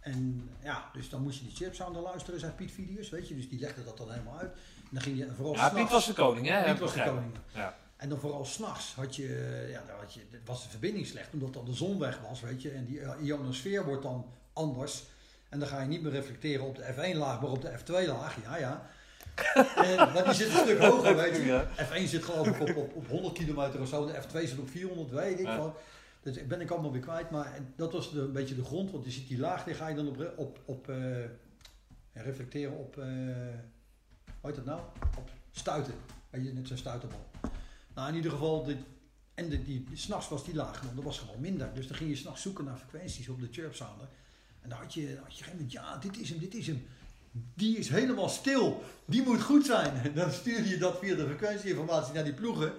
En 0.01 0.51
ja, 0.63 0.91
dus 0.93 1.09
dan 1.09 1.23
moest 1.23 1.39
je 1.39 1.45
die 1.45 1.57
Chirp 1.57 1.75
Sounder 1.75 2.03
luisteren, 2.03 2.41
zei 2.41 2.53
Piet 2.53 2.73
Video's, 2.73 3.09
weet 3.09 3.29
je. 3.29 3.35
Dus 3.35 3.49
die 3.49 3.61
legde 3.61 3.85
dat 3.85 3.97
dan 3.97 4.11
helemaal 4.11 4.39
uit. 4.39 4.53
En 4.53 4.89
dan 4.91 5.03
ging 5.03 5.19
je 5.19 5.33
vooral 5.37 5.55
ja, 5.55 5.69
Piet 5.69 5.91
was 5.91 6.07
de 6.07 6.13
koning, 6.13 6.47
hè? 6.47 6.71
Piet 6.71 6.81
was 6.81 6.93
de 6.93 7.03
koning. 7.03 7.33
Ja. 7.55 7.77
En 7.97 8.09
dan 8.09 8.19
vooral 8.19 8.45
s'nachts 8.45 8.95
had 8.95 9.17
je, 9.17 9.67
ja, 9.71 9.83
had 9.99 10.15
je, 10.15 10.21
was 10.45 10.63
de 10.63 10.69
verbinding 10.69 11.07
slecht, 11.07 11.33
omdat 11.33 11.53
dan 11.53 11.65
de 11.65 11.73
zon 11.73 11.99
weg 11.99 12.21
was, 12.21 12.41
weet 12.41 12.63
je. 12.63 12.71
En 12.71 12.85
die 12.85 13.01
eh, 13.01 13.25
ionosfeer 13.25 13.85
wordt 13.85 14.03
dan 14.03 14.27
anders. 14.53 15.05
En 15.49 15.59
dan 15.59 15.69
ga 15.69 15.81
je 15.81 15.89
niet 15.89 16.03
meer 16.03 16.13
reflecteren 16.13 16.67
op 16.67 16.77
de 16.77 16.83
F1-laag, 16.83 17.41
maar 17.41 17.51
op 17.51 17.63
de 17.63 17.79
F2-laag. 17.79 18.43
Ja, 18.43 18.57
ja. 18.57 18.87
Maar 20.15 20.25
die 20.25 20.33
zit 20.35 20.47
een 20.47 20.59
stuk 20.59 20.79
hoger, 20.79 21.17
weet 21.17 21.37
je. 21.37 21.45
Ja. 21.45 21.69
F1 21.69 22.05
zit 22.05 22.25
geloof 22.25 22.47
ik 22.47 22.61
op, 22.61 22.77
op, 22.77 22.95
op 22.95 23.09
100 23.09 23.35
kilometer 23.35 23.81
of 23.81 23.89
zo. 23.89 24.07
De 24.07 24.23
F2 24.23 24.49
zit 24.49 24.59
op 24.59 24.71
400, 24.71 25.11
weet 25.11 25.39
ik 25.39 25.47
wel. 25.47 25.77
Dus 26.21 26.47
ben 26.47 26.61
ik 26.61 26.71
allemaal 26.71 26.93
weer 26.93 27.01
kwijt. 27.01 27.31
Maar 27.31 27.59
dat 27.77 27.93
was 27.93 28.13
de, 28.13 28.21
een 28.21 28.33
beetje 28.33 28.55
de 28.55 28.65
grond. 28.65 28.91
Want 28.91 29.05
je 29.05 29.11
ziet 29.11 29.29
die 29.29 29.39
laag, 29.39 29.65
die 29.65 29.75
ga 29.75 29.89
je 29.89 29.95
dan 29.95 30.09
op, 30.09 30.33
op, 30.37 30.59
op 30.65 30.89
eh, 30.89 30.97
reflecteren 32.13 32.79
op, 32.79 32.99
eh 32.99 33.07
hoe 34.43 34.51
heet 34.51 34.65
dat 34.65 34.65
nou? 34.65 34.81
Op 35.19 35.31
stuiten. 35.51 35.95
Weet 36.31 36.45
je, 36.45 36.53
net 36.53 36.69
zo'n 36.69 36.77
stuiterbal. 36.77 37.31
Nou, 37.95 38.09
in 38.09 38.15
ieder 38.15 38.31
geval, 38.31 38.65
de, 38.65 38.77
en 39.35 39.49
de, 39.49 39.63
die, 39.63 39.87
s'nachts 39.93 40.29
was 40.29 40.45
die 40.45 40.55
laag, 40.55 40.81
want 40.81 40.95
dat 40.95 41.05
was 41.05 41.19
gewoon 41.19 41.41
minder. 41.41 41.75
Dus 41.75 41.87
dan 41.87 41.97
ging 41.97 42.11
je 42.11 42.17
s'nachts 42.17 42.43
zoeken 42.43 42.65
naar 42.65 42.77
frequenties 42.77 43.29
op 43.29 43.41
de 43.41 43.49
chirp 43.51 43.75
sounder. 43.75 44.09
En 44.61 44.69
dan 44.69 44.79
had 44.79 44.95
je, 44.95 45.01
had 45.01 45.09
je 45.09 45.19
op 45.19 45.27
een 45.27 45.33
gegeven 45.33 45.53
moment, 45.53 45.73
ja, 45.73 45.97
dit 45.97 46.21
is 46.21 46.29
hem, 46.29 46.39
dit 46.39 46.55
is 46.55 46.67
hem. 46.67 46.87
Die 47.33 47.79
is 47.79 47.89
helemaal 47.89 48.29
stil. 48.29 48.83
Die 49.05 49.23
moet 49.23 49.43
goed 49.43 49.67
zijn. 49.67 50.13
Dan 50.15 50.31
stuurde 50.31 50.69
je 50.69 50.79
dat 50.79 50.99
via 50.99 51.15
de 51.15 51.27
frequentieinformatie 51.27 52.15
naar 52.15 52.25
die 52.25 52.35
ploegen. 52.35 52.73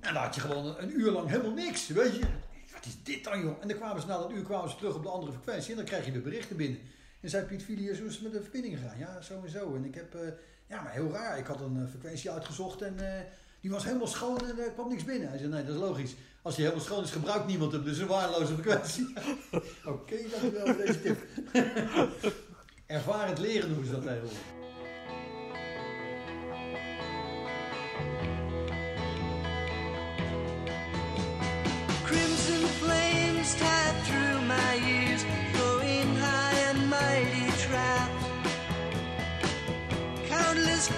En 0.00 0.14
had 0.14 0.34
je 0.34 0.40
gewoon 0.40 0.78
een, 0.78 1.00
uur 1.00 1.10
lang 1.10 1.28
helemaal 1.28 1.52
niks, 1.52 1.88
weet 1.88 2.14
je. 2.14 2.24
Wat 2.72 2.86
is 2.86 3.02
dit 3.02 3.24
dan, 3.24 3.40
joh? 3.40 3.56
En 3.60 3.68
dan 3.68 3.76
kwamen 3.76 4.00
ze 4.00 4.06
na 4.06 4.18
dat 4.18 4.30
uur 4.30 4.42
kwamen 4.42 4.70
ze 4.70 4.76
terug 4.76 4.94
op 4.94 5.02
de 5.02 5.08
andere 5.08 5.32
frequentie. 5.32 5.70
En 5.70 5.76
dan 5.76 5.84
krijg 5.84 6.04
je 6.06 6.12
de 6.12 6.20
berichten 6.20 6.56
binnen. 6.56 6.78
En 7.20 7.30
zei 7.30 7.44
Piet 7.44 7.62
Filius, 7.62 7.98
hoe 7.98 8.08
is 8.08 8.20
met 8.20 8.32
de 8.32 8.42
verbinding 8.42 8.78
gegaan? 8.78 8.98
Ja, 8.98 9.20
zo 9.20 9.74
en 9.74 9.84
ik 9.84 9.94
heb, 9.94 10.14
eh, 10.14 10.20
ja, 10.68 10.82
maar 10.82 10.92
heel 10.92 11.10
raar. 11.10 11.38
Ik 11.38 11.46
had 11.46 11.60
een 11.60 11.76
eh, 11.76 11.88
frequentie 11.90 12.30
uitgezocht 12.30 12.82
en 12.82 13.14
eh, 13.14 13.24
die 13.60 13.70
was 13.70 13.84
helemaal 13.84 14.06
schoon 14.06 14.38
en 14.38 14.58
er 14.58 14.70
kwam 14.70 14.88
niks 14.88 15.04
binnen. 15.04 15.28
Hij 15.28 15.38
zei, 15.38 15.50
nee, 15.50 15.64
dat 15.64 15.74
is 15.74 15.80
logisch. 15.80 16.14
Als 16.42 16.54
die 16.54 16.64
helemaal 16.64 16.86
schoon 16.86 17.02
is, 17.02 17.10
gebruikt 17.10 17.46
niemand 17.46 17.72
hem. 17.72 17.84
Dus 17.84 17.98
een 17.98 18.06
waardeloze 18.06 18.54
frequentie. 18.54 19.14
Oké, 19.94 20.16
dankjewel 20.30 20.66
voor 20.66 20.76
deze 20.76 21.02
tip. 21.02 21.18
Ervarend 22.86 23.38
leren 23.38 23.68
noemen 23.68 23.86
ze 23.86 23.92
dat 23.92 24.02
tegenwoordig. 24.02 24.38
Crimson 32.04 32.68
flames 32.68 33.54
tied 33.54 34.04
through 34.04 34.40
my 34.46 34.74
ears, 34.88 35.24
flowing 35.52 36.16
high 36.16 36.68
and 36.68 36.88
mighty 36.88 37.50
trapped. 37.56 38.24
Countless 40.28 40.88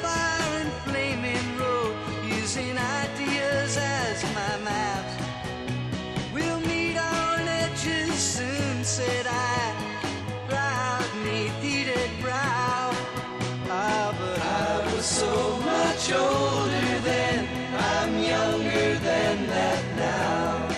older 16.19 16.99
then, 17.11 17.49
I'm 17.79 18.13
younger 18.19 18.95
than 19.09 19.47
that 19.47 19.83
now. 19.97 20.69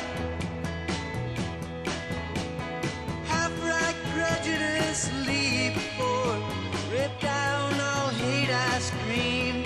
Half-right 3.24 3.98
prejudice 4.14 5.10
leap 5.26 5.74
before, 5.74 6.36
rip 6.92 7.14
down 7.20 7.72
all 7.80 8.08
hate 8.22 8.50
I 8.50 8.78
scream. 8.78 9.64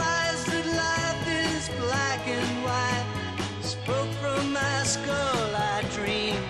Lies 0.00 0.44
that 0.50 0.66
life 0.86 1.24
is 1.26 1.68
black 1.80 2.22
and 2.26 2.50
white, 2.66 3.06
spoke 3.62 4.12
from 4.22 4.52
my 4.52 4.82
skull 4.84 5.50
I 5.56 5.82
dream. 5.96 6.40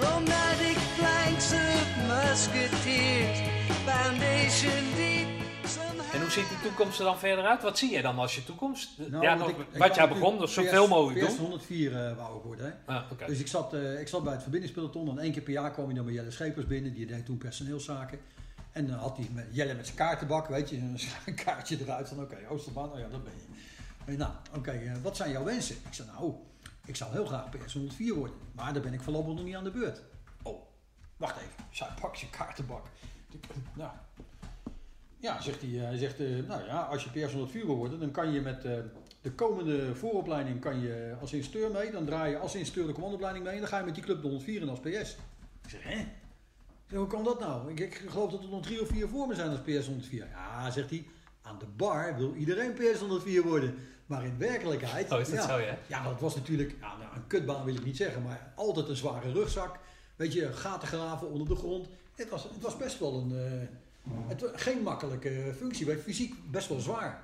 Romantic 0.00 0.78
flanks 0.96 1.52
of 1.52 1.82
musketeers, 2.06 3.38
foundation 3.84 4.87
ziet 6.38 6.48
die 6.48 6.60
toekomst 6.70 6.98
er 6.98 7.04
dan 7.04 7.18
verder 7.18 7.44
uit? 7.44 7.62
Wat 7.62 7.78
zie 7.78 7.90
je 7.92 8.02
dan 8.02 8.18
als 8.18 8.34
je 8.34 8.44
toekomst? 8.44 8.98
Nou, 8.98 9.22
ja, 9.22 9.34
nog, 9.34 9.48
ik- 9.48 9.56
wat 9.78 9.94
jij 9.94 10.08
begon, 10.08 10.38
dus 10.38 10.52
zoveel 10.52 10.88
mogelijk 10.88 11.20
doen. 11.26 11.36
104 11.38 12.06
eh, 12.06 12.16
wou 12.16 12.36
ik 12.36 12.42
worden, 12.42 12.66
hè. 12.84 12.94
Ah. 12.94 13.02
Dus 13.26 13.38
ik 13.38 13.46
zat, 13.46 13.74
eh, 13.74 14.00
ik 14.00 14.08
zat 14.08 14.22
bij 14.24 14.32
het 14.32 14.42
verbindingspeloton 14.42 15.08
en 15.10 15.18
één 15.18 15.32
keer 15.32 15.42
per 15.42 15.52
jaar 15.52 15.70
kwam 15.70 15.88
je 15.88 15.94
dan 15.94 16.04
bij 16.04 16.14
Jelle 16.14 16.30
Schepers 16.30 16.66
binnen. 16.66 16.92
Die 16.94 17.06
deed 17.06 17.24
toen 17.26 17.38
personeelszaken. 17.38 18.18
En 18.72 18.86
dan 18.86 18.98
had 18.98 19.16
hij 19.16 19.28
met 19.32 19.46
Jelle 19.50 19.74
met 19.74 19.84
zijn 19.84 19.96
kaartenbak, 19.98 20.48
weet 20.48 20.70
je, 20.70 20.76
een 21.26 21.34
kaartje 21.44 21.78
eruit 21.80 22.08
van 22.08 22.20
oké, 22.20 22.36
Oosterbaan, 22.48 22.92
oh 22.92 22.98
ja, 22.98 23.08
dat 23.08 23.24
ben 23.24 23.32
je. 23.36 23.56
En 24.12 24.18
nou, 24.18 24.32
oké, 24.56 24.70
eh, 24.70 24.92
wat 25.02 25.16
zijn 25.16 25.30
jouw 25.30 25.44
wensen? 25.44 25.74
Ik 25.86 25.94
zei 25.94 26.08
nou, 26.08 26.34
ik 26.86 26.96
zou 26.96 27.12
heel 27.12 27.26
graag 27.26 27.48
PS 27.48 27.72
104 27.72 28.14
worden, 28.14 28.36
maar 28.52 28.72
daar 28.72 28.82
ben 28.82 28.92
ik 28.92 29.00
voorlopig 29.02 29.34
nog 29.34 29.44
niet 29.44 29.54
aan 29.54 29.64
de 29.64 29.70
beurt. 29.70 30.02
Oh, 30.42 30.62
wacht 31.16 31.36
even. 31.36 31.48
Ik 31.70 31.76
zei, 31.76 31.90
pak 32.00 32.14
je 32.14 32.30
kaartenbak. 32.30 32.84
Nou, 33.74 33.90
ja, 35.20 35.40
zegt 35.40 35.60
hij, 35.60 35.70
hij 35.70 35.96
zegt, 35.96 36.20
eh, 36.20 36.26
nou 36.48 36.64
ja, 36.64 36.80
als 36.80 37.04
je 37.04 37.10
PS 37.10 37.32
104 37.32 37.66
wil 37.66 37.76
worden, 37.76 38.00
dan 38.00 38.10
kan 38.10 38.32
je 38.32 38.40
met 38.40 38.64
eh, 38.64 38.72
de 39.20 39.32
komende 39.32 39.94
vooropleiding 39.94 40.60
kan 40.60 40.80
je 40.80 41.14
als 41.20 41.32
instructeur 41.32 41.70
mee. 41.70 41.90
Dan 41.90 42.04
draai 42.04 42.30
je 42.30 42.38
als 42.38 42.54
instructeur 42.54 42.86
de 42.86 42.92
commandoopleiding 42.92 43.44
mee 43.44 43.54
en 43.54 43.60
dan 43.60 43.68
ga 43.68 43.78
je 43.78 43.84
met 43.84 43.94
die 43.94 44.04
club 44.04 44.22
de 44.22 44.28
104 44.28 44.62
en 44.62 44.68
als 44.68 44.80
PS. 44.80 45.16
Ik 45.62 45.70
zeg, 45.70 45.82
hè? 45.82 46.04
hoe 46.96 47.06
kan 47.06 47.24
dat 47.24 47.40
nou? 47.40 47.70
Ik, 47.70 47.80
ik 47.80 47.94
geloof 48.08 48.30
dat 48.30 48.42
er 48.42 48.48
nog 48.48 48.62
drie 48.62 48.80
of 48.80 48.88
vier 48.88 49.08
voor 49.08 49.26
me 49.26 49.34
zijn 49.34 49.50
als 49.50 49.60
PS 49.60 49.86
104. 49.86 50.28
Ja, 50.30 50.70
zegt 50.70 50.90
hij, 50.90 51.06
aan 51.42 51.58
de 51.58 51.66
bar 51.76 52.16
wil 52.16 52.34
iedereen 52.34 52.72
PS 52.72 53.00
104 53.00 53.42
worden. 53.42 53.74
Maar 54.06 54.24
in 54.24 54.38
werkelijkheid... 54.38 55.10
Oh, 55.12 55.20
is 55.20 55.28
dat 55.28 55.38
ja, 55.38 55.48
zo, 55.48 55.58
ja? 55.58 55.78
Ja, 55.86 56.04
dat 56.04 56.20
was 56.20 56.34
natuurlijk, 56.34 56.76
ja, 56.80 56.96
nou, 56.96 57.14
een 57.14 57.26
kutbaan 57.26 57.64
wil 57.64 57.74
ik 57.74 57.84
niet 57.84 57.96
zeggen, 57.96 58.22
maar 58.22 58.52
altijd 58.54 58.88
een 58.88 58.96
zware 58.96 59.32
rugzak. 59.32 59.78
Weet 60.16 60.32
je, 60.32 60.52
gaten 60.52 60.88
graven 60.88 61.30
onder 61.30 61.48
de 61.48 61.54
grond. 61.54 61.88
Het 62.14 62.28
was, 62.28 62.42
het 62.42 62.62
was 62.62 62.76
best 62.76 62.98
wel 62.98 63.14
een, 63.14 63.32
eh, 63.32 63.68
het, 64.28 64.44
geen 64.54 64.82
makkelijke 64.82 65.52
functie, 65.56 65.86
maar 65.86 65.96
fysiek 65.96 66.34
best 66.50 66.68
wel 66.68 66.80
zwaar. 66.80 67.22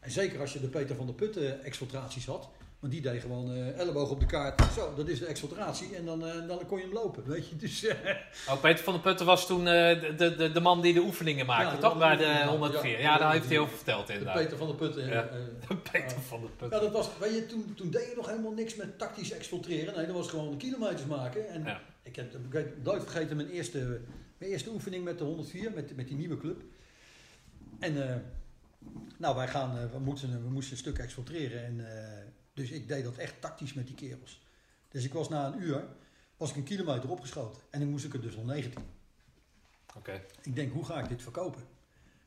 En 0.00 0.10
zeker 0.10 0.40
als 0.40 0.52
je 0.52 0.60
de 0.60 0.66
Peter 0.66 0.96
van 0.96 1.06
der 1.06 1.14
Putten 1.14 1.62
exfiltraties 1.64 2.26
had. 2.26 2.48
Want 2.80 2.96
die 2.96 3.02
deed 3.04 3.20
gewoon 3.20 3.52
eh, 3.52 3.78
elleboog 3.78 4.10
op 4.10 4.20
de 4.20 4.26
kaart. 4.26 4.62
Zo, 4.74 4.94
dat 4.96 5.08
is 5.08 5.18
de 5.18 5.26
exfiltratie. 5.26 5.96
En 5.96 6.04
dan, 6.04 6.26
eh, 6.26 6.48
dan 6.48 6.66
kon 6.66 6.78
je 6.78 6.84
hem 6.84 6.92
lopen, 6.92 7.24
weet 7.26 7.48
je. 7.48 7.56
Dus, 7.56 7.86
Oh, 8.48 8.60
Peter 8.60 8.84
van 8.84 8.92
der 8.92 9.02
Putten 9.02 9.26
was 9.26 9.46
toen 9.46 9.64
de, 9.64 10.14
de, 10.36 10.52
de 10.52 10.60
man 10.60 10.80
die 10.80 10.94
de 10.94 11.00
oefeningen 11.00 11.46
maakte, 11.46 11.64
Ja, 11.64 11.74
de 11.74 11.80
toch? 11.80 11.98
Bij 11.98 12.16
de 12.16 12.22
de 12.22 12.24
oefeningen 12.24 12.48
104. 12.48 12.82
maakte, 12.90 13.02
Ja, 13.02 13.12
ja. 13.12 13.18
daar 13.18 13.32
heeft 13.32 13.48
hij 13.48 13.58
over 13.58 13.76
verteld 13.76 14.06
de 14.06 14.12
inderdaad. 14.12 14.36
Peter 14.36 14.56
van 14.56 14.66
der 14.66 14.76
Putten. 14.76 15.06
Ja. 15.06 15.28
eh, 15.28 15.76
Peter 15.92 16.20
van 16.20 16.40
der 16.40 16.50
Putten. 16.50 16.78
Ja, 16.78 16.84
dat 16.84 16.92
was, 16.92 17.08
weet 17.18 17.34
je, 17.34 17.46
toen, 17.46 17.72
toen 17.76 17.90
deed 17.90 18.06
je 18.08 18.12
nog 18.16 18.28
helemaal 18.28 18.52
niks 18.52 18.74
met 18.74 18.98
tactisch 18.98 19.32
exfiltreren. 19.32 19.96
Nee, 19.96 20.06
dat 20.06 20.14
was 20.14 20.28
gewoon 20.28 20.56
kilometers 20.56 21.04
maken. 21.06 21.48
En 21.48 21.66
ik 22.02 22.16
heb 22.16 22.34
ik 22.34 22.52
heb 22.52 22.82
nooit 22.82 23.02
vergeten 23.02 23.36
mijn 23.36 23.50
eerste, 23.50 24.00
mijn 24.38 24.50
eerste 24.50 24.70
oefening 24.70 25.04
met 25.04 25.18
de 25.18 25.24
104, 25.24 25.72
met, 25.72 25.96
met 25.96 26.08
die 26.08 26.16
nieuwe 26.16 26.38
club. 26.38 26.62
En 27.78 28.08
eh, 28.08 28.16
nou, 29.18 29.36
wij 29.36 29.48
gaan, 29.48 29.78
eh, 29.78 29.90
we, 29.90 29.98
moesten, 29.98 30.42
we 30.42 30.50
moesten 30.50 30.72
een 30.72 30.78
stuk 30.78 30.98
exfiltreren. 30.98 31.64
En, 31.64 31.96
eh, 31.96 32.26
dus 32.54 32.70
ik 32.70 32.88
deed 32.88 33.04
dat 33.04 33.16
echt 33.16 33.40
tactisch 33.40 33.72
met 33.72 33.86
die 33.86 33.96
kerels. 33.96 34.42
Dus 34.88 35.04
ik 35.04 35.12
was 35.12 35.28
na 35.28 35.46
een 35.46 35.62
uur, 35.62 35.84
was 36.36 36.50
ik 36.50 36.56
een 36.56 36.62
kilometer 36.62 37.10
opgeschoten. 37.10 37.62
En 37.70 37.80
dan 37.80 37.88
moest 37.88 38.04
ik 38.04 38.14
er 38.14 38.20
dus 38.20 38.36
nog 38.36 38.44
19. 38.44 38.84
Oké. 39.96 40.22
Ik 40.42 40.54
denk, 40.54 40.72
hoe 40.72 40.84
ga 40.84 41.00
ik 41.00 41.08
dit 41.08 41.22
verkopen? 41.22 41.62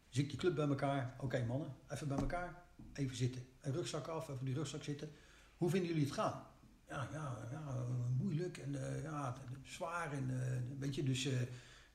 Dus 0.10 0.18
ik 0.18 0.30
die 0.30 0.38
club 0.38 0.56
bij 0.56 0.68
elkaar. 0.68 1.16
Oké 1.20 1.46
mannen, 1.46 1.76
even 1.90 2.08
bij 2.08 2.18
elkaar. 2.18 2.64
Even 2.94 3.16
zitten. 3.16 3.46
Een 3.62 3.74
rugzak 3.74 4.08
af, 4.08 4.30
even 4.30 4.46
die 4.46 4.54
rugzak 4.54 4.84
zitten. 4.84 5.12
Hoe 5.58 5.70
vinden 5.70 5.90
jullie 5.90 6.04
het 6.04 6.14
gaan? 6.14 6.44
Ja, 6.90 7.08
ja, 7.12 7.48
ja 7.52 7.86
moeilijk 8.18 8.58
en 8.58 8.72
ja, 9.04 9.38
zwaar 9.64 10.12
en 10.12 10.32
weet 10.80 10.96
je, 10.96 11.04
dus 11.04 11.30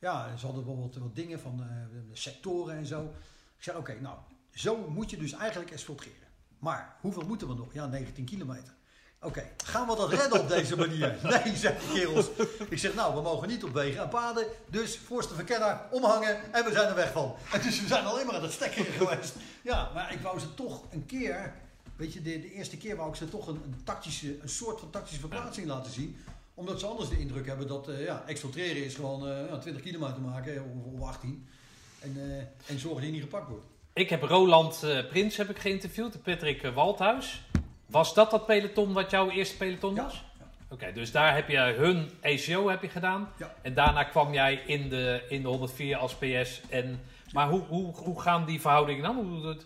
ja, 0.03 0.37
ze 0.37 0.47
hadden 0.47 0.67
wel 0.67 0.91
wat, 0.93 1.15
dingen 1.15 1.41
van 1.41 1.61
eh, 1.61 1.99
sectoren 2.13 2.77
en 2.77 2.87
zo. 2.87 3.03
Ik 3.57 3.63
zei, 3.63 3.79
oké, 3.79 4.01
nou, 4.01 4.17
zo 4.55 4.89
moet 4.89 5.11
je 5.11 5.17
dus 5.17 5.33
eigenlijk 5.33 5.71
exfiltreren. 5.71 6.29
Maar 6.59 6.97
hoeveel 7.01 7.23
moeten 7.27 7.49
we 7.49 7.55
nog? 7.55 7.73
Ja, 7.73 7.87
19 7.87 8.25
kilometer. 8.25 8.75
Oké, 9.21 9.51
gaan 9.65 9.87
we 9.87 9.97
dat 9.97 10.13
redden 10.13 10.41
op 10.41 10.49
deze 10.49 10.77
manier? 10.77 11.19
Nee, 11.45 11.57
zeggen 11.57 11.89
de 11.89 11.93
kerels. 11.93 12.27
Ik 12.69 12.79
zeg, 12.79 12.95
nou, 12.95 13.15
we 13.15 13.21
mogen 13.21 13.49
niet 13.49 13.65
op 13.65 13.73
wegen 13.73 14.03
en 14.03 14.09
paden. 14.09 14.47
Dus 14.69 14.99
voorste 14.99 15.35
verkenner, 15.35 15.81
omhangen 15.91 16.53
en 16.53 16.65
we 16.65 16.73
zijn 16.73 16.89
er 16.89 16.95
weg 16.95 17.13
van. 17.13 17.35
En 17.53 17.63
dus 17.67 17.81
we 17.81 17.87
zijn 17.87 18.05
alleen 18.05 18.27
maar 18.27 18.35
aan 18.35 18.43
het 18.43 18.53
stekkeren 18.53 18.93
geweest. 18.93 19.35
Ja, 19.63 19.91
maar 19.95 20.13
ik 20.13 20.21
wou 20.21 20.39
ze 20.41 20.55
toch 20.55 20.85
een 20.91 21.07
keer... 21.07 21.55
Weet 21.97 22.13
je, 22.13 22.23
de, 22.23 22.41
de 22.41 22.53
eerste 22.53 22.77
keer 22.77 22.97
wou 22.97 23.09
ik 23.09 23.17
ze 23.17 23.29
toch 23.29 23.47
een, 23.47 23.63
een, 23.65 23.81
tactische, 23.85 24.41
een 24.41 24.49
soort 24.49 24.81
van 24.81 24.91
tactische 24.91 25.21
verplaatsing 25.21 25.67
laten 25.67 25.93
zien. 25.93 26.17
Omdat 26.55 26.81
ze 26.81 26.87
anders 26.87 27.09
de 27.09 27.19
indruk 27.19 27.47
hebben 27.47 27.67
dat 27.69 27.89
eh, 27.89 28.05
ja, 28.05 28.23
exfiltreren 28.27 28.85
is 28.85 28.95
gewoon 28.95 29.29
eh, 29.29 29.49
ja, 29.49 29.59
20 29.59 29.83
kilometer 29.83 30.21
maken 30.21 30.55
eh, 30.57 30.63
of, 30.63 31.01
of 31.01 31.09
18. 31.09 31.49
En, 32.01 32.17
eh, 32.17 32.71
en 32.71 32.79
zorgen 32.79 32.95
dat 33.01 33.05
je 33.05 33.11
niet 33.13 33.23
gepakt 33.23 33.49
wordt. 33.49 33.65
Ik 33.93 34.11
heb 34.11 34.23
Roland 34.23 34.83
eh, 34.83 35.07
Prins 35.09 35.37
heb 35.37 35.51
ik 35.51 35.59
geïnterviewd, 35.59 36.23
Patrick 36.23 36.63
eh, 36.63 36.75
Waldhuis. 36.75 37.43
Was 37.87 38.15
dat 38.15 38.31
dat 38.31 38.47
peloton 38.47 38.93
wat 38.93 39.11
jouw 39.11 39.31
eerste 39.31 39.57
peloton 39.57 39.95
Ja. 39.95 40.03
was? 40.03 40.25
Oké, 40.69 40.93
dus 40.93 41.11
daar 41.13 41.35
heb 41.35 41.49
je 41.49 41.59
hun 41.59 42.11
ACO 42.23 42.69
heb 42.69 42.83
je 42.83 42.89
gedaan. 42.89 43.29
Ja. 43.39 43.55
En 43.63 43.75
daarna 43.75 44.05
kwam 44.05 44.33
jij 44.33 44.55
in 44.67 44.89
de, 44.89 45.23
in 45.29 45.43
de 45.43 45.49
104 45.49 45.97
als 45.97 46.15
PS. 46.15 46.61
En, 46.69 47.01
maar 47.33 47.49
hoe, 47.49 47.61
hoe, 47.61 47.95
hoe 47.95 48.21
gaan 48.21 48.45
die 48.45 48.61
verhoudingen 48.61 49.03
dan? 49.03 49.17
Hoe? 49.17 49.57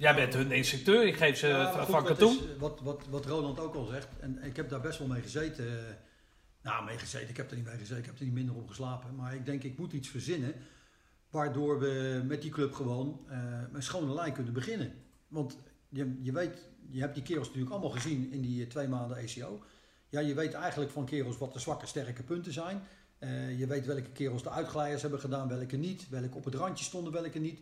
Jij 0.00 0.14
bent 0.14 0.34
hun 0.34 0.52
instructeur, 0.52 1.06
ik 1.06 1.16
geef 1.16 1.38
ze 1.38 1.46
Ja, 1.46 1.86
van 1.86 2.04
katoen. 2.04 2.38
eh, 2.38 2.58
wat, 2.58 2.80
wat, 2.80 3.06
wat 3.10 3.26
Roland 3.26 3.60
ook 3.60 3.74
al 3.74 3.84
zegt, 3.84 4.08
en 4.20 4.42
ik 4.42 4.56
heb 4.56 4.68
daar 4.68 4.80
best 4.80 4.98
wel 4.98 5.08
mee 5.08 5.22
gezeten. 5.22 5.98
Nou, 6.62 6.84
mee 6.84 6.98
gezeten, 6.98 7.28
ik 7.28 7.36
heb 7.36 7.50
er 7.50 7.56
niet 7.56 7.64
mee 7.64 7.76
gezeten, 7.78 7.98
ik 7.98 8.04
heb 8.06 8.18
er 8.18 8.24
niet 8.24 8.32
minder 8.32 8.54
op 8.54 8.68
geslapen. 8.68 9.14
Maar 9.14 9.34
ik 9.34 9.46
denk, 9.46 9.62
ik 9.62 9.78
moet 9.78 9.92
iets 9.92 10.08
verzinnen 10.08 10.54
waardoor 11.30 11.78
we 11.80 12.22
met 12.26 12.42
die 12.42 12.50
club 12.50 12.72
gewoon 12.72 13.20
eh 13.28 13.38
met 13.72 13.84
schone 13.84 14.14
lijn 14.14 14.32
kunnen 14.32 14.52
beginnen. 14.52 14.92
Want 15.28 15.58
je, 15.88 16.18
je 16.20 16.32
weet, 16.32 16.68
je 16.88 17.00
hebt 17.00 17.14
die 17.14 17.22
kerels 17.22 17.46
natuurlijk 17.46 17.72
allemaal 17.72 17.90
gezien 17.90 18.32
in 18.32 18.40
die 18.40 18.62
eh, 18.62 18.68
twee 18.68 18.88
maanden 18.88 19.16
ACO. 19.16 19.64
Ja, 20.08 20.20
je 20.20 20.34
weet 20.34 20.54
eigenlijk 20.54 20.90
van 20.90 21.04
kerels 21.04 21.38
wat 21.38 21.52
de 21.52 21.58
zwakke, 21.58 21.86
sterke 21.86 22.22
punten 22.22 22.52
zijn. 22.52 22.82
Je 23.56 23.66
weet 23.66 23.86
welke 23.86 24.10
kerels 24.10 24.42
de 24.42 24.50
uitglijders 24.50 25.02
hebben 25.02 25.20
gedaan, 25.20 25.48
welke 25.48 25.76
niet. 25.76 26.08
Welke 26.08 26.36
op 26.36 26.44
het 26.44 26.54
randje 26.54 26.84
stonden, 26.84 27.12
welke 27.12 27.38
niet. 27.38 27.60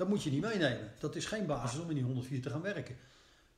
Dat 0.00 0.08
moet 0.08 0.22
je 0.22 0.30
niet 0.30 0.40
meenemen. 0.40 0.92
Dat 0.98 1.16
is 1.16 1.26
geen 1.26 1.46
basis 1.46 1.80
om 1.80 1.88
in 1.88 1.94
die 1.94 2.04
104 2.04 2.42
te 2.42 2.50
gaan 2.50 2.62
werken. 2.62 2.96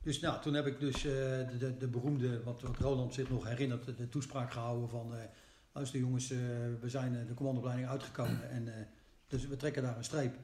Dus 0.01 0.19
nou, 0.19 0.41
toen 0.41 0.53
heb 0.53 0.65
ik 0.65 0.79
dus 0.79 0.95
eh, 0.95 1.01
de, 1.03 1.57
de, 1.57 1.77
de 1.77 1.87
beroemde, 1.87 2.43
wat, 2.43 2.61
wat 2.61 2.77
Roland 2.77 3.13
zich 3.13 3.29
nog 3.29 3.47
herinnert, 3.47 3.85
de, 3.85 3.95
de 3.95 4.09
toespraak 4.09 4.51
gehouden 4.51 4.89
van... 4.89 5.15
eh 5.15 5.23
luister 5.71 5.99
jongens, 5.99 6.31
eh, 6.31 6.37
we 6.81 6.89
zijn 6.89 7.25
de 7.27 7.33
commandoopleiding 7.33 7.89
uitgekomen 7.89 8.49
en 8.49 8.87
dus 9.27 9.47
we 9.47 9.55
trekken 9.55 9.83
daar 9.83 9.97
een 9.97 10.03
streep. 10.03 10.35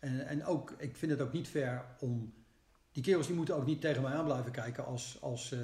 En, 0.00 0.26
en 0.26 0.44
ook, 0.44 0.74
ik 0.78 0.96
vind 0.96 1.12
het 1.12 1.20
ook 1.20 1.32
niet 1.32 1.48
fair 1.48 1.84
om... 2.00 2.34
Die 2.92 3.02
kerels 3.02 3.26
die 3.26 3.36
moeten 3.36 3.56
ook 3.56 3.66
niet 3.66 3.80
tegen 3.80 4.02
mij 4.02 4.12
aan 4.12 4.24
blijven 4.24 4.52
kijken 4.52 4.84
als, 4.84 5.18
als 5.20 5.54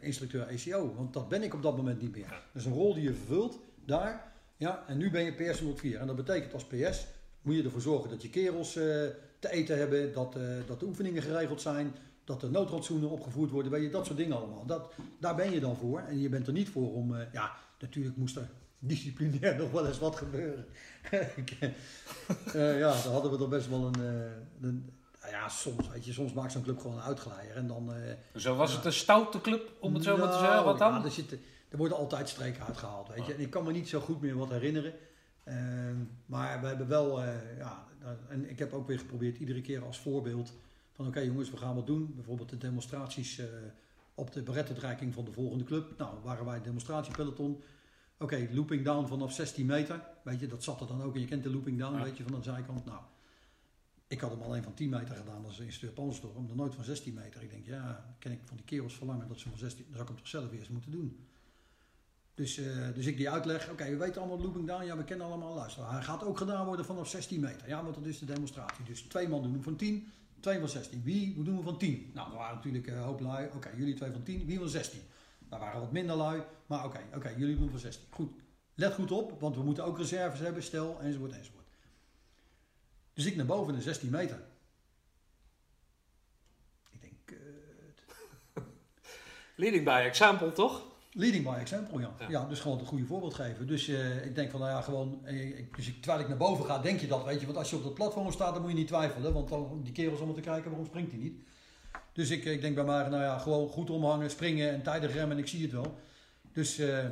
instructeur 0.00 0.46
ACO. 0.46 0.94
Want 0.94 1.12
dat 1.12 1.28
ben 1.28 1.42
ik 1.42 1.54
op 1.54 1.62
dat 1.62 1.76
moment 1.76 2.00
niet 2.00 2.16
meer. 2.16 2.28
Dat 2.28 2.62
is 2.62 2.64
een 2.64 2.72
rol 2.72 2.94
die 2.94 3.02
je 3.02 3.14
vervult 3.14 3.58
daar. 3.84 4.32
Ja, 4.56 4.84
en 4.86 4.96
nu 4.96 5.10
ben 5.10 5.24
je 5.24 5.32
PS 5.32 5.58
104. 5.58 6.00
En 6.00 6.06
dat 6.06 6.16
betekent 6.16 6.52
als 6.52 6.66
PS 6.66 7.06
moet 7.44 7.54
je 7.54 7.62
ervoor 7.62 7.80
zorgen 7.80 8.10
dat 8.10 8.22
je 8.22 8.30
kerels 8.30 8.76
eh, 8.76 8.84
te 9.38 9.50
eten 9.50 9.78
hebben. 9.78 10.12
Dat, 10.12 10.36
eh, 10.36 10.42
dat 10.66 10.80
de 10.80 10.86
oefeningen 10.86 11.22
geregeld 11.22 11.60
zijn. 11.60 11.94
Dat 12.24 12.40
de 12.40 12.50
noodrandsoenen 12.50 13.10
opgevoerd 13.10 13.50
worden. 13.50 13.72
Weet 13.72 13.82
je, 13.82 13.90
dat 13.90 14.06
soort 14.06 14.18
dingen 14.18 14.36
allemaal. 14.36 14.66
Dat, 14.66 14.92
daar 15.18 15.34
ben 15.34 15.50
je 15.50 15.60
dan 15.60 15.76
voor. 15.76 16.00
En 16.00 16.20
je 16.20 16.28
bent 16.28 16.46
er 16.46 16.52
niet 16.52 16.68
voor 16.68 16.92
om... 16.92 17.14
eh, 17.14 17.32
ja, 17.32 17.52
natuurlijk 17.78 18.16
moest 18.16 18.36
er 18.36 18.48
disciplinair 18.78 19.56
nog 19.62 19.70
wel 19.70 19.86
eens 19.86 19.98
wat 19.98 20.16
gebeuren. 20.16 20.66
Ja, 22.52 22.78
daar 22.78 23.12
hadden 23.12 23.30
we 23.30 23.36
toch 23.36 23.48
best 23.48 23.68
wel 23.68 23.86
een... 23.86 24.00
een 24.60 24.92
nou 25.20 25.36
ja, 25.36 25.48
soms, 25.48 25.88
weet 25.88 26.04
je, 26.04 26.12
soms 26.12 26.32
maakt 26.32 26.52
zo'n 26.52 26.62
club 26.62 26.80
gewoon 26.80 26.96
een 26.96 27.02
uitglijder. 27.02 27.56
En 27.56 27.66
dan... 27.66 27.90
Zo 28.36 28.56
was 28.56 28.72
het 28.72 28.84
een 28.84 28.92
stoute 28.92 29.40
club, 29.40 29.70
om 29.80 29.94
het 29.94 30.02
zo 30.02 30.16
maar 30.16 30.26
te 30.26 30.34
nou, 30.34 30.44
zeggen. 30.44 30.64
Wat 30.64 30.78
dan? 30.78 30.92
Ja, 30.92 31.04
er, 31.04 31.38
er 31.68 31.76
worden 31.76 31.96
altijd 31.96 32.28
streken 32.28 32.66
uitgehaald, 32.66 33.08
weet 33.08 33.26
je. 33.26 33.34
En 33.34 33.40
ik 33.40 33.50
kan 33.50 33.64
me 33.64 33.72
niet 33.72 33.88
zo 33.88 34.00
goed 34.00 34.20
meer 34.20 34.36
wat 34.36 34.50
herinneren. 34.50 34.92
Ehm, 35.44 35.96
maar 36.26 36.60
we 36.60 36.66
hebben 36.66 36.88
wel, 36.88 37.22
eh, 37.22 37.58
ja, 37.58 37.86
en 38.28 38.50
ik 38.50 38.58
heb 38.58 38.72
ook 38.72 38.86
weer 38.86 38.98
geprobeerd 38.98 39.38
iedere 39.38 39.60
keer 39.60 39.84
als 39.84 39.98
voorbeeld 39.98 40.52
van 40.92 41.06
oké 41.06 41.20
jongens, 41.20 41.50
we 41.50 41.56
gaan 41.56 41.74
wat 41.74 41.86
doen. 41.86 42.12
Bijvoorbeeld 42.14 42.48
de 42.48 42.58
demonstraties 42.58 43.38
eh, 43.38 43.46
op 44.14 44.32
de 44.32 44.42
berettendreiking 44.42 45.14
van 45.14 45.24
de 45.24 45.32
volgende 45.32 45.64
club. 45.64 45.98
Nou, 45.98 46.18
waren 46.22 46.44
wij 46.44 46.62
demonstratiepeloton. 46.62 47.62
Oké, 48.18 48.48
looping 48.52 48.84
down 48.84 49.06
vanaf 49.06 49.32
16 49.32 49.66
meter. 49.66 50.00
Weet 50.24 50.40
je, 50.40 50.46
dat 50.46 50.62
zat 50.62 50.80
er 50.80 50.86
dan 50.86 51.02
ook. 51.02 51.14
En 51.14 51.20
je 51.20 51.26
kent 51.26 51.42
de 51.42 51.50
looping 51.50 51.78
down, 51.78 51.96
Ja. 51.96 52.02
weet 52.02 52.16
je, 52.16 52.22
van 52.22 52.32
de 52.32 52.42
zijkant. 52.42 52.84
Nou, 52.84 53.00
ik 54.06 54.20
had 54.20 54.30
hem 54.30 54.42
alleen 54.42 54.62
van 54.62 54.74
10 54.74 54.88
meter 54.90 55.16
gedaan 55.16 55.44
als 55.44 55.58
instructeur 55.58 56.04
Panstorm. 56.04 56.46
Dan 56.46 56.56
nooit 56.56 56.74
van 56.74 56.84
16 56.84 57.14
meter. 57.14 57.42
Ik 57.42 57.50
denk, 57.50 57.66
ja, 57.66 58.16
ken 58.18 58.32
ik 58.32 58.40
van 58.44 58.56
die 58.56 58.66
kerels 58.66 58.94
verlangen 58.94 59.28
dat 59.28 59.38
ze 59.38 59.48
van 59.48 59.58
16... 59.58 59.84
Dan 59.84 59.92
zou 59.92 60.02
ik 60.02 60.08
hem 60.08 60.18
toch 60.18 60.28
zelf 60.28 60.52
eerst 60.52 60.70
moeten 60.70 60.90
doen. 60.90 61.26
Dus, 62.34 62.58
eh, 62.58 62.94
dus 62.94 63.06
ik 63.06 63.16
die 63.16 63.30
uitleg. 63.30 63.70
Oké, 63.70 63.84
we 63.84 63.96
weten 63.96 64.20
allemaal 64.20 64.40
looping 64.40 64.66
down. 64.66 64.84
Ja, 64.84 64.96
we 64.96 65.04
kennen 65.04 65.26
allemaal. 65.26 65.54
Luister, 65.54 65.90
hij 65.90 66.02
gaat 66.02 66.24
ook 66.24 66.38
gedaan 66.38 66.66
worden 66.66 66.84
vanaf 66.84 67.08
16 67.08 67.40
meter. 67.40 67.68
Ja, 67.68 67.82
want 67.82 67.94
dat 67.94 68.06
is 68.06 68.18
de 68.18 68.26
demonstratie. 68.26 68.84
Dus 68.84 69.02
twee 69.02 69.28
man 69.28 69.42
doen 69.42 69.52
hem 69.52 69.62
van 69.62 69.76
10. 69.76 70.12
Twee 70.40 70.58
van 70.58 70.68
16. 70.68 71.02
Wie? 71.02 71.42
Doen 71.44 71.56
we 71.56 71.62
van 71.62 71.78
10? 71.78 72.10
Nou, 72.14 72.30
er 72.30 72.36
waren 72.36 72.56
natuurlijk 72.56 72.86
een 72.86 72.98
hoop 72.98 73.20
lui. 73.20 73.48
Oké, 73.54 73.70
jullie 73.76 73.94
twee 73.94 74.10
van 74.10 74.22
10. 74.22 74.46
Wie 74.46 74.58
van 74.58 74.68
16? 74.68 75.00
Daar 75.48 75.60
waren 75.60 75.80
wat 75.80 75.92
minder 75.92 76.16
lui. 76.16 76.42
Maar 76.66 76.84
oké, 76.84 77.00
oké, 77.14 77.28
jullie 77.36 77.58
doen 77.58 77.70
van 77.70 77.78
16. 77.78 78.04
Goed. 78.10 78.32
Let 78.74 78.94
goed 78.94 79.10
op, 79.10 79.40
want 79.40 79.56
we 79.56 79.62
moeten 79.62 79.84
ook 79.84 79.98
reserves 79.98 80.40
hebben. 80.40 80.62
Stel, 80.62 81.00
enzovoort, 81.00 81.32
enzovoort. 81.32 81.64
Dus 83.12 83.24
ik 83.24 83.36
naar 83.36 83.46
boven 83.46 83.74
de 83.74 83.82
16 83.82 84.10
meter. 84.10 84.42
Ik 86.90 87.00
denk, 87.00 87.14
kut. 87.24 88.04
Leading 89.56 89.84
by 89.84 90.02
example, 90.06 90.52
toch? 90.52 90.93
Leading 91.16 91.44
by 91.44 91.56
example, 91.60 92.00
ja. 92.00 92.14
Ja. 92.18 92.26
ja. 92.28 92.44
dus 92.44 92.60
gewoon 92.60 92.78
een 92.78 92.86
goede 92.86 93.04
voorbeeld 93.04 93.34
geven. 93.34 93.66
Dus 93.66 93.88
eh, 93.88 94.24
ik 94.24 94.34
denk 94.34 94.50
van, 94.50 94.60
nou 94.60 94.72
ja, 94.72 94.80
gewoon... 94.80 95.20
eh, 95.24 95.58
ik, 95.58 95.76
dus 95.76 95.88
ik, 95.88 96.02
terwijl 96.02 96.22
ik 96.22 96.28
naar 96.28 96.36
boven 96.36 96.64
ga, 96.64 96.78
denk 96.78 97.00
je 97.00 97.06
dat, 97.06 97.24
weet 97.24 97.40
je. 97.40 97.46
Want 97.46 97.58
als 97.58 97.70
je 97.70 97.76
op 97.76 97.82
dat 97.82 97.94
platform 97.94 98.32
staat, 98.32 98.52
dan 98.52 98.62
moet 98.62 98.70
je 98.70 98.76
niet 98.76 98.86
twijfelen. 98.86 99.32
Want 99.32 99.48
dan 99.48 99.80
die 99.82 99.92
kerels 99.92 100.16
allemaal 100.16 100.34
te 100.34 100.40
kijken, 100.40 100.70
waarom 100.70 100.86
springt 100.86 101.10
hij 101.10 101.20
niet? 101.20 101.42
Dus 102.12 102.30
ik, 102.30 102.44
ik 102.44 102.60
denk 102.60 102.74
bij 102.74 102.84
mij, 102.84 103.08
nou 103.08 103.22
ja, 103.22 103.38
gewoon 103.38 103.68
goed 103.68 103.90
omhangen, 103.90 104.30
springen 104.30 104.70
en 104.72 104.82
tijdig 104.82 105.12
remmen 105.12 105.36
en 105.36 105.42
ik 105.42 105.48
zie 105.48 105.62
het 105.62 105.72
wel. 105.72 105.98
Dus 106.52 106.78
eh, 106.78 107.04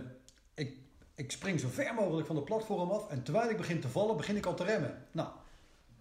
ik, 0.55 0.77
ik 1.15 1.31
spring 1.31 1.61
zo 1.61 1.69
ver 1.69 1.95
mogelijk 1.95 2.27
van 2.27 2.37
de 2.37 2.43
platform 2.43 2.91
af. 2.91 3.09
En 3.09 3.23
terwijl 3.23 3.51
ik 3.51 3.57
begin 3.57 3.81
te 3.81 3.89
vallen, 3.89 4.17
begin 4.17 4.37
ik 4.37 4.47
al 4.47 4.55
te 4.55 4.65
remmen. 4.65 5.05
Nou, 5.13 5.29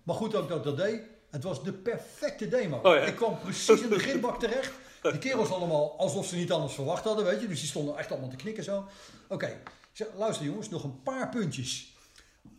maar 0.03 0.15
goed 0.15 0.35
ook 0.35 0.47
dat 0.47 0.57
ik 0.57 0.63
dat 0.63 0.77
deed. 0.77 1.01
Het 1.29 1.43
was 1.43 1.63
de 1.63 1.73
perfecte 1.73 2.47
demo. 2.47 2.77
Oh 2.77 2.95
ja. 2.95 3.01
Ik 3.01 3.15
kwam 3.15 3.39
precies 3.39 3.81
in 3.81 3.89
de 3.89 3.95
beginbak 3.95 4.39
terecht. 4.39 4.71
Die 5.01 5.17
kerels 5.17 5.51
allemaal 5.51 5.97
alsof 5.97 6.25
ze 6.25 6.35
niet 6.35 6.51
anders 6.51 6.73
verwacht 6.73 7.03
hadden, 7.03 7.25
weet 7.25 7.41
je. 7.41 7.47
Dus 7.47 7.59
die 7.59 7.69
stonden 7.69 7.97
echt 7.97 8.11
allemaal 8.11 8.29
te 8.29 8.35
knikken 8.35 8.63
zo. 8.63 8.85
Oké, 9.27 9.57
luister 10.15 10.45
jongens, 10.45 10.69
nog 10.69 10.83
een 10.83 11.03
paar 11.03 11.29
puntjes. 11.29 11.95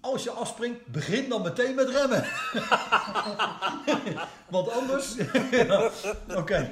Als 0.00 0.22
je 0.22 0.30
afspringt, 0.30 0.86
begin 0.86 1.28
dan 1.28 1.42
meteen 1.42 1.74
met 1.74 1.88
remmen. 1.88 2.24
Want 4.54 4.70
anders... 4.70 5.16
Ja, 5.50 5.90
Oké. 6.40 6.70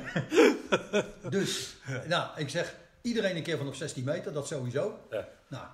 Dus, 1.30 1.76
nou, 2.06 2.28
ik 2.36 2.48
zeg, 2.48 2.76
iedereen 3.02 3.36
een 3.36 3.42
keer 3.42 3.58
vanaf 3.58 3.76
16 3.76 4.04
meter, 4.04 4.32
dat 4.32 4.46
sowieso. 4.46 4.98
Ja. 5.10 5.28
Nou, 5.48 5.66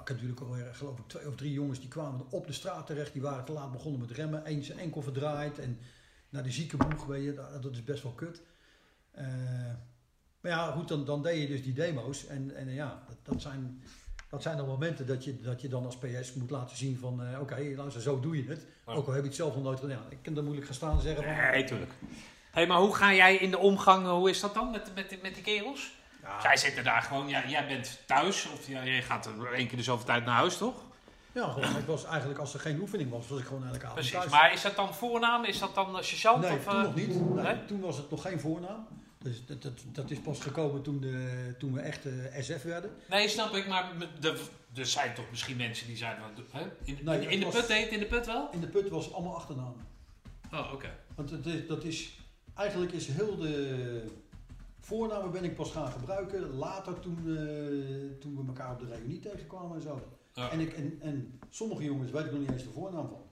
ik 0.00 0.08
heb 0.08 0.08
natuurlijk 0.08 0.40
alweer, 0.40 0.74
geloof 0.74 0.98
ik, 0.98 1.04
twee 1.06 1.28
of 1.28 1.34
drie 1.34 1.52
jongens 1.52 1.80
die 1.80 1.88
kwamen 1.88 2.26
op 2.30 2.46
de 2.46 2.52
straat 2.52 2.86
terecht. 2.86 3.12
Die 3.12 3.22
waren 3.22 3.44
te 3.44 3.52
laat 3.52 3.72
begonnen 3.72 4.00
met 4.00 4.10
remmen. 4.10 4.42
Eén 4.44 4.64
zijn 4.64 4.78
enkel 4.78 5.02
verdraaid 5.02 5.58
en 5.58 5.78
naar 6.28 6.42
de 6.42 6.50
ziekenboeg, 6.50 7.06
weet 7.06 7.24
je, 7.24 7.34
dat, 7.34 7.62
dat 7.62 7.72
is 7.72 7.84
best 7.84 8.02
wel 8.02 8.12
kut. 8.12 8.40
Eh, 9.10 9.24
maar 10.40 10.52
ja, 10.52 10.70
goed, 10.70 10.88
dan, 10.88 11.04
dan 11.04 11.22
deed 11.22 11.40
je 11.40 11.46
dus 11.46 11.62
die 11.62 11.72
demo's. 11.72 12.26
En, 12.26 12.56
en 12.56 12.72
ja, 12.74 13.02
dat, 13.08 13.16
dat, 13.22 13.42
zijn, 13.42 13.82
dat 14.30 14.42
zijn 14.42 14.56
dan 14.56 14.66
momenten 14.66 15.06
dat 15.06 15.24
je, 15.24 15.40
dat 15.40 15.60
je 15.60 15.68
dan 15.68 15.84
als 15.84 15.96
PS 15.98 16.32
moet 16.34 16.50
laten 16.50 16.76
zien 16.76 16.98
van... 16.98 17.22
eh, 17.24 17.40
Oké, 17.40 17.72
luister, 17.76 18.02
zo 18.02 18.20
doe 18.20 18.36
je 18.44 18.48
het. 18.48 18.66
Ja. 18.86 18.92
Ook 18.92 19.06
al 19.06 19.12
heb 19.12 19.22
je 19.22 19.28
het 19.28 19.36
zelf 19.36 19.54
nog 19.54 19.62
nooit 19.62 19.80
gedaan. 19.80 20.04
Ik 20.08 20.18
kan 20.22 20.34
dan 20.34 20.42
moeilijk 20.44 20.66
gaan 20.66 20.76
staan 20.76 20.96
en 20.96 21.02
zeggen 21.02 21.24
van... 21.24 21.34
Nee, 21.36 21.64
tuurlijk. 21.64 21.92
Hé, 22.50 22.66
maar 22.66 22.78
hoe 22.78 22.94
ga 22.94 23.12
jij 23.14 23.36
in 23.36 23.50
de 23.50 23.58
omgang, 23.58 24.06
hoe 24.06 24.30
is 24.30 24.40
dat 24.40 24.54
dan 24.54 24.70
met, 24.70 24.94
met, 24.94 25.22
met 25.22 25.34
die 25.34 25.42
kerels? 25.42 25.92
Ja, 26.22 26.40
Zij 26.40 26.56
zitten 26.56 26.84
daar 26.84 27.02
gewoon, 27.02 27.28
ja, 27.28 27.48
jij 27.48 27.66
bent 27.66 28.02
thuis 28.06 28.48
of 28.52 28.66
jij 28.68 29.02
gaat 29.02 29.26
er 29.26 29.52
één 29.52 29.66
keer 29.68 29.76
de 29.76 29.82
zoveel 29.82 30.06
tijd 30.06 30.24
naar 30.24 30.34
huis, 30.36 30.56
toch? 30.56 30.82
Ja, 31.32 31.48
gewoon, 31.48 31.76
ik 31.76 31.86
was 31.86 32.04
eigenlijk, 32.04 32.38
als 32.40 32.54
er 32.54 32.60
geen 32.60 32.80
oefening 32.80 33.10
was, 33.10 33.28
was 33.28 33.38
ik 33.38 33.44
gewoon 33.46 33.64
elke 33.66 33.78
avond 33.78 33.94
Precies. 33.94 34.12
thuis. 34.12 34.30
Maar 34.30 34.52
is 34.52 34.62
dat 34.62 34.76
dan 34.76 34.94
voornaam? 34.94 35.44
Is 35.44 35.58
dat 35.58 35.74
dan 35.74 35.96
uh, 35.96 36.02
sergeant? 36.02 36.40
Nee, 36.40 36.52
of, 36.56 36.64
toen 36.64 36.74
eh, 36.76 36.82
nog 36.82 36.94
niet. 36.94 37.34
Nee, 37.34 37.44
nee? 37.44 37.64
Toen 37.64 37.80
was 37.80 37.96
het 37.96 38.10
nog 38.10 38.22
geen 38.22 38.40
voornaam. 38.40 38.86
Dus 39.18 39.46
dat, 39.46 39.62
dat, 39.62 39.72
dat 39.92 40.10
is 40.10 40.18
pas 40.18 40.40
gekomen 40.40 40.82
toen, 40.82 41.00
de, 41.00 41.54
toen 41.58 41.72
we 41.72 41.80
echt 41.80 42.06
eh, 42.06 42.42
SF 42.42 42.62
werden. 42.62 42.90
Nee, 43.08 43.28
snap 43.28 43.54
ik, 43.54 43.68
maar 43.68 43.92
de, 44.20 44.44
er 44.74 44.86
zijn 44.86 45.14
toch 45.14 45.30
misschien 45.30 45.56
mensen 45.56 45.86
die 45.86 45.96
zijn 45.96 46.16
hè? 46.50 46.60
In, 46.84 46.98
Nee, 47.02 47.26
in, 47.26 47.38
de 47.38 47.44
was- 47.44 47.54
put 47.54 47.68
heet 47.68 47.84
het 47.84 47.92
in 47.92 47.98
de 47.98 48.06
put 48.06 48.26
wel? 48.26 48.48
In 48.52 48.60
de 48.60 48.66
put 48.66 48.88
was 48.88 49.12
allemaal 49.12 49.34
achternamen. 49.36 49.86
Oh, 50.52 50.72
oké. 50.72 50.90
Want 51.14 51.30
het 51.30 51.46
is, 51.46 51.66
dat 51.66 51.84
is, 51.84 52.18
eigenlijk 52.54 52.92
is 52.92 53.06
heel 53.06 53.36
de 53.36 54.04
voornamen 54.80 55.30
ben 55.30 55.44
ik 55.44 55.54
pas 55.54 55.70
gaan 55.70 55.92
gebruiken 55.92 56.50
later 56.50 57.00
toen, 57.00 57.16
eh, 57.18 58.18
toen 58.20 58.36
we 58.36 58.42
elkaar 58.46 58.72
op 58.72 58.78
de 58.78 58.86
reunie 58.86 59.18
tegenkwamen 59.20 59.76
en 59.76 59.82
zo. 59.82 60.02
Ja. 60.32 60.50
En, 60.50 60.60
ik, 60.60 60.72
en, 60.72 60.98
en 61.00 61.38
sommige 61.48 61.84
jongens 61.84 62.10
weet 62.10 62.24
ik 62.24 62.30
nog 62.30 62.40
niet 62.40 62.50
eens 62.50 62.62
de 62.64 62.70
voornaam 62.70 63.08
van. 63.08 63.22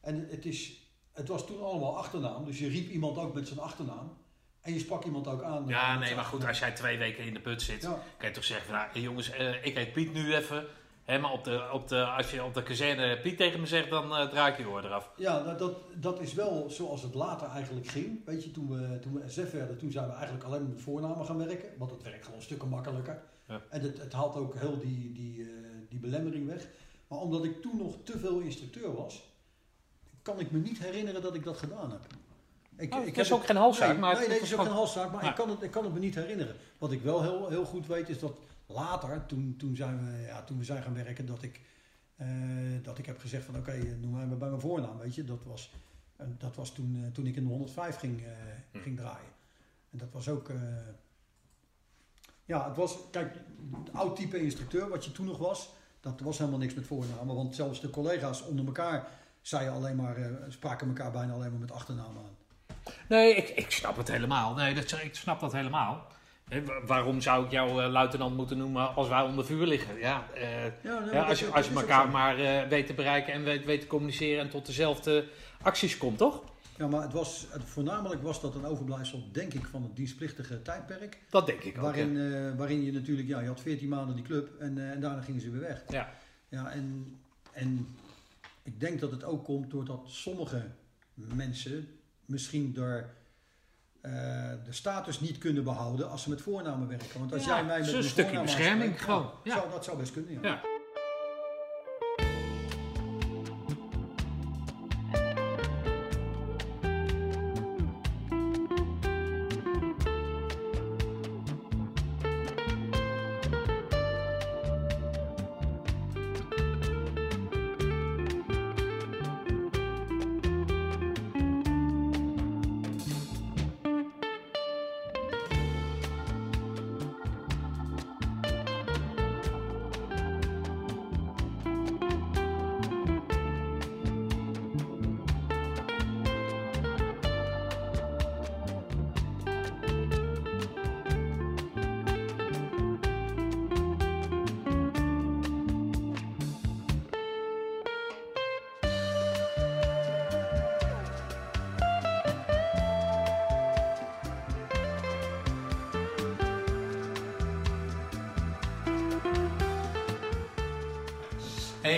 En 0.00 0.26
het, 0.28 0.46
is, 0.46 0.90
het 1.12 1.28
was 1.28 1.46
toen 1.46 1.62
allemaal 1.62 1.96
achternaam, 1.98 2.44
dus 2.44 2.58
je 2.58 2.68
riep 2.68 2.88
iemand 2.90 3.18
ook 3.18 3.34
met 3.34 3.48
zijn 3.48 3.60
achternaam. 3.60 4.18
En 4.60 4.72
je 4.72 4.78
sprak 4.78 5.04
iemand 5.04 5.26
ook 5.26 5.42
aan. 5.42 5.66
Ja, 5.66 5.98
nee, 5.98 6.14
maar 6.14 6.24
goed, 6.24 6.46
als 6.46 6.58
jij 6.58 6.72
twee 6.72 6.98
weken 6.98 7.24
in 7.24 7.34
de 7.34 7.40
put 7.40 7.62
zit, 7.62 7.82
Ja. 7.82 8.02
kan 8.18 8.28
je 8.28 8.34
toch 8.34 8.44
zeggen 8.44 8.66
van, 8.66 8.74
nou, 8.74 9.00
jongens, 9.00 9.30
eh, 9.30 9.64
ik 9.64 9.74
heet 9.76 9.92
Piet 9.92 10.12
nu 10.12 10.34
even. 10.34 10.64
Maar 11.18 11.32
op 11.32 11.44
de, 11.44 11.68
op 11.72 11.88
de, 11.88 12.04
als 12.04 12.30
je 12.30 12.44
op 12.44 12.54
de 12.54 12.62
kazerne 12.62 13.20
Piet 13.20 13.36
tegen 13.36 13.60
me 13.60 13.66
zegt, 13.66 13.90
dan 13.90 14.16
eh, 14.16 14.28
draai 14.28 14.52
ik 14.52 14.58
je 14.58 14.68
oor 14.68 14.84
eraf. 14.84 15.10
Ja, 15.16 15.42
dat, 15.42 15.58
dat, 15.58 15.72
dat 15.94 16.20
is 16.20 16.34
wel 16.34 16.66
zoals 16.70 17.02
het 17.02 17.14
later 17.14 17.48
eigenlijk 17.48 17.86
ging. 17.86 18.24
Weet 18.24 18.44
je, 18.44 18.50
toen 18.50 18.68
we, 18.68 18.98
toen 18.98 19.12
we 19.12 19.28
SF 19.28 19.50
werden, 19.52 19.78
toen 19.78 19.90
zijn 19.90 20.06
we 20.06 20.12
eigenlijk 20.12 20.44
alleen 20.44 20.68
met 20.68 20.80
voornamen 20.80 21.26
gaan 21.26 21.38
werken. 21.46 21.68
Want 21.78 21.90
het 21.90 22.02
werkt 22.02 22.24
gewoon 22.24 22.42
stukken 22.42 22.68
makkelijker. 22.68 23.22
Ja. 23.48 23.60
En 23.68 23.80
het, 23.80 23.98
het 23.98 24.12
haalt 24.12 24.36
ook 24.36 24.54
heel 24.54 24.78
die, 24.78 25.12
die, 25.12 25.42
eh, 25.42 25.48
die 25.88 25.98
belemmering 25.98 26.46
weg. 26.46 26.66
Maar 27.08 27.18
omdat 27.18 27.44
ik 27.44 27.62
toen 27.62 27.76
nog 27.76 27.94
te 28.04 28.18
veel 28.18 28.38
instructeur 28.38 28.94
was, 28.94 29.22
kan 30.22 30.40
ik 30.40 30.50
me 30.50 30.58
niet 30.58 30.78
herinneren 30.78 31.22
dat 31.22 31.34
ik 31.34 31.44
dat 31.44 31.56
gedaan 31.56 31.90
heb. 31.90 32.00
Ik, 32.76 32.94
Oh, 32.94 33.00
ik 33.00 33.06
het 33.06 33.16
heb 33.16 33.24
is 33.24 33.32
ook 33.32 33.46
geen 33.46 33.56
halszaak, 33.56 33.88
nee, 33.90 33.98
maar 33.98 34.12
Nee, 34.12 34.20
het 34.20 34.28
nee, 34.28 34.36
is 34.40 34.42
het 34.42 34.52
is 34.52 34.58
ook 34.58 34.66
geen 34.66 34.74
halszaak, 34.76 35.12
maar 35.12 35.22
Ja. 35.24 35.28
ik, 35.30 35.34
kan 35.36 35.50
het, 35.50 35.62
ik 35.62 35.70
kan 35.70 35.84
het 35.84 35.92
me 35.92 35.98
niet 35.98 36.14
herinneren. 36.14 36.56
Wat 36.78 36.92
ik 36.92 37.02
wel 37.02 37.22
heel, 37.22 37.48
heel 37.48 37.64
goed 37.64 37.86
weet, 37.86 38.08
is 38.08 38.18
dat 38.18 38.32
later, 38.70 39.26
toen, 39.26 39.54
toen, 39.58 39.76
zijn 39.76 39.98
we, 40.04 40.20
ja, 40.26 40.42
toen 40.42 40.58
we 40.58 40.64
zijn 40.64 40.82
gaan 40.82 40.94
werken, 40.94 41.26
dat 41.26 41.42
ik, 41.42 41.60
eh, 42.16 42.28
dat 42.82 42.98
ik 42.98 43.06
heb 43.06 43.18
gezegd 43.18 43.44
van 43.44 43.56
oké, 43.56 43.96
noem 44.00 44.12
mij 44.12 44.26
maar 44.26 44.36
bij 44.38 44.48
mijn 44.48 44.60
voornaam, 44.60 44.98
weet 44.98 45.14
je. 45.14 45.24
Dat 45.24 45.44
was, 45.44 45.72
eh, 46.16 46.26
dat 46.38 46.56
was 46.56 46.72
toen, 46.72 47.00
eh, 47.04 47.10
toen 47.12 47.26
ik 47.26 47.36
in 47.36 47.42
de 47.42 47.48
105 47.48 47.96
ging, 47.96 48.20
eh, 48.20 48.32
Hm. 48.72 48.78
ging 48.78 48.96
draaien. 48.96 49.30
En 49.90 49.98
dat 49.98 50.12
was 50.12 50.28
ook, 50.28 50.48
eh, 50.48 50.56
ja, 52.44 52.68
het 52.68 52.76
was, 52.76 52.96
kijk, 53.10 53.34
het 53.84 53.92
oud 53.92 54.16
type 54.16 54.42
instructeur 54.42 54.88
wat 54.88 55.04
je 55.04 55.12
toen 55.12 55.26
nog 55.26 55.38
was, 55.38 55.70
dat 56.00 56.20
was 56.20 56.38
helemaal 56.38 56.58
niks 56.58 56.74
met 56.74 56.86
voornamen. 56.86 57.34
Want 57.34 57.54
zelfs 57.54 57.80
de 57.80 57.90
collega's 57.90 58.42
onder 58.46 58.66
elkaar 58.66 59.08
zeiden 59.42 59.74
alleen 59.74 59.96
maar, 59.96 60.16
eh, 60.16 60.30
spraken 60.48 60.88
elkaar 60.88 61.10
bijna 61.10 61.32
alleen 61.32 61.50
maar 61.50 61.60
met 61.60 61.72
achternamen 61.72 62.22
aan. 62.22 62.36
Nee, 63.08 63.34
ik, 63.34 63.48
ik 63.48 63.70
snap 63.70 63.96
het 63.96 64.08
helemaal. 64.08 64.54
Nee, 64.54 64.74
dat, 64.74 64.92
ik 64.92 65.14
snap 65.14 65.40
dat 65.40 65.52
helemaal. 65.52 66.06
Waarom 66.86 67.20
zou 67.20 67.44
ik 67.44 67.50
jou 67.50 67.82
eh, 67.82 67.90
luitenant 67.90 68.36
moeten 68.36 68.58
noemen 68.58 68.94
als 68.94 69.08
wij 69.08 69.22
onder 69.22 69.44
vuur 69.44 69.66
liggen? 69.66 69.98
Ja, 69.98 70.26
eh, 70.34 70.64
Ja, 70.82 70.98
nee, 70.98 71.20
als 71.20 71.40
je, 71.40 71.46
als 71.46 71.68
je 71.68 71.74
elkaar 71.74 72.08
maar 72.08 72.38
eh, 72.38 72.68
weet 72.68 72.86
te 72.86 72.94
bereiken 72.94 73.32
en 73.32 73.44
weet, 73.44 73.64
weet 73.64 73.80
te 73.80 73.86
communiceren 73.86 74.40
en 74.40 74.50
tot 74.50 74.66
dezelfde 74.66 75.24
acties 75.62 75.98
komt, 75.98 76.18
toch? 76.18 76.42
Ja, 76.76 76.86
maar 76.86 77.02
het 77.02 77.12
was, 77.12 77.46
het, 77.50 77.62
voornamelijk 77.64 78.22
was 78.22 78.40
dat 78.40 78.54
een 78.54 78.64
overblijfsel, 78.64 79.28
denk 79.32 79.54
ik, 79.54 79.66
van 79.66 79.82
het 79.82 79.96
dienstplichtige 79.96 80.62
tijdperk. 80.62 81.18
Dat 81.30 81.46
denk 81.46 81.62
ik 81.62 81.76
ook. 81.76 81.82
Waarin, 81.82 82.16
ja. 82.16 82.54
waarin 82.56 82.82
je 82.82 82.92
natuurlijk, 82.92 83.28
ja, 83.28 83.40
je 83.40 83.48
had 83.48 83.60
14 83.60 83.88
maanden 83.88 84.14
die 84.14 84.24
club 84.24 84.60
en, 84.60 84.92
en 84.92 85.00
daarna 85.00 85.22
gingen 85.22 85.40
ze 85.40 85.50
weer 85.50 85.60
weg. 85.60 85.82
Ja. 85.88 86.12
Ja, 86.48 86.70
en, 86.70 87.16
en 87.52 87.96
ik 88.62 88.80
denk 88.80 89.00
dat 89.00 89.10
het 89.10 89.24
ook 89.24 89.44
komt 89.44 89.70
doordat 89.70 90.00
sommige 90.04 90.66
mensen 91.14 91.88
misschien 92.24 92.72
door 92.72 93.10
eh, 94.00 94.12
de 94.64 94.72
status 94.72 95.20
niet 95.20 95.38
kunnen 95.38 95.64
behouden 95.64 96.10
als 96.10 96.22
ze 96.22 96.28
met 96.30 96.40
voornamen 96.40 96.88
werken. 96.88 97.18
Want 97.18 97.32
als 97.32 97.44
Ja, 97.44 97.54
jij 97.56 97.64
mij 97.64 97.80
met 97.80 97.90
mijn 97.92 98.04
stukje 98.04 98.40
bescherming 98.40 98.80
aanspreekt, 98.90 99.00
gewoon, 99.00 99.30
ja. 99.44 99.54
Zou, 99.54 99.70
dat 99.70 99.84
zou 99.84 99.98
best 99.98 100.12
kunnen, 100.12 100.38
ja. 100.42 100.60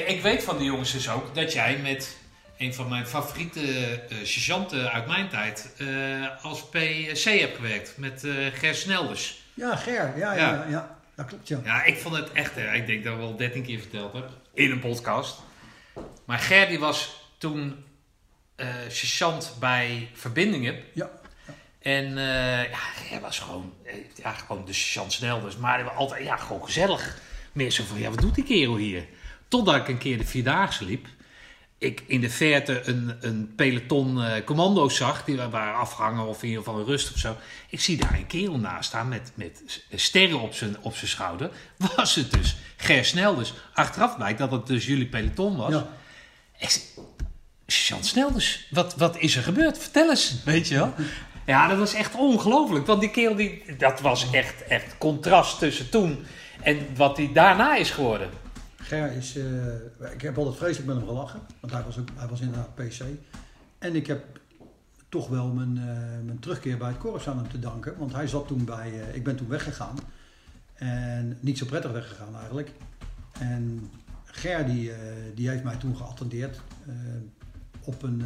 Ik 0.06 0.22
weet 0.22 0.42
van 0.42 0.58
de 0.58 0.64
jongens 0.64 0.92
dus 0.92 1.08
ook 1.10 1.34
dat 1.34 1.52
jij 1.52 1.76
met 1.82 2.16
een 2.58 2.74
van 2.74 2.88
mijn 2.88 3.06
favoriete 3.06 4.00
sergeanten 4.22 4.92
uit 4.92 5.06
mijn 5.06 5.28
tijd 5.28 5.74
eh, 5.78 6.44
als 6.44 6.62
PC 6.68 7.24
hebt 7.24 7.56
gewerkt. 7.56 7.94
Met 7.96 8.24
eh 8.24 8.32
Ger 8.52 8.74
Snelders. 8.74 9.40
Ja, 9.54 9.76
Ger, 9.76 10.18
ja, 10.18 10.34
ja, 10.34 10.52
Ja. 10.52 10.66
ja, 10.68 10.98
dat 11.16 11.26
klopt, 11.26 11.48
ja. 11.48 11.60
Ja, 11.64 11.84
ik 11.84 11.98
vond 11.98 12.16
het 12.16 12.32
echt, 12.32 12.54
hè, 12.54 12.72
ik 12.74 12.86
denk 12.86 13.04
dat 13.04 13.12
ik 13.12 13.18
wel 13.18 13.36
13 13.36 13.62
keer 13.62 13.78
verteld 13.80 14.12
heb, 14.12 14.30
in 14.54 14.70
een 14.70 14.80
podcast. 14.80 15.38
Maar 16.24 16.38
Ger 16.38 16.68
die 16.68 16.78
was 16.78 17.26
toen 17.38 17.84
eh 18.56 18.68
sergeant 18.88 19.56
bij 19.60 20.08
Verbindingen. 20.14 20.76
Ja. 20.94 21.10
En 21.78 22.18
eh 22.18 22.70
ja, 22.70 22.78
Ger 22.78 23.20
was 23.20 23.38
gewoon, 23.38 23.72
ja, 24.14 24.32
gewoon 24.32 24.64
de 24.64 24.72
sergeant 24.72 25.12
Snelders. 25.12 25.56
Maar 25.56 25.74
hij 25.74 25.84
was 25.84 25.94
altijd, 25.94 26.24
ja, 26.24 26.36
gewoon 26.36 26.64
gezellig. 26.64 27.18
Meer 27.52 27.70
zo 27.70 27.84
van, 27.84 27.98
ja, 27.98 28.10
wat 28.10 28.20
doet 28.20 28.34
die 28.34 28.44
kerel 28.44 28.76
hier? 28.76 29.06
Totdat 29.52 29.76
ik 29.76 29.88
een 29.88 29.98
keer 29.98 30.18
de 30.18 30.26
Vierdaagse 30.26 30.84
liep. 30.84 31.06
Ik 31.78 32.02
in 32.06 32.20
de 32.20 32.30
verte 32.30 32.82
een, 32.84 33.16
een 33.20 33.52
peloton 33.56 34.22
eh, 34.22 34.44
commando's 34.44 34.96
zag, 34.96 35.24
die 35.24 35.36
waren 35.36 35.74
afgehangen 35.74 36.26
of 36.26 36.42
in 36.42 36.48
ieder 36.48 36.64
geval 36.64 36.84
rust 36.84 37.12
of 37.12 37.18
zo. 37.18 37.36
Ik 37.68 37.80
zie 37.80 37.96
daar 37.96 38.14
een 38.14 38.26
kerel 38.26 38.58
naast 38.58 38.88
staan 38.88 39.08
met, 39.08 39.32
met 39.34 39.84
sterren 39.94 40.40
op 40.40 40.54
zijn, 40.54 40.76
op 40.80 40.96
zijn 40.96 41.10
schouder. 41.10 41.50
Was 41.96 42.14
het 42.14 42.32
dus 42.32 42.56
Ger 42.76 43.04
Snelders. 43.04 43.54
Achteraf 43.72 44.16
blijkt 44.16 44.38
dat 44.38 44.50
het 44.50 44.66
dus 44.66 44.86
jullie 44.86 45.06
peloton 45.06 45.56
was. 45.56 45.72
Ja. 45.72 45.88
Ik 46.58 46.80
Jean 47.66 48.04
Snelders, 48.04 48.66
wat, 48.70 48.96
wat 48.96 49.18
is 49.18 49.36
er 49.36 49.42
gebeurd? 49.42 49.78
Vertel 49.78 50.10
eens, 50.10 50.36
weet 50.44 50.68
je 50.68 50.74
wel. 50.74 50.94
Ja, 51.46 51.68
dat 51.68 51.78
was 51.78 51.94
echt 51.94 52.14
ongelooflijk. 52.14 52.86
Want 52.86 53.00
die 53.00 53.10
kerel, 53.10 53.34
die, 53.34 53.62
dat 53.78 54.00
was 54.00 54.30
echt, 54.30 54.66
echt 54.66 54.98
contrast 54.98 55.58
tussen 55.58 55.90
toen 55.90 56.26
En 56.62 56.86
wat 56.96 57.16
hij 57.16 57.30
daarna 57.32 57.76
is 57.76 57.90
geworden. 57.90 58.41
Ger 58.92 59.12
is, 59.12 59.36
eh, 59.36 60.12
ik 60.12 60.22
heb 60.22 60.38
altijd 60.38 60.56
vreselijk 60.56 60.86
met 60.86 60.96
hem 60.96 61.06
gelachen, 61.06 61.40
want 61.60 61.72
hij 61.72 61.82
was, 61.82 61.98
ook, 61.98 62.08
hij 62.14 62.28
was 62.28 62.40
inderdaad 62.40 62.74
PC. 62.74 63.00
En 63.78 63.94
ik 63.94 64.06
heb 64.06 64.24
toch 65.08 65.28
wel 65.28 65.52
mijn, 65.52 65.78
eh, 65.78 66.24
mijn 66.24 66.38
terugkeer 66.38 66.78
bij 66.78 66.88
het 66.88 66.98
korps 66.98 67.28
aan 67.28 67.36
hem 67.36 67.48
te 67.48 67.58
danken, 67.58 67.98
want 67.98 68.12
hij 68.12 68.26
zat 68.26 68.46
toen 68.46 68.64
bij, 68.64 69.00
eh, 69.00 69.14
ik 69.14 69.24
ben 69.24 69.36
toen 69.36 69.48
weggegaan. 69.48 69.96
En 70.74 71.38
niet 71.40 71.58
zo 71.58 71.66
prettig 71.66 71.92
weggegaan 71.92 72.36
eigenlijk. 72.36 72.72
En 73.38 73.90
Ger 74.24 74.66
die, 74.66 74.92
die 75.34 75.48
heeft 75.48 75.64
mij 75.64 75.76
toen 75.76 75.96
geattendeerd 75.96 76.60
op, 77.80 78.02
een, 78.02 78.22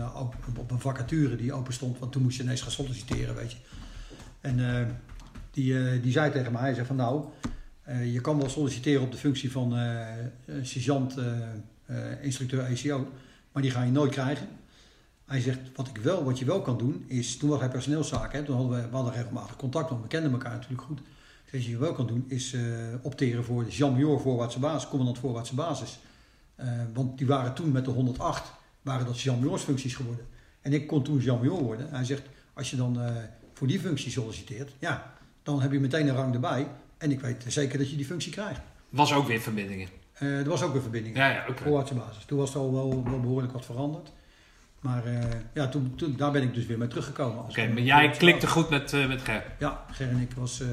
op, 0.57 0.71
een 0.71 0.81
vacature 0.81 1.37
die 1.37 1.53
open 1.53 1.73
stond, 1.73 1.99
want 1.99 2.13
toen 2.13 2.23
moest 2.23 2.37
je 2.37 2.43
ineens 2.43 2.61
gaan 2.61 2.71
solliciteren, 2.71 3.35
weet 3.35 3.53
je. 3.53 3.59
En 4.41 4.57
die, 5.51 6.01
die 6.01 6.13
zei 6.13 6.31
tegen 6.31 6.53
mij, 6.53 6.61
hij 6.63 6.75
zei 6.75 6.87
van 6.87 6.97
nou, 6.97 7.25
eh, 7.87 8.13
je 8.13 8.21
kan 8.21 8.39
wel 8.39 8.49
solliciteren 8.49 9.03
op 9.03 9.11
de 9.11 9.19
functie 9.19 9.53
van 9.53 9.77
eh 9.77 10.19
eh, 10.47 10.87
eh, 10.87 11.43
eh, 11.87 12.25
instructeur 12.25 12.65
ECO, 12.65 13.09
maar 13.53 13.63
die 13.63 13.71
ga 13.71 13.83
je 13.83 13.91
nooit 13.91 14.13
krijgen. 14.13 14.49
Hij 15.25 15.41
zegt, 15.41 15.59
wat, 15.75 15.89
ik 15.89 15.97
wel, 15.97 16.25
wat 16.25 16.39
je 16.39 16.45
wel 16.45 16.63
kan 16.63 16.79
doen, 16.79 17.05
is, 17.07 17.37
toen 17.37 17.51
was 17.51 17.61
hij 17.61 17.69
personeelszaken, 17.69 18.45
toen 18.45 18.57
hadden 18.57 18.83
we, 18.83 18.97
hadden 18.97 19.13
regelmatig 19.13 19.57
contact, 19.57 19.91
want 19.91 20.03
we 20.03 20.09
kenden 20.09 20.33
elkaar 20.33 20.53
natuurlijk 20.53 20.83
goed. 20.83 21.01
Wat 21.53 21.65
je 21.65 21.79
wel 21.79 21.93
kan 21.93 22.07
doen, 22.07 22.25
is 22.29 22.57
opteren 23.03 23.45
voor 23.45 23.65
de 23.65 23.71
Jean-Major 23.71 24.21
voorwaartse 24.21 24.59
basis, 24.59 24.89
commandant 24.89 25.19
voorwaartse 25.19 25.55
basis. 25.55 25.99
Want 26.93 27.19
die 27.19 27.27
waren 27.27 27.55
toen 27.55 27.73
met 27.73 27.85
de 27.85 27.91
108, 27.91 28.53
waren 28.83 29.07
dat 29.07 29.21
Jean-Majors 29.21 29.63
functies 29.63 29.95
geworden. 29.95 30.27
En 30.61 30.73
ik 30.73 30.87
kon 30.87 31.03
toen 31.03 31.19
Jean-Major 31.19 31.63
worden. 31.63 31.91
Hij 31.91 32.05
zegt, 32.05 32.23
als 32.53 32.71
je 32.71 32.77
dan 32.77 32.99
voor 33.53 33.67
die 33.67 33.81
functie 33.81 34.11
solliciteert, 34.11 34.73
ja, 34.79 35.13
dan 35.43 35.61
heb 35.61 35.73
je 35.73 35.81
meteen 35.81 36.09
een 36.09 36.15
rang 36.15 36.35
erbij. 36.35 36.69
En 36.99 37.11
ik 37.11 37.21
weet 37.21 37.45
zeker 37.49 37.79
dat 37.79 37.91
je 37.91 37.97
die 37.97 38.07
functie 38.07 38.33
krijgt. 38.33 38.61
Was 38.89 39.13
ook 39.13 39.27
weer 39.27 39.41
verbindingen. 39.41 39.89
Eh, 40.13 40.39
er 40.39 40.49
was 40.49 40.63
ook 40.63 40.75
een 40.75 40.83
verbinding. 40.83 41.17
Ja, 41.17 41.29
ja. 41.29 41.45
Voorwaartse 41.55 41.95
basis. 41.95 42.25
Toen 42.25 42.39
was 42.39 42.55
er 42.55 42.61
al 42.61 42.73
wel, 42.73 43.05
wel 43.05 43.21
behoorlijk 43.21 43.53
wat 43.53 43.65
veranderd. 43.65 44.13
Maar 44.81 45.05
eh, 45.05 45.23
ja, 45.53 45.69
toen, 45.69 45.95
toen, 45.97 46.17
daar 46.17 46.33
ben 46.33 46.43
ik 46.43 46.55
dus 46.55 46.67
weer 46.67 46.79
mee 46.79 46.89
teruggekomen. 46.89 47.45
Oké, 47.45 47.69
maar 47.69 47.83
jij 47.83 48.11
klikte 48.11 48.47
goed 48.47 48.71
met, 48.71 48.93
eh, 48.93 49.09
met 49.09 49.23
Ger. 49.23 49.45
Ja, 49.59 49.85
Ger 49.91 50.09
en 50.09 50.21
ik 50.21 50.33
was... 50.33 50.61
eh 50.61 50.69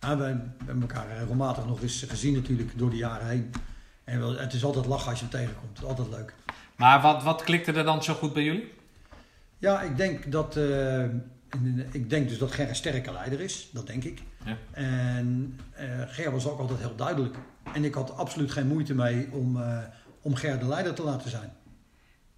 ja, 0.00 0.16
wij 0.16 0.40
hebben 0.64 0.82
elkaar 0.82 1.06
regelmatig 1.18 1.66
nog 1.66 1.82
eens 1.82 2.04
gezien 2.08 2.34
natuurlijk 2.34 2.78
door 2.78 2.90
de 2.90 2.96
jaren 2.96 3.28
heen. 3.28 3.50
En 4.04 4.18
wel, 4.20 4.36
het 4.36 4.52
is 4.52 4.64
altijd 4.64 4.86
lachen 4.86 5.10
als 5.10 5.20
je 5.20 5.26
hem 5.30 5.40
tegenkomt. 5.40 5.68
Het 5.68 5.78
is 5.78 5.84
altijd 5.84 6.08
leuk. 6.08 6.34
Maar 6.76 7.00
wat, 7.00 7.22
wat 7.22 7.42
klikte 7.44 7.72
er 7.72 7.84
dan 7.84 8.02
zo 8.02 8.14
goed 8.14 8.32
bij 8.32 8.42
jullie? 8.42 8.72
Ja, 9.58 9.80
ik 9.80 9.96
denk 9.96 10.32
dat... 10.32 10.58
eh, 11.50 11.60
in- 11.64 11.86
ik 11.92 12.10
denk 12.10 12.28
dus 12.28 12.38
dat 12.38 12.52
Ger 12.52 12.68
een 12.68 12.74
sterke 12.76 13.12
leider 13.12 13.40
is. 13.40 13.68
Dat 13.72 13.86
denk 13.86 14.04
ik. 14.04 14.22
Ja. 14.44 14.56
En 14.70 15.58
eh 15.72 16.02
Ger 16.06 16.30
was 16.32 16.46
ook 16.46 16.58
altijd 16.58 16.78
heel 16.78 16.96
duidelijk. 16.96 17.36
En 17.74 17.84
ik 17.84 17.94
had 17.94 18.16
absoluut 18.16 18.50
geen 18.50 18.66
moeite 18.66 18.94
mee 18.94 19.28
om, 19.32 19.62
eh, 19.62 19.78
om 20.20 20.34
Ger 20.34 20.58
de 20.58 20.66
leider 20.66 20.94
te 20.94 21.02
laten 21.02 21.30
zijn. 21.30 21.52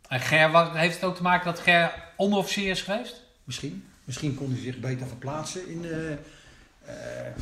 En 0.08 0.20
Ger, 0.20 0.50
wat, 0.50 0.72
heeft 0.72 0.94
het 0.94 1.04
ook 1.04 1.16
te 1.16 1.22
maken 1.22 1.44
dat 1.46 1.60
Ger 1.60 1.94
onderofficier 2.16 2.70
is 2.70 2.82
geweest? 2.82 3.22
Misschien. 3.44 3.84
Misschien 4.04 4.34
kon 4.34 4.50
hij 4.52 4.60
zich 4.60 4.78
beter 4.80 5.06
verplaatsen 5.06 5.68
in... 5.68 5.84
eh, 5.84 6.12
eh, 6.12 7.32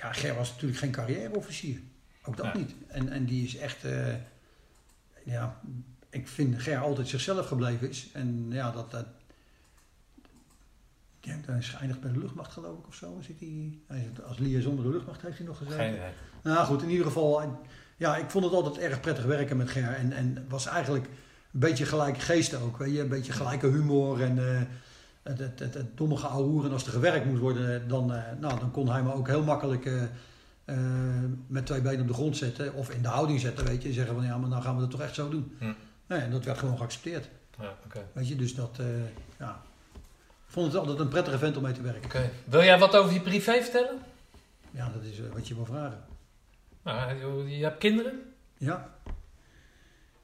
ja, 0.00 0.12
Ger 0.12 0.34
was 0.34 0.50
natuurlijk 0.50 0.78
geen 0.80 0.90
carrièreofficier. 0.90 1.80
Ook 2.24 2.36
dat 2.36 2.46
Ja. 2.46 2.56
niet. 2.56 2.74
En, 2.88 3.08
en 3.12 3.24
die 3.24 3.44
is 3.46 3.56
echt... 3.56 3.84
eh, 3.84 4.14
ja, 5.24 5.60
ik 6.10 6.28
vind 6.28 6.62
Ger 6.62 6.78
altijd 6.78 7.08
zichzelf 7.08 7.46
gebleven 7.46 7.88
is. 7.88 8.08
En 8.12 8.46
ja, 8.50 8.70
dat... 8.70 8.90
dat 8.90 9.06
ja, 11.24 11.34
hij 11.46 11.58
is 11.58 11.68
geëindigd 11.68 12.00
bij 12.00 12.12
de 12.12 12.18
luchtmacht 12.18 12.52
geloof 12.52 12.78
ik 12.78 12.86
of 12.86 12.94
zo. 12.94 13.18
Zit 13.20 13.40
hij, 13.40 13.78
hij 13.86 14.00
zit 14.00 14.24
als 14.24 14.38
liaison 14.38 14.74
bij 14.74 14.84
de 14.84 14.90
luchtmacht 14.90 15.22
heeft 15.22 15.38
hij 15.38 15.46
nog 15.46 15.58
gezeten. 15.58 15.78
Geen 15.78 15.94
idee. 15.94 16.10
Nou 16.42 16.66
goed, 16.66 16.82
in 16.82 16.90
ieder 16.90 17.06
geval, 17.06 17.58
ja, 17.96 18.16
ik 18.16 18.30
vond 18.30 18.44
het 18.44 18.54
altijd 18.54 18.78
erg 18.78 19.00
prettig 19.00 19.24
werken 19.24 19.56
met 19.56 19.70
Ger. 19.70 19.94
En, 19.94 20.12
en 20.12 20.46
was 20.48 20.66
eigenlijk 20.66 21.06
een 21.52 21.60
beetje 21.60 21.86
gelijke 21.86 22.20
geesten 22.20 22.60
ook. 22.60 22.76
Weet 22.76 22.92
je? 22.92 23.00
Een 23.00 23.08
beetje 23.08 23.32
gelijke 23.32 23.66
humor 23.66 24.22
en 24.22 24.38
eh, 24.38 24.62
het, 25.22 25.38
het, 25.38 25.58
het, 25.58 25.74
het 25.74 25.96
domme 25.96 26.16
geouwehoer. 26.16 26.64
En 26.64 26.72
als 26.72 26.86
er 26.86 26.92
gewerkt 26.92 27.26
moest 27.26 27.40
worden, 27.40 27.88
dan, 27.88 28.14
eh, 28.14 28.22
nou, 28.40 28.58
dan 28.58 28.70
kon 28.70 28.88
hij 28.88 29.02
me 29.02 29.12
ook 29.12 29.28
heel 29.28 29.42
makkelijk 29.42 29.86
eh, 29.86 30.02
eh, 30.64 30.76
met 31.46 31.66
twee 31.66 31.80
benen 31.80 32.00
op 32.00 32.08
de 32.08 32.14
grond 32.14 32.36
zetten. 32.36 32.74
Of 32.74 32.90
in 32.90 33.02
de 33.02 33.08
houding 33.08 33.40
zetten, 33.40 33.64
weet 33.64 33.82
je. 33.82 33.88
En 33.88 33.94
zeggen 33.94 34.14
van, 34.14 34.24
ja, 34.24 34.38
maar 34.38 34.50
dan 34.50 34.62
gaan 34.62 34.74
we 34.74 34.80
dat 34.80 34.90
toch 34.90 35.00
echt 35.00 35.14
zo 35.14 35.28
doen. 35.28 35.56
Hm. 35.58 35.72
Nee, 36.06 36.20
en 36.20 36.30
dat 36.30 36.44
werd 36.44 36.58
gewoon 36.58 36.76
geaccepteerd. 36.76 37.28
Ja. 37.60 37.76
Weet 38.12 38.28
je, 38.28 38.36
dus 38.36 38.54
dat, 38.54 38.78
eh, 38.78 38.86
ja. 39.38 39.62
Ik 40.54 40.60
vond 40.60 40.72
het 40.72 40.80
altijd 40.82 41.00
een 41.00 41.08
prettige 41.08 41.38
vent 41.38 41.56
om 41.56 41.62
mee 41.62 41.72
te 41.72 41.82
werken. 41.82 42.04
Oké. 42.04 42.30
Wil 42.44 42.62
jij 42.62 42.78
wat 42.78 42.96
over 42.96 43.12
je 43.12 43.20
privé 43.20 43.62
vertellen? 43.62 43.98
Ja, 44.70 44.88
dat 44.88 45.02
is 45.02 45.18
eh, 45.18 45.24
wat 45.32 45.48
je 45.48 45.54
wil 45.54 45.64
vragen. 45.64 46.04
Nou, 46.82 47.48
je- 47.48 47.64
hebt 47.64 47.78
kinderen? 47.78 48.20
Ja. 48.58 48.94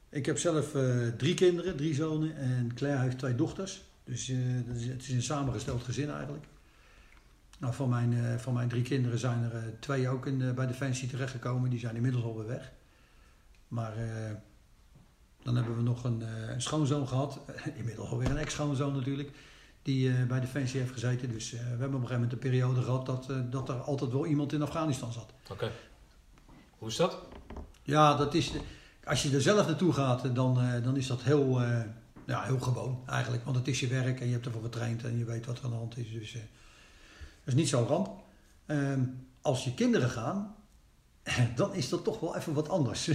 Ik 0.09 0.25
heb 0.25 0.37
zelf 0.37 0.75
eh, 0.75 1.07
drie 1.17 1.33
kinderen, 1.33 1.75
drie 1.77 1.93
zonen 1.93 2.35
en 2.35 2.71
Claire 2.75 3.01
heeft 3.01 3.17
twee 3.17 3.35
dochters. 3.35 3.81
Dus 4.03 4.27
dat 4.65 4.75
is, 4.75 4.85
het 4.85 5.01
is 5.01 5.09
een 5.09 5.21
samengesteld 5.21 5.83
gezin 5.83 6.09
eigenlijk. 6.09 6.45
Nou, 7.59 7.73
van, 7.73 7.89
mijn, 7.89 8.39
van 8.39 8.53
mijn 8.53 8.69
drie 8.69 8.83
kinderen 8.83 9.19
zijn 9.19 9.43
er 9.43 9.79
twee 9.79 10.09
ook 10.09 10.25
in, 10.25 10.53
bij 10.55 10.67
Defensie 10.67 11.09
terechtgekomen. 11.09 11.69
Die 11.69 11.79
zijn 11.79 11.95
inmiddels 11.95 12.23
alweer 12.23 12.47
weg. 12.47 12.71
Maar 13.67 13.93
dan 15.43 15.55
hebben 15.55 15.75
we 15.75 15.81
nog 15.81 16.03
een, 16.03 16.21
een 16.51 16.61
schoonzoon 16.61 17.07
gehad. 17.07 17.39
inmiddels 17.79 18.09
alweer 18.09 18.29
een 18.29 18.37
ex-schoonzoon 18.37 18.93
natuurlijk. 18.93 19.29
Die 19.83 20.09
eh, 20.09 20.23
bij 20.23 20.39
Defensie 20.39 20.79
heeft 20.79 20.93
gezeten. 20.93 21.31
Dus 21.31 21.53
eh, 21.53 21.59
we 21.59 21.65
hebben 21.65 21.85
op 21.85 21.93
een 21.93 21.99
gegeven 21.99 22.21
moment 22.21 22.33
een 22.33 22.49
periode 22.49 22.81
gehad 22.81 23.05
dat, 23.05 23.29
eh, 23.29 23.37
dat 23.49 23.69
er 23.69 23.81
altijd 23.81 24.11
wel 24.11 24.25
iemand 24.25 24.53
in 24.53 24.61
Afghanistan 24.61 25.11
zat. 25.11 25.33
Oké. 25.49 25.71
Hoe 26.77 26.89
is 26.89 26.95
dat? 26.95 27.17
Ja, 27.83 28.15
dat 28.15 28.33
is, 28.33 28.51
als 29.03 29.23
je 29.23 29.35
er 29.35 29.41
zelf 29.41 29.67
naartoe 29.67 29.93
gaat, 29.93 30.35
dan, 30.35 30.81
dan 30.83 30.97
is 30.97 31.07
dat 31.07 31.21
heel, 31.21 31.61
ja, 32.25 32.43
heel 32.43 32.59
gewoon 32.59 33.03
eigenlijk. 33.05 33.43
Want 33.43 33.55
het 33.55 33.67
is 33.67 33.79
je 33.79 33.87
werk 33.87 34.19
en 34.19 34.25
je 34.25 34.31
hebt 34.31 34.45
ervoor 34.45 34.61
getraind 34.61 35.03
en 35.03 35.17
je 35.17 35.25
weet 35.25 35.45
wat 35.45 35.57
er 35.57 35.63
aan 35.63 35.69
de 35.69 35.75
hand 35.75 35.97
is. 35.97 36.11
Dus 36.11 36.33
dat 36.33 36.41
is 37.45 37.53
niet 37.53 37.69
zo 37.69 37.85
ramp. 37.87 38.09
Ehm, 38.65 39.03
als 39.41 39.63
je 39.63 39.73
kinderen 39.73 40.09
gaan, 40.09 40.55
dan 41.55 41.73
is 41.73 41.89
dat 41.89 42.03
toch 42.03 42.19
wel 42.19 42.35
even 42.35 42.53
wat 42.53 42.69
anders. 42.69 43.09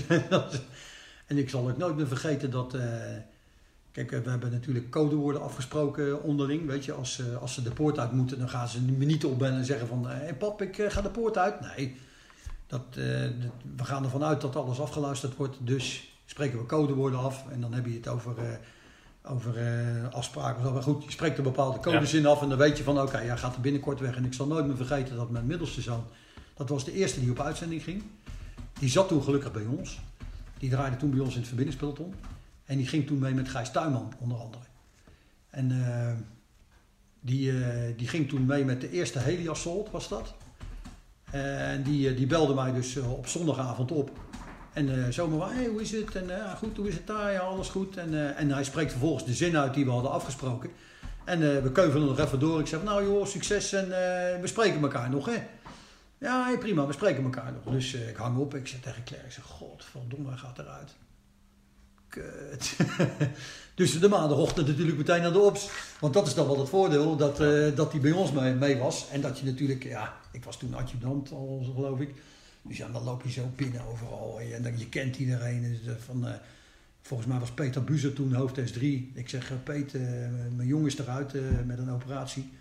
En 1.27 1.39
ik 1.39 1.51
zal 1.51 1.69
ook 1.69 1.77
nooit 1.77 1.97
meer 1.97 2.07
vergeten 2.07 2.51
dat... 2.51 2.77
eh, 3.97 4.07
kijk, 4.09 4.13
eh, 4.13 4.25
we 4.25 4.31
hebben 4.31 4.51
natuurlijk 4.51 4.91
codewoorden 4.91 5.43
afgesproken 5.43 6.23
onderling. 6.23 6.67
Weet 6.67 6.85
je, 6.85 6.93
als, 6.93 7.19
eh, 7.21 7.37
als 7.37 7.55
ze 7.55 7.63
de 7.63 7.71
poort 7.71 7.99
uit 7.99 8.13
moeten, 8.13 8.39
dan 8.39 8.49
gaan 8.49 8.69
ze 8.69 8.81
me 8.83 9.05
niet 9.05 9.25
opbellen 9.25 9.59
en 9.59 9.65
zeggen 9.65 9.87
van... 9.89 10.07
Hé 10.09 10.35
pap, 10.35 10.63
ik 10.63 10.79
eh, 10.79 10.91
ga 10.91 11.01
de 11.01 11.11
poort 11.11 11.39
uit. 11.39 11.61
Nee, 11.77 11.97
dat, 12.67 12.83
eh, 12.91 13.21
dat- 13.21 13.53
we 13.77 13.85
gaan 13.85 14.05
ervan 14.05 14.25
uit 14.25 14.41
dat 14.41 14.57
alles 14.57 14.81
afgeluisterd 14.81 15.37
wordt. 15.37 15.57
Dus 15.61 16.15
spreken 16.27 16.59
we 16.59 16.67
codewoorden 16.67 17.19
af. 17.19 17.45
En 17.51 17.61
dan 17.61 17.73
heb 17.75 17.87
je 17.87 17.93
het 17.95 18.09
over, 18.09 18.39
eh, 18.39 19.33
over 19.33 19.57
eh, 19.57 20.09
afspraken. 20.15 20.73
Maar 20.73 20.83
goed, 20.83 21.05
je 21.05 21.11
spreekt 21.11 21.39
een 21.39 21.45
bepaalde 21.45 21.79
codezin 21.79 22.27
af. 22.27 22.43
En 22.43 22.49
dan 22.49 22.59
weet 22.59 22.79
je 22.79 22.85
van 22.85 23.01
oké, 23.01 23.21
jij 23.21 23.37
gaat 23.39 23.55
er 23.55 23.61
binnenkort 23.61 24.01
weg. 24.01 24.17
En 24.17 24.25
ik 24.25 24.33
zal 24.35 24.47
nooit 24.47 24.67
meer 24.67 24.77
vergeten 24.77 25.17
dat 25.17 25.31
mijn 25.31 25.47
middelste 25.47 25.81
zoon... 25.81 26.05
Dat 26.55 26.69
was 26.69 26.85
de 26.85 26.93
eerste 26.93 27.21
die 27.21 27.31
op 27.31 27.41
uitzending 27.41 27.83
ging. 27.83 28.03
Die 28.79 28.89
zat 28.89 29.09
toen 29.09 29.23
gelukkig 29.23 29.53
bij 29.53 29.65
ons. 29.79 30.01
Die 30.59 30.71
draaide 30.71 30.97
toen 30.97 31.11
bij 31.11 31.21
ons 31.21 31.33
in 31.33 31.39
het 31.39 31.47
verbindingspeloton. 31.47 32.15
En 32.67 32.77
die 32.77 32.87
ging 32.87 33.07
toen 33.07 33.19
mee 33.19 33.35
met 33.35 33.49
Gijs 33.49 33.71
Tuinman, 33.71 34.13
onder 34.19 34.39
andere. 34.39 34.65
En 35.51 35.71
eh, 35.71 36.13
die, 37.21 37.51
eh, 37.51 37.97
die 37.97 38.09
ging 38.09 38.29
toen 38.29 38.47
mee 38.47 38.65
met 38.65 38.81
de 38.81 38.91
eerste 38.91 39.19
Heli 39.19 39.49
Assault, 39.49 39.91
was 39.91 40.09
dat. 40.09 40.35
En 41.31 41.83
die, 41.83 42.09
eh, 42.09 42.17
die 42.17 42.27
belde 42.27 42.55
mij 42.55 42.73
dus 42.73 42.97
op 42.97 43.27
zondagavond 43.27 43.93
op. 43.93 44.11
En 44.73 45.13
zomaar, 45.13 45.55
hey, 45.55 45.67
hoe 45.67 45.81
is 45.81 45.91
het? 45.91 46.15
En 46.15 46.57
goed, 46.57 46.77
hoe 46.77 46.89
is 46.89 46.95
het 46.95 47.07
daar? 47.07 47.33
Ja, 47.33 47.41
alles 47.41 47.69
goed. 47.69 47.97
En, 47.97 48.37
en 48.37 48.51
hij 48.51 48.65
spreekt 48.65 48.91
vervolgens 48.91 49.25
de 49.25 49.35
zin 49.35 49.57
uit 49.57 49.75
die 49.75 49.85
we 49.85 49.91
hadden 49.91 50.11
afgesproken. 50.11 50.71
En 51.25 51.57
eh, 51.57 51.63
we 51.63 51.73
keuvelen 51.73 52.07
nog 52.07 52.19
even 52.19 52.39
door. 52.39 52.61
Ik 52.61 52.67
zeg, 52.67 52.83
nou 52.83 53.05
joh, 53.05 53.27
succes 53.27 53.73
en 53.73 53.89
we 54.41 54.47
spreken 54.47 54.83
elkaar 54.83 55.11
nog, 55.11 55.27
hè? 55.27 55.47
Ja, 56.19 56.57
prima, 56.59 56.87
we 56.87 56.93
spreken 56.93 57.25
elkaar 57.25 57.53
nog. 57.53 57.75
Dus 57.75 57.95
ik 57.95 58.17
hang 58.17 58.39
op. 58.39 58.55
Ik 58.55 58.67
zeg 58.69 58.81
tegen 58.81 59.05
Claire, 59.05 59.27
ik 59.27 59.35
zeg, 59.35 59.45
godverdomme, 59.45 60.29
hij 60.29 60.39
gaat 60.39 60.59
eruit. 60.59 60.95
Kut. 62.17 62.77
dus 63.75 64.01
de 64.01 64.09
maandagochtend 64.09 64.67
natuurlijk 64.67 64.97
meteen 64.97 65.23
naar 65.23 65.33
de 65.33 65.39
ops. 65.39 65.71
Want 66.01 66.15
dat 66.15 66.27
is 66.27 66.35
dan 66.35 66.47
wel 66.47 66.59
het 66.59 66.69
voordeel, 66.69 67.17
dat, 67.17 67.41
eh, 67.41 67.77
dat 67.77 67.93
hij 67.93 68.01
bij 68.01 68.13
ons 68.13 68.33
mee, 68.33 68.55
mee 68.55 68.77
was. 68.77 69.09
En 69.11 69.21
dat 69.21 69.39
je 69.39 69.45
natuurlijk, 69.45 69.85
ja, 69.85 70.17
ik 70.33 70.45
was 70.45 70.59
toen 70.59 70.75
adjudant 70.75 71.31
al, 71.31 71.73
geloof 71.75 72.01
ik. 72.01 72.15
Dus 72.63 72.77
ja, 72.77 72.89
dan 72.89 73.05
loop 73.05 73.23
je 73.23 73.31
zo 73.31 73.51
binnen 73.57 73.87
overal. 73.87 74.41
En 74.55 74.63
dan, 74.63 74.79
je 74.79 74.89
kent 74.89 75.17
iedereen. 75.17 75.63
Dus, 75.63 75.95
eh, 75.95 76.01
van, 76.05 76.27
eh, 76.27 76.35
volgens 77.03 77.29
mij 77.29 77.39
was 77.39 77.51
Peter 77.51 77.85
Buzer 77.85 78.13
toen 78.13 78.35
hoofd 78.35 78.59
S3. 78.59 79.11
Ik 79.15 79.29
zeg, 79.29 79.53
Peter, 79.65 80.01
mijn 80.57 80.69
jongen 80.69 80.87
is 80.87 80.99
eruit 80.99 81.33
met 81.67 81.79
een 81.79 81.91
operatie. 81.91 82.53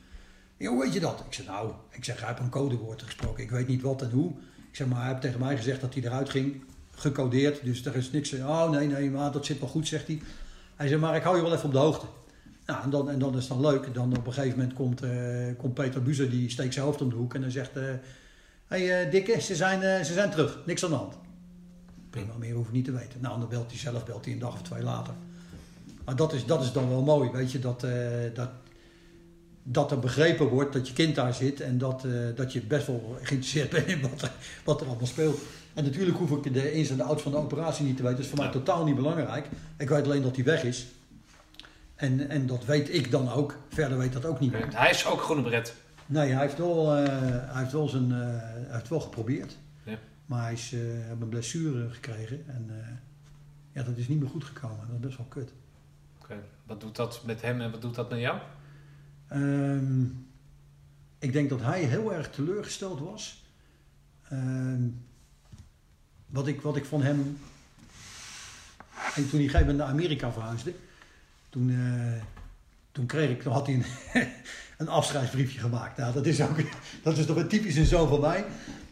Ja, 0.57 0.69
hoe 0.69 0.83
weet 0.83 0.93
je 0.93 0.99
dat? 0.99 1.23
Ik 1.27 1.33
zeg, 1.33 1.45
nou, 1.45 1.71
ik 1.89 2.03
zeg, 2.03 2.19
hij 2.19 2.27
heeft 2.27 2.39
een 2.39 2.49
codewoord 2.49 3.03
gesproken. 3.03 3.43
Ik 3.43 3.49
weet 3.49 3.67
niet 3.67 3.81
wat 3.81 4.01
en 4.01 4.11
hoe. 4.11 4.31
Ik 4.69 4.75
zeg, 4.75 4.87
maar 4.87 4.99
hij 4.99 5.09
heeft 5.09 5.21
tegen 5.21 5.39
mij 5.39 5.57
gezegd 5.57 5.81
dat 5.81 5.93
hij 5.93 6.03
eruit 6.03 6.29
ging. 6.29 6.63
Gecodeerd, 6.95 7.63
dus 7.63 7.85
er 7.85 7.95
is 7.95 8.11
niks. 8.11 8.33
Oh, 8.33 8.69
nee, 8.69 8.87
nee, 8.87 9.09
maar 9.09 9.31
dat 9.31 9.45
zit 9.45 9.59
wel 9.59 9.69
goed, 9.69 9.87
zegt 9.87 10.07
hij. 10.07 10.21
Hij 10.75 10.87
zegt, 10.87 11.01
maar 11.01 11.15
ik 11.15 11.23
hou 11.23 11.35
je 11.35 11.41
wel 11.41 11.53
even 11.53 11.65
op 11.65 11.71
de 11.71 11.77
hoogte. 11.77 12.05
Nou, 12.65 12.83
en 12.83 12.89
dan, 12.89 13.09
en 13.09 13.19
dan 13.19 13.37
is 13.37 13.39
het 13.39 13.47
dan 13.47 13.61
leuk. 13.61 13.93
Dan 13.93 14.17
op 14.17 14.27
een 14.27 14.33
gegeven 14.33 14.57
moment 14.57 14.75
komt, 14.75 15.01
eh, 15.01 15.11
komt 15.57 15.73
Peter 15.73 16.03
Buzer, 16.03 16.29
die 16.29 16.49
steekt 16.49 16.73
zijn 16.73 16.85
hoofd 16.85 17.01
om 17.01 17.09
de 17.09 17.15
hoek. 17.15 17.33
En 17.33 17.41
dan 17.41 17.51
zegt, 17.51 17.77
eh, 17.77 17.83
hey, 18.67 19.03
eh, 19.03 19.11
Dikke, 19.11 19.41
ze 19.41 19.55
zijn, 19.55 20.05
ze 20.05 20.13
zijn 20.13 20.29
terug. 20.29 20.59
Niks 20.65 20.83
aan 20.83 20.89
de 20.89 20.95
hand. 20.95 21.13
Prima, 22.09 22.33
meer 22.39 22.53
hoef 22.53 22.71
niet 22.71 22.85
te 22.85 22.91
weten. 22.91 23.21
Nou, 23.21 23.39
dan 23.39 23.49
belt 23.49 23.69
hij 23.69 23.79
zelf, 23.79 24.05
belt 24.05 24.25
hij 24.25 24.33
een 24.33 24.39
dag 24.39 24.53
of 24.53 24.61
twee 24.61 24.83
later. 24.83 25.13
Maar 26.05 26.15
dat 26.15 26.33
is, 26.33 26.45
dat 26.45 26.63
is 26.63 26.71
dan 26.71 26.89
wel 26.89 27.01
mooi, 27.01 27.31
weet 27.31 27.51
je, 27.51 27.59
dat, 27.59 27.85
dat, 28.33 28.49
dat 29.63 29.91
er 29.91 29.99
begrepen 29.99 30.47
wordt 30.47 30.73
dat 30.73 30.87
je 30.87 30.93
kind 30.93 31.15
daar 31.15 31.33
zit 31.33 31.61
en 31.61 31.77
dat, 31.77 32.05
dat 32.35 32.53
je 32.53 32.61
best 32.61 32.87
wel 32.87 33.17
geïnteresseerd 33.21 33.69
bent 33.69 33.87
in 33.87 34.01
wat 34.01 34.21
er, 34.21 34.31
wat 34.63 34.81
er 34.81 34.87
allemaal 34.87 35.07
speelt. 35.07 35.39
En 35.75 35.83
natuurlijk 35.83 36.17
hoef 36.17 36.31
ik 36.45 36.53
de 36.53 36.73
ins 36.73 36.89
en 36.89 36.97
de 36.97 37.03
outs 37.03 37.21
van 37.23 37.31
de 37.31 37.37
operatie 37.37 37.85
niet 37.85 37.97
te 37.97 38.01
weten. 38.03 38.17
Dat 38.17 38.25
is 38.25 38.31
voor 38.31 38.39
mij 38.39 38.47
Ja. 38.47 38.53
totaal 38.53 38.85
niet 38.85 38.95
belangrijk. 38.95 39.47
Ik 39.77 39.89
weet 39.89 40.05
alleen 40.05 40.21
dat 40.21 40.35
hij 40.35 40.45
weg 40.45 40.63
is. 40.63 40.87
En, 41.95 42.29
en 42.29 42.47
dat 42.47 42.65
weet 42.65 42.93
ik 42.93 43.11
dan 43.11 43.29
ook. 43.31 43.57
Verder 43.69 43.97
weet 43.97 44.13
dat 44.13 44.25
ook 44.25 44.39
niet. 44.39 44.53
Oké, 44.53 44.67
Hij 44.77 44.89
is 44.89 45.05
ook 45.05 45.21
groene 45.21 45.41
beret. 45.41 45.75
Nee, 46.05 46.31
hij 46.31 46.41
heeft 46.41 46.57
wel, 46.57 46.95
eh, 46.95 47.05
hij 47.53 47.61
heeft 47.61 47.71
wel, 47.71 47.87
zijn, 47.87 48.11
eh, 48.11 48.17
hij 48.19 48.65
heeft 48.69 48.89
wel 48.89 48.99
geprobeerd. 48.99 49.57
Ja. 49.83 49.97
Maar 50.25 50.43
hij 50.43 50.53
is, 50.53 50.73
eh, 50.73 50.79
heeft 50.81 51.21
een 51.21 51.29
blessure 51.29 51.89
gekregen. 51.89 52.43
En 52.47 52.71
ja, 53.71 53.83
dat 53.83 53.97
is 53.97 54.07
niet 54.07 54.19
meer 54.19 54.29
goed 54.29 54.43
gekomen. 54.43 54.77
Dat 54.87 54.95
is 54.95 55.01
best 55.05 55.17
wel 55.17 55.25
kut. 55.29 55.51
Oké, 56.21 56.35
Wat 56.63 56.81
doet 56.81 56.95
dat 56.95 57.21
met 57.25 57.41
hem 57.41 57.61
en 57.61 57.71
wat 57.71 57.81
doet 57.81 57.95
dat 57.95 58.09
met 58.09 58.19
jou? 58.19 58.37
Ehm, 59.27 60.03
ik 61.19 61.33
denk 61.33 61.49
dat 61.49 61.61
hij 61.61 61.81
heel 61.83 62.13
erg 62.13 62.29
teleurgesteld 62.29 62.99
was. 62.99 63.45
Ehm, 64.29 64.83
wat, 66.25 66.47
ik, 66.47 66.61
wat 66.61 66.75
ik 66.75 66.85
van 66.85 67.01
hem. 67.01 67.37
En 69.15 69.29
toen 69.29 69.39
hij 69.39 69.49
gegeven 69.49 69.75
naar 69.75 69.87
Amerika 69.87 70.31
verhuisde, 70.31 70.73
toen, 71.49 71.69
eh, 71.69 72.21
toen 72.91 73.05
kreeg 73.05 73.29
ik, 73.29 73.41
toen 73.41 73.53
had 73.53 73.65
hij 73.65 73.75
een, 73.75 73.85
een 74.77 74.87
afscheidsbriefje 74.87 75.59
gemaakt. 75.59 75.97
Nou, 75.97 76.13
dat 76.13 76.25
is 76.25 76.41
ook, 76.41 76.57
dat 77.03 77.17
is 77.17 77.25
toch 77.25 77.37
een 77.37 77.47
typisch 77.47 77.75
een 77.75 77.85
zoon 77.85 78.07
van 78.07 78.21
mij. 78.21 78.45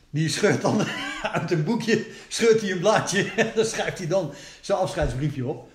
Die 0.10 0.30
scheurt 0.30 0.62
dan 0.62 0.82
uit 1.34 1.52
een 1.52 1.64
boekje, 1.64 2.06
scheurt 2.28 2.62
hij 2.62 2.72
een 2.72 2.80
blaadje 2.80 3.32
en 3.36 3.52
dan 3.56 3.66
schrijft 3.66 3.98
hij 3.98 4.08
dan 4.08 4.34
zijn 4.62 4.78
afscheidsbriefje 4.78 5.46
op. 5.48 5.72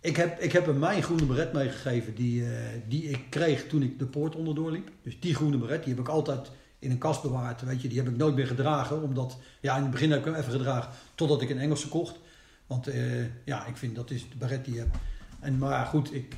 Ik 0.00 0.16
heb, 0.16 0.40
ik 0.40 0.52
heb 0.52 0.66
hem 0.66 0.78
mijn 0.78 1.02
groene 1.02 1.24
beret 1.24 1.52
meegegeven 1.52 2.14
die, 2.14 2.44
eh, 2.44 2.50
die 2.88 3.02
ik 3.02 3.20
kreeg 3.28 3.66
toen 3.66 3.82
ik 3.82 3.98
de 3.98 4.04
poort 4.04 4.36
onderdoor 4.36 4.70
liep. 4.70 4.90
Dus 5.02 5.20
die 5.20 5.34
groene 5.34 5.56
beret, 5.58 5.84
die 5.84 5.94
heb 5.94 6.02
ik 6.02 6.08
altijd 6.08 6.50
in 6.82 6.90
een 6.90 6.98
kast 6.98 7.22
bewaard. 7.22 7.62
Weet 7.62 7.82
je, 7.82 7.88
die 7.88 7.98
heb 7.98 8.08
ik 8.08 8.16
nooit 8.16 8.34
meer 8.34 8.46
gedragen. 8.46 9.02
Omdat, 9.02 9.38
ja, 9.60 9.76
in 9.76 9.82
het 9.82 9.90
begin 9.90 10.10
heb 10.10 10.18
ik 10.18 10.24
hem 10.24 10.34
even 10.34 10.52
gedragen 10.52 10.90
totdat 11.14 11.42
ik 11.42 11.50
een 11.50 11.58
Engelse 11.58 11.88
kocht. 11.88 12.18
Want 12.66 12.86
eh, 12.86 13.44
ja, 13.44 13.66
ik 13.66 13.76
vind 13.76 13.96
dat 13.96 14.10
is 14.10 14.28
de 14.30 14.36
beret 14.36 14.64
die 14.64 14.74
je 14.74 14.80
hebt. 14.80 14.96
En, 15.40 15.58
maar 15.58 15.86
goed, 15.86 16.14
ik, 16.14 16.36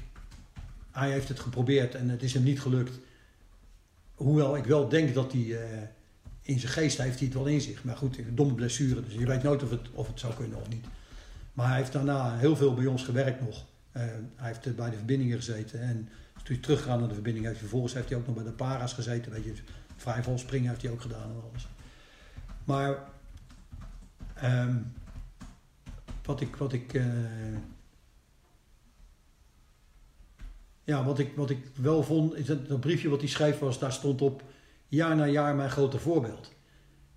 hij 0.90 1.10
heeft 1.10 1.28
het 1.28 1.40
geprobeerd 1.40 1.94
en 1.94 2.08
het 2.08 2.22
is 2.22 2.34
hem 2.34 2.42
niet 2.42 2.60
gelukt. 2.60 2.98
Hoewel 4.14 4.56
ik 4.56 4.64
wel 4.64 4.88
denk 4.88 5.14
dat 5.14 5.32
hij 5.32 5.62
eh, 5.62 5.82
in 6.42 6.58
zijn 6.58 6.72
geest 6.72 6.98
heeft 6.98 7.18
hij 7.18 7.26
het 7.26 7.36
wel 7.36 7.46
in 7.46 7.60
zich. 7.60 7.84
Maar 7.84 7.96
goed, 7.96 8.18
een 8.18 8.34
domme 8.34 8.54
blessure, 8.54 9.04
dus 9.04 9.14
je 9.14 9.26
weet 9.26 9.42
nooit 9.42 9.62
of 9.62 9.70
het, 9.70 9.90
of 9.92 10.06
het 10.06 10.20
zou 10.20 10.34
kunnen 10.34 10.60
of 10.60 10.68
niet. 10.68 10.84
Maar 11.52 11.68
hij 11.68 11.76
heeft 11.76 11.92
daarna 11.92 12.36
heel 12.36 12.56
veel 12.56 12.74
bij 12.74 12.86
ons 12.86 13.04
gewerkt 13.04 13.40
nog. 13.40 13.64
Eh, 13.92 14.02
hij 14.36 14.48
heeft 14.48 14.76
bij 14.76 14.90
de 14.90 14.96
verbindingen 14.96 15.36
gezeten. 15.36 15.80
En 15.80 16.08
toen 16.34 16.54
hij 16.54 16.64
teruggegaan 16.64 16.98
naar 16.98 17.08
de 17.08 17.14
verbinding 17.14 17.46
heeft, 17.46 17.58
vervolgens 17.58 17.94
heeft 17.94 18.08
hij 18.08 18.18
ook 18.18 18.26
nog 18.26 18.34
bij 18.34 18.44
de 18.44 18.50
para's 18.50 18.92
gezeten. 18.92 19.32
Weet 19.32 19.44
je, 19.44 19.54
vrijval 19.96 20.38
springen 20.38 20.68
heeft 20.68 20.82
hij 20.82 20.90
ook 20.90 21.00
gedaan 21.00 21.30
en 21.30 21.42
alles. 21.50 21.68
Maar 22.64 22.98
ehm, 24.34 24.76
wat 26.22 26.40
ik, 26.40 26.56
wat 26.56 26.72
ik, 26.72 26.94
eh, 26.94 27.04
ja, 30.84 31.04
wat 31.04 31.18
ik, 31.18 31.36
wat 31.36 31.50
ik 31.50 31.66
wel 31.74 32.02
vond, 32.02 32.34
is 32.34 32.46
dat, 32.46 32.68
dat 32.68 32.80
briefje 32.80 33.08
wat 33.08 33.20
hij 33.20 33.28
schreef 33.28 33.58
was, 33.58 33.78
daar 33.78 33.92
stond 33.92 34.22
op 34.22 34.42
jaar 34.88 35.16
na 35.16 35.26
jaar 35.26 35.54
mijn 35.54 35.70
grote 35.70 35.98
voorbeeld. 35.98 36.52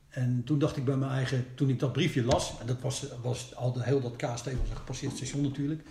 En 0.10 0.44
toen 0.44 0.60
dacht 0.60 0.78
ik 0.78 0.86
bij 0.86 0.96
mijn 0.96 1.12
eigen, 1.12 1.46
toen 1.56 1.70
ik 1.70 1.80
dat 1.80 1.92
briefje 1.92 2.24
las, 2.24 2.60
en 2.60 2.68
dat 2.68 2.82
was, 2.82 3.06
was 3.22 3.56
al 3.56 3.82
heel 3.82 4.02
dat 4.02 4.16
KST 4.16 4.46
was 4.46 4.70
een 4.70 4.76
gepasseerd 4.76 5.16
station 5.16 5.42
natuurlijk. 5.42 5.82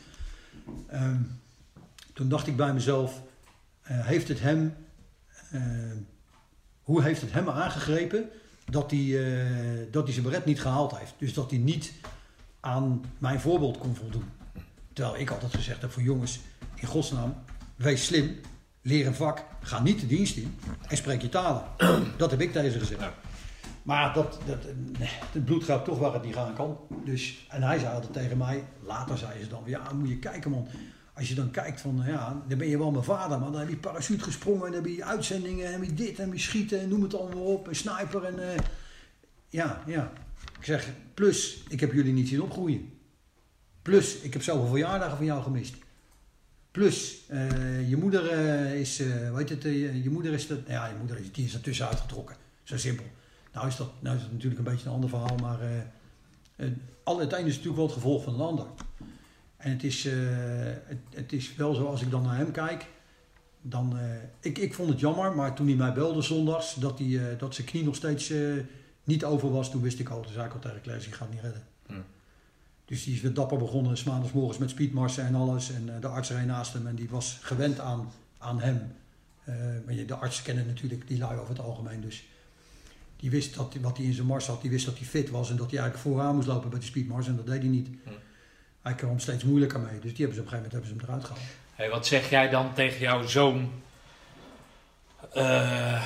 Ehm, 0.86 1.22
toen 2.12 2.28
dacht 2.28 2.46
ik 2.46 2.56
bij 2.56 2.72
mezelf, 2.72 3.22
eh, 3.82 4.06
heeft 4.06 4.28
het 4.28 4.40
hem, 4.40 4.74
eh, 5.50 5.60
hoe 6.86 7.02
heeft 7.02 7.20
het 7.20 7.32
hem 7.32 7.48
aangegrepen 7.48 8.28
dat 8.64 8.90
hij, 8.90 9.00
eh, 9.00 9.86
dat 9.90 10.04
hij 10.04 10.12
zijn 10.12 10.24
beret 10.24 10.44
niet 10.44 10.60
gehaald 10.60 10.98
heeft? 10.98 11.14
Dus 11.18 11.34
dat 11.34 11.50
hij 11.50 11.58
niet 11.58 11.92
aan 12.60 13.04
mijn 13.18 13.40
voorbeeld 13.40 13.78
kon 13.78 13.94
voldoen. 13.94 14.24
Terwijl 14.92 15.18
ik 15.18 15.30
altijd 15.30 15.54
gezegd 15.54 15.80
heb 15.80 15.92
voor 15.92 16.02
jongens, 16.02 16.40
in 16.74 16.88
godsnaam, 16.88 17.34
wees 17.76 18.04
slim, 18.04 18.40
leer 18.82 19.06
een 19.06 19.14
vak, 19.14 19.44
ga 19.60 19.82
niet 19.82 20.00
de 20.00 20.06
dienst 20.06 20.36
in 20.36 20.58
en 20.88 20.96
spreek 20.96 21.22
je 21.22 21.28
talen. 21.28 21.62
dat 22.16 22.30
heb 22.30 22.40
ik 22.40 22.52
tegen 22.52 22.72
ze 22.72 22.78
gezegd. 22.78 23.02
Maar 23.82 24.14
dat, 24.14 24.38
dat, 24.46 24.58
het 25.32 25.44
bloed 25.44 25.64
gaat 25.64 25.84
toch 25.84 25.98
waar 25.98 26.12
het 26.12 26.24
niet 26.24 26.34
gaan 26.34 26.54
kan. 26.54 26.78
Dus, 27.04 27.46
en 27.48 27.62
hij 27.62 27.78
zei 27.78 27.94
altijd 27.94 28.12
tegen 28.12 28.36
mij, 28.36 28.64
later 28.82 29.18
zei 29.18 29.42
ze 29.42 29.48
dan, 29.48 29.62
ja 29.64 29.92
moet 29.92 30.08
je 30.08 30.18
kijken 30.18 30.50
man. 30.50 30.68
Als 31.16 31.28
je 31.28 31.34
dan 31.34 31.50
kijkt 31.50 31.80
van, 31.80 32.02
ja, 32.06 32.42
dan 32.48 32.58
ben 32.58 32.68
je 32.68 32.78
wel 32.78 32.90
mijn 32.90 33.04
vader, 33.04 33.38
maar 33.38 33.50
dan 33.50 33.60
heb 33.60 33.68
je 33.68 33.76
parachute 33.76 34.24
gesprongen, 34.24 34.66
en 34.66 34.72
dan 34.72 34.82
heb 34.82 34.92
je 34.92 35.04
uitzendingen, 35.04 35.66
en 35.66 35.72
heb 35.72 35.82
je 35.82 35.94
dit, 35.94 36.18
en 36.18 36.24
heb 36.24 36.32
je 36.32 36.40
schieten, 36.40 36.80
en 36.80 36.88
noem 36.88 37.02
het 37.02 37.14
allemaal 37.14 37.44
op, 37.44 37.68
en 37.68 37.76
sniper, 37.76 38.24
en 38.24 38.52
eh, 38.52 38.58
ja, 39.48 39.82
ja. 39.86 40.12
Ik 40.58 40.64
zeg, 40.64 40.88
plus, 41.14 41.62
ik 41.68 41.80
heb 41.80 41.92
jullie 41.92 42.12
niet 42.12 42.28
zien 42.28 42.42
opgroeien. 42.42 42.92
Plus, 43.82 44.16
ik 44.16 44.32
heb 44.32 44.42
zoveel 44.42 44.66
verjaardagen 44.66 45.16
van 45.16 45.26
jou 45.26 45.42
gemist. 45.42 45.74
Plus, 46.70 47.24
eh, 47.28 47.88
je 47.88 47.96
moeder 47.96 48.28
eh, 48.30 48.80
is, 48.80 49.02
weet 49.34 49.48
het, 49.48 49.62
je 49.62 50.10
moeder 50.10 50.32
is, 50.32 50.46
dat, 50.46 50.58
ja, 50.66 50.86
je 50.86 50.94
moeder 50.98 51.18
is, 51.18 51.32
die 51.32 51.44
is 51.44 51.54
er 51.54 51.60
tussenuit 51.60 51.92
uitgetrokken. 51.92 52.36
Zo 52.62 52.76
simpel. 52.76 53.04
Nou 53.52 53.66
is 53.66 53.76
dat, 53.76 53.90
nou 54.00 54.16
is 54.16 54.22
dat 54.22 54.32
natuurlijk 54.32 54.58
een 54.58 54.72
beetje 54.72 54.86
een 54.86 54.94
ander 54.94 55.08
verhaal, 55.08 55.36
maar 55.36 55.58
al 57.02 57.20
het 57.20 57.32
een 57.32 57.46
is 57.46 57.50
natuurlijk 57.50 57.76
wel 57.76 57.86
het 57.86 57.94
gevolg 57.94 58.24
van 58.24 58.34
een 58.34 58.40
ander. 58.40 58.66
En 59.66 59.72
het 59.72 59.84
is, 59.84 60.06
eh, 60.06 60.14
het, 60.84 60.98
het 61.10 61.32
is 61.32 61.54
wel 61.54 61.74
zo, 61.74 61.86
als 61.86 62.02
ik 62.02 62.10
dan 62.10 62.22
naar 62.22 62.36
hem 62.36 62.50
kijk, 62.50 62.86
dan, 63.60 63.98
eh, 63.98 64.04
ik, 64.40 64.58
ik 64.58 64.74
vond 64.74 64.88
het 64.88 65.00
jammer, 65.00 65.34
maar 65.34 65.54
toen 65.54 65.66
hij 65.66 65.76
mij 65.76 65.92
belde 65.92 66.22
zondags, 66.22 66.74
dat, 66.74 66.98
hij, 66.98 67.30
eh, 67.30 67.38
dat 67.38 67.54
zijn 67.54 67.66
knie 67.66 67.84
nog 67.84 67.94
steeds 67.94 68.32
niet 69.04 69.24
over 69.24 69.50
was, 69.50 69.70
toen 69.70 69.82
wist 69.82 69.98
ik 69.98 70.08
al, 70.08 70.24
zei 70.32 70.46
ik 70.46 70.52
al 70.52 70.58
tegen 70.58 70.82
Claes, 70.82 71.06
ik 71.06 71.14
ga 71.14 71.24
het 71.24 71.32
niet 71.32 71.42
redden. 71.42 71.62
Hmm. 71.86 72.04
Dus 72.84 73.04
die 73.04 73.14
is 73.14 73.20
weer 73.20 73.34
dapper 73.34 73.58
begonnen, 73.58 73.96
's 73.96 74.04
maandags 74.04 74.32
morgens 74.32 74.58
met 74.58 74.70
speedmarsen 74.70 75.26
en 75.26 75.34
alles. 75.34 75.70
En 75.70 76.00
de 76.00 76.06
arts 76.06 76.30
reed 76.30 76.46
naast 76.46 76.72
hem 76.72 76.86
en 76.86 76.94
die 76.94 77.08
was 77.08 77.38
gewend 77.42 77.80
aan, 77.80 78.12
aan 78.38 78.60
hem. 78.60 78.92
De 80.06 80.14
artsen 80.14 80.44
kennen 80.44 80.66
natuurlijk 80.66 81.08
die 81.08 81.18
lui 81.18 81.38
over 81.38 81.48
het 81.48 81.64
algemeen. 81.64 82.00
Dus 82.00 82.24
die 83.16 83.30
wist 83.30 83.54
dat, 83.54 83.76
wat 83.80 83.96
hij 83.96 84.06
in 84.06 84.12
zijn 84.12 84.26
mars 84.26 84.46
had, 84.46 84.60
die 84.60 84.70
wist 84.70 84.86
dat 84.86 84.98
hij 84.98 85.06
fit 85.06 85.30
was. 85.30 85.50
En 85.50 85.56
dat 85.56 85.70
hij 85.70 85.80
eigenlijk 85.80 86.08
vooraan 86.08 86.34
moest 86.34 86.46
lopen 86.46 86.70
bij 86.70 86.78
de 86.78 86.84
speedmars. 86.84 87.26
En 87.26 87.36
dat 87.36 87.46
deed 87.46 87.60
hij 87.60 87.70
niet. 87.70 87.88
Hmm. 88.04 88.14
Hij 88.86 88.94
kwam 88.94 89.18
steeds 89.18 89.44
moeilijker 89.44 89.80
mee. 89.80 89.98
Dus 90.00 90.14
die 90.14 90.26
hebben 90.26 90.34
ze 90.34 90.40
op 90.40 90.46
een 90.46 90.52
gegeven 90.52 90.70
moment 90.70 90.72
hebben 90.72 90.90
ze 90.90 90.94
hem 90.96 91.04
eruit 91.04 91.24
gehaald. 91.24 91.46
Hey, 91.74 91.90
wat 91.90 92.06
zeg 92.06 92.30
jij 92.30 92.48
dan 92.48 92.72
tegen 92.72 92.98
jouw 92.98 93.26
zoon 93.26 93.70
eh, 95.32 96.04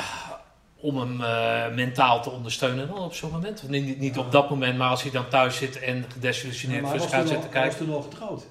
om 0.77 0.97
hem 0.97 1.21
eh, 1.21 1.75
mentaal 1.75 2.23
te 2.23 2.31
ondersteunen 2.31 2.89
dan 2.89 2.99
op 2.99 3.15
zo'n 3.15 3.31
moment? 3.31 3.63
Of 3.63 3.69
niet, 3.69 3.99
niet 3.99 4.19
op 4.19 4.33
dat 4.33 4.51
moment, 4.51 4.79
maar 4.79 4.89
als 4.89 5.03
hij 5.03 5.11
dan 5.11 5.29
thuis 5.29 5.57
zit 5.57 5.79
en 5.79 6.05
gedesillusioneerd 6.13 6.85
al, 6.85 6.91
zit 6.91 7.09
te 7.09 7.17
hij 7.17 7.25
was 7.25 7.49
kijken. 7.51 7.79
toen 7.79 7.93
al 7.95 8.03
getrouwd. 8.03 8.47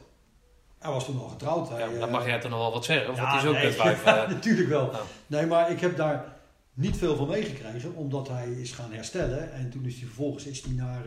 Hij 0.79 0.91
was 0.91 1.05
toen 1.05 1.19
al 1.21 1.27
getrouwd. 1.27 1.69
Ja, 1.69 1.75
Hij, 1.75 1.99
dan 1.99 2.07
eh, 2.07 2.13
mag 2.13 2.25
jij 2.25 2.39
toch 2.39 2.51
nog 2.51 2.59
wel 2.59 2.71
wat 2.71 2.85
zeggen, 2.85 3.11
of 3.11 3.17
Ja, 3.17 3.33
het 3.33 3.43
is 3.43 3.49
ook 3.49 3.55
nee, 3.55 3.77
wijf. 3.77 4.05
ja, 4.05 4.27
natuurlijk 4.27 4.69
wel. 4.69 4.91
Nee, 5.27 5.45
maar 5.45 5.71
ik 5.71 5.79
heb 5.79 5.97
daar 5.97 6.25
niet 6.73 6.97
veel 6.97 7.15
van 7.15 7.27
meegekregen, 7.27 7.95
omdat 7.95 8.27
hij 8.27 8.49
is 8.49 8.71
gaan 8.71 8.91
herstellen. 8.91 9.53
En 9.53 9.69
toen 9.69 9.85
is 9.85 9.95
hij 9.95 10.05
vervolgens 10.05 10.45
is 10.45 10.61
hij 10.61 10.73
naar, 10.73 11.01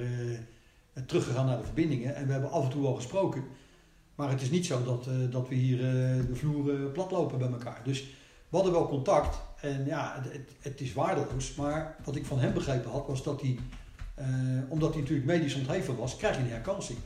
eh, 0.93 1.03
teruggegaan 1.03 1.47
naar 1.47 1.59
de 1.59 1.65
verbindingen. 1.65 2.15
En 2.15 2.27
we 2.27 2.33
hebben 2.33 2.51
af 2.51 2.65
en 2.65 2.71
toe 2.71 2.87
al 2.87 2.95
gesproken. 2.95 3.45
Maar 4.15 4.31
het 4.31 4.43
is 4.43 4.51
niet 4.51 4.67
zo 4.67 4.85
dat, 4.85 5.07
eh, 5.07 5.15
dat 5.31 5.49
we 5.49 5.55
hier 5.55 5.79
eh, 5.79 6.27
de 6.27 6.35
vloer 6.35 6.75
eh, 6.75 6.93
platlopen 6.93 7.39
bij 7.39 7.49
elkaar. 7.49 7.81
Dus 7.85 8.01
we 8.49 8.57
hadden 8.57 8.73
wel 8.73 8.89
contact. 8.89 9.41
En 9.61 9.85
ja, 9.87 10.21
het, 10.23 10.33
het, 10.33 10.51
het 10.61 10.81
is 10.81 10.93
waardeloos. 10.93 11.55
Maar 11.55 11.97
wat 12.05 12.17
ik 12.17 12.27
van 12.27 12.39
hem 12.39 12.53
begrepen 12.53 12.91
had, 12.91 13.07
was 13.07 13.23
dat 13.23 13.41
hij, 13.41 13.59
omdat 14.69 14.93
hij 14.93 15.01
natuurlijk 15.01 15.27
medisch 15.27 15.55
ontheven 15.55 15.97
was, 15.97 16.17
krijg 16.17 16.37
je 16.37 16.43
een 16.43 16.49
herkansing. 16.49 16.99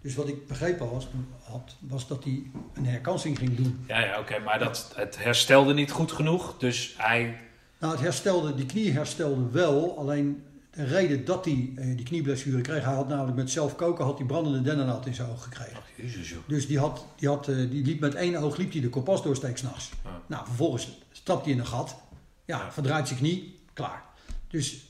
Dus 0.00 0.14
wat 0.14 0.28
ik 0.28 0.46
begrepen 0.46 0.90
was, 0.90 1.08
had, 1.42 1.76
was 1.80 2.08
dat 2.08 2.24
hij 2.24 2.42
een 2.74 2.86
herkansing 2.86 3.38
ging 3.38 3.56
doen. 3.56 3.84
Ja, 3.86 3.98
ja 3.98 4.18
oké, 4.18 4.38
maar 4.38 4.58
dat, 4.58 4.92
het 4.96 5.18
herstelde 5.18 5.74
niet 5.74 5.90
goed 5.90 6.12
genoeg. 6.12 6.58
Dus 6.58 6.94
hij. 6.98 7.40
Nou, 7.78 7.92
het 7.92 8.02
herstelde, 8.02 8.54
die 8.54 8.66
knie 8.66 8.92
herstelde 8.92 9.50
wel. 9.50 9.98
Alleen 9.98 10.42
de 10.74 10.84
reden 10.84 11.24
dat 11.24 11.44
hij 11.44 11.72
eh, 11.76 11.96
die 11.96 12.04
knieblessure 12.04 12.60
kreeg, 12.60 12.84
hij 12.84 12.94
had 12.94 13.08
namelijk 13.08 13.36
met 13.36 13.50
zelf 13.50 13.76
koken 13.76 14.04
had 14.04 14.18
hij 14.18 14.26
brandende 14.26 14.62
dennennaald 14.62 15.06
in 15.06 15.14
zijn 15.14 15.28
oog 15.28 15.42
gekregen. 15.42 15.78
Jezus, 15.96 16.28
joh. 16.28 16.38
Dus 16.46 16.66
die, 16.66 16.78
had, 16.78 17.04
die, 17.16 17.28
had, 17.28 17.48
eh, 17.48 17.56
die 17.56 17.84
liep 17.84 18.00
met 18.00 18.14
één 18.14 18.36
oog 18.36 18.56
liep 18.56 18.72
hij 18.72 18.80
de 18.80 18.88
kompas 18.88 19.22
doorsteek 19.22 19.56
s'nachts. 19.56 19.90
Ja. 20.04 20.20
Nou, 20.26 20.46
vervolgens 20.46 20.98
stapt 21.12 21.44
hij 21.44 21.52
in 21.52 21.58
een 21.58 21.66
gat. 21.66 21.96
Ja, 22.44 22.72
verdraait 22.72 23.08
zijn 23.08 23.18
knie, 23.18 23.60
klaar. 23.72 24.02
Dus 24.48 24.86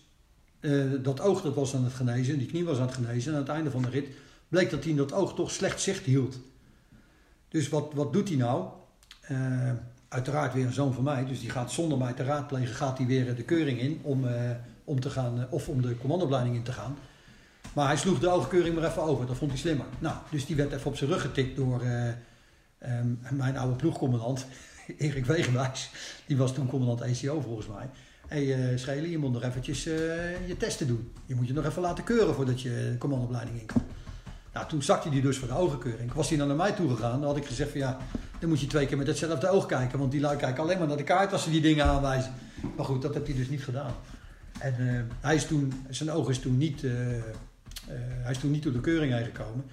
eh, 0.60 0.84
dat 1.02 1.20
oog 1.20 1.42
dat 1.42 1.54
was 1.54 1.74
aan 1.74 1.84
het 1.84 1.92
genezen, 1.92 2.38
die 2.38 2.46
knie 2.46 2.64
was 2.64 2.78
aan 2.78 2.86
het 2.86 2.94
genezen. 2.94 3.32
En 3.32 3.38
aan 3.38 3.44
het 3.44 3.54
einde 3.54 3.70
van 3.70 3.82
de 3.82 3.90
rit 3.90 4.08
bleek 4.48 4.70
dat 4.70 4.82
hij 4.82 4.90
in 4.90 4.96
dat 4.96 5.12
oog 5.12 5.34
toch 5.34 5.50
slecht 5.50 5.80
zicht 5.80 6.04
hield. 6.04 6.38
Dus 7.48 7.68
wat, 7.68 7.92
wat 7.94 8.12
doet 8.12 8.28
hij 8.28 8.36
nou? 8.36 8.68
Uiteraard 10.08 10.54
weer 10.54 10.66
een 10.66 10.72
zoon 10.72 10.92
van 10.94 11.04
mij, 11.04 11.26
dus 11.26 11.40
die 11.40 11.50
gaat 11.50 11.72
zonder 11.72 11.98
mij 11.98 12.12
te 12.12 12.22
raadplegen, 12.22 12.74
gaat 12.74 12.98
hij 12.98 13.06
weer 13.06 13.34
de 13.34 13.42
keuring 13.42 13.80
in 13.80 14.00
om, 14.02 14.26
om 14.84 15.00
te 15.00 15.10
gaan, 15.10 15.40
eh, 15.40 15.52
of 15.52 15.68
om 15.68 15.82
de 15.82 15.98
commandoopleiding 15.98 16.56
in 16.56 16.62
te 16.62 16.72
gaan. 16.72 16.96
Maar 17.72 17.86
hij 17.86 17.96
sloeg 17.96 18.18
de 18.18 18.28
oogkeuring 18.28 18.74
maar 18.74 18.90
even 18.90 19.02
over, 19.02 19.26
dat 19.26 19.36
vond 19.36 19.50
hij 19.50 19.60
slimmer. 19.60 19.86
Nou, 19.98 20.16
dus 20.30 20.46
die 20.46 20.56
werd 20.56 20.72
even 20.72 20.86
op 20.86 20.96
zijn 20.96 21.10
rug 21.10 21.20
getikt 21.20 21.56
door 21.56 21.82
eh, 21.82 22.08
ehm, 22.78 23.06
mijn 23.30 23.56
oude 23.56 23.76
ploegcommandant, 23.76 24.46
Erik 24.98 25.26
Wegenwijs. 25.26 25.90
Die 26.26 26.36
was 26.36 26.54
toen 26.54 26.68
commandant 26.68 27.00
ECO 27.00 27.40
volgens 27.40 27.66
mij. 27.66 27.90
Hé 28.26 28.46
hey, 28.46 28.72
eh, 28.72 28.78
Schelen, 28.78 29.10
je 29.10 29.18
moet 29.18 29.32
nog 29.32 29.42
eventjes 29.42 29.86
eh, 29.86 30.48
je 30.48 30.56
testen 30.56 30.86
doen. 30.86 31.12
Je 31.26 31.34
moet 31.34 31.46
je 31.46 31.52
nog 31.52 31.64
even 31.64 31.82
laten 31.82 32.04
keuren 32.04 32.34
voordat 32.34 32.60
je 32.60 32.68
de 32.68 32.98
commandoopleiding 32.98 33.60
in 33.60 33.66
kan. 33.66 33.82
Nou, 34.52 34.68
toen 34.68 34.82
zakte 34.82 35.08
hij 35.08 35.20
dus 35.20 35.38
voor 35.38 35.48
de 35.48 35.54
ogenkeuring. 35.54 36.12
Was 36.12 36.28
hij 36.28 36.38
dan 36.38 36.46
naar 36.46 36.56
mij 36.56 36.72
toe 36.72 36.90
gegaan, 36.90 37.20
dan 37.20 37.28
had 37.28 37.36
ik 37.36 37.46
gezegd 37.46 37.70
van 37.70 37.80
ja, 37.80 37.98
dan 38.40 38.48
moet 38.48 38.60
je 38.60 38.66
twee 38.66 38.86
keer 38.86 38.96
met 38.96 39.06
hetzelfde 39.06 39.48
oog 39.48 39.66
kijken. 39.66 39.98
Want 39.98 40.10
die 40.10 40.20
lui 40.20 40.36
kijken 40.36 40.62
alleen 40.62 40.78
maar 40.78 40.86
naar 40.86 40.96
de 40.96 41.02
kaart 41.02 41.32
als 41.32 41.42
ze 41.42 41.50
die 41.50 41.60
dingen 41.60 41.84
aanwijzen. 41.84 42.32
Maar 42.76 42.84
goed, 42.84 43.02
dat 43.02 43.14
heeft 43.14 43.26
hij 43.26 43.36
dus 43.36 43.48
niet 43.48 43.64
gedaan. 43.64 43.94
En 44.60 44.74
eh, 44.78 45.16
hij 45.20 45.34
is 45.34 45.46
toen, 45.46 45.84
zijn 45.90 46.10
oog 46.10 46.28
is 46.28 46.38
toen 46.38 46.58
niet, 46.58 46.84
eh, 46.84 47.16
eh, 47.16 47.22
hij 48.22 48.30
is 48.30 48.38
toen 48.38 48.50
niet 48.50 48.62
door 48.62 48.72
de 48.72 48.80
keuring 48.80 49.12
heen 49.12 49.24
gekomen. 49.24 49.64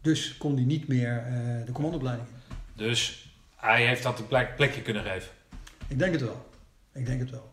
Dus 0.00 0.36
kon 0.38 0.54
hij 0.54 0.64
niet 0.64 0.88
meer 0.88 1.24
de 1.66 1.72
commandoopleiding 1.72 2.28
in. 2.28 2.34
Dus 2.74 3.30
hij 3.56 3.86
heeft 3.86 4.02
dat 4.02 4.18
een 4.18 4.26
plek, 4.26 4.56
plekje 4.56 4.82
kunnen 4.82 5.02
geven. 5.02 5.28
Ik 5.88 5.98
denk 5.98 6.12
het 6.12 6.20
wel. 6.22 6.46
Ik 6.92 7.06
denk 7.06 7.20
het 7.20 7.30
wel. 7.30 7.52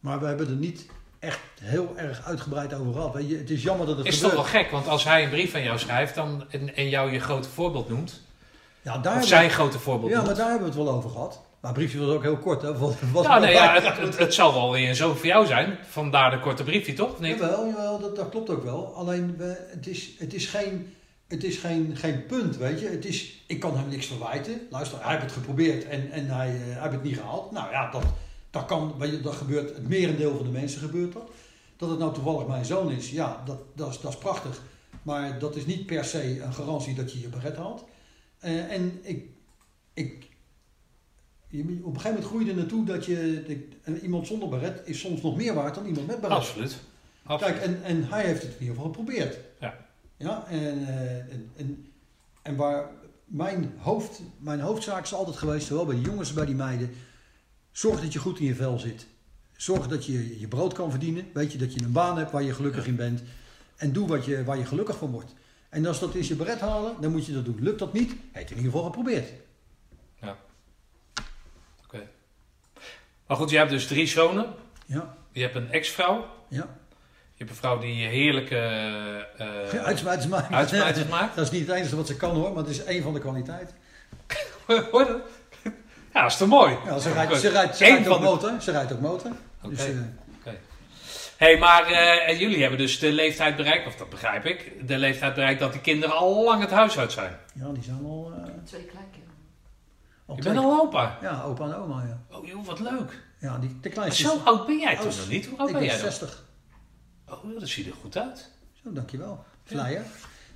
Maar 0.00 0.20
we 0.20 0.26
hebben 0.26 0.46
er 0.48 0.54
niet 0.54 0.86
echt 1.18 1.40
heel 1.60 1.98
erg 1.98 2.24
uitgebreid 2.24 2.74
over 2.74 2.92
gehad. 2.92 3.14
Weet 3.14 3.28
je, 3.28 3.36
het 3.36 3.50
is 3.50 3.62
jammer 3.62 3.86
dat 3.86 3.96
het 3.96 4.06
Is 4.06 4.18
toch 4.18 4.32
wel 4.32 4.44
gek, 4.44 4.70
want 4.70 4.88
als 4.88 5.04
hij 5.04 5.24
een 5.24 5.30
brief 5.30 5.54
aan 5.54 5.62
jou 5.62 5.78
schrijft 5.78 6.14
dan, 6.14 6.44
en, 6.50 6.76
en 6.76 6.88
jou 6.88 7.12
je 7.12 7.18
grote 7.20 7.48
voorbeeld 7.48 7.88
noemt, 7.88 8.20
Ja, 8.82 8.98
daar 8.98 9.16
of 9.16 9.26
zijn 9.26 9.46
we- 9.48 9.52
grote 9.54 9.78
voorbeeld 9.78 10.10
ja, 10.10 10.22
maar 10.22 10.34
daar 10.34 10.50
hebben 10.50 10.68
we 10.70 10.74
het 10.76 10.84
wel 10.84 10.94
over 10.94 11.10
gehad. 11.10 11.40
Maar 11.62 11.70
het 11.70 11.80
briefje 11.80 11.98
was 11.98 12.14
ook 12.14 12.22
heel 12.22 12.38
kort. 12.38 12.62
Hè? 12.62 12.78
Was, 12.78 12.94
was 13.12 13.26
Ja, 13.26 13.38
nee, 13.38 13.52
ja, 13.52 13.74
het, 13.74 13.98
het, 13.98 14.18
het 14.18 14.34
zal 14.34 14.54
wel 14.54 14.72
weer 14.72 14.94
zoon 14.94 15.16
voor 15.16 15.26
jou 15.26 15.46
zijn. 15.46 15.78
Vandaar 15.88 16.30
de 16.30 16.40
korte 16.40 16.64
briefje, 16.64 16.92
toch? 16.92 17.20
Niet? 17.20 17.38
Jawel, 17.38 17.66
jawel 17.66 18.00
dat, 18.00 18.16
dat 18.16 18.28
klopt 18.28 18.50
ook 18.50 18.64
wel. 18.64 18.94
Alleen, 18.94 19.36
we, 19.36 19.66
het 19.70 19.86
is, 19.86 20.10
het 20.18 20.34
is, 20.34 20.46
geen, 20.46 20.94
het 21.28 21.44
is 21.44 21.56
geen, 21.56 21.96
geen 21.96 22.26
punt, 22.26 22.56
weet 22.56 22.80
je. 22.80 22.88
Het 22.88 23.04
is, 23.04 23.44
ik 23.46 23.60
kan 23.60 23.76
hem 23.76 23.88
niks 23.88 24.06
verwijten. 24.06 24.60
Luister, 24.70 24.98
hij 25.02 25.10
heeft 25.10 25.22
het 25.22 25.32
geprobeerd 25.32 25.84
en, 25.84 26.10
en 26.10 26.26
hij, 26.26 26.48
hij 26.48 26.80
heeft 26.80 26.92
het 26.92 27.02
niet 27.02 27.16
gehaald. 27.16 27.50
Nou 27.50 27.70
ja, 27.70 27.90
dat, 27.90 28.04
dat 28.50 28.64
kan, 28.64 28.94
weet 28.98 29.10
je, 29.10 29.20
dat 29.20 29.34
gebeurt, 29.34 29.74
het 29.74 29.88
merendeel 29.88 30.36
van 30.36 30.44
de 30.44 30.52
mensen 30.52 30.80
gebeurt 30.80 31.12
dat. 31.12 31.30
Dat 31.76 31.90
het 31.90 31.98
nou 31.98 32.14
toevallig 32.14 32.46
mijn 32.46 32.64
zoon 32.64 32.90
is, 32.90 33.10
ja, 33.10 33.42
dat, 33.44 33.58
dat, 33.74 33.90
is, 33.90 34.00
dat 34.00 34.12
is 34.12 34.18
prachtig. 34.18 34.60
Maar 35.02 35.38
dat 35.38 35.56
is 35.56 35.66
niet 35.66 35.86
per 35.86 36.04
se 36.04 36.42
een 36.42 36.54
garantie 36.54 36.94
dat 36.94 37.12
je 37.12 37.20
je 37.20 37.28
beret 37.28 37.56
haalt. 37.56 37.84
Eh, 38.38 38.72
en 38.72 39.00
ik, 39.02 39.26
ik, 39.94 40.30
op 41.60 41.66
een 41.66 41.82
gegeven 41.84 42.08
moment 42.08 42.24
groei 42.24 42.44
je 42.44 42.50
er 42.50 42.56
naartoe 42.56 42.84
dat 42.84 43.04
je, 43.04 43.42
de- 43.84 44.00
iemand 44.00 44.26
zonder 44.26 44.48
beret 44.48 44.80
is 44.84 45.00
soms 45.00 45.22
nog 45.22 45.36
meer 45.36 45.54
waard 45.54 45.74
dan 45.74 45.86
iemand 45.86 46.06
met 46.06 46.20
beret. 46.20 46.36
Absoluut. 46.36 46.76
Absoluut. 47.22 47.54
Kijk, 47.58 47.64
en, 47.66 47.82
en 47.82 48.04
hij 48.08 48.24
heeft 48.24 48.42
het 48.42 48.50
in 48.52 48.60
ieder 48.60 48.74
geval 48.74 48.90
geprobeerd. 48.90 49.38
Ja. 49.60 49.76
Ja, 50.16 50.46
en, 50.48 50.86
eh, 50.88 51.16
en, 51.18 51.50
en, 51.56 51.86
en 52.42 52.56
waar 52.56 52.90
mijn, 53.24 53.72
hoofd, 53.78 54.20
mijn 54.38 54.60
hoofdzaak 54.60 55.02
is 55.04 55.14
altijd 55.14 55.36
geweest, 55.36 55.66
zowel 55.66 55.86
bij 55.86 55.94
de 55.94 56.00
jongens 56.00 56.20
als 56.28 56.32
bij 56.32 56.46
die 56.46 56.54
meiden, 56.54 56.90
zorg 57.72 58.00
dat 58.00 58.12
je 58.12 58.18
goed 58.18 58.38
in 58.38 58.46
je 58.46 58.54
vel 58.54 58.78
zit. 58.78 59.06
Zorg 59.56 59.88
dat 59.88 60.06
je 60.06 60.40
je 60.40 60.48
brood 60.48 60.72
kan 60.72 60.90
verdienen. 60.90 61.24
Weet 61.32 61.52
je, 61.52 61.58
dat 61.58 61.74
je 61.74 61.82
een 61.82 61.92
baan 61.92 62.18
hebt 62.18 62.30
waar 62.30 62.42
je 62.42 62.54
gelukkig 62.54 62.86
in 62.86 62.96
bent. 62.96 63.22
En 63.76 63.92
doe 63.92 64.06
wat 64.08 64.24
je, 64.24 64.44
waar 64.44 64.58
je 64.58 64.64
gelukkig 64.64 64.96
van 64.96 65.10
wordt. 65.10 65.34
En 65.68 65.86
als 65.86 66.00
dat 66.00 66.14
is 66.14 66.28
je 66.28 66.34
beret 66.34 66.60
halen, 66.60 66.94
dan 67.00 67.12
moet 67.12 67.26
je 67.26 67.32
dat 67.32 67.44
doen. 67.44 67.58
Lukt 67.60 67.78
dat 67.78 67.92
niet, 67.92 68.10
je 68.10 68.16
het 68.32 68.50
in 68.50 68.56
ieder 68.56 68.70
geval 68.72 68.84
geprobeerd. 68.86 69.32
Maar 73.32 73.40
goed, 73.40 73.50
je 73.50 73.56
hebt 73.56 73.70
dus 73.70 73.86
drie 73.86 74.06
zonen. 74.06 74.46
Ja, 74.86 75.14
Je 75.32 75.40
hebt 75.40 75.54
een 75.54 75.70
ex-vrouw. 75.72 76.26
ja. 76.48 76.66
Je 77.34 77.38
hebt 77.38 77.50
een 77.50 77.56
vrouw 77.56 77.78
die 77.78 78.06
heerlijke 78.06 78.56
eh 79.36 79.72
ja 79.72 79.78
uitsmijters 79.82 80.26
maken. 80.26 80.54
uitsmijters 80.56 81.06
maakt. 81.16 81.36
Dat 81.36 81.44
is 81.44 81.50
niet 81.50 81.66
het 81.66 81.76
enige 81.76 81.96
wat 81.96 82.06
ze 82.06 82.16
kan 82.16 82.30
hoor, 82.34 82.48
maar 82.52 82.62
het 82.62 82.68
is 82.72 82.84
één 82.84 83.02
van 83.02 83.12
de 83.12 83.20
kwaliteiten. 83.20 83.74
Hoor 84.90 85.00
je 85.00 85.06
dat? 85.06 85.72
Ja, 86.14 86.22
dat 86.22 86.30
is 86.30 86.36
toch 86.36 86.48
mooi? 86.48 86.76
Ja, 86.84 86.98
ze 86.98 87.12
rijdt, 87.12 87.36
ze 87.36 87.48
rijdt, 87.48 87.76
ze 87.76 87.84
rijdt 87.84 88.08
ook 88.08 88.18
de- 88.18 88.24
motor. 88.24 88.52
Ze 88.60 88.70
rijdt 88.70 88.92
ook 88.92 89.00
motor. 89.00 89.30
Dus, 89.62 89.80
Oké. 89.82 89.90
eh, 90.44 90.52
hey, 91.36 91.58
maar 91.58 91.84
eh, 91.86 92.28
en 92.28 92.36
jullie 92.38 92.60
hebben 92.60 92.78
dus 92.78 92.98
de 92.98 93.12
leeftijd 93.12 93.56
bereikt, 93.56 93.86
of 93.86 93.94
dat 93.96 94.10
begrijp 94.10 94.44
ik, 94.44 94.88
de 94.88 94.98
leeftijd 94.98 95.34
bereikt 95.34 95.60
dat 95.60 95.72
die 95.72 95.80
kinderen 95.80 96.16
al 96.16 96.44
lang 96.44 96.60
het 96.60 96.70
huis 96.70 96.98
uit 96.98 97.12
zijn. 97.12 97.36
ja, 97.54 97.68
die 97.72 97.82
zijn 97.82 98.00
al... 98.04 98.32
eh, 98.36 98.42
Twee 98.64 98.80
kleinkinderen. 98.82 99.11
Al 100.26 100.34
Je 100.36 100.40
twee- 100.40 100.54
bent 100.54 100.64
al 100.66 100.80
opa. 100.80 101.18
Ja, 101.22 101.42
opa 101.42 101.64
en 101.64 101.74
oma, 101.74 102.02
ja. 102.02 102.36
Oh 102.36 102.46
joh, 102.46 102.64
wat 102.66 102.80
leuk. 102.80 103.22
Ja, 103.40 103.58
die, 103.58 103.68
de 103.68 103.74
Maar 103.82 103.90
kleinste 103.90 104.22
zo 104.22 104.40
oud 104.44 104.66
ben 104.66 104.78
jij 104.78 104.96
toen 104.96 105.06
Oh, 105.08 105.16
nog 105.16 105.28
niet? 105.28 105.46
Hoe 105.46 105.58
oud 105.58 105.68
ik 105.68 105.74
ben 105.74 105.82
ben 105.82 105.92
jij 105.92 106.02
dan? 106.02 106.12
60. 106.12 106.44
Oh, 107.28 107.58
dat 107.60 107.68
ziet 107.68 107.86
er 107.86 107.92
goed 108.00 108.16
uit. 108.16 108.50
Zo, 108.84 108.92
dankjewel. 108.92 109.44
Flyer. 109.64 110.02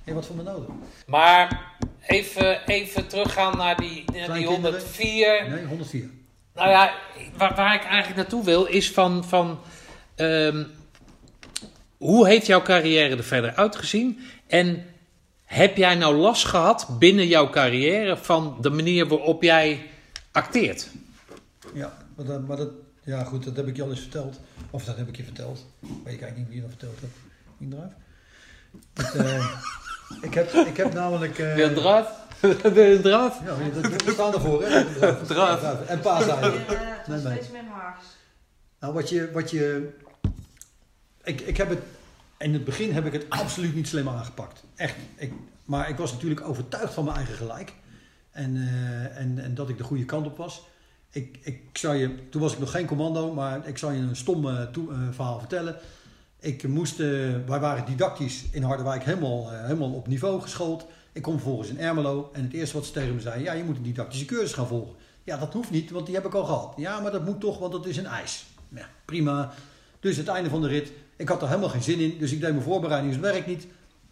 Hé, 0.03 0.13
wat 0.13 0.25
voor 0.25 0.35
me 0.35 0.43
nodig? 0.43 0.67
Maar 1.05 1.71
even, 2.07 2.65
even 2.65 3.07
teruggaan 3.07 3.57
naar 3.57 3.77
die, 3.77 4.03
naar 4.05 4.13
die 4.13 4.23
Kleinkinderen? 4.25 4.79
104. 4.79 5.49
Nee, 5.49 5.65
104. 5.65 6.09
Nou 6.53 6.69
ja, 6.69 6.93
waar, 7.37 7.55
waar 7.55 7.75
ik 7.75 7.83
eigenlijk 7.83 8.15
naartoe 8.15 8.43
wil 8.43 8.65
is 8.65 8.91
van... 8.91 9.23
van 9.25 9.59
ehm, 10.15 10.63
hoe 11.97 12.27
heeft 12.27 12.45
jouw 12.45 12.61
carrière 12.61 13.15
er 13.17 13.23
verder 13.23 13.55
uitgezien? 13.55 14.19
En 14.47 14.85
heb 15.47 15.77
jij 15.77 15.95
nou 15.95 16.15
last 16.15 16.45
gehad 16.45 16.87
binnen 16.99 17.27
jouw 17.27 17.49
carrière 17.49 18.17
van 18.17 18.57
de 18.61 18.69
manier 18.69 19.07
waarop 19.07 19.43
jij 19.43 19.89
acteert? 20.31 20.87
Ja, 21.73 21.97
maar 22.15 22.25
dat, 22.25 22.47
maar 22.47 22.57
dat... 22.57 22.69
Ja, 23.03 23.23
goed, 23.23 23.43
dat 23.43 23.55
heb 23.55 23.67
ik 23.67 23.75
je 23.75 23.83
al 23.83 23.89
eens 23.89 23.99
verteld. 23.99 24.39
Of 24.69 24.83
dat 24.83 24.97
heb 24.97 25.07
ik 25.07 25.17
je 25.17 25.23
verteld. 25.23 25.65
Weet 25.79 25.89
ik 26.13 26.21
eigenlijk 26.21 26.37
niet 26.37 26.47
wie 26.47 26.55
je 26.55 26.61
dat 26.61 26.69
verteld 26.69 26.99
hebt. 26.99 27.15
Eruit. 27.73 27.91
Het, 28.93 29.25
eh, 29.25 29.57
ik, 30.29 30.33
heb, 30.33 30.51
ik 30.53 30.77
heb 30.77 30.93
namelijk... 30.93 31.39
eh, 31.39 31.45
Wil 31.55 31.57
je 31.57 31.63
een 31.63 31.73
draad? 31.75 32.09
Je 32.41 32.93
een 32.95 33.01
draad? 33.01 33.35
Ja, 33.45 33.79
dat- 33.81 34.03
we 34.03 34.11
staan 34.11 34.33
ervoor, 34.33 34.63
hè? 34.63 34.83
Draad. 35.25 35.85
En 35.87 36.01
was 36.01 36.25
Nee, 36.25 36.37
nee. 37.07 37.19
steeds 37.19 37.51
meer 37.51 37.63
haags. 37.71 38.05
Nou, 38.79 38.93
wat 38.93 39.09
je. 39.09 39.29
Wat 39.33 39.51
je 39.51 39.89
ik, 41.23 41.41
ik 41.41 41.57
heb 41.57 41.69
het. 41.69 41.79
In 42.37 42.53
het 42.53 42.63
begin 42.63 42.91
heb 42.91 43.05
ik 43.05 43.13
het 43.13 43.29
absoluut 43.29 43.75
niet 43.75 43.87
slim 43.87 44.09
aangepakt. 44.09 44.63
Echt. 44.75 44.95
Ik, 45.15 45.33
maar 45.65 45.89
ik 45.89 45.97
was 45.97 46.11
natuurlijk 46.11 46.41
overtuigd 46.41 46.93
van 46.93 47.03
mijn 47.03 47.15
eigen 47.15 47.35
gelijk. 47.35 47.73
En, 48.31 48.55
eh, 48.55 49.17
en, 49.17 49.39
en 49.39 49.55
dat 49.55 49.69
ik 49.69 49.77
de 49.77 49.83
goede 49.83 50.05
kant 50.05 50.25
op 50.25 50.37
was. 50.37 50.67
Ik, 51.11 51.39
ik 51.41 51.77
je, 51.77 52.29
toen 52.29 52.41
was 52.41 52.53
ik 52.53 52.59
nog 52.59 52.71
geen 52.71 52.85
commando, 52.85 53.33
maar 53.33 53.67
ik 53.67 53.77
zal 53.77 53.91
je 53.91 53.99
een 53.99 54.15
stom 54.15 54.47
eh, 54.47 54.61
eh, 54.61 54.67
verhaal 55.11 55.39
vertellen. 55.39 55.75
Ik 56.39 56.67
moest, 56.67 56.97
wij 56.97 57.59
waren 57.59 57.85
didactisch 57.85 58.45
in 58.51 58.63
Harderwijk 58.63 59.03
helemaal, 59.03 59.49
helemaal 59.51 59.91
op 59.91 60.07
niveau 60.07 60.41
geschoold. 60.41 60.85
Ik 61.11 61.21
kom 61.21 61.33
vervolgens 61.33 61.69
in 61.69 61.79
Ermelo 61.79 62.29
en 62.33 62.43
het 62.43 62.53
eerste 62.53 62.75
wat 62.75 62.85
ze 62.85 62.91
tegen 62.91 63.15
me 63.15 63.21
zeiden, 63.21 63.43
ja, 63.43 63.53
je 63.53 63.63
moet 63.63 63.77
een 63.77 63.83
didactische 63.83 64.25
cursus 64.25 64.53
gaan 64.53 64.67
volgen. 64.67 64.95
Ja, 65.23 65.37
dat 65.37 65.53
hoeft 65.53 65.71
niet, 65.71 65.91
want 65.91 66.05
die 66.05 66.15
heb 66.15 66.25
ik 66.25 66.33
al 66.33 66.45
gehad. 66.45 66.73
Ja, 66.77 66.99
maar 66.99 67.11
dat 67.11 67.25
moet 67.25 67.39
toch, 67.39 67.59
want 67.59 67.71
dat 67.71 67.85
is 67.85 67.97
een 67.97 68.05
eis. 68.05 68.45
Ja, 68.69 68.89
prima. 69.05 69.53
Dus 69.99 70.17
het 70.17 70.27
einde 70.27 70.49
van 70.49 70.61
de 70.61 70.67
rit, 70.67 70.91
ik 71.17 71.27
had 71.29 71.41
er 71.41 71.47
helemaal 71.47 71.69
geen 71.69 71.83
zin 71.83 71.99
in, 71.99 72.17
dus 72.19 72.31
ik 72.31 72.41
deed 72.41 72.51
mijn 72.51 72.63
voorbereiding, 72.63 73.21
dus 73.21 73.45
niet. 73.45 73.67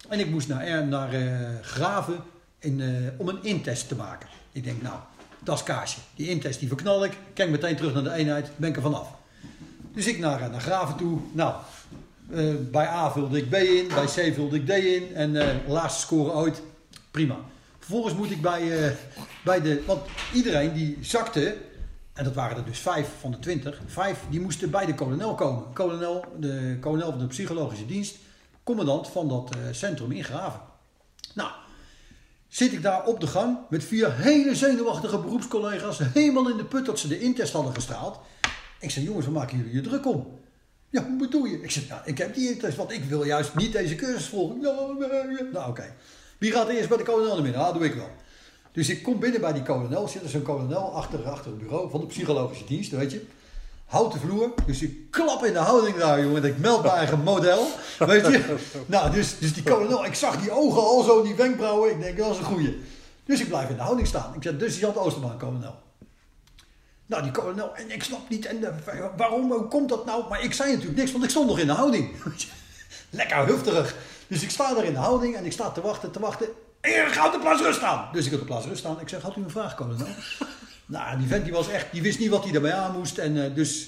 En 0.10 0.20
ik 0.20 0.30
moest 0.30 0.48
naar, 0.48 0.64
Er- 0.64 0.88
naar 0.88 1.14
eh, 1.14 1.50
Graven 1.62 2.24
in, 2.60 2.82
eh, 2.82 2.88
om 3.18 3.28
een 3.28 3.44
intest 3.44 3.88
te 3.88 3.96
maken. 3.96 4.30
Ik 4.52 4.64
denk, 4.64 4.82
nou, 4.82 4.96
dat 5.44 5.56
is 5.58 5.64
kaasje. 5.64 6.00
Die 6.16 6.30
intest 6.30 6.60
die 6.60 6.68
verknal 6.68 7.04
ik, 7.04 7.18
kijk 7.34 7.50
meteen 7.50 7.76
terug 7.76 7.94
naar 7.94 8.04
de 8.04 8.12
eenheid, 8.14 8.50
ben 8.56 8.70
ik 8.70 8.76
er 8.76 8.82
vanaf. 8.82 9.08
Dus 9.94 10.08
ik 10.08 10.20
naar, 10.20 10.50
naar 10.50 10.62
Graven 10.62 10.96
toe. 10.96 11.20
Nou, 11.32 11.54
eh, 12.32 12.44
bij 12.72 12.88
A 12.88 13.12
vulde 13.12 13.38
ik 13.38 13.50
B 13.50 13.54
in, 13.54 13.88
bij 13.88 14.06
C 14.06 14.34
vulde 14.34 14.56
ik 14.56 14.66
D 14.66 14.70
in. 14.70 15.16
En 15.16 15.36
eh 15.36 15.56
laatste 15.68 16.02
score 16.02 16.32
ooit, 16.32 16.62
prima. 17.12 17.38
Vervolgens 17.80 18.14
moet 18.16 18.32
ik 18.32 18.42
bij, 18.42 18.86
eh, 18.86 18.92
bij 19.44 19.62
de... 19.62 19.84
Want 19.86 20.02
iedereen 20.34 20.74
die 20.74 20.98
zakte, 21.02 21.58
en 22.16 22.24
dat 22.24 22.34
waren 22.34 22.58
er 22.58 22.66
dus 22.66 22.80
vijf 22.80 23.10
van 23.20 23.32
de 23.32 23.40
twintig, 23.40 23.82
vijf, 23.86 24.20
die 24.30 24.40
moesten 24.40 24.70
bij 24.70 24.86
de 24.86 24.96
kolonel 24.96 25.36
komen. 25.36 25.74
Kolonel, 25.74 26.26
de 26.40 26.78
kolonel 26.82 27.10
van 27.10 27.20
de 27.20 27.28
psychologische 27.28 27.86
dienst, 27.86 28.18
commandant 28.64 29.08
van 29.08 29.28
dat 29.28 29.56
eh, 29.56 29.62
centrum 29.72 30.12
in 30.12 30.24
Graven. 30.24 30.60
Nou, 31.34 31.50
zit 32.48 32.74
ik 32.74 32.82
daar 32.82 33.06
op 33.06 33.20
de 33.20 33.28
gang 33.28 33.58
met 33.70 33.84
vier 33.84 34.14
hele 34.14 34.56
zenuwachtige 34.56 35.20
beroepscollega's, 35.20 36.00
helemaal 36.00 36.50
in 36.50 36.58
de 36.58 36.66
put 36.66 36.86
dat 36.86 37.00
ze 37.00 37.08
de 37.08 37.20
intest 37.20 37.54
hadden 37.54 37.74
gestraald. 37.74 38.20
Ik 38.80 38.92
zei, 38.92 39.06
jongens, 39.06 39.26
waar 39.26 39.36
maken 39.36 39.58
jullie 39.58 39.74
je 39.74 39.82
druk 39.82 40.06
om? 40.06 40.40
Ja, 40.90 41.06
hoe 41.06 41.18
bedoel 41.18 41.46
je? 41.46 41.62
Ik 41.62 41.72
zeg, 41.72 41.88
ja, 41.88 42.02
ik 42.06 42.18
heb 42.18 42.34
die 42.34 42.50
intest, 42.52 42.78
want 42.78 42.92
ik 42.92 43.04
wil 43.04 43.24
juist 43.24 43.56
niet 43.56 43.72
deze 43.72 43.96
cursus 43.96 44.28
volgen. 44.28 44.62
Nou, 44.62 45.00
nee. 45.00 45.52
nou 45.52 45.70
oké. 45.70 45.94
Wie 46.38 46.52
gaat 46.52 46.68
eerst 46.70 46.90
bij 46.90 46.98
de 46.98 47.04
kolonel 47.04 47.34
naar 47.34 47.44
binnen? 47.44 47.62
Ah, 47.62 47.74
doe 47.74 47.86
ik 47.86 47.94
wel. 47.94 48.10
Dus 48.76 48.90
ik 48.90 49.04
kom 49.04 49.20
binnen 49.20 49.42
bij 49.42 49.54
die 49.54 49.64
kolonel, 49.64 50.08
zit 50.08 50.24
er 50.24 50.30
zo'n 50.30 50.42
kolonel 50.42 50.96
achter, 50.96 51.30
achter 51.30 51.52
het 51.52 51.60
bureau 51.60 51.90
van 51.90 52.00
de 52.00 52.06
psychologische 52.06 52.66
dienst, 52.66 52.92
weet 52.92 53.12
je. 53.12 53.26
Houten 53.86 54.20
vloer, 54.20 54.54
dus 54.66 54.82
ik 54.82 55.12
klap 55.12 55.46
in 55.46 55.54
de 55.54 55.60
houding 55.60 55.98
daar, 55.98 56.24
jongen. 56.24 56.44
En 56.44 56.50
ik 56.50 56.58
meld 56.58 56.82
mijn 56.82 56.96
eigen 56.96 57.20
model, 57.20 57.68
weet 58.00 58.26
je. 58.26 58.56
Nou, 58.86 59.12
dus, 59.12 59.40
dus 59.40 59.54
die 59.54 59.64
kolonel, 59.64 60.06
ik 60.06 60.14
zag 60.14 60.42
die 60.42 60.52
ogen 60.52 60.82
al 60.82 61.04
zo, 61.04 61.24
die 61.24 61.36
wenkbrauwen. 61.36 61.92
Ik 61.92 62.02
denk, 62.02 62.18
dat 62.18 62.32
is 62.32 62.38
een 62.38 62.44
goeie. 62.44 62.82
Dus 63.26 63.42
ik 63.42 63.48
blijf 63.48 63.70
in 63.70 63.76
de 63.76 63.82
houding 63.82 64.08
staan. 64.08 64.34
Ik 64.36 64.44
zeg, 64.44 64.58
dus 64.58 64.80
Jan 64.80 64.96
Oosterbaan, 64.96 65.38
kolonel. 65.38 65.76
Nou, 67.06 67.24
die 67.24 67.32
kolonel, 67.32 67.76
en 67.76 67.92
ik 67.92 68.04
snap 68.04 68.30
niet, 68.30 68.46
en 68.46 68.64
eh, 68.86 69.06
waarom, 69.18 69.52
hoe 69.52 69.68
komt 69.68 69.90
dat 69.90 70.06
nou? 70.06 70.30
Maar 70.30 70.44
ik 70.44 70.54
zei 70.54 70.72
natuurlijk 70.72 70.98
niks, 70.98 71.12
want 71.12 71.24
ik 71.24 71.30
stond 71.30 71.48
nog 71.48 71.60
in 71.60 71.68
de 71.68 71.74
houding. 71.74 72.12
Lekker 73.10 73.46
hufterig. 73.46 73.96
Dus 74.28 74.44
ik 74.44 74.50
sta 74.50 74.74
daar 74.74 74.86
in 74.86 74.94
de 74.94 75.00
houding 75.00 75.36
en 75.36 75.46
ik 75.46 75.52
sta 75.52 75.72
te 75.72 75.82
wachten, 75.82 76.12
te 76.12 76.20
wachten. 76.20 76.48
En 76.86 76.92
je 76.92 77.10
gaat 77.10 77.26
op 77.26 77.34
de 77.34 77.40
plaats 77.40 77.62
rust 77.62 77.78
staan. 77.78 78.10
Dus 78.12 78.26
ik 78.26 78.34
op 78.34 78.40
de 78.40 78.46
plaats 78.46 78.66
rust 78.66 78.80
staan. 78.80 79.00
Ik 79.00 79.10
zeg, 79.10 79.22
had 79.22 79.36
u 79.36 79.44
een 79.44 79.50
vraag, 79.50 79.76
kolonel? 79.76 80.08
nou, 80.86 81.18
die 81.18 81.28
vent 81.28 81.44
die 81.44 81.54
was 81.54 81.70
echt, 81.70 81.92
die 81.92 82.02
wist 82.02 82.20
niet 82.20 82.30
wat 82.30 82.44
hij 82.44 82.54
erbij 82.54 82.74
aan 82.74 82.98
moest. 82.98 83.18
En 83.18 83.44
eh, 83.44 83.56
dus, 83.56 83.88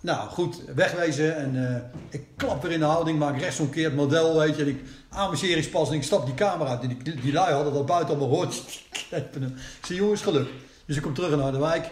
nou 0.00 0.28
goed, 0.28 0.60
wegwezen. 0.74 1.36
En 1.36 1.74
eh, 1.74 2.00
ik 2.08 2.26
klap 2.36 2.62
weer 2.62 2.72
in 2.72 2.78
de 2.78 2.84
houding, 2.84 3.18
maak 3.18 3.38
rechtsomkeerd 3.38 3.94
model, 3.94 4.38
weet 4.38 4.56
je. 4.56 4.62
En 4.62 4.68
ik 4.68 4.80
amuseringspas 5.08 5.88
en 5.88 5.94
ik 5.94 6.02
stap 6.02 6.26
die 6.26 6.34
camera 6.34 6.70
uit. 6.70 6.82
En 6.82 6.88
die, 6.88 7.20
die 7.20 7.32
lui 7.32 7.52
hadden 7.52 7.72
dat 7.72 7.86
buiten 7.86 8.08
allemaal 8.08 8.28
gehoord. 8.28 8.62
Ik 9.88 9.96
jongens, 9.96 10.22
geluk. 10.22 10.48
Dus 10.86 10.96
ik 10.96 11.02
kom 11.02 11.14
terug 11.14 11.30
naar 11.30 11.38
Harderwijk. 11.38 11.90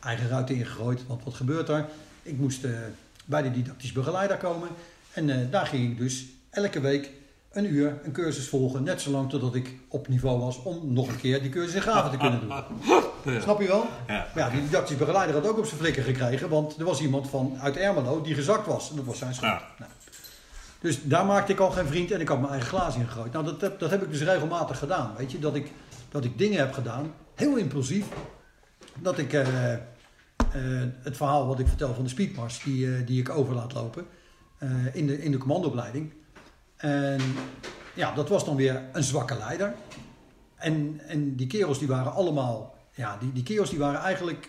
Eigen 0.00 0.28
ruit 0.28 0.50
ingegooid, 0.50 1.06
want 1.06 1.24
wat 1.24 1.34
gebeurt 1.34 1.68
er? 1.68 1.86
Ik 2.22 2.38
moest 2.38 2.64
eh, 2.64 2.70
bij 3.24 3.42
de 3.42 3.50
didactisch 3.50 3.92
begeleider 3.92 4.36
komen. 4.36 4.68
En 5.12 5.50
daar 5.50 5.66
ging 5.66 5.90
ik 5.90 5.98
dus 5.98 6.24
elke 6.50 6.80
week 6.80 7.10
een 7.52 7.74
uur 7.74 8.00
een 8.02 8.12
cursus 8.12 8.48
volgen. 8.48 8.82
Net 8.82 9.00
zolang 9.00 9.30
totdat 9.30 9.54
ik 9.54 9.74
op 9.88 10.08
niveau 10.08 10.40
was 10.40 10.62
om 10.62 10.92
nog 10.92 11.08
een 11.08 11.20
keer 11.20 11.42
die 11.42 11.50
cursus 11.50 11.74
in 11.74 11.82
graven 11.82 12.10
te 12.10 12.16
kunnen 12.16 12.40
doen. 12.40 12.52
Snap 13.42 13.60
je 13.60 13.66
wel? 13.66 13.86
Ja. 14.06 14.26
Maar 14.34 14.44
ja, 14.44 14.50
die 14.50 14.62
didactisch 14.62 14.96
begeleider 14.96 15.34
had 15.34 15.48
ook 15.48 15.58
op 15.58 15.66
zijn 15.66 15.80
flikker 15.80 16.02
gekregen. 16.02 16.48
Want 16.48 16.76
er 16.78 16.84
was 16.84 17.00
iemand 17.00 17.30
van 17.30 17.58
uit 17.60 17.76
Ermelo 17.76 18.20
die 18.20 18.34
gezakt 18.34 18.66
was. 18.66 18.90
En 18.90 18.96
dat 18.96 19.04
was 19.04 19.18
zijn 19.18 19.34
schuld. 19.34 19.52
Ja. 19.52 19.68
Nou, 19.78 19.90
dus 20.80 21.02
daar 21.02 21.26
maakte 21.26 21.52
ik 21.52 21.58
al 21.58 21.70
geen 21.70 21.86
vriend 21.86 22.10
en 22.10 22.20
ik 22.20 22.28
had 22.28 22.38
mijn 22.38 22.52
eigen 22.52 22.68
glaas 22.68 22.96
ingegooid. 22.96 23.32
Nou, 23.32 23.44
dat 23.44 23.60
heb, 23.60 23.78
dat 23.78 23.90
heb 23.90 24.02
ik 24.02 24.10
dus 24.10 24.22
regelmatig 24.22 24.78
gedaan. 24.78 25.14
Weet 25.16 25.32
je, 25.32 25.38
dat 25.38 25.54
ik, 25.54 25.72
dat 26.08 26.24
ik 26.24 26.38
dingen 26.38 26.58
heb 26.58 26.72
gedaan, 26.72 27.14
heel 27.34 27.56
impulsief. 27.56 28.06
Dat 28.98 29.18
ik 29.18 29.32
eh, 29.32 29.72
eh, 29.72 29.80
het 31.02 31.16
verhaal 31.16 31.46
wat 31.46 31.58
ik 31.58 31.66
vertel 31.66 31.94
van 31.94 32.04
de 32.04 32.10
speedmars, 32.10 32.62
die, 32.62 32.94
eh, 32.94 33.06
die 33.06 33.20
ik 33.20 33.28
over 33.28 33.54
laat 33.54 33.72
lopen 33.72 34.06
in, 34.92 35.06
de, 35.06 35.22
in 35.22 35.30
de 35.30 35.38
commandoopleiding. 35.38 36.12
En 36.80 37.20
ja, 37.94 38.12
dat 38.12 38.28
was 38.28 38.44
dan 38.44 38.56
weer 38.56 38.82
een 38.92 39.02
zwakke 39.02 39.36
leider. 39.36 39.74
En, 40.56 41.00
en 41.06 41.36
die 41.36 41.46
kerels 41.46 41.78
die 41.78 41.88
waren 41.88 42.12
allemaal, 42.12 42.74
ja, 42.94 43.16
die, 43.20 43.32
die 43.32 43.42
kerels 43.42 43.70
die 43.70 43.78
waren 43.78 44.00
eigenlijk 44.00 44.48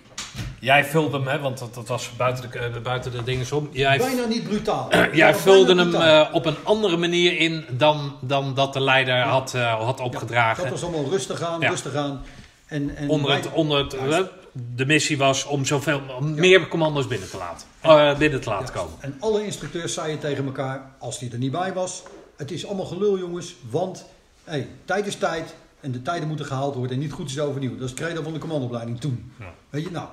Jij 0.60 0.86
vulde 0.86 1.18
hem, 1.18 1.28
hè, 1.28 1.40
want 1.40 1.58
dat, 1.58 1.74
dat 1.74 1.88
was 1.88 2.12
buiten 2.18 2.52
de, 2.52 2.60
eh, 2.60 2.82
buiten 2.84 3.12
de 3.12 3.24
dingen 3.24 3.46
om. 3.54 3.70
Jij, 3.72 3.98
bijna 3.98 4.26
niet 4.26 4.44
brutaal. 4.44 4.90
jij 5.14 5.36
vulde 5.36 5.76
hem 5.76 5.96
eh, 5.96 6.30
op 6.32 6.46
een 6.46 6.56
andere 6.64 6.98
manier 6.98 7.38
in 7.38 7.66
dan, 7.70 8.18
dan 8.22 8.54
dat 8.54 8.74
de 8.74 8.82
leider 8.82 9.18
had, 9.18 9.54
eh, 9.54 9.84
had 9.84 10.00
opgedragen. 10.00 10.64
Dat 10.64 10.72
was 10.72 10.84
allemaal 10.84 11.10
rustig 11.10 11.42
aan, 11.42 11.60
Ja. 11.60 11.70
rustig 11.70 11.96
aan. 11.96 12.22
En, 12.66 12.96
en 12.96 13.10
onder 13.10 13.34
het, 13.36 13.52
onder 13.52 13.78
het, 13.78 14.30
de 14.76 14.86
missie 14.86 15.18
was 15.18 15.46
om 15.46 15.66
zoveel 15.66 16.02
om 16.20 16.34
meer 16.36 16.68
commando's 16.68 17.08
binnen 17.08 17.30
te 17.30 17.38
laten, 17.38 18.18
binnen 18.18 18.42
te 18.42 18.50
laten 18.50 18.74
komen. 18.74 18.94
En 19.00 19.16
alle 19.20 19.46
instructeurs 19.46 19.94
zeiden 19.94 20.20
tegen 20.20 20.46
elkaar, 20.46 20.92
als 21.00 21.20
die 21.20 21.32
er 21.32 21.38
niet 21.38 21.52
bij 21.52 21.74
was, 21.74 22.04
het 22.42 22.52
is 22.52 22.66
allemaal 22.66 22.86
gelul 22.86 23.18
jongens, 23.18 23.56
want 23.70 24.06
hey, 24.44 24.68
tijd 24.86 25.08
is 25.08 25.16
tijd 25.16 25.56
en 25.80 25.92
de 25.92 26.02
tijden 26.02 26.28
moeten 26.28 26.46
gehaald 26.46 26.76
worden 26.76 26.96
en 26.96 27.02
niet 27.02 27.12
goed 27.12 27.30
is 27.30 27.40
overnieuw. 27.40 27.72
Dat 27.72 27.84
is 27.84 27.90
het 27.90 28.00
credo 28.00 28.22
van 28.22 28.34
de 28.34 28.40
commandoopleiding 28.40 29.00
toen. 29.00 29.32
Ja. 29.40 29.54
Weet 29.70 29.84
je, 29.84 29.92
nou. 29.92 30.08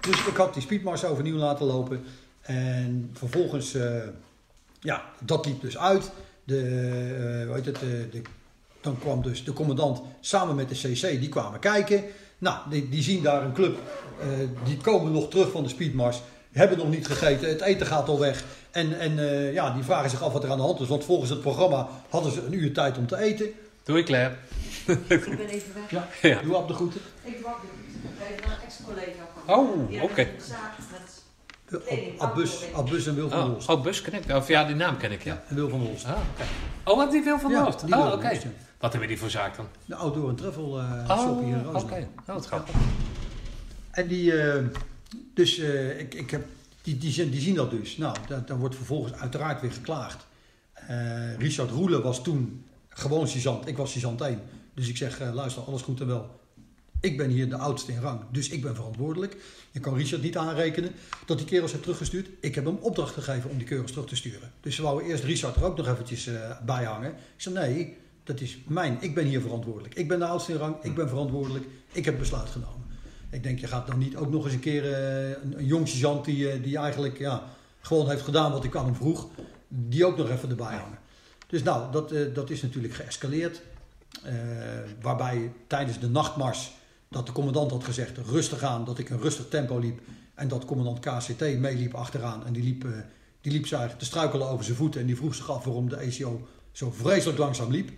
Dus 0.00 0.26
ik 0.26 0.36
had 0.36 0.54
die 0.54 0.62
speedmars 0.62 1.04
overnieuw 1.04 1.36
laten 1.36 1.66
lopen 1.66 2.04
en 2.40 3.10
vervolgens, 3.12 3.74
eh, 3.74 4.02
ja, 4.80 5.02
dat 5.18 5.46
liep 5.46 5.60
dus 5.60 5.78
uit. 5.78 6.10
De, 6.44 7.44
hoe 7.46 7.54
heet 7.54 7.66
het, 7.66 7.78
de, 7.78 8.08
de, 8.10 8.22
dan 8.80 8.98
kwam 8.98 9.22
dus 9.22 9.44
de 9.44 9.52
commandant 9.52 10.02
samen 10.20 10.54
met 10.54 10.68
de 10.68 10.74
CC, 10.74 11.20
die 11.20 11.28
kwamen 11.28 11.60
kijken. 11.60 12.04
Nou, 12.38 12.58
die, 12.70 12.88
die 12.88 13.02
zien 13.02 13.22
daar 13.22 13.44
een 13.44 13.52
club, 13.52 13.78
eh, 14.20 14.28
die 14.64 14.76
komen 14.76 15.12
nog 15.12 15.30
terug 15.30 15.50
van 15.50 15.62
de 15.62 15.68
speedmars, 15.68 16.20
hebben 16.58 16.78
nog 16.78 16.88
niet 16.88 17.06
gegeten, 17.06 17.48
het 17.48 17.60
eten 17.60 17.86
gaat 17.86 18.08
al 18.08 18.18
weg. 18.18 18.44
En, 18.70 18.98
en 18.98 19.18
eh, 19.18 19.52
ja, 19.52 19.70
die 19.74 19.82
vragen 19.82 20.10
zich 20.10 20.22
af 20.22 20.32
wat 20.32 20.44
er 20.44 20.50
aan 20.50 20.56
de 20.56 20.62
hand 20.62 20.80
is, 20.80 20.88
want 20.88 21.04
volgens 21.04 21.30
het 21.30 21.40
programma 21.40 21.88
hadden 22.08 22.32
ze 22.32 22.44
een 22.46 22.52
uur 22.52 22.72
tijd 22.72 22.98
om 22.98 23.06
te 23.06 23.16
eten. 23.18 23.46
Doe 23.82 23.98
ik, 23.98 24.04
Claire. 24.04 24.34
Ik 24.86 25.06
ben 25.08 25.48
even 25.48 25.74
weg. 25.74 25.90
Ja, 25.90 26.08
Ja. 26.22 26.42
doe 26.42 26.56
op 26.56 26.68
de 26.68 26.74
groeten. 26.74 27.00
Ik 27.22 27.40
wacht 27.42 27.56
even 28.30 28.48
naar 28.48 28.56
een 28.56 28.64
ex-collega. 28.64 29.22
Oh, 29.46 29.88
Die 29.88 30.02
oké. 30.02 30.20
een 30.20 30.28
zaak 30.48 30.72
met 30.90 31.12
Uh, 31.90 32.20
Abbus, 32.20 32.62
Abbus 32.74 33.06
en 33.06 33.14
Wil 33.14 33.28
van 33.28 33.38
Oh, 33.38 33.48
Holst. 33.50 33.68
oh, 33.68 33.82
Bus 33.82 34.00
ken 34.02 34.12
ik. 34.14 34.30
Of 34.36 34.48
ja, 34.48 34.64
die 34.64 34.74
naam 34.74 34.96
ken 34.96 35.12
ik, 35.12 35.22
ja. 35.24 35.32
Ja, 35.32 35.42
en 35.48 35.54
Wil 35.54 35.68
van 35.68 35.80
Holst. 35.80 36.04
Ah, 36.04 36.10
oké. 36.12 36.44
Oh, 36.84 36.96
wat 36.96 37.10
die 37.10 37.22
wil 37.22 37.38
van 37.38 37.50
de 37.50 37.56
Ja, 37.56 37.62
Oh, 37.66 37.80
Wil 37.80 38.00
oké. 38.12 38.20
van 38.20 38.28
Holst. 38.30 38.46
Wat 38.78 38.90
hebben 38.90 39.08
die 39.08 39.18
voor 39.18 39.30
zaak 39.30 39.56
dan? 39.56 39.66
De 39.84 39.94
outdoor 39.94 40.28
en 40.28 40.34
travel 40.34 40.78
eh 40.78 41.04
Oh, 41.08 41.20
shop 41.22 41.42
hier 41.44 41.52
in 41.54 41.60
oké. 41.60 41.70
Roosendaal. 41.72 41.98
Oh, 42.26 42.34
wat 42.34 42.46
grappig. 42.46 42.74
En 43.90 44.06
die, 44.06 44.42
eh, 44.42 44.62
dus 45.34 45.58
eh, 45.58 45.98
ik, 46.00 46.14
ik 46.14 46.30
heb, 46.30 46.46
die, 46.82 46.98
die, 46.98 47.12
zien- 47.12 47.30
die 47.30 47.40
zien 47.40 47.54
dat 47.54 47.70
dus. 47.70 47.96
Nou, 47.96 48.16
da- 48.28 48.42
dan 48.46 48.58
wordt 48.58 48.74
vervolgens 48.76 49.12
uiteraard 49.12 49.60
weer 49.60 49.72
geklaagd. 49.72 50.26
Eh, 50.72 51.36
Richard 51.36 51.70
Roelen 51.70 52.02
was 52.02 52.22
toen 52.22 52.64
gewoon 52.88 53.28
sergeant. 53.28 53.66
Ik 53.68 53.76
was 53.76 53.90
sergeant 53.92 54.20
1. 54.20 54.40
Dus 54.74 54.88
ik 54.88 54.96
zeg, 54.96 55.20
eh, 55.20 55.32
luister, 55.34 55.62
alles 55.62 55.82
goed 55.82 56.00
en 56.00 56.06
wel. 56.06 56.42
Ik 57.00 57.16
ben 57.16 57.30
hier 57.30 57.48
de 57.48 57.56
oudste 57.56 57.92
in 57.92 58.00
rang, 58.00 58.20
dus 58.30 58.48
ik 58.48 58.62
ben 58.62 58.74
verantwoordelijk. 58.74 59.36
Je 59.70 59.80
kan 59.80 59.96
Richard 59.96 60.22
niet 60.22 60.36
aanrekenen 60.36 60.90
dat 61.26 61.38
die 61.38 61.46
kerels 61.46 61.70
heeft 61.70 61.82
teruggestuurd. 61.82 62.28
Ik 62.40 62.54
heb 62.54 62.64
hem 62.64 62.76
opdracht 62.80 63.14
gegeven 63.14 63.50
om 63.50 63.56
die 63.58 63.66
kerels 63.66 63.90
terug 63.90 64.06
te 64.06 64.16
sturen. 64.16 64.52
Dus 64.60 64.74
ze 64.74 64.82
wouden 64.82 65.08
eerst 65.08 65.24
Richard 65.24 65.56
er 65.56 65.64
ook 65.64 65.76
nog 65.76 65.88
eventjes 65.88 66.28
bij 66.64 66.84
hangen. 66.84 67.10
Ik 67.10 67.16
zei, 67.36 67.54
nee, 67.54 67.96
dat 68.24 68.40
is 68.40 68.58
mijn. 68.66 68.96
Ik 69.00 69.14
ben 69.14 69.26
hier 69.26 69.40
verantwoordelijk. 69.40 69.94
Ik 69.94 70.08
ben 70.08 70.18
de 70.18 70.24
oudste 70.26 70.52
in 70.52 70.58
rang, 70.58 70.76
ik 70.82 70.94
ben 70.94 71.08
verantwoordelijk. 71.08 71.64
Ik 71.92 72.04
heb 72.04 72.18
besluit 72.18 72.48
genomen. 72.50 72.83
Ik 73.34 73.42
denk, 73.42 73.58
je 73.58 73.66
gaat 73.66 73.86
dan 73.86 73.98
niet 73.98 74.16
ook 74.16 74.30
nog 74.30 74.44
eens 74.44 74.54
een 74.54 74.60
keer 74.60 74.92
eh, 74.92 75.28
een, 75.28 75.58
een 75.58 75.66
jong 75.66 75.88
sergeant 75.88 76.24
die, 76.24 76.50
eh, 76.50 76.62
die 76.62 76.78
eigenlijk 76.78 77.18
ja, 77.18 77.42
gewoon 77.80 78.08
heeft 78.08 78.22
gedaan 78.22 78.52
wat 78.52 78.64
ik 78.64 78.76
aan 78.76 78.84
hem 78.84 78.94
vroeg, 78.94 79.28
die 79.68 80.04
ook 80.04 80.16
nog 80.16 80.30
even 80.30 80.50
erbij 80.50 80.76
hangen. 80.76 80.98
Dus 81.46 81.62
nou, 81.62 81.92
dat, 81.92 82.12
eh, 82.12 82.34
dat 82.34 82.50
is 82.50 82.62
natuurlijk 82.62 82.94
geëscaleerd. 82.94 83.62
Waarbij 85.00 85.52
tijdens 85.66 85.98
de 85.98 86.08
nachtmars 86.08 86.72
dat 87.08 87.26
de 87.26 87.32
commandant 87.32 87.70
had 87.70 87.84
gezegd 87.84 88.18
rustig 88.18 88.62
aan, 88.62 88.84
dat 88.84 88.98
ik 88.98 89.10
een 89.10 89.20
rustig 89.20 89.48
tempo 89.48 89.78
liep. 89.78 90.00
En 90.34 90.48
dat 90.48 90.64
commandant 90.64 91.00
KCT 91.00 91.40
meeliep 91.40 91.94
achteraan. 91.94 92.46
En 92.46 92.52
die 92.52 92.62
liep, 92.62 92.86
die 93.40 93.52
liep 93.52 93.62
eigenlijk 93.62 93.98
te 93.98 94.04
struikelen 94.04 94.48
over 94.48 94.64
zijn 94.64 94.76
voeten. 94.76 95.00
En 95.00 95.06
die 95.06 95.16
vroeg 95.16 95.34
zich 95.34 95.50
af 95.50 95.64
waarom 95.64 95.88
de 95.88 95.96
ECO 95.96 96.46
zo 96.72 96.90
vreselijk 96.90 97.38
langzaam 97.38 97.70
liep. 97.70 97.90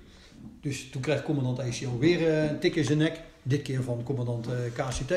Dus 0.61 0.91
toen 0.91 1.03
kreeg 1.03 1.23
commandant 1.23 1.59
ECO 1.59 1.99
weer 1.99 2.29
een 2.29 2.59
tik 2.59 2.75
in 2.75 2.85
zijn 2.85 2.99
nek. 2.99 3.21
Dit 3.49 3.63
keer 3.63 3.83
van 3.83 4.03
commandant 4.03 4.47
eh, 4.47 4.55
KCT. 4.73 5.15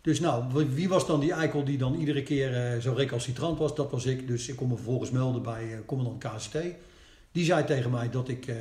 Dus 0.00 0.20
nou, 0.20 0.44
wie- 0.74 0.88
was 0.88 1.06
dan 1.06 1.20
die 1.20 1.32
eikel 1.32 1.64
die 1.64 1.78
dan 1.78 1.94
iedere 1.94 2.22
keer 2.22 2.54
eh, 2.72 2.80
zo 2.80 2.92
recalcitrant 2.92 3.58
was? 3.58 3.74
Dat 3.74 3.90
was 3.90 4.06
ik. 4.06 4.26
Dus 4.26 4.48
ik 4.48 4.56
kon 4.56 4.68
me 4.68 4.74
vervolgens 4.74 5.10
melden 5.10 5.42
bij 5.42 5.72
eh, 5.72 5.78
commandant 5.86 6.24
KCT. 6.24 6.56
Die 7.32 7.44
zei 7.44 7.64
tegen 7.64 7.90
mij 7.90 8.10
dat 8.10 8.28
ik 8.28 8.52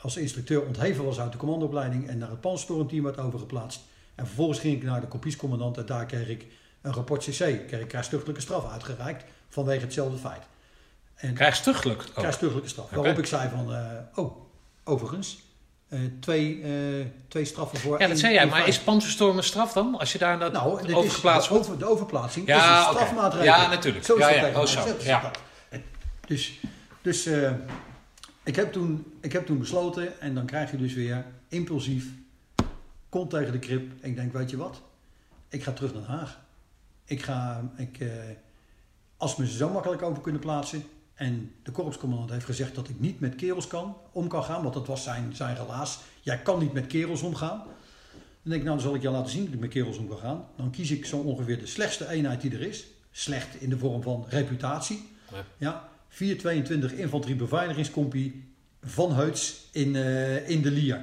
als 0.00 0.16
instructeur 0.16 0.62
ontheven 0.66 1.04
was 1.04 1.20
uit 1.20 1.32
de 1.32 1.38
commandoopleiding 1.38 2.08
en 2.08 2.18
naar 2.18 2.30
het 2.30 2.40
panzerstormteam 2.40 3.02
werd 3.04 3.18
overgeplaatst. 3.18 3.80
En 4.14 4.26
vervolgens 4.26 4.58
ging 4.58 4.76
ik 4.76 4.82
naar 4.82 5.00
de 5.00 5.06
kopiescommandant 5.06 5.76
en 5.76 5.86
daar 5.86 6.06
kreeg 6.06 6.28
ik 6.28 6.46
een 6.82 6.92
rapport 6.92 7.24
CC. 7.24 7.36
Kreeg 7.36 7.80
ik 7.80 7.88
krijgstuchtelijke 7.88 8.40
straf 8.40 8.70
uitgereikt 8.70 9.24
vanwege 9.48 9.80
hetzelfde 9.84 10.18
feit. 10.18 10.42
En 11.14 11.34
Krijgstuchtelijk. 11.34 12.02
ook. 12.08 12.14
krijgstuchtelijke 12.14 12.68
straf. 12.68 12.90
Waarop 12.90 13.18
ik 13.18 13.26
zei 13.26 13.48
van, 13.48 13.74
oh, 14.14 14.36
overigens, 14.84 15.42
eh, 15.90 16.00
twee, 16.20 16.62
eh, 16.62 17.06
twee 17.28 17.44
straffen 17.44 17.78
voor 17.78 18.00
Ja, 18.00 18.06
dat 18.06 18.18
zei 18.18 18.34
jij. 18.34 18.46
Maar 18.46 18.68
is 18.68 18.78
panzerstorm 18.78 19.36
een 19.36 19.42
straf 19.42 19.72
dan? 19.72 19.98
Als 19.98 20.12
je 20.12 20.18
daar 20.18 20.38
dat 20.38 20.52
Nou, 20.52 20.86
de, 20.86 20.92
wordt? 20.92 21.50
over, 21.50 21.78
de 21.78 21.84
overplaatsing 21.84 22.46
Ja, 22.46 22.80
is 22.80 22.86
een 22.86 22.92
strafmaatregel. 22.92 23.44
Ja, 23.44 23.68
natuurlijk. 23.68 24.04
Zo 24.04 24.16
is 24.16 24.28
Ja, 24.28 24.40
dat 24.40 24.70
ja. 24.72 24.86
Oh. 24.86 25.04
Ja. 25.04 25.32
Dus, 26.26 26.60
dus 27.02 27.26
eh, 27.26 27.52
ik, 28.42 28.56
heb 28.56 28.72
toen, 28.72 29.12
ik 29.20 29.32
heb 29.32 29.46
toen 29.46 29.58
besloten, 29.58 30.20
en 30.20 30.34
dan 30.34 30.46
krijg 30.46 30.70
je 30.70 30.76
dus 30.76 30.94
weer 30.94 31.24
impulsief, 31.48 32.06
kont 33.08 33.30
tegen 33.30 33.52
de 33.52 33.58
krip. 33.58 33.90
En 34.02 34.08
ik 34.08 34.16
denk, 34.16 34.32
weet 34.32 34.50
je 34.50 34.56
wat? 34.56 34.80
Ik 35.48 35.62
ga 35.62 35.72
terug 35.72 35.92
naar 35.92 36.02
Den 36.02 36.10
Haag. 36.10 36.40
Ik 37.04 37.22
ga, 37.22 37.70
ik, 37.76 37.98
als 39.16 39.36
we 39.36 39.46
ze 39.46 39.56
zo 39.56 39.68
makkelijk 39.68 40.02
over 40.02 40.22
kunnen 40.22 40.40
plaatsen. 40.40 40.84
En 41.20 41.52
de 41.62 41.70
korpscommandant 41.70 42.30
heeft 42.30 42.44
gezegd 42.44 42.74
dat 42.74 42.88
ik 42.88 43.00
niet 43.00 43.20
met 43.20 43.34
kerels 43.34 43.66
kan, 43.66 43.96
om 44.12 44.28
kan 44.28 44.44
gaan, 44.44 44.62
want 44.62 44.74
dat 44.74 44.86
was 44.86 45.02
zijn, 45.02 45.36
zijn 45.36 45.56
relaas. 45.56 46.00
Jij 46.20 46.38
kan 46.38 46.58
niet 46.58 46.72
met 46.72 46.86
kerels 46.86 47.22
omgaan. 47.22 47.58
Dan 47.58 48.50
denk 48.50 48.60
ik, 48.60 48.62
nou 48.62 48.76
dan 48.76 48.80
zal 48.80 48.94
ik 48.94 49.02
je 49.02 49.10
laten 49.10 49.30
zien 49.30 49.44
dat 49.44 49.54
ik 49.54 49.60
met 49.60 49.70
kerels 49.70 49.98
om 49.98 50.08
kan 50.08 50.18
gaan. 50.18 50.44
Dan 50.56 50.70
kies 50.70 50.90
ik 50.90 51.06
zo 51.06 51.16
ongeveer 51.16 51.58
de 51.58 51.66
slechtste 51.66 52.08
eenheid 52.08 52.40
die 52.40 52.52
er 52.52 52.60
is. 52.60 52.86
Slecht 53.10 53.60
in 53.60 53.70
de 53.70 53.78
vorm 53.78 54.02
van 54.02 54.24
reputatie. 54.28 55.08
Ja. 55.30 55.44
Ja, 55.56 55.88
422 56.08 56.92
infanterie 56.92 57.36
beveiligingscompie 57.36 58.44
van 58.82 59.12
Heuts 59.12 59.68
in, 59.72 59.96
eh, 59.96 60.48
in 60.48 60.62
de 60.62 60.70
Lier. 60.70 61.00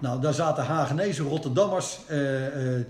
Nou, 0.00 0.20
daar 0.20 0.34
zaten 0.34 0.64
Hagenezen, 0.64 1.24
Rotterdammers, 1.24 1.98
eh, 2.06 2.76
eh, 2.78 2.86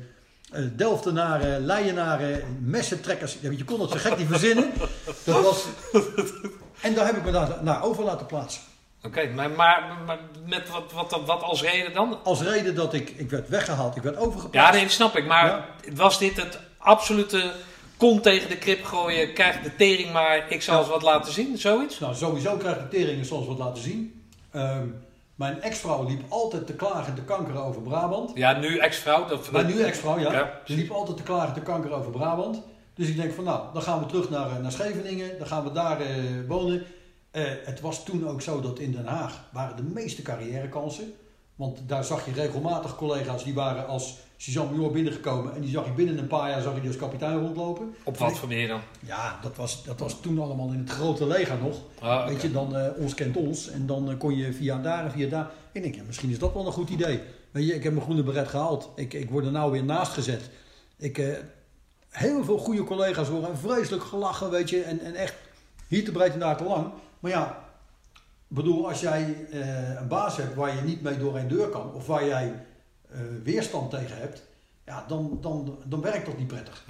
Delftenaren, 0.77 1.67
Leienaren, 1.67 2.59
messentrekkers. 2.65 3.37
Ja, 3.41 3.51
Je 3.51 3.65
kon 3.65 3.81
het 3.81 3.91
zo 3.91 3.97
gek 3.99 4.17
niet 4.19 4.27
verzinnen. 4.29 4.71
Dat 5.25 5.43
was... 5.43 5.65
En 6.81 6.95
daar 6.95 7.07
heb 7.07 7.17
ik 7.17 7.25
me 7.25 7.31
naar, 7.31 7.49
naar 7.63 7.83
over 7.83 8.05
laten 8.05 8.27
plaatsen. 8.27 8.63
Oké, 9.03 9.29
maar, 9.35 9.51
maar, 9.51 9.83
maar 10.07 10.19
met 10.47 10.69
wat, 10.71 10.93
wat, 10.93 11.21
wat 11.27 11.43
als 11.43 11.63
reden 11.63 11.93
dan? 11.93 12.19
Als 12.25 12.43
reden 12.43 12.75
dat 12.75 12.95
ik, 12.95 13.11
ik 13.17 13.31
werd 13.31 13.49
weggehaald, 13.49 13.97
ik 13.97 14.03
werd 14.03 14.15
Ja, 14.17 14.21
overgeplaatst. 14.23 14.73
nee, 14.73 14.83
dat 14.83 14.91
snap 14.93 15.17
ik. 15.17 15.27
Maar 15.27 15.47
Ja. 15.47 15.65
was 15.95 16.19
dit 16.19 16.37
het 16.37 16.59
absolute 16.79 17.53
kont 17.97 18.23
tegen 18.23 18.49
de 18.49 18.57
krip 18.59 18.85
gooien, 18.85 19.33
krijg 19.35 19.61
de 19.61 19.77
tering 19.77 20.13
maar, 20.13 20.45
ik 20.49 20.63
zal 20.63 20.79
eens 20.79 20.89
wat 20.89 21.03
laten 21.03 21.33
zien, 21.33 21.59
zoiets? 21.59 21.99
Nou, 21.99 22.15
sowieso 22.15 22.57
krijg 22.57 22.77
ik 22.77 22.91
teringen 22.91 23.25
zoals 23.25 23.45
we 23.45 23.51
het 23.51 23.59
laten 23.61 23.83
zien. 23.83 24.23
Ehm, 24.51 24.87
mijn 25.41 25.63
ex-vrouw 25.63 26.05
liep 26.09 26.23
altijd 26.29 26.67
te 26.67 26.73
klagen 26.73 27.15
te 27.15 27.23
kankeren 27.23 27.63
over 27.63 27.83
Brabant. 27.83 28.31
Ja, 28.35 28.59
nu 28.59 28.79
ex-vrouw. 28.79 29.27
Dat, 29.27 29.51
Maar 29.51 29.65
nu 29.65 29.83
ex-vrouw, 29.83 30.19
ja. 30.19 30.33
Ja. 30.33 30.61
Ze 30.65 30.75
liep 30.75 30.91
altijd 30.91 31.17
te 31.17 31.23
klagen 31.23 31.55
te 31.55 31.61
kanker 31.61 31.93
over 31.93 32.11
Brabant. 32.11 32.63
Dus 32.95 33.09
ik 33.09 33.17
denk 33.17 33.33
van 33.33 33.45
nou, 33.45 33.73
dan 33.73 33.83
gaan 33.83 33.99
we 33.99 34.07
terug 34.07 34.31
naar, 34.31 34.51
eh, 34.51 34.57
naar 34.57 34.73
Scheveningen. 34.73 35.39
Dan 35.39 35.47
gaan 35.47 35.65
we 35.65 35.73
daar 35.73 36.01
eh, 36.01 36.09
wonen. 36.49 36.85
Eh, 37.31 37.43
het 37.65 37.81
was 37.81 38.05
toen 38.05 38.29
ook 38.29 38.43
zo 38.43 38.61
dat 38.61 38.79
in 38.79 38.93
Den 38.93 39.07
Haag 39.07 39.45
waren 39.53 39.77
de 39.77 39.83
meeste 39.83 40.23
carrièrekansen. 40.23 41.13
Want 41.55 41.79
daar 41.87 42.05
zag 42.05 42.25
je 42.25 42.33
regelmatig 42.33 42.97
collega's 42.97 43.45
die 43.45 43.55
waren 43.55 43.87
als 43.87 44.19
Suzanne 44.43 44.71
Major 44.71 44.91
binnengekomen. 44.91 45.55
En 45.55 45.61
die 45.61 45.71
zag 45.71 45.85
je 45.85 45.93
binnen 45.93 46.19
een 46.19 46.27
paar 46.27 46.51
jaar 46.51 46.63
zag 46.63 46.75
je 46.75 46.81
die 46.81 46.89
als 46.89 46.99
kapitein 46.99 47.39
rondlopen. 47.39 47.95
Op 48.03 48.19
wat 48.19 48.39
voor 48.39 48.49
meer 48.49 48.69
dan? 48.69 48.81
Ja, 49.07 49.39
dat 49.43 49.57
was, 49.57 49.85
dat 49.85 49.99
was 49.99 50.21
toen 50.21 50.39
allemaal 50.39 50.73
in 50.73 50.79
het 50.79 50.91
grote 50.91 51.27
leger 51.27 51.59
nog. 51.59 51.77
Ah. 51.99 52.27
Weet 52.27 52.43
je, 52.43 52.51
dan 52.51 52.77
eh, 52.77 52.91
ons 52.99 53.15
kent 53.15 53.37
ons. 53.37 53.69
En 53.71 53.87
dan 53.87 54.11
eh, 54.11 54.19
kon 54.19 54.37
je 54.37 54.53
via 54.53 54.79
daar 54.79 55.05
en 55.05 55.11
via 55.11 55.29
daar. 55.29 55.51
Ik 55.73 55.83
denk, 55.83 55.95
ja, 55.95 56.03
misschien 56.07 56.31
is 56.31 56.39
dat 56.39 56.55
wel 56.55 56.67
een 56.67 56.73
goed 56.73 56.91
idee. 56.91 57.21
Weet 57.51 57.67
je, 57.67 57.75
ik 57.75 57.83
heb 57.83 57.93
mijn 57.93 58.05
groene 58.05 58.23
beret 58.23 58.49
gehaald. 58.49 58.91
Ik, 58.97 59.13
ik 59.15 59.31
word 59.31 59.45
er 59.45 59.53
nou 59.53 59.73
weer 59.73 59.85
naast 59.85 60.13
gezet. 60.13 60.51
Ik, 60.97 61.19
eh, 61.19 61.29
heel 62.09 62.45
veel 62.45 62.59
goede 62.59 62.85
collega's 62.85 63.29
horen. 63.29 63.51
En 63.51 63.59
vreselijk 63.59 64.05
gelachen, 64.05 64.51
weet 64.51 64.71
je. 64.71 64.83
En, 64.83 65.01
en 65.01 65.15
echt 65.15 65.35
hier 65.89 66.05
te 66.05 66.13
breed 66.13 66.33
en 66.33 66.39
daar 66.39 66.57
te 66.57 66.65
lang. 66.65 66.87
Maar 67.21 67.31
ja, 67.31 67.65
ik 68.49 68.57
bedoel, 68.57 68.89
als 68.89 69.01
jij 69.01 69.37
een 69.97 70.09
baas 70.09 70.37
hebt 70.37 70.55
waar 70.55 70.75
je 70.75 70.83
niet 70.83 71.03
mee 71.03 71.19
door 71.19 71.37
een 71.37 71.49
deur 71.49 71.69
kan. 71.69 71.93
Of 71.95 72.07
waar 72.07 72.27
jij 72.27 72.55
weerstand 73.43 73.91
tegen 73.91 74.17
hebt. 74.19 74.43
Ja, 74.87 75.05
dan, 75.09 75.39
dan, 75.41 75.79
dan 75.85 76.01
werkt 76.01 76.27
dat 76.27 76.39
niet 76.39 76.47
prettig. 76.47 76.85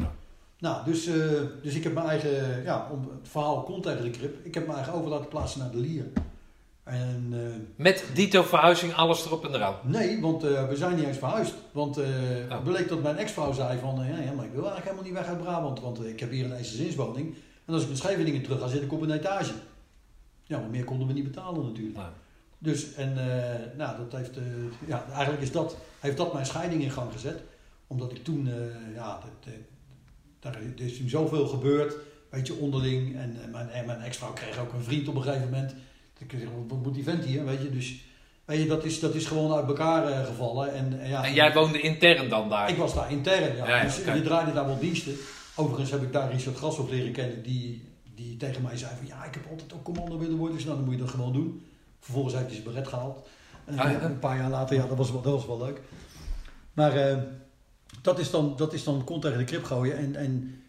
Nou, 0.58 0.84
dus, 0.84 1.06
eh, 1.06 1.14
dus 1.62 1.74
ik 1.74 1.82
heb 1.84 1.94
mijn 1.94 2.06
eigen, 2.06 2.62
ja, 2.62 2.88
om 2.92 3.00
het 3.20 3.28
verhaal 3.28 3.62
komt 3.62 3.82
tegen 3.82 4.02
de 4.04 4.10
krip. 4.10 4.44
Ik 4.46 4.54
heb 4.54 4.64
mijn 4.64 4.76
eigen 4.78 4.94
over 4.94 5.10
laten 5.10 5.28
plaatsen 5.28 5.60
naar 5.60 5.70
de 5.70 5.76
Lier. 5.78 6.04
En 6.84 7.28
eh, 7.32 7.40
Met 7.76 8.04
dito 8.14 8.42
verhuizing, 8.42 8.94
alles 8.94 9.24
erop 9.24 9.44
en 9.44 9.54
eraan. 9.54 9.74
nee, 9.82 10.20
want 10.20 10.44
eh, 10.44 10.68
we 10.68 10.76
zijn 10.76 10.96
niet 10.96 11.04
eens 11.04 11.18
verhuisd. 11.18 11.54
Want 11.72 11.96
eh 11.96 12.06
Oh. 12.44 12.50
het 12.56 12.64
bleek 12.64 12.88
dat 12.88 13.02
mijn 13.02 13.16
ex-vrouw 13.16 13.52
zei 13.52 13.78
van, 13.78 14.02
eh, 14.02 14.24
ja, 14.24 14.32
maar 14.32 14.44
ik 14.44 14.52
wil 14.52 14.64
eigenlijk 14.70 14.84
helemaal 14.84 15.04
niet 15.04 15.12
weg 15.14 15.26
uit 15.26 15.38
Brabant. 15.42 15.80
Want 15.80 16.00
eh, 16.00 16.08
ik 16.08 16.20
heb 16.20 16.30
hier 16.30 16.44
een 16.44 16.56
eensgezinswoning. 16.56 17.34
En 17.66 17.74
als 17.74 17.82
ik 17.82 17.88
in 17.88 17.96
Scheveningen 17.96 18.42
terug 18.42 18.60
ga, 18.60 18.66
zit 18.68 18.82
ik 18.82 18.92
op 18.92 19.00
een 19.02 19.10
etage. 19.10 19.52
Ja, 20.42 20.58
maar 20.58 20.70
meer 20.70 20.84
konden 20.84 21.06
we 21.06 21.12
niet 21.12 21.24
betalen 21.32 21.64
natuurlijk. 21.66 21.98
Dus, 22.62 22.94
en 22.94 23.18
eh, 23.18 23.76
nou, 23.76 23.96
dat 23.96 24.20
heeft, 24.20 24.36
eh, 24.36 24.44
ja, 24.86 25.04
eigenlijk 25.12 25.42
is 25.42 25.52
dat, 25.52 25.76
heeft 26.00 26.16
dat 26.16 26.32
mijn 26.32 26.46
scheiding 26.46 26.82
in 26.82 26.90
gang 26.90 27.12
gezet. 27.12 27.42
Omdat 27.86 28.10
ik 28.10 28.24
toen, 28.24 28.48
eh, 28.48 28.94
ja, 28.94 29.20
dat, 29.20 29.52
eh, 29.52 29.60
daar 30.40 30.54
er 30.54 30.84
is 30.84 30.96
toen 30.96 31.08
zoveel 31.08 31.46
gebeurd, 31.46 31.94
weet 32.30 32.46
je, 32.46 32.54
onderling. 32.54 33.16
En, 33.16 33.38
mijn, 33.50 33.70
en 33.70 33.86
mijn 33.86 34.00
ex-vrouw 34.00 34.32
kreeg 34.32 34.58
ook 34.58 34.72
een 34.72 34.84
vriend 34.84 35.08
op 35.08 35.14
een 35.14 35.22
gegeven 35.22 35.50
moment. 35.50 35.74
Ik 36.18 36.30
zeg, 36.30 36.48
wat 36.68 36.82
moet 36.82 36.94
die 36.94 37.04
vent 37.04 37.24
hier, 37.24 37.44
weet 37.44 37.62
je. 37.62 37.70
Dus, 37.70 38.04
weet 38.44 38.62
je, 38.62 38.66
dat 38.66 38.84
is, 38.84 39.00
dat 39.00 39.14
is 39.14 39.26
gewoon 39.26 39.52
uit 39.52 39.66
elkaar 39.66 40.24
gevallen. 40.26 40.74
En, 40.74 41.08
ja, 41.08 41.24
En 41.24 41.34
jij 41.34 41.52
woonde 41.52 41.80
intern 41.80 42.28
dan 42.28 42.48
daar? 42.48 42.70
ik 42.70 42.76
was 42.76 42.94
daar 42.94 43.10
intern, 43.10 43.56
ja. 43.56 43.82
Dus 43.82 43.96
je 43.96 44.22
draaide 44.22 44.52
daar 44.52 44.66
wel 44.66 44.78
diensten. 44.78 45.16
Overigens 45.54 45.90
heb 45.90 46.02
ik 46.02 46.12
daar 46.12 46.32
Richard 46.32 46.56
Grashoff 46.56 46.90
leren 46.90 47.12
kennen, 47.12 47.42
die, 47.42 47.88
die 48.14 48.36
tegen 48.36 48.62
mij 48.62 48.76
zei 48.76 48.92
van 48.96 49.06
ja, 49.06 49.24
ik 49.24 49.34
heb 49.34 49.46
altijd 49.50 49.72
ook 49.72 49.84
commando 49.84 50.18
willen 50.18 50.36
worden. 50.36 50.56
Dus 50.56 50.64
nou, 50.64 50.76
dan 50.76 50.84
moet 50.84 50.94
je 50.94 51.00
dat 51.00 51.10
gewoon 51.10 51.32
doen. 51.32 51.62
Vervolgens 52.00 52.34
heeft 52.34 52.46
hij 52.46 52.54
zijn 52.54 52.68
beret 52.72 52.88
gehaald. 52.88 53.28
En 53.64 53.78
Ah, 53.78 53.90
ja. 53.90 54.02
Een 54.02 54.18
paar 54.18 54.36
jaar 54.36 54.50
later, 54.50 54.76
ja, 54.76 54.86
dat 54.86 54.96
was 54.96 55.10
wel, 55.10 55.22
dat 55.22 55.32
was 55.32 55.46
wel 55.46 55.58
leuk. 55.58 55.80
Maar 56.72 56.96
eh, 56.96 57.18
dat, 58.02 58.18
is 58.18 58.30
dan, 58.30 58.56
dat 58.56 58.72
is 58.72 58.84
dan 58.84 59.04
kont 59.04 59.22
tegen 59.22 59.38
de 59.38 59.44
krip 59.44 59.64
gooien 59.64 59.96
en, 59.96 60.16
en 60.16 60.62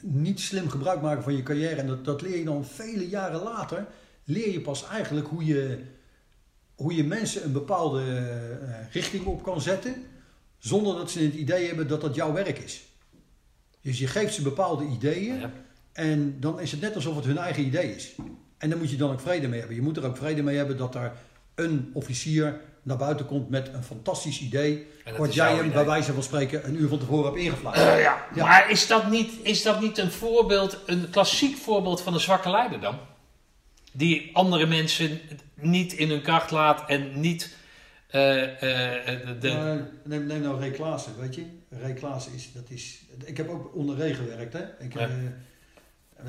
niet 0.00 0.40
slim 0.40 0.68
gebruik 0.68 1.00
maken 1.00 1.22
van 1.22 1.36
je 1.36 1.42
carrière. 1.42 1.74
En 1.80 1.86
dat, 1.86 2.04
dat 2.04 2.22
leer 2.22 2.38
je 2.38 2.44
dan 2.44 2.64
vele 2.64 3.08
jaren 3.08 3.42
later, 3.42 3.86
leer 4.24 4.52
je 4.52 4.60
pas 4.60 4.86
eigenlijk 4.88 5.26
hoe 5.26 5.44
je, 5.44 5.84
hoe 6.74 6.94
je 6.94 7.04
mensen 7.04 7.44
een 7.44 7.52
bepaalde 7.52 8.02
eh, 8.02 8.92
richting 8.92 9.24
op 9.26 9.42
kan 9.42 9.60
zetten, 9.60 9.94
zonder 10.58 10.96
dat 10.96 11.10
ze 11.10 11.20
het 11.20 11.34
idee 11.34 11.66
hebben 11.66 11.88
dat 11.88 12.00
dat 12.00 12.14
jouw 12.14 12.32
werk 12.32 12.58
is. 12.58 12.82
Dus 13.80 13.98
je 13.98 14.06
geeft 14.06 14.34
ze 14.34 14.42
bepaalde 14.42 14.84
ideeën 14.84 15.38
Ja. 15.38 15.52
en 15.92 16.40
dan 16.40 16.60
is 16.60 16.70
het 16.70 16.80
net 16.80 16.94
alsof 16.94 17.16
het 17.16 17.24
hun 17.24 17.38
eigen 17.38 17.64
idee 17.64 17.94
is. 17.94 18.14
En 18.60 18.70
daar 18.70 18.78
moet 18.78 18.90
je 18.90 18.96
dan 18.96 19.10
ook 19.10 19.20
vrede 19.20 19.48
mee 19.48 19.58
hebben. 19.58 19.76
Je 19.76 19.82
moet 19.82 19.96
er 19.96 20.06
ook 20.06 20.16
vrede 20.16 20.42
mee 20.42 20.56
hebben 20.56 20.76
dat 20.76 20.94
er 20.94 21.12
een 21.54 21.90
officier 21.92 22.60
naar 22.82 22.96
buiten 22.96 23.26
komt 23.26 23.50
met 23.50 23.68
een 23.72 23.82
fantastisch 23.82 24.40
idee. 24.40 24.86
Wat 25.16 25.34
jij 25.34 25.54
hem 25.54 25.72
bij 25.72 25.84
wijze 25.84 26.12
van 26.12 26.22
spreken 26.22 26.68
een 26.68 26.80
uur 26.80 26.88
van 26.88 26.98
tevoren 26.98 27.24
hebt 27.24 27.44
ingevlaagd. 27.44 27.78
ja. 27.78 28.26
Ja. 28.34 28.46
Maar 28.46 28.70
is 28.70 28.86
dat, 28.86 29.10
niet, 29.10 29.32
is 29.42 29.62
dat 29.62 29.80
niet 29.80 29.98
een 29.98 30.10
voorbeeld, 30.10 30.78
een 30.86 31.10
klassiek 31.10 31.56
voorbeeld 31.56 32.00
van 32.02 32.14
een 32.14 32.20
zwakke 32.20 32.50
leider 32.50 32.80
dan? 32.80 32.98
Die 33.92 34.30
andere 34.32 34.66
mensen 34.66 35.20
niet 35.54 35.92
in 35.92 36.10
hun 36.10 36.22
kracht 36.22 36.50
laat 36.50 36.88
en 36.88 37.20
niet 37.20 37.56
eh, 38.06 38.42
eh, 39.08 39.40
de, 39.40 39.52
Maar 39.52 39.88
neem, 40.04 40.26
neem 40.26 40.42
nou 40.42 40.58
Ray 40.58 40.70
Klaassen, 40.70 41.12
weet 41.18 41.34
je. 41.34 41.44
Ray 41.68 41.92
Klaassen 41.92 42.32
is, 42.34 42.50
dat 42.54 42.64
is... 42.68 43.00
Ik 43.24 43.36
heb 43.36 43.48
ook 43.48 43.74
onder 43.74 43.98
Ray 43.98 44.14
gewerkt, 44.14 44.52
hè. 44.52 44.62
Ik, 44.78 44.94
Ja. 44.94 45.08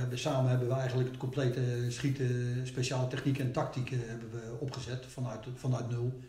We 0.10 0.18
samen 0.18 0.50
hebben 0.50 0.68
we 0.68 0.74
eigenlijk 0.74 1.10
het 1.10 1.18
complete 1.18 1.61
schieten, 1.88 2.61
speciale 2.68 3.08
techniek 3.08 3.40
en 3.40 3.52
tactiek 3.52 3.92
eh, 3.92 3.98
hebben 4.06 4.32
we 4.32 4.56
opgezet 4.60 5.06
vanuit, 5.08 5.45
vanuit 5.56 5.90
nul. 5.90 6.20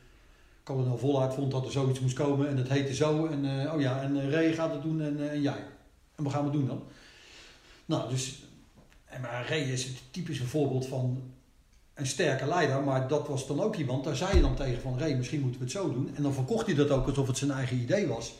Kolonel 0.63 0.99
Voluit 0.99 1.35
vond 1.35 1.51
dat 1.51 1.65
er 1.65 1.73
zoiets 1.73 2.01
moest 2.01 2.15
komen 2.15 2.49
en 2.49 2.57
dat 2.57 2.69
heette 2.69 2.95
zo. 2.95 3.27
En 3.27 3.61
eh, 3.61 3.75
oh 3.75 3.81
ja, 3.81 4.03
en 4.03 4.21
eh, 4.21 4.31
Ray 4.31 4.53
gaat 4.53 4.73
het 4.73 4.83
doen 4.83 5.01
en, 5.01 5.31
en 5.31 5.41
jij. 5.41 5.65
En 6.15 6.25
wat 6.25 6.33
gaan 6.33 6.45
we 6.45 6.51
doen 6.51 6.67
dan? 6.67 6.83
Nou, 7.87 8.11
dus... 8.11 8.43
Maar 9.21 9.47
Ray 9.49 9.61
is 9.61 9.85
het 9.85 10.03
typische 10.11 10.47
voorbeeld 10.47 10.87
van 10.87 11.23
een 11.95 12.07
sterke 12.07 12.47
leider, 12.47 12.83
maar 12.83 13.09
dat 13.09 13.29
was 13.29 13.47
dan 13.47 13.61
ook 13.61 13.77
iemand, 13.77 14.05
daar 14.05 14.17
zei 14.17 14.37
je 14.37 14.41
dan 14.41 14.55
tegen 14.55 14.83
van 14.83 14.99
Ray, 14.99 15.15
misschien 15.15 15.41
moeten 15.41 15.61
we 15.61 15.65
het 15.67 15.75
zo 15.75 15.93
doen. 15.93 16.11
En 16.15 16.23
dan 16.23 16.35
verkocht 16.35 16.67
hij 16.67 16.75
dat 16.75 16.91
ook 16.91 17.07
alsof 17.07 17.27
het 17.27 17.37
zijn 17.39 17.51
eigen 17.51 17.77
idee 17.77 18.07
was. 18.07 18.35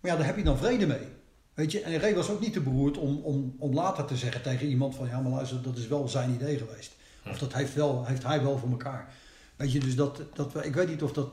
Maar 0.00 0.10
ja, 0.10 0.16
daar 0.16 0.26
heb 0.26 0.36
je 0.36 0.42
dan 0.42 0.58
vrede 0.58 0.86
mee. 0.86 1.06
Weet 1.54 1.72
je, 1.72 1.80
en 1.80 1.98
Ray 1.98 2.14
was 2.14 2.30
ook 2.30 2.40
niet 2.40 2.52
te 2.52 2.60
beroerd 2.60 2.98
om, 2.98 3.16
om, 3.22 3.56
om 3.58 3.74
later 3.74 4.04
te 4.04 4.16
zeggen 4.16 4.42
tegen 4.42 4.66
iemand 4.66 4.94
van 4.94 5.08
ja, 5.08 5.20
maar 5.20 5.32
luister, 5.32 5.62
dat 5.62 5.76
is 5.76 5.86
wel 5.86 6.08
zijn 6.08 6.30
idee 6.34 6.58
geweest. 6.58 6.92
Of 7.30 7.38
dat 7.38 7.52
heeft, 7.54 7.74
wel, 7.74 8.04
heeft 8.06 8.22
hij 8.22 8.42
wel 8.42 8.58
voor 8.58 8.70
elkaar. 8.70 9.14
Weet 9.56 9.72
je, 9.72 9.78
dus 9.80 9.96
dat, 9.96 10.22
dat, 10.34 10.52
we- 10.52 10.64
ik 10.64 10.74
weet 10.74 10.88
niet 10.88 11.02
of 11.02 11.12
dat 11.12 11.28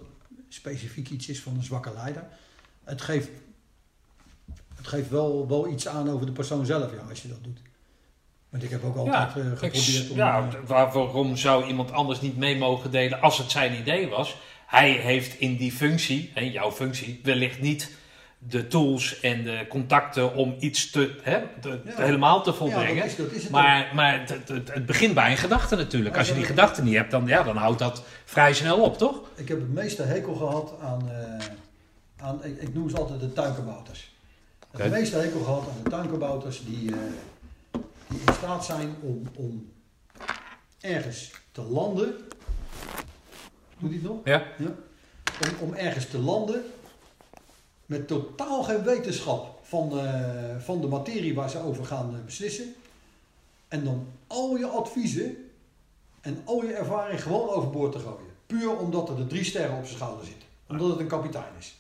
specifiek 0.49 1.09
iets 1.09 1.27
is 1.27 1.41
van 1.41 1.56
een 1.56 1.64
zwakke 1.64 1.91
leider. 1.93 2.23
Het 2.83 3.01
geeft, 3.01 3.30
het 4.75 4.88
geeft 4.88 5.09
wel, 5.09 5.48
wel 5.48 5.67
iets 5.69 5.88
aan 5.88 6.09
over 6.09 6.25
de 6.25 6.31
persoon 6.31 6.65
zelf, 6.65 6.91
ja, 6.93 7.06
als 7.09 7.22
je 7.22 7.27
dat 7.27 7.43
doet. 7.43 7.59
Want 8.49 8.64
ik 8.64 8.69
heb 8.69 8.83
ook 8.83 8.95
altijd 8.95 9.35
eh, 9.35 9.51
ik- 9.51 9.57
geprobeerd 9.57 10.09
om... 10.09 10.17
ja, 10.17 10.48
eh, 10.48 10.67
waarom 10.93 11.38
zou 11.38 11.65
iemand 11.65 11.91
anders 11.91 12.22
niet 12.22 12.38
mee 12.38 12.57
mogen 12.57 12.91
delen 12.91 13.22
als 13.22 13.38
het 13.38 13.51
zijn 13.51 13.80
idee 13.80 14.07
was? 14.07 14.38
Hij 14.67 14.91
heeft 14.91 15.39
in 15.39 15.56
die 15.57 15.72
functie, 15.72 16.31
hè, 16.33 16.41
jouw 16.41 16.72
functie, 16.72 17.19
wellicht 17.23 17.61
niet 17.61 17.98
de 18.41 18.67
tools 18.67 19.19
en 19.19 19.43
de 19.43 19.65
contacten 19.69 20.33
om 20.35 20.55
iets 20.59 20.89
te, 20.91 21.15
hè, 21.21 21.41
te- 21.61 21.81
Ja. 21.85 21.93
te- 21.95 22.01
helemaal 22.03 22.43
te 22.43 22.49
ja, 22.49 22.55
volbrengen. 22.55 22.95
dat 22.95 23.05
is, 23.05 23.15
dat 23.15 23.31
is 23.31 23.35
het 23.35 23.45
ook. 23.45 23.51
Maar, 23.51 23.91
maar 23.95 24.19
het, 24.19 24.29
het, 24.47 24.73
het 24.73 24.85
begint 24.85 25.13
bij 25.13 25.31
een 25.31 25.37
gedachte 25.37 25.75
natuurlijk. 25.75 26.17
Als 26.17 26.27
je 26.27 26.33
die 26.33 26.43
gedachte 26.45 26.83
niet 26.83 26.95
hebt, 26.95 27.11
dan, 27.11 27.27
ja, 27.27 27.43
dan 27.43 27.57
houdt 27.57 27.79
dat 27.79 28.03
vrij 28.25 28.53
snel 28.53 28.81
op, 28.81 28.97
toch? 28.97 29.21
Ik 29.35 29.47
heb 29.47 29.59
het 29.59 29.73
meeste 29.73 30.03
hekel 30.03 30.33
gehad 30.35 30.73
aan, 30.81 31.09
eh, 31.11 31.45
aan 32.25 32.43
ik, 32.43 32.61
ik 32.61 32.73
noem 32.73 32.89
ze 32.89 32.97
altijd 32.97 33.19
de 33.19 33.33
tuinkabouters. 33.33 34.13
Oké. 34.73 34.83
Het 34.83 34.91
meeste 34.91 35.17
hekel 35.17 35.39
gehad 35.43 35.61
aan 35.67 35.83
de 35.83 35.89
tuinkabouters 35.89 36.65
die, 36.65 36.91
eh, 36.91 36.97
die 38.07 38.19
in 38.27 38.33
staat 38.33 38.65
zijn 38.65 38.95
om, 39.01 39.21
om 39.35 39.71
ergens 40.81 41.31
te 41.51 41.61
landen. 41.61 42.15
Doet 43.77 43.89
hij 43.89 43.99
het 43.99 44.03
nog? 44.03 44.17
Ja. 44.23 44.43
Ja. 44.57 44.71
Om, 45.59 45.67
om 45.67 45.73
ergens 45.73 46.05
te 46.05 46.19
landen 46.19 46.63
met 47.89 48.07
totaal 48.07 48.63
geen 48.63 48.83
wetenschap 48.83 49.59
van, 49.61 49.99
eh, 49.99 50.57
van 50.59 50.81
de 50.81 50.87
materie 50.87 51.35
waar 51.35 51.49
ze 51.49 51.63
over 51.63 51.85
gaan 51.85 52.15
eh, 52.15 52.25
beslissen. 52.25 52.73
En 53.67 53.83
dan 53.83 54.07
al 54.27 54.57
je 54.57 54.65
adviezen 54.65 55.49
en 56.21 56.41
al 56.45 56.63
je 56.63 56.73
ervaring 56.73 57.21
gewoon 57.23 57.49
overboord 57.49 57.91
te 57.91 57.99
gooien. 57.99 58.33
Puur 58.45 58.77
omdat 58.77 59.09
er 59.09 59.15
de 59.15 59.27
drie 59.27 59.43
sterren 59.43 59.77
op 59.77 59.85
zijn 59.85 59.97
schouder 59.97 60.25
zitten. 60.25 60.47
Omdat 60.67 60.89
het 60.89 60.99
een 60.99 61.07
kapitein 61.07 61.53
is. 61.59 61.75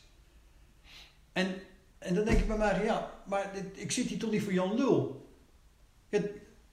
En, 1.33 1.55
en 1.97 2.15
dan 2.15 2.25
denk 2.25 2.39
ik 2.39 2.47
bij 2.47 2.57
mij, 2.57 2.83
ja, 2.83 3.11
maar 3.23 3.51
dit- 3.53 3.83
ik 3.83 3.91
zit 3.91 4.07
hier 4.07 4.19
toch 4.19 4.31
niet 4.31 4.43
voor 4.43 4.53
Jan 4.53 4.75
Lul. 4.75 5.27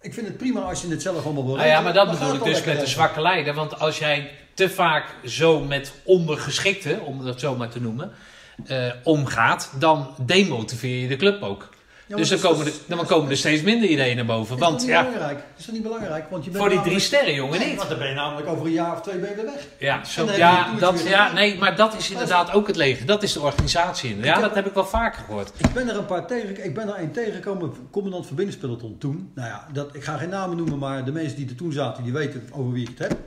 Ik 0.00 0.14
vind 0.14 0.26
het 0.26 0.36
prima 0.36 0.60
als 0.60 0.82
je 0.82 0.88
het 0.88 1.02
zelf 1.02 1.24
allemaal 1.24 1.46
wil 1.46 1.56
Nou 1.56 1.68
ja, 1.68 1.80
maar 1.80 1.92
dat 1.92 2.10
bedoel 2.10 2.34
ik 2.34 2.44
dus 2.44 2.64
met 2.64 2.80
de 2.80 2.86
zwakke 2.86 3.20
leider. 3.20 3.54
Want 3.54 3.78
als 3.80 3.98
jij 3.98 4.30
te 4.54 4.70
vaak 4.70 5.14
zo 5.24 5.60
met 5.60 5.92
ondergeschikten, 6.04 7.00
om 7.00 7.24
dat 7.24 7.40
zo 7.40 7.56
maar 7.56 7.70
te 7.70 7.80
noemen, 7.80 8.12
eh, 8.66 8.86
omgaat, 9.02 9.70
dan 9.78 10.08
demotiveer 10.26 10.98
je 11.00 11.08
de 11.08 11.16
club 11.16 11.42
ook. 11.42 11.68
dus 12.06 12.28
dan 12.28 12.38
dat 12.40 12.50
komen, 12.50 12.66
er, 12.66 12.72
dat 12.86 12.98
dan 12.98 13.06
komen 13.06 13.30
er 13.30 13.36
steeds 13.36 13.62
minder 13.62 13.88
ideeën 13.88 14.16
naar 14.16 14.24
boven. 14.24 14.54
Is 14.54 14.60
dat 14.60 14.68
Want 14.68 14.80
niet 14.80 14.90
ja, 14.90 15.04
belangrijk? 15.04 15.40
Is 15.56 15.64
dat 15.64 15.74
niet 15.74 15.82
belangrijk? 15.82 16.30
Want 16.30 16.44
je 16.44 16.50
bent 16.50 16.62
voor 16.62 16.72
die 16.72 16.82
drie 16.82 16.98
sterren, 16.98 17.34
jongen, 17.34 17.58
Nee, 17.58 17.68
niet. 17.68 17.76
Want 17.76 17.88
dan 17.88 17.98
ben 17.98 18.08
je 18.08 18.14
namelijk 18.14 18.48
over 18.48 18.66
een 18.66 18.72
jaar 18.72 18.92
of 18.92 19.00
twee 19.00 19.18
ben 19.18 19.28
je 19.28 19.34
weer 19.34 19.44
weg. 19.44 19.66
Ja, 19.78 20.04
zo, 20.04 20.26
dat, 20.78 21.06
ja, 21.06 21.32
nee, 21.32 21.58
maar 21.58 21.76
dat 21.76 21.96
is 21.96 22.10
inderdaad 22.10 22.52
ook 22.52 22.66
het 22.66 22.76
leger. 22.76 23.06
Dat 23.06 23.22
is 23.22 23.32
de 23.32 23.40
organisatie. 23.40 24.16
Ja, 24.20 24.32
heb- 24.32 24.42
dat 24.42 24.54
heb 24.54 24.66
ik 24.66 24.74
wel 24.74 24.86
vaker 24.86 25.22
gehoord. 25.24 25.52
Ik 25.56 25.72
ben 25.72 25.88
er 25.88 25.96
een 25.96 26.06
paar 26.06 26.26
tegen. 26.26 26.64
Ik 26.64 26.74
ben 26.74 26.88
er 26.88 26.98
een 27.00 27.12
tegengekomen, 27.12 27.72
commandant 27.90 28.26
verbindingspeloton 28.26 28.98
toen. 28.98 29.30
Nou 29.34 29.48
ja, 29.48 29.66
dat, 29.72 29.94
ik 29.94 30.04
ga 30.04 30.16
geen 30.16 30.28
namen 30.28 30.56
noemen, 30.56 30.78
maar 30.78 31.04
de 31.04 31.12
mensen 31.12 31.36
die 31.36 31.48
er 31.48 31.54
toen 31.56 31.72
zaten, 31.72 32.02
die 32.04 32.12
weten 32.12 32.48
over 32.52 32.72
wie 32.72 32.82
ik 32.82 32.98
het 32.98 33.08
heb. 33.08 33.18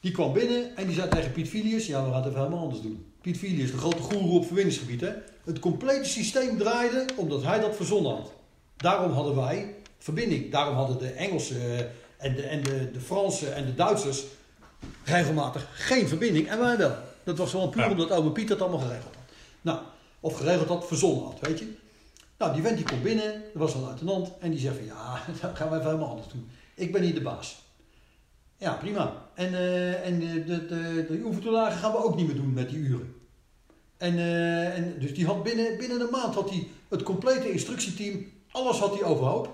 Die 0.00 0.12
kwam 0.12 0.32
binnen 0.32 0.76
en 0.76 0.86
die 0.86 0.94
zei 0.94 1.08
tegen 1.08 1.32
Piet 1.32 1.48
Filius, 1.48 1.86
ja, 1.86 2.04
we 2.04 2.08
gaan 2.10 2.16
het 2.16 2.26
even 2.26 2.38
helemaal 2.38 2.62
anders 2.62 2.80
doen. 2.82 3.12
Piet 3.28 3.38
Filius, 3.38 3.70
de 3.70 3.78
grote 3.78 4.02
goeroe 4.02 4.38
op 4.38 4.46
verbindingsgebied, 4.46 5.00
hè. 5.00 5.12
Het 5.44 5.58
complete 5.58 6.04
systeem 6.04 6.58
draaide 6.58 7.06
omdat 7.16 7.42
hij 7.42 7.60
dat 7.60 7.76
verzonnen 7.76 8.12
had. 8.12 8.32
Daarom 8.76 9.12
hadden 9.12 9.36
wij 9.36 9.74
verbinding. 9.98 10.50
Daarom 10.50 10.74
hadden 10.74 10.98
de 10.98 11.08
Engelsen 11.08 11.90
en 12.16 12.34
de, 12.34 12.42
en 12.42 12.62
de, 12.62 12.90
de 12.90 13.00
Fransen 13.00 13.54
en 13.54 13.66
de 13.66 13.74
Duitsers 13.74 14.24
regelmatig 15.04 15.68
geen 15.72 16.08
verbinding 16.08 16.48
en 16.48 16.58
wij 16.58 16.76
wel. 16.76 16.94
Dat 17.24 17.38
was 17.38 17.50
gewoon 17.50 17.70
puur 17.70 17.82
Ja. 17.82 17.90
omdat 17.90 18.10
oude 18.10 18.30
Piet 18.30 18.48
dat 18.48 18.60
allemaal 18.60 18.78
geregeld 18.78 19.14
had. 19.14 19.24
Nou, 19.60 19.78
of 20.20 20.36
geregeld 20.36 20.68
had, 20.68 20.86
verzonnen 20.86 21.24
had, 21.24 21.38
weet 21.40 21.58
je. 21.58 21.72
Nou, 22.38 22.52
die 22.52 22.62
vent 22.62 22.76
die 22.76 22.86
komt 22.86 23.02
binnen, 23.02 23.34
er 23.34 23.42
was 23.52 23.74
een 23.74 23.82
luitenant 23.82 24.32
en 24.40 24.50
die 24.50 24.60
zegt 24.60 24.76
van 24.76 24.84
ja, 24.84 25.20
dat 25.40 25.56
gaan 25.56 25.68
we 25.68 25.76
even 25.76 25.86
helemaal 25.86 26.10
anders 26.10 26.28
doen. 26.28 26.50
Ik 26.74 26.92
ben 26.92 27.02
hier 27.02 27.14
de 27.14 27.20
baas. 27.22 27.66
Ja, 28.56 28.72
prima. 28.72 29.12
En, 29.34 29.54
eh, 29.54 30.06
en 30.06 30.18
de, 30.20 30.44
de, 30.44 30.66
de, 30.66 31.06
de 31.08 31.70
gaan 31.70 31.92
we 31.92 32.04
ook 32.04 32.16
niet 32.16 32.26
meer 32.26 32.36
doen 32.36 32.52
met 32.52 32.68
die 32.68 32.78
uren. 32.78 33.16
En, 33.98 34.18
eh, 34.18 34.76
en 34.76 34.94
dus 34.98 35.14
die 35.14 35.26
had 35.26 35.42
binnen, 35.42 35.76
binnen 35.76 36.00
een 36.00 36.10
maand 36.10 36.34
had 36.34 36.50
hij 36.50 36.66
het 36.88 37.02
complete 37.02 37.52
instructieteam, 37.52 38.26
alles 38.50 38.78
had 38.78 38.94
hij 38.94 39.02
overhoop. 39.02 39.48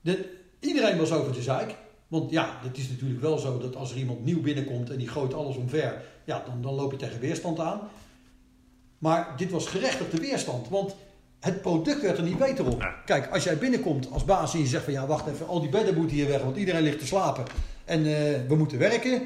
De, 0.00 0.30
iedereen 0.60 0.98
was 0.98 1.12
over 1.12 1.32
de 1.32 1.42
zeik. 1.42 1.74
Want 2.08 2.30
ja, 2.30 2.58
het 2.62 2.78
is 2.78 2.88
natuurlijk 2.88 3.20
wel 3.20 3.38
zo 3.38 3.58
dat 3.58 3.76
als 3.76 3.90
er 3.90 3.96
iemand 3.96 4.24
nieuw 4.24 4.40
binnenkomt 4.40 4.90
en 4.90 4.98
die 4.98 5.08
gooit 5.08 5.34
alles 5.34 5.56
omver, 5.56 6.02
ja, 6.24 6.42
dan, 6.46 6.62
dan 6.62 6.74
loop 6.74 6.90
je 6.90 6.96
tegen 6.96 7.20
weerstand 7.20 7.60
aan. 7.60 7.80
Maar 8.98 9.34
dit 9.36 9.50
was 9.50 9.66
gerechtigde 9.66 10.20
weerstand, 10.20 10.68
want 10.68 10.94
het 11.40 11.60
product 11.60 12.00
werd 12.00 12.18
er 12.18 12.24
niet 12.24 12.38
beter 12.38 12.66
op. 12.66 12.88
Kijk, 13.04 13.32
als 13.32 13.44
jij 13.44 13.58
binnenkomt 13.58 14.10
als 14.10 14.24
baas 14.24 14.54
en 14.54 14.60
je 14.60 14.66
zegt 14.66 14.84
van 14.84 14.92
ja, 14.92 15.06
wacht 15.06 15.26
even, 15.26 15.46
al 15.46 15.60
die 15.60 15.70
bedden 15.70 15.94
moeten 15.94 16.16
hier 16.16 16.28
weg, 16.28 16.42
want 16.42 16.56
iedereen 16.56 16.82
ligt 16.82 16.98
te 16.98 17.06
slapen 17.06 17.44
en 17.84 17.98
eh, 17.98 18.48
we 18.48 18.54
moeten 18.56 18.78
werken, 18.78 19.22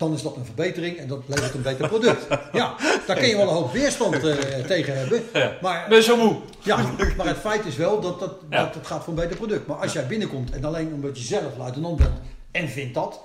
dan 0.00 0.12
is 0.12 0.22
dat 0.22 0.36
een 0.36 0.44
verbetering 0.44 0.96
en 0.96 1.08
dat 1.08 1.22
levert 1.26 1.54
een 1.54 1.62
beter 1.62 1.88
product. 1.88 2.26
Ja, 2.52 2.76
daar 3.06 3.16
kun 3.16 3.28
je 3.28 3.36
wel 3.36 3.48
een 3.48 3.54
hoop 3.54 3.72
weerstand 3.72 4.14
eh, 4.24 4.64
tegen 4.66 4.98
hebben. 4.98 5.22
Maar, 5.62 5.86
ben 5.88 6.02
zo 6.02 6.16
moe. 6.16 6.36
ja, 6.62 6.76
maar 7.16 7.26
het 7.26 7.36
feit 7.36 7.64
is 7.66 7.76
wel 7.76 8.00
dat, 8.00 8.20
dat, 8.20 8.34
Ja. 8.50 8.64
dat 8.64 8.74
het 8.74 8.86
gaat 8.86 9.04
voor 9.04 9.12
een 9.12 9.20
beter 9.20 9.36
product. 9.36 9.66
Maar 9.66 9.76
als 9.76 9.92
jij 9.92 10.06
binnenkomt 10.06 10.50
en 10.50 10.64
alleen 10.64 10.92
omdat 10.92 11.18
je 11.18 11.24
zelf 11.24 11.56
luitenant 11.58 11.96
bent 11.96 12.14
en 12.50 12.68
vindt 12.68 12.94
dat, 12.94 13.20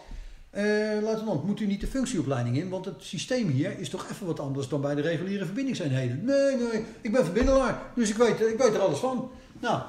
eh, 0.49 0.63
luitenant, 1.01 1.43
moet 1.43 1.59
u 1.59 1.65
niet 1.65 1.81
de 1.81 1.87
functieopleiding 1.87 2.57
in? 2.57 2.69
Want 2.69 2.85
het 2.85 2.95
systeem 3.03 3.49
hier 3.49 3.79
is 3.79 3.89
toch 3.89 4.05
even 4.11 4.25
wat 4.25 4.39
anders 4.39 4.67
dan 4.67 4.81
bij 4.81 4.95
de 4.95 5.01
reguliere 5.01 5.45
verbindingseenheden. 5.45 6.25
Nee, 6.25 6.55
nee, 6.55 6.85
ik 7.01 7.11
ben 7.11 7.23
verbindelaar, 7.23 7.81
dus 7.95 8.09
ik 8.09 8.15
weet, 8.15 8.39
ik 8.41 8.57
weet 8.57 8.73
er 8.73 8.79
alles 8.79 8.99
van. 8.99 9.31
Nou, 9.59 9.81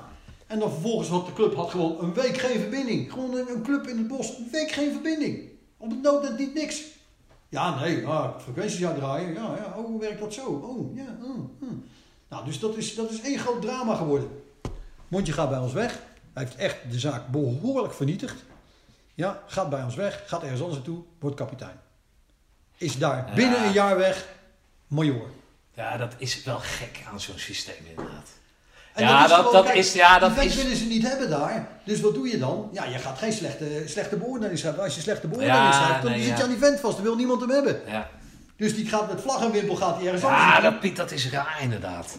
en 0.46 0.58
dan 0.58 0.70
vervolgens 0.70 1.08
had 1.08 1.26
de 1.26 1.32
club 1.32 1.54
had 1.54 1.70
gewoon 1.70 1.96
een 2.00 2.14
week 2.14 2.38
geen 2.38 2.60
verbinding. 2.60 3.12
Gewoon 3.12 3.34
een, 3.34 3.48
een 3.48 3.62
club 3.62 3.86
in 3.86 3.96
het 3.98 4.08
bos, 4.08 4.28
een 4.38 4.48
week 4.52 4.70
geen 4.70 4.92
verbinding. 4.92 5.54
Op 5.76 5.90
het 5.90 6.02
noodnet 6.02 6.38
niet 6.38 6.54
niks. 6.54 6.82
Ja, 7.48 7.80
nee, 7.80 8.06
ah, 8.06 8.40
frequenties 8.40 8.84
uitdraaien. 8.86 9.32
Ja, 9.34 9.56
ja, 9.56 9.74
oh, 9.76 9.84
hoe 9.84 10.00
werkt 10.00 10.20
dat 10.20 10.34
zo? 10.34 10.46
Oh, 10.46 10.96
ja, 10.96 11.16
oh, 11.22 11.38
hm. 11.58 11.74
Nou, 12.28 12.44
dus 12.44 12.58
dat 12.58 12.76
is, 12.76 12.94
dat 12.94 13.10
is 13.10 13.20
één 13.20 13.38
groot 13.38 13.62
drama 13.62 13.94
geworden. 13.94 14.42
Mondje 15.08 15.32
gaat 15.32 15.48
bij 15.48 15.58
ons 15.58 15.72
weg. 15.72 16.02
Hij 16.32 16.44
heeft 16.44 16.56
echt 16.56 16.90
de 16.90 16.98
zaak 16.98 17.28
behoorlijk 17.28 17.94
vernietigd. 17.94 18.44
Ja, 19.14 19.42
gaat 19.46 19.70
bij 19.70 19.82
ons 19.82 19.94
weg, 19.94 20.22
gaat 20.26 20.42
ergens 20.42 20.60
anders 20.60 20.78
naartoe, 20.78 21.02
wordt 21.18 21.36
kapitein. 21.36 21.80
Is 22.76 22.98
daar 22.98 23.32
binnen 23.34 23.64
een 23.64 23.72
jaar 23.72 23.96
weg, 23.96 24.28
major. 24.86 25.30
Ja, 25.74 25.96
dat 25.96 26.14
is 26.18 26.44
wel 26.44 26.58
gek 26.58 27.04
aan 27.10 27.20
zo'n 27.20 27.38
systeem 27.38 27.86
inderdaad. 27.88 28.28
En 28.96 29.04
Ja, 29.04 29.22
is 29.22 29.28
dat- 29.28 29.38
gewoon, 29.38 29.52
dat 29.52 29.64
kijk, 29.64 29.76
is- 29.76 29.92
ja, 29.92 30.18
dat 30.18 30.36
is- 30.36 30.54
willen 30.54 30.76
ze 30.76 30.84
niet 30.84 31.02
hebben 31.08 31.30
daar. 31.30 31.68
Dus 31.84 32.00
wat 32.00 32.14
doe 32.14 32.28
je 32.28 32.38
dan? 32.38 32.68
Ja, 32.72 32.84
je 32.84 32.98
gaat 32.98 33.18
geen 33.18 33.32
slechte, 33.32 33.82
slechte 33.86 34.16
beoordeling 34.16 34.58
schrijven. 34.58 34.82
Als 34.82 34.94
je 34.94 35.00
slechte 35.00 35.26
beoordeling 35.26 35.58
Ja, 35.58 35.72
schrijft, 35.72 36.02
dan 36.02 36.10
nee, 36.10 36.20
zit 36.20 36.28
ja. 36.30 36.36
je 36.36 36.42
aan 36.42 36.48
die 36.48 36.58
vent 36.58 36.80
vast. 36.80 36.94
Dan 36.94 37.04
wil 37.04 37.16
niemand 37.16 37.40
hem 37.40 37.50
hebben. 37.50 37.80
Ja, 37.86 38.08
Dus 38.56 38.74
die 38.74 38.86
gaat 38.88 39.08
met 39.12 39.20
vlag 39.20 39.42
en 39.42 39.50
wimpel 39.50 39.76
gaat 39.76 39.96
hij 39.96 40.04
ergens 40.04 40.22
ja 40.22 40.60
dat, 40.60 40.80
Piet, 40.80 40.96
dat 40.96 41.10
is 41.10 41.30
raar 41.30 41.58
inderdaad. 41.62 42.18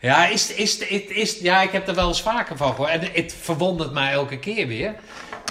Ja, 0.00 0.26
is, 0.26 0.52
is, 0.52 0.78
is, 0.78 1.00
is, 1.04 1.38
ja, 1.38 1.62
ik 1.62 1.70
heb 1.72 1.88
er 1.88 1.94
wel 1.94 2.08
eens 2.08 2.22
vaker 2.22 2.56
van 2.56 2.70
gehoord. 2.70 2.90
En 2.90 3.00
het 3.12 3.34
verwondert 3.40 3.92
mij 3.92 4.12
elke 4.12 4.38
keer 4.38 4.66
weer. 4.66 4.94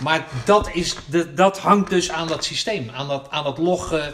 Maar 0.03 0.25
dat, 0.45 0.69
is 0.73 0.95
de, 1.09 1.33
dat 1.33 1.57
hangt 1.59 1.89
dus 1.89 2.11
aan 2.11 2.27
dat 2.27 2.43
systeem. 2.45 2.89
Aan 2.95 3.07
dat, 3.07 3.27
aan 3.29 3.43
dat 3.43 3.57
loggen. 3.57 4.13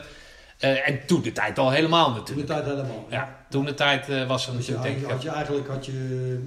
Eh, 0.64 0.90
en 0.90 1.06
toen 1.06 1.22
de 1.22 1.32
tijd 1.32 1.60
al 1.60 1.72
helemaal 1.72 2.06
Toen 2.06 2.14
de 2.14 2.20
natuurlijk. 2.20 2.48
tijd 2.48 2.66
helemaal. 2.66 3.08
Ja, 3.10 3.46
toen 3.50 3.66
de 3.66 3.74
tijd 3.74 4.10
eh, 4.10 4.28
was 4.28 4.48
er 4.48 4.56
Dus 4.56 4.66
je, 4.66 4.72
natuurlijk 4.72 5.00
denk 5.00 5.06
ik... 5.06 5.14
had 5.14 5.24
je 5.24 5.30
eigenlijk 5.30 5.68
had 5.68 5.86
je, 5.86 6.40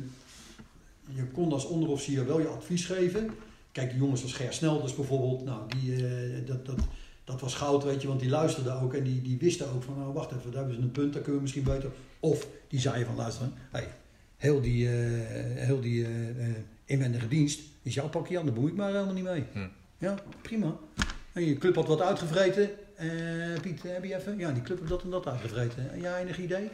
je 1.08 1.24
kon 1.24 1.52
als 1.52 1.66
onderofficier 1.66 2.26
wel 2.26 2.40
je 2.40 2.46
advies 2.46 2.86
geven. 2.86 3.30
Kijk, 3.72 3.92
jongens 3.96 4.22
als 4.22 4.32
Ger 4.32 4.52
Snelders 4.52 4.94
bijvoorbeeld, 4.94 5.44
nou, 5.44 5.60
die, 5.68 5.94
eh, 5.94 6.46
dat, 6.46 6.66
dat, 6.66 6.78
dat 7.24 7.40
was 7.40 7.54
goud, 7.54 7.84
weet 7.84 8.02
je, 8.02 8.08
want 8.08 8.20
die 8.20 8.28
luisterden 8.28 8.80
ook 8.80 8.94
en 8.94 9.02
die, 9.02 9.22
die 9.22 9.38
wisten 9.38 9.72
ook 9.72 9.82
van, 9.82 9.98
nou, 9.98 10.12
wacht 10.12 10.32
even, 10.32 10.50
daar 10.50 10.60
hebben 10.60 10.74
ze 10.74 10.82
een 10.82 10.90
punt, 10.90 11.12
daar 11.12 11.22
kunnen 11.22 11.36
we 11.36 11.42
misschien 11.42 11.64
beter. 11.64 11.90
Of 12.20 12.46
die 12.68 12.80
zeiden 12.80 13.06
van, 13.06 13.16
luister, 13.16 13.46
hey, 13.70 13.88
heel 14.36 14.60
die, 14.60 14.88
eh, 14.88 14.94
heel 15.66 15.80
die 15.80 16.06
inwendige 16.84 17.28
dienst 17.28 17.60
is 17.82 17.94
jouw 17.94 18.08
pakje 18.08 18.38
aan, 18.38 18.44
daar 18.44 18.54
bemoei 18.54 18.72
ik 18.72 18.78
maar 18.78 18.92
helemaal 18.92 19.14
niet 19.14 19.24
mee. 19.24 19.44
Hm. 19.52 19.68
Ja, 19.98 20.14
prima. 20.42 20.76
En 21.32 21.44
je 21.44 21.58
club 21.58 21.74
had 21.74 21.86
wat 21.86 22.00
uitgevreten. 22.00 22.70
Eh, 22.96 23.60
Piet, 23.60 23.82
heb 23.82 24.04
je 24.04 24.16
even? 24.16 24.38
Ja, 24.38 24.52
die 24.52 24.62
club 24.62 24.78
heeft 24.78 24.90
dat 24.90 25.02
en 25.02 25.10
dat 25.10 25.26
uitgevreten. 25.26 25.92
En 25.92 26.00
jij 26.00 26.20
enig 26.20 26.38
idee? 26.38 26.70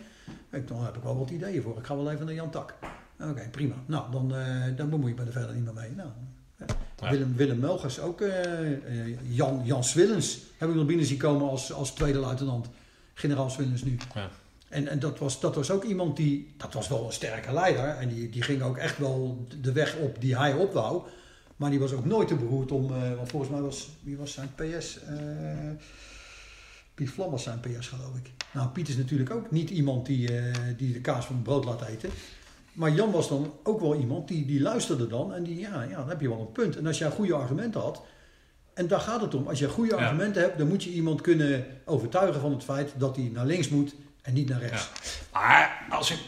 Ik, 0.51 0.69
dan 0.69 0.85
heb 0.85 0.97
ik 0.97 1.03
wel 1.03 1.19
wat 1.19 1.31
ideeën 1.31 1.63
voor. 1.63 1.79
Ik 1.79 1.87
ga 1.87 1.97
wel 1.97 2.11
even 2.11 2.27
naar 2.27 2.35
Jan 2.35 2.51
Tak. 2.51 2.75
Oké, 3.21 3.49
prima. 3.51 3.75
Nou, 3.87 4.11
dan, 4.11 4.35
eh, 4.35 4.77
dan 4.77 4.91
bemoei 4.91 5.13
ik 5.13 5.19
me 5.19 5.25
er 5.25 5.33
verder 5.33 5.55
niet 5.55 5.65
meer 5.65 5.75
mee. 5.75 5.91
Nou, 5.91 6.09
ja. 6.57 6.67
Ja. 7.01 7.11
Willem, 7.11 7.37
Willem 7.37 7.59
Melgers, 7.59 8.01
ook 8.01 8.21
eh, 8.21 9.35
Jan, 9.35 9.63
Jan 9.65 9.85
Swillens 9.85 10.39
heb 10.59 10.69
ik 10.69 10.75
nog 10.75 10.87
binnen 10.87 11.07
zien 11.07 11.19
komen 11.19 11.49
als, 11.49 11.73
als 11.73 11.91
tweede 11.91 12.19
luitenant. 12.19 12.69
Generaal 13.15 13.51
Swillens 13.51 13.83
nu. 13.83 13.97
Ja. 14.15 14.31
En, 14.69 14.89
en 14.89 14.99
dat, 14.99 15.19
was, 15.19 15.41
dat 15.41 15.55
was 15.55 15.71
ook 15.71 15.85
iemand 15.85 16.17
die, 16.17 16.55
dat 16.57 16.73
was 16.73 16.89
wel 16.89 17.07
een 17.07 17.13
sterke 17.13 17.53
leider. 17.53 17.85
En 17.85 18.09
die, 18.09 18.31
die 18.31 18.43
ging 18.43 18.63
ook 18.63 18.77
echt 18.77 18.99
wel 18.99 19.47
de 19.61 19.73
weg 19.73 19.97
op 19.97 20.21
die 20.21 20.37
hij 20.37 20.55
op 20.55 20.73
wou. 20.73 21.03
Maar 21.57 21.71
die 21.71 21.81
was 21.81 21.93
ook 21.93 22.05
nooit 22.05 22.29
te 22.29 22.35
beroerd 22.35 22.73
om, 22.73 22.89
want 23.17 23.29
volgens 23.29 23.51
mij 23.51 23.61
was, 23.61 23.89
wie 24.03 24.17
was 24.17 24.33
zijn 24.33 24.55
PS? 24.55 24.99
Piet 27.03 27.11
Vlam 27.11 27.31
was 27.31 27.43
zijn 27.43 27.61
PS 27.61 27.87
geloof 27.89 28.17
ik. 28.17 28.31
Nou, 28.53 28.69
Piet 28.69 28.89
is 28.89 28.97
natuurlijk 28.97 29.31
ook 29.31 29.51
niet 29.51 29.71
iemand 29.71 30.07
die, 30.07 30.37
eh, 30.39 30.55
die 30.77 30.93
de 30.93 31.01
kaas 31.01 31.25
van 31.25 31.35
het 31.35 31.45
brood 31.45 31.65
laat 31.65 31.87
eten. 31.87 32.11
Maar 32.73 32.91
Jan 32.91 33.11
was 33.11 33.29
dan 33.29 33.53
ook 33.63 33.81
wel 33.81 33.95
iemand 33.95 34.29
die, 34.29 34.47
die 34.47 34.61
luisterde 34.61 35.07
dan 35.07 35.35
en 35.35 35.43
die, 35.43 35.59
ja, 35.59 35.83
ja, 35.83 35.97
dan 35.97 36.09
heb 36.09 36.21
je 36.21 36.29
wel 36.29 36.41
een 36.41 36.53
punt. 36.53 36.77
En 36.77 36.87
als 36.87 36.99
jij 36.99 37.11
goede 37.11 37.35
argumenten 37.35 37.81
had, 37.81 38.03
en 38.75 38.87
daar 38.87 39.01
gaat 39.01 39.21
het 39.21 39.35
om. 39.35 39.49
Als 39.49 39.59
je 39.59 39.69
goede 39.69 39.95
Ja. 39.95 39.97
argumenten 40.03 40.43
hebt, 40.43 40.59
dan 40.59 40.69
moet 40.69 40.85
je 40.85 40.91
iemand 40.91 41.21
kunnen 41.21 41.67
overtuigen 41.85 42.41
van 42.41 42.53
het 42.53 42.65
feit 42.65 42.93
dat 42.97 43.17
hij 43.17 43.31
naar 43.33 43.47
links 43.47 43.69
moet 43.69 43.95
en 44.23 44.33
niet 44.33 44.49
naar 44.49 44.61
rechts. 44.61 44.91
Maar 45.33 45.87
als 45.91 46.11
ik, 46.11 46.19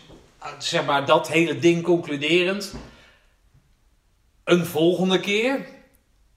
zeg 0.58 0.84
maar, 0.86 1.06
dat 1.06 1.28
hele 1.28 1.58
ding 1.58 1.82
concluderend. 1.82 2.74
Een 4.44 4.66
volgende 4.66 5.20
keer, 5.20 5.66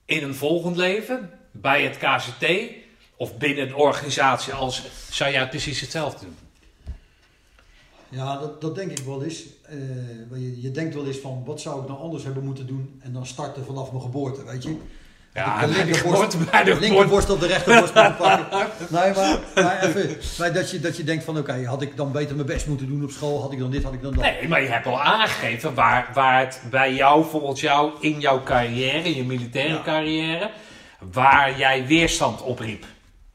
in 0.06 0.24
een 0.24 0.35
volgend 0.35 0.75
leven, 0.77 1.30
bij 1.51 1.83
het 1.83 1.98
KCT 1.98 2.45
of 3.17 3.37
binnen 3.37 3.67
een 3.67 3.75
organisatie 3.75 4.53
als, 4.53 4.83
zou 5.09 5.31
jij 5.31 5.49
precies 5.49 5.81
hetzelfde 5.81 6.25
doen? 6.25 6.37
Ja, 8.09 8.37
dat, 8.37 8.61
dat 8.61 8.75
denk 8.75 8.91
ik 8.91 9.05
wel 9.05 9.23
eens. 9.23 9.43
Eh, 9.63 9.75
je, 10.39 10.61
je 10.61 10.71
denkt 10.71 10.95
wel 10.95 11.05
eens 11.07 11.17
van, 11.17 11.43
wat 11.45 11.61
zou 11.61 11.81
ik 11.81 11.87
nou 11.87 11.99
anders 11.99 12.23
hebben 12.23 12.43
moeten 12.43 12.67
doen? 12.67 12.99
En 13.03 13.13
dan 13.13 13.25
starten 13.25 13.65
vanaf 13.65 13.91
mijn 13.91 14.03
geboorte, 14.03 14.43
weet 14.43 14.63
je? 14.63 14.77
Ja, 15.33 15.65
de 15.65 15.67
de 15.73 15.73
linkerborst, 15.85 16.51
bij 16.51 16.63
de 16.63 16.79
linkerborst 16.79 17.29
op 17.29 17.39
de 17.39 17.47
rechterborst 17.47 17.93
pakken. 17.93 18.67
Nee, 18.89 19.13
maar, 19.13 19.39
maar 19.55 19.83
even, 19.83 20.17
maar 20.37 20.53
dat, 20.53 20.71
je, 20.71 20.79
dat 20.79 20.97
je 20.97 21.03
denkt 21.03 21.23
van, 21.23 21.37
oké, 21.37 21.65
had 21.65 21.81
ik 21.81 21.97
dan 21.97 22.11
beter 22.11 22.35
mijn 22.35 22.47
best 22.47 22.67
moeten 22.67 22.87
doen 22.87 23.03
op 23.03 23.11
school? 23.11 23.41
Had 23.41 23.51
ik 23.51 23.59
dan 23.59 23.71
dit, 23.71 23.83
had 23.83 23.93
ik 23.93 24.01
dan 24.01 24.13
dat? 24.13 24.23
Nee, 24.23 24.47
maar 24.47 24.61
je 24.61 24.67
hebt 24.67 24.85
al 24.85 25.01
aangegeven 25.01 25.73
waar, 25.73 26.09
waar 26.13 26.39
het 26.39 26.61
bij 26.69 26.93
jou, 26.93 27.25
volgens 27.29 27.61
jou, 27.61 27.91
in 27.99 28.19
jouw 28.19 28.43
carrière, 28.43 29.03
in 29.03 29.15
je 29.15 29.23
militaire 29.23 29.73
Ja. 29.73 29.81
carrière, 29.83 30.51
waar 31.11 31.57
jij 31.57 31.85
weerstand 31.85 32.41
opriep. 32.41 32.85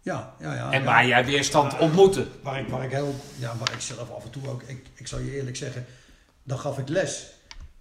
Ja, 0.02 0.34
ja, 0.40 0.54
ja. 0.54 0.72
en 0.72 0.80
ja. 0.80 0.86
waar 0.86 1.06
jij 1.06 1.24
weerstand 1.24 1.78
ontmoette. 1.78 2.26
Waar 2.42 2.60
ik, 2.60 2.68
waar 2.68 2.84
ik 2.84 2.90
heel, 2.90 3.14
ja, 3.38 3.56
waar 3.56 3.72
ik 3.72 3.80
zelf 3.80 4.10
af 4.10 4.24
en 4.24 4.30
toe 4.30 4.48
ook, 4.48 4.62
ik, 4.62 4.86
ik 4.94 5.06
zal 5.06 5.18
je 5.18 5.36
eerlijk 5.36 5.56
zeggen, 5.56 5.86
dan 6.42 6.58
gaf 6.58 6.78
ik 6.78 6.88
les. 6.88 7.30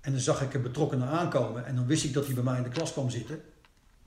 En 0.02 0.12
dan 0.12 0.22
zag 0.22 0.42
ik 0.42 0.54
een 0.54 0.62
betrokkenen 0.62 1.08
aankomen 1.08 1.66
en 1.66 1.76
dan 1.76 1.86
wist 1.86 2.04
ik 2.04 2.14
dat 2.14 2.26
hij 2.26 2.34
bij 2.34 2.44
mij 2.44 2.58
in 2.58 2.64
de 2.64 2.70
klas 2.70 2.92
kwam 2.92 3.10
zitten. 3.10 3.42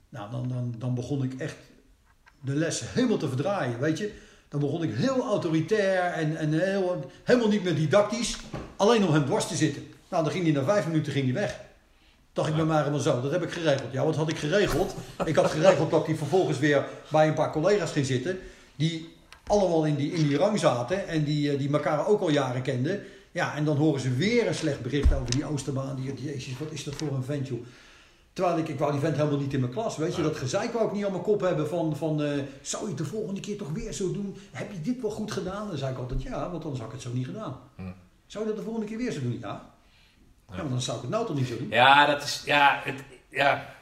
Nou, 0.09 0.31
dan, 0.31 0.47
dan, 0.47 0.75
dan 0.77 0.95
begon 0.95 1.23
ik 1.23 1.33
echt 1.39 1.55
de 2.41 2.55
les 2.55 2.81
helemaal 2.93 3.17
te 3.17 3.27
verdraaien, 3.27 3.79
weet 3.79 3.97
je. 3.97 4.13
Dan 4.49 4.59
Dan 4.59 4.59
begon 4.59 4.83
ik 4.83 4.95
heel 4.95 5.23
autoritair 5.23 6.11
en, 6.11 6.37
en 6.37 6.59
heel, 6.59 7.11
helemaal 7.23 7.49
niet 7.49 7.63
meer 7.63 7.75
didactisch. 7.75 8.37
Alleen 8.75 9.05
om 9.05 9.13
hem 9.13 9.25
dwars 9.25 9.47
te 9.47 9.55
zitten. 9.55 9.83
Nou, 10.09 10.23
dan 10.23 10.31
ging 10.31 10.43
hij 10.43 10.53
na 10.53 10.63
vijf 10.63 10.87
minuten 10.87 11.11
ging 11.11 11.25
hij 11.25 11.33
weg. 11.33 11.59
Dacht 12.35 12.49
ik 12.49 12.55
bij 12.55 12.65
mij 12.65 12.77
helemaal 12.77 12.99
zo, 12.99 13.21
dat 13.21 13.31
heb 13.31 13.43
ik 13.43 13.51
geregeld. 13.51 13.91
Ja, 13.91 14.05
wat 14.05 14.15
had 14.15 14.29
ik 14.29 14.37
geregeld? 14.37 14.95
Ik 15.25 15.35
had 15.35 15.51
geregeld 15.51 15.91
dat 15.91 16.05
hij 16.05 16.15
vervolgens 16.15 16.59
weer 16.59 16.85
bij 17.11 17.27
een 17.27 17.33
paar 17.33 17.51
collega's 17.51 17.91
ging 17.91 18.05
zitten. 18.05 18.39
Die 18.75 19.13
allemaal 19.47 19.85
in 19.85 19.95
die, 19.95 20.11
in 20.11 20.27
die 20.27 20.37
rang 20.37 20.59
zaten 20.59 21.07
en 21.07 21.23
die, 21.23 21.51
eh, 21.51 21.57
die 21.57 21.71
elkaar 21.71 22.07
ook 22.07 22.21
al 22.21 22.29
jaren 22.29 22.61
kenden. 22.61 23.03
Ja, 23.31 23.55
en 23.55 23.65
dan 23.65 23.77
horen 23.77 24.01
ze 24.01 24.13
weer 24.13 24.47
een 24.47 24.55
slecht 24.55 24.81
bericht 24.81 25.13
over 25.13 25.31
die 25.31 25.45
Oosterbaan. 25.45 25.95
Die, 25.95 26.13
jezus, 26.23 26.57
wat 26.57 26.71
is 26.71 26.83
dat 26.83 26.95
voor 26.95 27.11
een 27.13 27.23
vent, 27.23 27.47
joh. 27.47 27.65
Terwijl 28.33 28.57
ik, 28.57 28.67
ik 28.67 28.79
wou 28.79 28.91
die 28.91 29.01
vent 29.01 29.15
helemaal 29.15 29.39
niet 29.39 29.53
in 29.53 29.59
mijn 29.59 29.71
klas, 29.71 29.97
weet 29.97 30.15
je. 30.15 30.21
Dat 30.21 30.37
gezeik 30.37 30.73
wou 30.73 30.85
ik 30.87 30.93
niet 30.93 31.05
aan 31.05 31.11
mijn 31.11 31.23
kop 31.23 31.41
hebben 31.41 31.67
van, 31.67 31.95
van 31.95 32.23
eh, 32.23 32.31
zou 32.61 32.83
je 32.83 32.89
het 32.89 32.97
de 32.97 33.05
volgende 33.05 33.41
keer 33.41 33.57
toch 33.57 33.71
weer 33.71 33.93
zo 33.93 34.11
doen? 34.11 34.35
Heb 34.51 34.71
je 34.71 34.81
dit 34.81 35.01
wel 35.01 35.11
goed 35.11 35.31
gedaan? 35.31 35.67
Dan 35.67 35.77
zei 35.77 35.91
ik 35.91 35.97
altijd 35.97 36.21
ja, 36.21 36.51
want 36.51 36.63
anders 36.63 36.81
had 36.81 36.87
ik 36.87 36.93
het 36.93 37.03
zo 37.03 37.13
niet 37.13 37.25
gedaan. 37.25 37.57
Hm. 37.75 37.81
Zou 38.25 38.43
je 38.43 38.49
dat 38.49 38.59
de 38.59 38.65
volgende 38.65 38.87
keer 38.87 38.97
weer 38.97 39.11
zo 39.11 39.21
doen? 39.21 39.37
Ja. 39.41 39.74
Ja, 40.55 40.61
maar 40.61 40.71
dan 40.71 40.81
zou 40.81 40.95
ik 40.97 41.01
het 41.03 41.11
nou 41.11 41.25
toch 41.25 41.35
niet 41.35 41.47
zo 41.47 41.57
doen? 41.57 41.67
Ja, 41.69 42.05
dat 42.05 42.23
is, 42.23 42.41
ja, 42.45 42.81
het, 42.83 43.03
ja. 43.29 43.73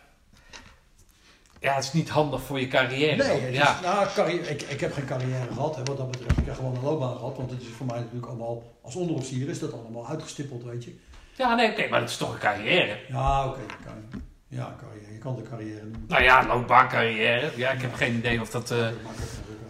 Ja, 1.60 1.74
het 1.74 1.84
is 1.84 1.94
niet 1.94 2.10
handig 2.10 2.42
voor 2.42 2.60
je 2.60 2.68
carrière. 2.68 3.16
Nee, 3.16 3.40
het 3.42 3.52
is- 3.52 3.58
ja. 3.58 3.80
nou, 3.82 4.08
carrière, 4.16 4.50
ik, 4.50 4.62
ik 4.62 4.80
heb 4.80 4.94
geen 4.94 5.06
carrière 5.06 5.48
gehad, 5.54 5.76
hè, 5.76 5.84
wat 5.84 5.98
dat 5.98 6.12
betreft. 6.12 6.38
Ik 6.38 6.46
heb 6.46 6.56
gewoon 6.56 6.76
een 6.76 6.84
loopbaan 6.84 7.16
gehad, 7.16 7.38
want 7.38 7.52
het 7.52 7.62
is 7.62 7.68
voor 7.78 7.86
mij 7.86 7.98
natuurlijk 8.00 8.26
allemaal, 8.28 8.64
als 8.82 8.96
onderofficier 8.96 9.50
is 9.50 9.60
dat 9.60 9.74
allemaal 9.74 10.08
uitgestippeld, 10.08 10.64
weet 10.64 10.84
je. 10.84 10.96
ja, 11.36 11.56
nee, 11.56 11.72
oké, 11.72 11.88
maar 11.90 12.00
dat 12.00 12.10
is 12.10 12.18
toch 12.18 12.34
een 12.34 12.40
carrière? 12.40 12.98
Ja, 13.10 13.46
oké. 13.48 13.60
kan- 13.86 14.22
Ja, 14.48 14.76
carrière. 14.82 15.14
Je 15.14 15.20
kan 15.20 15.36
de 15.36 15.42
carrière 15.50 15.82
noemen. 15.82 16.06
Nou 16.08 16.24
ja, 16.24 16.46
loopbaancarrière. 16.48 17.52
Ja, 17.56 17.70
ik 17.72 17.82
heb 17.82 17.94
geen 17.94 18.16
idee 18.16 18.42
of 18.42 18.50
dat... 18.50 18.72
eh, 18.72 18.88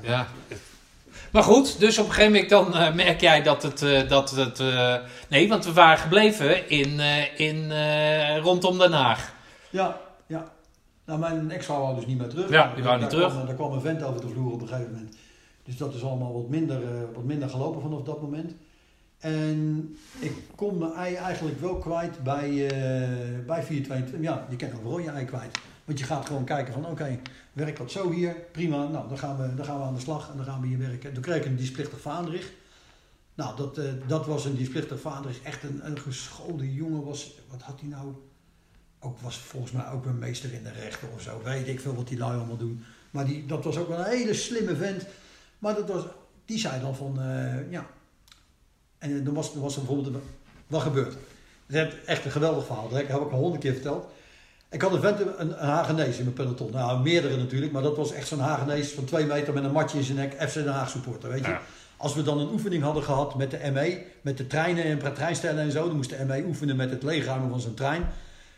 ja. 0.01 0.27
Maar 1.33 1.43
goed, 1.43 1.79
dus 1.79 1.97
op 1.97 2.05
een 2.05 2.11
gegeven 2.11 2.31
moment 2.31 2.49
dan 2.49 2.75
eh, 2.75 2.93
merk 2.93 3.21
jij 3.21 3.41
dat 3.41 3.63
het... 3.63 3.81
eh, 3.81 4.09
dat 4.09 4.31
het 4.31 4.59
eh, 4.59 4.95
nee, 5.29 5.49
want 5.49 5.65
we 5.65 5.73
waren 5.73 5.97
gebleven 5.97 6.69
in, 6.69 6.99
in, 7.37 7.71
rondom 8.39 8.77
Den 8.77 8.91
Haag. 8.91 9.33
Ja, 9.69 10.01
ja. 10.27 10.51
Nou, 11.05 11.19
mijn 11.19 11.51
ex-vrouw 11.51 11.81
wou 11.81 11.95
dus 11.95 12.05
niet 12.05 12.17
meer 12.17 12.27
terug. 12.27 12.49
Ja, 12.49 12.71
die 12.75 12.83
wou 12.83 12.99
niet 12.99 13.09
terug. 13.09 13.31
Kwam, 13.31 13.45
daar 13.45 13.55
kwam 13.55 13.73
een 13.73 13.81
vent 13.81 14.03
over 14.03 14.21
de 14.21 14.27
vloer 14.27 14.51
op 14.51 14.61
een 14.61 14.67
gegeven 14.67 14.91
moment. 14.91 15.15
Dus 15.63 15.77
dat 15.77 15.93
is 15.93 16.03
allemaal 16.03 16.33
wat 16.33 16.49
minder, 16.49 16.81
wat 17.13 17.23
minder 17.23 17.49
gelopen 17.49 17.81
vanaf 17.81 18.01
dat 18.01 18.21
moment. 18.21 18.53
En 19.19 19.89
ik 20.19 20.33
kon 20.55 20.77
mijn 20.77 20.93
ei 20.93 21.15
eigenlijk 21.15 21.61
wel 21.61 21.75
kwijt 21.77 22.23
bij, 22.23 22.67
bij 23.45 23.63
422. 23.63 24.21
Ja, 24.21 24.45
je 24.49 24.55
kan 24.55 24.69
overal 24.79 24.99
je 24.99 25.09
ei 25.09 25.25
kwijt. 25.25 25.59
Want 25.85 25.99
je 25.99 26.05
gaat 26.05 26.25
gewoon 26.25 26.43
kijken 26.43 26.73
van, 26.73 26.85
oké, 26.85 27.19
werkt 27.53 27.77
dat 27.77 27.91
zo 27.91 28.11
hier? 28.11 28.35
Prima, 28.51 28.87
nou, 28.87 29.07
dan 29.07 29.17
gaan, 29.17 29.37
we, 29.37 29.55
dan 29.55 29.65
gaan 29.65 29.77
we 29.77 29.83
aan 29.83 29.93
de 29.93 29.99
slag 29.99 30.29
en 30.29 30.37
dan 30.37 30.45
gaan 30.45 30.61
we 30.61 30.67
hier 30.67 30.77
werken. 30.77 31.13
Toen 31.13 31.23
kreeg 31.23 31.37
ik 31.37 31.45
een 31.45 31.55
dienstplichtig 31.55 31.99
vaandrig. 31.99 32.51
Nou, 33.35 33.55
dat, 33.55 33.77
eh, 33.77 33.91
dat 34.07 34.25
was 34.25 34.45
een 34.45 34.55
dienstplichtig 34.55 34.99
vaandrig. 34.99 35.41
Echt 35.41 35.63
een, 35.63 35.85
een 35.85 35.99
geschoolde 35.99 36.73
jongen 36.73 37.03
was, 37.03 37.39
wat 37.49 37.61
had 37.61 37.79
hij 37.79 37.89
nou? 37.89 38.13
Ook 38.99 39.19
was 39.19 39.37
volgens 39.37 39.71
mij 39.71 39.89
ook 39.89 40.05
een 40.05 40.19
meester 40.19 40.53
in 40.53 40.63
de 40.63 40.71
rechten 40.71 41.07
of 41.13 41.21
zo. 41.21 41.41
Weet 41.43 41.67
ik 41.67 41.79
veel 41.79 41.95
wat 41.95 42.07
die 42.07 42.17
lui 42.17 42.37
allemaal 42.37 42.57
doen. 42.57 42.83
Maar 43.11 43.25
die, 43.25 43.45
dat 43.45 43.63
was 43.63 43.77
ook 43.77 43.87
wel 43.87 43.99
een 43.99 44.11
hele 44.11 44.33
slimme 44.33 44.75
vent. 44.75 45.05
Maar 45.59 45.75
dat 45.75 45.87
was, 45.87 46.03
die 46.45 46.59
zei 46.59 46.81
dan 46.81 46.95
van, 46.95 47.21
eh, 47.21 47.71
ja. 47.71 47.87
En 48.97 49.17
eh, 49.17 49.25
dan 49.25 49.33
was, 49.33 49.53
dan 49.53 49.61
was 49.61 49.75
er 49.75 49.83
bijvoorbeeld, 49.83 50.23
wat 50.67 50.81
gebeurd? 50.81 51.15
Het 51.65 51.93
is 51.93 52.05
echt 52.05 52.25
een 52.25 52.31
geweldig 52.31 52.65
verhaal. 52.65 52.89
Dat 52.89 52.97
heb 52.97 53.09
ik 53.09 53.31
al 53.31 53.39
honderd 53.39 53.61
keer 53.61 53.73
verteld. 53.73 54.05
Ik 54.73 54.81
had 54.81 54.93
een 54.93 55.01
vent, 55.01 55.19
een, 55.19 55.61
een 55.61 55.67
Hagenees 55.67 56.17
in 56.17 56.23
mijn 56.23 56.35
peloton. 56.35 56.71
Nou, 56.71 57.01
meerdere 57.01 57.37
natuurlijk. 57.37 57.71
Maar 57.71 57.81
dat 57.81 57.97
was 57.97 58.11
echt 58.11 58.27
zo'n 58.27 58.39
Hagenees 58.39 58.91
van 58.91 59.03
twee 59.03 59.25
meter 59.25 59.53
met 59.53 59.63
een 59.63 59.71
matje 59.71 59.97
in 59.97 60.03
zijn 60.03 60.17
nek. 60.17 60.49
FC 60.49 60.53
Den 60.53 60.67
Haag 60.67 60.89
supporter, 60.89 61.29
weet 61.29 61.45
je. 61.45 61.51
Ja. 61.51 61.61
Als 61.97 62.13
we 62.13 62.23
dan 62.23 62.39
een 62.39 62.49
oefening 62.51 62.83
hadden 62.83 63.03
gehad 63.03 63.35
met 63.35 63.51
de 63.51 63.71
ME, 63.73 64.01
met 64.21 64.37
de 64.37 64.47
treinen 64.47 64.83
en 64.83 65.13
treinstellen 65.13 65.63
en 65.63 65.71
zo, 65.71 65.87
dan 65.87 65.95
moest 65.95 66.09
de 66.09 66.25
ME 66.25 66.43
oefenen 66.47 66.75
met 66.75 66.89
het 66.89 67.03
leegruimen 67.03 67.49
van 67.49 67.59
zijn 67.59 67.73
trein. 67.73 68.09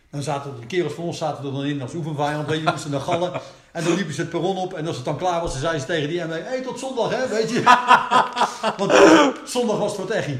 Dan 0.09 0.23
zaten 0.23 0.51
de 0.59 0.65
kerels 0.65 0.93
van 0.93 1.03
ons 1.03 1.17
zaten 1.17 1.45
er 1.45 1.51
dan 1.51 1.63
in 1.65 1.81
als 1.81 1.93
oefenvijand, 1.93 2.47
weet 2.47 2.61
je, 2.61 2.69
moesten 2.69 2.91
dan 2.91 3.01
gallen. 3.01 3.31
En 3.71 3.83
dan 3.83 3.95
liepen 3.95 4.13
ze 4.13 4.21
het 4.21 4.29
perron 4.29 4.57
op 4.57 4.73
en 4.73 4.87
als 4.87 4.95
het 4.95 5.05
dan 5.05 5.17
klaar 5.17 5.41
was, 5.41 5.51
dan 5.51 5.59
zeiden 5.59 5.81
ze 5.81 5.87
tegen 5.87 6.09
die 6.09 6.25
ME, 6.25 6.33
hé, 6.33 6.41
hey, 6.41 6.61
tot 6.61 6.79
zondag 6.79 7.09
hè, 7.09 7.27
weet 7.27 7.49
je. 7.49 7.63
Want 8.79 8.93
zondag 9.45 9.77
was 9.77 9.91
het 9.91 10.01
voor 10.01 10.09
Techie. 10.09 10.39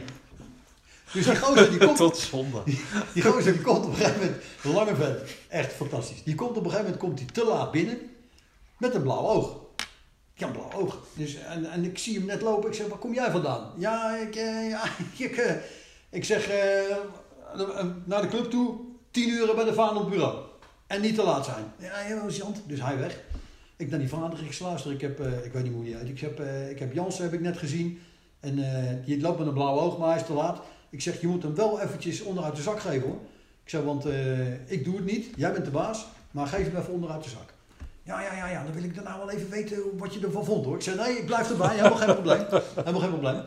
Dus 1.16 1.26
die 1.26 1.36
gozer 1.36 1.70
die 1.70 1.80
komt, 1.80 1.98
Tot 2.06 2.18
zondag. 2.18 2.64
die 3.14 3.24
gozer 3.24 3.54
die 3.54 3.62
komt 3.62 3.86
op 3.86 3.92
een 3.92 3.96
gegeven 3.96 4.20
moment, 4.20 4.42
lange 4.64 4.96
vent, 4.96 5.20
echt 5.48 5.74
fantastisch. 5.74 6.24
Die 6.24 6.36
komt 6.36 6.50
op 6.50 6.56
een 6.56 6.72
gegeven 6.72 6.84
moment 6.84 7.02
komt 7.02 7.20
hij 7.20 7.28
te 7.34 7.46
laat 7.46 7.72
binnen 7.72 8.00
met 8.78 8.96
een 8.96 9.02
blauw 9.02 9.28
oog. 9.28 9.58
Ja, 10.34 10.48
een 10.48 10.52
blauw 10.52 10.72
oog. 10.72 10.98
Dus, 11.14 11.36
en, 11.36 11.72
en 11.72 11.84
ik 11.84 11.98
zie 11.98 12.18
hem 12.18 12.26
net 12.26 12.42
lopen. 12.42 12.70
Ik 12.70 12.76
zeg, 12.76 12.88
waar 12.88 12.98
kom 12.98 13.14
jij 13.14 13.32
vandaan? 13.32 13.72
Ja, 13.78 14.18
ik, 14.18 14.36
eh, 14.36 14.70
ja, 14.70 14.84
ik, 15.26 15.38
eh, 15.38 15.56
ik 16.10 16.26
zeg, 16.26 16.48
eh, 16.48 16.98
naar 18.04 18.22
de 18.22 18.28
club 18.28 18.50
toe, 18.50 18.76
tien 19.12 19.30
uur 19.30 19.56
bij 19.56 19.64
de 19.64 19.74
vader 19.74 19.96
op 19.96 20.02
het 20.02 20.10
bureau. 20.10 20.38
En 20.88 21.02
niet 21.02 21.16
te 21.16 21.24
laat 21.24 21.46
zijn. 21.46 21.66
Ja, 21.80 21.94
heel 21.94 22.30
Jant. 22.30 22.62
Dus 22.68 22.82
hij 22.82 22.98
weg. 22.98 23.20
Ik 23.78 23.90
naar 23.90 24.00
die 24.00 24.10
vader, 24.10 24.44
ik 24.44 24.54
zeg, 24.54 24.68
luister, 24.68 24.92
ik 24.92 25.02
heb, 25.02 25.20
ik 25.20 25.54
weet 25.54 25.64
niet 25.64 25.74
hoe 25.74 25.84
die 25.84 25.96
heet. 25.96 26.10
Ik 26.10 26.20
heb, 26.20 26.40
ik 26.70 26.80
heb 26.80 26.94
Jansen, 26.94 27.24
heb 27.24 27.34
ik 27.34 27.42
net 27.42 27.58
gezien. 27.58 28.02
En 28.40 28.56
die 29.06 29.22
loopt 29.22 29.38
met 29.38 29.48
een 29.48 29.54
blauw 29.54 29.80
oog, 29.80 29.98
maar 29.98 30.10
hij 30.10 30.20
is 30.20 30.26
te 30.26 30.34
laat. 30.34 30.62
Ik 30.90 31.02
zeg, 31.02 31.22
je 31.22 31.28
moet 31.28 31.44
hem 31.44 31.56
wel 31.56 31.82
eventjes 31.82 32.22
onderuit 32.22 32.56
de 32.56 32.62
zak 32.62 32.80
geven 32.80 33.08
hoor. 33.08 33.20
Ik 33.64 33.70
zeg, 33.70 33.82
want 33.82 34.06
eh, 34.06 34.72
ik 34.72 34.84
doe 34.84 34.96
het 34.96 35.06
niet. 35.06 35.28
Jij 35.36 35.52
bent 35.54 35.66
de 35.66 35.72
baas. 35.72 36.06
Maar 36.36 36.48
geef 36.48 36.66
hem 36.66 36.76
even 36.76 36.94
onderuit 36.94 37.24
de 37.24 37.30
zak. 37.30 37.54
Ja, 38.04 38.22
ja, 38.22 38.36
ja, 38.36 38.48
ja, 38.48 38.64
dan 38.64 38.74
wil 38.74 38.84
ik 38.84 38.96
daarna 38.96 39.18
wel 39.18 39.30
even 39.30 39.50
weten 39.50 39.98
wat 39.98 40.14
je 40.14 40.20
ervan 40.20 40.46
vond 40.46 40.66
hoor. 40.66 40.76
Ik 40.76 40.82
zei, 40.82 40.98
nee, 40.98 41.18
ik 41.18 41.26
blijf 41.26 41.50
erbij, 41.50 41.76
helemaal 41.76 41.98
geen 41.98 42.14
probleem. 42.14 42.46
Helemaal 42.76 43.02
geen 43.02 43.10
probleem. 43.10 43.42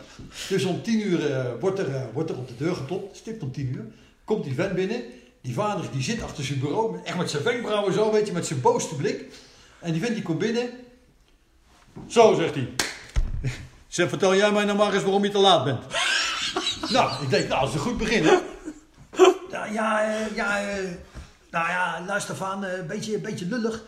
Dus 0.49 0.65
om 0.65 0.83
tien 0.83 1.01
uur 1.01 1.33
eh, 1.33 1.47
wordt, 1.61 1.79
er, 1.79 1.95
eh, 1.95 2.03
wordt 2.13 2.31
er 2.31 2.39
op 2.39 2.49
de 2.49 2.57
deur 2.57 2.75
geklopt, 2.75 3.17
stipt 3.17 3.43
om 3.43 3.53
tien 3.53 3.75
uur. 3.75 3.85
Komt 4.25 4.45
die 4.45 4.55
vent 4.55 4.75
binnen, 4.75 5.03
die 5.41 5.55
vader 5.55 5.85
die 5.93 6.03
zit 6.03 6.23
achter 6.23 6.45
zijn 6.45 6.61
bureau, 6.61 6.99
echt 7.05 7.17
met 7.17 7.31
zijn 7.31 7.43
wenkbrauwen 7.43 7.93
zo, 7.93 8.13
weet 8.13 8.27
je, 8.27 8.33
met 8.33 8.47
zijn 8.47 8.61
boosste 8.61 8.95
blik. 8.95 9.25
En 9.79 9.93
die 9.93 10.01
vent 10.01 10.15
die 10.15 10.23
komt 10.23 10.39
binnen. 10.39 10.71
Zo, 12.07 12.35
zegt 12.35 12.55
hij. 12.55 12.69
Zeg, 13.87 14.09
vertel 14.09 14.35
jij 14.35 14.53
mij 14.53 14.65
nou 14.65 14.79
maar 14.79 14.95
eens 14.95 15.03
waarom 15.03 15.25
je 15.25 15.31
te 15.31 15.39
laat 15.39 15.65
bent. 15.65 15.85
Nou, 16.91 17.23
ik 17.23 17.31
denk, 17.31 17.49
nou, 17.49 17.69
is 17.69 17.75
een 17.75 17.81
goed 17.81 17.99
begin 17.99 18.25
hè. 18.27 18.39
Ja, 19.51 19.65
ja, 19.79 20.03
eh, 20.03 20.35
ja, 20.37 20.61
eh, 20.61 20.75
nou 21.51 21.69
ja, 21.69 22.03
luister 22.07 22.37
van, 22.37 22.65
een 22.65 22.87
beetje, 22.87 23.15
een 23.15 23.23
beetje 23.23 23.47
lullig. 23.47 23.83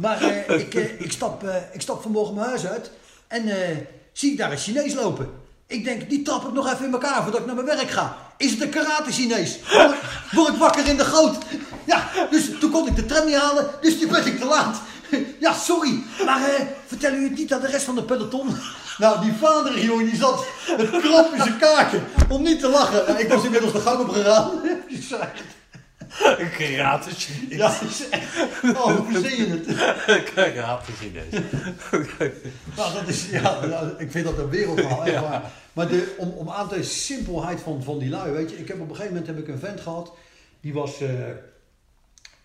Maar 0.00 0.22
eh, 0.22 0.58
ik, 0.60 0.74
eh, 0.74 1.00
ik, 1.00 1.12
stap, 1.12 1.44
eh, 1.44 1.54
ik 1.72 1.80
stap 1.80 2.02
vanmorgen 2.02 2.34
mijn 2.34 2.46
huis 2.48 2.66
uit 2.66 2.90
en 3.26 3.48
eh, 3.48 3.76
zie 4.12 4.32
ik 4.32 4.38
daar 4.38 4.50
een 4.52 4.58
Chinees 4.58 4.94
lopen. 4.94 5.30
Ik 5.66 5.84
denk, 5.84 6.08
die 6.08 6.22
trap 6.22 6.44
ik 6.46 6.52
nog 6.52 6.72
even 6.72 6.84
in 6.86 6.92
elkaar 6.92 7.22
voordat 7.22 7.40
ik 7.40 7.46
naar 7.46 7.54
mijn 7.54 7.66
werk 7.76 7.90
ga. 7.90 8.16
Is 8.36 8.50
het 8.50 8.60
een 8.60 8.70
karate-Chinees? 8.70 9.58
Word, 9.72 9.90
ik- 9.92 10.00
word 10.32 10.48
ik 10.48 10.58
wakker 10.58 10.86
in 10.86 10.96
de 10.96 11.04
goot? 11.04 11.36
Ja, 11.86 12.08
dus 12.30 12.50
toen 12.60 12.70
kon 12.70 12.86
ik 12.86 12.96
de 12.96 13.06
tram 13.06 13.26
niet 13.26 13.36
halen, 13.36 13.70
dus 13.80 13.98
nu 14.00 14.06
ben 14.08 14.26
ik 14.26 14.38
te 14.38 14.44
laat. 14.44 14.80
Ja, 15.40 15.52
sorry, 15.52 16.02
maar 16.24 16.40
eh, 16.48 16.66
vertel 16.86 17.12
u 17.12 17.22
het 17.24 17.36
niet 17.38 17.52
aan 17.52 17.60
de 17.60 17.66
rest 17.66 17.84
van 17.84 17.94
de 17.94 18.02
peloton? 18.02 18.56
Nou, 19.00 19.20
die 19.20 19.32
vader, 19.32 19.84
jongen, 19.84 20.04
die 20.04 20.16
zat 20.16 20.46
met 20.76 20.90
krop 20.90 21.32
in 21.34 21.42
zijn 21.42 21.58
kaken 21.58 22.02
om 22.28 22.42
niet 22.42 22.60
te 22.60 22.68
lachen. 22.68 23.12
Ja, 23.12 23.18
ik 23.18 23.28
was 23.28 23.44
inmiddels 23.44 23.72
de 23.72 23.80
gang 23.80 24.00
op 24.00 24.08
gegaan. 24.08 24.50
Ik 24.88 25.02
zei, 25.02 25.22
Een 26.38 26.50
Ja, 27.48 27.72
het 27.72 27.90
is 27.90 28.08
echt... 28.08 28.26
Oh, 28.76 28.96
hoe 28.96 29.12
verzin 29.12 29.36
je 29.36 29.46
het? 29.46 30.24
Karate 30.34 30.92
Chinees. 30.92 31.42
Nou, 32.76 32.92
dat 32.94 33.08
is, 33.08 33.30
ja, 33.30 33.66
nou, 33.66 33.88
ik 33.98 34.10
vind 34.10 34.24
dat 34.24 34.38
een 34.38 34.50
wereldverhaal, 34.50 35.04
echt 35.04 35.20
waar. 35.20 35.42
Maar 35.72 35.88
de, 35.88 36.14
om, 36.18 36.30
om 36.30 36.50
aan 36.50 36.68
de 36.68 36.82
simpelheid 36.82 37.60
van, 37.60 37.82
van 37.82 37.98
die 37.98 38.08
lui, 38.08 38.30
weet 38.32 38.50
je. 38.50 38.58
Ik 38.58 38.68
heb 38.68 38.80
op 38.80 38.88
een 38.88 38.96
gegeven 38.96 39.16
moment 39.16 39.26
heb 39.26 39.38
ik 39.38 39.48
een 39.48 39.58
vent 39.58 39.80
gehad, 39.80 40.12
die 40.60 40.72
was... 40.72 41.00
eh, 41.00 41.08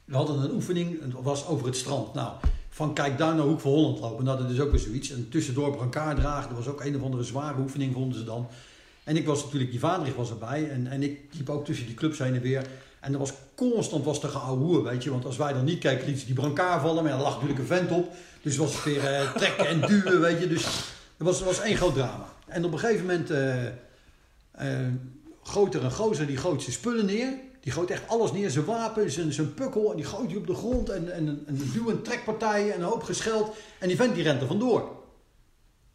we 0.06 0.16
hadden 0.16 0.44
een 0.44 0.52
oefening, 0.52 1.02
het 1.02 1.14
was 1.22 1.48
over 1.48 1.66
het 1.66 1.76
strand. 1.76 2.14
Nou, 2.14 2.32
van 2.76 2.94
Kijkduin 2.94 3.36
naar 3.36 3.46
Hoek 3.46 3.60
van 3.60 3.72
Holland 3.72 4.00
lopen, 4.00 4.26
nou, 4.26 4.42
dat 4.42 4.50
is 4.50 4.60
ook 4.60 4.72
weer 4.72 4.80
zoiets. 4.80 5.12
En 5.12 5.30
tussendoor 5.30 5.76
brancard 5.76 6.18
dragen, 6.18 6.50
dat 6.50 6.58
was 6.58 6.68
ook 6.68 6.84
een 6.84 6.96
of 6.96 7.04
andere 7.04 7.24
zware 7.24 7.60
oefening, 7.60 7.94
vonden 7.94 8.20
ze 8.20 8.24
dan. 8.24 8.48
En 9.04 9.18
ik 9.18 9.26
was 9.26 9.44
natuurlijk, 9.44 9.72
die 9.72 9.80
vader 9.80 10.16
was 10.16 10.30
erbij. 10.30 10.70
En, 10.70 10.88
en 10.88 11.04
ik 11.04 11.20
liep 11.32 11.50
ook 11.50 11.66
tussen 11.66 11.86
die 11.86 11.96
clubs 11.96 12.20
heen 12.20 12.36
en 12.36 12.42
weer. 12.42 12.66
En 13.00 13.14
er 13.14 13.20
was 13.20 13.34
constant 13.56 14.06
was 14.06 14.24
er 14.24 14.84
weet 14.84 15.04
je. 15.04 15.10
Want 15.10 15.26
als 15.26 15.38
wij 15.38 15.54
dan 15.54 15.66
niet 15.66 15.80
keken, 15.80 16.08
liet 16.08 16.20
ze 16.20 16.26
die 16.26 16.36
brancard 16.36 16.82
vallen. 16.82 17.04
Maar 17.04 17.12
ja, 17.12 17.18
er 17.18 17.24
lag 17.24 17.34
natuurlijk 17.34 17.60
een 17.60 17.66
vent 17.66 17.92
op. 17.92 18.14
Dus 18.42 18.58
was 18.58 18.84
weer 18.84 19.06
eh, 19.06 19.34
trekken 19.34 19.68
en 19.68 19.82
duwen, 19.82 20.22
weet 20.22 20.40
je. 20.40 20.48
Dus 20.48 20.66
er 21.18 21.26
was, 21.26 21.42
was 21.42 21.62
één 21.62 21.78
groot 21.78 21.94
drama. 21.94 22.34
En 22.48 22.66
op 22.66 22.72
een 22.72 22.80
gegeven 22.80 23.06
moment 23.06 23.30
eh 23.30 23.66
eh, 24.58 24.88
gooit 25.44 25.74
er 25.74 25.84
een 25.84 25.92
gozer, 25.92 26.28
die 26.28 26.38
gooit 26.38 26.62
zijn 26.62 26.76
spullen 26.76 27.06
neer. 27.06 27.34
Die 27.66 27.74
gooit 27.74 27.90
echt 27.92 28.08
alles 28.08 28.32
neer, 28.32 28.50
zijn 28.50 28.66
wapen, 28.66 29.12
zijn, 29.12 29.34
zijn 29.34 29.54
pukkel. 29.54 29.90
En 29.92 29.96
die 29.96 30.06
gooit 30.06 30.30
die 30.30 30.38
op 30.38 30.48
de 30.48 30.54
grond. 30.54 30.90
En, 30.90 31.14
en, 31.14 31.28
een- 31.28 31.44
een 31.48 31.72
duw- 31.74 31.90
en 31.90 32.02
trekpartij 32.02 32.72
en 32.72 32.80
een 32.80 32.88
hoop 32.88 33.04
gescheld. 33.04 33.56
En 33.80 33.88
die 33.88 33.98
vent 33.98 34.16
die 34.16 34.24
rent 34.24 34.42
er 34.42 34.48
vandoor. 34.48 34.90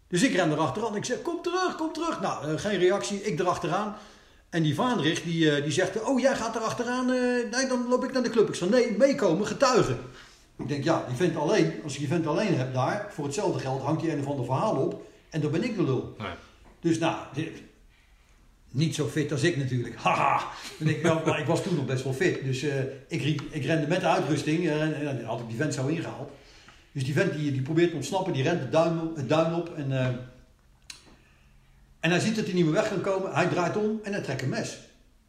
Dus 0.08 0.22
ik 0.22 0.34
ren 0.34 0.50
erachteraan. 0.52 0.96
Ik 0.96 1.04
zeg, 1.04 1.22
kom 1.22 1.42
terug, 1.42 1.76
kom 1.76 1.92
terug. 1.92 2.20
Nou, 2.20 2.46
eh, 2.52 2.58
geen 2.60 2.78
reactie. 2.78 3.22
Ik 3.22 3.40
erachteraan. 3.40 3.94
En 4.48 4.62
die 4.62 4.74
vaandrig, 4.74 5.22
die, 5.22 5.50
eh, 5.50 5.62
die 5.62 5.72
zegt, 5.72 6.02
oh, 6.02 6.20
jij 6.20 6.36
gaat 6.36 6.56
erachteraan. 6.56 7.10
eh 7.10 7.50
nee, 7.50 7.66
dan 7.68 7.88
loop 7.88 8.04
ik 8.04 8.12
naar 8.12 8.22
de 8.22 8.30
club. 8.30 8.48
Ik 8.48 8.54
zeg, 8.54 8.68
nee, 8.68 8.96
meekomen, 8.98 9.46
getuigen. 9.46 9.98
Ik 10.58 10.68
denk, 10.68 10.84
ja, 10.84 11.04
die 11.08 11.16
vent 11.16 11.36
alleen. 11.36 11.72
Als 11.84 11.92
je 11.92 11.98
die 11.98 12.08
vent 12.08 12.26
alleen 12.26 12.54
hebt 12.56 12.74
daar, 12.74 13.06
voor 13.14 13.24
hetzelfde 13.24 13.58
geld 13.58 13.82
hangt 13.82 14.02
hij 14.02 14.12
een 14.12 14.20
of 14.20 14.26
ander 14.26 14.44
verhaal 14.44 14.76
op. 14.76 15.02
En 15.30 15.40
dan 15.40 15.50
ben 15.50 15.62
ik 15.64 15.76
de 15.76 15.82
lul. 15.82 16.14
Nee. 16.18 16.28
Dus 16.80 16.98
nou, 16.98 17.16
dit- 17.34 17.62
niet 18.70 18.94
zo 18.94 19.06
fit 19.06 19.32
als 19.32 19.42
ik 19.42 19.56
natuurlijk. 19.56 19.96
Haha. 20.04 20.48
En 20.78 20.88
ik, 20.88 21.02
nou, 21.02 21.26
maar 21.26 21.40
ik 21.40 21.46
was 21.46 21.62
toen 21.62 21.74
nog 21.74 21.86
best 21.86 22.04
wel 22.04 22.12
fit. 22.12 22.44
Dus 22.44 22.62
eh, 22.62 22.78
ik, 23.08 23.22
riep, 23.22 23.40
ik 23.50 23.64
rende 23.64 23.86
met 23.86 24.00
de 24.00 24.06
uitrusting. 24.06 24.66
eh, 24.68 24.82
en 24.82 25.04
dan 25.04 25.24
had 25.24 25.40
ik 25.40 25.48
die 25.48 25.56
vent 25.56 25.74
zo 25.74 25.86
ingehaald. 25.86 26.30
Dus 26.92 27.04
die 27.04 27.14
vent 27.14 27.32
die, 27.32 27.52
die 27.52 27.62
probeert 27.62 27.90
te 27.90 27.96
ontsnappen. 27.96 28.32
Die 28.32 28.42
rent 28.42 28.60
het 28.60 28.72
duin 28.72 29.00
op. 29.00 29.16
Het 29.16 29.28
duin 29.28 29.54
op 29.54 29.74
en, 29.76 29.92
eh, 29.92 30.06
en 32.00 32.10
hij 32.10 32.20
ziet 32.20 32.36
dat 32.36 32.44
hij 32.44 32.54
niet 32.54 32.64
meer 32.64 32.72
weg 32.74 32.88
kan 32.88 33.00
komen. 33.00 33.32
Hij 33.34 33.48
draait 33.48 33.76
om 33.76 34.00
en 34.02 34.12
hij 34.12 34.22
trekt 34.22 34.42
een 34.42 34.48
mes. 34.48 34.78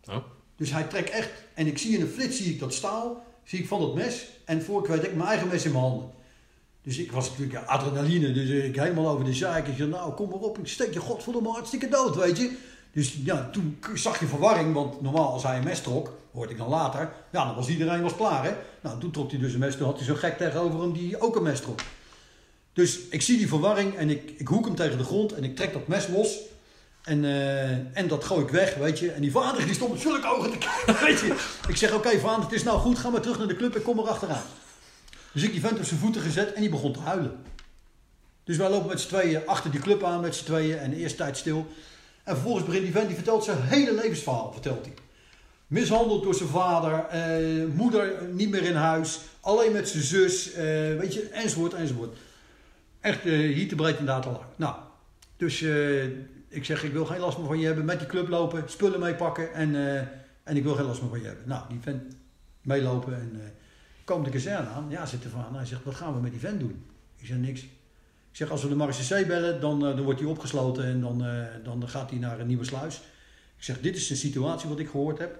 Oh. 0.10 0.16
Dus 0.56 0.72
hij 0.72 0.84
trekt 0.84 1.10
echt. 1.10 1.30
En 1.53 1.68
ik 1.68 1.78
zie 1.78 1.95
in 1.95 2.02
een 2.02 2.08
flits 2.08 2.38
zie 2.38 2.53
ik 2.53 2.60
dat 2.60 2.74
staal. 2.74 3.26
Zie 3.44 3.60
ik 3.60 3.68
van 3.68 3.82
dat 3.82 3.95
mes. 3.95 4.28
En 4.45 4.64
voor 4.64 4.82
ik 4.82 4.88
weet 4.88 5.02
heb 5.02 5.11
ik 5.11 5.18
mijn 5.18 5.30
eigen 5.30 5.48
mes 5.48 5.66
in 5.66 5.72
mijn 5.72 5.84
handen. 5.84 6.10
Dus 6.84 6.98
ik 6.98 7.11
was 7.11 7.30
natuurlijk 7.30 7.66
adrenaline. 7.66 8.32
Dus 8.32 8.50
ik 8.50 8.76
helemaal 8.76 9.10
over 9.10 9.26
de 9.26 9.34
zaak. 9.34 9.68
Ik 9.68 9.78
zei, 9.78 9.90
nou 9.90 10.14
kom 10.14 10.30
maar 10.30 10.40
op. 10.40 10.58
Ik 10.58 10.68
steek 10.68 10.94
je 10.94 11.00
godverdomme 11.00 11.50
hartstikke 11.50 11.88
dood, 11.88 12.16
weet 12.16 12.38
je. 12.38 12.58
Dus 12.92 13.18
ja, 13.24 13.50
toen 13.52 13.80
zag 13.94 14.20
je 14.20 14.26
verwarring. 14.26 14.74
Want 14.74 15.02
normaal 15.02 15.32
als 15.32 15.44
hij 15.44 15.58
een 15.58 15.64
mes 15.64 15.82
trok, 15.82 16.14
hoorde 16.32 16.52
ik 16.52 16.58
dan 16.58 16.70
later. 16.70 17.11
Ja, 17.32 17.45
dan 17.45 17.56
was 17.56 17.68
iedereen 17.68 18.02
was 18.02 18.16
klaar, 18.16 18.44
hè. 18.44 18.52
Nou, 18.82 19.00
toen 19.00 19.11
trok 19.11 19.32
hij 19.32 19.40
dus 19.40 19.53
een 19.53 19.60
mes. 19.60 19.76
Toen 19.76 19.86
had 19.86 19.98
hij 19.98 20.06
zo'n 20.06 20.18
gek 20.18 20.38
tegenover 20.38 20.82
hem 20.82 20.94
die 20.94 21.22
ook 21.22 21.36
een 21.36 21.44
mes 21.44 21.61
trok. 21.61 21.80
Dus 22.74 23.00
ik 23.10 23.22
zie 23.22 23.38
die 23.38 23.48
verwarring 23.48 23.95
en 23.95 24.10
ik, 24.10 24.34
ik 24.38 24.48
hoek 24.48 24.66
hem 24.66 24.76
tegen 24.76 24.98
de 24.98 25.03
grond. 25.03 25.34
En 25.34 25.44
ik 25.44 25.56
trek 25.56 25.74
dat 25.74 25.88
mes 25.88 26.08
los. 26.08 26.40
En, 27.03 27.26
eh, 27.26 27.98
en 27.98 28.08
dat 28.08 28.24
gooi 28.24 28.44
ik 28.44 28.50
weg, 28.50 28.76
weet 28.76 29.00
je. 29.00 29.11
En 29.11 29.22
die 29.22 29.32
vader 29.32 29.66
die 29.66 29.74
stond 29.74 29.92
met 29.92 30.02
zulke 30.02 30.28
ogen 30.28 30.52
te 30.52 30.58
kijken, 30.58 31.03
weet 31.06 31.20
je. 31.20 31.36
Ik 31.68 31.76
zeg, 31.76 31.94
oké 31.94 32.20
vader, 32.20 32.44
het 32.44 32.52
is 32.52 32.64
nou 32.64 32.80
goed. 32.80 33.00
Ga 33.00 33.10
maar 33.10 33.22
terug 33.22 33.38
naar 33.38 33.48
de 33.48 33.56
club 33.56 33.76
en 33.76 33.82
kom 33.82 34.00
er 34.00 34.10
achteraan. 34.10 34.44
Dus 35.34 35.44
ik 35.44 35.52
die 35.52 35.61
vent 35.61 35.80
op 35.80 35.86
zijn 35.86 36.00
voeten 36.00 36.22
gezet 36.22 36.53
en 36.53 36.61
die 36.61 36.70
begon 36.70 36.94
te 36.94 37.00
huilen. 37.00 37.44
Dus 38.44 38.58
wij 38.58 38.70
lopen 38.70 38.88
met 38.88 39.00
z'n 39.00 39.08
tweeën 39.08 39.48
achter 39.48 39.72
die 39.72 39.80
club 39.80 40.03
aan 40.03 40.22
met 40.22 40.36
z'n 40.36 40.45
tweeën 40.45 40.78
en 40.78 40.90
de 40.90 40.95
eerste 40.95 41.18
tijd 41.18 41.38
stil. 41.38 41.68
En 42.24 42.33
vervolgens 42.33 42.66
begint 42.66 42.83
die 42.83 42.91
vent, 42.91 43.08
die 43.08 43.16
vertelt 43.16 43.43
zijn 43.43 43.61
hele 43.61 43.93
levensverhaal, 43.93 44.51
vertelt 44.51 44.85
hij. 44.85 44.93
Mishandeld 45.67 46.24
door 46.24 46.35
zijn 46.35 46.50
vader, 46.50 47.06
eh, 47.06 47.66
moeder 47.75 48.24
niet 48.32 48.50
meer 48.50 48.64
in 48.64 48.75
huis, 48.75 49.19
alleen 49.40 49.72
met 49.72 49.90
zijn 49.90 50.03
zus, 50.03 50.53
eh, 50.53 50.64
weet 50.98 51.14
je, 51.14 51.30
enzovoort, 51.32 51.74
enzovoort. 51.74 52.17
Echt 53.00 53.25
eh 53.25 53.32
hier 53.32 53.67
te 53.67 53.75
breed 53.75 53.98
en 53.98 54.06
daar 54.06 54.22
te 54.22 54.30
lang. 54.30 54.43
Nou, 54.56 54.75
dus 55.38 55.61
eh, 55.61 56.03
ik 56.48 56.66
zeg, 56.66 56.83
ik 56.83 56.91
wil 56.91 57.06
geen 57.06 57.19
last 57.19 57.38
meer 57.38 57.48
van 57.48 57.59
je 57.59 57.66
hebben, 57.66 57.85
met 57.85 58.00
die 58.00 58.08
club 58.08 58.27
lopen, 58.27 58.64
spullen 58.66 59.00
meepakken 59.00 59.53
en, 59.53 59.75
eh, 59.75 60.08
en 60.43 60.56
ik 60.58 60.64
wil 60.64 60.75
geen 60.75 60.85
last 60.85 61.01
meer 61.01 61.09
van 61.09 61.19
je 61.19 61.25
hebben. 61.25 61.48
Nou, 61.48 61.64
die 61.69 61.80
vent 61.82 62.16
meelopen 62.61 63.14
en 63.14 63.32
eh 63.33 63.50
komt 64.03 64.25
de 64.25 64.32
kazerne 64.32 64.69
aan. 64.69 64.85
Ja, 64.90 65.06
zit 65.06 65.24
er 65.24 65.30
van. 65.30 65.56
Hij 65.56 65.66
zegt, 65.66 65.83
wat 65.83 65.95
gaan 65.95 66.14
we 66.14 66.19
met 66.19 66.32
die 66.32 66.40
vent 66.40 66.59
doen? 66.59 66.85
Ik 67.17 67.25
zeg, 67.25 67.38
niks. 67.38 67.66
Ik 68.32 68.38
zeg, 68.38 68.50
als 68.50 68.61
we 68.64 68.69
de 68.69 68.76
Marseillais 68.76 69.27
bellen, 69.27 69.61
dan, 69.61 69.85
eh, 69.85 69.95
dan 69.95 70.03
wordt 70.03 70.19
hij 70.19 70.30
opgesloten 70.30 70.84
en 70.84 71.01
dan, 71.01 71.26
eh, 71.26 71.45
dan 71.64 71.90
gaat 71.90 72.10
hij 72.10 72.19
naar 72.19 72.40
een 72.40 72.48
nieuwe 72.48 72.64
sluis. 72.64 72.95
Ik 73.58 73.64
zeg, 73.64 73.80
dit 73.80 73.95
is 73.95 74.08
de 74.08 74.16
situatie 74.16 74.69
wat 74.69 74.80
ik 74.80 74.90
gehoord 74.90 75.18
heb. 75.18 75.40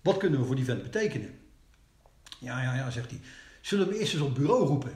Wat 0.00 0.16
kunnen 0.16 0.40
we 0.40 0.46
voor 0.46 0.56
die 0.56 0.64
vent 0.64 0.82
betekenen? 0.82 1.30
Ja, 2.38 2.62
ja, 2.62 2.74
ja, 2.74 2.90
zegt 2.90 3.10
hij. 3.10 3.20
Zullen 3.60 3.88
we 3.88 3.98
eerst 3.98 4.12
eens 4.12 4.22
op 4.22 4.34
bureau 4.34 4.66
roepen? 4.66 4.90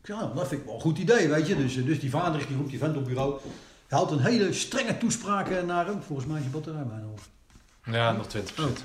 Ik 0.00 0.06
zeg, 0.06 0.16
nou, 0.16 0.34
dat 0.34 0.48
vind 0.48 0.60
ik 0.60 0.66
wel 0.66 0.74
een 0.74 0.80
goed 0.80 0.98
idee, 0.98 1.28
weet 1.28 1.46
je. 1.46 1.56
Dus, 1.56 1.76
eh, 1.76 1.84
dus 1.84 2.00
die 2.00 2.10
vader 2.10 2.46
die 2.46 2.56
roept 2.56 2.70
die 2.70 2.78
vent 2.78 2.96
op 2.96 3.04
bureau. 3.04 3.40
Hij 3.88 3.98
houdt 3.98 4.12
een 4.12 4.20
hele 4.20 4.52
strenge 4.52 4.98
toespraak 4.98 5.64
naar 5.64 5.86
hem. 5.86 6.02
Volgens 6.02 6.28
mij 6.28 6.38
is 6.38 6.44
je 6.44 6.50
batterij 6.50 6.84
bijna 6.84 7.06
op. 7.06 7.20
Ja, 7.84 8.12
nog 8.12 8.26
20%. 8.26 8.84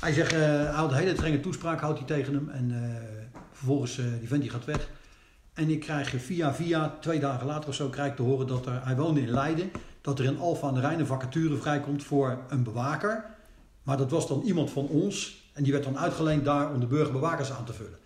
Hij 0.00 0.12
zegt, 0.12 0.30
hij 0.30 0.64
houdt 0.64 0.92
een 0.92 0.98
hele 0.98 1.14
strenge 1.14 1.40
toespraak, 1.40 1.80
houdt 1.80 1.98
hij 1.98 2.06
tegen 2.06 2.34
hem. 2.34 2.48
En 2.48 2.98
vervolgens, 3.52 3.96
die 3.96 4.28
vent 4.28 4.42
die 4.42 4.50
gaat 4.50 4.64
weg. 4.64 4.88
En 5.56 5.70
ik 5.70 5.80
krijg 5.80 6.14
via 6.22 6.54
via, 6.54 6.96
twee 7.00 7.20
dagen 7.20 7.46
later 7.46 7.68
of 7.68 7.74
zo, 7.74 7.88
krijg 7.88 8.10
ik 8.10 8.16
te 8.16 8.22
horen 8.22 8.46
dat 8.46 8.66
er, 8.66 8.84
hij 8.84 8.96
woonde 8.96 9.20
in 9.20 9.30
Leiden, 9.30 9.70
dat 10.00 10.18
er 10.18 10.24
in 10.24 10.38
Alfa 10.38 10.66
aan 10.66 10.74
de 10.74 10.80
Rijn 10.80 11.00
een 11.00 11.06
vacature 11.06 11.56
vrijkomt 11.56 12.04
voor 12.04 12.38
een 12.48 12.62
bewaker. 12.62 13.24
Maar 13.82 13.96
dat 13.96 14.10
was 14.10 14.28
dan 14.28 14.42
iemand 14.44 14.70
van 14.70 14.88
ons 14.88 15.44
en 15.52 15.62
die 15.62 15.72
werd 15.72 15.84
dan 15.84 15.98
uitgeleend 15.98 16.44
daar 16.44 16.72
om 16.72 16.80
de 16.80 16.86
burgerbewakers 16.86 17.52
aan 17.52 17.64
te 17.64 17.72
vullen. 17.72 17.98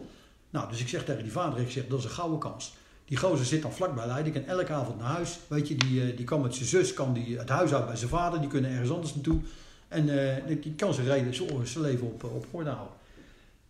Nou, 0.51 0.69
dus 0.69 0.81
ik 0.81 0.89
zeg 0.89 1.05
tegen 1.05 1.23
die 1.23 1.33
vader, 1.33 1.61
ik 1.61 1.71
zeg, 1.71 1.87
dat 1.87 1.99
is 1.99 2.05
een 2.05 2.11
gouden 2.11 2.39
kans. 2.39 2.75
Die 3.05 3.17
gozer 3.17 3.47
zit 3.47 3.63
dan 3.63 3.73
vlak 3.73 3.95
bij 3.95 4.07
Leiden, 4.07 4.33
kan 4.33 4.45
elke 4.45 4.73
avond 4.73 4.99
naar 4.99 5.09
huis. 5.09 5.39
Weet 5.47 5.69
je, 5.69 5.75
die, 5.75 6.03
eh, 6.03 6.17
die 6.17 6.27
kan 6.27 6.41
met 6.41 6.55
zijn 6.55 6.69
zus 6.69 6.95
kan 6.95 7.13
die 7.13 7.39
het 7.39 7.49
huis 7.49 7.75
uit 7.75 7.87
bij 7.87 7.97
zijn 7.97 8.11
vader, 8.11 8.41
die 8.41 8.49
kunnen 8.49 8.71
ergens 8.71 8.91
anders 8.91 9.15
naartoe. 9.15 9.41
En 9.89 10.09
eh, 10.09 10.63
die 10.63 10.75
kan 10.75 10.95
zijn, 10.95 11.07
reden, 11.07 11.35
zijn 11.35 11.85
leven 11.85 12.07
op, 12.07 12.25
op 12.25 12.47
orde 12.51 12.71
houden. 12.71 12.97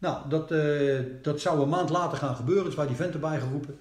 Nou, 0.00 0.28
dat, 0.28 0.50
eh, 0.50 0.98
dat 1.22 1.40
zou 1.40 1.60
een 1.62 1.68
maand 1.68 1.90
later 1.90 2.18
gaan 2.18 2.36
gebeuren. 2.36 2.64
Dus 2.64 2.74
wij 2.74 2.86
die 2.86 2.96
vent 2.96 3.14
erbij 3.14 3.40
geroepen. 3.40 3.78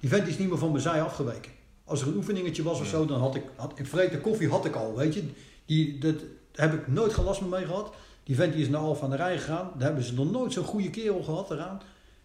Die 0.00 0.08
vent 0.10 0.28
is 0.28 0.38
niet 0.38 0.48
meer 0.48 0.58
van 0.58 0.70
mijn 0.70 0.82
zij 0.82 1.02
afgeweken. 1.02 1.52
Als 1.84 2.00
er 2.00 2.08
een 2.08 2.16
oefeningetje 2.16 2.62
was 2.62 2.80
of 2.80 2.86
zo, 2.86 3.06
dan 3.06 3.20
had 3.20 3.34
ik... 3.34 3.42
Had, 3.56 3.72
ik 3.74 3.86
vreten 3.86 4.20
koffie 4.20 4.48
had 4.48 4.64
ik 4.64 4.74
al, 4.74 4.96
weet 4.96 5.14
je. 5.14 5.22
Die, 5.66 5.98
dat, 5.98 6.14
daar 6.52 6.70
heb 6.70 6.80
ik 6.80 6.86
nooit 6.88 7.12
geen 7.14 7.24
last 7.24 7.40
meer 7.40 7.50
mee 7.50 7.64
gehad. 7.66 7.92
Die 8.24 8.36
vent 8.36 8.52
die 8.52 8.62
is 8.62 8.68
naar 8.68 8.80
Alphen 8.80 9.04
aan 9.04 9.10
de 9.10 9.16
Rijn 9.16 9.38
gegaan. 9.38 9.70
Daar 9.76 9.86
hebben 9.86 10.04
ze 10.04 10.14
nog 10.14 10.30
nooit 10.30 10.52
zo'n 10.52 10.64
goede 10.64 10.90
kerel 10.90 11.22
gehad 11.22 11.50
eraan. 11.50 11.80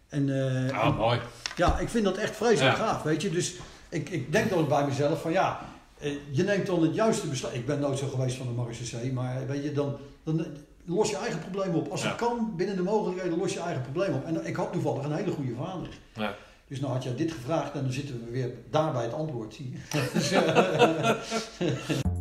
En, 0.08 0.28
eh, 0.28 0.64
en- 0.64 0.72
Ah, 0.72 0.98
mooi. 0.98 1.18
ja, 1.56 1.78
ik 1.78 1.88
vind 1.88 2.04
dat 2.04 2.16
echt 2.16 2.36
vreselijk 2.36 2.76
Ja. 2.76 2.84
gaaf, 2.86 3.02
weet 3.02 3.22
je. 3.22 3.30
Dus 3.30 3.54
ik, 3.88 4.08
ik 4.08 4.32
denk 4.32 4.50
dan 4.50 4.68
bij 4.68 4.86
mezelf 4.86 5.20
van 5.20 5.32
ja, 5.32 5.60
eh, 5.98 6.12
je 6.30 6.42
neemt 6.42 6.66
dan 6.66 6.82
het 6.82 6.94
juiste 6.94 7.26
besluit. 7.26 7.54
Ik 7.54 7.66
ben 7.66 7.80
nooit 7.80 7.98
zo 7.98 8.06
geweest 8.08 8.36
van 8.36 8.46
de 8.46 8.52
Marseillais, 8.52 9.10
maar 9.12 9.46
weet 9.46 9.62
je, 9.62 9.72
dan, 9.72 9.96
dan 10.24 10.46
los 10.84 11.10
je 11.10 11.16
eigen 11.16 11.40
probleem 11.40 11.74
op. 11.74 11.90
Als 11.90 12.02
Ja. 12.02 12.08
het 12.08 12.16
kan, 12.16 12.52
binnen 12.56 12.76
de 12.76 12.82
mogelijkheden, 12.82 13.38
los 13.38 13.52
je 13.52 13.60
eigen 13.60 13.82
probleem 13.82 14.14
op. 14.14 14.24
En 14.24 14.46
ik 14.46 14.56
had 14.56 14.72
toevallig 14.72 15.04
een 15.04 15.12
hele 15.12 15.30
goede 15.30 15.54
vader. 15.54 15.88
Ja. 16.14 16.34
Dus 16.68 16.80
nou 16.80 16.92
had 16.92 17.02
jij 17.02 17.14
dit 17.14 17.32
gevraagd 17.32 17.74
en 17.74 17.82
dan 17.82 17.92
zitten 17.92 18.24
we 18.24 18.30
weer 18.30 18.50
daar 18.70 18.92
bij 18.92 19.02
het 19.02 19.12
antwoord, 19.12 19.54
zie 19.54 19.72
je. 19.72 19.78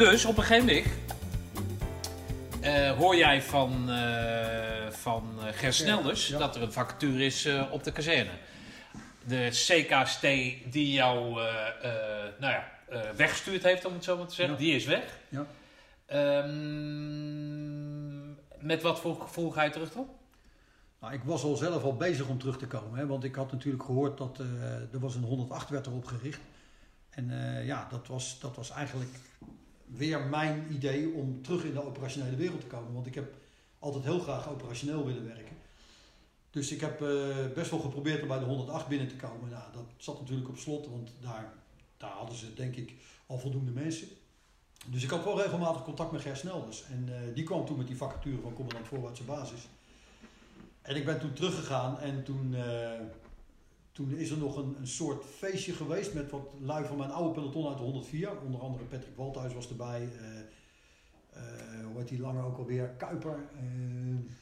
Dus, 0.00 0.24
op 0.24 0.36
een 0.36 0.42
gegeven 0.42 0.66
moment 0.66 0.86
eh, 2.60 2.96
hoor 2.96 3.16
jij 3.16 3.42
van, 3.42 3.90
eh 3.90 4.90
van 4.90 5.38
eh, 5.38 5.46
Ger 5.52 5.72
Snelders 5.72 6.28
Ja. 6.28 6.38
dat 6.38 6.56
er 6.56 6.62
een 6.62 6.72
vacature 6.72 7.24
is 7.24 7.48
op 7.70 7.84
de 7.84 7.92
kazerne. 7.92 8.30
De 9.26 9.48
CKST 9.50 10.20
die 10.72 10.92
jou 10.92 11.34
nou 12.38 12.52
ja, 12.52 12.70
weggestuurd 13.16 13.62
heeft, 13.62 13.84
om 13.84 13.92
het 13.94 14.04
zo 14.04 14.16
maar 14.16 14.26
te 14.26 14.34
zeggen, 14.34 14.54
Ja. 14.54 14.60
die 14.60 14.74
is 14.74 14.84
weg. 14.84 15.18
Ja. 15.28 15.46
Ehm, 16.06 17.10
met 18.66 18.82
wat 18.82 19.00
voor 19.00 19.20
gevoel 19.20 19.50
ga 19.50 19.62
je 19.62 19.70
terug 19.70 19.92
dan? 19.92 20.08
Nou, 21.00 21.14
ik 21.14 21.22
was 21.24 21.42
al 21.42 21.56
zelf 21.56 21.82
al 21.82 21.96
bezig 21.96 22.26
om 22.26 22.38
terug 22.38 22.58
te 22.58 22.66
komen. 22.66 22.98
Hè, 22.98 23.06
want 23.06 23.24
ik 23.24 23.34
had 23.34 23.52
natuurlijk 23.52 23.84
gehoord 23.84 24.18
dat 24.18 24.38
er 24.92 25.00
was 25.00 25.14
een 25.14 25.22
108 25.22 25.68
werd 25.68 25.86
erop 25.86 26.04
gericht. 26.04 26.40
En 27.10 27.30
ja, 27.64 27.86
dat 27.90 28.06
was, 28.06 28.40
dat 28.40 28.56
was 28.56 28.70
eigenlijk 28.70 29.10
weer 29.96 30.20
mijn 30.20 30.66
idee 30.72 31.12
om 31.12 31.42
terug 31.42 31.64
in 31.64 31.72
de 31.72 31.86
operationele 31.86 32.36
wereld 32.36 32.60
te 32.60 32.66
komen. 32.66 32.92
Want 32.92 33.06
ik 33.06 33.14
heb 33.14 33.34
altijd 33.78 34.04
heel 34.04 34.18
graag 34.20 34.48
operationeel 34.48 35.06
willen 35.06 35.26
werken. 35.26 35.56
Dus 36.50 36.72
ik 36.72 36.80
heb 36.80 37.02
eh, 37.02 37.36
best 37.54 37.70
wel 37.70 37.80
geprobeerd 37.80 38.22
om 38.22 38.28
bij 38.28 38.38
de 38.38 38.44
108 38.44 38.88
binnen 38.88 39.08
te 39.08 39.16
komen. 39.16 39.50
Nou, 39.50 39.72
dat 39.72 39.84
zat 39.96 40.20
natuurlijk 40.20 40.48
op 40.48 40.58
slot, 40.58 40.86
want 40.86 41.12
daar, 41.20 41.52
daar 41.96 42.10
hadden 42.10 42.36
ze 42.36 42.54
denk 42.54 42.76
ik 42.76 42.92
al 43.26 43.38
voldoende 43.38 43.70
mensen. 43.70 44.08
Dus 44.86 45.02
ik 45.02 45.10
had 45.10 45.24
wel 45.24 45.42
regelmatig 45.42 45.82
contact 45.82 46.12
met 46.12 46.20
Ger 46.20 46.36
Snelders. 46.36 46.84
En 46.84 47.08
eh, 47.08 47.34
die 47.34 47.44
kwam 47.44 47.66
toen 47.66 47.76
met 47.76 47.86
die 47.86 47.96
vacature 47.96 48.40
van 48.40 48.52
commandant 48.52 48.86
voorwaartse 48.86 49.24
basis. 49.24 49.68
En 50.82 50.96
ik 50.96 51.04
ben 51.04 51.20
toen 51.20 51.32
teruggegaan 51.32 51.98
en 51.98 52.24
toen, 52.24 52.54
eh, 52.54 52.90
toen 54.08 54.18
is 54.18 54.30
er 54.30 54.38
nog 54.38 54.56
een, 54.56 54.76
een 54.78 54.86
soort 54.86 55.24
feestje 55.24 55.72
geweest 55.72 56.14
met 56.14 56.30
wat 56.30 56.48
lui 56.60 56.84
van 56.84 56.96
mijn 56.96 57.10
oude 57.10 57.30
peloton 57.34 57.68
uit 57.68 57.76
de 57.76 57.82
104. 57.82 58.40
Onder 58.44 58.60
andere 58.60 58.84
Patrick 58.84 59.16
Walthuis 59.16 59.54
was 59.54 59.68
erbij. 59.68 60.08
eh, 61.32 61.40
hoe 61.86 61.98
heet 61.98 62.08
die 62.08 62.20
lange 62.20 62.42
ook 62.42 62.58
alweer? 62.58 62.88
Kuiper. 62.88 63.38
eh 63.56 64.38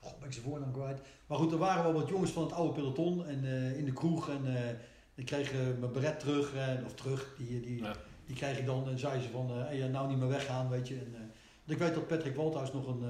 God, 0.00 0.18
ben 0.18 0.26
ik 0.28 0.32
zijn 0.34 0.46
voornaam 0.46 0.72
kwijt. 0.72 1.00
Maar 1.26 1.38
goed, 1.38 1.52
er 1.52 1.58
waren 1.58 1.82
wel 1.82 1.92
wat 1.92 2.08
jongens 2.08 2.30
van 2.30 2.42
het 2.42 2.52
oude 2.52 2.72
peloton 2.72 3.26
en, 3.26 3.44
in 3.76 3.84
de 3.84 3.92
kroeg. 3.92 4.28
En 4.28 4.56
eh 4.56 4.74
die 5.14 5.24
kregen 5.24 5.78
mijn 5.78 5.92
beret 5.92 6.20
terug, 6.20 6.52
of 6.84 6.94
terug. 6.94 7.34
Die, 7.38 7.60
die, 7.60 7.82
Ja. 7.82 7.96
die 8.26 8.36
kreeg 8.36 8.58
ik 8.58 8.66
dan 8.66 8.88
en 8.88 8.98
zeiden 8.98 9.22
ze 9.22 9.28
van, 9.30 9.50
hey, 9.50 9.88
nou 9.88 10.08
niet 10.08 10.18
meer 10.18 10.28
weggaan, 10.28 10.68
weet 10.68 10.88
je. 10.88 10.94
En, 10.94 11.30
ik 11.66 11.78
weet 11.78 11.94
dat 11.94 12.06
Patrick 12.06 12.36
Walthuis 12.36 12.72
nog 12.72 12.86
een, 12.86 13.02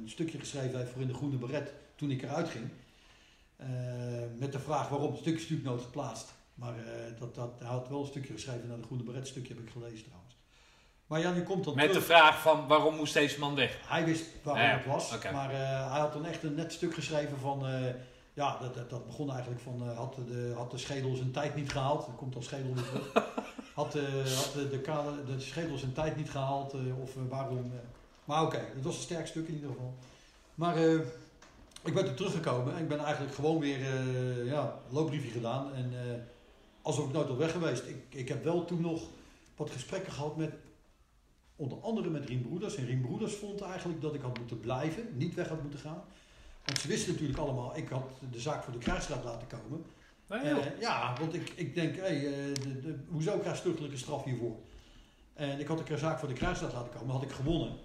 een 0.00 0.08
stukje 0.08 0.38
geschreven 0.38 0.78
heeft 0.78 0.90
voor 0.90 1.00
in 1.02 1.06
de 1.08 1.14
groene 1.14 1.36
beret 1.36 1.72
toen 1.96 2.10
ik 2.10 2.22
eruit 2.22 2.48
ging. 2.48 2.64
Eh, 3.56 3.66
met 4.38 4.52
de 4.52 4.58
vraag 4.58 4.88
waarom. 4.88 5.10
Het 5.10 5.20
stukje 5.20 5.40
natuurlijk 5.40 5.68
nooit 5.68 5.82
geplaatst. 5.82 6.32
Maar 6.54 6.74
eh, 6.78 7.18
dat, 7.18 7.34
dat, 7.34 7.50
hij 7.58 7.68
had 7.68 7.88
wel 7.88 8.00
een 8.00 8.06
stukje 8.06 8.32
geschreven 8.32 8.68
naar 8.68 8.76
de 8.76 8.82
groene 8.82 9.02
beret. 9.02 9.26
stukje 9.26 9.54
heb 9.54 9.62
ik 9.62 9.70
gelezen 9.70 10.04
trouwens. 10.04 10.36
Maar 11.06 11.20
ja, 11.20 11.30
nu 11.32 11.42
komt 11.42 11.64
dat 11.64 11.74
Met 11.74 11.92
de 11.92 12.00
vraag 12.00 12.40
van 12.40 12.66
waarom 12.66 12.96
moest 12.96 13.14
deze 13.14 13.38
man 13.38 13.54
weg? 13.54 13.78
Hij 13.86 14.04
wist 14.04 14.24
waarom 14.42 14.70
het 14.70 14.86
was. 14.86 15.18
Maar 15.32 15.50
eh, 15.50 15.90
hij 15.92 16.00
had 16.00 16.12
dan 16.12 16.26
echt 16.26 16.42
een 16.42 16.54
net 16.54 16.72
stuk 16.72 16.94
geschreven 16.94 17.38
van... 17.38 17.66
ja, 18.32 18.58
dat, 18.58 18.74
dat, 18.74 18.90
dat 18.90 19.06
begon 19.06 19.30
eigenlijk 19.30 19.60
van... 19.60 19.88
had, 19.88 20.14
de, 20.14 20.52
had 20.56 20.70
de 20.70 20.78
schedel 20.78 21.14
zijn 21.14 21.30
tijd 21.30 21.54
niet 21.54 21.70
gehaald. 21.70 22.06
Dan 22.06 22.16
komt 22.16 22.34
al 22.34 22.42
schedel 22.42 22.74
weer 22.74 22.84
terug. 22.84 23.12
had 23.74 23.92
de, 23.92 24.34
had 24.36 24.52
de, 24.54 24.68
de, 24.68 25.34
de 25.34 25.40
schedel 25.40 25.78
zijn 25.78 25.92
tijd 25.92 26.16
niet 26.16 26.30
gehaald. 26.30 26.72
eh, 26.72 27.00
of 27.02 27.14
waarom... 27.28 27.72
maar 28.24 28.42
oké, 28.42 28.64
dat 28.74 28.84
was 28.84 28.96
een 28.96 29.02
sterk 29.02 29.26
stuk 29.26 29.48
in 29.48 29.54
ieder 29.54 29.70
geval. 29.70 29.94
Maar 30.54 30.76
ik 31.84 31.94
ben 31.94 32.04
toen 32.04 32.14
teruggekomen. 32.14 32.74
En 32.74 32.82
ik 32.82 32.88
ben 32.88 32.98
eigenlijk 32.98 33.34
gewoon 33.34 33.58
weer... 33.58 33.80
eh 33.80 34.46
ja, 34.46 34.80
loopbriefje 34.90 35.30
gedaan. 35.30 35.74
En 35.74 35.92
eh, 35.92 36.20
alsof 36.82 37.06
ik 37.06 37.12
nooit 37.12 37.28
al 37.28 37.36
weg 37.36 37.52
geweest. 37.52 37.86
Ik, 37.86 38.04
ik 38.08 38.28
heb 38.28 38.44
wel 38.44 38.64
toen 38.64 38.80
nog 38.80 39.02
wat 39.56 39.70
gesprekken 39.70 40.12
gehad 40.12 40.36
met 40.36 40.54
onder 41.56 41.78
andere 41.80 42.10
met 42.10 42.24
Rien 42.24 42.42
Broeders. 42.42 42.76
En 42.76 42.86
Rien 42.86 43.00
Broeders 43.00 43.34
vond 43.34 43.60
eigenlijk 43.60 44.00
dat 44.00 44.14
ik 44.14 44.20
had 44.20 44.38
moeten 44.38 44.60
blijven, 44.60 45.08
niet 45.16 45.34
weg 45.34 45.48
had 45.48 45.62
moeten 45.62 45.78
gaan. 45.80 46.04
Want 46.64 46.78
ze 46.78 46.88
wisten 46.88 47.12
natuurlijk 47.12 47.38
allemaal, 47.38 47.76
ik 47.76 47.88
had 47.88 48.10
de 48.30 48.40
zaak 48.40 48.62
voor 48.62 48.72
de 48.72 48.78
krijgsraad 48.78 49.24
laten 49.24 49.46
komen. 49.46 49.84
Nee, 50.28 50.54
joh. 50.54 50.66
Eh, 50.66 50.80
ja, 50.80 51.16
want 51.20 51.34
ik, 51.34 51.52
ik 51.56 51.74
denk, 51.74 51.96
hé, 51.96 52.02
eh, 52.02 52.54
de, 52.62 52.80
de, 52.80 52.98
hoezo 53.08 53.38
krijg 53.38 53.54
je 53.54 53.60
stuchtelijke 53.60 53.96
straf 53.96 54.24
hiervoor? 54.24 54.56
En 55.34 55.60
ik 55.60 55.66
had 55.66 55.86
de 55.86 55.98
zaak 55.98 56.18
voor 56.18 56.28
de 56.28 56.34
krijgsraad 56.34 56.72
laten 56.72 56.92
komen, 56.98 57.14
had 57.14 57.22
ik 57.22 57.30
gewonnen. 57.30 57.76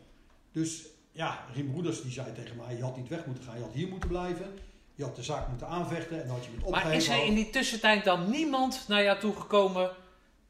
Dus 0.51 0.85
ja, 1.19 1.45
Rien 1.53 1.71
Broeders 1.71 2.01
die 2.01 2.11
zei 2.11 2.33
tegen 2.33 2.55
mij, 2.55 2.75
je 2.75 2.83
had 2.83 2.97
niet 2.97 3.07
weg 3.07 3.25
moeten 3.25 3.43
gaan, 3.43 3.57
je 3.57 3.63
had 3.63 3.73
hier 3.73 3.87
moeten 3.87 4.09
blijven. 4.09 4.59
Je 4.95 5.03
had 5.03 5.15
de 5.15 5.23
zaak 5.23 5.47
moeten 5.47 5.67
aanvechten 5.67 6.21
en 6.21 6.27
dan 6.27 6.35
had 6.35 6.45
je 6.45 6.51
met 6.51 6.59
Maar 6.59 6.69
opgeven. 6.69 6.97
is 6.97 7.07
er 7.07 7.25
in 7.25 7.33
die 7.33 7.49
tussentijd 7.49 8.03
dan 8.03 8.29
niemand 8.29 8.85
naar 8.87 9.03
jou 9.03 9.19
toegekomen 9.19 9.91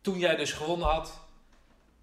toen 0.02 0.20
jij 0.20 0.36
dus 0.36 0.52
gewonnen 0.52 0.88
had 0.88 1.20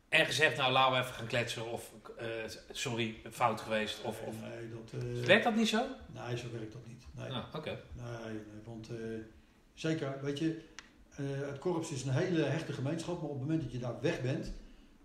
en 0.08 0.26
gezegd, 0.26 0.56
nou 0.56 0.72
laten 0.72 0.92
we 0.96 1.02
even 1.02 1.14
gaan 1.14 1.26
kletsen 1.26 1.72
of 1.72 1.92
eh, 2.18 2.26
sorry, 2.70 3.16
fout 3.30 3.60
geweest 3.60 4.02
of, 4.02 4.20
of... 4.20 4.34
Nee, 4.40 4.70
dat, 4.70 5.02
eh, 5.02 5.26
Werkt 5.26 5.44
dat 5.44 5.54
niet 5.54 5.68
zo? 5.68 5.84
nee, 6.06 6.36
zo 6.36 6.46
werkt 6.52 6.72
dat 6.72 6.86
niet. 6.86 7.04
Nee. 7.12 7.30
Ah, 7.30 7.44
oké. 7.54 7.78
Nee, 7.92 8.32
nee 8.32 8.42
want 8.64 8.88
eh, 8.88 8.96
zeker, 9.74 10.18
weet 10.22 10.38
je, 10.38 10.62
het 11.50 11.58
korps 11.58 11.90
is 11.90 12.02
een 12.04 12.12
hele 12.12 12.42
hechte 12.42 12.72
gemeenschap, 12.72 13.20
maar 13.20 13.30
op 13.30 13.38
het 13.38 13.48
moment 13.48 13.62
dat 13.62 13.72
je 13.72 13.78
daar 13.78 14.00
weg 14.00 14.22
bent, 14.22 14.52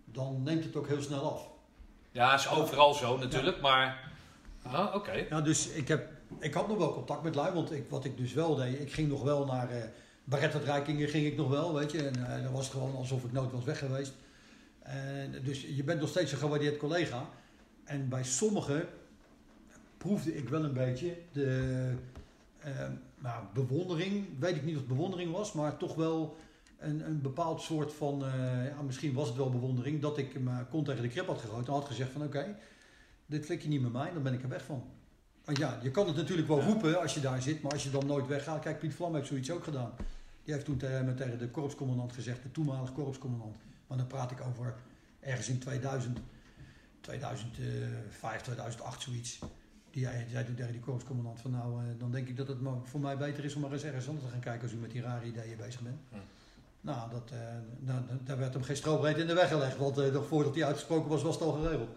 dan 0.05 0.43
neemt 0.43 0.63
het 0.63 0.75
ook 0.75 0.87
heel 0.87 1.01
snel 1.01 1.33
af. 1.33 1.49
Ja, 2.11 2.33
is 2.33 2.49
overal 2.49 2.93
zo 2.93 3.17
natuurlijk, 3.17 3.61
maar... 3.61 4.11
Ah, 4.61 4.95
oké. 4.95 5.25
Ja, 5.29 5.41
dus 5.41 5.67
ik, 5.67 5.87
heb, 5.87 6.09
ik 6.39 6.53
had 6.53 6.67
nog 6.67 6.77
wel 6.77 6.93
contact 6.93 7.23
met 7.23 7.35
lui, 7.35 7.53
want 7.53 7.71
ik, 7.71 7.89
wat 7.89 8.05
ik 8.05 8.17
dus 8.17 8.33
wel 8.33 8.55
deed, 8.55 8.79
ik 8.79 8.93
ging 8.93 9.09
nog 9.09 9.23
wel 9.23 9.45
naar 9.45 9.69
baretuitreikingen, 10.23 11.07
ging 11.07 11.25
ik 11.25 11.35
nog 11.35 11.49
wel, 11.49 11.73
weet 11.73 11.91
je, 11.91 12.07
en 12.07 12.35
eh, 12.35 12.43
dat 12.43 12.51
was 12.51 12.69
gewoon 12.69 12.95
alsof 12.95 13.23
ik 13.23 13.31
nooit 13.31 13.51
was 13.51 13.63
weg 13.63 13.79
geweest. 13.79 14.13
En, 14.79 15.43
dus 15.43 15.61
je 15.61 15.83
bent 15.83 15.99
nog 15.99 16.09
steeds 16.09 16.31
een 16.31 16.37
gewaardeerd 16.37 16.77
collega. 16.77 17.29
En 17.83 18.09
bij 18.09 18.23
sommigen 18.23 18.87
proefde 19.97 20.35
ik 20.35 20.49
wel 20.49 20.63
een 20.63 20.73
beetje 20.73 21.17
de 21.31 21.93
eh, 22.59 22.71
nou, 23.17 23.43
bewondering. 23.53 24.25
Weet 24.39 24.55
ik 24.55 24.63
niet 24.63 24.73
of 24.73 24.79
het 24.79 24.89
bewondering 24.89 25.31
was, 25.31 25.53
maar 25.53 25.77
toch 25.77 25.95
wel 25.95 26.37
een, 26.81 27.05
een 27.07 27.21
bepaald 27.21 27.61
soort 27.61 27.93
van, 27.93 28.25
eh, 28.25 28.67
ja, 28.67 28.81
misschien 28.81 29.13
was 29.13 29.27
het 29.27 29.37
wel 29.37 29.49
bewondering, 29.49 30.01
dat 30.01 30.17
ik 30.17 30.39
mijn 30.39 30.69
kont 30.69 30.85
tegen 30.85 31.01
de 31.01 31.07
krip 31.07 31.27
had 31.27 31.41
gegooid 31.41 31.67
en 31.67 31.73
had 31.73 31.85
gezegd 31.85 32.11
van 32.11 32.23
oké, 32.23 32.55
dit 33.25 33.45
flik 33.45 33.61
je 33.61 33.67
niet 33.67 33.81
met 33.81 33.91
mij, 33.91 34.13
dan 34.13 34.23
ben 34.23 34.33
ik 34.33 34.43
er 34.43 34.49
weg 34.49 34.65
van. 34.65 34.83
Want 35.45 35.57
ja, 35.57 35.79
je 35.83 35.91
kan 35.91 36.07
het 36.07 36.15
natuurlijk 36.15 36.47
wel 36.47 36.61
roepen 36.61 37.01
als 37.01 37.13
je 37.13 37.19
daar 37.19 37.41
zit, 37.41 37.61
maar 37.61 37.71
als 37.71 37.83
je 37.83 37.89
dan 37.89 38.05
nooit 38.05 38.27
weggaat. 38.27 38.61
Kijk, 38.61 38.79
Piet 38.79 38.93
Vlam 38.93 39.15
heeft 39.15 39.27
zoiets 39.27 39.51
ook 39.51 39.63
gedaan. 39.63 39.91
Die 40.43 40.53
heeft 40.53 40.65
toen 40.65 40.77
tegen, 40.77 41.15
tegen 41.15 41.37
de 41.37 41.49
korpscommandant 41.49 42.13
gezegd, 42.13 42.43
de 42.43 42.51
toenmalige 42.51 42.93
korpscommandant. 42.93 43.55
Maar 43.87 43.97
dan 43.97 44.07
praat 44.07 44.31
ik 44.31 44.41
over 44.41 44.75
ergens 45.19 45.49
in 45.49 45.59
2000, 45.59 46.19
2005, 47.01 48.41
2008 48.41 49.01
zoiets. 49.01 49.39
Die 49.91 50.07
zei 50.31 50.45
toen 50.45 50.55
tegen 50.55 50.71
die 50.71 50.81
korpscommandant 50.81 51.41
van 51.41 51.51
nou, 51.51 51.81
eh, 51.81 51.87
dan 51.97 52.11
denk 52.11 52.27
ik 52.27 52.37
dat 52.37 52.47
het 52.47 52.57
voor 52.83 52.99
mij 52.99 53.17
beter 53.17 53.43
is 53.43 53.55
om 53.55 53.61
maar 53.61 53.71
eens 53.71 53.83
ergens 53.83 54.07
anders 54.07 54.25
te 54.25 54.31
gaan 54.31 54.41
kijken 54.41 54.61
als 54.61 54.71
u 54.71 54.75
met 54.75 54.91
die 54.91 55.01
rare 55.01 55.25
ideeën 55.25 55.57
bezig 55.57 55.81
bent. 55.81 55.99
Hm. 56.09 56.17
Nou, 56.81 57.09
dat, 57.11 57.29
eh, 57.31 57.37
nou, 57.79 57.99
dat- 58.07 58.27
daar 58.27 58.37
werd 58.37 58.53
hem 58.53 58.63
geen 58.63 58.75
strobreed 58.75 59.17
in 59.17 59.27
de 59.27 59.33
weg 59.33 59.47
gelegd, 59.49 59.77
want 59.77 59.97
eh, 59.97 60.11
nog 60.11 60.27
voordat 60.27 60.55
hij 60.55 60.65
uitgesproken 60.65 61.09
was, 61.09 61.21
was 61.21 61.33
het 61.35 61.43
al 61.43 61.51
geregeld. 61.51 61.89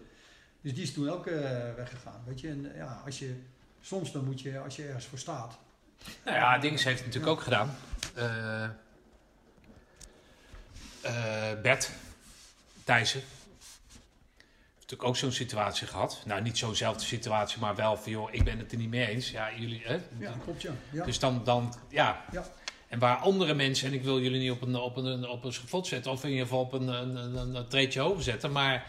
Dus 0.61 0.73
die 0.73 0.83
is 0.83 0.93
toen 0.93 1.09
ook 1.09 1.27
eh, 1.27 1.73
weggegaan, 1.75 2.21
weet 2.25 2.39
je. 2.41 2.47
En 2.49 2.71
ja, 2.75 3.01
als 3.05 3.19
je, 3.19 3.41
soms 3.81 4.11
dan 4.11 4.25
moet 4.25 4.41
je, 4.41 4.59
als 4.59 4.75
je 4.75 4.85
ergens 4.85 5.05
voor 5.05 5.17
staat, 5.17 5.57
Nou 6.25 6.37
ja, 6.37 6.57
Dings 6.57 6.83
heeft 6.83 6.97
het 6.97 7.05
natuurlijk 7.07 7.33
ook 7.33 7.41
gedaan. 7.43 7.75
Eh, 8.15 8.69
Bert 11.61 11.89
Thijssen. 12.83 13.19
Heeft 13.19 14.81
natuurlijk 14.81 15.03
ook 15.03 15.15
zo'n 15.15 15.31
situatie 15.31 15.87
gehad. 15.87 16.21
Nou, 16.25 16.41
niet 16.41 16.57
zo'nzelfde 16.57 17.03
situatie, 17.05 17.59
maar 17.59 17.75
wel 17.75 17.97
van 17.97 18.11
joh, 18.11 18.33
ik 18.33 18.43
ben 18.43 18.59
het 18.59 18.71
er 18.71 18.77
niet 18.77 18.89
mee 18.89 19.07
eens. 19.07 19.31
Ja, 19.31 19.53
jullie, 19.55 19.81
hè? 19.83 19.97
ja, 20.17 20.33
klopt 20.43 20.61
ja. 20.61 20.71
ja. 20.91 21.05
Dus 21.05 21.19
dan, 21.19 21.41
dan 21.43 21.73
ja. 21.89 22.25
Ja. 22.31 22.45
Waar 22.99 23.15
andere 23.15 23.53
mensen, 23.53 23.87
en 23.87 23.93
ik 23.93 24.03
wil 24.03 24.21
jullie 24.21 24.39
niet 24.39 24.51
op 24.51 24.61
een, 24.61 24.75
op 24.75 24.97
een, 24.97 25.27
op 25.27 25.43
een 25.43 25.53
schafot 25.53 25.87
zetten, 25.87 26.11
of 26.11 26.23
in 26.23 26.29
ieder 26.29 26.45
geval 26.45 26.61
op 26.61 26.73
een, 26.73 26.87
een, 26.87 27.67
treedje 27.67 27.99
hoger 27.99 28.23
zetten, 28.23 28.51
maar 28.51 28.85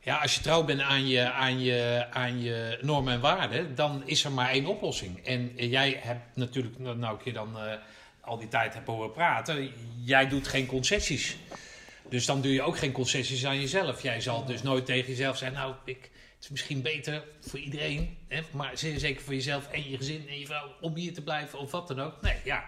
ja, 0.00 0.16
als 0.16 0.34
je 0.34 0.40
trouw 0.40 0.64
bent 0.64 0.80
aan 0.80 1.08
je, 1.08 1.30
aan, 1.30 1.60
je, 1.60 2.06
aan 2.10 2.42
je 2.42 2.78
normen 2.82 3.12
en 3.12 3.20
waarden, 3.20 3.74
dan 3.74 4.02
is 4.04 4.24
er 4.24 4.32
maar 4.32 4.50
één 4.50 4.66
oplossing. 4.66 5.26
En 5.26 5.52
jij 5.54 6.00
hebt 6.02 6.36
natuurlijk, 6.36 6.78
nou 6.78 6.96
nou 6.96 7.16
ik 7.18 7.24
je 7.24 7.32
dan 7.32 7.58
eh, 7.58 7.72
al 8.20 8.38
die 8.38 8.48
tijd 8.48 8.74
hebt 8.74 8.86
horen 8.86 9.12
praten, 9.12 9.70
jij 10.04 10.28
doet 10.28 10.48
geen 10.48 10.66
concessies. 10.66 11.36
Dus 12.08 12.26
dan 12.26 12.40
doe 12.40 12.52
je 12.52 12.62
ook 12.62 12.78
geen 12.78 12.92
concessies 12.92 13.46
aan 13.46 13.60
jezelf. 13.60 14.02
Jij 14.02 14.20
zal 14.20 14.44
dus 14.44 14.62
nooit 14.62 14.86
tegen 14.86 15.08
jezelf 15.08 15.36
zeggen, 15.36 15.58
nou, 15.58 15.74
ik, 15.84 16.02
het 16.02 16.44
is 16.44 16.48
misschien 16.48 16.82
beter 16.82 17.24
voor 17.40 17.58
iedereen, 17.58 18.16
hè, 18.28 18.40
maar 18.50 18.72
zeker 18.74 19.22
voor 19.22 19.34
jezelf 19.34 19.70
en 19.70 19.90
je 19.90 19.96
gezin 19.96 20.28
en 20.28 20.38
je 20.38 20.46
vrouw, 20.46 20.74
om 20.80 20.94
hier 20.94 21.14
te 21.14 21.22
blijven 21.22 21.58
of 21.58 21.70
wat 21.70 21.88
dan 21.88 22.00
ook. 22.00 22.20
Nee, 22.20 22.36
ja, 22.44 22.64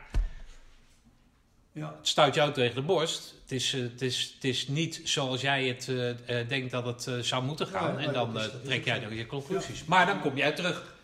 ja. 1.73 1.95
het 1.99 2.09
stuit 2.09 2.35
jou 2.35 2.53
tegen 2.53 2.75
de 2.75 2.83
borst. 2.83 3.35
Het 3.43 3.53
is, 3.53 3.75
eh, 3.75 3.81
het 3.81 4.03
is, 4.03 4.33
het 4.35 4.45
is 4.45 4.69
niet 4.69 5.01
zoals 5.05 5.41
jij 5.41 5.67
het 5.67 5.89
eh, 5.89 6.41
eh, 6.41 6.49
denkt 6.49 6.71
dat 6.71 6.85
het 6.85 7.27
zou 7.27 7.45
moeten 7.45 7.67
gaan. 7.67 7.99
En 7.99 8.13
dan 8.13 8.39
trek 8.65 8.85
jij 8.85 9.01
dan 9.01 9.15
je 9.15 9.27
conclusies. 9.27 9.85
Maar 9.85 10.07
dan 10.07 10.21
kom 10.21 10.37
jij 10.37 10.53
terug. 10.53 10.95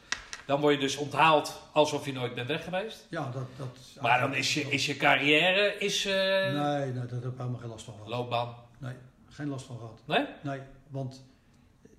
Dan 0.47 0.61
word 0.61 0.75
je 0.75 0.81
dus 0.81 0.97
onthaald 0.97 1.61
alsof 1.73 2.07
je 2.07 2.13
nooit 2.13 2.35
bent 2.35 2.49
weg 2.49 2.65
geweest. 2.65 3.07
Ja, 3.09 3.31
dat, 3.31 3.47
dat 3.57 3.79
Maar 4.01 4.21
dan 4.21 4.35
is 4.35 4.55
je, 4.55 4.61
is 4.61 4.87
je 4.87 4.97
carrière, 4.97 5.79
is 5.79 6.05
Nee, 6.05 6.53
nee, 6.53 6.93
daar 6.93 7.09
heb 7.11 7.25
ik 7.25 7.39
helemaal 7.39 7.61
geen 7.61 7.69
last 7.69 7.85
van 7.85 7.95
gehad. 7.95 8.09
loopbaan. 8.09 8.55
Nee, 8.79 8.95
geen 9.29 9.49
last 9.49 9.67
van 9.67 9.77
gehad. 9.77 10.01
Nee? 10.05 10.27
Nee, 10.43 10.61
want 10.89 11.25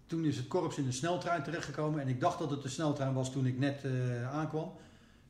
toen 0.08 0.26
is 0.26 0.38
het 0.38 0.48
korps 0.48 0.78
in 0.78 0.86
een 0.86 0.94
sneltrein 0.94 1.44
terechtgekomen. 1.44 2.02
En 2.02 2.08
ik 2.08 2.20
dacht 2.20 2.40
dat 2.40 2.50
het 2.50 2.64
een 2.64 2.70
sneltrein 2.70 3.14
was 3.14 3.32
toen 3.32 3.46
ik 3.46 3.60
net 3.60 3.86
aankwam. 4.32 4.72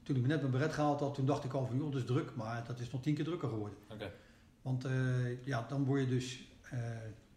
Toen 0.10 0.18
ik 0.18 0.28
net 0.28 0.40
mijn 0.40 0.52
beret 0.52 0.74
gehaald 0.74 1.00
had, 1.00 1.14
toen 1.16 1.26
dacht 1.26 1.44
ik 1.44 1.54
al 1.54 1.66
van, 1.66 1.78
joh, 1.78 1.92
dat 1.92 2.02
is 2.02 2.08
druk. 2.08 2.36
Maar 2.36 2.64
dat 2.68 2.80
is 2.80 2.92
nog 2.92 3.02
tien 3.02 3.16
keer 3.16 3.24
drukker 3.24 3.50
geworden. 3.50 3.78
Want 4.62 4.86
eh, 4.86 5.46
ja, 5.46 5.66
dan 5.70 5.86
word 5.86 6.02
je 6.02 6.08
dus... 6.08 6.48
eh, 6.70 6.80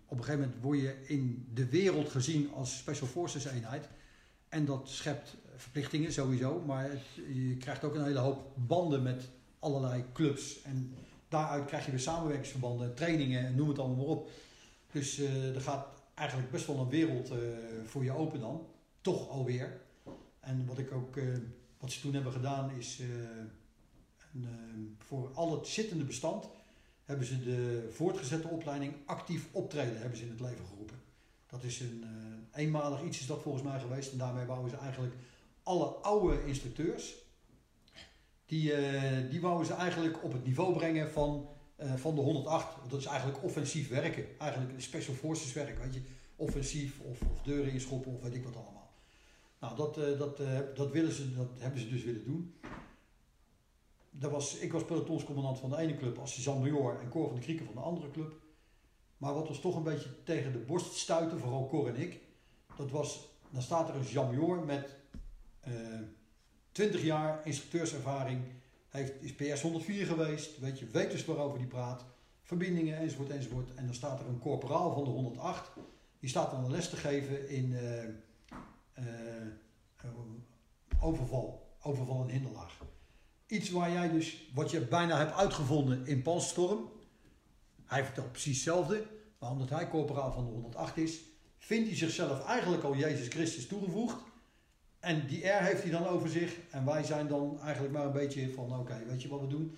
op 0.07 0.18
een 0.18 0.25
gegeven 0.25 0.41
moment 0.41 0.62
word 0.62 0.78
je 0.81 0.97
in 1.07 1.49
de 1.55 1.67
wereld 1.68 2.09
gezien 2.10 2.52
als 2.52 2.78
Special 2.78 3.09
Forces 3.09 3.44
eenheid. 3.44 3.89
En 4.49 4.65
dat 4.65 4.89
schept 4.89 5.36
verplichtingen 5.57 6.12
sowieso. 6.12 6.60
Maar 6.60 6.91
het, 6.91 7.01
je 7.33 7.57
krijgt 7.57 7.84
ook 7.84 7.94
een 7.94 8.05
hele 8.05 8.18
hoop 8.18 8.52
banden 8.55 9.02
met 9.02 9.28
allerlei 9.59 10.05
clubs. 10.12 10.62
En 10.62 10.94
daaruit 11.28 11.65
krijg 11.65 11.84
je 11.84 11.91
weer 11.91 12.01
samenwerkingsverbanden, 12.01 12.94
trainingen 12.94 13.47
en 13.47 13.55
noem 13.55 13.68
het 13.68 13.78
allemaal 13.78 13.97
maar 13.97 14.17
op. 14.17 14.31
Dus 14.92 15.18
eh, 15.18 15.55
er 15.55 15.60
gaat 15.60 15.86
eigenlijk 16.15 16.51
best 16.51 16.67
wel 16.67 16.78
een 16.78 16.89
wereld 16.89 17.33
voor 17.84 18.05
je 18.05 18.12
open 18.12 18.41
dan. 18.41 18.67
Toch 19.01 19.28
alweer. 19.28 19.81
En 20.41 20.67
wat 20.67 20.78
ik 20.78 20.92
ook, 20.92 21.17
wat 21.83 21.93
ze 21.93 22.01
toen 22.01 22.15
hebben 22.15 22.33
gedaan 22.33 22.70
is, 22.70 22.99
eh, 23.01 23.07
eh, 24.44 24.51
voor 24.99 25.31
al 25.35 25.52
het 25.52 25.67
zittende 25.67 26.05
bestand 26.05 26.49
hebben 27.05 27.27
ze 27.27 27.43
de 27.43 27.89
voortgezette 27.93 28.49
opleiding 28.49 28.94
actief 29.07 29.49
optreden 29.52 29.99
hebben 29.99 30.19
ze 30.19 30.25
in 30.25 30.31
het 30.31 30.41
leven 30.41 30.67
geroepen. 30.67 30.97
Dat 31.47 31.62
is 31.62 31.81
een 31.81 32.05
eh, 32.05 32.62
eenmalig 32.62 33.02
iets 33.02 33.20
is 33.20 33.27
dat 33.27 33.43
volgens 33.43 33.65
mij 33.65 33.81
geweest. 33.81 34.12
En 34.12 34.19
daarmee 34.19 34.47
wouden 34.47 34.70
ze 34.70 34.77
eigenlijk 34.77 35.15
alle 35.62 35.85
oude 35.85 36.47
instructeurs, 36.47 37.15
die, 38.47 38.73
die 39.28 39.41
wouden 39.41 39.67
ze 39.67 39.75
eigenlijk 39.75 40.25
op 40.25 40.33
het 40.33 40.44
niveau 40.44 40.73
brengen 40.73 41.11
van, 41.11 41.49
van 41.97 42.15
de 42.15 42.20
108. 42.20 42.91
Dat 42.91 43.01
is 43.01 43.07
eigenlijk 43.07 43.43
offensief 43.43 43.89
werken. 43.89 44.39
Eigenlijk 44.39 44.81
special 44.81 45.15
forces 45.15 45.52
werk. 45.52 45.78
Weet 45.78 45.94
je. 45.94 46.02
offensief 46.36 47.01
of, 47.01 47.20
of 47.20 47.43
deuren 47.43 47.73
inschoppen 47.73 48.15
of 48.15 48.23
weet 48.23 48.35
ik 48.35 48.44
wat 48.44 48.55
allemaal. 48.55 48.72
Nou, 49.62 49.76
dat, 49.76 49.99
eh, 49.99 50.18
dat, 50.18 50.41
eh, 50.41 50.58
dat, 50.74 50.91
willen 50.91 51.12
ze, 51.12 51.34
dat 51.34 51.49
hebben 51.58 51.81
ze 51.81 51.89
dus 51.89 52.05
willen 52.05 52.24
doen. 52.24 52.55
Dat 54.10 54.31
was, 54.31 54.58
ik 54.58 54.73
was 54.73 54.84
pelotonscommandant 54.84 55.58
van 55.58 55.70
de 55.70 55.76
ene 55.76 55.97
club, 55.97 56.18
assistent-major 56.18 57.00
en 57.00 57.08
Cor 57.08 57.26
van 57.26 57.34
de 57.36 57.42
Krieken 57.42 57.66
van 57.66 57.74
de 57.74 57.81
andere 57.81 58.10
club. 58.10 58.41
Maar 59.16 59.34
wat 59.34 59.49
ons 59.49 59.60
toch 59.60 59.76
een 59.76 59.82
beetje 59.82 60.23
tegen 60.24 60.52
de 60.52 60.58
borst 60.58 60.94
stuitte, 60.94 61.39
vooral 61.39 61.68
Cor 61.68 61.89
en 61.89 61.97
ik, 61.97 62.20
dat 62.76 62.91
was, 62.91 63.28
dan 63.50 63.62
staat 63.62 63.89
er 63.89 63.94
een 63.94 64.02
Jean-major 64.02 64.65
met 64.65 64.97
eh 65.60 65.73
20 66.73 67.02
jaar 67.02 67.47
instructeurservaring, 67.47 68.44
heeft, 68.89 69.23
is 69.23 69.34
PS 69.34 69.62
104 69.62 70.07
geweest, 70.07 70.58
weet 70.58 70.78
je, 70.78 70.86
weet 70.86 71.10
dus 71.10 71.24
waarover 71.24 71.58
die 71.58 71.66
praat, 71.66 72.05
verbindingen 72.42 72.99
enzovoort 72.99 73.31
enzovoort. 73.31 73.74
En 73.74 73.84
dan 73.84 73.94
staat 73.94 74.20
er 74.20 74.26
een 74.26 74.39
corporaal 74.39 74.92
van 74.92 75.05
de 75.05 75.10
108, 75.10 75.70
die 76.20 76.28
staat 76.28 76.50
dan 76.50 76.65
een 76.65 76.70
les 76.70 76.89
te 76.89 76.97
geven 76.97 77.49
in 77.49 77.74
eh, 77.74 77.99
eh, 77.99 78.05
eh, 78.05 78.15
overval, 81.03 81.77
overval 81.83 82.23
en 82.23 82.29
hinderlaag. 82.29 82.77
Iets 83.47 83.71
waar 83.71 83.93
jij 83.93 84.11
dus, 84.11 84.51
wat 84.55 84.71
je 84.71 84.81
bijna 84.81 85.19
hebt 85.19 85.33
uitgevonden 85.33 86.07
in 86.07 86.23
Panstorm. 86.23 86.91
Hij 87.85 88.05
vertelt 88.05 88.33
precies 88.33 88.55
hetzelfde, 88.55 89.07
maar 89.39 89.51
omdat 89.51 89.71
hij 89.71 89.89
corporaal 89.89 90.33
van 90.33 90.45
de 90.45 90.51
108 90.51 90.97
is, 90.97 91.21
vindt 91.59 91.89
hij 91.89 91.97
zichzelf 91.97 92.47
eigenlijk 92.47 92.83
al 92.83 92.97
Jezus 92.97 93.29
Christus 93.29 93.67
toegevoegd. 93.67 94.17
En 95.01 95.27
die 95.27 95.47
R 95.47 95.62
heeft 95.62 95.83
hij 95.83 95.91
dan 95.91 96.07
over 96.07 96.29
zich. 96.29 96.57
En 96.71 96.85
wij 96.85 97.05
zijn 97.05 97.29
dan 97.29 97.61
eigenlijk 97.61 97.95
maar 97.95 98.05
een 98.05 98.12
beetje 98.12 98.53
van, 98.55 98.79
oké, 98.79 99.05
weet 99.07 99.23
je 99.23 99.29
wat 99.29 99.41
we 99.41 99.47
doen? 99.47 99.77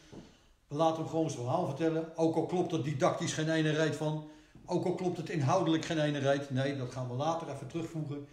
We 0.68 0.74
laten 0.74 0.96
hem 1.02 1.08
gewoon 1.08 1.30
zijn 1.30 1.42
verhaal 1.42 1.66
vertellen. 1.66 2.16
Ook 2.16 2.36
al 2.36 2.46
klopt 2.46 2.72
er 2.72 2.84
didactisch 2.84 3.32
geen 3.32 3.50
ene 3.50 3.70
reet 3.70 3.96
van. 3.96 4.28
Ook 4.66 4.84
al 4.84 4.94
klopt 4.94 5.16
het 5.16 5.30
inhoudelijk 5.30 5.84
geen 5.84 6.00
ene 6.00 6.18
reet. 6.18 6.50
Nee, 6.50 6.76
dat 6.76 6.92
gaan 6.92 7.08
we 7.08 7.14
later 7.14 7.50
even 7.50 7.66
terugvoegen. 7.66 8.26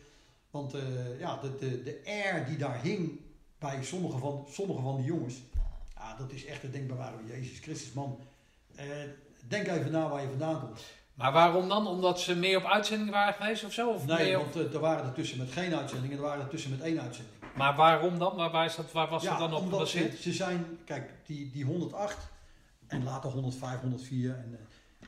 Want 0.51 0.73
eh, 0.73 1.19
ja, 1.19 1.39
de, 1.41 1.55
de, 1.55 1.83
de 1.83 2.01
R 2.35 2.45
die 2.47 2.57
daar 2.57 2.81
hing 2.81 3.19
bij 3.59 3.83
sommige 3.83 4.17
van, 4.17 4.45
sommige 4.49 4.81
van 4.81 4.95
die 4.95 5.05
jongens. 5.05 5.35
Ja, 5.95 6.15
dat 6.15 6.31
is 6.31 6.45
echt 6.45 6.61
het 6.61 6.73
denkbare 6.73 7.15
van 7.15 7.27
Jezus 7.27 7.59
Christus, 7.59 7.93
man. 7.93 8.19
Eh, 8.75 8.85
denk 9.47 9.67
even 9.67 9.91
na 9.91 10.09
waar 10.09 10.21
je 10.21 10.27
vandaan 10.29 10.59
komt. 10.59 10.81
Maar 11.13 11.31
waarom 11.31 11.69
dan? 11.69 11.87
Omdat 11.87 12.19
ze 12.19 12.35
meer 12.35 12.57
op 12.57 12.65
uitzending 12.65 13.09
waren 13.11 13.33
geweest 13.33 13.63
of 13.63 13.73
zo? 13.73 13.89
Of 13.89 14.05
Nee, 14.05 14.39
op- 14.39 14.53
want 14.53 14.67
eh, 14.67 14.73
er 14.73 14.79
waren 14.79 15.05
er 15.05 15.13
tussen 15.13 15.37
met 15.37 15.51
geen 15.51 15.75
uitzending 15.75 16.11
en 16.11 16.17
er 16.17 16.23
waren 16.23 16.43
er 16.43 16.49
tussen 16.49 16.71
met 16.71 16.81
één 16.81 17.01
uitzending. 17.01 17.35
Maar 17.55 17.75
waarom 17.75 18.19
dan? 18.19 18.35
Waar, 18.35 18.51
waar, 18.51 18.65
is 18.65 18.75
dat, 18.75 18.91
waar 18.91 19.09
was 19.09 19.23
ja, 19.23 19.29
dat 19.29 19.39
dan 19.39 19.53
op 19.53 19.63
omdat 19.63 19.89
ze, 19.89 19.97
gebaseerd? 19.97 20.21
ze 20.21 20.33
zijn, 20.33 20.65
kijk, 20.85 21.11
die, 21.25 21.51
die 21.51 21.65
108 21.65 22.17
en 22.87 23.03
later 23.03 23.29
105, 23.31 23.79
104 23.79 24.35
en, 24.35 24.59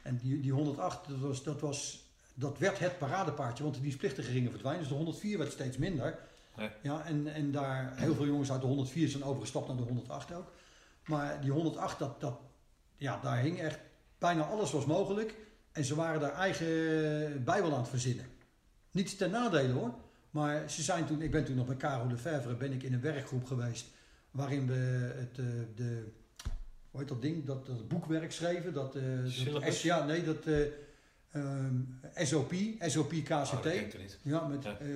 en 0.04 0.18
die, 0.18 0.40
die 0.40 0.52
108, 0.54 1.08
dat, 1.08 1.20
was, 1.20 1.44
dat, 1.44 1.62
was, 1.62 2.03
dat 2.34 2.58
werd 2.58 2.80
het 2.80 2.98
paradepaardje, 2.98 3.64
want 3.64 3.76
de 3.76 3.82
dienstplichtige 3.82 4.32
gingen 4.32 4.52
verdwijnen. 4.52 4.82
Dus 4.82 4.92
de 4.92 4.98
104 4.98 5.38
werd 5.38 5.52
steeds 5.52 5.78
minder. 5.78 6.20
Ja. 6.58 6.72
Ja, 6.82 7.06
en, 7.06 7.28
en 7.28 7.52
daar 7.52 7.94
heel 7.96 8.16
veel 8.16 8.26
jongens 8.26 8.52
uit 8.52 8.62
de 8.62 8.68
104 8.68 9.10
zijn 9.10 9.24
overgestapt 9.24 9.68
naar 9.68 9.78
de 9.78 9.84
108 9.84 10.34
ook. 10.34 10.52
Maar 11.06 11.42
die 11.42 11.52
108, 11.52 12.00
dat, 12.00 12.22
dat, 12.22 12.40
ja, 12.98 13.20
daar 13.22 13.40
hing 13.40 13.60
echt 13.60 13.80
bijna 14.18 14.44
alles 14.44 14.72
was 14.72 14.86
mogelijk. 14.86 15.36
En 15.72 15.86
ze 15.86 15.96
waren 15.96 16.20
daar 16.20 16.34
eigen 16.34 17.44
bijbel 17.44 17.74
aan 17.74 17.80
het 17.80 17.90
verzinnen. 17.90 18.26
Niet 18.92 19.18
ten 19.18 19.32
nadele 19.32 19.74
hoor. 19.74 19.94
Maar 20.32 20.70
ze 20.70 20.82
zijn 20.82 21.06
toen, 21.06 21.22
ik 21.22 21.32
ben 21.32 21.46
toen 21.46 21.56
nog 21.56 21.68
met 21.68 21.78
Caro 21.78 22.08
de 22.08 22.18
Vervre, 22.18 22.56
ben 22.56 22.72
ik 22.72 22.84
in 22.84 22.94
een 22.94 23.02
werkgroep 23.02 23.46
geweest. 23.46 23.88
Waarin 24.32 24.68
we 24.68 24.74
het, 25.18 25.38
eh, 25.38 25.46
de, 25.76 26.12
hoe 26.92 27.00
heet 27.00 27.10
dat 27.10 27.22
ding, 27.22 27.46
dat, 27.46 27.66
dat 27.66 27.88
boekwerk 27.88 28.32
schreven. 28.32 28.74
Dat, 28.74 28.96
eh, 28.96 29.04
dat 29.54 29.82
ja, 29.82 30.06
nee, 30.06 30.24
dat 30.24 30.46
SOP, 32.16 32.54
SOP 32.80 33.10
KCT. 33.24 33.66
Oh. 33.66 33.72
Ja, 34.22 34.48
met 34.48 34.64
Ja. 34.64 34.78
eh, 34.78 34.88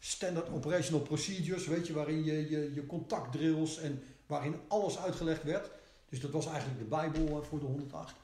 standard 0.00 0.48
operational 0.50 1.00
procedures, 1.00 1.66
weet 1.66 1.86
je, 1.86 1.92
waarin 1.92 2.24
je, 2.24 2.50
je, 2.50 2.70
je 2.74 2.86
contactdrills 2.86 3.78
en 3.80 4.02
waarin 4.26 4.54
alles 4.68 4.98
uitgelegd 4.98 5.42
werd. 5.42 5.70
Dus 6.08 6.20
dat 6.20 6.30
was 6.30 6.46
eigenlijk 6.46 6.78
de 6.78 6.84
Bijbel 6.84 7.26
eh, 7.42 7.48
voor 7.48 7.58
de 7.60 7.66
108. 7.66 8.14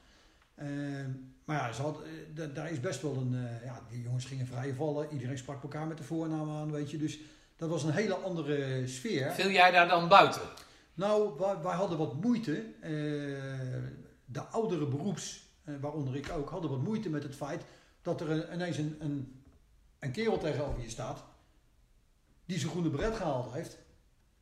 Ehm, 0.55 1.09
maar 1.45 1.57
ja, 1.57 1.71
ze 1.73 1.81
had, 1.81 2.01
eh, 2.01 2.09
da- 2.35 2.45
daar 2.45 2.71
is 2.71 2.79
best 2.79 3.01
wel 3.01 3.15
een. 3.15 3.33
eh, 3.33 3.65
ja, 3.65 3.81
die 3.89 4.01
jongens 4.01 4.25
gingen 4.25 4.47
vrij 4.47 4.73
vallen. 4.73 5.07
Iedereen 5.11 5.37
sprak 5.37 5.63
elkaar 5.63 5.87
met 5.87 5.97
de 5.97 6.03
voornaam 6.03 6.49
aan, 6.49 6.71
weet 6.71 6.91
je. 6.91 6.97
Dus 6.97 7.19
dat 7.55 7.69
was 7.69 7.83
een 7.83 7.91
hele 7.91 8.15
andere 8.15 8.87
sfeer. 8.87 9.31
Viel 9.31 9.49
jij 9.49 9.71
daar 9.71 9.87
dan 9.87 10.07
buiten? 10.09 10.41
Nou, 10.93 11.39
wij, 11.39 11.57
wij 11.61 11.73
hadden 11.75 11.97
wat 11.97 12.21
moeite. 12.21 12.63
de 14.25 14.41
oudere 14.51 14.85
beroeps, 14.87 15.42
waaronder 15.81 16.15
ik 16.15 16.29
ook, 16.29 16.49
hadden 16.49 16.69
wat 16.69 16.81
moeite 16.83 17.09
met 17.09 17.23
het 17.23 17.35
feit 17.35 17.63
dat 18.01 18.21
er 18.21 18.29
een- 18.31 18.53
ineens 18.53 18.77
een, 18.77 18.95
een, 18.99 19.41
een 19.99 20.11
kerel 20.11 20.37
tegenover 20.37 20.81
je 20.81 20.89
staat. 20.89 21.23
die 22.45 22.57
zijn 22.59 22.71
groene 22.71 22.89
beret 22.89 23.15
gehaald 23.15 23.53
heeft. 23.53 23.77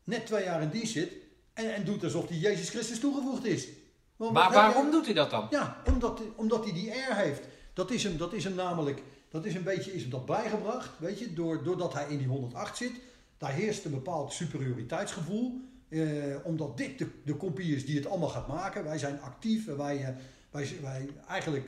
net 0.03 0.25
twee 0.25 0.43
jaar 0.43 0.61
in 0.61 0.69
dienst 0.69 0.91
zit. 0.93 1.11
en, 1.53 1.73
en 1.75 1.85
doet 1.85 2.03
alsof 2.03 2.27
hij 2.27 2.37
Jezus 2.37 2.69
Christus 2.69 2.99
toegevoegd 2.99 3.45
is. 3.45 3.67
Want 4.15 4.31
Maar 4.33 4.51
waarom 4.51 4.91
doet 4.91 5.05
hij 5.05 5.13
dat 5.13 5.29
dan? 5.29 5.47
ja, 5.49 5.81
omdat, 5.85 6.21
omdat 6.35 6.63
hij 6.63 6.73
die 6.73 6.91
air 6.91 7.15
heeft. 7.15 7.41
Dat 7.73 7.91
is 7.91 8.03
hem, 8.03 8.17
dat 8.17 8.33
is 8.33 8.43
hem 8.43 8.55
namelijk, 8.55 9.01
dat 9.29 9.45
is 9.45 9.55
een 9.55 9.63
beetje 9.63 9.93
is 9.93 10.01
hem 10.01 10.09
dat 10.11 10.25
bijgebracht, 10.25 10.99
weet 10.99 11.19
je, 11.19 11.33
door, 11.33 11.63
doordat 11.63 11.93
hij 11.93 12.07
in 12.09 12.17
die 12.17 12.27
108 12.27 12.77
zit. 12.77 12.91
Daar 13.37 13.51
heerst 13.53 13.85
een 13.85 13.91
bepaald 13.91 14.33
superioriteitsgevoel. 14.33 15.61
Eh, 15.89 16.35
omdat 16.43 16.77
dit 16.77 16.97
de, 16.97 17.07
de 17.25 17.37
compie 17.37 17.75
is 17.75 17.85
die 17.85 17.95
het 17.95 18.05
allemaal 18.05 18.29
gaat 18.29 18.47
maken. 18.47 18.83
Wij 18.83 18.97
zijn 18.97 19.21
actief 19.21 19.67
en 19.67 19.77
wij, 19.77 20.03
eh, 20.05 20.15
wij, 20.51 20.77
wij 20.81 21.09
eigenlijk, 21.27 21.65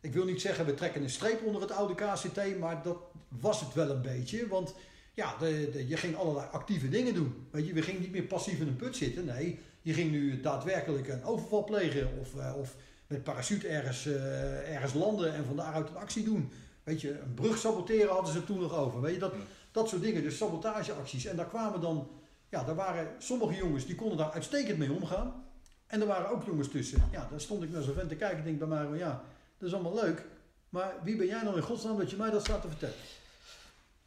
ik 0.00 0.12
wil 0.12 0.24
niet 0.24 0.40
zeggen 0.40 0.66
we 0.66 0.74
trekken 0.74 1.02
een 1.02 1.10
streep 1.10 1.42
onder 1.44 1.60
het 1.62 1.70
oude 1.70 1.94
KCT, 1.94 2.58
maar 2.58 2.82
dat 2.82 2.96
was 3.28 3.60
het 3.60 3.74
wel 3.74 3.90
een 3.90 4.02
beetje. 4.02 4.48
Want 4.48 4.74
ja, 5.14 5.36
de, 5.38 5.70
de- 5.72 5.88
je 5.88 5.96
ging 5.96 6.16
allerlei 6.16 6.46
actieve 6.52 6.88
dingen 6.88 7.14
doen. 7.14 7.46
Weet 7.50 7.66
je, 7.66 7.72
we 7.72 7.82
gingen 7.82 8.00
niet 8.00 8.12
meer 8.12 8.22
passief 8.22 8.60
in 8.60 8.66
een 8.66 8.76
put 8.76 8.96
zitten. 8.96 9.24
Nee, 9.24 9.58
je 9.82 9.92
ging 9.92 10.10
nu 10.10 10.40
daadwerkelijk 10.40 11.08
een 11.08 11.24
overval 11.24 11.64
plegen 11.64 12.08
of, 12.20 12.36
eh, 12.40 12.52
of 12.56 12.74
met 13.06 13.24
parachute 13.24 13.68
ergens, 13.68 14.06
eh, 14.06 14.74
ergens 14.74 14.92
landen 14.94 15.34
en 15.34 15.44
van 15.44 15.56
daaruit 15.56 15.88
een 15.88 15.96
actie 15.96 16.24
doen. 16.24 16.50
Weet 16.84 17.00
je, 17.00 17.18
een 17.20 17.34
brug 17.34 17.58
saboteren 17.58 18.12
hadden 18.12 18.32
ze 18.32 18.44
toen 18.44 18.60
nog 18.60 18.74
over. 18.74 19.00
Weet 19.00 19.14
je, 19.14 19.20
dat, 19.20 19.32
dat 19.70 19.88
soort 19.88 20.02
dingen. 20.02 20.22
Dus 20.22 20.36
sabotageacties. 20.36 21.24
En 21.24 21.36
daar 21.36 21.46
kwamen 21.48 21.80
dan, 21.80 22.08
ja, 22.48 22.64
daar 22.64 22.74
waren 22.74 23.08
sommige 23.18 23.54
jongens 23.54 23.86
die 23.86 23.94
konden 23.94 24.16
daar 24.18 24.30
uitstekend 24.32 24.78
mee 24.78 24.92
omgaan. 24.92 25.44
En 25.86 26.00
er 26.00 26.06
waren 26.06 26.30
ook 26.30 26.44
jongens 26.44 26.68
tussen. 26.68 27.08
Ja, 27.12 27.28
daar 27.30 27.40
stond 27.40 27.62
ik 27.62 27.70
naar 27.70 27.82
zo'n 27.82 27.94
vent 27.94 28.08
te 28.08 28.14
kijken 28.16 28.38
en 28.38 28.44
denk 28.44 28.58
bij 28.58 28.68
mij, 28.68 28.84
van, 28.84 28.98
ja, 28.98 29.22
dat 29.58 29.68
is 29.68 29.74
allemaal 29.74 29.94
leuk. 29.94 30.24
Maar 30.68 30.94
wie 31.02 31.16
ben 31.16 31.26
jij 31.26 31.42
nou 31.42 31.56
in 31.56 31.62
godsnaam 31.62 31.98
dat 31.98 32.10
je 32.10 32.16
mij 32.16 32.30
dat 32.30 32.40
staat 32.44 32.62
te 32.62 32.68
vertellen? 32.68 32.94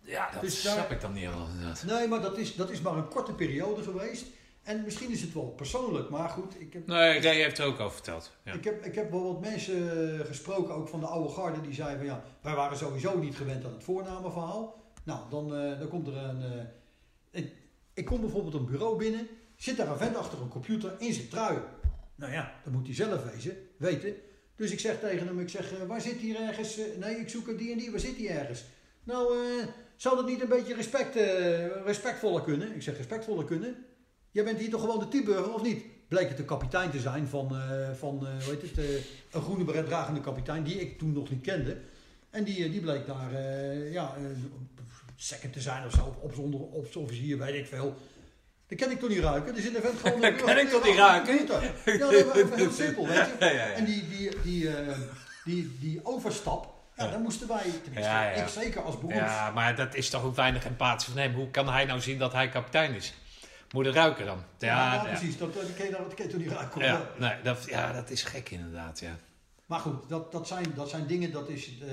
Ja, 0.01 0.31
dat 0.31 0.41
Dus 0.41 0.61
daar- 0.63 0.73
snap 0.73 0.91
ik 0.91 1.01
dan 1.01 1.13
niet 1.13 1.23
helemaal 1.23 1.47
inderdaad. 1.47 1.83
Nee, 1.87 2.07
maar 2.07 2.21
dat 2.21 2.37
is, 2.37 2.55
dat 2.55 2.69
is 2.69 2.81
maar 2.81 2.93
een 2.97 3.07
korte 3.07 3.33
periode 3.33 3.83
geweest. 3.83 4.25
En 4.63 4.83
misschien 4.83 5.11
is 5.11 5.21
het 5.21 5.33
wel 5.33 5.43
persoonlijk, 5.47 6.09
maar 6.09 6.29
goed, 6.29 6.53
ik 6.59 6.73
heb, 6.73 6.87
Nee, 6.87 7.21
Ray 7.21 7.35
heeft 7.35 7.57
er 7.57 7.65
ook 7.65 7.79
over 7.79 7.93
verteld. 7.93 8.31
Ja. 8.43 8.53
ik 8.53 8.63
heb, 8.63 8.85
ik 8.85 8.95
heb 8.95 9.11
wel 9.11 9.23
wat 9.33 9.41
mensen 9.41 10.13
eh, 10.19 10.25
gesproken, 10.25 10.73
ook 10.73 10.87
van 10.87 10.99
de 10.99 11.05
oude 11.05 11.29
garde, 11.33 11.61
die 11.61 11.73
zeiden 11.73 11.97
van 11.97 12.05
ja, 12.05 12.23
wij 12.41 12.55
waren 12.55 12.77
sowieso 12.77 13.17
niet 13.17 13.35
gewend 13.35 13.65
aan 13.65 13.73
het 13.73 13.83
voornamenverhaal. 13.83 14.81
Nou, 15.03 15.19
dan, 15.29 15.55
eh, 15.55 15.79
dan 15.79 15.87
komt 15.87 16.07
er 16.07 16.17
een. 16.17 16.41
eh, 16.43 17.41
ik, 17.41 17.53
ik 17.93 18.05
kom 18.05 18.21
bijvoorbeeld 18.21 18.53
een 18.53 18.65
bureau 18.65 18.97
binnen, 18.97 19.27
zit 19.59 19.77
daar 19.77 19.87
een 19.87 19.97
vent 19.97 20.15
achter 20.15 20.41
een 20.41 20.47
computer 20.47 20.95
in 20.99 21.13
zijn 21.13 21.27
trui. 21.27 21.57
Nou 22.15 22.31
ja, 22.31 22.53
dat 22.63 22.73
moet 22.73 22.85
hij 22.85 22.95
zelf 22.95 23.23
wezen, 23.33 23.57
weten. 23.77 24.13
Dus 24.55 24.71
ik 24.71 24.79
zeg 24.79 24.99
tegen 24.99 25.27
hem, 25.27 25.39
ik 25.39 25.49
zeg, 25.49 25.73
eh, 25.73 25.87
waar 25.87 26.01
zit 26.01 26.17
hier 26.17 26.41
ergens? 26.41 26.77
eh, 26.77 26.85
nee, 26.99 27.15
ik 27.15 27.29
zoek 27.29 27.57
die 27.57 27.71
en 27.71 27.77
die, 27.77 27.91
waar 27.91 27.99
zit 27.99 28.15
die 28.15 28.29
ergens? 28.29 28.63
Nou, 29.03 29.37
eh, 29.37 29.67
zou 29.95 30.15
dat 30.15 30.25
niet 30.27 30.41
een 30.41 30.47
beetje 30.47 30.75
respect, 30.75 31.15
respectvoller 31.85 32.41
kunnen? 32.41 32.75
Ik 32.75 32.81
zeg, 32.81 32.97
respectvoller 32.97 33.45
kunnen? 33.45 33.75
Jij 34.31 34.43
bent 34.43 34.59
hier 34.59 34.69
toch 34.69 34.81
gewoon 34.81 34.99
de 34.99 35.07
teamburger, 35.07 35.53
of 35.53 35.61
niet? 35.61 35.83
Bleek 36.07 36.27
het 36.27 36.37
de 36.37 36.45
kapitein 36.45 36.91
te 36.91 36.99
zijn 36.99 37.27
van, 37.27 37.55
van 37.97 38.17
hoe 38.17 38.27
heet 38.53 38.61
het, 38.61 38.77
een 39.31 39.41
groene 39.41 39.63
beret 39.63 39.85
dragende 39.85 40.21
kapitein, 40.21 40.63
die 40.63 40.81
ik 40.81 40.97
toen 40.97 41.13
nog 41.13 41.29
niet 41.29 41.41
kende. 41.41 41.77
En 42.29 42.43
die, 42.43 42.69
die 42.69 42.81
bleek 42.81 43.05
daar, 43.05 43.41
ja, 43.91 44.15
second 45.15 45.53
te 45.53 45.61
zijn 45.61 45.85
of 45.85 45.91
zo, 45.91 46.15
op 46.21 46.33
zonder 46.33 46.59
op 46.59 46.95
officier, 46.95 47.37
weet 47.37 47.55
ik 47.55 47.65
veel. 47.65 47.95
Dat 48.69 48.79
kan 48.79 48.91
ik 48.91 48.99
toch 48.99 49.09
niet 49.09 49.19
ruiken? 49.19 49.55
Er 49.55 49.61
zit 49.61 49.75
een 49.75 49.81
vent 49.81 49.99
gewoon... 49.99 50.21
Dat 50.31 50.35
kan 50.35 50.57
ik 50.57 50.69
toch 50.69 50.83
niet 50.83 50.95
ruiken? 50.95 51.33
Ja, 51.99 52.09
heel 52.55 52.71
simpel, 52.71 53.07
weet 53.07 53.27
je. 53.39 53.45
En 53.75 53.85
die, 53.85 54.07
die, 54.07 54.41
die, 54.41 54.77
eh, 54.77 54.97
die, 55.43 55.77
die 55.79 55.99
overstap, 56.03 56.73
ja, 56.95 57.07
daar 57.07 57.19
moesten 57.19 57.47
wij, 57.47 57.61
tenminste, 57.83 58.11
Ja, 58.11 58.29
ja. 58.29 58.41
ik 58.41 58.47
zeker 58.47 58.81
als 58.81 58.95
beroeps... 58.95 59.15
Ja, 59.15 59.51
maar 59.51 59.75
dat 59.75 59.95
is 59.95 60.09
toch 60.09 60.23
ook 60.23 60.35
weinig 60.35 60.65
empathisch 60.65 61.07
van 61.07 61.17
hem. 61.17 61.33
Hoe 61.33 61.51
kan 61.51 61.69
hij 61.69 61.85
nou 61.85 61.99
zien 61.99 62.17
dat 62.17 62.33
hij 62.33 62.49
kapitein 62.49 62.93
is? 62.93 63.13
Moet 63.71 63.85
er 63.85 63.93
ruiken 63.93 64.25
dan? 64.25 64.43
Ja, 64.57 65.03
precies. 65.07 65.37
Dat, 65.37 65.53
dat, 65.53 65.75
kan 65.77 65.85
je, 65.85 65.91
dat 65.91 66.33
niet 66.37 66.51
ruiken? 66.51 66.81
Ja, 66.81 67.09
nee, 67.17 67.33
dat, 67.43 67.65
ja, 67.67 67.93
dat 67.93 68.09
is 68.09 68.23
gek 68.23 68.49
inderdaad, 68.49 68.99
ja. 68.99 69.17
Maar 69.65 69.79
goed, 69.79 70.09
dat, 70.09 70.31
dat, 70.31 70.47
zijn, 70.47 70.65
dat 70.75 70.89
zijn 70.89 71.07
dingen, 71.07 71.31
dat 71.31 71.49
is, 71.49 71.79
eh, 71.79 71.87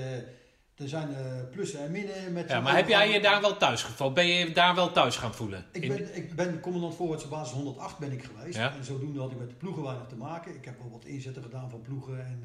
er 0.77 0.87
zijn 0.89 1.15
eh, 1.15 1.41
plussen 1.51 1.79
en 1.79 1.91
minnen. 1.91 2.33
Met 2.33 2.49
ja 2.49 2.61
maar 2.61 2.75
heb 2.75 2.87
jij 2.87 3.11
je 3.11 3.19
daar 3.21 3.41
wel 3.41 3.57
thuis 3.57 3.83
gevoeld? 3.83 4.13
Ben 4.13 4.27
je 4.27 4.51
daar 4.51 4.75
wel 4.75 4.91
thuis 4.91 5.15
gaan 5.15 5.33
voelen? 5.35 5.65
Ik 5.71 5.87
ben, 5.87 6.15
ik 6.15 6.35
ben 6.35 6.59
commandant 6.59 6.95
voorwaartse 6.95 7.27
basis 7.27 7.53
108 7.53 7.97
ben 7.99 8.11
ik 8.11 8.23
geweest. 8.23 8.57
Ja. 8.57 8.75
En 8.75 8.83
zodoende 8.83 9.19
had 9.19 9.31
ik 9.31 9.37
met 9.37 9.49
de 9.49 9.55
ploegen 9.55 9.83
weinig 9.83 10.07
te 10.07 10.15
maken. 10.15 10.55
Ik 10.55 10.65
heb 10.65 10.77
wel 10.79 10.91
wat 10.91 11.05
inzetten 11.05 11.43
gedaan 11.43 11.69
van 11.69 11.81
ploegen. 11.81 12.19
En, 12.25 12.43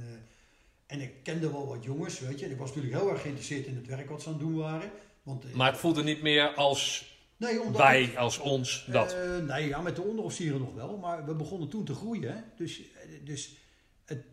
En 0.86 1.00
ik 1.00 1.12
kende 1.22 1.50
wel 1.50 1.66
wat 1.66 1.84
jongens, 1.84 2.20
weet 2.20 2.38
je. 2.38 2.44
En 2.44 2.50
ik 2.50 2.58
was 2.58 2.68
natuurlijk 2.74 3.02
heel 3.02 3.10
erg 3.10 3.20
geïnteresseerd 3.20 3.66
in 3.66 3.76
het 3.76 3.86
werk 3.86 4.08
wat 4.10 4.22
ze 4.22 4.28
aan 4.28 4.34
het 4.34 4.42
doen 4.42 4.56
waren. 4.56 4.90
Want, 5.22 5.44
eh, 5.44 5.52
Maar 5.54 5.70
het 5.70 5.80
voelde 5.80 6.02
niet 6.02 6.22
meer 6.22 6.54
als 6.54 7.10
nee, 7.36 7.60
omdat 7.60 7.80
wij, 7.80 8.02
ik- 8.02 8.16
als 8.16 8.38
ons, 8.38 8.84
dat. 8.90 9.12
Eh, 9.14 9.36
nee, 9.38 9.68
ja, 9.68 9.80
met 9.80 9.96
de 9.96 10.02
onderofficieren 10.02 10.58
nog 10.60 10.74
wel. 10.74 10.96
Maar 10.96 11.26
we 11.26 11.34
begonnen 11.34 11.68
toen 11.68 11.84
te 11.84 11.94
groeien. 11.94 12.32
Hè? 12.32 12.40
Dus, 12.56 12.80
eh, 12.80 13.08
dus 13.24 13.56
het, 14.04 14.24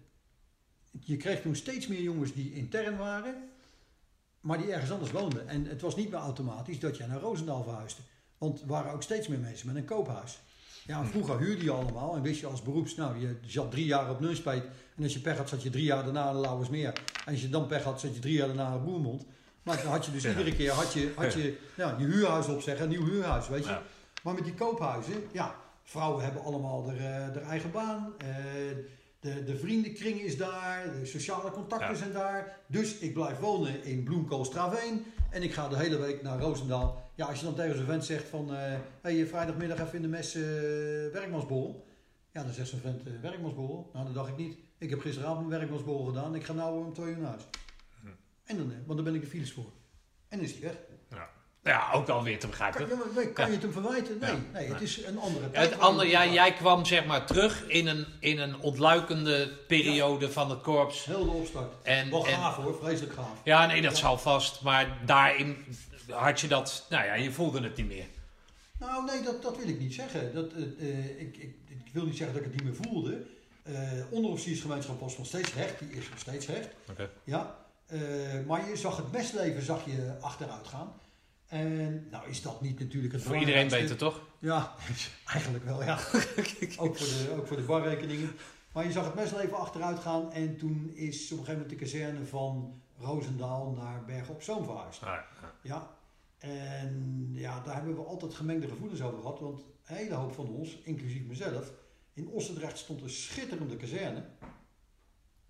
je 0.99 1.17
kreeg 1.17 1.41
toen 1.41 1.55
steeds 1.55 1.87
meer 1.87 2.01
jongens 2.01 2.33
die 2.33 2.53
intern 2.53 2.97
waren, 2.97 3.48
maar 4.41 4.57
die 4.57 4.71
ergens 4.71 4.91
anders 4.91 5.11
woonden. 5.11 5.47
En 5.47 5.65
het 5.65 5.81
was 5.81 5.95
niet 5.95 6.09
meer 6.09 6.19
automatisch 6.19 6.79
dat 6.79 6.97
jij 6.97 7.07
naar 7.07 7.19
Roosendaal 7.19 7.63
verhuisde. 7.63 8.01
Want 8.37 8.61
er 8.61 8.67
waren 8.67 8.91
ook 8.91 9.03
steeds 9.03 9.27
meer 9.27 9.39
mensen 9.39 9.67
met 9.67 9.75
een 9.75 9.85
koophuis. 9.85 10.39
Ja, 10.85 10.99
en 10.99 11.07
vroeger 11.07 11.37
huurde 11.37 11.63
je 11.63 11.71
allemaal 11.71 12.15
en 12.15 12.21
wist 12.21 12.39
je 12.39 12.47
als 12.47 12.61
beroeps, 12.61 12.95
nou, 12.95 13.19
je 13.19 13.35
zat 13.45 13.71
drie 13.71 13.85
jaar 13.85 14.09
op 14.09 14.19
Nunspeet. 14.19 14.63
En 14.95 15.03
als 15.03 15.13
je 15.13 15.19
pech 15.19 15.37
had, 15.37 15.49
zat 15.49 15.63
je 15.63 15.69
drie 15.69 15.83
jaar 15.83 16.03
daarna 16.03 16.29
in 16.29 16.39
Lauwersmeer. 16.39 16.93
En 17.25 17.31
als 17.31 17.41
je 17.41 17.49
dan 17.49 17.67
pech 17.67 17.83
had, 17.83 17.99
zat 17.99 18.13
je 18.13 18.19
drie 18.19 18.33
jaar 18.33 18.47
daarna 18.47 18.73
in 18.73 18.83
Roermond. 18.83 19.25
Maar 19.63 19.77
dan 19.77 19.91
had 19.91 20.05
je 20.05 20.11
dus 20.11 20.25
iedere 20.25 20.55
keer 20.55 20.71
had 20.71 20.93
je, 20.93 21.13
had 21.15 21.33
je, 21.33 21.57
ja, 21.75 21.95
je 21.97 22.05
huurhuis 22.05 22.47
opzeggen, 22.47 22.83
een 22.83 22.91
nieuw 22.91 23.05
huurhuis, 23.05 23.47
weet 23.47 23.63
je. 23.63 23.69
Ja. 23.69 23.81
Maar 24.23 24.33
met 24.33 24.43
die 24.43 24.53
koophuizen, 24.53 25.23
ja, 25.31 25.55
vrouwen 25.83 26.23
hebben 26.23 26.43
allemaal 26.43 26.87
haar, 26.87 26.97
eh, 26.97 27.03
haar 27.03 27.41
eigen 27.41 27.71
baan. 27.71 28.13
eh, 28.17 28.27
de, 29.19 29.43
de 29.43 29.57
vriendenkring 29.57 30.21
is 30.21 30.37
daar, 30.37 30.91
de 30.99 31.05
sociale 31.05 31.51
contacten 31.51 31.89
Ja. 31.89 31.95
zijn 31.95 32.11
daar. 32.11 32.59
Dus 32.67 32.97
ik 32.97 33.13
blijf 33.13 33.37
wonen 33.39 33.83
in 33.83 34.03
Bloemkoolstraveen. 34.03 35.05
En 35.29 35.43
ik 35.43 35.53
ga 35.53 35.67
de 35.67 35.77
hele 35.77 35.97
week 35.97 36.21
naar 36.21 36.39
Roosendaal. 36.39 37.11
Ja, 37.15 37.25
als 37.25 37.39
je 37.39 37.45
dan 37.45 37.55
tegen 37.55 37.75
zo'n 37.77 37.85
vent 37.85 38.05
zegt 38.05 38.27
van... 38.27 38.55
eh 38.55 38.73
hey, 39.01 39.25
vrijdagmiddag 39.27 39.79
even 39.79 39.95
in 39.95 40.01
de 40.01 40.07
mes 40.07 40.35
eh 40.35 40.41
werkmansborrel. 41.13 41.85
Ja, 42.31 42.43
dan 42.43 42.53
zegt 42.53 42.67
zo'n 42.69 42.79
vent 42.79 43.07
eh, 43.07 43.13
werkmansborrel. 43.21 43.89
Nou, 43.93 44.05
dat 44.05 44.13
dacht 44.13 44.29
ik 44.29 44.37
niet. 44.37 44.57
Ik 44.77 44.89
heb 44.89 44.99
gisteravond 44.99 45.43
een 45.43 45.59
werkmansborrel 45.59 46.05
gedaan. 46.05 46.35
Ik 46.35 46.43
ga 46.43 46.53
nou 46.53 46.85
om 46.85 46.93
twee 46.93 47.09
uur 47.13 47.17
naar 47.17 47.29
huis. 47.29 47.43
Hm. 48.01 48.07
En 48.43 48.57
dan, 48.57 48.71
eh, 48.71 48.77
want 48.85 48.95
dan 48.95 49.03
ben 49.03 49.15
ik 49.15 49.21
de 49.21 49.27
files 49.27 49.51
voor. 49.53 49.71
En 50.27 50.37
dan 50.37 50.47
is 50.47 50.51
hij 50.51 50.61
weg. 50.61 50.75
Ja, 51.63 51.89
ook 51.93 52.05
dan 52.07 52.23
weer 52.23 52.39
te 52.39 52.47
begrijpen. 52.47 52.87
Kan, 52.87 52.97
ja, 53.35 53.45
je 53.45 53.51
het 53.51 53.61
hem 53.61 53.71
verwijten? 53.71 54.17
Nee, 54.19 54.31
Ja. 54.31 54.37
nee 54.53 54.67
het 54.67 54.81
is 54.81 55.05
een 55.05 55.19
andere 55.19 55.51
tijd. 55.51 55.69
Het 55.69 55.79
andere, 55.79 56.09
ja, 56.09 56.25
jij 56.25 56.53
kwam 56.53 56.85
zeg 56.85 57.05
maar 57.05 57.25
terug 57.25 57.63
in 57.67 57.87
een, 57.87 58.05
in 58.19 58.39
een 58.39 58.59
ontluikende 58.61 59.47
periode 59.67 60.31
van 60.31 60.49
het 60.49 60.61
korps. 60.61 61.05
Heel 61.05 61.25
de 61.25 61.31
opstart. 61.31 61.73
En, 61.83 62.09
Wel 62.09 62.27
en- 62.27 62.33
gaaf 62.33 62.55
hoor, 62.55 62.77
vreselijk 62.81 63.13
gaaf. 63.13 63.27
ja, 63.43 63.65
nee, 63.65 63.81
dat 63.81 63.97
zal 63.97 64.17
vast. 64.17 64.61
Maar 64.61 64.97
daarin 65.05 65.65
had 66.09 66.39
je 66.39 66.47
dat, 66.47 66.85
nou 66.89 67.05
ja, 67.05 67.13
je 67.13 67.31
voelde 67.31 67.61
het 67.61 67.75
niet 67.75 67.87
meer. 67.87 68.05
Nou, 68.79 69.05
nee, 69.05 69.21
dat, 69.21 69.41
dat 69.41 69.57
wil 69.57 69.67
ik 69.67 69.79
niet 69.79 69.93
zeggen. 69.93 70.33
Dat, 70.33 70.51
eh, 70.53 70.89
eh, 70.89 71.19
ik, 71.19 71.37
ik, 71.37 71.55
ik 71.67 71.93
wil 71.93 72.05
niet 72.05 72.17
zeggen 72.17 72.35
dat 72.37 72.45
ik 72.45 72.51
het 72.53 72.63
niet 72.63 72.71
meer 72.73 72.87
voelde. 72.89 73.25
Eh 73.63 73.73
onderofficiersgemeenschap 74.09 74.99
was 74.99 75.17
nog 75.17 75.25
steeds 75.27 75.53
recht, 75.53 75.79
die 75.79 75.89
is 75.91 76.09
nog 76.09 76.19
steeds 76.19 76.47
recht. 76.47 76.67
Oké. 76.89 77.09
Ja, 77.23 77.55
eh, 77.87 77.99
maar 78.47 78.69
je 78.69 78.75
zag 78.75 78.97
het 78.97 79.11
mesleven 79.11 79.61
zag 79.63 79.85
je 79.85 80.13
achteruit 80.21 80.67
gaan. 80.67 80.93
En 81.49 82.07
nou 82.11 82.29
is 82.29 82.41
dat 82.41 82.61
niet 82.61 82.79
natuurlijk 82.79 83.13
het 83.13 83.23
Voor 83.23 83.37
iedereen 83.37 83.67
beter, 83.67 83.97
toch? 83.97 84.21
Ja, 84.39 84.73
eigenlijk 85.33 85.65
wel, 85.65 85.83
ja. 85.83 85.93
ook, 86.77 86.97
voor 86.97 87.07
de, 87.07 87.35
ook 87.37 87.47
voor 87.47 87.57
de 87.57 87.63
barrekeningen. 87.63 88.31
Maar 88.73 88.85
je 88.85 88.91
zag 88.91 89.05
het 89.05 89.15
mesleven 89.15 89.57
achteruit 89.57 89.99
gaan 89.99 90.31
en 90.33 90.57
toen 90.57 90.91
is 90.93 91.31
op 91.31 91.37
een 91.37 91.45
gegeven 91.45 91.61
moment 91.61 91.69
de 91.69 91.75
kazerne 91.85 92.25
van 92.25 92.81
Roosendaal 92.97 93.71
naar 93.71 94.05
Bergen 94.05 94.33
op 94.33 94.41
Zoom 94.41 94.63
verhuisd. 94.63 95.01
Ja, 95.01 95.25
ja. 95.41 95.53
Ja, 95.61 95.89
en 96.37 97.29
ja, 97.31 97.59
daar 97.59 97.75
hebben 97.75 97.95
we 97.95 98.03
altijd 98.03 98.33
gemengde 98.33 98.67
gevoelens 98.67 99.01
over 99.01 99.19
gehad. 99.19 99.39
Want 99.39 99.59
een 99.85 99.95
hele 99.95 100.13
hoop 100.13 100.33
van 100.33 100.47
ons, 100.47 100.81
inclusief 100.83 101.25
mezelf, 101.25 101.71
in 102.13 102.27
Ossendrecht 102.27 102.77
stond 102.77 103.01
een 103.01 103.09
schitterende 103.09 103.75
kazerne. 103.75 104.23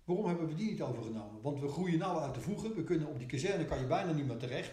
Waarom 0.04 0.26
hebben 0.26 0.48
we 0.48 0.54
die 0.54 0.70
niet 0.70 0.82
overgenomen? 0.82 1.42
Want 1.42 1.60
we 1.60 1.68
groeien 1.68 1.98
nou 1.98 2.22
uit 2.22 2.34
de 2.34 2.40
voegen. 2.40 2.74
We 2.74 2.84
kunnen, 2.84 3.08
op 3.08 3.18
die 3.18 3.26
kazerne 3.26 3.64
kan 3.64 3.78
je 3.78 3.86
bijna 3.86 4.12
niet 4.12 4.26
meer 4.26 4.36
terecht. 4.36 4.72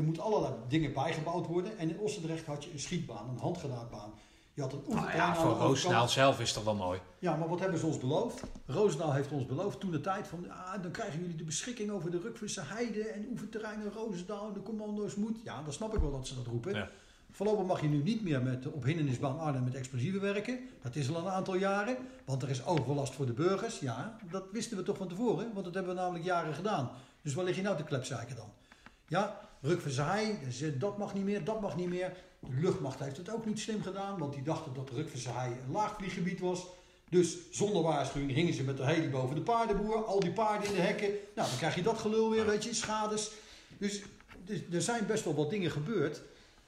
Er 0.00 0.06
moeten 0.06 0.22
allerlei 0.22 0.54
dingen 0.68 0.92
bijgebouwd 0.92 1.46
worden. 1.46 1.78
En 1.78 1.88
in 1.88 1.98
Ossendrecht 1.98 2.46
had 2.46 2.64
je 2.64 2.72
een 2.72 2.78
schietbaan, 2.78 3.28
een 3.28 3.38
handgranaatbaan. 3.38 4.12
Je 4.54 4.62
had 4.62 4.72
een 4.72 4.82
Nou 4.88 5.12
ja, 5.12 5.34
voor. 5.34 5.50
Roosendaal 5.50 6.08
zelf 6.08 6.40
is 6.40 6.52
toch 6.52 6.64
wel 6.64 6.74
mooi. 6.74 7.00
Ja, 7.18 7.36
maar 7.36 7.48
wat 7.48 7.60
hebben 7.60 7.78
ze 7.78 7.86
ons 7.86 7.98
beloofd? 7.98 8.42
Roosendaal 8.66 9.12
heeft 9.12 9.32
ons 9.32 9.46
beloofd 9.46 9.80
toen 9.80 9.90
de 9.90 10.00
tijd 10.00 10.28
van, 10.28 10.50
ah, 10.50 10.82
dan 10.82 10.90
krijgen 10.90 11.20
jullie 11.20 11.36
de 11.36 11.44
beschikking 11.44 11.90
over 11.90 12.10
de 12.10 12.18
Rukvisse 12.18 12.62
Heide 12.64 13.02
en 13.02 13.26
oefenterreinen 13.30 13.92
Roosendaal 13.92 14.46
en 14.46 14.52
de 14.52 14.62
commando's 14.62 15.14
moet. 15.14 15.36
Ja, 15.44 15.62
dan 15.62 15.72
snap 15.72 15.94
ik 15.94 16.00
wel 16.00 16.10
dat 16.10 16.26
ze 16.26 16.34
dat 16.34 16.46
roepen. 16.46 16.74
Ja. 16.74 16.88
Voorlopig 17.30 17.66
mag 17.66 17.80
je 17.80 17.88
nu 17.88 18.02
niet 18.02 18.22
meer 18.22 18.42
met, 18.42 18.66
op 18.66 18.84
hindernisbaan 18.84 19.38
Arnhem 19.38 19.64
met 19.64 19.74
explosieven 19.74 20.20
werken. 20.20 20.58
Dat 20.82 20.96
is 20.96 21.14
al 21.14 21.16
een 21.16 21.32
aantal 21.32 21.54
jaren, 21.54 21.96
want 22.24 22.42
er 22.42 22.50
is 22.50 22.64
overlast 22.64 23.14
voor 23.14 23.26
de 23.26 23.32
burgers. 23.32 23.78
Ja, 23.78 24.16
dat 24.30 24.44
wisten 24.52 24.76
we 24.76 24.82
toch 24.82 24.96
van 24.96 25.08
tevoren, 25.08 25.52
want 25.52 25.64
dat 25.64 25.74
hebben 25.74 25.94
we 25.94 26.00
namelijk 26.00 26.24
jaren 26.24 26.54
gedaan. 26.54 26.90
Dus 27.22 27.34
waar 27.34 27.44
lig 27.44 27.56
je 27.56 27.62
nou 27.62 27.76
te 27.76 27.82
klepzeiken 27.82 28.36
dan? 28.36 28.48
Ja, 29.08 29.49
Dus, 29.60 30.60
eh, 30.60 30.68
dat 30.78 30.98
mag 30.98 31.14
niet 31.14 31.24
meer, 31.24 31.44
dat 31.44 31.60
mag 31.60 31.76
niet 31.76 31.88
meer. 31.88 32.12
De 32.40 32.60
luchtmacht 32.60 32.98
heeft 32.98 33.16
het 33.16 33.30
ook 33.30 33.46
niet 33.46 33.60
slim 33.60 33.82
gedaan, 33.82 34.18
want 34.18 34.32
die 34.32 34.42
dachten 34.42 34.74
dat 34.74 34.90
Hei 35.28 35.52
een 35.52 35.72
laagvlieggebied 35.72 36.40
was. 36.40 36.66
Dus 37.08 37.36
zonder 37.50 37.82
waarschuwing 37.82 38.32
hingen 38.32 38.54
ze 38.54 38.62
met 38.62 38.76
de 38.76 38.84
heli 38.84 39.08
boven 39.08 39.34
de 39.34 39.42
paardenboer. 39.42 40.04
Al 40.04 40.20
die 40.20 40.32
paarden 40.32 40.68
in 40.68 40.74
de 40.74 40.80
hekken. 40.80 41.08
Nou, 41.08 41.48
dan 41.48 41.58
krijg 41.58 41.74
je 41.74 41.82
dat 41.82 41.98
gelul 41.98 42.30
weer, 42.30 42.46
weet 42.46 42.64
je, 42.64 42.74
schades. 42.74 43.30
Dus, 43.78 44.02
dus 44.44 44.60
er 44.72 44.82
zijn 44.82 45.06
best 45.06 45.24
wel 45.24 45.34
wat 45.34 45.50
dingen 45.50 45.70
gebeurd. 45.70 46.22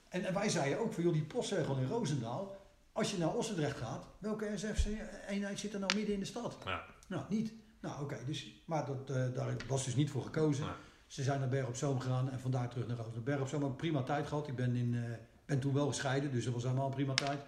En, 0.08 0.24
en 0.24 0.34
wij 0.34 0.48
zeiden 0.48 0.78
ook 0.78 0.92
van, 0.92 1.02
joh, 1.02 1.12
die 1.12 1.22
postzegel 1.22 1.76
in 1.76 1.86
Roosendaal. 1.88 2.56
Als 2.92 3.10
je 3.10 3.18
naar 3.18 3.34
Ossendrecht 3.34 3.76
gaat, 3.76 4.04
welke 4.18 4.52
SF-eenheid 4.54 5.58
zit 5.58 5.72
er 5.72 5.80
nou 5.80 5.94
midden 5.94 6.14
in 6.14 6.20
de 6.20 6.26
stad? 6.26 6.56
Ja. 6.64 6.84
Nou, 7.08 7.22
niet. 7.28 7.52
Nou, 7.80 8.02
oké, 8.02 8.18
dus, 8.26 8.62
maar 8.64 8.86
dat, 8.86 9.16
eh, 9.16 9.34
daar 9.34 9.56
was 9.66 9.84
dus 9.84 9.94
niet 9.94 10.10
voor 10.10 10.22
gekozen. 10.22 10.64
Nee. 10.64 10.74
Ze 11.12 11.22
zijn 11.22 11.40
naar 11.40 11.48
Berg 11.48 11.66
op 11.66 11.76
Zoom 11.76 12.00
gegaan 12.00 12.30
en 12.30 12.40
vandaar 12.40 12.68
terug 12.68 12.86
naar. 12.86 12.96
Berg 13.24 13.40
op 13.40 13.48
Zoom 13.48 13.64
ook 13.64 13.76
prima 13.76 14.02
tijd 14.02 14.26
gehad. 14.26 14.48
Ik 14.48 14.56
ben, 14.56 14.76
in, 14.76 14.94
eh, 14.94 15.18
ben 15.44 15.60
toen 15.60 15.74
wel 15.74 15.86
gescheiden, 15.88 16.32
dus 16.32 16.44
dat 16.44 16.54
was 16.54 16.62
helemaal 16.62 16.86
een 16.86 16.94
prima 16.94 17.14
tijd. 17.14 17.40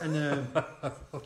En 0.00 0.30
eh, 0.30 0.38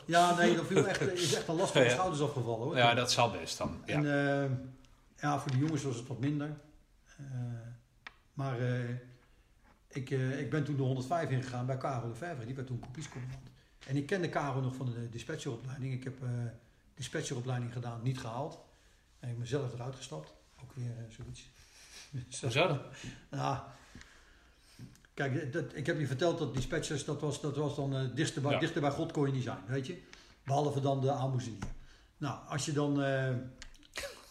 ja, 0.05 0.35
nee, 0.35 0.55
dat 0.55 0.65
viel 0.65 0.87
echt, 0.87 1.01
is 1.01 1.33
echt 1.33 1.47
een 1.47 1.55
last 1.55 1.71
van 1.71 1.81
de 1.81 1.87
Ja. 1.87 1.93
schouders 1.93 2.21
afgevallen 2.21 2.59
hoor. 2.65 2.77
Ja, 2.77 2.93
dat 2.93 3.11
zal 3.11 3.31
best 3.31 3.57
dan. 3.57 3.81
Ja. 3.85 3.93
En 3.93 4.05
eh, 4.05 4.51
ja, 5.17 5.39
voor 5.39 5.51
de 5.51 5.57
jongens 5.57 5.83
was 5.83 5.95
het 5.95 6.07
wat 6.07 6.19
minder. 6.19 6.57
Maar 8.33 8.59
ik, 9.87 10.09
ik 10.09 10.49
ben 10.49 10.63
toen 10.63 10.75
de 10.75 10.83
105 10.83 11.29
ingegaan 11.29 11.65
bij 11.65 11.77
Karel 11.77 12.09
de 12.09 12.15
Verver. 12.15 12.45
Die 12.45 12.55
werd 12.55 12.67
toen 12.67 12.79
kopiescommandant. 12.79 13.47
En 13.87 13.95
ik 13.95 14.05
kende 14.05 14.29
Karel 14.29 14.61
nog 14.61 14.75
van 14.75 14.85
de 14.85 15.09
dispatcheropleiding. 15.09 15.93
Ik 15.93 16.03
heb 16.03 16.23
eh 16.23 16.29
dispatcheropleiding 16.93 17.73
gedaan, 17.73 17.99
niet 18.03 18.19
gehaald. 18.19 18.53
En 19.19 19.27
ik 19.27 19.33
ben 19.33 19.39
mezelf 19.39 19.73
eruit 19.73 19.95
gestapt. 19.95 20.33
Ook 20.63 20.73
weer 20.73 20.91
zoiets. 21.09 21.53
Hoezo 22.41 22.67
dan? 22.67 22.79
Nou, 23.29 23.57
kijk, 25.13 25.53
dat, 25.53 25.65
ik 25.73 25.85
heb 25.85 25.99
je 25.99 26.07
verteld 26.07 26.37
dat 26.39 26.53
dispatchers, 26.55 27.05
dat 27.05 27.21
was, 27.21 27.41
dat 27.41 27.55
was 27.55 27.75
dan 27.75 27.95
eh 27.95 28.01
dichter, 28.15 28.41
bij, 28.41 28.51
Ja. 28.51 28.59
dichter 28.59 28.81
bij 28.81 28.91
God 28.91 29.11
kon 29.11 29.25
je 29.25 29.31
niet 29.33 29.43
zijn, 29.43 29.57
weet 29.67 29.87
je. 29.87 30.01
Behalve 30.45 30.81
dan 30.81 31.01
de 31.01 31.11
aalmoezenier. 31.11 31.59
Nou, 32.17 32.37
als 32.49 32.65
je 32.65 32.71
dan, 32.71 33.01
eh, 33.03 33.29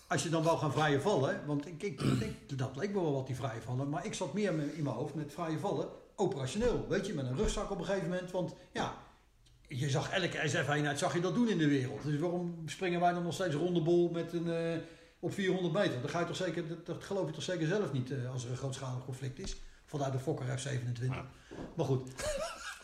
als 0.09 0.23
je 0.23 0.29
dan 0.29 0.43
wou 0.43 0.59
gaan 0.59 0.73
vrije 0.73 1.01
vallen, 1.01 1.47
want 1.47 1.67
ik, 1.67 1.83
ik, 1.83 2.01
ik- 2.01 2.59
dat 2.59 2.77
leek 2.77 2.93
me 2.93 3.01
wel 3.01 3.13
wat 3.13 3.27
die 3.27 3.37
vrije 3.37 3.61
vallen, 3.61 3.89
maar 3.89 4.07
ik 4.07 4.15
zat 4.15 4.33
meer 4.35 4.55
me- 4.55 4.75
in 4.77 4.83
mijn 4.83 4.97
hoofd 4.97 5.15
met 5.15 5.33
vrije 5.33 5.59
vallen, 5.59 5.89
operationeel, 6.17 6.87
weet 6.89 7.07
je, 7.07 7.15
met 7.15 7.27
een 7.27 7.37
rugzak 7.37 7.71
op 7.71 7.79
een 7.79 7.85
gegeven 7.85 8.09
moment, 8.09 8.31
want 8.31 8.55
ja, 8.73 8.95
je 9.69 9.91
zag 9.91 10.11
elke 10.11 10.49
SF-eenheid 10.49 10.99
zag 10.99 11.15
je 11.15 11.21
dat 11.21 11.35
doen 11.35 11.49
in 11.49 11.59
de 11.59 11.69
wereld. 11.69 12.03
Dus 12.03 12.19
waarom 12.21 12.63
springen 12.67 13.01
wij 13.01 13.13
dan 13.13 13.23
nog 13.23 13.35
steeds 13.35 13.55
rondebol 13.55 14.11
met 14.11 14.33
een, 14.33 14.51
eh, 14.51 14.79
op 15.25 15.35
400 15.35 15.75
meter? 15.75 16.01
Dat, 16.01 16.11
ga 16.11 16.21
je 16.21 16.27
toch 16.27 16.37
zeker, 16.37 16.69
dat, 16.69 16.87
dat 16.87 17.05
geloof 17.05 17.27
je 17.27 17.33
toch 17.35 17.43
zeker 17.43 17.67
zelf 17.67 17.93
niet 17.93 18.11
eh, 18.11 18.33
als 18.33 18.45
er 18.45 18.51
een 18.51 18.57
grootschalig 18.57 19.05
conflict 19.05 19.39
is. 19.39 19.57
Vanuit 19.85 20.13
de 20.13 20.19
Fokker 20.19 20.59
F-27. 20.59 21.07
Maar 21.77 21.87
goed. 21.87 22.11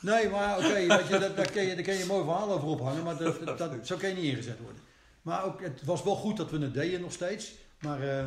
Nee, 0.01 0.28
maar 0.28 0.59
oké, 0.59 0.86
dat, 1.19 1.36
daar, 1.36 1.51
kun 1.51 1.62
je, 1.62 1.75
daar 1.75 1.85
kun 1.85 1.94
je 1.94 2.01
een 2.02 2.07
mooi 2.07 2.25
verhaal 2.25 2.52
over 2.52 2.69
ophangen, 2.69 3.05
maar 3.05 3.17
dat, 3.17 3.44
dat, 3.44 3.59
dat- 3.59 3.86
zo 3.86 3.97
kan 3.97 4.09
je 4.09 4.15
niet 4.15 4.25
ingezet 4.25 4.59
worden. 4.60 4.83
Maar 5.23 5.44
ook, 5.44 5.62
het 5.62 5.85
was 5.85 6.02
wel 6.02 6.15
goed 6.15 6.36
dat 6.36 6.51
we 6.51 6.59
het 6.59 6.75
deden 6.75 7.01
nog 7.01 7.12
steeds. 7.12 7.52
Maar 7.81 8.02
eh, 8.02 8.27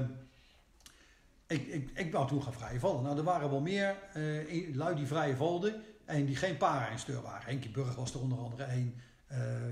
ik, 1.47 1.67
ik, 1.67 1.89
ik 1.93 2.11
wou 2.11 2.27
toen 2.27 2.43
gaan 2.43 2.53
vrije 2.53 2.79
vallen. 2.79 3.03
Nou, 3.03 3.17
er 3.17 3.23
waren 3.23 3.49
wel 3.49 3.61
meer 3.61 3.95
eh, 4.13 4.75
lui 4.75 4.95
die 4.95 5.07
vrije 5.07 5.35
valden 5.35 5.81
en 6.05 6.25
die 6.25 6.35
geen 6.35 6.57
para-insteur 6.57 7.21
waren. 7.21 7.45
Henkie 7.49 7.71
Burg 7.71 7.95
was 7.95 8.13
er 8.13 8.19
onder 8.21 8.37
andere 8.37 8.63
één. 8.63 8.95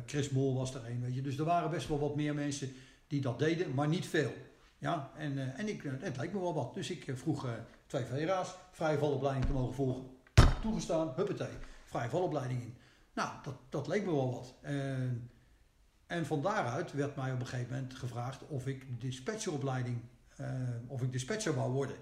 Chris 0.05 0.29
Mol 0.29 0.55
was 0.55 0.73
er 0.75 0.85
één, 0.85 1.01
weet 1.01 1.15
je. 1.15 1.21
Dus 1.21 1.37
er 1.37 1.45
waren 1.45 1.69
best 1.69 1.87
wel 1.87 1.99
wat 1.99 2.15
meer 2.15 2.33
mensen 2.35 2.73
die 3.11 3.21
dat 3.21 3.39
deden, 3.39 3.73
maar 3.73 3.87
niet 3.87 4.07
veel. 4.07 4.33
Ja, 4.77 5.11
en, 5.17 5.37
eh, 5.37 5.59
en 5.59 5.67
ik, 5.67 5.83
eh, 5.83 5.91
het 5.99 6.17
leek 6.17 6.33
me 6.33 6.39
wel 6.39 6.53
wat. 6.53 6.73
Dus 6.73 6.89
ik 6.89 7.07
eh, 7.07 7.15
vroeg 7.15 7.47
twee 7.85 8.05
VRA's 8.05 8.55
vrije 8.71 8.97
valopleiding 8.97 9.45
te 9.45 9.51
mogen 9.51 9.73
volgen. 9.73 10.03
Toegestaan, 10.61 11.13
huppatee, 11.15 11.55
vrije 11.85 12.09
valopleiding 12.09 12.61
in. 12.61 12.77
Nou, 13.13 13.29
dat, 13.43 13.55
dat 13.69 13.87
leek 13.87 14.05
me 14.05 14.11
wel 14.11 14.31
wat. 14.31 14.53
En 16.07 16.25
van 16.25 16.41
daaruit 16.41 16.93
werd 16.93 17.15
mij 17.15 17.33
op 17.33 17.39
een 17.39 17.47
gegeven 17.47 17.73
moment 17.73 17.93
gevraagd 17.93 18.47
of 18.47 18.67
ik 18.67 19.01
dispatcheropleiding, 19.01 20.01
of 20.87 21.01
ik 21.01 21.11
dispatcher 21.11 21.55
wou 21.55 21.71
worden. 21.71 21.95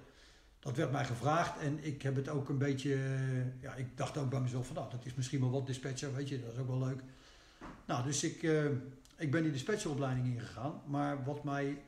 Dat 0.60 0.76
werd 0.76 0.92
mij 0.92 1.06
gevraagd 1.06 1.60
en 1.60 1.86
ik 1.86 2.02
heb 2.02 2.16
het 2.16 2.30
ook 2.30 2.50
een 2.50 2.58
beetje, 2.58 2.98
ja, 3.62 3.76
ik 3.76 3.98
dacht 3.98 4.18
ook 4.18 4.30
bij 4.30 4.40
mezelf 4.40 4.66
van 4.66 4.76
nou, 4.76 4.90
dat 4.90 5.06
is 5.06 5.16
misschien 5.16 5.40
wel 5.40 5.52
wat 5.52 5.66
dispatcher, 5.66 6.14
weet 6.14 6.30
je, 6.30 6.42
dat 6.42 6.54
is 6.54 6.60
ook 6.60 6.68
wel 6.68 6.88
leuk. 6.88 7.02
Nou, 7.86 8.04
dus 8.04 8.24
ik, 8.24 8.42
ik 9.19 9.31
ben 9.31 9.43
die 9.43 9.51
dispatcheropleiding 9.51 10.25
ingegaan, 10.27 10.81
maar 10.85 11.23
wat 11.23 11.43
mij 11.43 11.81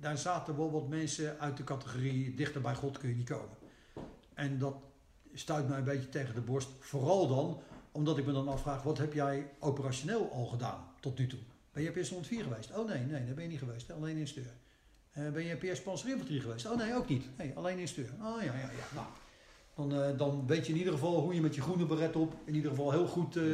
daar 0.00 0.18
zaten 0.18 0.56
wel 0.56 0.70
wat 0.70 0.88
mensen 0.88 1.38
uit 1.38 1.56
de 1.56 1.64
categorie 1.64 2.34
dichter 2.34 2.60
bij 2.60 2.74
God 2.74 2.98
kun 2.98 3.08
je 3.08 3.14
niet 3.14 3.28
komen. 3.28 3.56
En 4.34 4.58
dat 4.58 4.76
stuit 5.34 5.68
mij 5.68 5.78
een 5.78 5.84
beetje 5.84 6.08
tegen 6.08 6.34
de 6.34 6.40
borst. 6.40 6.68
Vooral 6.80 7.28
dan 7.28 7.62
omdat 7.92 8.18
ik 8.18 8.26
me 8.26 8.32
dan 8.32 8.48
afvraag, 8.48 8.82
wat 8.82 8.98
heb 8.98 9.12
jij 9.12 9.50
operationeel 9.58 10.30
al 10.32 10.44
gedaan 10.46 10.84
tot 11.00 11.18
nu 11.18 11.26
toe? 11.26 11.38
Ben 11.72 11.82
je 11.82 11.90
PS 11.90 12.08
104 12.08 12.42
geweest? 12.42 12.76
Oh 12.76 12.88
nee, 12.88 13.04
nee, 13.04 13.24
daar 13.24 13.34
ben 13.34 13.44
je 13.44 13.50
niet 13.50 13.58
geweest. 13.58 13.92
Alleen 13.92 14.16
in 14.16 14.28
Steur. 14.28 14.52
Eh, 15.10 15.30
ben 15.30 15.44
je 15.44 15.56
PS 15.56 15.82
Panzerinfanterie 15.82 16.40
geweest? 16.40 16.66
Oh 16.66 16.76
nee, 16.76 16.94
ook 16.94 17.08
niet. 17.08 17.24
Nee, 17.38 17.52
alleen 17.54 17.78
in 17.78 17.88
Steur. 17.88 18.10
Oh 18.22 18.42
ja, 18.42 18.54
ja, 18.54 18.70
ja. 18.70 18.94
Nou, 18.94 19.06
dan, 19.74 20.02
eh, 20.02 20.18
dan 20.18 20.46
weet 20.46 20.66
je 20.66 20.72
in 20.72 20.78
ieder 20.78 20.92
geval 20.92 21.20
hoe 21.20 21.34
je 21.34 21.40
met 21.40 21.54
je 21.54 21.60
groene 21.60 21.86
beret 21.86 22.16
op 22.16 22.34
in 22.44 22.54
ieder 22.54 22.70
geval 22.70 22.90
heel 22.90 23.06
goed 23.06 23.36
eh, 23.36 23.44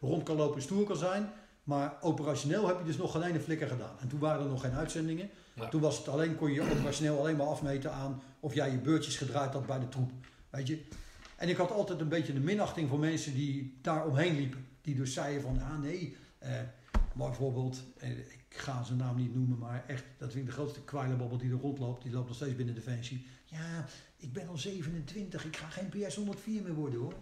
rond 0.00 0.22
kan 0.22 0.36
lopen 0.36 0.56
en 0.56 0.62
stoer 0.62 0.86
kan 0.86 0.96
zijn. 0.96 1.32
Maar 1.70 1.96
operationeel 2.00 2.66
heb 2.66 2.78
je 2.78 2.84
dus 2.84 2.96
nog 2.96 3.12
geen 3.12 3.22
ene 3.22 3.40
flikker 3.40 3.68
gedaan. 3.68 3.98
En 4.00 4.08
toen 4.08 4.18
waren 4.18 4.42
er 4.44 4.50
nog 4.50 4.60
geen 4.60 4.72
uitzendingen. 4.72 5.30
Ja. 5.54 5.68
Toen 5.68 5.80
was 5.80 5.98
het 5.98 6.08
alleen, 6.08 6.36
kon 6.36 6.52
je 6.52 6.70
operationeel 6.70 7.18
alleen 7.18 7.36
maar 7.36 7.46
afmeten 7.46 7.92
aan 7.92 8.22
of 8.40 8.54
jij 8.54 8.70
je 8.70 8.78
beurtjes 8.78 9.16
gedraaid 9.16 9.52
had 9.52 9.66
bij 9.66 9.78
de 9.78 9.88
troep. 9.88 10.10
Weet 10.50 10.66
je? 10.66 10.82
En 11.36 11.48
ik 11.48 11.56
had 11.56 11.70
altijd 11.70 12.00
een 12.00 12.08
beetje 12.08 12.32
de 12.32 12.40
minachting 12.40 12.88
voor 12.88 12.98
mensen 12.98 13.34
die 13.34 13.78
daar 13.82 14.06
omheen 14.06 14.36
liepen. 14.36 14.66
Die 14.80 14.94
dus 14.94 15.12
zeiden 15.12 15.42
van, 15.42 15.60
ah 15.62 15.78
nee, 15.78 16.16
eh, 16.38 16.50
maar 17.14 17.28
bijvoorbeeld, 17.28 17.82
eh, 17.98 18.18
ik 18.18 18.44
ga 18.48 18.82
zijn 18.82 18.98
naam 18.98 19.16
niet 19.16 19.34
noemen, 19.34 19.58
maar 19.58 19.84
echt, 19.86 20.04
dat 20.18 20.32
vind 20.32 20.44
ik 20.44 20.50
de 20.50 20.56
grootste 20.56 20.80
kwijlenbabbel 20.82 21.38
die 21.38 21.50
er 21.50 21.60
rondloopt. 21.60 22.02
Die 22.02 22.12
loopt 22.12 22.26
nog 22.26 22.36
steeds 22.36 22.56
binnen 22.56 22.74
Defensie. 22.74 23.26
Ja, 23.44 23.84
ik 24.16 24.32
ben 24.32 24.48
al 24.48 24.58
27, 24.58 25.44
ik 25.44 25.56
ga 25.56 25.68
geen 25.68 25.88
PS 25.88 26.14
104 26.14 26.62
meer 26.62 26.74
worden 26.74 27.00
hoor. 27.00 27.14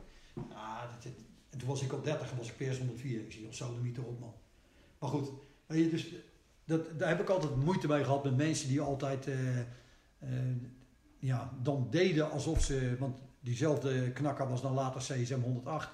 Ah, 0.52 0.80
dat, 0.92 1.02
dat- 1.02 1.26
en 1.58 1.64
toen 1.64 1.74
was 1.74 1.82
ik 1.82 1.92
op 1.92 2.04
30 2.04 2.30
en 2.30 2.36
was 2.36 2.52
ik 2.52 2.68
PS 2.68 2.78
104. 2.78 3.20
Ik 3.20 3.32
zie 3.32 3.46
al 3.46 3.52
sodemieter 3.52 4.04
op 4.04 4.20
man. 4.20 4.34
Maar 4.98 5.10
goed, 5.10 5.28
je, 5.66 5.88
dus 5.90 6.14
dat, 6.64 6.98
daar 6.98 7.08
heb 7.08 7.20
ik 7.20 7.28
altijd 7.28 7.56
moeite 7.56 7.86
mee 7.86 8.04
gehad 8.04 8.24
met 8.24 8.36
mensen 8.36 8.68
die 8.68 8.80
altijd 8.80 9.26
eh, 9.26 9.58
eh, 9.58 9.66
ja, 11.18 11.52
dan 11.62 11.86
deden 11.90 12.30
alsof 12.30 12.64
ze, 12.64 12.96
want 12.98 13.18
diezelfde 13.40 14.10
knakker 14.12 14.48
was 14.48 14.62
dan 14.62 14.74
later 14.74 15.00
CSM 15.00 15.40
108. 15.40 15.90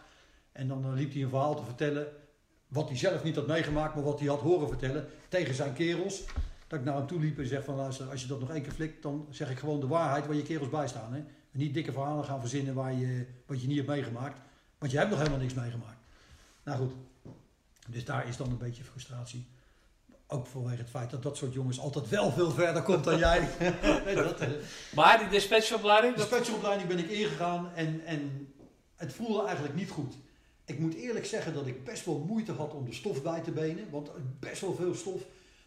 En 0.52 0.68
dan 0.68 0.84
eh, 0.84 0.92
liep 0.92 1.12
hij 1.12 1.22
een 1.22 1.28
verhaal 1.28 1.56
te 1.56 1.64
vertellen 1.64 2.06
wat 2.68 2.88
hij 2.88 2.96
zelf 2.96 3.24
niet 3.24 3.36
had 3.36 3.46
meegemaakt, 3.46 3.94
maar 3.94 4.04
wat 4.04 4.18
hij 4.18 4.28
had 4.28 4.40
horen 4.40 4.68
vertellen 4.68 5.06
tegen 5.28 5.54
zijn 5.54 5.72
kerels. 5.72 6.24
Dat 6.66 6.78
ik 6.78 6.84
naar 6.84 6.96
hem 6.96 7.06
toe 7.06 7.20
liep 7.20 7.38
en 7.38 7.46
zeg 7.46 7.64
van 7.64 7.74
luister, 7.74 8.10
als 8.10 8.22
je 8.22 8.28
dat 8.28 8.40
nog 8.40 8.50
één 8.50 8.62
keer 8.62 8.72
flikt, 8.72 9.02
dan 9.02 9.26
zeg 9.30 9.50
ik 9.50 9.58
gewoon 9.58 9.80
de 9.80 9.86
waarheid 9.86 10.26
waar 10.26 10.36
je 10.36 10.42
kerels 10.42 10.70
bij 10.70 10.88
staan. 10.88 11.12
Hè? 11.12 11.18
En 11.18 11.58
niet 11.58 11.74
dikke 11.74 11.92
verhalen 11.92 12.24
gaan 12.24 12.40
verzinnen 12.40 12.74
waar 12.74 12.92
je, 12.92 13.26
wat 13.46 13.60
je 13.60 13.66
niet 13.66 13.76
hebt 13.76 13.88
meegemaakt. 13.88 14.38
Want 14.84 14.96
je 14.96 15.02
hebt 15.02 15.12
nog 15.12 15.22
helemaal 15.22 15.42
niks 15.44 15.54
meegemaakt. 15.54 15.98
Nou 16.64 16.78
goed, 16.78 16.92
dus 17.88 18.04
daar 18.04 18.28
is 18.28 18.36
dan 18.36 18.50
een 18.50 18.58
beetje 18.58 18.84
frustratie. 18.84 19.46
Ook 20.26 20.46
vanwege 20.46 20.76
het 20.76 20.90
feit 20.90 21.10
dat 21.10 21.22
dat 21.22 21.36
soort 21.36 21.52
jongens 21.52 21.80
altijd 21.80 22.08
wel 22.08 22.32
veel 22.32 22.50
verder 22.50 22.82
komt 22.82 23.04
dan 23.04 23.18
jij. 23.18 23.48
nee, 24.04 24.14
dat, 24.14 24.40
eh, 24.40 24.48
Maar 24.94 25.18
die 25.18 25.28
dispatchopleiding, 25.28 26.12
de 26.12 26.18
dat... 26.18 26.28
specialopleiding 26.28 26.88
ben 26.88 26.98
ik 26.98 27.08
ingegaan 27.08 27.70
en, 27.74 28.04
en 28.04 28.52
het 28.96 29.12
voelde 29.12 29.44
eigenlijk 29.44 29.74
niet 29.74 29.90
goed. 29.90 30.14
Ik 30.64 30.78
moet 30.78 30.94
eerlijk 30.94 31.26
zeggen 31.26 31.54
dat 31.54 31.66
ik 31.66 31.84
best 31.84 32.04
wel 32.04 32.18
moeite 32.18 32.52
had 32.52 32.74
om 32.74 32.84
de 32.84 32.94
stof 32.94 33.22
bij 33.22 33.40
te 33.40 33.50
benen. 33.50 33.90
Want 33.90 34.10
best 34.40 34.60
wel 34.60 34.74
veel 34.74 34.94
stof. 34.94 35.22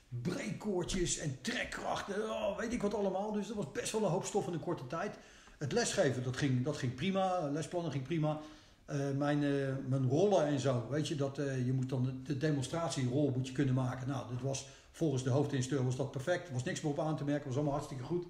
Breekkoortjes 0.07 1.17
en 1.17 1.37
trekkrachten, 1.41 2.29
oh, 2.29 2.57
weet 2.57 2.73
ik 2.73 2.81
wat 2.81 2.93
allemaal. 2.93 3.31
Dus 3.31 3.47
dat 3.47 3.55
was 3.55 3.71
best 3.71 3.91
wel 3.91 4.03
een 4.03 4.11
hoop 4.11 4.25
stof 4.25 4.47
in 4.47 4.53
een 4.53 4.59
korte 4.59 4.87
tijd. 4.87 5.15
Het 5.57 5.71
lesgeven, 5.71 6.23
dat 6.23 6.37
ging, 6.37 6.63
dat 6.63 6.77
ging 6.77 6.95
prima. 6.95 7.49
Lesplannen 7.49 7.91
ging 7.91 8.03
prima. 8.03 8.41
Eh, 8.87 8.97
mijn, 9.17 9.43
eh, 9.43 9.73
mijn 9.87 10.09
rollen 10.09 10.45
en 10.45 10.59
zo, 10.59 10.87
weet 10.89 11.07
je, 11.07 11.15
dat, 11.15 11.37
eh, 11.37 11.65
je 11.65 11.73
moet 11.73 11.89
dan 11.89 12.03
de, 12.03 12.21
de 12.21 12.37
demonstratierol 12.37 13.31
moet 13.35 13.47
je 13.47 13.53
kunnen 13.53 13.73
maken. 13.73 14.07
Nou, 14.07 14.25
dat 14.31 14.41
was 14.41 14.67
volgens 14.91 15.23
de 15.23 15.29
hoofdinstructeur 15.29 15.85
was 15.85 15.95
dat 15.95 16.11
perfect. 16.11 16.47
Er 16.47 16.53
was 16.53 16.63
niks 16.63 16.81
meer 16.81 16.91
op 16.91 16.99
aan 16.99 17.17
te 17.17 17.23
merken, 17.23 17.47
was 17.47 17.55
allemaal 17.55 17.73
hartstikke 17.73 18.03
goed. 18.03 18.25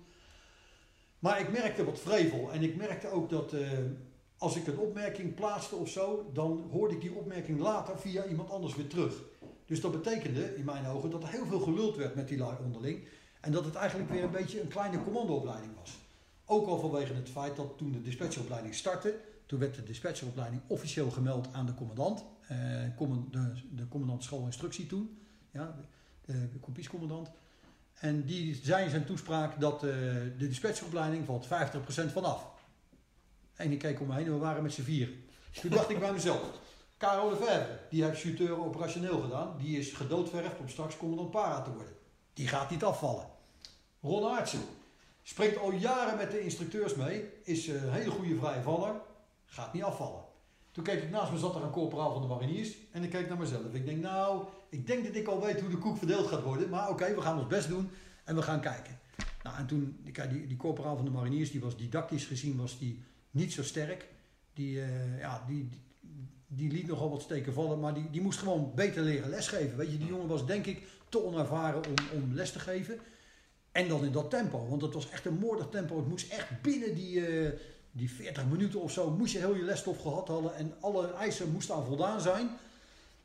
Maar 1.19 1.39
ik 1.39 1.51
merkte 1.51 1.85
wat 1.85 1.99
vrevel. 1.99 2.51
En 2.51 2.63
ik 2.63 2.75
merkte 2.75 3.09
ook 3.09 3.29
dat 3.29 3.53
als 4.37 4.55
ik 4.55 4.67
een 4.67 4.77
opmerking 4.77 5.35
plaatste 5.35 5.75
of 5.75 5.89
zo, 5.89 6.29
dan 6.33 6.67
hoorde 6.71 6.93
ik 6.93 7.01
die 7.01 7.13
opmerking 7.13 7.59
later 7.59 7.99
via 7.99 8.25
iemand 8.25 8.49
anders 8.49 8.75
weer 8.75 8.87
terug. 8.87 9.23
Dus 9.65 9.81
dat 9.81 9.91
betekende 9.91 10.55
in 10.55 10.65
mijn 10.65 10.87
ogen 10.87 11.09
dat 11.09 11.23
er 11.23 11.29
heel 11.29 11.45
veel 11.45 11.59
geluld 11.59 11.95
werd 11.95 12.15
met 12.15 12.27
die 12.27 12.37
lui 12.37 12.57
onderling. 12.63 13.07
En 13.41 13.51
dat 13.51 13.65
het 13.65 13.75
eigenlijk 13.75 14.09
weer 14.09 14.23
een 14.23 14.31
beetje 14.31 14.61
een 14.61 14.67
kleine 14.67 15.03
commandoopleiding 15.03 15.71
was. 15.79 15.97
Ook 16.45 16.67
al 16.67 16.79
vanwege 16.79 17.13
het 17.13 17.29
feit 17.29 17.55
dat 17.55 17.77
toen 17.77 17.91
de 17.91 18.01
dispatcheropleiding 18.01 18.75
startte, 18.75 19.19
toen 19.47 19.59
werd 19.59 19.75
de 19.75 19.83
dispatcheropleiding 19.83 20.61
officieel 20.67 21.11
gemeld 21.11 21.47
aan 21.51 21.65
de 21.65 21.73
commandant. 21.73 22.23
eh, 22.47 22.57
de, 23.31 23.53
de 23.71 23.87
commandant 23.87 24.23
schoolinstructie 24.23 24.87
toen, 24.87 25.19
ja, 25.51 25.75
de, 26.25 26.47
kopiescommandant. 26.61 27.31
En 27.93 28.25
die 28.25 28.59
zei 28.63 28.83
in 28.83 28.89
zijn 28.89 29.05
toespraak 29.05 29.59
dat 29.59 29.83
eh, 29.83 29.89
de 30.37 30.47
dispatcheropleiding 30.47 31.25
valt 31.25 31.47
50% 31.47 31.49
vanaf. 32.11 32.45
En 33.55 33.71
ik 33.71 33.79
keek 33.79 33.99
om 33.99 34.07
me 34.07 34.13
heen 34.13 34.25
en 34.25 34.33
we 34.33 34.37
waren 34.37 34.63
met 34.63 34.73
z'n 34.73 34.81
vieren. 34.81 35.15
Toen 35.61 35.71
dacht 35.71 35.89
ik 35.89 35.99
bij 35.99 36.11
mezelf, 36.11 36.59
Karel 36.97 37.29
de 37.29 37.35
Verve, 37.35 37.79
die 37.89 38.03
heeft 38.03 38.19
chuteur 38.19 38.65
operationeel 38.65 39.21
gedaan. 39.21 39.57
Die 39.57 39.79
is 39.79 39.91
gedoodverfd 39.93 40.59
om 40.59 40.69
straks 40.69 40.97
commandant 40.97 41.31
para 41.31 41.61
te 41.61 41.71
worden. 41.71 41.93
Die 42.33 42.47
gaat 42.47 42.69
niet 42.69 42.83
afvallen. 42.83 43.25
Ron 44.01 44.31
Aartsen 44.31 44.61
springt 45.23 45.57
al 45.57 45.71
jaren 45.71 46.17
met 46.17 46.31
de 46.31 46.39
instructeurs 46.39 46.95
mee. 46.95 47.29
Is 47.43 47.67
een 47.67 47.91
hele 47.91 48.09
goede 48.09 48.35
vrije 48.35 48.61
valler. 48.61 48.95
Gaat 49.47 49.73
niet 49.73 49.83
afvallen. 49.83 50.23
Toen 50.71 50.83
keek 50.83 51.03
ik 51.03 51.09
naast 51.09 51.31
me 51.31 51.37
zat 51.37 51.55
er 51.55 51.63
een 51.63 51.69
corporaal 51.69 52.13
van 52.13 52.21
de 52.21 52.27
mariniers. 52.27 52.77
En 52.91 53.03
ik 53.03 53.09
keek 53.09 53.27
naar 53.27 53.37
mezelf. 53.37 53.73
Ik 53.73 53.85
denk 53.85 54.01
nou, 54.01 54.45
ik 54.69 54.87
denk 54.87 55.05
dat 55.05 55.15
ik 55.15 55.27
al 55.27 55.41
weet 55.41 55.59
hoe 55.59 55.69
de 55.69 55.77
koek 55.77 55.97
verdeeld 55.97 56.27
gaat 56.27 56.43
worden. 56.43 56.69
Maar 56.69 56.89
oké, 56.89 57.15
we 57.15 57.21
gaan 57.21 57.37
ons 57.37 57.47
best 57.47 57.67
doen. 57.67 57.89
En 58.23 58.35
we 58.35 58.41
gaan 58.41 58.61
kijken. 58.61 58.99
Nou, 59.43 59.57
en 59.57 59.65
toen, 59.65 59.99
kijk, 60.11 60.29
die, 60.29 60.47
die 60.47 60.57
corporaal 60.57 60.95
van 60.95 61.05
de 61.05 61.11
mariniers, 61.11 61.51
die 61.51 61.61
was 61.61 61.77
didactisch 61.77 62.25
gezien 62.25 62.57
was 62.57 62.79
die 62.79 63.03
niet 63.31 63.53
zo 63.53 63.63
sterk. 63.63 64.07
Die, 64.53 64.81
eh, 64.81 65.19
ja, 65.19 65.43
die, 65.47 65.69
die, 66.47 66.71
liet 66.71 66.87
nogal 66.87 67.09
wat 67.09 67.21
steken 67.21 67.53
vallen, 67.53 67.79
maar 67.79 67.93
die, 67.93 68.09
die 68.09 68.21
moest 68.21 68.39
gewoon 68.39 68.71
beter 68.75 69.03
leren 69.03 69.29
lesgeven. 69.29 69.77
Weet 69.77 69.91
je, 69.91 69.97
die 69.97 70.07
jongen 70.07 70.27
was 70.27 70.45
denk 70.45 70.65
ik 70.65 70.87
te 71.09 71.23
onervaren 71.23 71.85
om, 71.85 72.21
om 72.21 72.33
les 72.33 72.51
te 72.51 72.59
geven. 72.59 72.99
En 73.71 73.87
dan 73.87 74.05
in 74.05 74.11
dat 74.11 74.29
tempo, 74.29 74.67
want 74.67 74.81
het 74.81 74.93
was 74.93 75.09
echt 75.09 75.25
een 75.25 75.39
moordig 75.39 75.67
tempo. 75.69 75.97
Het 75.97 76.07
moest 76.07 76.31
echt 76.31 76.61
binnen 76.61 76.95
die, 76.95 77.25
eh, 77.25 77.59
die 77.97 78.11
40 78.11 78.45
minuten 78.45 78.81
of 78.81 78.91
zo, 78.91 79.09
moest 79.09 79.33
je 79.33 79.39
heel 79.39 79.55
je 79.55 79.63
lesstof 79.63 80.01
gehad 80.01 80.27
hadden. 80.27 80.55
En 80.55 80.73
alle 80.79 81.13
eisen 81.13 81.51
moesten 81.51 81.75
aan 81.75 81.85
voldaan 81.85 82.21
zijn. 82.21 82.49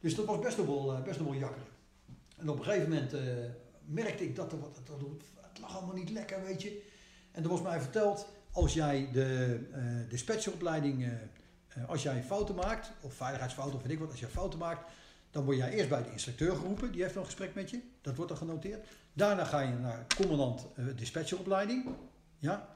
Dus 0.01 0.15
dat 0.15 0.25
was 0.25 0.39
best 0.39 0.57
wel, 0.57 0.93
eh, 0.93 1.03
best 1.03 1.19
wel 1.19 1.35
jakkeren. 1.35 1.73
En 2.43 2.49
op 2.49 2.59
een 2.59 2.65
gegeven 2.65 2.89
moment 2.89 3.13
eh, 3.13 3.21
merkte 3.85 4.25
ik 4.25 4.37
dat 4.37 4.53
er 4.53 4.61
wat, 4.61 4.81
dat, 4.85 4.99
het 5.41 5.59
lag 5.61 5.77
allemaal 5.77 5.95
niet 5.95 6.11
lekker, 6.11 6.43
weet 6.45 6.63
je. 6.63 6.83
En 7.33 7.43
er 7.43 7.49
was 7.49 7.63
mij 7.63 7.81
verteld, 7.81 8.27
als 8.53 8.75
jij 8.75 9.09
de 9.13 10.07
dispatcheropleiding, 10.09 11.03
eh, 11.03 11.13
eh, 11.69 11.89
als 11.89 12.03
jij 12.03 12.23
fouten 12.23 12.55
maakt, 12.55 12.91
of 13.01 13.15
veiligheidsfouten 13.15 13.77
of 13.77 13.83
weet 13.83 13.93
ik 13.93 13.99
wat, 13.99 14.11
als 14.11 14.21
jij 14.21 14.29
fouten 14.29 14.59
maakt, 14.59 14.91
dan 15.31 15.45
word 15.45 15.57
jij 15.57 15.71
eerst 15.71 15.89
bij 15.89 16.03
de 16.03 16.13
instructeur 16.13 16.57
geroepen, 16.57 16.93
die 16.93 17.03
heeft 17.03 17.17
een 17.17 17.25
gesprek 17.25 17.55
met 17.55 17.71
je, 17.71 17.81
dat 18.01 18.17
wordt 18.17 18.31
dan 18.31 18.39
genoteerd. 18.39 18.87
Daarna 19.13 19.45
ga 19.45 19.61
je 19.61 19.75
naar 19.75 20.07
commandant 20.17 20.67
dispatcheropleiding, 20.97 21.89
ja, 22.39 22.69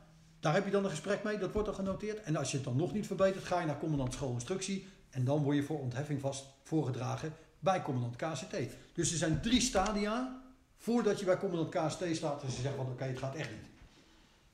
daar 0.47 0.55
heb 0.55 0.65
je 0.65 0.71
dan 0.71 0.85
een 0.85 0.91
gesprek 0.91 1.23
mee, 1.23 1.39
dat 1.39 1.53
wordt 1.53 1.67
dan 1.67 1.77
genoteerd. 1.77 2.23
En 2.23 2.37
als 2.37 2.51
je 2.51 2.57
het 2.57 2.67
dan 2.67 2.77
nog 2.77 2.93
niet 2.93 3.07
verbetert, 3.07 3.45
ga 3.45 3.61
je 3.61 3.67
naar 3.67 3.79
commandant 3.79 4.13
schoolinstructie 4.13 4.87
en 5.11 5.25
dan 5.25 5.43
word 5.43 5.57
je 5.57 5.63
voor 5.63 5.81
ontheffing 5.81 6.21
vast 6.21 6.47
voorgedragen 6.63 7.35
bij 7.59 7.83
commandant 7.83 8.17
KCT. 8.17 8.57
Dus 8.93 9.13
er 9.13 9.19
zijn 9.19 9.41
drie 9.41 9.61
stadia 9.61 10.43
voordat 10.77 11.19
je 11.19 11.25
bij 11.25 11.39
commandant 11.39 11.71
KCT 11.71 12.17
staat 12.17 12.43
en 12.43 12.51
ze 12.51 12.61
zeggen 12.61 12.77
van 12.77 12.93
oké, 12.93 13.05
het 13.05 13.19
gaat 13.19 13.35
echt 13.35 13.51
niet. 13.51 13.69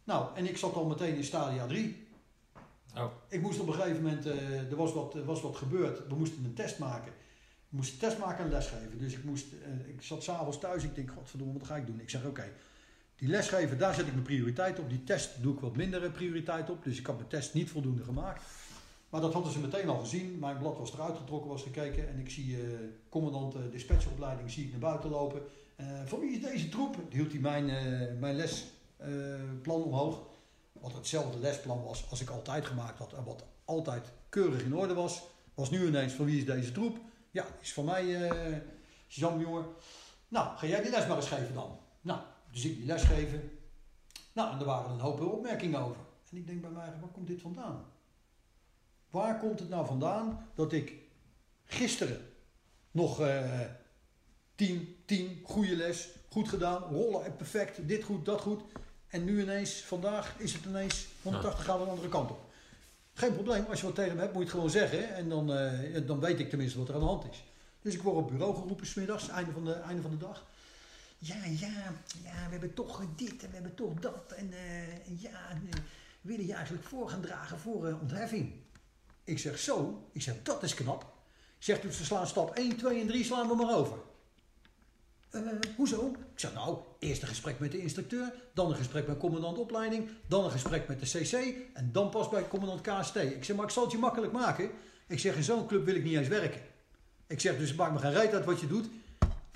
Nou, 0.05 0.37
en 0.37 0.47
ik 0.47 0.57
zat 0.57 0.75
al 0.75 0.85
meteen 0.85 1.15
in 1.15 1.25
stadia 1.25 1.67
3. 1.67 2.07
Oh. 2.97 3.13
Ik 3.29 3.41
moest 3.41 3.61
op 3.61 3.67
een 3.67 3.75
gegeven 3.75 4.03
moment, 4.03 4.27
eh, 4.27 4.71
er 4.71 4.77
was 4.77 4.93
wat, 4.93 5.15
er 5.15 5.25
was 5.25 5.43
wat 5.43 5.57
gebeurd. 5.57 6.07
We 6.09 6.15
moesten 6.15 6.45
een 6.45 6.55
test 6.55 6.79
maken. 6.79 7.13
We 7.69 7.77
moesten 7.77 7.95
een 7.95 8.09
test 8.09 8.19
maken 8.19 8.45
en 8.45 8.51
lesgeven. 8.51 8.99
Dus 8.99 9.13
ik, 9.13 9.25
moest, 9.25 9.47
eh, 9.53 9.89
ik 9.89 10.03
zat 10.03 10.23
s'avonds 10.23 10.59
thuis. 10.59 10.85
Ik 10.85 10.95
denk, 10.95 11.11
godverdomme, 11.11 11.59
wat 11.59 11.67
ga 11.67 11.77
ik 11.77 11.87
doen? 11.87 12.01
Ik 12.01 12.11
zeg, 12.11 12.25
oké, 12.25 12.53
die 13.23 13.31
lesgeven, 13.31 13.79
daar 13.79 13.95
zet 13.95 14.07
ik 14.07 14.13
mijn 14.13 14.25
prioriteit 14.25 14.79
op. 14.79 14.89
Die 14.89 15.05
test 15.05 15.43
doe 15.43 15.55
ik 15.55 15.61
wat 15.61 15.77
minder 15.77 16.11
prioriteit 16.11 16.71
op. 16.71 16.85
Dus 16.85 16.99
ik 16.99 17.07
had 17.07 17.17
mijn 17.17 17.29
test 17.29 17.55
niet 17.55 17.71
voldoende 17.71 18.05
gemaakt. 18.05 18.43
Maar 19.09 19.21
dat 19.21 19.33
hadden 19.33 19.53
ze 19.53 19.59
meteen 19.59 19.89
al 19.89 19.99
gezien. 19.99 20.39
Mijn 20.39 20.59
blad 20.59 20.79
was 20.79 20.93
eruit 20.93 21.17
getrokken, 21.17 21.51
was 21.51 21.63
gekeken. 21.63 22.09
En 22.09 22.19
ik 22.19 22.31
zie 22.31 22.57
eh, 22.57 22.63
commandant 23.09 23.55
eh, 23.55 23.61
dispatcheropleiding 23.71 24.51
zie 24.51 24.65
ik 24.65 24.71
naar 24.71 24.81
buiten 24.81 25.11
lopen. 25.11 25.43
Eh 25.77 25.87
voor 26.05 26.21
wie 26.21 26.31
is 26.31 26.41
deze 26.41 26.69
troep? 26.69 26.97
Hield 27.11 27.33
hij 27.33 27.41
mijn, 27.41 27.65
mijn 28.19 28.37
lesplan 28.37 29.83
omhoog. 29.83 30.23
Wat 30.73 30.95
hetzelfde 30.95 31.39
lesplan 31.39 31.83
was 31.83 32.11
als 32.11 32.21
ik 32.21 32.31
altijd 32.31 32.67
gemaakt 32.67 32.99
had. 32.99 33.13
En 33.13 33.25
wat 33.25 33.45
altijd 33.65 34.13
keurig 34.29 34.65
in 34.65 34.77
orde 34.77 34.95
was. 34.95 35.23
Was 35.55 35.71
nu 35.71 35.87
ineens 35.87 36.13
van 36.13 36.25
wie 36.25 36.39
is 36.39 36.45
deze 36.45 36.73
troep? 36.73 36.99
Ja, 37.31 37.47
is 37.61 37.73
van 37.73 37.85
mij, 37.85 38.07
jongen. 39.09 39.65
Nou, 40.29 40.57
ga 40.57 40.67
jij 40.67 40.83
die 40.83 40.91
les 40.91 41.07
maar 41.07 41.17
eens 41.17 41.29
geven 41.29 41.55
dan. 41.55 41.79
Nou, 42.01 42.21
dus 42.53 42.65
ik 42.65 42.77
die 42.77 42.87
les 42.87 43.03
geven. 43.03 43.51
Nou, 44.33 44.53
en 44.53 44.59
er 44.59 44.65
waren 44.65 44.91
een 44.91 45.01
hoop 45.01 45.21
opmerkingen 45.21 45.81
over. 45.81 45.97
En 46.31 46.37
ik 46.37 46.47
denk 46.47 46.61
bij 46.61 46.71
mij, 46.71 46.93
waar 47.01 47.11
komt 47.11 47.27
dit 47.27 47.41
vandaan? 47.41 47.85
Waar 49.11 49.39
komt 49.39 49.59
het 49.59 49.69
nou 49.69 49.87
vandaan 49.87 50.49
dat 50.55 50.73
ik 50.73 50.93
gisteren 51.65 52.21
nog 52.91 53.21
eh, 53.21 53.61
10, 54.55 54.97
10, 55.05 55.41
goede 55.43 55.77
les, 55.77 56.09
goed 56.29 56.49
gedaan, 56.49 56.83
rollen, 56.83 57.25
eh, 57.25 57.33
perfect, 57.37 57.89
dit 57.89 58.05
goed, 58.05 58.25
dat 58.25 58.41
goed. 58.41 58.63
En 59.07 59.25
nu 59.25 59.41
ineens, 59.43 59.81
vandaag 59.81 60.35
is 60.39 60.53
het 60.53 60.65
ineens 60.65 61.07
180 61.23 61.65
graden 61.65 61.85
de 61.85 61.91
andere 61.91 62.09
kant 62.09 62.31
op. 62.31 62.51
Geen 63.13 63.33
probleem, 63.33 63.65
als 63.65 63.81
je 63.81 63.87
wat 63.87 63.95
tegen 63.95 64.11
hem 64.11 64.21
hebt, 64.21 64.33
moet 64.33 64.43
je 64.43 64.49
het 64.49 64.57
gewoon 64.57 64.71
zeggen. 64.71 65.15
En 65.15 65.29
dan, 65.29 65.53
eh, 65.53 66.07
dan 66.07 66.21
weet 66.21 66.41
ik 66.41 66.49
tenminste 66.49 66.79
wat 66.79 66.89
er 66.89 66.95
aan 66.95 67.01
de 67.01 67.07
hand 67.07 67.25
is. 67.31 67.45
Dus 67.83 67.95
ik 67.95 68.03
word 68.03 68.17
op 68.17 68.29
bureau 68.29 68.55
geroepen 68.55 68.87
smiddags, 68.87 69.29
einde 69.29 69.53
van 69.53 69.65
de, 69.65 69.73
einde 69.73 70.03
van 70.03 70.11
de 70.11 70.17
dag. 70.17 70.47
Ja, 71.25 71.45
ja, 71.45 71.95
ja, 72.25 72.45
we 72.45 72.51
hebben 72.51 72.75
toch 72.75 73.05
dit 73.17 73.43
en 73.43 73.49
we 73.49 73.55
hebben 73.55 73.75
toch 73.75 73.95
dat. 73.95 74.33
En 74.37 74.53
eh, 74.53 75.21
ja, 75.23 75.51
en, 75.51 75.69
eh, 75.71 75.81
willen 76.21 76.47
je 76.47 76.53
eigenlijk 76.53 76.85
voor 76.85 77.09
gaan 77.09 77.21
dragen 77.21 77.59
voor 77.59 77.87
eh, 77.87 78.01
ontheffing? 78.01 78.53
Ik 79.25 79.39
zeg 79.39 79.59
zo, 79.59 80.09
ik 80.13 80.23
zeg 80.23 80.43
dat 80.43 80.63
is 80.63 80.75
knap. 80.75 81.03
Ik 81.59 81.65
zeg 81.65 81.81
dus 81.81 81.99
we 81.99 82.05
slaan 82.05 82.27
stap 82.27 82.57
1, 82.57 82.77
2 82.77 83.01
en 83.01 83.07
3 83.07 83.25
slaan 83.25 83.49
we 83.49 83.55
maar 83.55 83.75
over. 83.75 83.99
Hoezo? 85.77 86.09
Ik 86.33 86.39
zeg 86.41 86.55
nou, 86.55 86.79
eerst 86.99 87.23
een 87.23 87.29
gesprek 87.29 87.59
met 87.59 87.73
de 87.73 87.79
instructeur, 87.79 88.35
dan 88.55 88.71
een 88.71 88.77
gesprek 88.77 89.07
met 89.07 89.19
commandant 89.19 89.59
opleiding, 89.59 90.09
dan 90.27 90.45
een 90.45 90.51
gesprek 90.51 90.89
met 90.89 91.01
de 91.01 91.07
CC 91.07 91.57
en 91.75 91.93
dan 91.93 92.11
pas 92.11 92.29
bij 92.29 92.49
commandant 92.49 92.81
KST. 92.81 93.17
Ik 93.17 93.45
zeg 93.45 93.57
maar 93.57 93.65
ik 93.65 93.71
zal 93.71 93.83
het 93.83 93.93
je 93.93 93.99
makkelijk 93.99 94.33
maken. 94.33 94.71
Ik 95.07 95.19
zeg 95.19 95.37
in 95.37 95.43
zo'n 95.43 95.67
club 95.67 95.85
wil 95.85 95.95
ik 95.95 96.05
niet 96.05 96.17
eens 96.17 96.29
werken. 96.29 96.61
Ik 97.27 97.41
zeg 97.41 97.59
dus 97.59 97.69
het 97.69 97.79
maakt 97.79 97.93
me 97.93 97.99
geen 97.99 98.13
reet 98.13 98.35
uit 98.35 98.45
wat 98.45 98.61
je 98.61 98.67
doet. 98.67 98.89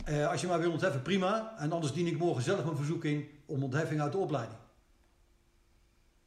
Eh, 0.06 0.28
als 0.30 0.40
je 0.40 0.46
maar 0.46 0.60
wil 0.60 0.70
ontheffen, 0.72 1.02
prima. 1.02 1.54
En 1.58 1.72
anders 1.72 1.92
dien 1.92 2.06
ik 2.06 2.18
morgen 2.18 2.42
zelf 2.42 2.64
mijn 2.64 2.76
verzoek 2.76 3.04
in 3.04 3.28
om 3.46 3.62
ontheffing 3.62 4.00
uit 4.00 4.12
de 4.12 4.18
opleiding. 4.18 4.58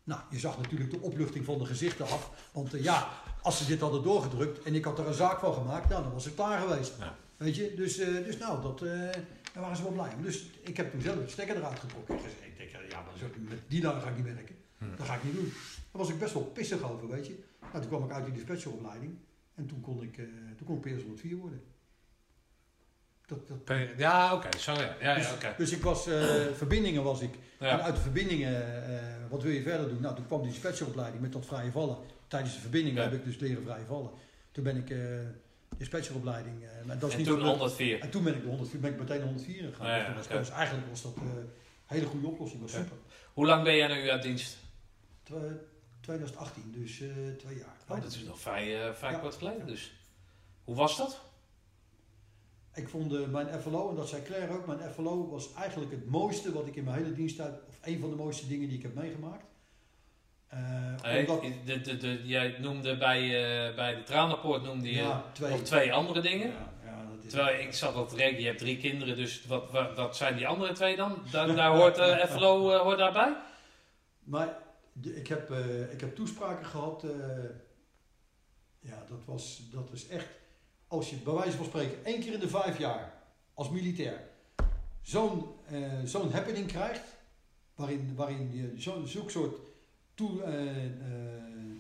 Nou, 0.04 0.22
je 0.30 0.40
zag 0.40 0.58
natuurlijk 0.58 0.92
de 0.92 1.00
opluchting 1.00 1.46
van 1.46 1.58
de 1.58 1.66
gezichten 1.66 2.06
af. 2.06 2.32
Want 2.52 2.74
eh, 2.74 2.84
ja, 2.84 3.08
als 3.42 3.58
ze 3.58 3.66
dit 3.66 3.80
hadden 3.80 4.04
doorgedrukt 4.04 4.64
en 4.64 4.76
ik 4.76 4.84
had 4.86 5.00
er 5.00 5.08
een 5.08 5.14
zaak 5.14 5.40
van 5.40 5.54
gemaakt, 5.54 5.90
nou, 5.90 6.04
dan 6.04 6.12
was 6.14 6.26
ik 6.28 6.36
klaar 6.36 6.60
geweest. 6.68 6.94
Ja. 7.00 7.16
Weet 7.38 7.56
je, 7.56 7.74
dus, 7.76 7.98
eh, 7.98 8.08
dus 8.08 8.38
nou, 8.38 8.62
dat, 8.62 8.80
daar 8.80 9.24
waren 9.54 9.78
ze 9.78 9.84
wel 9.84 9.92
blij 9.92 10.14
om. 10.16 10.22
Dus 10.22 10.50
ik 10.62 10.78
heb 10.78 10.92
toen 10.92 11.02
zelf 11.02 11.16
de 11.18 11.28
stekker 11.30 11.56
eruit 11.56 11.80
getrokken 11.80 12.16
en 12.16 12.22
gezegd, 12.22 12.42
ik 12.46 12.58
denk, 12.58 12.70
ja, 12.92 13.02
maar 13.02 13.18
zo- 13.18 13.26
met 13.50 13.60
die 13.68 13.82
dagen 13.82 14.02
ga 14.02 14.10
ik 14.10 14.16
niet 14.16 14.26
werken. 14.36 14.56
Dat 14.98 15.08
ga 15.08 15.16
ik 15.16 15.24
niet 15.24 15.34
doen. 15.34 15.52
Daar 15.92 16.02
was 16.02 16.10
ik 16.10 16.20
best 16.20 16.34
wel 16.34 16.44
pissig 16.44 16.92
over, 16.92 17.08
weet 17.08 17.28
je. 17.28 17.44
Nou, 17.62 17.74
toen 17.74 17.88
kwam 17.88 18.04
ik 18.04 18.12
uit 18.12 18.26
die 18.26 18.34
dispatcheropleiding 18.34 19.18
en 19.56 19.66
toen 19.68 19.82
kon 19.82 20.02
ik, 20.04 20.14
toen 20.58 20.66
kon 20.68 20.76
ik 20.76 20.82
PS 20.98 21.02
104 21.04 21.36
worden. 21.36 21.62
Dat, 23.30 23.48
dat, 23.48 23.64
Per- 23.64 23.98
Ja, 23.98 24.34
oké, 24.34 24.58
zo 24.58 24.74
ja. 24.74 24.96
Ja, 25.02 25.16
dus, 25.16 25.30
ja, 25.42 25.54
dus 25.58 25.72
ik 25.72 25.82
was, 25.84 26.08
eh, 26.08 26.24
verbindingen 26.54 27.04
was 27.04 27.22
ik. 27.22 27.34
En 27.60 27.84
uit 27.84 27.96
de 27.96 28.02
verbindingen, 28.02 28.84
eh, 28.86 29.04
wat 29.30 29.42
wil 29.44 29.52
je 29.52 29.62
verder 29.62 29.90
doen? 29.90 30.02
Nou, 30.02 30.16
toen 30.16 30.28
kwam 30.28 30.42
die 30.42 30.52
dispatcheropleiding 30.52 31.22
met 31.22 31.32
dat 31.34 31.46
vrije 31.46 31.72
vallen. 31.72 31.98
Tijdens 32.28 32.54
de 32.54 32.60
verbindingen 32.60 33.04
heb 33.04 33.14
ik 33.14 33.24
dus 33.24 33.38
leren 33.38 33.64
vrije 33.64 33.86
vallen. 33.86 34.10
Toen 34.52 34.64
ben 34.64 34.78
ik 34.78 34.94
dispatcheropleiding. 35.78 36.64
eh, 36.64 36.70
maar 36.86 37.00
dat 37.00 37.08
is 37.10 37.12
En 37.16 37.20
niet 37.20 37.28
toen 37.28 37.38
wat 37.38 37.46
leuk. 37.48 37.58
104. 37.58 38.00
En 38.00 38.10
toen 38.10 38.24
ben 38.24 38.36
ik, 38.36 38.42
de 38.42 38.48
104, 38.48 38.80
ben 38.80 38.92
ik 38.94 39.00
meteen 39.00 39.18
de 39.20 39.24
104 39.26 39.70
gegaan. 39.74 40.16
Dus 40.16 40.28
dus 40.28 40.50
eigenlijk 40.50 40.88
was 40.90 41.02
dat 41.02 41.16
een 41.16 41.50
hele 41.86 42.06
goede 42.06 42.28
oplossing. 42.28 42.62
Was 42.62 42.72
super. 42.72 42.98
Hoe 43.34 43.46
lang 43.46 43.64
ben 43.64 43.76
jij 43.76 43.88
nu 43.88 44.10
uit 44.10 44.22
dienst? 44.22 44.58
Twa- 45.24 45.38
2018, 46.02 46.72
dus 46.78 46.96
twee 47.38 47.58
jaar. 47.58 47.76
Oh, 47.88 48.02
dat 48.02 48.12
is 48.12 48.24
nog 48.24 48.40
vrij, 48.40 48.94
vrij 48.94 49.20
kort 49.20 49.36
geleden 49.36 49.68
dus. 49.68 49.94
Hoe 50.64 50.76
was 50.76 50.98
dat? 50.98 51.22
Ik 52.74 52.90
vond 52.90 53.14
eh, 53.14 53.28
mijn 53.28 53.62
FLO, 53.62 53.90
en 53.90 53.96
dat 53.96 54.10
zei 54.10 54.24
Claire 54.24 54.54
ook, 54.54 54.68
mijn 54.68 54.80
FLO 54.94 55.30
was 55.30 55.54
eigenlijk 55.54 55.92
het 55.92 56.10
mooiste 56.10 56.54
wat 56.54 56.68
ik 56.68 56.76
in 56.76 56.84
mijn 56.84 56.98
hele 56.98 57.14
diensttijd, 57.14 57.54
of 57.68 57.78
een 57.82 58.00
van 58.00 58.10
de 58.10 58.16
mooiste 58.16 58.48
dingen 58.48 58.68
die 58.68 58.78
ik 58.78 58.84
heb 58.84 58.96
meegemaakt. 58.96 59.46
Hey, 61.02 61.20
omdat, 61.20 61.42
de, 61.66 61.82
de, 61.82 61.98
de, 61.98 62.22
jij 62.24 62.56
noemde 62.60 62.98
bij, 62.98 63.22
eh, 63.22 63.76
bij 63.76 63.96
de 63.96 64.04
Tranenpoort 64.04 64.64
noemde 64.64 64.92
je 64.92 64.96
ja, 64.96 65.24
twee. 65.32 65.52
nog 65.52 65.62
twee 65.62 65.94
andere 65.94 66.22
dingen. 66.22 66.48
Ja, 66.48 66.74
ja, 66.86 67.06
dat 67.16 67.24
is 67.24 67.30
Terwijl 67.30 67.60
ik 67.60 67.74
zat 67.74 68.10
te 68.10 68.16
rekenen, 68.16 68.42
je 68.42 68.48
hebt 68.48 68.60
drie 68.60 68.78
kinderen, 68.78 69.16
dus 69.16 69.46
wat, 69.46 69.72
wat, 69.72 69.96
wat 69.96 70.18
zijn 70.18 70.36
die 70.36 70.48
andere 70.48 70.74
twee 70.74 70.96
dan? 70.96 71.18
Daar, 71.32 71.56
daar 71.56 71.76
hoort 71.76 71.98
eh 71.98 72.26
FLO 72.26 72.78
hoort 72.78 72.98
daarbij? 72.98 73.38
Maar 74.24 74.58
ik, 75.02 75.28
heb, 75.28 75.52
ik 75.92 76.02
heb 76.02 76.16
toespraken 76.16 76.66
gehad. 76.66 77.04
eh, 77.04 77.10
ja, 78.80 79.04
dat 79.10 79.26
was, 79.26 79.62
dat 79.72 79.92
is 79.92 80.08
echt. 80.08 80.28
Als 80.90 81.10
je 81.10 81.16
bij 81.16 81.34
wijze 81.34 81.58
van 81.58 81.66
spreken 81.66 82.06
één 82.06 82.20
keer 82.20 82.34
in 82.34 82.40
de 82.40 82.50
vijf 82.50 82.78
jaar 82.78 83.14
als 83.54 83.70
militair 83.70 84.22
zo'n 85.02 85.46
eh, 85.70 85.82
zo'n 86.04 86.32
happening 86.32 86.68
krijgt, 86.68 87.02
waarin, 87.76 88.14
waarin 88.16 88.50
je 88.56 88.74
zo'n 88.82 89.08
zulk 89.08 89.30
soort 89.32 89.56
toe, 90.14 90.44
eh, 90.44 90.86
eh, 90.86 90.92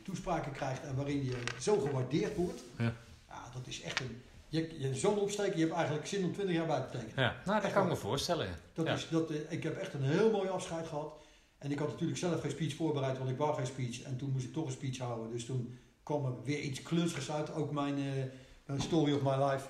toespraken 0.03 0.51
krijgt 0.51 0.83
en 0.83 0.95
waarin 0.95 1.23
je 1.25 1.43
zo 1.59 1.79
gewaardeerd 1.79 2.35
wordt, 2.35 2.61
Ja. 2.77 2.93
ja, 3.27 3.49
dat 3.53 3.67
is 3.67 3.81
echt 3.81 3.99
een. 3.99 4.21
Je, 4.47 4.79
je 4.79 4.95
zo'n 4.95 5.19
opsteken, 5.19 5.57
je 5.57 5.63
hebt 5.63 5.75
eigenlijk 5.75 6.07
zin 6.07 6.23
om 6.25 6.33
20 6.33 6.55
jaar 6.55 6.65
bij 6.67 6.81
te 6.81 6.97
tekenen. 6.97 7.23
Ja, 7.23 7.35
nou 7.45 7.61
dat 7.61 7.71
kan 7.71 7.83
ik 7.83 7.89
me 7.89 7.95
voorstellen. 7.95 8.47
Dat 8.73 8.85
Ja. 8.85 8.93
is, 8.93 9.07
dat, 9.09 9.31
ik 9.49 9.63
heb 9.63 9.77
echt 9.77 9.93
een 9.93 10.03
heel 10.03 10.31
mooi 10.31 10.49
afscheid 10.49 10.87
gehad. 10.87 11.13
En 11.57 11.71
ik 11.71 11.79
had 11.79 11.87
natuurlijk 11.89 12.19
zelf 12.19 12.41
geen 12.41 12.51
speech 12.51 12.75
voorbereid, 12.75 13.17
want 13.17 13.29
ik 13.29 13.37
wou 13.37 13.55
geen 13.55 13.65
speech. 13.65 14.01
En 14.01 14.17
toen 14.17 14.31
moest 14.31 14.45
ik 14.45 14.53
toch 14.53 14.65
een 14.65 14.71
speech 14.71 14.97
houden. 14.97 15.31
Dus 15.31 15.45
toen 15.45 15.77
kwam 16.03 16.25
er 16.25 16.43
weer 16.43 16.59
iets 16.59 16.81
klunsigs 16.81 17.31
uit. 17.31 17.53
Ook 17.53 17.71
mijn, 17.71 17.97
eh, 17.97 18.03
mijn 18.03 18.31
story 18.77 19.13
of 19.13 19.21
my 19.21 19.45
life. 19.45 19.65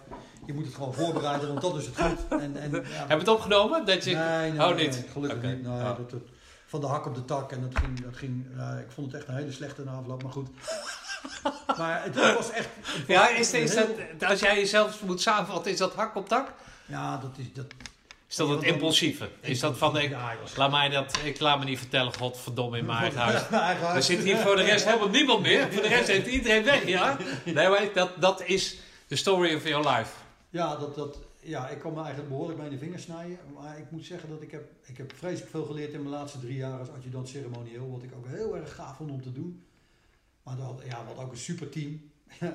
Je 0.45 0.53
moet 0.53 0.65
het 0.65 0.73
gewoon 0.75 0.93
voorbereiden, 0.93 1.47
want 1.47 1.61
dat 1.61 1.75
is 1.77 1.85
het 1.85 1.95
goed. 2.01 2.17
En, 2.41 2.57
en, 2.61 2.71
ja, 2.71 2.79
Heb 2.83 3.09
je 3.09 3.15
het 3.17 3.27
opgenomen? 3.27 3.85
Dat 3.85 4.03
je... 4.03 4.15
nee, 4.15 4.51
nee, 4.51 4.67
Oh, 4.67 4.75
nee, 4.75 4.87
niet? 4.87 5.05
gelukkig 5.11 5.41
niet. 5.41 5.63
Nee, 5.63 5.77
Ja. 5.77 5.93
dat, 5.93 6.09
dat- 6.11 6.19
van 6.65 6.81
de 6.81 6.87
hak 6.87 7.05
op 7.05 7.15
de 7.15 7.25
tak. 7.25 7.51
En 7.51 7.61
dat 7.61 7.79
ging, 7.79 8.01
dat 8.01 8.15
ging 8.17 8.45
ja, 8.57 8.71
ik 8.73 8.91
vond 8.93 9.11
het 9.11 9.21
echt 9.21 9.29
een 9.29 9.35
hele 9.35 9.51
slechte 9.51 9.83
afloop, 9.99 10.23
maar 10.23 10.31
goed. 10.31 10.47
maar 11.77 12.03
het, 12.03 12.15
het 12.15 12.35
was 12.35 12.51
echt... 12.51 12.67
het 12.81 12.95
was 12.97 13.03
Ja, 13.07 13.29
is, 13.29 13.51
een 13.51 13.61
is 13.61 13.75
heel- 13.75 13.95
dat, 14.17 14.29
als 14.29 14.39
jij 14.39 14.55
jezelf 14.55 15.03
moet 15.03 15.21
samenvatten, 15.21 15.71
is 15.71 15.77
dat 15.77 15.95
hak 15.95 16.15
op 16.15 16.27
tak? 16.27 16.53
Ja, 16.85 17.17
dat 17.17 17.31
is... 17.37 17.45
Dat, 17.53 17.65
Is 18.27 18.35
dat 18.35 18.49
het 18.49 18.63
impulsieve? 18.63 19.29
Is 19.41 19.59
dat 19.59 19.77
van, 19.77 19.97
ik, 19.97 20.15
laat 20.55 20.71
mij 20.71 20.89
dat, 20.89 21.17
ik 21.23 21.39
laat 21.39 21.59
me 21.59 21.65
niet 21.65 21.77
vertellen, 21.79 22.13
godverdomme 22.13 22.77
in 22.77 22.85
mijn 22.85 22.99
eigen 23.03 23.19
huis. 23.19 23.95
Er 23.95 24.03
zit 24.03 24.23
hier 24.23 24.37
voor 24.37 24.55
de 24.55 24.63
rest 24.63 24.85
helemaal 24.85 25.09
niemand 25.09 25.41
meer. 25.41 25.71
Voor 25.73 25.81
de 25.81 25.87
rest 25.87 26.07
heeft 26.07 26.27
iedereen 26.27 26.63
weg, 26.63 26.87
ja? 26.87 27.17
Nee, 27.45 27.67
maar 27.69 27.83
dat, 27.93 28.09
dat 28.21 28.43
is 28.45 28.77
de 29.09 29.15
story 29.15 29.55
of 29.55 29.67
your 29.67 29.89
life. 29.89 30.11
Ja, 30.49 30.75
dat, 30.75 30.95
dat, 30.95 31.19
ja, 31.39 31.69
ik 31.69 31.79
kan 31.79 31.93
me 31.93 31.99
eigenlijk 31.99 32.29
behoorlijk 32.29 32.59
bij 32.59 32.69
de 32.69 32.77
vingers 32.77 33.03
snijden. 33.03 33.37
Maar 33.53 33.77
ik 33.77 33.91
moet 33.91 34.05
zeggen 34.05 34.29
dat 34.29 34.41
ik 34.41 34.51
heb, 34.51 34.71
ik 34.85 34.97
heb 34.97 35.13
vreselijk 35.15 35.51
veel 35.51 35.65
geleerd 35.65 35.93
in 35.93 35.99
mijn 35.99 36.13
laatste 36.13 36.39
drie 36.39 36.55
jaar 36.55 36.79
als 36.79 36.89
adjudant 36.89 37.29
ceremonieel. 37.29 37.91
Wat 37.91 38.03
ik 38.03 38.15
ook 38.15 38.27
heel 38.27 38.57
erg 38.57 38.75
gaaf 38.75 38.97
vond 38.97 39.11
om 39.11 39.21
te 39.21 39.31
doen. 39.31 39.63
Maar 40.43 40.57
hadden, 40.57 40.85
ja, 40.85 40.95
hadden 41.03 41.25
ook 41.25 41.31
een 41.31 41.37
super 41.37 41.69
team. 41.69 42.11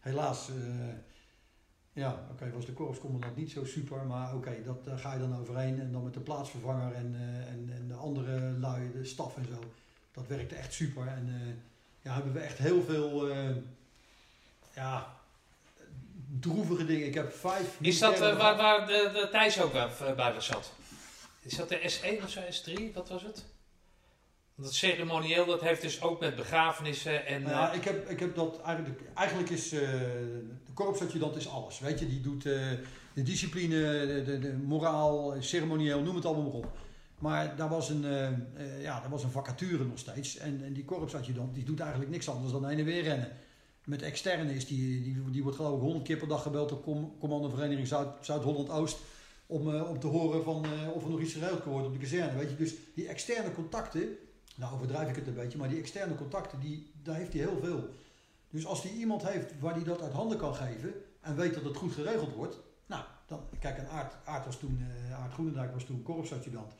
Helaas, 0.00 0.48
eh, 0.48 0.94
ja, 1.92 2.26
oké, 2.30 2.50
was 2.50 2.66
de 2.66 2.72
korpscommandant 2.72 3.36
niet 3.36 3.50
zo 3.50 3.64
super. 3.64 4.06
Maar 4.06 4.34
oké, 4.34 4.62
dat 4.64 4.84
daar 4.84 4.98
ga 4.98 5.12
je 5.12 5.18
dan 5.18 5.38
overheen. 5.38 5.80
En 5.80 5.92
dan 5.92 6.04
met 6.04 6.14
de 6.14 6.20
plaatsvervanger 6.20 6.94
en, 6.94 7.14
eh, 7.14 7.52
en, 7.52 7.70
en 7.72 7.88
de 7.88 7.94
andere 7.94 8.40
lui, 8.58 8.92
de 8.92 9.04
staf 9.04 9.36
en 9.36 9.46
zo. 9.46 9.72
Dat 10.12 10.26
werkte 10.26 10.54
echt 10.54 10.72
super. 10.72 11.06
En 11.06 11.28
eh, 11.28 11.54
ja, 12.02 12.14
hebben 12.14 12.32
we 12.32 12.40
echt 12.40 12.58
heel 12.58 12.82
veel, 12.82 13.28
ja, 14.74 15.17
droevige 16.40 16.84
dingen. 16.84 17.06
Ik 17.06 17.14
heb 17.14 17.32
vijf... 17.32 17.76
Is 17.80 17.98
dat 17.98 18.20
eh, 18.20 18.38
waar, 18.38 18.56
waar 18.56 18.86
de, 18.86 19.10
de 19.12 19.28
Thijs 19.30 19.60
ook 19.60 19.72
bij, 19.72 19.88
bij 20.16 20.34
was 20.34 20.46
zat? 20.46 20.72
Is 21.42 21.56
dat 21.56 21.68
de 21.68 21.98
S1 21.98 22.24
of 22.24 22.30
zo, 22.30 22.40
S3? 22.40 22.92
Wat 22.94 23.08
was 23.08 23.22
het? 23.22 23.44
Want 24.54 24.68
het 24.68 24.76
ceremonieel, 24.76 25.46
dat 25.46 25.60
heeft 25.60 25.82
dus 25.82 26.02
ook 26.02 26.20
met 26.20 26.36
begrafenissen 26.36 27.26
en... 27.26 27.42
Nou 27.42 27.54
ja, 27.54 27.70
eh, 27.70 27.76
ik 27.76 27.84
heb, 27.84 28.10
ik 28.10 28.20
heb 28.20 28.34
dat 28.34 28.60
eigenlijk. 28.62 29.00
Eigenlijk 29.14 29.50
is. 29.50 29.72
eh 29.72 29.80
de 30.66 30.74
korpsadjudant 30.74 31.36
is 31.36 31.48
alles. 31.48 31.78
Weet 31.78 31.98
je, 31.98 32.08
die 32.08 32.20
doet 32.20 32.46
eh, 32.46 32.52
de 33.14 33.22
discipline, 33.22 34.06
de, 34.06 34.22
de, 34.24 34.38
de 34.38 34.52
moraal, 34.52 35.34
eh, 35.34 35.40
ceremonieel, 35.42 36.02
noem 36.02 36.14
het 36.14 36.24
allemaal 36.24 36.44
maar 36.44 36.52
op. 36.52 36.76
Maar 37.18 37.56
daar 37.56 37.68
was 37.68 37.88
een, 37.88 38.04
eh, 38.04 38.26
eh, 38.26 38.82
ja, 38.82 39.00
daar 39.00 39.10
was 39.10 39.24
een 39.24 39.30
vacature 39.30 39.84
nog 39.84 39.98
steeds. 39.98 40.36
En, 40.36 40.60
en 40.64 40.72
die 40.72 40.84
korpsadjudant 40.84 41.54
die 41.54 41.64
doet 41.64 41.80
eigenlijk 41.80 42.10
niks 42.10 42.28
anders 42.28 42.52
dan 42.52 42.66
heen 42.66 42.78
en 42.78 42.84
weer 42.84 43.02
rennen. 43.02 43.32
Met 43.88 44.02
externe 44.02 44.54
is 44.54 44.66
die, 44.66 45.02
die, 45.02 45.30
die 45.30 45.42
wordt 45.42 45.56
geloof 45.56 45.76
ik 45.76 45.82
honderd 45.82 46.04
keer 46.04 46.16
per 46.16 46.28
dag 46.28 46.42
gebeld 46.42 46.68
door 46.68 46.80
com, 46.80 47.18
commandovereniging 47.18 47.86
Zuid, 47.86 48.08
Zuid-Holland-Oost. 48.20 48.98
Om, 49.46 49.74
eh, 49.74 49.90
om 49.90 50.00
te 50.00 50.06
horen 50.06 50.44
van, 50.44 50.64
eh, 50.64 50.94
of 50.94 51.04
er 51.04 51.10
nog 51.10 51.20
iets 51.20 51.32
geregeld 51.32 51.62
kan 51.62 51.72
worden 51.72 51.90
op 51.90 51.96
de 51.98 52.02
kazerne. 52.02 52.38
Weet 52.38 52.50
je? 52.50 52.56
Dus 52.56 52.74
die 52.94 53.08
externe 53.08 53.52
contacten, 53.52 54.16
nou 54.56 54.74
overdrijf 54.74 55.08
ik 55.08 55.16
het 55.16 55.26
een 55.26 55.34
beetje, 55.34 55.58
maar 55.58 55.68
die 55.68 55.78
externe 55.78 56.14
contacten, 56.14 56.60
die, 56.60 56.92
daar 57.02 57.16
heeft 57.16 57.32
hij 57.32 57.42
heel 57.42 57.58
veel. 57.62 57.88
Dus 58.50 58.66
als 58.66 58.82
hij 58.82 58.92
iemand 58.92 59.28
heeft 59.28 59.60
waar 59.60 59.74
hij 59.74 59.84
dat 59.84 60.02
uit 60.02 60.12
handen 60.12 60.38
kan 60.38 60.54
geven 60.54 60.94
en 61.20 61.36
weet 61.36 61.54
dat 61.54 61.64
het 61.64 61.76
goed 61.76 61.92
geregeld 61.92 62.34
wordt, 62.34 62.60
nou, 62.86 63.04
dan, 63.26 63.40
kijk, 63.60 63.78
en 63.78 63.88
Aart, 63.88 64.14
Aart 64.24 64.44
was 64.44 64.58
toen, 64.58 64.86
eh 65.08 65.20
Aart 65.20 65.32
Groenendijk 65.32 65.72
was 65.72 65.84
toen 65.84 66.02
korpsadjudant. 66.02 66.72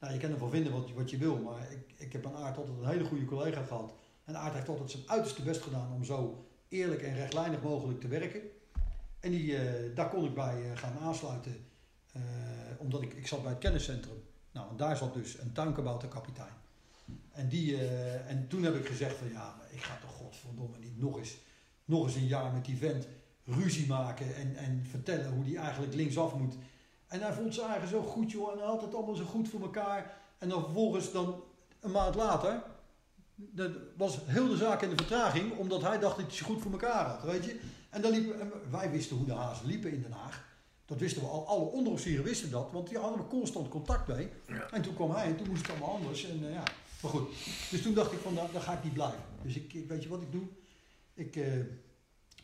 Nou, 0.00 0.12
je 0.12 0.18
kan 0.18 0.30
ervan 0.30 0.50
vinden 0.50 0.72
wat, 0.72 0.92
wat 0.92 1.10
je 1.10 1.18
wil, 1.18 1.36
maar 1.36 1.72
ik, 1.72 1.94
ik 1.96 2.12
heb 2.12 2.26
aan 2.26 2.36
Aart 2.36 2.56
altijd 2.56 2.78
een 2.78 2.88
hele 2.88 3.04
goede 3.04 3.24
collega 3.24 3.62
gehad. 3.62 3.94
En 4.24 4.36
Aart 4.36 4.54
heeft 4.54 4.68
altijd 4.68 4.90
zijn 4.90 5.02
uiterste 5.06 5.42
best 5.42 5.62
gedaan 5.62 5.92
om 5.92 6.04
zo 6.04 6.44
eerlijk 6.70 7.02
en 7.02 7.14
rechtlijnig 7.14 7.62
mogelijk 7.62 8.00
te 8.00 8.08
werken. 8.08 8.40
En 9.20 9.30
die, 9.30 9.56
eh, 9.56 9.94
daar 9.94 10.08
kon 10.08 10.24
ik 10.24 10.34
bij 10.34 10.70
eh, 10.70 10.78
gaan 10.78 10.98
aansluiten, 10.98 11.66
eh, 12.12 12.22
omdat 12.78 13.02
ik, 13.02 13.12
ik 13.12 13.26
zat 13.26 13.42
bij 13.42 13.50
het 13.50 13.60
kenniscentrum. 13.60 14.22
Nou, 14.52 14.70
en 14.70 14.76
daar 14.76 14.96
zat 14.96 15.14
dus 15.14 15.38
een 15.38 15.52
tuinkabouterkapitein. 15.52 16.52
En, 17.32 17.48
die, 17.48 17.88
en 18.26 18.48
toen 18.48 18.62
heb 18.62 18.74
ik 18.74 18.86
gezegd 18.86 19.16
van 19.16 19.28
ja, 19.28 19.54
maar 19.58 19.66
ik 19.70 19.82
ga 19.82 19.98
toch 20.00 20.10
godverdomme 20.10 20.78
niet 20.78 20.98
nog 20.98 21.18
eens, 21.18 21.36
nog 21.84 22.04
eens 22.04 22.14
een 22.14 22.26
jaar 22.26 22.52
met 22.52 22.64
die 22.64 22.76
vent 22.76 23.06
ruzie 23.44 23.86
maken 23.86 24.34
en, 24.34 24.56
en 24.56 24.86
vertellen 24.90 25.32
hoe 25.32 25.44
hij 25.44 25.56
eigenlijk 25.56 25.94
linksaf 25.94 26.34
moet. 26.34 26.54
En 27.06 27.20
hij 27.20 27.32
vond 27.32 27.54
zijn 27.54 27.70
eigen 27.70 27.88
zo 27.88 28.02
goed, 28.02 28.30
joh. 28.30 28.52
En 28.52 28.58
hij 28.58 28.66
had 28.66 28.82
het 28.82 28.94
allemaal 28.94 29.14
zo 29.14 29.24
goed 29.24 29.48
voor 29.48 29.60
elkaar. 29.60 30.14
En 30.38 30.48
dan 30.48 30.62
vervolgens, 30.62 31.12
dan 31.12 31.42
een 31.80 31.90
maand 31.90 32.14
later, 32.14 32.62
dat 33.50 33.70
was 33.96 34.18
heel 34.24 34.48
de 34.48 34.56
zaak 34.56 34.82
in 34.82 34.90
de 34.90 34.96
vertraging, 34.96 35.56
omdat 35.56 35.82
hij 35.82 35.98
dacht 35.98 36.16
dat 36.16 36.16
hij 36.16 36.24
het 36.24 36.46
goed 36.46 36.62
voor 36.62 36.72
elkaar 36.72 37.06
had, 37.06 37.22
weet 37.22 37.44
je. 37.44 37.60
En 37.90 38.02
dan 38.02 38.10
liepen, 38.10 38.40
en 38.40 38.52
wij 38.70 38.90
wisten 38.90 39.16
hoe 39.16 39.26
de 39.26 39.32
hazen 39.32 39.66
liepen 39.66 39.92
in 39.92 40.02
Den 40.02 40.12
Haag. 40.12 40.48
Dat 40.84 40.98
wisten 40.98 41.22
we 41.22 41.28
al, 41.28 41.46
alle 41.46 41.64
onderofficieren 41.64 42.24
wisten 42.24 42.50
dat, 42.50 42.70
want 42.72 42.88
die 42.88 42.98
hadden 42.98 43.18
we 43.18 43.26
constant 43.26 43.68
contact 43.68 44.06
mee. 44.08 44.28
En 44.70 44.82
toen 44.82 44.94
kwam 44.94 45.10
hij 45.10 45.26
en 45.26 45.36
toen 45.36 45.48
moest 45.48 45.66
het 45.66 45.70
allemaal 45.70 45.96
anders. 45.96 46.28
En, 46.28 46.46
eh, 46.46 46.52
ja. 46.52 46.62
Maar 47.02 47.10
goed, 47.10 47.28
dus 47.70 47.82
toen 47.82 47.94
dacht 47.94 48.12
ik 48.12 48.18
van, 48.18 48.34
dan 48.34 48.62
ga 48.62 48.72
ik 48.72 48.84
niet 48.84 48.92
blijven. 48.92 49.22
Dus 49.42 49.56
ik, 49.56 49.72
ik 49.72 49.88
weet 49.88 50.02
je 50.02 50.08
wat 50.08 50.22
ik 50.22 50.32
doe? 50.32 50.42
Ik, 51.14 51.36
eh, 51.36 51.52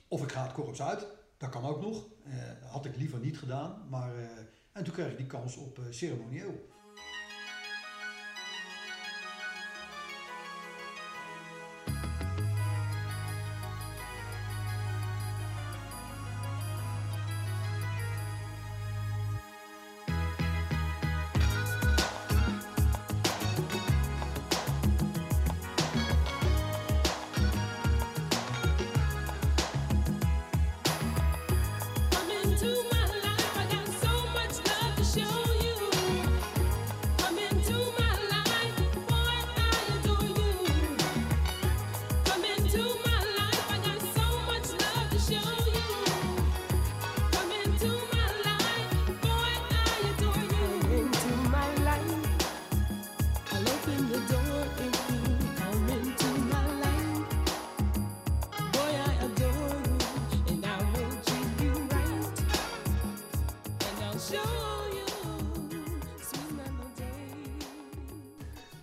of 0.08 0.22
ik 0.22 0.32
ga 0.32 0.42
het 0.42 0.52
korps 0.52 0.82
uit, 0.82 1.06
dat 1.36 1.50
kan 1.50 1.64
ook 1.64 1.80
nog. 1.80 2.04
Eh, 2.24 2.32
had 2.70 2.84
ik 2.84 2.96
liever 2.96 3.18
niet 3.18 3.38
gedaan, 3.38 3.86
maar... 3.90 4.12
en 4.72 4.84
toen 4.84 4.94
kreeg 4.94 5.10
ik 5.10 5.16
die 5.16 5.26
kans 5.26 5.56
op 5.56 5.80
ceremonieel. 5.90 6.68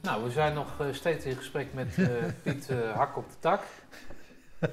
Nou, 0.03 0.23
we 0.23 0.31
zijn 0.31 0.53
nog 0.53 0.79
eh, 0.79 0.87
steeds 0.91 1.25
in 1.25 1.35
gesprek 1.35 1.73
met 1.73 1.97
eh, 1.97 2.07
Piet 2.43 2.69
eh, 2.69 2.95
Hak 2.95 3.17
op 3.17 3.29
de 3.29 3.35
tak. 3.39 3.63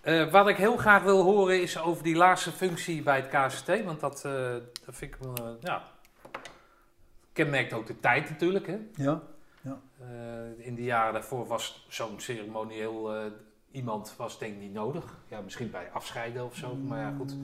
Eh, 0.00 0.30
wat 0.30 0.48
ik 0.48 0.56
heel 0.56 0.76
graag 0.76 1.02
wil 1.02 1.22
horen 1.22 1.62
is 1.62 1.78
over 1.78 2.02
die 2.02 2.16
laatste 2.16 2.52
functie 2.52 3.02
bij 3.02 3.16
het 3.16 3.28
KCT. 3.28 3.84
Want 3.84 4.00
dat, 4.00 4.24
eh, 4.24 4.52
dat 4.84 4.94
vind 4.94 5.14
ik 5.14 5.16
wel, 5.20 5.56
ja... 5.60 5.82
Kenmerkt 7.32 7.72
ook 7.72 7.86
de 7.86 8.00
tijd 8.00 8.30
natuurlijk, 8.30 8.66
hè? 8.66 8.78
Ja. 8.94 9.22
Eh, 10.00 10.66
in 10.66 10.74
de 10.74 10.82
jaren 10.82 11.12
daarvoor 11.12 11.46
was 11.46 11.86
zo'n 11.88 12.20
ceremonieel 12.20 13.14
eh, 13.14 13.24
iemand 13.70 14.14
was 14.16 14.38
denk 14.38 14.54
ik 14.54 14.60
niet 14.60 14.72
nodig. 14.72 15.04
Ja, 15.28 15.40
misschien 15.40 15.70
bij 15.70 15.90
afscheiden 15.92 16.44
of 16.44 16.56
zo. 16.56 16.74
Maar 16.74 17.00
ja, 17.00 17.14
goed. 17.16 17.36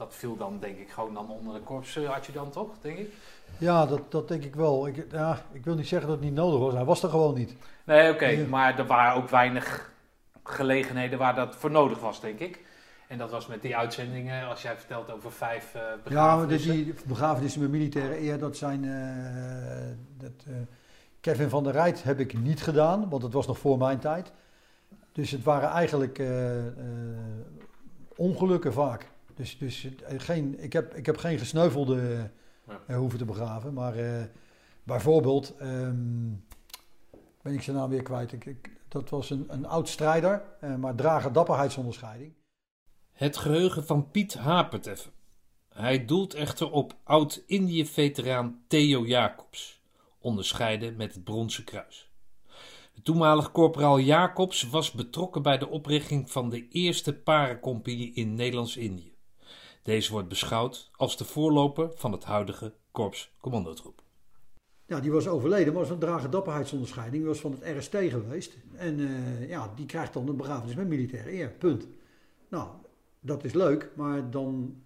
Dat 0.00 0.14
viel 0.14 0.36
dan 0.36 0.56
denk 0.60 0.78
ik 0.78 0.90
gewoon 0.90 1.14
dan 1.14 1.30
onder 1.30 1.54
de 1.54 1.60
korps 1.60 1.96
had 1.96 2.26
je 2.26 2.32
dan 2.32 2.50
toch, 2.50 2.68
denk 2.80 2.98
ik? 2.98 3.12
Ja, 3.58 3.86
dat, 3.86 4.10
dat 4.10 4.28
denk 4.28 4.44
ik 4.44 4.54
wel. 4.54 4.86
Ik, 4.86 5.06
ja, 5.12 5.42
ik 5.52 5.64
wil 5.64 5.74
niet 5.74 5.88
zeggen 5.88 6.08
dat 6.08 6.16
het 6.16 6.26
niet 6.26 6.36
nodig 6.36 6.58
was. 6.60 6.72
Hij 6.72 6.84
was 6.84 7.02
er 7.02 7.08
gewoon 7.10 7.34
niet. 7.34 7.54
Nee, 7.84 8.12
oké. 8.12 8.26
Ja. 8.26 8.46
Maar 8.46 8.78
er 8.78 8.86
waren 8.86 9.14
ook 9.22 9.28
weinig 9.28 9.92
gelegenheden 10.44 11.18
waar 11.18 11.34
dat 11.34 11.56
voor 11.56 11.70
nodig 11.70 12.00
was, 12.00 12.20
denk 12.20 12.38
ik. 12.38 12.60
En 13.08 13.18
dat 13.18 13.30
was 13.30 13.46
met 13.46 13.62
die 13.62 13.76
uitzendingen, 13.76 14.48
als 14.48 14.62
jij 14.62 14.76
vertelt 14.76 15.10
over 15.10 15.32
vijf 15.32 15.72
Ja, 15.72 15.80
maar 15.80 15.98
begrafenissen. 16.04 16.72
die 16.72 16.94
begrafenissen 17.06 17.60
met 17.60 17.70
militaire 17.70 18.20
eer, 18.20 18.38
dat 18.38 18.56
zijn... 18.56 18.84
eh, 18.84 19.96
dat, 20.18 20.44
eh, 20.46 20.52
Kevin 21.20 21.48
van 21.48 21.62
der 21.64 21.72
Rijt 21.72 22.02
heb 22.02 22.20
ik 22.20 22.38
niet 22.38 22.62
gedaan, 22.62 23.08
want 23.08 23.22
het 23.22 23.32
was 23.32 23.46
nog 23.46 23.58
voor 23.58 23.78
mijn 23.78 23.98
tijd. 23.98 24.32
Dus 25.12 25.30
het 25.30 25.42
waren 25.42 25.68
eigenlijk 25.68 26.22
ongelukken 28.16 28.72
vaak. 28.72 29.08
Dus, 29.40 29.58
dus 29.58 29.88
eh, 30.06 30.18
geen, 30.20 30.62
ik, 30.62 30.72
heb, 30.72 30.94
ik 30.94 31.06
heb 31.06 31.16
geen 31.16 31.38
gesneuvelde 31.38 32.30
Ja. 32.68 32.80
eh, 32.86 32.96
hoeven 32.96 33.18
te 33.18 33.24
begraven. 33.24 33.72
Maar 33.72 33.94
eh, 33.96 34.24
bijvoorbeeld, 34.82 35.54
ehm, 35.58 36.28
ben 37.42 37.52
ik 37.54 37.62
zijn 37.62 37.76
naam 37.76 37.90
weer 37.90 38.02
kwijt. 38.02 38.32
Ik, 38.32 38.44
ik- 38.44 38.70
dat 38.88 39.10
was 39.10 39.30
een, 39.30 39.44
een 39.48 39.66
oud 39.66 39.88
strijder, 39.88 40.42
eh, 40.60 40.74
maar 40.76 40.94
drager 40.94 41.32
dapperheidsonderscheiding. 41.32 42.32
Het 43.12 43.36
geheugen 43.36 43.86
van 43.86 44.10
Piet 44.10 44.34
hapert 44.34 44.86
even. 44.86 45.10
Hij 45.68 46.04
doelt 46.04 46.34
echter 46.34 46.70
op 46.70 46.94
oud-Indië-veteraan 47.04 48.62
Theo 48.66 49.06
Jacobs, 49.06 49.82
onderscheiden 50.18 50.96
met 50.96 51.14
het 51.14 51.24
Bronzen 51.24 51.64
Kruis. 51.64 52.10
De 52.94 53.02
toenmalige 53.02 53.50
korporaal 53.50 53.98
Jacobs 54.00 54.62
was 54.62 54.90
betrokken 54.92 55.42
bij 55.42 55.58
de 55.58 55.68
oprichting 55.68 56.30
van 56.30 56.50
de 56.50 56.68
eerste 56.68 57.14
parencompagnie 57.14 58.12
in 58.14 58.34
Nederlands-Indië. 58.34 59.09
Deze 59.82 60.12
wordt 60.12 60.28
beschouwd 60.28 60.90
als 60.96 61.16
de 61.16 61.24
voorloper 61.24 61.90
van 61.94 62.12
het 62.12 62.24
huidige 62.24 62.74
korps 62.90 63.32
commandotroep. 63.40 64.02
Ja, 64.86 65.00
die 65.00 65.12
was 65.12 65.28
overleden, 65.28 65.72
maar 65.72 65.82
was 65.82 65.90
een 65.90 65.98
drager 65.98 66.30
dapperheidsonderscheiding. 66.30 67.16
Die 67.16 67.32
was 67.32 67.40
van 67.40 67.56
het 67.60 67.76
RST 67.78 67.96
geweest. 67.96 68.56
En 68.74 69.00
eh, 69.00 69.48
ja, 69.48 69.72
die 69.76 69.86
krijgt 69.86 70.12
dan 70.12 70.28
een 70.28 70.36
begrafenis 70.36 70.74
met 70.74 70.88
militaire 70.88 71.32
eer. 71.32 71.50
Punt. 71.50 71.86
Nou, 72.48 72.68
dat 73.20 73.44
is 73.44 73.52
leuk, 73.52 73.90
maar 73.94 74.30
dan 74.30 74.82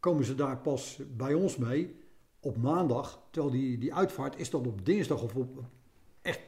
komen 0.00 0.24
ze 0.24 0.34
daar 0.34 0.58
pas 0.58 1.00
bij 1.16 1.34
ons 1.34 1.56
mee 1.56 1.96
op 2.40 2.56
maandag. 2.56 3.22
Terwijl 3.30 3.52
die, 3.52 3.78
die 3.78 3.94
uitvaart 3.94 4.38
is 4.38 4.50
dan 4.50 4.66
op 4.66 4.84
dinsdag 4.86 5.22
of 5.22 5.34
op 5.34 5.64
echt 6.22 6.40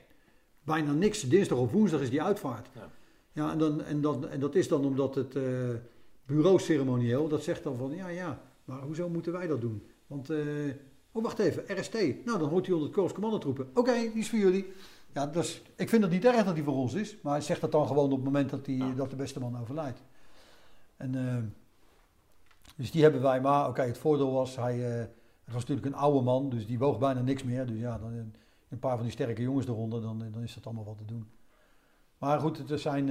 bijna 0.63 0.93
niks. 0.93 1.29
Dinsdag 1.29 1.59
of 1.59 1.73
woensdag 1.73 2.01
is 2.01 2.11
die 2.11 2.23
uitvaart. 2.23 2.69
Ja. 2.75 2.91
Ja, 3.33 3.53
en, 3.53 3.59
dan, 3.59 3.83
en, 3.83 4.01
dan, 4.01 4.29
en 4.29 4.41
dat 4.41 4.55
is 4.55 4.69
dan 4.69 4.85
omdat 4.85 5.15
het 5.15 5.37
eh, 5.37 5.71
bureau 6.27 6.59
ceremonieel, 6.59 7.29
dat 7.29 7.43
zegt 7.43 7.63
dan 7.63 7.77
van 7.77 7.95
ja, 7.95 8.09
ja, 8.09 8.41
maar 8.65 8.81
hoezo 8.81 9.09
moeten 9.09 9.33
wij 9.33 9.47
dat 9.47 9.61
doen? 9.61 9.87
Want, 10.07 10.31
eh, 10.31 10.39
oh 11.13 11.23
wacht 11.23 11.39
even, 11.39 11.81
RST. 11.81 11.93
Nou, 12.25 12.39
dan 12.39 12.49
hoort 12.49 12.67
hij 12.67 12.75
onder 12.75 12.89
het 12.89 12.99
korps 12.99 13.13
commandotroepen. 13.13 13.71
Oké, 13.75 13.93
die 13.93 14.13
is 14.13 14.29
voor 14.29 14.39
jullie. 14.39 14.73
Ja, 15.13 15.33
is, 15.33 15.63
ik 15.77 15.89
vind 15.89 16.03
het 16.03 16.13
niet 16.13 16.25
erg 16.25 16.45
dat 16.45 16.55
hij 16.55 16.63
voor 16.63 16.75
ons 16.75 16.95
is, 16.95 17.17
maar 17.23 17.33
hij 17.33 17.43
zegt 17.43 17.61
dat 17.61 17.73
dan 17.73 17.87
gewoon 17.87 18.05
op 18.05 18.17
het 18.17 18.25
moment 18.25 18.51
dat, 18.51 18.65
die, 18.65 18.95
dat 18.95 19.11
de 19.11 19.17
beste 19.17 19.41
man 19.41 19.61
overlijdt. 19.61 20.03
En, 20.97 21.15
eh, 21.15 21.37
dus 22.77 22.91
die 22.91 23.03
hebben 23.03 23.23
wij, 23.23 23.41
maar 23.41 23.69
oké, 23.69 23.83
het 23.83 23.99
voordeel 23.99 24.33
was, 24.33 24.57
hij 24.57 24.93
eh, 24.93 24.99
het 25.45 25.53
was 25.53 25.67
natuurlijk 25.67 25.87
een 25.87 26.01
oude 26.03 26.21
man, 26.21 26.49
dus 26.49 26.67
die 26.67 26.79
woog 26.79 26.99
bijna 26.99 27.21
niks 27.21 27.43
meer. 27.43 27.67
Dus 27.67 27.79
ja, 27.79 27.99
dan, 27.99 28.33
een 28.69 28.79
paar 28.79 28.95
van 28.95 29.03
die 29.03 29.13
sterke 29.13 29.43
jongens 29.43 29.67
eronder, 29.67 30.03
dan, 30.03 30.25
dan 30.33 30.43
is 30.43 30.55
dat 30.55 30.67
allemaal 30.67 30.85
wat 30.85 30.99
te 30.99 31.05
doen. 31.05 31.31
Maar 32.19 32.41
goed, 32.41 32.69
het 32.69 32.81
zijn, 32.81 33.09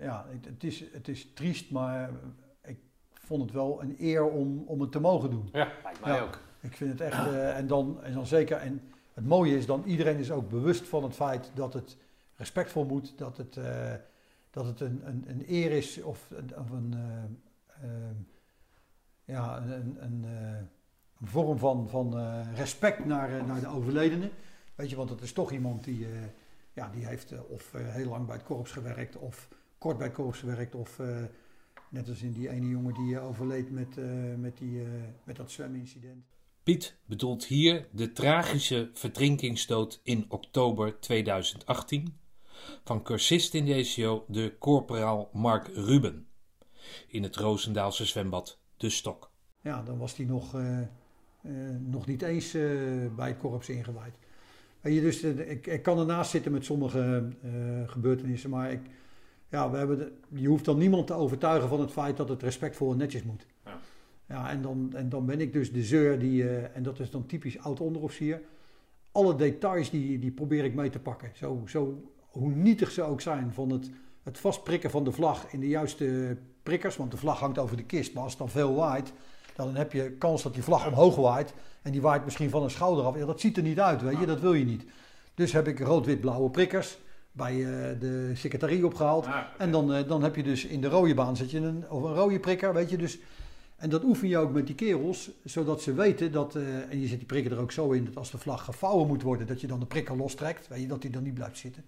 ja, 0.00 0.26
het, 0.28 0.44
het, 0.44 0.64
is, 0.64 0.84
het 0.92 1.08
is 1.08 1.32
triest, 1.32 1.70
maar 1.70 2.10
ik 2.62 2.78
vond 3.12 3.42
het 3.42 3.52
wel 3.52 3.82
een 3.82 3.96
eer 3.98 4.24
om, 4.30 4.62
om 4.66 4.80
het 4.80 4.92
te 4.92 5.00
mogen 5.00 5.30
doen. 5.30 5.48
Ja, 5.52 5.68
lijkt 5.82 6.00
mij 6.00 6.14
Ja. 6.14 6.20
ook. 6.22 6.38
Ik 6.60 6.76
vind 6.76 6.90
het 6.90 7.00
echt, 7.00 7.26
eh, 7.26 7.56
en, 7.56 7.66
dan, 7.66 8.02
en 8.02 8.12
dan 8.12 8.26
zeker, 8.26 8.56
en 8.56 8.82
het 9.14 9.26
mooie 9.26 9.56
is 9.56 9.66
dan, 9.66 9.82
iedereen 9.84 10.16
is 10.18 10.30
ook 10.30 10.48
bewust 10.48 10.88
van 10.88 11.02
het 11.02 11.14
feit 11.14 11.50
dat 11.54 11.72
het 11.72 11.96
respectvol 12.34 12.84
moet, 12.84 13.18
dat 13.18 13.36
het, 13.36 13.56
eh, 13.56 13.92
dat 14.50 14.64
het 14.64 14.80
een, 14.80 15.00
een, 15.04 15.24
een 15.28 15.44
eer 15.48 15.70
is 15.70 16.02
of, 16.02 16.30
een- 16.30 16.56
of 16.58 16.70
een, 16.70 16.94
eh, 16.94 17.84
eh, 17.84 18.16
ja, 19.24 19.56
een, 19.56 19.70
een, 19.72 19.96
een, 20.04 20.24
eh, 20.24 20.56
een 21.20 21.26
vorm 21.26 21.58
van, 21.58 21.88
van 21.88 22.18
eh, 22.18 22.40
respect 22.54 23.04
naar, 23.04 23.44
naar 23.46 23.60
de 23.60 23.68
overledene. 23.68 24.30
Weet 24.74 24.90
je, 24.90 24.96
want 24.96 25.10
het 25.10 25.20
is 25.20 25.32
toch 25.32 25.52
iemand 25.52 25.84
die, 25.84 26.04
eh, 26.06 26.12
ja, 26.72 26.88
die 26.88 27.06
heeft 27.06 27.46
of 27.48 27.74
eh, 27.74 27.88
heel 27.88 28.08
lang 28.08 28.26
bij 28.26 28.36
het 28.36 28.44
korps 28.44 28.72
gewerkt, 28.72 29.16
of 29.16 29.48
kort 29.80 29.96
bij 29.98 30.06
het 30.06 30.16
korps 30.16 30.38
gewerkt, 30.38 30.74
of 30.74 30.98
eh, 30.98 31.22
net 31.88 32.08
als 32.08 32.22
in 32.22 32.32
die 32.32 32.48
ene 32.48 32.68
jongen 32.68 32.94
die 32.94 33.16
eh, 33.16 33.26
overleed 33.26 33.70
met, 33.70 33.98
eh, 33.98 34.04
met, 34.36 34.58
die, 34.58 34.82
met 35.24 35.36
dat 35.36 35.50
zwemincident. 35.50 36.24
Piet 36.62 36.96
bedoelt 37.04 37.44
hier 37.44 37.88
de 37.92 38.12
tragische 38.12 38.90
verdrinkingsdood 38.92 40.00
in 40.02 40.24
oktober 40.28 41.00
2018 41.00 42.18
van 42.84 43.02
cursist 43.02 43.54
in 43.54 43.64
de 43.64 43.74
ECO, 43.74 44.24
de 44.28 44.56
corporaal 44.58 45.30
Mark 45.32 45.66
Ruben, 45.66 46.26
in 47.08 47.22
het 47.22 47.36
Roosendaalse 47.36 48.04
zwembad 48.04 48.58
De 48.76 48.90
Stok. 48.90 49.30
Ja, 49.60 49.82
dan 49.82 49.98
was 49.98 50.16
hij 50.16 50.26
nog, 50.26 50.56
nog 51.78 52.06
niet 52.06 52.22
eens 52.22 52.52
bij 53.16 53.28
het 53.28 53.38
korps 53.38 53.68
ingewijd. 53.68 54.14
Weet 54.80 54.94
je, 54.94 55.00
dus, 55.00 55.22
ik, 55.22 55.66
ik 55.66 55.82
kan 55.82 55.98
ernaast 55.98 56.30
zitten 56.30 56.52
met 56.52 56.64
sommige 56.64 57.28
gebeurtenissen, 57.86 58.50
maar 58.50 58.72
ik, 58.72 58.80
ja, 59.50 59.70
we 59.70 59.76
hebben 59.76 59.98
de- 59.98 60.12
je 60.28 60.48
hoeft 60.48 60.64
dan 60.64 60.78
niemand 60.78 61.06
te 61.06 61.14
overtuigen 61.14 61.68
van 61.68 61.80
het 61.80 61.90
feit 61.90 62.16
dat 62.16 62.28
het 62.28 62.42
respectvol 62.42 62.92
en 62.92 62.96
netjes 62.98 63.22
moet. 63.22 63.46
Ja. 63.64 63.78
Ja, 64.28 64.50
en, 64.50 64.62
dan, 64.62 64.90
en 64.94 65.08
dan 65.08 65.26
ben 65.26 65.40
ik 65.40 65.52
dus 65.52 65.72
de 65.72 65.82
zeur 65.82 66.18
die, 66.18 66.48
eh, 66.48 66.76
en 66.76 66.82
dat 66.82 66.98
is 67.00 67.10
dan 67.10 67.26
typisch 67.26 67.58
oud-onderofficier. 67.58 68.42
Alle 69.12 69.36
details 69.36 69.90
die, 69.90 70.18
die 70.18 70.30
probeer 70.30 70.64
ik 70.64 70.74
mee 70.74 70.90
te 70.90 70.98
pakken. 70.98 71.30
Zo, 71.34 71.62
zo, 71.66 72.02
hoe 72.28 72.50
nietig 72.50 72.90
ze 72.90 73.02
ook 73.02 73.20
zijn 73.20 73.52
van 73.52 73.70
het, 73.70 73.90
het 74.22 74.38
vastprikken 74.38 74.90
van 74.90 75.04
de 75.04 75.12
vlag 75.12 75.52
in 75.52 75.60
de 75.60 75.68
juiste 75.68 76.36
prikkers. 76.62 76.96
Want 76.96 77.10
de 77.10 77.16
vlag 77.16 77.38
hangt 77.40 77.58
over 77.58 77.76
de 77.76 77.84
kist, 77.84 78.14
maar 78.14 78.22
als 78.22 78.32
het 78.32 78.40
dan 78.40 78.50
veel 78.50 78.74
waait, 78.74 79.12
dan 79.54 79.74
heb 79.74 79.92
je 79.92 80.10
kans 80.10 80.42
dat 80.42 80.54
die 80.54 80.62
vlag 80.62 80.86
omhoog 80.86 81.16
waait. 81.16 81.54
En 81.82 81.92
die 81.92 82.00
waait 82.00 82.24
misschien 82.24 82.50
van 82.50 82.62
een 82.62 82.70
schouder 82.70 83.04
af. 83.04 83.16
Ja, 83.18 83.26
dat 83.26 83.40
ziet 83.40 83.56
er 83.56 83.62
niet 83.62 83.80
uit, 83.80 84.02
weet 84.02 84.18
je, 84.18 84.26
dat 84.26 84.40
wil 84.40 84.54
je 84.54 84.64
niet. 84.64 84.84
Dus 85.34 85.52
heb 85.52 85.68
ik 85.68 85.80
rood-wit-blauwe 85.80 86.50
prikkers 86.50 86.98
bij 87.32 87.52
eh, 87.52 88.00
de 88.00 88.30
secretarie 88.34 88.86
opgehaald. 88.86 89.26
Ah. 89.26 89.42
En 89.58 89.70
dan, 89.70 89.94
eh, 89.94 90.08
dan 90.08 90.22
heb 90.22 90.36
je 90.36 90.42
dus 90.42 90.64
in 90.64 90.80
de 90.80 90.88
rode 90.88 91.14
baan 91.14 91.36
zet 91.36 91.50
je 91.50 91.58
een, 91.58 91.90
of 91.90 92.02
een 92.02 92.14
rode 92.14 92.40
prikker, 92.40 92.74
weet 92.74 92.90
je. 92.90 92.96
Dus, 92.96 93.18
en 93.76 93.90
dat 93.90 94.04
oefen 94.04 94.28
je 94.28 94.38
ook 94.38 94.52
met 94.52 94.66
die 94.66 94.74
kerels, 94.74 95.30
zodat 95.44 95.82
ze 95.82 95.94
weten 95.94 96.32
dat, 96.32 96.54
eh, 96.54 96.90
en 96.90 97.00
je 97.00 97.06
zet 97.06 97.18
die 97.18 97.26
prikker 97.26 97.52
er 97.52 97.58
ook 97.58 97.72
zo 97.72 97.90
in, 97.90 98.04
dat 98.04 98.16
als 98.16 98.30
de 98.30 98.38
vlag 98.38 98.64
gevouwen 98.64 99.06
moet 99.06 99.22
worden, 99.22 99.46
dat 99.46 99.60
je 99.60 99.66
dan 99.66 99.80
de 99.80 99.86
prikker 99.86 100.16
lostrekt, 100.16 100.68
weet 100.68 100.80
je, 100.80 100.86
dat 100.86 101.02
die 101.02 101.10
dan 101.10 101.22
niet 101.22 101.34
blijft 101.34 101.58
zitten. 101.58 101.84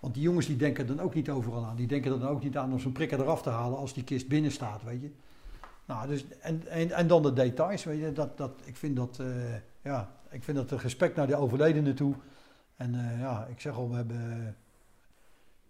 Want 0.00 0.14
die 0.14 0.22
jongens 0.22 0.46
die 0.46 0.56
denken 0.56 0.86
dan 0.86 1.00
ook 1.00 1.14
niet 1.14 1.30
overal 1.30 1.64
aan. 1.64 1.76
Die 1.76 1.86
denken 1.86 2.12
er 2.12 2.18
dan 2.18 2.28
ook 2.28 2.42
niet 2.42 2.56
aan 2.56 2.72
om 2.72 2.78
zo'n 2.78 2.92
prikker 2.92 3.20
eraf 3.20 3.42
te 3.42 3.50
halen 3.50 3.78
als 3.78 3.94
die 3.94 4.04
kist 4.04 4.28
binnen 4.28 4.50
staat, 4.50 4.82
weet 4.82 5.00
je. 5.00 5.10
Nou, 5.84 6.08
dus, 6.08 6.24
en, 6.40 6.62
en, 6.68 6.90
en 6.90 7.06
dan 7.06 7.22
de 7.22 7.32
details, 7.32 7.84
weet 7.84 8.00
je. 8.00 8.12
Dat, 8.12 8.36
dat, 8.36 8.52
ik, 8.64 8.76
vind 8.76 8.96
dat, 8.96 9.20
ja, 9.82 10.12
ik 10.30 10.42
vind 10.42 10.56
dat 10.56 10.70
een 10.70 10.78
respect 10.78 11.16
naar 11.16 11.26
de 11.26 11.36
overledenen 11.36 11.94
toe. 11.94 12.14
En 12.82 12.94
eh, 12.94 13.20
ja, 13.20 13.46
ik 13.46 13.60
zeg 13.60 13.76
al, 13.76 13.90
we 13.90 13.96
hebben 13.96 14.56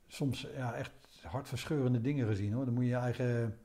soms 0.08 0.46
ja, 0.56 0.74
echt 0.74 0.92
hartverscheurende 1.22 2.00
dingen 2.00 2.26
gezien 2.26 2.52
hoor. 2.52 2.64
Dan 2.64 2.74
moet 2.74 2.84
je 2.84 2.90
je 2.90 2.96
eigen. 2.96 3.58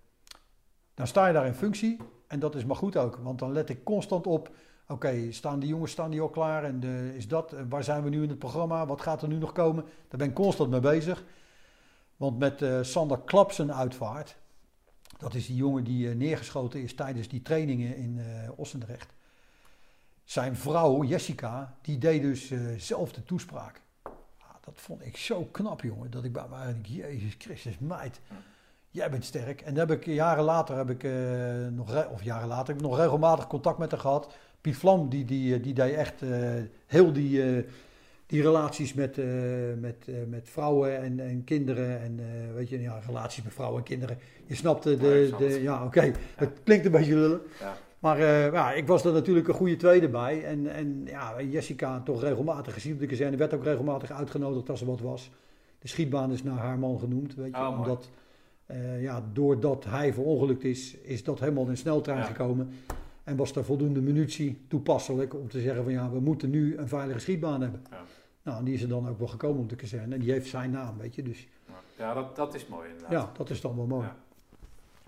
Dan 0.94 1.08
sta 1.08 1.28
je 1.28 1.34
daar 1.34 1.46
in 1.46 1.54
functie 1.54 1.98
en 2.28 2.40
dat 2.40 2.56
is 2.56 2.66
maar 2.66 2.76
goed 2.76 2.98
ook. 2.98 3.16
Want 3.16 3.40
dan 3.40 3.52
let 3.52 3.70
ik 3.70 3.84
constant 3.84 4.28
op. 4.28 4.52
Oké, 4.88 5.32
staan 5.32 5.60
die 5.60 5.70
jongens 5.70 5.92
staan 5.92 6.12
die 6.12 6.22
al 6.22 6.30
klaar? 6.30 6.64
En 6.64 6.80
de, 6.80 7.14
is 7.16 7.28
dat, 7.28 7.54
eh, 7.54 7.62
waar 7.70 7.84
zijn 7.84 8.04
we 8.04 8.10
nu 8.10 8.24
in 8.24 8.30
het 8.30 8.40
programma? 8.40 8.86
Wat 8.86 9.02
gaat 9.02 9.22
er 9.22 9.28
nu 9.28 9.38
nog 9.38 9.52
komen? 9.52 9.84
Daar 9.84 10.20
ben 10.20 10.28
ik 10.28 10.34
constant 10.34 10.70
mee 10.70 10.80
bezig. 10.80 11.24
Want 12.18 12.40
met 12.40 12.62
eh, 12.62 12.82
Sander 12.82 13.20
Klapsen 13.20 13.76
uitvaart, 13.76 14.38
dat 15.18 15.34
is 15.34 15.48
die 15.48 15.56
jongen 15.56 15.84
die 15.84 16.10
eh, 16.10 16.16
neergeschoten 16.16 16.82
is 16.82 16.96
tijdens 16.96 17.28
die 17.28 17.42
trainingen 17.42 17.96
in 17.96 18.20
eh 18.20 18.50
Ossendrecht. 18.56 19.14
Zijn 20.28 20.56
vrouw, 20.56 21.04
Jessica, 21.04 21.76
die 21.82 21.98
deed 21.98 22.22
dus 22.22 22.52
eh, 22.52 22.60
zelf 22.78 23.12
de 23.12 23.24
toespraak. 23.24 23.82
Ah, 24.04 24.56
dat 24.66 24.74
vond 24.76 25.06
ik 25.06 25.18
zo 25.18 25.48
knap, 25.52 25.82
jongen. 25.82 26.12
Dat 26.12 26.24
ik 26.24 26.34
bij 26.34 26.46
mij 26.50 26.66
denk, 26.66 26.86
Jezus 26.86 27.36
Christus, 27.38 27.78
meid. 27.80 28.20
Jij 28.92 29.10
bent 29.10 29.26
sterk. 29.26 29.62
En 29.62 29.74
dan 29.74 29.90
heb 29.90 29.98
ik 29.98 30.06
jaren 30.06 30.44
later, 30.44 30.78
heb 30.78 30.90
ik, 30.90 31.04
eh, 31.04 31.12
nog, 31.72 32.08
of 32.08 32.24
jaren 32.24 32.48
later, 32.48 32.68
heb 32.68 32.76
ik 32.76 32.82
nog 32.82 32.98
regelmatig 32.98 33.48
contact 33.48 33.78
met 33.78 33.92
haar 33.92 34.00
gehad. 34.00 34.34
Piet 34.62 34.78
Vlam, 34.78 35.10
die, 35.10 35.26
die, 35.26 35.56
eh, 35.56 35.64
die 35.64 35.74
deed 35.74 35.96
echt 35.96 36.22
heel 36.86 37.14
die, 37.14 37.66
die 38.26 38.42
relaties 38.42 38.94
met, 38.94 39.18
met, 39.80 40.08
met 40.28 40.50
vrouwen 40.50 41.02
en, 41.02 41.20
en 41.20 41.44
kinderen. 41.44 42.02
En 42.02 42.20
weet 42.56 42.70
je, 42.70 42.82
ja, 42.82 43.00
relaties 43.06 43.44
met 43.44 43.54
vrouwen 43.54 43.78
en 43.80 43.86
kinderen. 43.86 44.18
Je 44.46 44.56
snapt 44.56 44.84
de, 44.84 45.30
Ja, 45.32 45.38
de, 45.38 45.62
ja, 45.62 45.86
oké. 45.86 46.12
Het 46.36 46.60
klinkt 46.64 46.86
een 46.86 46.92
beetje 46.92 47.16
lullen. 47.16 47.42
Ja. 47.60 47.78
Maar 48.00 48.20
eh, 48.20 48.52
ja, 48.52 48.74
ik 48.74 48.88
was 48.88 49.06
er 49.06 49.14
natuurlijk 49.14 49.48
een 49.48 49.54
goede 49.54 49.76
tweede 49.76 50.10
bij. 50.10 50.44
En, 50.44 50.68
en 50.74 51.02
ja, 51.06 51.42
Jessica 51.42 52.00
toch 52.02 52.22
regelmatig 52.22 52.74
gezien 52.74 52.94
op 52.94 53.00
de 53.00 53.06
kazerne. 53.06 53.38
Werd 53.38 53.54
ook 53.54 53.64
regelmatig 53.64 54.12
uitgenodigd 54.12 54.70
als 54.70 54.82
er 54.82 54.88
wat 54.88 55.00
was. 55.02 55.32
De 55.80 55.88
schietbaan 55.88 56.32
is 56.32 56.44
naar 56.44 56.58
haar 56.58 56.80
man 56.80 57.00
genoemd. 57.00 57.36
Weet 57.36 57.56
je, 57.56 57.62
Oh, 57.62 57.78
omdat, 57.80 58.10
eh, 58.66 59.02
ja, 59.02 59.24
doordat 59.34 59.86
hij 59.86 60.14
verongelukt 60.14 60.64
is, 60.64 60.94
is 60.98 61.24
dat 61.24 61.40
helemaal 61.40 61.68
in 61.68 61.78
sneltrein 61.78 62.18
Ja. 62.20 62.24
gekomen. 62.26 62.70
En 63.24 63.36
was 63.36 63.56
er 63.56 63.64
voldoende 63.66 64.02
munitie 64.02 64.62
toepasselijk 64.68 65.34
om 65.34 65.50
te 65.50 65.62
zeggen 65.62 65.84
van 65.84 65.92
ja, 65.92 66.10
we 66.10 66.20
moeten 66.20 66.50
nu 66.50 66.78
een 66.78 66.88
veilige 66.88 67.20
schietbaan 67.20 67.62
hebben. 67.62 67.82
Ja. 67.92 67.98
Nou, 68.44 68.58
en 68.60 68.66
die 68.66 68.74
is 68.74 68.82
er 68.82 68.90
dan 68.90 69.10
ook 69.10 69.18
wel 69.20 69.28
gekomen 69.28 69.62
op 69.62 69.70
de 69.70 69.76
kazerne. 69.76 70.14
En 70.16 70.22
die 70.22 70.32
heeft 70.32 70.48
zijn 70.48 70.72
naam, 70.72 70.98
weet 70.98 71.16
je. 71.16 71.24
Dus 71.24 71.48
Ja, 71.98 72.14
dat, 72.14 72.36
dat 72.36 72.54
is 72.56 72.68
mooi 72.68 72.88
inderdaad. 72.90 73.12
ja, 73.12 73.32
dat 73.38 73.50
is 73.50 73.62
dan 73.62 73.76
wel 73.76 73.86
mooi. 73.86 74.06
Ja. 74.06 74.16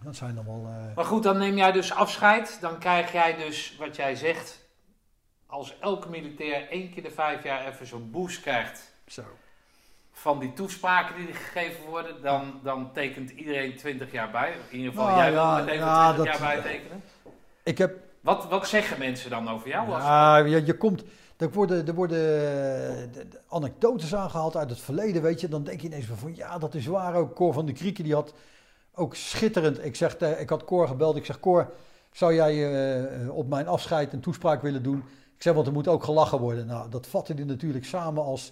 Dat 0.03 0.15
zijn 0.15 0.35
dan 0.35 0.45
wel... 0.45 0.65
eh, 0.67 0.95
Maar 0.95 1.05
goed, 1.05 1.23
dan 1.23 1.37
neem 1.37 1.55
jij 1.57 1.71
dus 1.71 1.93
afscheid. 1.93 2.57
Dan 2.61 2.77
krijg 2.77 3.11
jij 3.11 3.35
dus 3.35 3.75
wat 3.79 3.95
jij 3.95 4.15
zegt. 4.15 4.67
Als 5.47 5.79
elke 5.79 6.09
militair 6.09 6.69
één 6.69 6.93
keer 6.93 7.03
de 7.03 7.11
vijf 7.11 7.43
jaar 7.43 7.67
even 7.67 7.85
zo'n 7.87 8.11
boost 8.11 8.41
krijgt 8.41 8.93
zo. 9.07 9.21
van 10.11 10.39
die 10.39 10.53
toespraken 10.53 11.15
die 11.15 11.33
gegeven 11.33 11.85
worden, 11.85 12.21
dan, 12.21 12.59
dan 12.63 12.91
tekent 12.93 13.29
iedereen 13.29 13.75
20 13.77 14.11
jaar 14.11 14.31
bij. 14.31 14.53
In 14.69 14.77
ieder 14.77 14.91
geval, 14.91 15.07
Nou, 15.07 15.17
jij 15.19 15.31
wil 15.31 15.51
meteen 15.65 15.77
ja, 15.79 16.05
voor 16.05 16.13
20 16.13 16.31
dat- 16.39 16.41
jaar 16.49 16.61
bijtekenen. 16.61 17.03
Ik 17.63 17.77
heb 17.77 17.97
Wat, 18.21 18.45
wat 18.49 18.67
zeggen 18.67 18.99
mensen 18.99 19.29
dan 19.29 19.49
over 19.49 19.67
jou? 19.67 19.91
als- 19.93 20.03
Ja, 20.03 20.37
je, 20.37 20.65
je 20.65 20.77
komt, 20.77 21.03
er 21.37 21.51
worden, 21.51 21.87
er 21.87 21.93
worden 21.93 22.19
eh, 23.13 23.21
anekdotes 23.49 24.15
aangehaald 24.15 24.55
uit 24.55 24.69
het 24.69 24.79
verleden, 24.79 25.21
weet 25.21 25.41
je. 25.41 25.47
Dan 25.47 25.63
denk 25.63 25.81
je 25.81 25.87
ineens 25.87 26.05
van, 26.05 26.17
van 26.17 26.35
ja, 26.35 26.57
dat 26.57 26.73
is 26.75 26.85
waar 26.85 27.15
ook. 27.15 27.35
Cor 27.35 27.53
van 27.53 27.65
de 27.65 27.73
Krieken, 27.73 28.03
die 28.03 28.13
had 28.13 28.33
ook 28.99 29.15
schitterend... 29.15 29.85
Ik, 29.85 29.95
zeg, 29.95 30.17
ik 30.17 30.49
had 30.49 30.63
Cor 30.63 30.87
gebeld, 30.87 31.15
ik 31.15 31.25
zeg, 31.25 31.39
Cor, 31.39 31.71
zou 32.11 32.33
jij 32.33 32.51
eh, 32.51 33.23
eh, 33.23 33.35
op 33.35 33.49
mijn 33.49 33.67
afscheid 33.67 34.13
een 34.13 34.19
toespraak 34.19 34.61
willen 34.61 34.83
doen? 34.83 34.97
Ik 35.35 35.43
zeg, 35.45 35.53
want 35.53 35.67
er 35.67 35.73
moet 35.73 35.87
ook 35.87 36.03
gelachen 36.03 36.39
worden. 36.39 36.65
Nou, 36.65 36.89
dat 36.89 37.07
vatte 37.07 37.33
hij 37.33 37.43
natuurlijk 37.43 37.85
samen 37.85 38.23
als 38.23 38.51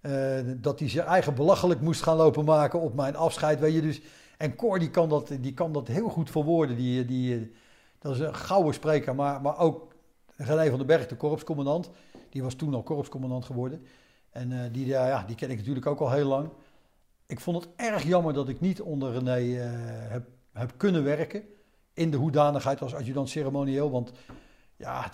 eh, 0.00 0.38
dat 0.56 0.78
hij 0.78 0.88
zijn 0.88 1.06
eigen 1.06 1.34
belachelijk 1.34 1.80
moest 1.80 2.02
gaan 2.02 2.16
lopen 2.16 2.44
maken 2.44 2.80
op 2.80 2.94
mijn 2.94 3.16
afscheid, 3.16 3.60
weet 3.60 3.74
je. 3.74 3.80
Dus, 3.80 4.00
en 4.36 4.56
Cor, 4.56 4.78
die 4.78 4.90
kan 4.90 5.08
dat, 5.08 5.30
die 5.40 5.54
kan 5.54 5.72
dat 5.72 5.88
heel 5.88 6.08
goed 6.08 6.30
verwoorden. 6.30 6.76
Die, 6.76 7.04
die, 7.04 7.52
dat 7.98 8.14
is 8.14 8.20
een 8.20 8.34
gouden 8.34 8.74
spreker, 8.74 9.14
maar, 9.14 9.40
maar 9.40 9.58
ook 9.58 9.88
René 10.36 10.68
van 10.68 10.78
den 10.78 10.86
Berg, 10.86 11.06
de 11.06 11.16
korpscommandant. 11.16 11.90
Die 12.30 12.42
was 12.42 12.54
toen 12.54 12.74
al 12.74 12.82
korpscommandant 12.82 13.44
geworden. 13.44 13.86
En 14.30 14.52
eh, 14.52 14.72
die, 14.72 14.86
ja, 14.86 15.24
die 15.26 15.36
ken 15.36 15.50
ik 15.50 15.56
natuurlijk 15.56 15.86
ook 15.86 16.00
al 16.00 16.10
heel 16.10 16.26
lang. 16.26 16.48
Ik 17.28 17.40
vond 17.40 17.64
het 17.64 17.74
erg 17.76 18.02
jammer 18.02 18.32
dat 18.32 18.48
ik 18.48 18.60
niet 18.60 18.80
onder 18.80 19.12
René 19.12 19.60
eh, 19.60 19.70
heb, 20.10 20.28
heb 20.52 20.72
kunnen 20.76 21.04
werken. 21.04 21.42
In 21.92 22.10
de 22.10 22.16
hoedanigheid 22.16 22.82
als 22.82 22.94
adjudant 22.94 23.28
ceremonieel. 23.28 23.90
Want 23.90 24.12
ja, 24.76 25.12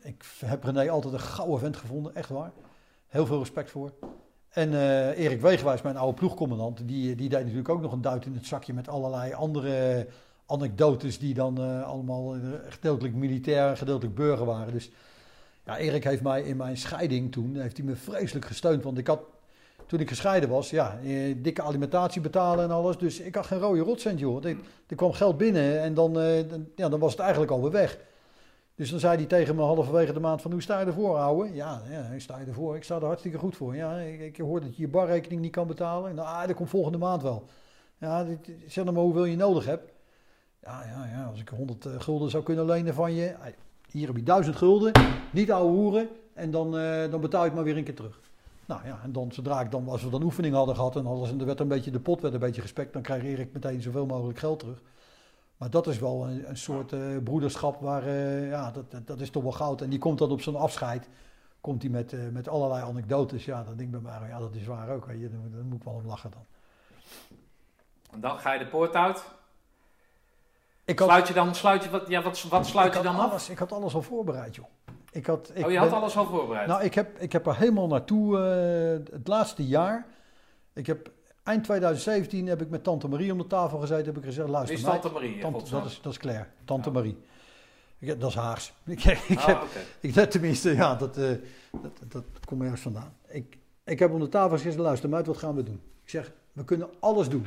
ik 0.00 0.24
heb 0.44 0.64
René 0.64 0.90
altijd 0.90 1.12
een 1.12 1.20
gouden 1.20 1.58
vent 1.58 1.76
gevonden, 1.76 2.14
echt 2.14 2.28
waar. 2.28 2.52
Heel 3.06 3.26
veel 3.26 3.38
respect 3.38 3.70
voor. 3.70 3.92
En 4.50 4.74
eh, 4.74 5.18
Erik 5.18 5.40
Wegenwijs, 5.40 5.82
mijn 5.82 5.96
oude 5.96 6.18
ploegcommandant, 6.18 6.88
die, 6.88 7.14
die 7.14 7.28
deed 7.28 7.40
natuurlijk 7.40 7.68
ook 7.68 7.80
nog 7.80 7.92
een 7.92 8.00
duit 8.00 8.26
in 8.26 8.34
het 8.34 8.46
zakje 8.46 8.72
met 8.72 8.88
allerlei 8.88 9.32
andere 9.32 10.06
anekdotes 10.46 11.18
die 11.18 11.34
dan 11.34 11.58
eh, 11.58 11.82
allemaal 11.82 12.34
eh, 12.34 12.40
gedeeltelijk 12.68 13.14
militair 13.14 13.68
en 13.68 13.76
gedeeltelijk 13.76 14.14
burger 14.14 14.46
waren. 14.46 14.72
Dus 14.72 14.90
ja, 15.64 15.78
Erik 15.78 16.04
heeft 16.04 16.22
mij 16.22 16.42
in 16.42 16.56
mijn 16.56 16.76
scheiding 16.76 17.32
toen, 17.32 17.56
heeft 17.56 17.76
hij 17.76 17.86
me 17.86 17.96
vreselijk 17.96 18.46
gesteund. 18.46 18.82
Want 18.82 18.98
ik 18.98 19.06
had, 19.06 19.20
toen 19.90 20.00
ik 20.00 20.08
gescheiden 20.08 20.48
was, 20.48 20.70
ja, 20.70 20.98
eh, 21.04 21.34
dikke 21.36 21.62
alimentatie 21.62 22.20
betalen 22.20 22.64
en 22.64 22.70
alles. 22.70 22.98
Dus 22.98 23.20
ik 23.20 23.34
had 23.34 23.46
geen 23.46 23.58
rode 23.58 23.80
rotcent, 23.80 24.18
joh. 24.18 24.44
Er, 24.44 24.56
kwam 24.96 25.12
geld 25.12 25.36
binnen 25.36 25.80
en 25.80 25.94
dan, 25.94 26.20
eh, 26.20 26.48
dan, 26.48 26.68
ja, 26.74 26.88
dan 26.88 27.00
was 27.00 27.10
het 27.10 27.20
eigenlijk 27.20 27.50
alweer 27.52 27.70
weg. 27.70 27.98
Dus 28.74 28.90
dan 28.90 28.98
zei 28.98 29.16
hij 29.16 29.26
tegen 29.26 29.56
me 29.56 29.62
halverwege 29.62 30.12
de 30.12 30.20
maand 30.20 30.42
van, 30.42 30.52
hoe 30.52 30.62
sta 30.62 30.80
je 30.80 30.86
ervoor, 30.86 31.16
ouwe? 31.16 31.54
Ja, 31.54 31.82
ja, 31.90 32.02
ik 32.02 32.20
sta 32.20 32.38
je 32.38 32.46
ervoor. 32.46 32.76
Ik 32.76 32.84
sta 32.84 32.96
er 32.96 33.04
hartstikke 33.04 33.38
goed 33.38 33.56
voor. 33.56 33.76
Ja, 33.76 33.96
ik, 33.96 34.20
ik 34.20 34.36
hoor 34.36 34.60
dat 34.60 34.76
je 34.76 34.82
je 34.82 34.88
barrekening 34.88 35.40
niet 35.40 35.52
kan 35.52 35.66
betalen. 35.66 36.14
Nou, 36.14 36.28
ah, 36.28 36.46
dat 36.46 36.56
komt 36.56 36.68
volgende 36.68 36.98
maand 36.98 37.22
wel. 37.22 37.44
Ja, 37.98 38.24
dit, 38.24 38.50
zeg 38.66 38.84
dan 38.84 38.94
maar 38.94 39.02
hoeveel 39.02 39.24
je 39.24 39.36
nodig 39.36 39.64
hebt. 39.64 39.92
Ja, 40.62 40.84
ja, 40.84 41.06
ja, 41.12 41.24
als 41.24 41.40
ik 41.40 41.48
100 41.48 41.86
eh, 41.86 41.92
gulden 42.00 42.30
zou 42.30 42.42
kunnen 42.42 42.64
lenen 42.64 42.94
van 42.94 43.14
je. 43.14 43.34
Hier 43.90 44.06
heb 44.06 44.16
je 44.16 44.22
1000 44.22 44.56
gulden, 44.56 44.92
niet 45.32 45.52
ouwe 45.52 45.70
hoeren. 45.70 46.08
En 46.34 46.50
dan, 46.50 46.70
dan 47.10 47.20
betaal 47.20 47.44
het 47.44 47.54
maar 47.54 47.64
weer 47.64 47.76
een 47.76 47.84
keer 47.84 47.94
terug. 47.94 48.20
Nou 48.70 48.86
ja, 48.86 49.00
en 49.02 49.12
dan 49.12 49.32
zodra 49.32 49.60
ik 49.60 49.70
dan, 49.70 49.88
als 49.88 50.02
we 50.02 50.10
dan 50.10 50.22
oefening 50.22 50.54
hadden 50.54 50.74
gehad 50.74 50.96
en 50.96 51.06
alles, 51.06 51.30
en 51.30 51.40
er 51.40 51.46
werd 51.46 51.60
een 51.60 51.68
beetje, 51.68 51.90
de 51.90 52.00
pot 52.00 52.20
werd 52.20 52.34
een 52.34 52.40
beetje 52.40 52.60
gespekt, 52.60 52.92
dan 52.92 53.02
kreeg 53.02 53.22
Erik 53.22 53.52
meteen 53.52 53.82
zoveel 53.82 54.06
mogelijk 54.06 54.38
geld 54.38 54.58
terug. 54.58 54.82
Maar 55.56 55.70
dat 55.70 55.86
is 55.86 55.98
wel 55.98 56.26
een, 56.26 56.48
een 56.48 56.56
soort 56.56 56.92
eh, 56.92 57.00
broederschap 57.24 57.80
waar, 57.80 58.06
eh, 58.06 58.48
ja, 58.48 58.70
dat, 58.70 58.90
dat, 58.90 59.06
dat 59.06 59.20
is 59.20 59.30
toch 59.30 59.42
wel 59.42 59.52
goud. 59.52 59.80
En 59.80 59.90
die 59.90 59.98
komt 59.98 60.18
dan 60.18 60.30
op 60.30 60.40
zijn 60.40 60.56
afscheid, 60.56 61.08
komt 61.60 61.82
hij 61.82 61.90
met, 61.90 62.12
eh, 62.12 62.20
met 62.32 62.48
allerlei 62.48 62.82
anekdotes. 62.82 63.44
Ja, 63.44 63.62
dan 63.62 63.76
denk 63.76 63.94
ik 63.94 64.02
bij 64.02 64.18
mij, 64.20 64.28
ja, 64.28 64.38
dat 64.38 64.54
is 64.54 64.66
waar 64.66 64.88
ook. 64.88 65.06
Je. 65.10 65.30
Dan, 65.30 65.50
dan 65.50 65.66
moet 65.66 65.78
ik 65.78 65.84
wel 65.84 65.94
om 65.94 66.06
lachen 66.06 66.30
dan. 66.30 66.46
En 68.10 68.20
dan 68.20 68.38
ga 68.38 68.52
je 68.52 68.58
de 68.58 68.66
poort 68.66 68.94
uit. 68.94 69.24
Ik 70.84 70.98
had, 70.98 71.08
Sluit 71.08 71.28
je 71.28 71.34
dan, 71.34 71.54
sluit 71.54 71.84
je, 71.84 71.90
wat, 71.90 72.08
ja, 72.08 72.22
wat, 72.22 72.42
wat 72.42 72.66
sluit 72.66 72.94
je 72.94 73.02
dan 73.02 73.18
af? 73.18 73.30
alles, 73.30 73.48
Ik 73.48 73.58
had 73.58 73.72
alles 73.72 73.94
al 73.94 74.02
voorbereid, 74.02 74.54
joh. 74.54 74.66
Ik 75.12 75.26
had, 75.26 75.50
ik 75.54 75.64
oh, 75.64 75.70
je 75.70 75.78
had 75.78 75.88
ben- 75.88 75.98
alles 75.98 76.16
al 76.16 76.26
voorbereid. 76.26 76.66
Nou, 76.66 76.82
ik 76.82 76.94
heb, 76.94 77.18
ik 77.18 77.32
heb 77.32 77.46
er 77.46 77.56
helemaal 77.56 77.86
naartoe, 77.86 78.38
eh, 78.38 79.12
het 79.14 79.28
laatste 79.28 79.66
jaar. 79.66 80.06
Ik 80.74 80.86
heb, 80.86 81.10
eind 81.42 81.64
2017 81.64 82.46
heb 82.46 82.60
ik 82.60 82.70
met 82.70 82.84
Tante 82.84 83.08
Marie 83.08 83.32
om 83.32 83.38
de 83.38 83.46
tafel 83.46 83.78
gezeten. 83.78 84.04
Heb 84.06 84.16
ik 84.16 84.24
gezegd, 84.24 84.44
Wie 84.46 84.54
luister 84.54 84.76
is 84.76 84.82
meid, 84.82 85.02
Tante 85.02 85.18
Marie? 85.18 85.40
Tante, 85.40 85.70
dat, 85.70 85.84
is, 85.84 86.00
dat 86.02 86.12
is 86.12 86.18
Claire, 86.18 86.46
Tante 86.64 86.88
Oh. 86.88 86.94
Marie. 86.94 87.18
Ik, 87.98 88.20
dat 88.20 88.28
is 88.30 88.36
Haags. 88.36 88.72
Ik, 88.86 89.04
ik, 89.04 89.38
Ah, 89.38 89.46
heb, 89.46 89.62
ik 90.00 90.14
heb 90.14 90.30
tenminste, 90.30 90.74
ja, 90.74 90.94
dat, 90.94 91.16
eh, 91.16 91.30
dat, 91.82 92.12
dat, 92.12 92.24
komt 92.44 92.62
ergens 92.62 92.80
vandaan. 92.80 93.14
Ik, 93.28 93.58
ik 93.84 93.98
heb 93.98 94.12
om 94.12 94.20
de 94.20 94.28
tafel 94.28 94.56
gezegd, 94.56 94.76
luister 94.76 95.08
meid, 95.08 95.26
wat 95.26 95.38
gaan 95.38 95.54
we 95.54 95.62
doen? 95.62 95.80
Ik 96.02 96.10
zeg, 96.10 96.32
we 96.52 96.64
kunnen 96.64 96.88
alles 97.00 97.28
doen. 97.28 97.46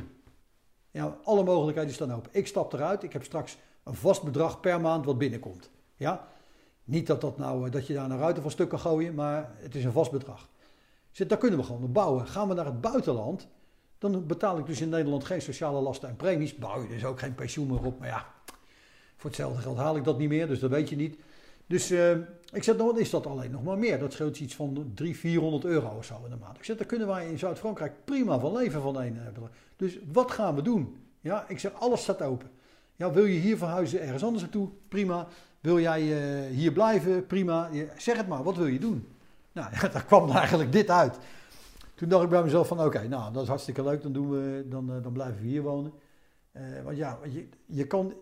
Ja, 0.90 1.16
alle 1.24 1.44
mogelijkheden 1.44 1.94
staan 1.94 2.12
open. 2.12 2.30
Ik 2.32 2.46
stap 2.46 2.72
eruit. 2.72 3.02
Ik 3.02 3.12
heb 3.12 3.24
straks 3.24 3.58
een 3.84 3.94
vast 3.94 4.22
bedrag 4.22 4.60
per 4.60 4.80
maand 4.80 5.04
wat 5.04 5.18
binnenkomt. 5.18 5.70
Ja? 5.96 6.28
Niet 6.84 7.06
dat, 7.06 7.20
dat, 7.20 7.38
nou, 7.38 7.66
eh, 7.66 7.72
dat 7.72 7.86
je 7.86 7.94
daar 7.94 8.10
een 8.10 8.18
ruiten 8.18 8.42
van 8.42 8.50
stuk 8.50 8.68
kan 8.68 8.78
gooien, 8.78 9.14
maar 9.14 9.52
het 9.56 9.74
is 9.74 9.84
een 9.84 9.92
vast 9.92 10.10
bedrag. 10.10 10.48
Zeg, 11.10 11.26
daar 11.26 11.38
kunnen 11.38 11.58
we 11.58 11.64
gewoon 11.64 11.82
op 11.82 11.94
bouwen. 11.94 12.26
Gaan 12.26 12.48
we 12.48 12.54
naar 12.54 12.64
het 12.64 12.80
buitenland, 12.80 13.48
dan 13.98 14.26
betaal 14.26 14.58
ik 14.58 14.66
dus 14.66 14.80
in 14.80 14.88
Nederland 14.88 15.24
geen 15.24 15.42
sociale 15.42 15.80
lasten 15.80 16.08
en 16.08 16.16
premies. 16.16 16.54
Bouw 16.54 16.82
je 16.82 16.88
dus 16.88 17.04
ook 17.04 17.18
geen 17.18 17.34
pensioen 17.34 17.66
meer 17.66 17.84
op. 17.84 17.98
Maar 17.98 18.08
ja, 18.08 18.26
voor 19.16 19.30
hetzelfde 19.30 19.62
geld 19.62 19.76
haal 19.76 19.96
ik 19.96 20.04
dat 20.04 20.18
niet 20.18 20.28
meer, 20.28 20.46
dus 20.46 20.58
dat 20.58 20.70
weet 20.70 20.88
je 20.88 20.96
niet. 20.96 21.16
Dus 21.66 21.90
eh, 21.90 22.10
ik 22.52 22.62
zeg, 22.62 22.76
nou, 22.76 22.90
wat 22.90 22.98
is 22.98 23.10
dat 23.10 23.26
alleen 23.26 23.50
nog 23.50 23.62
maar 23.62 23.78
meer? 23.78 23.98
Dat 23.98 24.12
scheelt 24.12 24.40
iets 24.40 24.54
van 24.54 24.90
300, 24.94 25.16
400 25.20 25.64
euro 25.64 25.96
of 25.96 26.04
zo 26.04 26.20
in 26.24 26.30
de 26.30 26.36
maand. 26.36 26.56
Ik 26.56 26.64
zeg, 26.64 26.76
daar 26.76 26.86
kunnen 26.86 27.06
wij 27.06 27.28
in 27.28 27.38
Zuid-Frankrijk 27.38 27.92
prima 28.04 28.38
van 28.38 28.52
leven 28.52 28.82
van 28.82 29.00
één 29.00 29.16
eh. 29.16 29.42
Dus 29.76 29.98
wat 30.12 30.30
gaan 30.30 30.54
we 30.54 30.62
doen? 30.62 30.96
Ja, 31.20 31.44
ik 31.48 31.58
zeg, 31.58 31.72
alles 31.72 32.02
staat 32.02 32.22
open. 32.22 32.50
Ja, 32.96 33.12
wil 33.12 33.24
je 33.24 33.38
hier 33.38 33.56
verhuizen 33.56 34.00
ergens 34.00 34.24
anders 34.24 34.42
naartoe? 34.42 34.68
Prima. 34.88 35.28
Wil 35.64 35.80
jij 35.80 36.00
eh, 36.00 36.50
hier 36.50 36.72
blijven? 36.72 37.26
Prima. 37.26 37.68
Je- 37.72 37.88
Zeg 37.96 38.16
het 38.16 38.28
maar, 38.28 38.42
wat 38.42 38.56
wil 38.56 38.66
je 38.66 38.78
doen? 38.78 39.08
Nou, 39.52 39.68
ja, 39.80 39.88
daar 39.92 40.04
kwam 40.04 40.30
eigenlijk 40.30 40.72
dit 40.72 40.90
uit. 40.90 41.18
Toen 41.94 42.08
dacht 42.08 42.24
ik 42.24 42.28
bij 42.30 42.42
mezelf 42.42 42.68
van, 42.68 42.80
oké, 42.80 43.08
nou, 43.08 43.32
dat 43.32 43.42
is 43.42 43.48
hartstikke 43.48 43.82
leuk. 43.82 44.02
Dan, 44.02 44.12
doen 44.12 44.30
we, 44.30 44.66
dan, 44.68 44.90
eh, 44.92 45.02
dan 45.02 45.12
blijven 45.12 45.40
we 45.42 45.46
hier 45.48 45.62
wonen. 45.62 45.92
Eh, 46.52 46.62
want 46.84 46.96
ja, 46.96 47.18
je, 47.28 47.48
je 47.66 47.86
kan, 47.86 48.14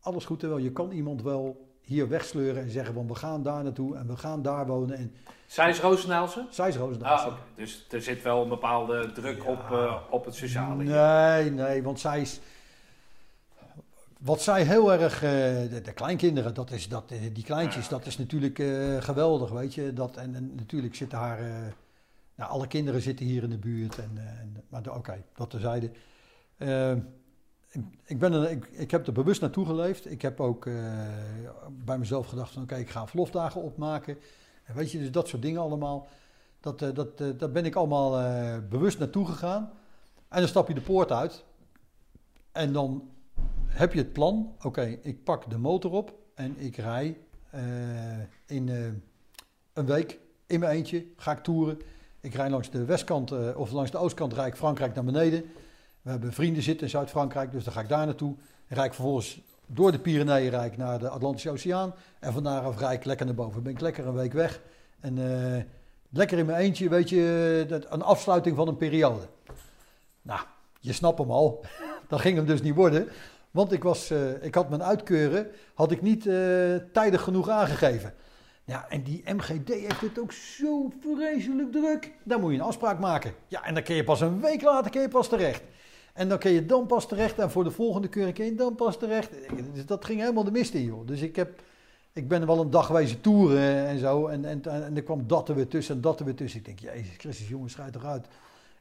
alles 0.00 0.24
goed 0.24 0.42
en 0.42 0.48
wel, 0.48 0.58
je 0.58 0.72
kan 0.72 0.90
iemand 0.90 1.22
wel 1.22 1.68
hier 1.80 2.08
wegsleuren 2.08 2.62
en 2.62 2.70
zeggen 2.70 2.94
van, 2.94 3.06
we 3.08 3.14
gaan 3.14 3.42
daar 3.42 3.62
naartoe 3.62 3.96
en 3.96 4.06
we 4.06 4.16
gaan 4.16 4.42
daar 4.42 4.66
wonen. 4.66 4.96
En 4.96 5.14
Zij 5.46 5.68
is 5.70 5.80
Roosendaelsen? 5.80 6.46
zij 6.50 6.68
is 6.68 6.76
Roosendaal. 6.76 7.16
Ah, 7.18 7.26
oké. 7.26 7.36
Dus 7.56 7.86
er 7.90 8.02
zit 8.02 8.22
wel 8.22 8.42
een 8.42 8.48
bepaalde 8.48 9.12
druk 9.12 9.42
Ja. 9.42 9.50
op, 9.50 10.00
op 10.10 10.24
het 10.24 10.34
sociale. 10.34 10.82
hier. 10.82 10.92
Nee, 10.92 11.50
nee, 11.50 11.82
want 11.82 12.00
zij 12.00 12.20
is. 12.20 12.40
Wat 14.20 14.42
zij 14.42 14.64
heel 14.64 14.92
erg. 14.92 15.14
eh, 15.14 15.30
de, 15.70 15.80
de 15.82 15.92
kleinkinderen, 15.92 16.54
dat 16.54 16.70
is, 16.70 16.88
dat, 16.88 17.10
eh, 17.10 17.18
die 17.32 17.44
kleintjes, 17.44 17.88
dat 17.88 18.06
is 18.06 18.18
natuurlijk 18.18 18.58
eh, 18.58 19.00
geweldig, 19.00 19.50
weet 19.50 19.74
je. 19.74 19.92
Dat, 19.92 20.16
en, 20.16 20.34
en 20.34 20.54
natuurlijk 20.54 20.94
zitten 20.94 21.18
haar. 21.18 21.40
nou, 22.34 22.50
alle 22.50 22.66
kinderen 22.66 23.00
zitten 23.00 23.26
hier 23.26 23.42
in 23.42 23.50
de 23.50 23.58
buurt. 23.58 23.98
En, 23.98 24.10
en, 24.14 24.64
maar 24.68 24.96
oké, 24.96 25.22
dat 25.34 25.50
terzijde. 25.50 25.90
Eh, 26.56 26.92
ik, 27.68 27.82
ik, 28.04 28.18
ben 28.18 28.32
er, 28.32 28.50
ik, 28.50 28.66
ik 28.66 28.90
heb 28.90 29.06
er 29.06 29.12
bewust 29.12 29.40
naartoe 29.40 29.66
geleefd. 29.66 30.10
Ik 30.10 30.22
heb 30.22 30.40
ook 30.40 30.68
bij 31.70 31.98
mezelf 31.98 32.26
gedacht: 32.26 32.52
van 32.52 32.62
oké, 32.62 32.76
ik 32.76 32.90
ga 32.90 33.06
verlofdagen 33.06 33.62
opmaken. 33.62 34.18
En 34.64 34.74
weet 34.74 34.90
je, 34.90 34.98
dus 34.98 35.10
dat 35.10 35.28
soort 35.28 35.42
dingen 35.42 35.60
allemaal. 35.60 36.08
Dat, 36.60 36.78
dat, 36.78 37.18
daar 37.18 37.50
ben 37.50 37.64
ik 37.64 37.74
allemaal 37.74 38.10
bewust 38.68 38.98
naartoe 38.98 39.26
gegaan. 39.26 39.70
En 40.28 40.38
dan 40.38 40.48
stap 40.48 40.68
je 40.68 40.74
de 40.74 40.80
poort 40.80 41.12
uit. 41.12 41.44
En 42.52 42.72
dan 42.72 43.10
heb 43.70 43.92
je 43.92 43.98
het 43.98 44.12
plan. 44.12 44.54
Oké, 44.62 44.98
ik 45.02 45.24
pak 45.24 45.50
de 45.50 45.58
motor 45.58 45.90
op 45.90 46.14
en 46.34 46.54
ik 46.58 46.76
rij 46.76 47.18
eh, 47.50 47.62
in 48.46 48.68
eh, 48.68 48.76
een 49.72 49.86
week 49.86 50.18
in 50.46 50.60
mijn 50.60 50.76
eentje. 50.76 51.06
Ga 51.16 51.32
ik 51.32 51.38
toeren. 51.38 51.78
Ik 52.20 52.34
rij 52.34 52.50
langs 52.50 52.70
de 52.70 52.84
westkant 52.84 53.30
eh, 53.30 53.56
of 53.56 53.70
langs 53.70 53.90
de 53.90 53.98
oostkant 53.98 54.32
rijd 54.32 54.48
ik 54.48 54.56
Frankrijk 54.56 54.94
naar 54.94 55.04
beneden. 55.04 55.44
We 56.02 56.10
hebben 56.10 56.32
vrienden 56.32 56.62
zitten 56.62 56.84
in 56.84 56.90
Zuid-Frankrijk, 56.90 57.52
dus 57.52 57.64
dan 57.64 57.72
ga 57.72 57.80
ik 57.80 57.88
daar 57.88 58.06
naartoe. 58.06 58.34
En 58.66 58.76
rijd 58.76 58.86
ik 58.86 58.94
vervolgens 58.94 59.40
door 59.66 59.92
de 59.92 59.98
Pyreneeën 59.98 60.50
rijd 60.50 60.72
ik 60.72 60.78
naar 60.78 60.98
de 60.98 61.08
Atlantische 61.08 61.50
Oceaan. 61.50 61.94
En 62.18 62.32
van 62.32 62.42
daaraf 62.42 62.78
rijd 62.78 62.98
ik 62.98 63.04
lekker 63.04 63.26
naar 63.26 63.34
boven. 63.34 63.62
Ben 63.62 63.72
ik 63.72 63.80
lekker 63.80 64.06
een 64.06 64.14
week 64.14 64.32
weg. 64.32 64.60
En 65.00 65.18
lekker 66.10 66.38
in 66.38 66.46
mijn 66.46 66.58
eentje, 66.58 66.88
weet 66.88 67.08
je, 67.08 67.64
dat, 67.68 67.86
een 67.88 68.02
afsluiting 68.02 68.56
van 68.56 68.68
een 68.68 68.76
periode. 68.76 69.28
Nou, 70.22 70.40
je 70.80 70.92
snapt 70.92 71.18
hem 71.18 71.30
al. 71.30 71.64
Dat 72.08 72.20
ging 72.20 72.36
hem 72.36 72.46
dus 72.46 72.62
niet 72.62 72.74
worden. 72.74 73.08
Want 73.50 73.72
ik, 73.72 73.82
was, 73.82 74.10
eh, 74.10 74.44
ik 74.44 74.54
had 74.54 74.68
mijn 74.68 74.82
uitkeuren 74.82 75.46
had 75.74 75.90
ik 75.90 76.02
niet 76.02 76.26
eh, 76.26 76.34
tijdig 76.92 77.22
genoeg 77.22 77.48
aangegeven. 77.48 78.14
Ja, 78.64 78.86
en 78.88 79.02
die 79.02 79.22
MGD 79.26 79.68
heeft 79.68 80.00
het 80.00 80.18
ook 80.18 80.32
zo 80.32 80.92
vreselijk 81.00 81.72
druk. 81.72 82.12
Daar 82.22 82.40
moet 82.40 82.50
je 82.50 82.58
een 82.58 82.64
afspraak 82.64 82.98
maken. 82.98 83.34
Ja, 83.48 83.64
en 83.64 83.74
dan 83.74 83.82
kun 83.82 83.94
je 83.94 84.04
pas 84.04 84.20
een 84.20 84.40
week 84.40 84.62
later 84.62 84.90
kun 84.90 85.00
je 85.00 85.08
pas 85.08 85.28
terecht. 85.28 85.62
En 86.12 86.28
dan 86.28 86.38
kun 86.38 86.50
je 86.50 86.66
dan 86.66 86.86
pas 86.86 87.08
terecht. 87.08 87.38
En 87.38 87.50
voor 87.50 87.64
de 87.64 87.70
volgende 87.70 88.08
keuring 88.08 88.34
kun 88.34 88.44
je 88.44 88.54
dan 88.54 88.74
pas 88.74 88.98
terecht. 88.98 89.30
Dus 89.74 89.86
dat 89.86 90.04
ging 90.04 90.20
helemaal 90.20 90.44
de 90.44 90.50
mist 90.50 90.74
in, 90.74 90.84
joh. 90.84 91.06
Dus 91.06 91.20
ik, 91.20 91.36
heb, 91.36 91.62
ik 92.12 92.28
ben 92.28 92.46
wel 92.46 92.60
een 92.60 92.70
dag 92.70 93.02
toeren 93.20 93.86
en 93.86 93.98
zo. 93.98 94.26
En, 94.26 94.44
en, 94.44 94.62
en 94.64 94.96
er 94.96 95.02
kwam 95.02 95.26
dat 95.26 95.48
er 95.48 95.54
weer 95.54 95.68
tussen 95.68 95.94
en 95.94 96.00
dat 96.00 96.18
er 96.18 96.24
weer 96.24 96.34
tussen. 96.34 96.58
Ik 96.58 96.66
denk, 96.66 96.78
jezus 96.78 97.16
Christus, 97.16 97.48
jongens, 97.48 97.72
schijt 97.72 97.92
toch 97.92 98.04
uit. 98.04 98.26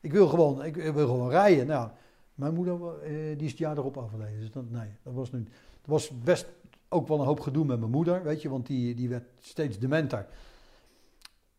Ik 0.02 0.12
wil 0.12 0.28
gewoon, 0.28 0.64
ik, 0.64 0.76
wil 0.76 1.08
gewoon 1.08 1.30
rijden. 1.30 1.68
Nou, 1.68 1.90
mijn 2.40 2.54
moeder, 2.54 3.02
eh, 3.04 3.12
die 3.12 3.46
is 3.46 3.50
het 3.50 3.60
jaar 3.60 3.78
erop 3.78 3.98
overleden. 3.98 4.40
Dus 4.40 4.52
dat, 4.52 4.70
nee, 4.70 4.90
dat 5.04 5.14
was 5.14 5.32
nu... 5.32 5.40
Het 5.40 5.88
was 5.88 6.10
best 6.24 6.48
ook 6.90 7.08
wel 7.08 7.20
een 7.20 7.26
hoop 7.26 7.40
gedoe 7.40 7.66
met 7.66 7.80
mijn 7.80 7.92
moeder, 7.92 8.24
weet 8.24 8.42
je. 8.42 8.50
Want 8.50 8.68
die, 8.68 8.96
die 8.96 9.10
werd 9.10 9.24
steeds 9.40 9.80
dementer. 9.80 10.28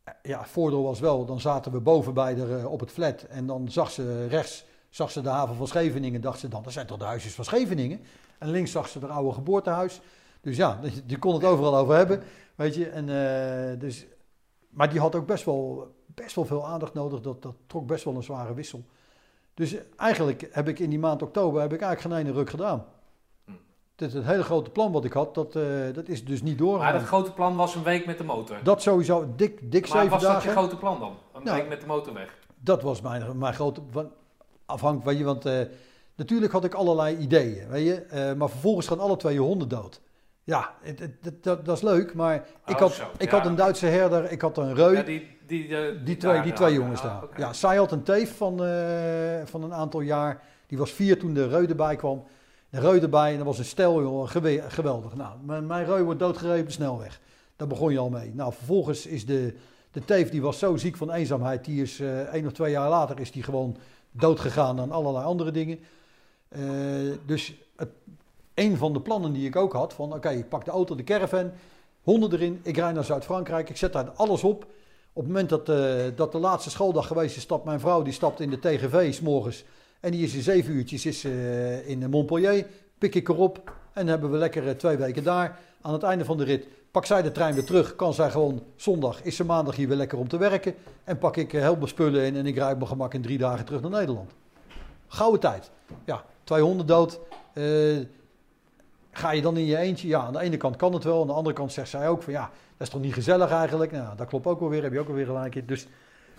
Eh, 0.04 0.14
Ja, 0.22 0.44
voordeel 0.44 0.82
was 0.82 1.00
wel, 1.00 1.24
dan 1.24 1.40
zaten 1.40 1.72
we 1.72 1.80
boven 1.80 2.14
bij 2.14 2.36
eh, 2.36 2.72
op 2.72 2.80
het 2.80 2.90
flat. 2.90 3.22
En 3.22 3.46
dan 3.46 3.70
zag 3.70 3.90
ze 3.90 4.26
rechts 4.26 4.64
zag 4.88 5.10
ze 5.10 5.20
de 5.20 5.28
haven 5.28 5.56
van 5.56 5.66
Scheveningen. 5.66 6.20
Dacht 6.20 6.38
ze 6.38 6.48
dan, 6.48 6.62
dat 6.62 6.72
zijn 6.72 6.86
toch 6.86 6.98
de 6.98 7.04
huisjes 7.04 7.34
van 7.34 7.44
Scheveningen? 7.44 8.00
En 8.38 8.50
links 8.50 8.70
zag 8.70 8.88
ze 8.88 8.98
haar 9.00 9.10
oude 9.10 9.32
geboortehuis. 9.32 10.00
Dus 10.40 10.56
ja, 10.56 10.80
die 11.06 11.18
kon 11.18 11.34
het 11.34 11.44
overal 11.44 11.76
over 11.76 11.96
hebben, 11.96 12.22
weet 12.54 12.74
je. 12.74 12.88
En, 12.88 13.06
dus, 13.78 14.06
maar 14.70 14.90
die 14.90 15.00
had 15.00 15.14
ook 15.14 15.26
best 15.26 15.44
wel, 15.44 15.94
best 16.06 16.34
wel 16.34 16.44
veel 16.44 16.66
aandacht 16.66 16.94
nodig. 16.94 17.20
Dat, 17.20 17.42
dat 17.42 17.54
trok 17.66 17.86
best 17.86 18.04
wel 18.04 18.16
een 18.16 18.22
zware 18.22 18.54
wissel. 18.54 18.84
Dus 19.60 19.74
eigenlijk 19.96 20.48
heb 20.50 20.68
ik 20.68 20.78
in 20.78 20.90
die 20.90 20.98
maand 20.98 21.22
oktober 21.22 21.60
heb 21.60 21.72
ik 21.72 21.80
eigenlijk 21.80 22.14
geen 22.14 22.24
ene 22.26 22.36
ruk 22.38 22.50
gedaan. 22.50 22.84
Hm. 23.44 23.52
Dus 23.96 24.12
het 24.12 24.24
hele 24.24 24.42
grote 24.42 24.70
plan 24.70 24.92
wat 24.92 25.04
ik 25.04 25.12
had, 25.12 25.34
dat, 25.34 25.56
eh, 25.56 25.62
dat 25.92 26.08
is 26.08 26.24
dus 26.24 26.42
niet 26.42 26.58
Maar 26.58 26.66
doorgegaan. 26.68 26.92
dat 26.92 27.02
grote 27.02 27.32
plan 27.32 27.56
was 27.56 27.74
een 27.74 27.82
week 27.82 28.06
met 28.06 28.18
de 28.18 28.24
motor. 28.24 28.56
Dat 28.62 28.82
sowieso, 28.82 29.32
dik, 29.36 29.72
dik 29.72 29.88
maar 29.88 29.96
zeven 29.98 30.10
was 30.10 30.22
dat 30.22 30.30
dagen. 30.32 30.48
je 30.50 30.56
grote 30.56 30.76
plan 30.76 31.00
dan? 31.00 31.14
Een 31.32 31.42
Nou, 31.44 31.56
week 31.56 31.68
met 31.68 31.80
de 31.80 31.86
motor 31.86 32.14
weg? 32.14 32.38
Dat 32.58 32.82
was 32.82 33.00
mijn, 33.00 33.38
mijn 33.38 33.54
grote. 33.54 33.80
Afhankelijk, 34.66 35.08
weet 35.08 35.18
je, 35.18 35.24
want 35.24 35.46
eh, 35.46 35.60
natuurlijk 36.14 36.52
had 36.52 36.64
ik 36.64 36.74
allerlei 36.74 37.16
ideeën, 37.16 37.68
weet 37.68 37.86
je. 37.86 37.94
eh, 37.94 38.32
maar 38.34 38.48
vervolgens 38.50 38.86
gaan 38.86 39.00
alle 39.00 39.16
twee 39.16 39.34
je 39.34 39.40
honden 39.40 39.68
dood. 39.68 40.00
Ja, 40.44 40.74
dat, 41.40 41.64
dat 41.64 41.76
is 41.76 41.82
leuk, 41.82 42.14
maar 42.14 42.34
ik, 42.66 42.74
Oh, 42.74 42.80
had, 42.80 42.92
zo, 42.92 43.06
ik 43.18 43.30
ja. 43.30 43.36
had 43.36 43.46
een 43.46 43.54
Duitse 43.54 43.86
herder, 43.86 44.30
ik 44.32 44.40
had 44.40 44.58
een 44.58 44.74
reu. 44.74 44.92
Ja, 44.96 45.02
die, 45.02 45.36
die, 45.46 45.76
eh, 45.76 46.04
die, 46.04 46.16
twee, 46.16 46.32
daar, 46.34 46.42
die 46.42 46.52
twee 46.52 46.72
jongens 46.72 47.02
daar. 47.02 47.22
oké. 47.22 47.40
Ja, 47.40 47.52
zij 47.52 47.76
had 47.76 47.92
een 47.92 48.02
teef 48.02 48.36
van, 48.36 48.64
eh, 48.64 49.40
van 49.44 49.62
een 49.62 49.74
aantal 49.74 50.00
jaar. 50.00 50.42
Die 50.66 50.78
was 50.78 50.92
vier 50.92 51.18
toen 51.18 51.34
de 51.34 51.48
reu 51.48 51.66
erbij 51.66 51.96
kwam. 51.96 52.24
De 52.70 52.80
reu 52.80 52.98
erbij 53.00 53.30
en 53.30 53.36
dat 53.36 53.46
was 53.46 53.58
een 53.58 53.64
stel, 53.64 54.02
joh, 54.02 54.28
geweldig. 54.68 55.14
Nou, 55.14 55.36
mijn, 55.44 55.66
mijn 55.66 55.84
reu 55.86 56.02
wordt 56.02 56.20
doodgereden 56.20 56.72
snelweg. 56.72 57.20
Daar 57.56 57.68
begon 57.68 57.92
je 57.92 57.98
al 57.98 58.10
mee. 58.10 58.34
Nou, 58.34 58.52
vervolgens 58.52 59.06
is 59.06 59.26
de, 59.26 59.54
de 59.90 60.04
teef, 60.04 60.30
die 60.30 60.42
was 60.42 60.58
zo 60.58 60.76
ziek 60.76 60.96
van 60.96 61.12
eenzaamheid. 61.12 61.64
Die 61.64 61.82
is 61.82 62.00
eh 62.00 62.20
één 62.20 62.46
of 62.46 62.52
twee 62.52 62.70
jaar 62.70 62.88
later 62.88 63.20
is 63.20 63.32
die 63.32 63.42
gewoon 63.42 63.76
doodgegaan 64.10 64.80
aan 64.80 64.90
allerlei 64.92 65.24
andere 65.24 65.50
dingen. 65.50 65.78
Dus 67.26 67.54
het, 67.76 67.88
een 68.54 68.76
van 68.76 68.92
de 68.92 69.00
plannen 69.00 69.32
die 69.32 69.46
ik 69.46 69.56
ook 69.56 69.72
had, 69.72 69.92
van 69.92 70.14
oké, 70.14 70.30
ik 70.30 70.48
pak 70.48 70.64
de 70.64 70.70
auto, 70.70 70.94
de 70.94 71.04
caravan, 71.04 71.50
honden 72.02 72.32
erin, 72.32 72.60
ik 72.62 72.76
rijd 72.76 72.94
naar 72.94 73.04
Zuid-Frankrijk, 73.04 73.70
ik 73.70 73.76
zet 73.76 73.92
daar 73.92 74.10
alles 74.10 74.44
op. 74.44 74.66
Op 75.12 75.22
het 75.22 75.26
moment 75.26 75.48
dat, 75.48 75.68
eh, 75.68 75.94
dat 76.16 76.32
de 76.32 76.38
laatste 76.38 76.70
schooldag 76.70 77.06
geweest 77.06 77.36
is, 77.36 77.42
stapt 77.42 77.64
mijn 77.64 77.80
vrouw, 77.80 78.02
die 78.02 78.12
stapt 78.12 78.40
in 78.40 78.50
de 78.50 78.58
TGV 78.58 79.14
s'morgens. 79.14 79.64
En 80.00 80.10
die 80.10 80.24
is 80.24 80.34
in 80.34 80.42
zeven 80.42 80.72
uurtjes 80.72 81.06
is, 81.06 81.24
eh, 81.24 81.88
in 81.88 82.10
Montpellier, 82.10 82.66
pik 82.98 83.14
ik 83.14 83.28
erop 83.28 83.72
en 83.92 84.06
hebben 84.06 84.30
we 84.30 84.36
lekker 84.36 84.68
eh, 84.68 84.74
twee 84.74 84.96
weken 84.96 85.24
daar. 85.24 85.58
Aan 85.80 85.92
het 85.92 86.02
einde 86.02 86.24
van 86.24 86.36
de 86.36 86.44
rit 86.44 86.66
pak 86.90 87.06
zij 87.06 87.22
de 87.22 87.32
trein 87.32 87.54
weer 87.54 87.64
terug, 87.64 87.96
kan 87.96 88.14
zij 88.14 88.30
gewoon 88.30 88.62
zondag, 88.76 89.22
is 89.22 89.36
ze 89.36 89.44
maandag 89.44 89.76
hier 89.76 89.88
weer 89.88 89.96
lekker 89.96 90.18
om 90.18 90.28
te 90.28 90.38
werken. 90.38 90.74
En 91.04 91.18
pak 91.18 91.36
ik 91.36 91.52
eh, 91.52 91.60
heel 91.60 91.76
mijn 91.76 91.88
spullen 91.88 92.24
in 92.24 92.36
en 92.36 92.46
ik 92.46 92.56
rijd 92.56 92.76
mijn 92.76 92.88
gemak 92.88 93.14
in 93.14 93.22
drie 93.22 93.38
dagen 93.38 93.64
terug 93.64 93.80
naar 93.80 93.90
Nederland. 93.90 94.30
Gouden 95.06 95.40
tijd. 95.40 95.70
Ja, 96.04 96.24
twee 96.44 96.62
honden 96.62 96.86
dood. 96.86 97.20
Eh, 97.52 97.64
ga 99.12 99.30
je 99.30 99.42
dan 99.42 99.56
in 99.56 99.64
je 99.64 99.76
eentje? 99.76 100.08
Ja, 100.08 100.20
aan 100.20 100.32
de 100.32 100.40
ene 100.40 100.56
kant 100.56 100.76
kan 100.76 100.92
het 100.92 101.04
wel. 101.04 101.20
Aan 101.20 101.26
de 101.26 101.32
andere 101.32 101.54
kant 101.54 101.72
zegt 101.72 101.88
zij 101.88 102.08
ook 102.08 102.22
van 102.22 102.32
ja, 102.32 102.50
dat 102.76 102.86
is 102.86 102.88
toch 102.88 103.00
niet 103.00 103.14
gezellig 103.14 103.50
eigenlijk? 103.50 103.92
Nou, 103.92 104.16
dat 104.16 104.26
klopt 104.26 104.46
ook 104.46 104.60
wel 104.60 104.68
weer. 104.68 104.82
Heb 104.82 104.92
je 104.92 105.00
ook 105.00 105.08
alweer 105.08 105.26
gelijk 105.26 105.54
in. 105.54 105.66
Dus 105.66 105.86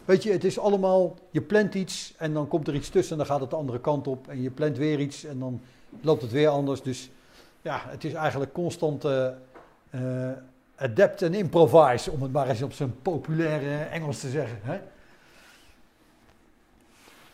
weet 0.06 0.24
je, 0.24 0.32
het 0.32 0.44
is 0.44 0.60
allemaal, 0.60 1.16
je 1.30 1.42
plant 1.42 1.76
iets 1.76 2.14
en 2.18 2.34
dan 2.34 2.48
komt 2.48 2.68
er 2.68 2.76
iets 2.76 2.90
tussen 2.90 3.12
en 3.12 3.18
dan 3.18 3.28
gaat 3.28 3.42
het 3.42 3.50
de 3.50 3.56
andere 3.56 3.80
kant 3.80 4.08
op. 4.08 4.28
En 4.28 4.42
je 4.42 4.50
plant 4.50 4.78
weer 4.78 5.00
iets 5.00 5.24
en 5.24 5.40
dan 5.40 5.62
loopt 6.02 6.22
het 6.22 6.32
weer 6.32 6.48
anders. 6.48 6.82
Dus 6.82 7.10
ja, 7.62 7.82
het 7.88 8.04
is 8.04 8.14
eigenlijk 8.14 8.54
constant 8.54 9.06
eh, 9.06 9.28
eh, 9.90 10.32
adapt 10.76 11.22
en 11.22 11.34
improvise, 11.34 12.12
om 12.12 12.22
het 12.22 12.32
maar 12.32 12.50
eens 12.50 12.62
op 12.62 12.74
zijn 12.74 13.02
populaire 13.02 13.84
Engels 13.84 14.20
te 14.20 14.30
zeggen. 14.30 14.60
Hè? 14.62 14.80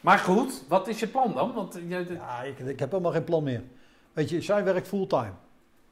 Maar 0.01 0.17
goed, 0.19 0.63
wat 0.67 0.87
is 0.87 0.99
je 0.99 1.07
plan 1.07 1.33
dan? 1.33 1.53
Want, 1.53 1.73
je, 1.73 2.05
Ja, 2.09 2.41
ik, 2.41 2.59
ik 2.59 2.79
heb 2.79 2.91
helemaal 2.91 3.11
geen 3.11 3.23
plan 3.23 3.43
meer. 3.43 3.63
Weet 4.17 4.29
je, 4.29 4.41
zij 4.41 4.63
werkt 4.63 4.87
fulltime. 4.87 5.31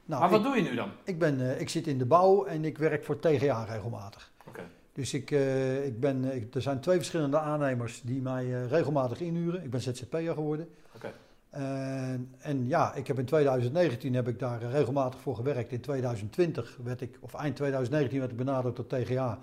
Nou, 0.06 0.22
maar 0.22 0.30
wat 0.30 0.40
ik, 0.40 0.46
doe 0.46 0.56
je 0.56 0.62
nu 0.70 0.76
dan? 0.76 0.90
ik, 1.04 1.20
ben, 1.20 1.42
eh, 1.42 1.60
ik 1.62 1.70
zit 1.70 1.88
in 1.88 1.98
de 1.98 2.06
bouw 2.06 2.46
en 2.46 2.66
ik 2.66 2.78
werk 2.78 3.04
voor 3.04 3.20
TGA 3.20 3.64
regelmatig. 3.64 4.32
Oké. 4.48 4.62
Dus 4.94 5.14
ik, 5.14 5.32
eh, 5.32 5.86
ik 5.86 6.00
ben, 6.00 6.36
ik- 6.36 6.56
er 6.56 6.62
zijn 6.62 6.80
twee 6.80 6.96
verschillende 6.98 7.40
aannemers 7.40 8.02
die 8.02 8.22
mij 8.22 8.44
eh, 8.54 8.68
regelmatig 8.70 9.20
inhuren. 9.22 9.64
Ik 9.64 9.70
ben 9.70 9.82
ZZP'er 9.82 10.34
geworden. 10.34 10.68
Oké. 10.96 11.12
En, 11.50 12.34
en 12.38 12.68
ja, 12.68 12.94
ik 12.94 13.08
heb 13.08 13.20
in 13.20 13.26
2019 13.26 14.14
heb 14.14 14.28
ik 14.28 14.40
daar 14.40 14.62
eh, 14.62 14.72
regelmatig 14.72 15.20
voor 15.20 15.36
gewerkt. 15.36 15.72
In 15.72 15.82
2020 15.82 16.78
werd 16.84 17.02
ik, 17.02 17.18
of 17.20 17.34
eind 17.34 17.56
2019 17.56 18.20
werd 18.20 18.32
ik 18.32 18.38
benaderd 18.38 18.76
door 18.76 18.88
TGA 18.88 19.40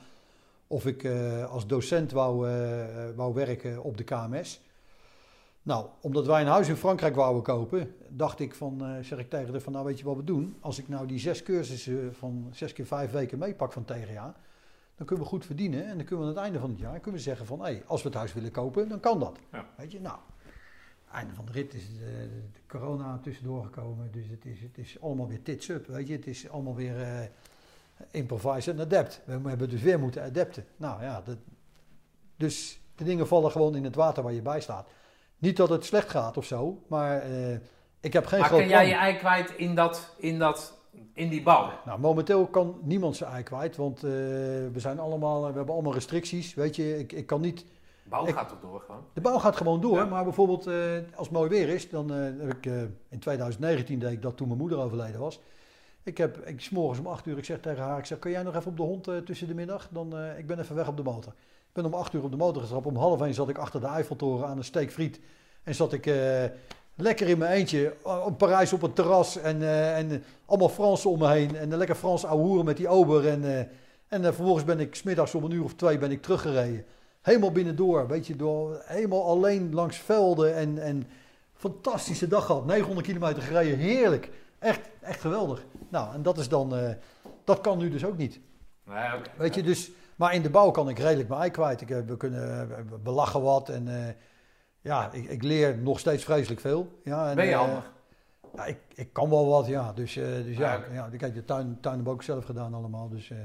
of 0.66 0.86
ik 0.86 1.04
eh, 1.04 1.50
als 1.52 1.66
docent 1.66 2.12
wou, 2.12 2.48
eh, 2.50 2.84
wou 3.16 3.34
werken 3.34 3.82
op 3.82 3.96
de 3.96 4.04
KMS. 4.04 4.60
Nou, 5.62 5.88
omdat 6.00 6.26
wij 6.26 6.40
een 6.40 6.46
huis 6.46 6.68
in 6.68 6.76
Frankrijk 6.76 7.14
wouden 7.14 7.42
kopen, 7.42 7.94
dacht 8.08 8.40
ik 8.40 8.54
van, 8.54 8.84
eh, 8.84 9.02
zeg 9.02 9.18
ik 9.18 9.30
tegen 9.30 9.52
de 9.52 9.60
van, 9.60 9.72
nou 9.72 9.84
weet 9.84 9.98
je 9.98 10.04
wat 10.04 10.16
we 10.16 10.24
doen? 10.24 10.56
Als 10.60 10.78
ik 10.78 10.88
nou 10.88 11.06
die 11.06 11.18
zes 11.18 11.42
cursussen 11.42 12.14
van 12.14 12.48
zes 12.50 12.72
keer 12.72 12.86
vijf 12.86 13.10
weken 13.10 13.38
meepak 13.38 13.72
van 13.72 13.84
TGA, 13.84 14.34
dan 14.96 15.06
kunnen 15.06 15.24
we 15.24 15.30
goed 15.30 15.46
verdienen. 15.46 15.86
En 15.86 15.96
dan 15.96 16.06
kunnen 16.06 16.24
we 16.24 16.30
aan 16.30 16.36
het 16.36 16.44
einde 16.44 16.58
van 16.58 16.70
het 16.70 16.78
jaar 16.78 17.00
kunnen 17.00 17.20
we 17.20 17.26
zeggen 17.26 17.46
van, 17.46 17.64
hé, 17.64 17.82
als 17.86 18.02
we 18.02 18.08
het 18.08 18.16
huis 18.16 18.32
willen 18.32 18.50
kopen, 18.50 18.88
dan 18.88 19.00
kan 19.00 19.18
dat. 19.18 19.38
Ja. 19.52 19.66
Weet 19.76 19.92
je, 19.92 20.00
nou, 20.00 20.18
einde 21.12 21.34
van 21.34 21.44
de 21.44 21.52
rit 21.52 21.74
is 21.74 21.88
de, 21.98 22.28
de 22.52 22.60
corona 22.66 23.18
tussendoor 23.18 23.64
gekomen. 23.64 24.12
Dus 24.12 24.28
het 24.28 24.44
is, 24.44 24.60
het 24.60 24.78
is 24.78 25.00
allemaal 25.00 25.28
weer 25.28 25.42
tits 25.42 25.68
up, 25.68 25.86
weet 25.86 26.06
je. 26.06 26.12
Het 26.12 26.26
is 26.26 26.48
allemaal 26.48 26.74
weer 26.74 27.00
eh 27.00 27.26
improvise 28.10 28.70
en 28.70 28.80
adapt. 28.80 29.20
We 29.24 29.48
hebben 29.48 29.68
dus 29.68 29.82
weer 29.82 29.98
moeten 29.98 30.22
adapten. 30.22 30.64
Nou 30.76 31.02
ja, 31.02 31.20
dat, 31.20 31.36
dus 32.36 32.80
de 32.94 33.04
dingen 33.04 33.26
vallen 33.26 33.50
gewoon 33.50 33.76
in 33.76 33.84
het 33.84 33.94
water 33.94 34.22
waar 34.22 34.32
je 34.32 34.42
bij 34.42 34.60
staat. 34.60 34.88
Niet 35.42 35.56
dat 35.56 35.68
het 35.68 35.84
slecht 35.84 36.10
gaat 36.10 36.36
of 36.36 36.44
zo, 36.44 36.78
maar 36.86 37.20
eh, 37.20 37.52
ik 38.00 38.12
heb 38.12 38.26
geen 38.26 38.38
Maar 38.38 38.48
groot 38.48 38.60
kan 38.60 38.68
jij 38.68 38.86
je 38.88 38.94
ei 38.94 39.16
kwijt 39.16 39.50
in, 39.56 39.74
dat, 39.74 40.14
in, 40.18 40.38
dat, 40.38 40.78
in 41.14 41.28
die 41.28 41.42
bouw? 41.42 41.70
Nou, 41.84 42.00
momenteel 42.00 42.46
kan 42.46 42.78
niemand 42.82 43.16
zijn 43.16 43.32
ei 43.32 43.42
kwijt, 43.42 43.76
want 43.76 43.96
eh, 43.96 44.10
we 44.10 44.72
zijn 44.74 44.98
allemaal, 44.98 45.40
we 45.46 45.56
hebben 45.56 45.74
allemaal 45.74 45.92
restricties. 45.92 46.54
Weet 46.54 46.76
je, 46.76 46.98
ik, 46.98 47.12
ik 47.12 47.26
kan 47.26 47.40
niet 47.40 47.64
Bouw 48.04 48.26
Ik- 48.26 48.34
gaat 48.34 48.48
toch 48.48 48.60
door 48.60 48.80
gewoon? 48.80 49.04
De 49.12 49.20
bouw 49.20 49.38
gaat 49.38 49.56
gewoon 49.56 49.80
door, 49.80 49.96
Ja. 49.96 50.04
maar 50.04 50.24
bijvoorbeeld 50.24 50.66
eh, 50.66 50.74
als 51.16 51.26
het 51.28 51.36
mooi 51.36 51.48
weer 51.48 51.68
is, 51.68 51.90
dan 51.90 52.10
heb 52.10 52.56
ik 52.56 52.66
in 53.08 53.18
2019 53.18 53.98
deed 53.98 54.12
ik 54.12 54.22
dat 54.22 54.36
toen 54.36 54.46
mijn 54.46 54.58
moeder 54.60 54.78
overleden 54.78 55.20
was. 55.20 55.40
Ik 56.02 56.18
heb, 56.18 56.36
ik 56.46 56.60
s'morgens 56.60 56.98
om 56.98 57.06
8 57.06 57.26
uur, 57.26 57.38
ik 57.38 57.44
zeg 57.44 57.60
tegen 57.60 57.82
haar, 57.82 57.98
ik 57.98 58.04
zeg, 58.04 58.18
kan 58.18 58.30
jij 58.30 58.42
nog 58.42 58.54
even 58.56 58.70
op 58.70 58.76
de 58.76 58.82
hond 58.82 59.08
tussen 59.26 59.46
de 59.48 59.54
middag? 59.54 59.88
Dan, 59.90 60.14
ik 60.38 60.46
ben 60.46 60.58
even 60.58 60.74
weg 60.76 60.88
op 60.88 60.96
de 60.96 61.02
motor. 61.02 61.32
Ik 61.72 61.82
ben 61.82 61.92
om 61.92 61.98
8 61.98 62.12
uur 62.12 62.22
op 62.22 62.30
de 62.30 62.36
motor 62.36 62.62
getrapt, 62.62 62.86
om 62.86 62.96
half 62.96 63.20
1 63.20 63.34
zat 63.34 63.48
ik 63.48 63.58
achter 63.58 63.80
de 63.80 63.86
Eiffeltoren 63.86 64.46
aan 64.46 64.56
een 64.56 64.64
steek 64.64 64.92
friet. 64.92 65.20
En 65.62 65.74
zat 65.74 65.92
ik 65.92 66.06
eh, 66.06 66.44
lekker 66.94 67.28
in 67.28 67.38
mijn 67.38 67.52
eentje 67.52 67.96
eh, 68.04 68.26
op 68.26 68.38
Parijs 68.38 68.72
op 68.72 68.82
een 68.82 68.92
terras 68.92 69.36
en, 69.36 69.62
eh, 69.62 69.98
en 69.98 70.24
allemaal 70.46 70.68
Fransen 70.68 71.10
om 71.10 71.18
me 71.18 71.28
heen. 71.28 71.56
En 71.56 71.72
een 71.72 71.78
lekker 71.78 71.96
Frans 71.96 72.24
ouwe 72.24 72.42
hoeren 72.42 72.64
met 72.64 72.76
die 72.76 72.88
ober. 72.88 73.28
En, 73.28 73.68
en 74.08 74.22
vervolgens 74.22 74.64
ben 74.64 74.80
ik 74.80 74.94
smiddags 74.94 75.34
om 75.34 75.44
een 75.44 75.50
uur 75.50 75.64
of 75.64 75.74
twee 75.74 75.98
ben 75.98 76.10
ik 76.10 76.22
teruggereden. 76.22 76.84
Helemaal 77.22 77.52
binnendoor, 77.52 78.08
weet 78.08 78.26
je, 78.26 78.36
door, 78.36 78.82
helemaal 78.84 79.24
alleen 79.24 79.74
langs 79.74 79.96
velden 79.96 80.54
en, 80.54 80.78
en 80.78 81.06
fantastische 81.54 82.28
dag 82.28 82.46
gehad. 82.46 82.66
900 82.66 83.06
kilometer 83.06 83.42
gereden, 83.42 83.78
heerlijk. 83.78 84.30
Echt, 84.58 84.80
echt 85.00 85.20
geweldig. 85.20 85.64
Nou, 85.88 86.14
en 86.14 86.22
dat 86.22 86.38
is 86.38 86.48
dan, 86.48 86.96
dat 87.44 87.60
kan 87.60 87.78
nu 87.78 87.90
dus 87.90 88.04
ook 88.04 88.16
niet. 88.16 88.40
Nee. 88.84 89.20
Weet 89.36 89.54
je, 89.54 89.62
dus, 89.62 89.90
maar 90.22 90.34
in 90.34 90.42
de 90.42 90.50
bouw 90.50 90.70
kan 90.70 90.88
ik 90.88 90.98
redelijk 90.98 91.28
mijn 91.28 91.40
ei 91.40 91.50
kwijt. 91.50 91.80
Ik, 91.80 91.88
heb- 91.88 92.08
we, 92.08 92.16
kunnen, 92.16 92.68
we- 92.68 92.98
we 93.02 93.10
lachen 93.10 93.42
wat 93.42 93.68
en 93.68 93.88
eh, 94.06 94.14
ja, 94.80 95.12
ik, 95.12 95.24
ik 95.28 95.42
leer 95.42 95.78
nog 95.78 95.98
steeds 95.98 96.24
vreselijk 96.24 96.60
veel. 96.60 96.98
Ja, 97.04 97.28
en, 97.30 97.36
Ben 97.36 97.44
je 97.46 97.52
eh, 97.52 97.58
handig? 97.58 97.92
ja, 98.56 98.64
ik, 98.64 98.78
ik 98.94 99.12
kan 99.12 99.30
wel 99.30 99.46
wat, 99.48 99.66
ja. 99.66 99.92
Dus, 99.92 100.16
eh, 100.16 100.24
dus 100.44 100.56
ja, 100.56 100.80
ja, 100.92 101.08
kijk, 101.16 101.34
de 101.34 101.44
tuin, 101.44 101.78
tuin 101.80 102.04
we 102.04 102.10
ook 102.10 102.22
zelf 102.22 102.44
gedaan 102.44 102.74
allemaal. 102.74 103.08
Dus 103.08 103.30
eh, 103.30 103.38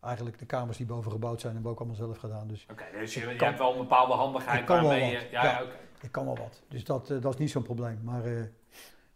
eigenlijk 0.00 0.38
de 0.38 0.46
kamers 0.46 0.76
die 0.76 0.86
boven 0.86 1.10
gebouwd 1.12 1.40
zijn, 1.40 1.52
hebben 1.52 1.70
we 1.72 1.76
ook 1.78 1.84
allemaal 1.86 2.06
zelf 2.06 2.18
gedaan. 2.18 2.48
Dus 2.48 2.66
Oké, 2.70 2.84
dus 3.00 3.14
je, 3.14 3.20
je 3.28 3.36
kan- 3.36 3.46
hebt 3.46 3.58
wel 3.58 3.72
een 3.72 3.78
bepaalde 3.78 4.12
handigheid 4.12 4.60
Ik 4.60 4.66
kan 4.66 4.80
wel 4.80 4.88
wat, 4.88 4.98
je... 4.98 5.28
Ja, 5.30 5.42
ja. 5.44 5.62
ik 6.00 6.12
kan 6.12 6.24
wel 6.24 6.36
wat. 6.36 6.62
Dus 6.68 6.84
dat, 6.84 7.10
eh, 7.10 7.20
dat 7.20 7.32
is 7.32 7.38
niet 7.40 7.50
zo'n 7.50 7.62
probleem. 7.62 8.00
Maar 8.04 8.24
eh, 8.24 8.32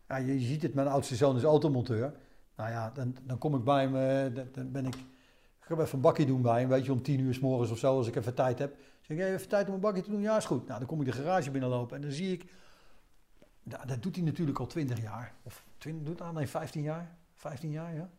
ja, 0.09 0.17
je, 0.17 0.41
je 0.41 0.47
ziet 0.47 0.63
het, 0.63 0.75
mijn 0.75 0.89
oudste 0.89 1.15
zoon 1.17 1.37
is 1.37 1.43
automonteur. 1.43 2.13
Nou 2.57 2.71
ja, 2.71 2.91
dan, 2.95 3.17
dan 3.23 3.39
kom 3.39 3.55
ik 3.55 3.65
bij 3.65 3.83
hem, 3.83 3.97
eh, 3.97 4.45
dan 4.55 4.73
ben 4.73 4.87
ik... 4.87 4.95
Ik 5.63 5.69
ga 5.69 5.83
even 5.83 5.95
een 5.95 6.01
bakje 6.01 6.27
doen 6.27 6.43
bij 6.43 6.61
hem, 6.61 6.69
weet 6.69 6.85
je, 6.85 6.93
om 6.93 7.03
tien 7.03 7.21
uur 7.21 7.35
s 7.35 7.41
morgens 7.41 7.71
of 7.71 7.79
zo, 7.79 7.97
als 7.97 8.07
ik 8.07 8.17
even 8.17 8.35
tijd 8.35 8.59
heb. 8.59 8.77
Zeg 9.01 9.17
ik, 9.17 9.23
hey, 9.23 9.35
even 9.35 9.49
tijd 9.49 9.69
om 9.69 9.75
een 9.75 9.81
bakje 9.81 10.03
te 10.03 10.11
doen? 10.11 10.21
Ja, 10.21 10.37
is 10.37 10.45
goed. 10.45 10.67
Nou, 10.67 10.79
dan 10.79 10.89
kom 10.89 11.01
ik 11.01 11.07
de 11.07 11.13
garage 11.13 11.51
binnenlopen 11.51 11.97
en 11.97 12.03
dan 12.03 12.13
zie 12.13 12.33
ik... 12.33 12.45
Nou, 13.63 13.87
dat 13.87 14.03
doet 14.03 14.17
hij 14.17 14.25
natuurlijk 14.25 14.59
al 14.59 14.67
20 14.67 15.03
jaar. 15.03 15.35
Of 15.43 15.65
20, 15.79 16.07
doet 16.07 16.19
hij 16.19 16.33
nee, 16.33 16.47
15 16.47 16.83
jaar? 16.83 17.17
15 17.35 17.71
jaar, 17.71 17.95
ja. 17.95 18.11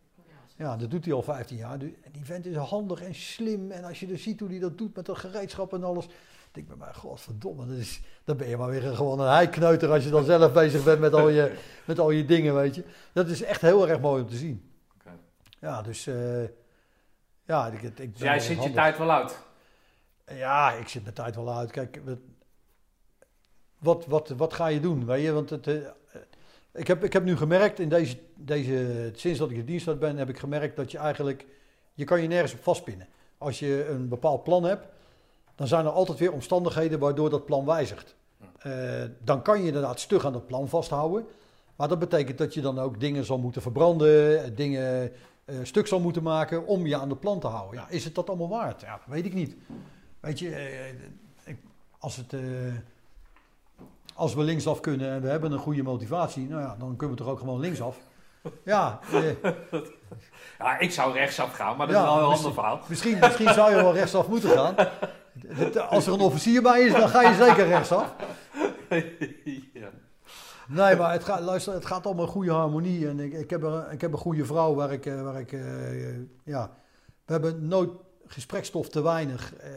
Ja, 0.56 0.76
dat 0.76 0.90
doet 0.90 1.04
hij 1.04 1.14
al 1.14 1.22
15 1.22 1.56
jaar. 1.56 1.78
Die 1.78 1.94
vent 2.22 2.46
is 2.46 2.56
handig 2.56 3.02
en 3.02 3.14
slim. 3.14 3.70
En 3.70 3.84
als 3.84 4.00
je 4.00 4.06
dus 4.06 4.22
ziet 4.22 4.40
hoe 4.40 4.48
hij 4.48 4.58
dat 4.58 4.78
doet 4.78 4.96
met 4.96 5.06
dat 5.06 5.18
gereedschap 5.18 5.72
en 5.72 5.84
alles. 5.84 6.06
denk 6.52 6.66
ik 6.66 6.68
bij 6.68 6.76
mij, 6.76 6.94
godverdomme, 6.94 7.66
dat 7.66 7.76
is, 7.76 8.00
dan 8.24 8.36
ben 8.36 8.48
je 8.48 8.56
maar 8.56 8.70
weer 8.70 8.82
gewoon 8.82 9.20
een 9.20 9.32
heikneuter 9.32 9.90
als 9.90 10.04
je 10.04 10.10
dan 10.10 10.24
zelf 10.24 10.52
bezig 10.52 10.84
bent 10.84 11.00
met 11.00 11.12
al, 11.12 11.28
je, 11.28 11.58
met 11.86 11.98
al 11.98 12.10
je 12.10 12.24
dingen, 12.24 12.54
weet 12.54 12.74
je. 12.74 12.84
Dat 13.12 13.28
is 13.28 13.42
echt 13.42 13.60
heel 13.60 13.88
erg 13.88 14.00
mooi 14.00 14.22
om 14.22 14.28
te 14.28 14.36
zien. 14.36 14.70
Ja, 15.60 15.82
dus 15.82 16.06
eh, 16.06 16.14
ja, 17.46 17.66
ik, 17.66 17.82
ik 17.82 17.94
ben 17.96 18.10
Dus 18.12 18.20
jij 18.20 18.40
zit 18.40 18.62
je 18.62 18.72
tijd 18.72 18.98
wel 18.98 19.10
uit? 19.10 19.38
Ja, 20.26 20.72
ik 20.72 20.88
zit 20.88 21.02
mijn 21.02 21.14
tijd 21.14 21.34
wel 21.34 21.56
uit. 21.56 21.70
Kijk, 21.70 22.00
wat, 22.04 22.18
wat, 23.78 24.06
wat, 24.06 24.28
wat 24.28 24.52
ga 24.52 24.66
je 24.66 24.80
doen? 24.80 25.06
Weet 25.06 25.24
je? 25.24 25.32
Want 25.32 25.50
het, 25.50 25.66
eh, 25.66 25.74
ik, 26.72 26.86
heb, 26.86 27.04
ik 27.04 27.12
heb 27.12 27.24
nu 27.24 27.36
gemerkt, 27.36 27.78
in 27.78 27.88
deze, 27.88 28.18
deze, 28.36 29.10
sinds 29.14 29.38
dat 29.38 29.50
ik 29.50 29.56
in 29.56 29.64
dienst 29.64 29.98
ben, 29.98 30.16
heb 30.16 30.28
ik 30.28 30.38
gemerkt 30.38 30.76
dat 30.76 30.90
je 30.90 30.98
eigenlijk, 30.98 31.46
je 31.94 32.04
kan 32.04 32.22
je 32.22 32.28
nergens 32.28 32.52
op 32.52 32.62
vastpinnen. 32.62 33.08
Als 33.38 33.58
je 33.58 33.88
een 33.88 34.08
bepaald 34.08 34.44
plan 34.44 34.64
hebt, 34.64 34.86
dan 35.54 35.66
zijn 35.66 35.84
er 35.84 35.90
altijd 35.90 36.18
weer 36.18 36.32
omstandigheden 36.32 36.98
waardoor 36.98 37.30
dat 37.30 37.44
plan 37.44 37.64
wijzigt. 37.64 38.14
Eh, 38.58 39.02
dan 39.24 39.42
kan 39.42 39.60
je 39.60 39.66
inderdaad 39.66 40.00
stug 40.00 40.26
aan 40.26 40.32
dat 40.32 40.46
plan 40.46 40.68
vasthouden. 40.68 41.26
Maar 41.76 41.88
dat 41.88 41.98
betekent 41.98 42.38
dat 42.38 42.54
je 42.54 42.60
dan 42.60 42.78
ook 42.78 43.00
dingen 43.00 43.24
zal 43.24 43.38
moeten 43.38 43.62
verbranden, 43.62 44.44
eh, 44.44 44.50
dingen 44.54 45.02
eh, 45.02 45.10
stuk 45.62 45.86
zal 45.86 46.00
moeten 46.00 46.22
maken 46.22 46.66
om 46.66 46.86
je 46.86 46.96
aan 46.96 47.08
het 47.10 47.20
plan 47.20 47.40
te 47.40 47.46
houden. 47.46 47.80
Ja, 47.80 47.86
is 47.88 48.04
het 48.04 48.14
dat 48.14 48.28
allemaal 48.28 48.48
waard? 48.48 48.80
Ja, 48.80 48.90
dat 48.90 49.14
weet 49.14 49.24
ik 49.24 49.34
niet. 49.34 49.56
Weet 50.20 50.38
je, 50.38 50.50
eh, 50.54 51.54
als, 51.98 52.16
het, 52.16 52.32
eh, 52.32 52.40
als 54.14 54.34
we 54.34 54.42
linksaf 54.42 54.80
kunnen 54.80 55.10
en 55.10 55.22
we 55.22 55.28
hebben 55.28 55.52
een 55.52 55.58
goede 55.58 55.82
motivatie, 55.82 56.48
nou 56.48 56.62
ja, 56.62 56.76
dan 56.78 56.96
kunnen 56.96 57.16
we 57.16 57.22
toch 57.22 57.32
ook 57.32 57.38
gewoon 57.38 57.60
linksaf. 57.60 57.96
Ja, 58.64 59.00
eh, 59.12 59.50
Ja, 60.58 60.78
ik 60.78 60.90
zou 60.92 61.12
rechtsaf 61.12 61.52
gaan, 61.54 61.76
maar 61.76 61.86
dat 61.86 61.96
Ja, 61.96 62.02
is 62.02 62.08
wel 62.08 62.18
een 62.18 62.36
ander 62.36 62.52
verhaal. 62.52 62.80
misschien, 62.88 63.18
misschien 63.18 63.52
zou 63.54 63.70
je 63.70 63.76
wel 63.76 63.92
rechtsaf 64.00 64.28
moeten 64.28 64.50
gaan. 64.50 64.74
Als 65.88 66.06
er 66.06 66.12
een 66.12 66.20
officier 66.20 66.62
bij 66.62 66.80
is, 66.80 66.92
dan 66.92 67.08
ga 67.08 67.22
je 67.22 67.34
zeker 67.34 67.66
rechtsaf. 67.66 68.14
Nee, 70.68 70.96
maar 70.96 71.12
het 71.12 71.24
gaat, 71.24 71.40
luister, 71.40 71.72
het 71.72 71.86
gaat 71.86 72.06
om 72.06 72.18
een 72.18 72.26
goede 72.26 72.52
harmonie. 72.52 73.08
En 73.08 73.20
ik, 73.20 73.32
ik, 73.32 73.50
heb, 73.50 73.62
een, 73.62 73.90
ik 73.90 74.00
heb 74.00 74.12
een 74.12 74.18
goede 74.18 74.44
vrouw 74.44 74.74
waar 74.74 74.92
ik, 74.92 75.06
eh, 75.06 75.22
waar 75.22 75.40
ik 75.40 75.52
eh, 75.52 75.60
ja, 76.44 76.70
we 77.24 77.32
hebben 77.32 77.68
nooit 77.68 77.90
gesprekstof 78.26 78.88
te 78.88 79.02
weinig. 79.02 79.54
Eh, 79.54 79.70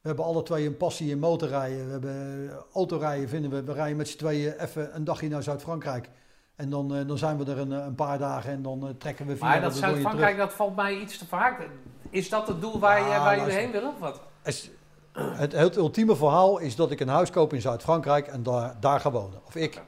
we 0.00 0.10
hebben 0.10 0.24
alle 0.24 0.42
twee 0.42 0.66
een 0.66 0.76
passie 0.76 1.10
in 1.10 1.18
motorrijden. 1.18 1.86
We 1.86 1.90
hebben 1.90 2.50
autorijden 2.72 3.28
vinden 3.28 3.50
we. 3.50 3.62
We 3.62 3.72
rijden 3.72 3.96
met 3.96 4.08
z'n 4.08 4.18
tweeën 4.18 4.52
even 4.52 4.96
een 4.96 5.04
dagje 5.04 5.28
naar 5.28 5.42
Zuid-Frankrijk. 5.42 6.08
En 6.56 6.70
dan, 6.70 7.06
dan 7.06 7.18
zijn 7.18 7.38
we 7.38 7.50
er 7.50 7.58
een, 7.58 7.70
een 7.70 7.94
paar 7.94 8.18
dagen 8.18 8.52
en 8.52 8.62
dan 8.62 8.94
trekken 8.98 9.26
we 9.26 9.36
via 9.36 9.48
Maar 9.48 9.60
dat. 9.60 9.76
Zuid-Frankrijk, 9.76 10.36
dat 10.36 10.52
valt 10.52 10.76
mij 10.76 10.98
iets 10.98 11.18
te 11.18 11.26
vaak. 11.26 11.68
Is 12.10 12.28
dat 12.28 12.48
het 12.48 12.60
doel 12.60 12.78
waar, 12.78 12.98
je, 12.98 13.08
Ja, 13.08 13.24
waar 13.24 13.38
jullie 13.38 13.52
heen 13.52 13.70
willen 13.70 13.88
of 13.88 13.98
wat? 13.98 14.20
Het, 14.42 14.70
het, 15.14 15.52
het 15.52 15.76
ultieme 15.76 16.16
verhaal 16.16 16.58
is 16.58 16.76
dat 16.76 16.90
ik 16.90 17.00
een 17.00 17.08
huis 17.08 17.30
koop 17.30 17.52
in 17.52 17.60
Zuid-Frankrijk 17.60 18.26
en 18.26 18.42
daar, 18.42 18.74
daar 18.80 19.00
ga 19.00 19.10
wonen. 19.10 19.40
Of 19.46 19.54
ik. 19.54 19.82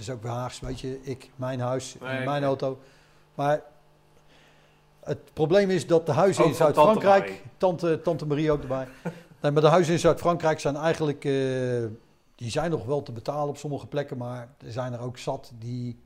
Is 0.00 0.10
ook 0.10 0.24
Haags, 0.24 0.60
weet 0.60 0.80
je. 0.80 0.98
Ik, 1.02 1.30
mijn 1.36 1.60
huis, 1.60 1.96
Nee, 2.00 2.24
mijn 2.24 2.44
auto. 2.44 2.78
Maar 3.34 3.62
het 5.04 5.18
probleem 5.32 5.70
is 5.70 5.86
dat 5.86 6.06
de 6.06 6.12
huizen 6.12 6.44
Ook 6.44 6.50
in 6.50 6.56
tante 6.56 6.74
Zuid-Frankrijk... 6.80 7.42
Tante, 7.56 8.00
tante 8.02 8.26
Marie 8.26 8.50
ook 8.52 8.62
erbij. 8.62 8.88
nee, 9.40 9.52
maar 9.52 9.62
de 9.62 9.68
huizen 9.68 9.92
in 9.92 9.98
Zuid-Frankrijk 10.00 10.60
zijn 10.60 10.76
eigenlijk... 10.76 11.24
eh, 11.24 11.32
die 12.34 12.50
zijn 12.50 12.70
nog 12.70 12.84
wel 12.84 13.02
te 13.02 13.12
betalen 13.12 13.48
op 13.48 13.56
sommige 13.56 13.86
plekken, 13.86 14.16
maar 14.16 14.48
er 14.66 14.72
zijn 14.72 14.92
er 14.92 15.00
ook 15.00 15.18
zat 15.18 15.52
die... 15.58 15.98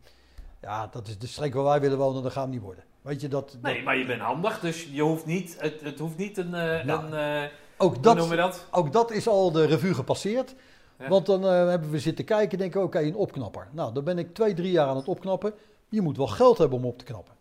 Ja, 0.61 0.87
dat 0.87 1.09
is 1.09 1.19
de 1.19 1.27
streek 1.27 1.55
waar 1.55 1.65
wij 1.65 1.81
willen 1.81 1.99
wonen, 1.99 2.23
dat 2.23 2.33
gaat 2.33 2.49
niet 2.49 2.61
worden. 2.61 2.85
Weet 3.03 3.21
je, 3.21 3.29
dat... 3.29 3.51
dat- 3.51 3.61
Nee, 3.73 3.83
maar 3.83 3.97
je 3.97 4.05
bent 4.05 4.21
handig, 4.21 4.61
dus 4.61 4.89
je 4.93 5.03
hoeft 5.03 5.27
niet, 5.27 5.57
het, 5.59 5.81
het 5.81 5.99
hoeft 5.99 6.17
niet 6.17 6.39
een, 6.39 6.55
eh 6.55 6.85
Nou, 6.85 7.13
een 7.15 7.51
ook 7.77 7.95
hoe 7.95 8.03
dat, 8.03 8.17
noemen 8.17 8.37
we 8.37 8.43
dat? 8.43 8.67
Ook 8.71 8.93
dat 8.93 9.11
is 9.11 9.29
al 9.29 9.53
de 9.53 9.65
revue 9.65 9.95
gepasseerd. 9.95 10.55
Ja. 10.99 11.09
Want 11.09 11.27
dan 11.27 11.45
eh, 11.45 11.69
hebben 11.69 11.91
we 11.91 11.99
zitten 11.99 12.25
kijken 12.25 12.51
en 12.53 12.59
denken, 12.59 12.83
oké, 12.83 12.99
een 13.01 13.15
opknapper. 13.17 13.69
Nou, 13.71 13.93
dan 13.95 14.05
ben 14.05 14.19
ik 14.19 14.35
twee, 14.35 14.55
drie 14.55 14.71
jaar 14.71 14.87
aan 14.89 14.97
het 14.97 15.09
opknappen. 15.09 15.55
Je 15.89 16.01
moet 16.01 16.17
wel 16.17 16.27
geld 16.27 16.59
hebben 16.59 16.79
om 16.79 16.85
op 16.85 16.99
te 16.99 17.05
knappen. 17.05 17.35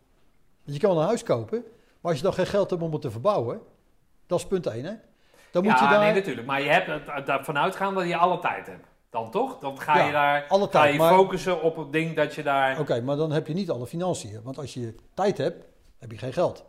Want 0.64 0.75
je 0.77 0.80
kan 0.83 0.90
wel 0.93 0.99
een 1.01 1.07
huis 1.07 1.23
kopen, 1.23 1.64
maar 2.01 2.11
als 2.11 2.17
je 2.17 2.23
dan 2.23 2.33
geen 2.33 2.45
geld 2.45 2.69
hebt 2.69 2.82
om 2.82 2.91
het 2.91 3.01
te 3.01 3.11
verbouwen, 3.11 3.61
dat 4.27 4.40
is 4.40 4.45
punt 4.48 4.67
één, 4.67 4.85
hè? 4.85 4.93
Dan 5.51 5.64
moet 5.64 5.72
ja, 5.80 5.83
je 5.83 5.90
daar 5.90 5.99
nee, 6.03 6.14
natuurlijk. 6.14 6.48
Maar 6.48 6.61
je 6.61 6.69
hebt 6.69 7.27
ervan 7.30 7.57
uitgaan 7.57 7.93
dat 7.95 8.07
je 8.07 8.17
alle 8.17 8.40
tijd 8.40 8.67
hebt. 8.67 8.88
Dan 9.09 9.32
toch? 9.32 9.59
Dan 9.59 9.80
ga 9.80 9.98
Ja, 9.98 10.06
je 10.06 10.11
daar 10.11 10.45
alle 10.48 10.64
ga 10.64 10.69
tijd, 10.69 10.93
je 10.93 10.99
maar- 10.99 11.14
focussen 11.14 11.61
op 11.61 11.75
het 11.75 11.91
ding 11.91 12.15
dat 12.15 12.35
je 12.35 12.43
daar... 12.43 12.80
Oké, 12.80 13.01
maar 13.01 13.15
dan 13.15 13.32
heb 13.32 13.48
je 13.48 13.53
niet 13.53 13.69
alle 13.69 13.88
financiën. 13.88 14.40
Want 14.43 14.57
als 14.57 14.73
je 14.73 14.95
tijd 15.14 15.38
hebt, 15.38 15.65
heb 15.99 16.11
je 16.11 16.17
geen 16.17 16.33
geld. 16.33 16.65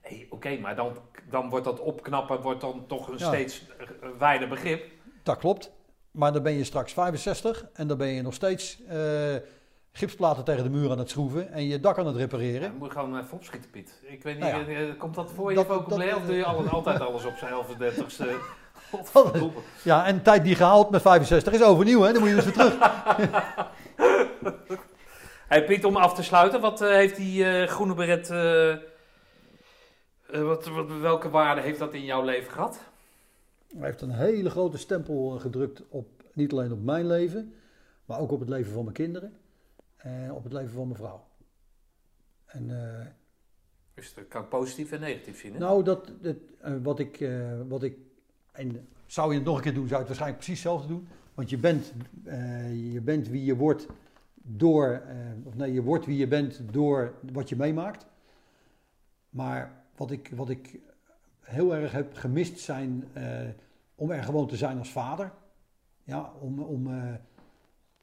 Hey, 0.00 0.26
Oké, 0.30 0.58
maar 0.58 0.76
dan, 0.76 0.92
dan 1.30 1.48
wordt 1.50 1.64
dat 1.64 1.80
opknappen 1.80 2.40
wordt 2.40 2.60
dan 2.60 2.84
toch 2.86 3.08
een 3.08 3.18
Ja. 3.18 3.26
steeds 3.26 3.66
eh, 3.78 3.86
wijder 4.18 4.48
begrip. 4.48 4.90
Dat 5.22 5.36
klopt. 5.38 5.70
Maar 6.12 6.32
dan 6.32 6.42
ben 6.42 6.52
je 6.52 6.64
straks 6.64 6.92
65 6.92 7.64
en 7.72 7.86
dan 7.86 7.96
ben 7.96 8.08
je 8.08 8.22
nog 8.22 8.34
steeds 8.34 8.78
eh, 8.88 8.98
gipsplaten 9.92 10.44
tegen 10.44 10.62
de 10.64 10.70
muur 10.70 10.90
aan 10.90 10.98
het 10.98 11.10
schroeven 11.10 11.52
en 11.52 11.64
je 11.66 11.80
dak 11.80 11.98
aan 11.98 12.06
het 12.06 12.14
Ja, 12.14 12.20
repareren. 12.20 12.60
dan 12.60 12.76
moet 12.78 12.92
je 12.92 12.98
gewoon 12.98 13.18
even 13.18 13.32
opschieten, 13.32 13.70
Piet. 13.70 14.00
Ik 14.02 14.22
weet 14.22 14.34
niet, 14.40 14.44
Nou 14.52 14.74
eh, 14.74 14.98
komt 14.98 15.14
dat 15.14 15.30
voor 15.34 15.50
je 15.50 15.56
Dat- 15.56 15.66
vocabulaire 15.66 16.16
of 16.16 16.22
doe 16.26 16.34
je 16.36 16.44
altijd 16.44 17.00
alles 17.00 17.24
op 17.24 17.36
zijn 17.36 17.52
1130ste? 17.52 18.24
Godverdomme. 18.90 19.52
Ja, 19.82 20.06
en 20.06 20.22
tijd 20.22 20.44
die 20.44 20.54
gehaald 20.54 20.90
met 20.90 21.02
65 21.02 21.52
is 21.52 21.62
overnieuw, 21.62 22.00
hè? 22.00 22.12
Dan 22.12 22.20
moet 22.20 22.30
je 22.30 22.34
dus 22.34 22.44
weer 22.44 22.54
terug. 22.54 22.76
Hey 25.48 25.64
Piet, 25.64 25.84
om 25.84 25.96
af 25.96 26.14
te 26.14 26.22
sluiten, 26.22 26.60
wat 26.60 26.80
eh, 26.80 26.88
heeft 26.88 27.16
die 27.16 27.44
eh, 27.44 27.68
groene 27.68 27.94
beret, 27.94 28.30
eh, 28.30 28.70
eh, 28.72 28.78
wat, 30.30 30.66
wat, 30.66 30.86
welke 31.00 31.30
waarde 31.30 31.60
heeft 31.60 31.78
dat 31.78 31.94
in 31.94 32.04
jouw 32.04 32.22
leven 32.22 32.52
gehad? 32.52 32.78
Hij 33.76 33.86
heeft 33.86 34.00
een 34.00 34.12
hele 34.12 34.50
grote 34.50 34.78
stempel 34.78 35.34
eh, 35.34 35.40
gedrukt 35.40 35.82
op 35.88 36.06
niet 36.32 36.52
alleen 36.52 36.72
op 36.72 36.82
mijn 36.82 37.06
leven, 37.06 37.54
maar 38.04 38.20
ook 38.20 38.30
op 38.30 38.40
het 38.40 38.48
leven 38.48 38.72
van 38.72 38.82
mijn 38.82 38.96
kinderen 38.96 39.32
en 39.96 40.32
op 40.32 40.44
het 40.44 40.52
leven 40.52 40.70
van 40.70 40.86
mijn 40.86 40.98
vrouw. 40.98 41.26
En 42.46 42.70
eh, 42.70 43.06
Dus 43.94 44.14
dat 44.14 44.28
kan 44.28 44.42
ik 44.42 44.48
positief 44.48 44.92
en 44.92 45.00
negatief 45.00 45.40
zien, 45.40 45.52
hè? 45.52 45.58
nou, 45.58 45.84
dat, 45.84 46.12
dat, 46.20 46.36
eh, 46.60 46.72
wat, 46.82 46.98
ik, 46.98 47.28
wat 47.68 47.82
ik. 47.82 47.96
En 48.52 48.88
zou 49.06 49.30
je 49.30 49.36
het 49.36 49.46
nog 49.46 49.56
een 49.56 49.62
keer 49.62 49.74
doen, 49.74 49.88
zou 49.88 50.02
je 50.02 50.08
het 50.08 50.18
waarschijnlijk 50.18 50.44
precies 50.44 50.62
hetzelfde 50.62 50.88
doen. 50.88 51.08
Want 51.34 51.50
je 51.50 51.58
bent, 51.58 51.92
je 52.92 53.00
bent 53.02 53.28
wie 53.28 53.44
je 53.44 53.56
wordt 53.56 53.86
door. 54.34 55.02
of 55.44 55.54
nee, 55.54 55.72
je 55.72 55.82
wordt 55.82 56.06
wie 56.06 56.16
je 56.16 56.26
bent 56.26 56.60
door 56.70 57.14
wat 57.32 57.48
je 57.48 57.56
meemaakt. 57.56 58.06
Maar 59.30 59.84
wat 59.96 60.10
ik, 60.10 60.32
wat 60.34 60.48
ik 60.48 60.80
heel 61.52 61.74
erg 61.74 61.92
heb 61.92 62.16
gemist 62.16 62.58
zijn. 62.58 63.04
eh, 63.12 63.24
om 63.94 64.10
er 64.10 64.22
gewoon 64.22 64.46
te 64.46 64.56
zijn 64.56 64.78
als 64.78 64.90
vader. 64.90 65.32
Ja, 66.04 66.32
om. 66.40 66.60
om 66.60 66.86
eh, 66.86 67.12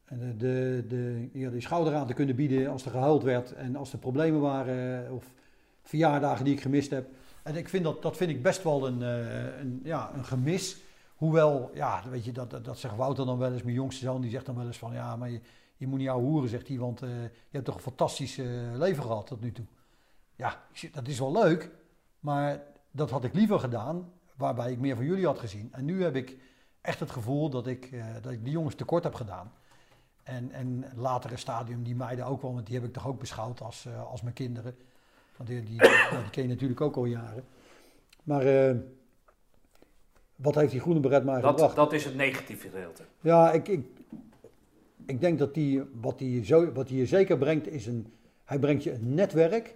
de, 0.10 0.36
de, 0.38 0.86
de, 0.88 1.30
ja, 1.34 1.50
die 1.50 1.62
schouder 1.62 1.96
aan 1.96 2.08
te 2.08 2.14
kunnen 2.14 2.36
bieden 2.36 2.68
als 2.68 2.86
er 2.86 2.92
gehuild 2.92 3.24
werd 3.24 3.54
en 3.54 3.76
als 3.76 3.94
er 3.94 4.00
problemen 4.00 4.42
waren. 4.42 5.12
Of 5.12 5.34
verjaardagen 5.82 6.46
die 6.46 6.54
ik 6.54 6.62
gemist 6.62 6.90
heb. 6.90 7.08
En 7.44 7.56
ik 7.56 7.70
vind 7.70 7.84
dat, 7.84 8.02
dat 8.02 8.18
vind 8.18 8.30
ik 8.30 8.44
best 8.44 8.64
wel 8.64 8.88
een, 8.88 9.02
eh, 9.02 9.60
een, 9.60 9.80
ja, 9.84 10.12
een 10.14 10.26
gemis. 10.26 10.78
Hoewel, 11.16 11.72
ja, 11.74 12.04
weet 12.10 12.26
je, 12.26 12.32
dat, 12.32 12.66
dat, 12.66 12.78
zegt 12.78 12.96
Wouter 12.96 13.26
dan 13.26 13.38
wel 13.38 13.54
eens, 13.54 13.64
mijn 13.64 13.76
jongste 13.76 14.06
zoon, 14.06 14.22
die 14.22 14.32
zegt 14.32 14.46
dan 14.46 14.56
wel 14.56 14.66
eens 14.66 14.78
van, 14.78 14.94
ja, 14.94 15.16
maar 15.16 15.30
je, 15.30 15.42
je 15.78 15.88
moet 15.88 16.00
niet 16.00 16.10
ouwe 16.10 16.24
hoeren, 16.24 16.50
zegt 16.50 16.68
hij, 16.68 16.78
want 16.78 17.02
eh, 17.02 17.10
je 17.24 17.30
hebt 17.52 17.66
toch 17.66 17.76
een 17.76 17.82
fantastisch 17.82 18.38
eh, 18.38 18.46
leven 18.74 19.04
gehad 19.04 19.28
tot 19.28 19.42
nu 19.42 19.52
toe. 19.52 19.66
Ja, 20.36 20.64
dat 20.92 21.08
is 21.08 21.20
wel 21.20 21.32
leuk, 21.32 21.70
maar 22.20 22.62
dat 22.92 23.10
had 23.10 23.24
ik 23.24 23.34
liever 23.34 23.60
gedaan, 23.60 24.12
waarbij 24.36 24.72
ik 24.72 24.80
meer 24.80 24.96
van 24.96 25.06
jullie 25.06 25.26
had 25.26 25.40
gezien. 25.40 25.70
En 25.72 25.86
nu 25.86 26.04
heb 26.04 26.16
ik 26.16 26.38
echt 26.82 27.00
het 27.00 27.12
gevoel 27.12 27.50
dat 27.50 27.68
ik, 27.68 27.90
eh, 27.92 28.06
dat 28.22 28.32
ik 28.32 28.44
die 28.44 28.54
jongens 28.54 28.76
tekort 28.76 29.04
heb 29.04 29.14
gedaan. 29.14 29.52
En, 30.24 30.52
en 30.52 30.86
later 30.96 31.32
een 31.32 31.38
stadium, 31.38 31.84
die 31.84 31.96
meiden 31.96 32.26
ook 32.26 32.42
wel, 32.42 32.54
want 32.54 32.66
die 32.66 32.76
heb 32.76 32.86
ik 32.86 32.94
toch 32.94 33.08
ook 33.08 33.20
beschouwd 33.20 33.62
als, 33.62 33.86
eh, 33.86 34.10
als 34.10 34.22
mijn 34.22 34.34
kinderen. 34.34 34.76
Want 35.36 35.50
die, 35.50 35.64
die, 35.64 35.78
die 35.78 36.30
ken 36.32 36.44
je 36.44 36.50
natuurlijk 36.50 36.82
ook 36.82 36.96
al 36.96 37.06
jaren. 37.06 37.44
Maar 38.24 38.46
eh, 38.46 38.76
wat 40.36 40.56
heeft 40.56 40.72
die 40.72 40.80
groene 40.82 41.00
beret 41.00 41.24
mij 41.24 41.42
dat, 41.42 41.50
gebracht? 41.50 41.76
dat 41.76 41.94
is 41.94 42.06
het 42.06 42.16
negatieve 42.16 42.70
gedeelte. 42.70 43.04
Ja, 43.22 43.52
ik, 43.52 43.68
ik, 43.68 43.88
ik 45.06 45.22
denk 45.22 45.40
dat 45.40 45.54
die, 45.54 45.84
wat 46.02 46.20
hij 46.20 46.46
zo, 46.46 46.72
wat 46.72 46.88
die 46.88 46.98
je 46.98 47.06
zeker 47.06 47.38
brengt, 47.38 47.68
is 47.68 47.86
een. 47.86 48.14
Hij 48.44 48.60
brengt 48.60 48.84
je 48.84 48.94
een 48.94 49.14
netwerk 49.14 49.76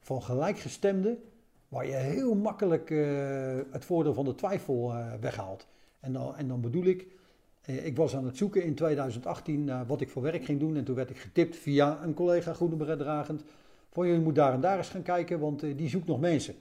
van 0.00 0.22
gelijkgestemden. 0.22 1.22
Waar 1.68 1.86
je 1.86 1.92
heel 1.92 2.34
makkelijk 2.34 2.90
eh, 2.90 2.98
het 3.70 3.84
voordeel 3.84 4.14
van 4.14 4.24
de 4.24 4.34
twijfel 4.34 4.92
eh, 4.92 5.12
weghaalt. 5.20 5.66
En 6.00 6.12
dan, 6.12 6.36
en 6.36 6.48
dan 6.48 6.60
bedoel 6.60 6.84
ik. 6.84 7.06
eh, 7.62 7.86
ik 7.86 7.96
was 7.96 8.16
aan 8.16 8.24
het 8.24 8.36
zoeken 8.36 8.64
in 8.64 8.74
2018 8.74 9.64
naar 9.64 9.86
wat 9.86 10.00
ik 10.00 10.10
voor 10.10 10.22
werk 10.22 10.44
ging 10.44 10.60
doen. 10.60 10.76
En 10.76 10.84
toen 10.84 10.94
werd 10.94 11.10
ik 11.10 11.18
getipt 11.18 11.56
via 11.56 11.98
een 12.02 12.14
collega 12.14 12.52
groene 12.52 12.76
beret 12.76 12.98
dragend. 12.98 13.44
Van 13.90 14.08
je 14.08 14.18
moet 14.20 14.34
daar 14.34 14.52
en 14.52 14.60
daar 14.60 14.76
eens 14.78 14.88
gaan 14.88 15.02
kijken, 15.02 15.38
want 15.40 15.60
die 15.60 15.88
zoekt 15.88 16.06
nog 16.06 16.20
mensen. 16.20 16.54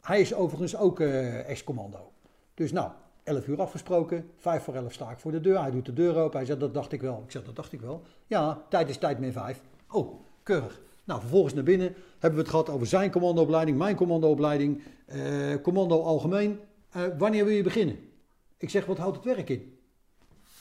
Hij 0.00 0.20
is 0.20 0.34
overigens 0.34 0.76
ook 0.76 1.00
ex-commando. 1.00 2.12
Dus 2.54 2.72
nou, 2.72 2.90
11 3.22 3.46
uur 3.46 3.60
afgesproken, 3.60 4.30
5 4.36 4.62
voor 4.62 4.74
11 4.74 4.92
sta 4.92 5.10
ik 5.10 5.18
voor 5.18 5.32
de 5.32 5.40
deur. 5.40 5.60
Hij 5.60 5.70
doet 5.70 5.86
de 5.86 5.92
deur 5.92 6.16
open, 6.16 6.36
hij 6.36 6.46
zegt 6.46 6.60
dat 6.60 6.74
dacht 6.74 6.92
ik 6.92 7.00
wel. 7.00 7.22
Ik 7.24 7.30
zeg 7.30 7.44
dat 7.44 7.56
dacht 7.56 7.72
ik 7.72 7.80
wel. 7.80 8.02
Ja, 8.26 8.62
tijd 8.68 8.88
is 8.88 8.98
tijd 8.98 9.18
meer 9.18 9.32
5. 9.32 9.60
Oh, 9.90 10.20
keurig. 10.42 10.80
Nou, 11.04 11.20
vervolgens 11.20 11.54
naar 11.54 11.64
binnen 11.64 11.94
hebben 12.12 12.38
we 12.38 12.44
het 12.44 12.48
gehad 12.48 12.68
over 12.68 12.86
zijn 12.86 13.10
commandoopleiding, 13.10 13.78
mijn 13.78 13.96
commandoopleiding, 13.96 14.82
eh, 15.06 15.20
commando 15.62 16.02
algemeen. 16.02 16.60
Eh, 16.90 17.02
wanneer 17.18 17.44
wil 17.44 17.54
je 17.54 17.62
beginnen? 17.62 17.98
Ik 18.56 18.70
zeg, 18.70 18.86
wat 18.86 18.98
houdt 18.98 19.16
het 19.16 19.24
werk 19.24 19.48
in? 19.48 19.78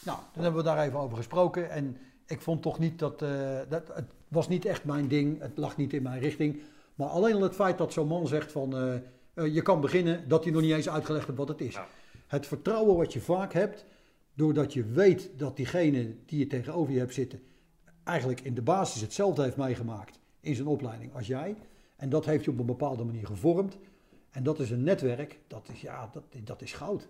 Nou, 0.05 0.19
dan 0.33 0.43
hebben 0.43 0.63
we 0.63 0.69
daar 0.69 0.85
even 0.85 0.99
over 0.99 1.17
gesproken 1.17 1.69
en 1.69 1.97
ik 2.25 2.41
vond 2.41 2.61
toch 2.61 2.79
niet 2.79 2.99
dat, 2.99 3.21
eh, 3.21 3.59
dat 3.69 3.87
het 3.93 4.05
was 4.27 4.47
niet 4.47 4.65
echt 4.65 4.83
mijn 4.83 5.07
ding, 5.07 5.41
het 5.41 5.57
lag 5.57 5.77
niet 5.77 5.93
in 5.93 6.03
mijn 6.03 6.19
richting. 6.19 6.61
Maar 6.95 7.07
alleen 7.07 7.35
al 7.35 7.41
het 7.41 7.55
feit 7.55 7.77
dat 7.77 7.93
zo'n 7.93 8.07
man 8.07 8.27
zegt 8.27 8.51
van, 8.51 9.01
je 9.33 9.61
kan 9.61 9.81
beginnen, 9.81 10.27
dat 10.27 10.43
hij 10.43 10.53
nog 10.53 10.61
niet 10.61 10.71
eens 10.71 10.89
uitgelegd 10.89 11.25
heeft 11.25 11.37
wat 11.37 11.47
het 11.47 11.61
is. 11.61 11.73
Ja. 11.73 11.87
Het 12.27 12.47
vertrouwen 12.47 12.95
wat 12.97 13.13
je 13.13 13.21
vaak 13.21 13.53
hebt, 13.53 13.85
doordat 14.33 14.73
je 14.73 14.85
weet 14.85 15.29
dat 15.37 15.55
diegene 15.55 16.15
die 16.25 16.39
je 16.39 16.47
tegenover 16.47 16.93
je 16.93 16.99
hebt 16.99 17.13
zitten, 17.13 17.41
eigenlijk 18.03 18.41
in 18.41 18.53
de 18.53 18.61
basis 18.61 19.01
hetzelfde 19.01 19.43
heeft 19.43 19.57
meegemaakt 19.57 20.18
in 20.39 20.55
zijn 20.55 20.67
opleiding 20.67 21.13
als 21.15 21.27
jij. 21.27 21.55
En 21.95 22.09
dat 22.09 22.25
heeft 22.25 22.45
je 22.45 22.51
op 22.51 22.59
een 22.59 22.65
bepaalde 22.65 23.03
manier 23.03 23.25
gevormd. 23.25 23.77
En 24.31 24.43
dat 24.43 24.59
is 24.59 24.71
een 24.71 24.83
netwerk, 24.83 25.39
dat 25.47 25.69
is, 25.73 25.81
ja, 25.81 26.09
dat, 26.11 26.23
dat 26.43 26.61
is 26.61 26.73
goud. 26.73 27.07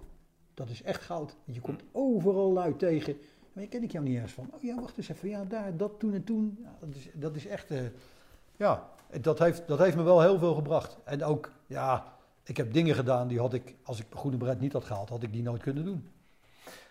Dat 0.53 0.69
is 0.69 0.81
echt 0.83 1.01
goud. 1.01 1.35
Je 1.45 1.61
komt 1.61 1.83
overal 1.91 2.51
luid 2.51 2.79
tegen. 2.79 3.17
Maar 3.53 3.63
je 3.63 3.69
ken 3.69 3.83
ik 3.83 3.91
jou 3.91 4.05
niet 4.05 4.15
ergens 4.15 4.33
van. 4.33 4.49
Oh 4.53 4.61
ja, 4.63 4.79
wacht 4.79 4.97
eens 4.97 5.09
even. 5.09 5.29
Ja, 5.29 5.45
daar, 5.45 5.77
dat 5.77 5.99
toen 5.99 6.13
en 6.13 6.23
toen. 6.23 6.57
Ja, 6.63 6.77
dat, 6.79 6.95
is, 6.95 7.09
dat 7.13 7.35
is 7.35 7.47
echt. 7.47 7.71
eh, 7.71 7.79
ja, 8.57 8.89
dat 9.21 9.39
heeft, 9.39 9.67
dat 9.67 9.79
heeft 9.79 9.95
me 9.95 10.03
wel 10.03 10.21
heel 10.21 10.39
veel 10.39 10.53
gebracht. 10.53 10.97
En 11.03 11.23
ook, 11.23 11.51
ja, 11.67 12.17
ik 12.43 12.57
heb 12.57 12.73
dingen 12.73 12.95
gedaan 12.95 13.27
die 13.27 13.39
had 13.39 13.53
ik, 13.53 13.75
als 13.83 13.99
ik 13.99 14.05
mijn 14.09 14.19
groene 14.19 14.37
bret 14.37 14.59
niet 14.59 14.73
had 14.73 14.83
gehaald, 14.83 15.09
had 15.09 15.23
ik 15.23 15.31
die 15.33 15.43
nooit 15.43 15.61
kunnen 15.61 15.85
doen. 15.85 16.09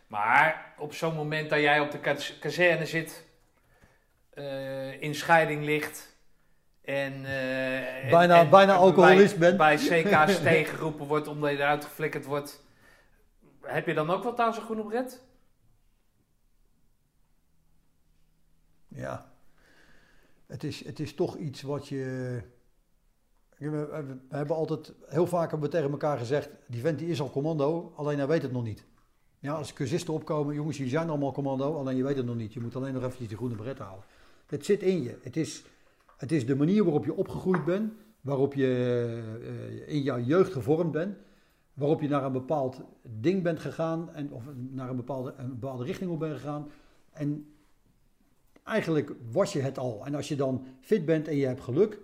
Maar 0.06 0.74
op 0.78 0.92
zo'n 0.94 1.14
moment 1.14 1.50
dat 1.50 1.60
jij 1.60 1.80
op 1.80 1.90
de 1.90 1.98
kaz- 2.00 2.38
kazerne 2.38 2.86
zit, 2.86 3.24
eh, 4.30 5.02
in 5.02 5.14
scheiding 5.14 5.64
ligt 5.64 6.07
en, 6.88 7.24
eh, 7.24 8.04
en- 8.04 8.10
Bijna- 8.10 8.40
en 8.40 8.50
bijna 8.50 8.74
alcoholist 8.74 9.38
bij, 9.38 9.56
bent. 9.56 9.56
bij 9.56 9.76
CK's 9.76 10.42
tegengeroepen 10.52 11.06
wordt 11.06 11.26
omdat 11.28 11.50
je 11.50 11.56
eruit 11.56 11.84
geflikkerd 11.84 12.24
wordt, 12.24 12.62
heb 13.62 13.86
je 13.86 13.94
dan 13.94 14.10
ook 14.10 14.22
wat 14.22 14.40
aan 14.40 14.54
zo'n 14.54 14.62
groene 14.64 14.82
bret? 14.82 15.22
Ja. 18.88 19.32
Het 20.46 20.64
is, 20.64 20.84
het 20.84 21.00
is 21.00 21.14
toch 21.14 21.36
iets 21.36 21.62
wat 21.62 21.88
je. 21.88 22.40
We 23.56 24.16
hebben 24.28 24.56
altijd 24.56 24.92
heel 25.08 25.26
vaak 25.26 25.50
hebben 25.50 25.68
we 25.70 25.74
tegen 25.76 25.90
elkaar 25.90 26.18
gezegd: 26.18 26.48
die 26.66 26.80
vent 26.80 26.98
die 26.98 27.08
is 27.08 27.20
al 27.20 27.30
commando, 27.30 27.92
alleen 27.96 28.18
hij 28.18 28.26
weet 28.26 28.42
het 28.42 28.52
nog 28.52 28.62
niet. 28.62 28.84
Ja, 29.38 29.52
als 29.54 29.72
cursisten 29.72 30.14
opkomen, 30.14 30.54
jongens, 30.54 30.76
jullie 30.76 30.92
zijn 30.92 31.08
allemaal 31.08 31.32
commando, 31.32 31.74
alleen 31.74 31.96
je 31.96 32.02
weet 32.04 32.16
het 32.16 32.26
nog 32.26 32.36
niet. 32.36 32.52
Je 32.52 32.60
moet 32.60 32.76
alleen 32.76 32.92
nog 32.92 33.02
eventjes 33.02 33.28
die 33.28 33.36
groene 33.36 33.54
bret 33.54 33.78
halen. 33.78 34.04
Het 34.46 34.64
zit 34.64 34.82
in 34.82 35.02
je. 35.02 35.18
Het 35.22 35.36
is, 35.36 35.64
het 36.18 36.32
is 36.32 36.46
de 36.46 36.56
manier 36.56 36.84
waarop 36.84 37.04
je 37.04 37.14
opgegroeid 37.14 37.64
bent, 37.64 37.92
waarop 38.20 38.54
je 38.54 38.70
eh, 39.86 39.94
in 39.94 40.02
jouw 40.02 40.20
jeugd 40.20 40.52
gevormd 40.52 40.92
bent, 40.92 41.16
waarop 41.74 42.00
je 42.00 42.08
naar 42.08 42.24
een 42.24 42.32
bepaald 42.32 42.80
ding 43.02 43.42
bent 43.42 43.58
gegaan, 43.58 44.10
en, 44.14 44.32
of 44.32 44.44
naar 44.70 44.90
een 44.90 44.96
bepaalde, 44.96 45.34
een 45.36 45.58
bepaalde 45.58 45.84
richting 45.84 46.10
op 46.10 46.18
bent 46.18 46.34
gegaan. 46.34 46.70
En 47.12 47.46
eigenlijk 48.64 49.12
was 49.30 49.52
je 49.52 49.60
het 49.60 49.78
al. 49.78 50.06
En 50.06 50.14
als 50.14 50.28
je 50.28 50.36
dan 50.36 50.66
fit 50.80 51.04
bent 51.04 51.28
en 51.28 51.36
je 51.36 51.46
hebt 51.46 51.60
geluk, 51.60 52.00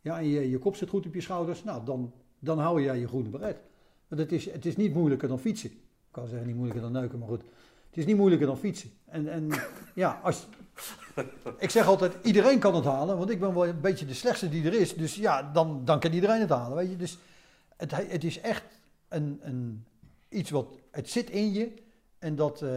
ja, 0.00 0.18
en 0.18 0.26
je, 0.26 0.50
je 0.50 0.58
kop 0.58 0.76
zit 0.76 0.88
goed 0.88 1.06
op 1.06 1.14
je 1.14 1.20
schouders, 1.20 1.64
nou, 1.64 1.84
dan, 1.84 2.12
dan 2.38 2.58
hou 2.58 2.82
jij 2.82 2.98
je 2.98 3.08
groene 3.08 3.28
beret. 3.28 3.60
Want 4.08 4.20
het 4.20 4.32
is, 4.32 4.52
het 4.52 4.66
is 4.66 4.76
niet 4.76 4.94
moeilijker 4.94 5.28
dan 5.28 5.38
fietsen. 5.38 5.70
Ik 5.70 5.78
kan 6.10 6.26
zeggen 6.26 6.46
niet 6.46 6.56
moeilijker 6.56 6.84
dan 6.84 6.92
neuken, 6.92 7.18
maar 7.18 7.28
goed. 7.28 7.42
Het 7.88 7.96
is 7.96 8.06
niet 8.06 8.16
moeilijker 8.16 8.46
dan 8.46 8.58
fietsen. 8.58 8.90
En, 9.04 9.28
en 9.28 9.48
ja, 9.94 10.20
als, 10.22 10.48
ik 11.58 11.70
zeg 11.70 11.86
altijd, 11.86 12.16
iedereen 12.22 12.58
kan 12.58 12.74
het 12.74 12.84
halen, 12.84 13.18
want 13.18 13.30
ik 13.30 13.40
ben 13.40 13.54
wel 13.54 13.66
een 13.66 13.80
beetje 13.80 14.06
de 14.06 14.14
slechtste 14.14 14.48
die 14.48 14.64
er 14.64 14.80
is. 14.80 14.94
Dus 14.94 15.14
ja, 15.14 15.42
dan, 15.52 15.84
dan 15.84 16.00
kan 16.00 16.12
iedereen 16.12 16.40
het 16.40 16.50
halen, 16.50 16.76
weet 16.76 16.90
je. 16.90 16.96
Dus 16.96 17.18
het, 17.76 18.10
het 18.10 18.24
is 18.24 18.40
echt 18.40 18.64
een, 19.08 19.40
een, 19.42 19.84
iets 20.28 20.50
wat, 20.50 20.78
het 20.90 21.10
zit 21.10 21.30
in 21.30 21.52
je. 21.52 21.72
En 22.18 22.36
dat, 22.36 22.62
eh, 22.62 22.70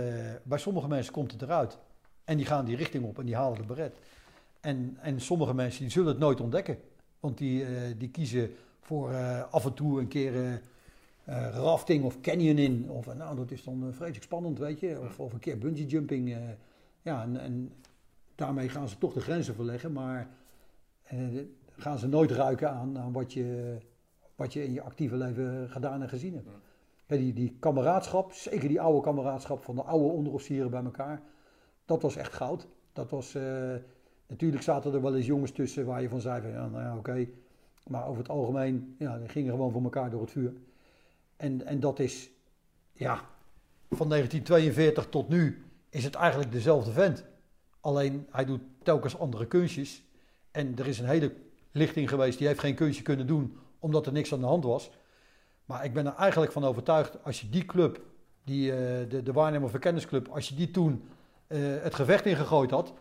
bij 0.43 0.57
sommige 0.57 0.87
mensen 0.87 1.13
komt 1.13 1.31
het 1.31 1.41
eruit. 1.41 1.77
En 2.23 2.37
die 2.37 2.45
gaan 2.45 2.65
die 2.65 2.75
richting 2.75 3.03
op 3.03 3.19
en 3.19 3.25
die 3.25 3.35
halen 3.35 3.57
de 3.57 3.63
beret. 3.65 3.97
En, 4.59 4.97
en 5.01 5.21
sommige 5.21 5.53
mensen 5.53 5.81
die 5.81 5.91
zullen 5.91 6.09
het 6.09 6.19
nooit 6.19 6.41
ontdekken. 6.41 6.77
Want 7.19 7.37
die, 7.37 7.65
eh, 7.65 7.71
die 7.97 8.09
kiezen 8.09 8.55
voor 8.81 9.11
eh, 9.11 9.43
af 9.51 9.65
en 9.65 9.73
toe 9.73 9.99
een 9.99 10.07
keer 10.07 10.61
rafting 11.53 12.03
of 12.03 12.21
canyoning. 12.21 12.89
Of, 12.89 13.15
nou, 13.15 13.35
dat 13.35 13.51
is 13.51 13.63
dan 13.63 13.87
vreselijk 13.91 14.23
spannend, 14.23 14.59
weet 14.59 14.79
je. 14.79 14.99
Of, 14.99 15.19
of 15.19 15.33
een 15.33 15.39
keer 15.39 15.57
bungee 15.57 15.85
jumping. 15.85 16.37
ja, 17.01 17.23
en, 17.23 17.39
en 17.39 17.71
daarmee 18.40 18.69
gaan 18.69 18.90
ze 18.90 18.98
toch 18.98 19.14
de 19.14 19.22
grenzen 19.22 19.56
verleggen. 19.56 19.92
Maar 19.92 20.30
eh, 21.03 21.19
gaan 21.69 21.98
ze 21.98 22.08
nooit 22.08 22.32
ruiken 22.32 22.72
aan, 22.72 22.98
aan 22.98 23.11
wat, 23.11 23.34
je, 23.34 23.77
wat 24.35 24.53
je 24.53 24.64
in 24.64 24.74
je 24.74 24.82
actieve 24.82 25.16
leven 25.16 25.69
gedaan 25.69 26.01
en 26.01 26.09
gezien 26.09 26.34
hebt. 26.34 26.50
Die, 27.06 27.34
die 27.34 27.58
kameraadschap, 27.59 28.32
zeker 28.32 28.68
die 28.68 28.82
oude 28.82 29.01
kameraadschap 29.01 29.64
van 29.64 29.76
de 29.76 29.84
oude 29.84 30.14
onderofficieren 30.14 30.72
bij 30.72 30.84
elkaar, 30.84 31.22
dat 31.85 32.01
was 32.01 32.16
echt 32.16 32.34
goud. 32.34 32.68
Dat 32.93 33.09
was, 33.09 33.35
eh, 33.35 33.74
natuurlijk 34.27 34.64
zaten 34.64 34.93
er 34.93 35.01
wel 35.01 35.16
eens 35.16 35.26
jongens 35.26 35.51
tussen 35.51 35.85
waar 35.85 36.01
je 36.01 36.09
van 36.09 36.22
zei 36.22 36.42
van 36.42 36.51
ja, 36.51 36.68
nou 36.68 36.84
ja, 36.84 36.98
oké. 36.98 37.27
Maar 37.88 38.08
over 38.08 38.18
het 38.18 38.30
algemeen, 38.30 38.95
ja, 39.00 39.18
die 39.18 39.27
gingen 39.27 39.51
gewoon 39.51 39.72
voor 39.72 39.84
elkaar 39.84 40.09
door 40.09 40.22
het 40.22 40.32
vuur. 40.32 40.53
En, 41.35 41.66
en 41.66 41.80
dat 41.80 42.00
is, 42.00 42.32
ja, 42.92 43.16
van 43.90 44.09
1942 44.09 45.09
tot 45.09 45.30
nu 45.30 45.66
is 45.90 46.03
het 46.03 46.16
eigenlijk 46.16 46.51
dezelfde 46.51 46.92
vent. 46.92 47.26
Alleen 47.80 48.27
hij 48.32 48.45
doet 48.45 48.61
telkens 48.83 49.17
andere 49.17 49.48
kunstjes. 49.48 50.03
En 50.51 50.77
er 50.77 50.88
is 50.88 50.99
een 50.99 51.08
hele 51.08 51.33
lichting 51.72 52.09
geweest 52.09 52.38
die 52.38 52.48
heeft 52.48 52.59
geen 52.59 52.75
kunstje 52.75 53.03
kunnen 53.03 53.27
doen 53.27 53.58
omdat 53.80 54.06
er 54.06 54.11
niks 54.11 54.33
aan 54.33 54.40
de 54.40 54.45
hand 54.45 54.64
was. 54.64 54.91
Maar 55.66 55.85
ik 55.85 55.93
ben 55.93 56.06
er 56.06 56.16
eigenlijk 56.16 56.51
van 56.51 56.64
overtuigd, 56.64 57.24
als 57.24 57.41
je 57.41 57.49
die 57.49 57.66
club, 57.66 58.01
die, 58.43 58.72
eh, 58.72 59.09
de, 59.09 59.24
de 59.24 59.32
Waarnemer 59.32 59.69
Verkennisclub, 59.69 60.27
als 60.27 60.49
je 60.49 60.56
die 60.56 60.72
toen 60.72 61.03
eh, 61.48 61.59
het 61.82 61.95
gevecht 61.95 62.25
ingegooid 62.25 62.72
had, 62.72 62.93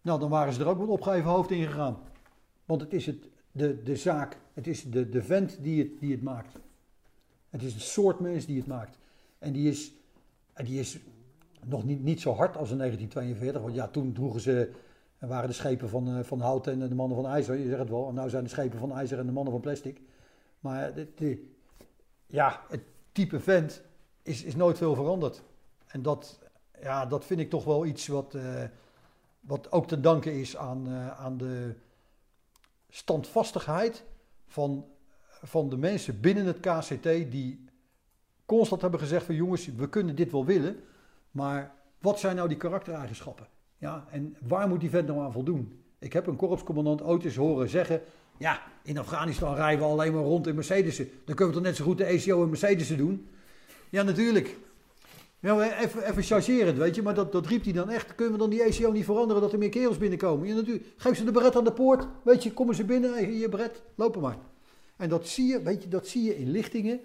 nou, 0.00 0.20
dan 0.20 0.30
waren 0.30 0.52
ze 0.52 0.60
er 0.60 0.68
ook 0.68 0.78
met 0.78 0.88
opgeheven 0.88 1.30
hoofd 1.30 1.50
in 1.50 1.66
gegaan. 1.66 1.98
Want 2.64 2.80
het 2.80 2.92
is 2.92 3.06
het, 3.06 3.28
de, 3.52 3.82
de 3.82 3.96
zaak, 3.96 4.36
het 4.54 4.66
is 4.66 4.90
de, 4.90 5.08
de 5.08 5.22
vent 5.22 5.62
die 5.62 5.82
het, 5.82 6.00
die 6.00 6.12
het 6.12 6.22
maakt. 6.22 6.56
Het 7.50 7.62
is 7.62 7.74
een 7.74 7.80
soort 7.80 8.20
mens 8.20 8.46
die 8.46 8.56
het 8.56 8.66
maakt. 8.66 8.98
En 9.38 9.52
die 9.52 9.68
is, 9.68 9.92
die 10.64 10.80
is 10.80 10.98
nog 11.66 11.84
niet, 11.84 12.02
niet 12.02 12.20
zo 12.20 12.32
hard 12.34 12.56
als 12.56 12.70
in 12.70 12.78
1942. 12.78 13.62
Want 13.62 13.74
ja, 13.74 13.88
toen 13.88 14.12
droegen 14.12 14.40
ze, 14.40 14.70
waren 15.18 15.48
de 15.48 15.54
schepen 15.54 15.88
van, 15.88 16.08
eh, 16.08 16.24
van 16.24 16.40
hout 16.40 16.66
en 16.66 16.88
de 16.88 16.94
mannen 16.94 17.16
van 17.22 17.26
ijzer. 17.26 17.56
Je 17.56 17.66
zegt 17.66 17.78
het 17.78 17.88
wel. 17.90 18.08
En 18.08 18.14
nou 18.14 18.28
zijn 18.30 18.44
de 18.44 18.50
schepen 18.50 18.78
van 18.78 18.92
ijzer 18.92 19.18
en 19.18 19.26
de 19.26 19.32
mannen 19.32 19.52
van 19.52 19.62
plastic. 19.62 20.00
Maar 20.60 20.94
de- 20.94 21.48
ja, 22.26 22.60
het 22.68 22.82
type 23.12 23.40
vent 23.40 23.82
is, 24.22 24.42
is 24.44 24.56
nooit 24.56 24.78
veel 24.78 24.94
veranderd. 24.94 25.42
En 25.86 26.02
dat, 26.02 26.38
ja, 26.80 27.06
dat 27.06 27.24
vind 27.24 27.40
ik 27.40 27.50
toch 27.50 27.64
wel 27.64 27.86
iets 27.86 28.06
wat, 28.06 28.34
eh, 28.34 28.62
wat 29.40 29.72
ook 29.72 29.86
te 29.86 30.00
danken 30.00 30.32
is 30.32 30.56
aan, 30.56 30.86
eh, 30.86 31.20
aan 31.20 31.36
de 31.36 31.74
standvastigheid 32.88 34.04
van, 34.46 34.84
van 35.42 35.68
de 35.68 35.76
mensen 35.76 36.20
binnen 36.20 36.46
het 36.46 36.60
KCT 36.60 37.02
die 37.30 37.64
constant 38.46 38.80
hebben 38.82 39.00
gezegd 39.00 39.24
van 39.26 39.34
jongens, 39.34 39.66
we 39.66 39.88
kunnen 39.88 40.16
dit 40.16 40.32
wel 40.32 40.44
willen, 40.44 40.76
maar 41.32 41.74
wat 41.98 42.20
zijn 42.20 42.36
nou 42.36 42.48
die 42.48 42.56
karaktereigenschappen? 42.56 43.46
Ja, 43.78 44.06
en 44.10 44.36
waar 44.46 44.68
moet 44.68 44.80
die 44.80 44.90
vent 44.90 45.06
nou 45.06 45.20
aan 45.20 45.32
voldoen? 45.32 45.82
Ik 45.98 46.12
heb 46.12 46.26
een 46.26 46.36
korpscommandant 46.36 47.02
ooit 47.02 47.24
eens 47.24 47.36
horen 47.36 47.68
zeggen, 47.68 48.00
ja, 48.38 48.62
in 48.82 48.98
Afghanistan 48.98 49.54
rijden 49.54 49.78
we 49.78 49.92
alleen 49.92 50.12
maar 50.12 50.22
rond 50.22 50.46
in 50.46 50.54
Mercedes'en. 50.54 51.10
Dan 51.24 51.34
kunnen 51.34 51.54
we 51.54 51.60
toch 51.60 51.68
net 51.68 51.76
zo 51.76 51.84
goed 51.84 51.98
de 51.98 52.04
ECO 52.04 52.42
in 52.42 52.48
Mercedes'en 52.48 52.96
doen? 52.96 53.28
Ja, 53.90 54.02
natuurlijk. 54.02 54.56
Ja, 55.40 55.54
maar 55.54 55.78
even, 55.78 56.10
even 56.10 56.22
chargerend, 56.22 56.78
weet 56.78 56.94
je, 56.94 57.02
maar 57.02 57.14
dat, 57.14 57.32
dat 57.32 57.46
riep 57.46 57.64
hij 57.64 57.72
dan 57.72 57.90
echt. 57.90 58.14
Kunnen 58.14 58.34
we 58.34 58.40
dan 58.40 58.50
die 58.50 58.62
ECO 58.62 58.92
niet 58.92 59.04
veranderen 59.04 59.42
dat 59.42 59.52
er 59.52 59.58
meer 59.58 59.68
kerels 59.68 59.98
binnenkomen? 59.98 60.48
Ja, 60.48 60.54
natuurlijk. 60.54 60.86
Geef 60.96 61.16
ze 61.16 61.24
de 61.24 61.30
beret 61.30 61.56
aan 61.56 61.64
de 61.64 61.72
poort, 61.72 62.06
weet 62.24 62.42
je, 62.42 62.52
komen 62.52 62.74
ze 62.74 62.84
binnen, 62.84 63.12
hey, 63.12 63.24
hier 63.24 63.50
beret, 63.50 63.82
lopen 63.94 64.20
maar. 64.20 64.36
En 64.96 65.08
dat 65.08 65.28
zie 65.28 65.46
je, 65.46 65.62
weet 65.62 65.82
je, 65.82 65.88
dat 65.88 66.06
zie 66.06 66.22
je 66.22 66.38
in 66.38 66.50
lichtingen, 66.50 67.00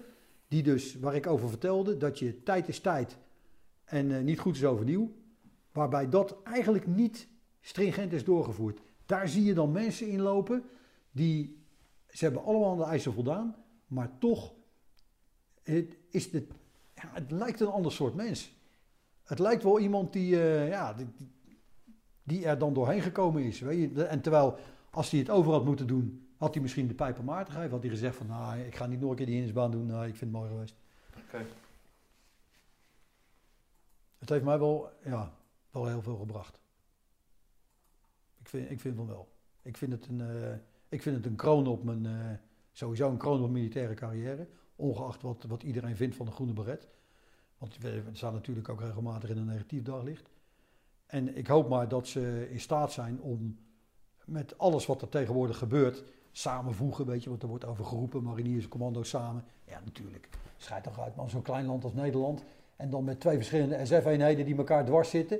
die 0.48 0.62
dus, 0.62 0.98
waar 1.00 1.14
ik 1.14 1.26
over 1.26 1.48
vertelde, 1.48 1.96
dat 1.96 2.18
je 2.18 2.42
tijd 2.42 2.68
is 2.68 2.80
tijd 2.80 3.16
en 3.88 4.16
eh, 4.16 4.22
niet 4.22 4.38
goed 4.38 4.56
is 4.56 4.64
overnieuw. 4.64 5.12
Waarbij 5.72 6.08
dat 6.08 6.36
eigenlijk 6.42 6.86
niet 6.86 7.28
stringent 7.60 8.12
is 8.12 8.24
doorgevoerd. 8.24 8.80
Daar 9.06 9.28
zie 9.28 9.44
je 9.44 9.54
dan 9.54 9.72
mensen 9.72 10.08
in 10.08 10.20
lopen 10.20 10.64
die, 11.10 11.62
ze 12.08 12.24
hebben 12.24 12.44
allemaal 12.44 12.70
aan 12.70 12.76
de 12.76 12.84
eisen 12.84 13.12
voldaan, 13.12 13.56
maar 13.86 14.10
toch 14.18 14.52
het, 15.62 15.96
is 16.10 16.30
de, 16.30 16.46
ja, 16.94 17.08
het 17.12 17.30
lijkt 17.30 17.60
een 17.60 17.66
ander 17.66 17.92
soort 17.92 18.14
mens. 18.14 18.56
Het 19.24 19.38
lijkt 19.38 19.62
wel 19.62 19.78
iemand 19.80 20.12
die, 20.12 20.40
eh, 20.40 20.68
ja, 20.68 20.94
die, 20.94 21.06
die- 22.22 22.44
er 22.46 22.58
dan 22.58 22.74
doorheen 22.74 23.02
gekomen 23.02 23.42
is. 23.42 23.60
Weet 23.60 23.94
je? 23.96 24.04
En 24.04 24.20
terwijl, 24.20 24.56
als 24.90 25.10
hij 25.10 25.20
het 25.20 25.30
over 25.30 25.52
had 25.52 25.64
moeten 25.64 25.86
doen, 25.86 26.28
had 26.36 26.52
hij 26.54 26.62
misschien 26.62 26.88
de 26.88 26.94
pijp 26.94 27.18
aan 27.18 27.24
Maarten 27.24 27.52
gegeven. 27.52 27.72
Had 27.72 27.82
hij 27.82 27.90
gezegd 27.90 28.16
van, 28.16 28.26
nou, 28.26 28.58
ik 28.58 28.74
ga 28.76 28.86
niet 28.86 29.00
nog 29.00 29.10
een 29.10 29.16
keer 29.16 29.26
die 29.26 29.34
hindersbaan 29.34 29.70
doen. 29.70 29.86
Nou, 29.86 30.06
ik 30.06 30.16
vind 30.16 30.30
het 30.30 30.40
mooi 30.40 30.50
geweest. 30.50 30.74
Oké. 31.26 31.44
Het 34.18 34.28
heeft 34.28 34.44
mij 34.44 34.58
wel, 34.58 34.90
ja, 35.04 35.32
wel 35.70 35.86
heel 35.86 36.02
veel 36.02 36.16
gebracht. 36.16 36.60
Ik 38.38 38.48
vind, 38.48 38.70
ik 38.70 38.80
vind 38.80 38.96
van 38.96 39.06
wel. 39.06 39.28
Ik 39.62 39.76
vind 39.76 39.92
het 39.92 40.06
een, 40.06 40.20
eh, 40.20 40.56
ik 40.88 41.02
vind 41.02 41.16
het 41.16 41.26
een 41.26 41.36
kroon 41.36 41.66
op 41.66 41.84
mijn, 41.84 42.06
eh, 42.06 42.30
sowieso 42.72 43.10
een 43.10 43.16
kroon 43.16 43.34
op 43.34 43.40
mijn 43.40 43.52
militaire 43.52 43.94
carrière. 43.94 44.48
Ongeacht 44.76 45.22
wat, 45.22 45.44
wat 45.48 45.62
iedereen 45.62 45.96
vindt 45.96 46.16
van 46.16 46.26
de 46.26 46.32
groene 46.32 46.52
beret. 46.52 46.88
Want 47.58 47.78
we, 47.78 48.02
staan 48.12 48.32
natuurlijk 48.32 48.68
ook 48.68 48.80
regelmatig 48.80 49.30
in 49.30 49.36
een 49.36 49.46
negatief 49.46 49.82
daglicht. 49.82 50.30
En 51.06 51.36
ik 51.36 51.46
hoop 51.46 51.68
maar 51.68 51.88
dat 51.88 52.06
ze 52.06 52.48
in 52.50 52.60
staat 52.60 52.92
zijn 52.92 53.20
om 53.20 53.58
met 54.24 54.58
alles 54.58 54.86
wat 54.86 55.02
er 55.02 55.08
tegenwoordig 55.08 55.58
gebeurt, 55.58 56.04
samenvoegen. 56.32 57.06
Weet 57.06 57.22
je, 57.22 57.28
want 57.30 57.42
er 57.42 57.48
wordt 57.48 57.64
over 57.64 57.84
geroepen, 57.84 58.22
mariniers 58.22 58.68
commando's 58.68 59.08
samen. 59.08 59.44
Ja, 59.64 59.80
natuurlijk. 59.84 60.28
Schijt 60.56 60.84
toch 60.84 61.00
uit, 61.00 61.16
man. 61.16 61.30
Zo'n 61.30 61.42
klein 61.42 61.66
land 61.66 61.84
als 61.84 61.92
Nederland. 61.92 62.44
En 62.78 62.90
dan 62.90 63.04
met 63.04 63.20
twee 63.20 63.36
verschillende 63.36 63.86
SF-eenheden 63.86 64.44
die 64.44 64.56
elkaar 64.56 64.84
dwars 64.84 65.10
zitten. 65.10 65.38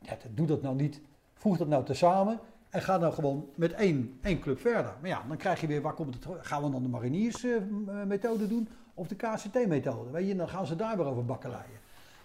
Ja, 0.00 0.16
doe 0.30 0.46
dat 0.46 0.62
nou 0.62 0.74
niet. 0.74 1.00
Voeg 1.34 1.56
dat 1.56 1.68
nou 1.68 1.84
tezamen. 1.84 2.40
En 2.68 2.82
ga 2.82 2.96
nou 2.96 3.12
gewoon 3.12 3.48
met 3.54 3.72
één, 3.72 4.18
één 4.22 4.40
club 4.40 4.60
verder. 4.60 4.94
Maar 5.00 5.10
ja, 5.10 5.22
dan 5.28 5.36
krijg 5.36 5.60
je 5.60 5.66
weer, 5.66 5.82
waar 5.82 5.94
komt 5.94 6.14
het? 6.14 6.26
Gaan 6.40 6.62
we 6.62 6.70
dan 6.70 6.82
de 6.82 6.88
mariniersmethode 6.88 8.48
doen? 8.48 8.68
Of 8.94 9.08
de 9.08 9.14
KCT-methode? 9.14 10.10
Weet 10.10 10.28
je, 10.28 10.36
dan 10.36 10.48
gaan 10.48 10.66
ze 10.66 10.76
daar 10.76 10.96
weer 10.96 11.06
over 11.06 11.24
bakkeleien. 11.24 11.82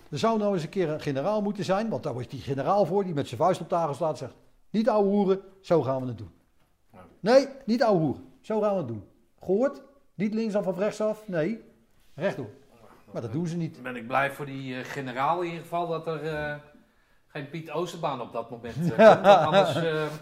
Er 0.10 0.20
zou 0.20 0.38
nou 0.38 0.54
eens 0.54 0.64
een 0.64 0.70
keer 0.70 0.90
een 0.90 1.02
generaal 1.02 1.42
moeten 1.42 1.64
zijn, 1.64 1.90
want 1.90 2.04
daar 2.04 2.14
was 2.14 2.28
die 2.28 2.40
generaal 2.40 2.86
voor, 2.86 3.04
die 3.04 3.14
met 3.14 3.28
zijn 3.28 3.40
vuist 3.40 3.62
op 3.62 3.70
tafel 3.70 3.94
slaat 3.94 4.12
en 4.12 4.18
zegt: 4.18 4.36
Niet 4.70 4.90
ouwe 4.90 5.10
hoeren, 5.10 5.40
zo 5.62 5.82
gaan 5.82 6.02
we 6.02 6.08
het 6.08 6.18
doen. 6.18 6.32
Nee, 7.20 7.48
niet 7.66 7.84
ouwe 7.84 8.00
hoeren, 8.00 8.24
zo 8.42 8.62
gaan 8.62 8.72
we 8.72 8.78
het 8.78 8.88
doen. 8.88 9.04
Gehoord? 9.40 9.82
Niet 10.16 10.34
linksaf 10.34 10.68
of 10.68 10.78
rechtsaf? 10.78 11.28
Nee, 11.28 11.62
rechtdoor. 12.14 12.50
Maar 13.12 13.22
dat 13.22 13.32
doen 13.32 13.48
ze 13.48 13.58
niet. 13.58 13.74
Dan 13.74 13.84
ben 13.84 13.96
ik 13.96 14.08
blij 14.08 14.32
voor 14.32 14.46
die 14.46 14.76
eh, 14.76 14.86
generaal 14.86 15.40
in 15.42 15.46
ieder 15.46 15.62
geval 15.62 15.88
dat 15.88 16.08
er 16.08 16.26
eh, 16.26 16.56
geen 17.28 17.50
Piet 17.50 17.72
Oosterbaan 17.72 18.22
op 18.22 18.34
dat 18.34 18.50
moment 18.50 18.76
eh, 18.76 19.14
komt. 19.14 19.26
Anders, 19.46 19.78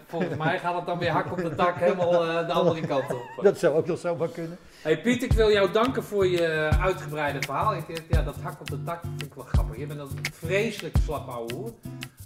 volgens 0.06 0.36
mij 0.36 0.58
gaat 0.58 0.74
het 0.74 0.86
dan 0.86 0.98
weer 0.98 1.10
hak 1.10 1.32
op 1.32 1.36
de 1.36 1.54
tak 1.54 1.76
helemaal 1.76 2.10
de 2.46 2.52
andere 2.52 2.86
kant 2.86 3.12
op. 3.12 3.42
Dat 3.42 3.58
zou 3.58 3.76
ook 3.76 3.86
nog 3.86 3.98
zomaar 3.98 4.28
kunnen. 4.28 4.58
Hey 4.82 5.00
Piet, 5.00 5.22
ik 5.22 5.32
wil 5.32 5.50
jou 5.50 5.72
danken 5.72 6.02
voor 6.02 6.26
je 6.26 6.70
uitgebreide 6.80 7.38
verhaal. 7.40 7.76
Ik, 7.76 8.02
ja, 8.08 8.22
dat 8.22 8.36
hak 8.42 8.60
op 8.60 8.70
de 8.70 8.82
tak 8.82 9.00
vind 9.02 9.22
ik 9.22 9.34
wel 9.34 9.44
grappig. 9.44 9.78
Je 9.78 9.86
bent 9.86 10.00
een 10.00 10.08
vreselijk 10.32 10.96
slap 11.02 11.28
ouwe 11.28 11.54
hoer. 11.54 11.72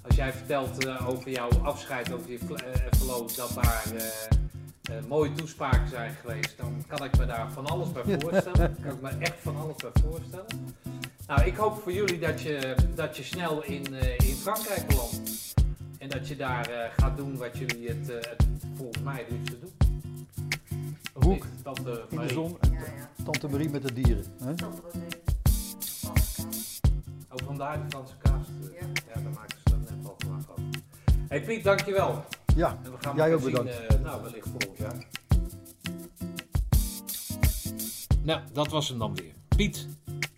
Als 0.03 0.17
jij 0.17 0.33
vertelt 0.33 0.89
over 1.07 1.31
jouw 1.31 1.49
afscheid, 1.63 2.13
over 2.13 2.31
je 2.31 2.39
verloop, 2.91 3.35
dat 3.37 3.51
daar 3.55 3.85
eh, 4.83 4.97
mooie 5.09 5.33
toespraken 5.33 5.89
zijn 5.89 6.13
geweest, 6.21 6.57
dan 6.57 6.85
kan 6.87 7.05
ik 7.05 7.19
me 7.19 7.27
daar 7.27 7.53
van 7.53 7.67
alles 7.67 7.93
bij 7.93 8.03
voorstellen. 8.21 8.77
kan 8.83 8.93
ik 8.93 9.01
me 9.01 9.09
echt 9.09 9.41
van 9.43 9.57
alles 9.57 9.77
bij 9.77 9.91
voorstellen. 10.03 10.47
Nou, 11.27 11.43
ik 11.43 11.57
hoop 11.57 11.83
voor 11.83 11.93
jullie 11.93 12.19
dat 12.19 12.41
je, 12.41 12.75
dat 12.95 13.17
je 13.17 13.23
snel 13.23 13.65
in, 13.65 13.95
eh, 13.95 14.29
in 14.29 14.35
Frankrijk 14.35 14.87
belandt. 14.87 15.21
En 15.99 16.09
dat 16.09 16.29
je 16.29 16.37
daar 16.37 16.69
eh, 16.69 16.91
gaat 16.97 17.17
doen 17.17 17.37
wat 17.37 17.59
jullie 17.59 17.89
het, 17.89 18.11
eh, 18.11 18.17
het 18.31 18.45
volgens 18.75 19.03
mij 19.03 19.17
het 19.17 19.31
liefste 19.31 19.59
doen. 19.59 19.73
Of 21.15 21.23
Hoek, 21.25 21.33
niet, 21.35 21.45
Tante 21.63 21.91
In 21.91 22.07
de 22.09 22.15
Marie? 22.15 22.33
zon. 22.33 22.59
Ja, 22.61 22.79
ja. 22.79 23.25
Tante 23.25 23.49
Marie 23.49 23.71
met 23.71 23.83
de 23.83 23.93
dieren. 23.93 24.25
Hè? 24.45 24.55
Wordt 24.55 24.95
even. 24.95 25.21
Ook 27.29 27.41
vandaar 27.47 27.79
de 27.83 27.85
Franse 27.89 28.15
kaas. 28.23 28.47
Ja. 28.81 28.87
Ja, 29.15 29.21
daar 29.23 29.33
maken 29.33 29.57
ze 29.65 29.71
dan 29.71 29.81
net 29.81 30.09
al 30.09 30.15
vanaf 30.19 30.45
van. 30.47 30.71
Hey 31.29 31.43
Piet, 31.43 31.65
dankjewel. 31.65 32.25
Ja, 32.57 32.79
En 32.85 32.91
we 32.91 32.97
gaan 33.01 33.17
Jij 33.17 33.35
ook 33.35 33.41
zien, 33.41 33.51
bedankt. 33.51 33.87
eh, 33.87 34.01
nou, 34.01 34.23
wellicht 34.23 34.49
volgend 34.49 34.79
jaar. 34.79 35.07
Nou, 38.23 38.41
dat 38.53 38.69
was 38.69 38.89
hem 38.89 38.99
dan 38.99 39.15
weer. 39.15 39.33
Piet, 39.57 39.87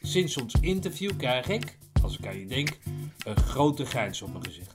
sinds 0.03 0.37
ons 0.37 0.55
interview 0.61 1.11
krijg 1.17 1.49
ik, 1.49 1.79
als 2.03 2.19
ik 2.19 2.27
aan 2.27 2.39
je 2.39 2.47
denk, 2.47 2.79
een 3.25 3.37
grote 3.37 3.85
grijns 3.87 4.23
op 4.23 4.33
mijn 4.33 4.45
gezicht. 4.45 4.73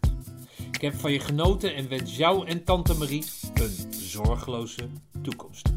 Ik 0.72 0.82
heb 0.82 0.94
van 1.00 1.12
je 1.12 1.20
genoten 1.20 1.76
en 1.76 1.90
wens 1.90 2.16
jou 2.18 2.48
en 2.48 2.64
tante 2.64 2.94
Marie 2.94 3.24
een 3.54 3.94
zorgeloze 3.94 4.88
toekomst. 5.22 5.70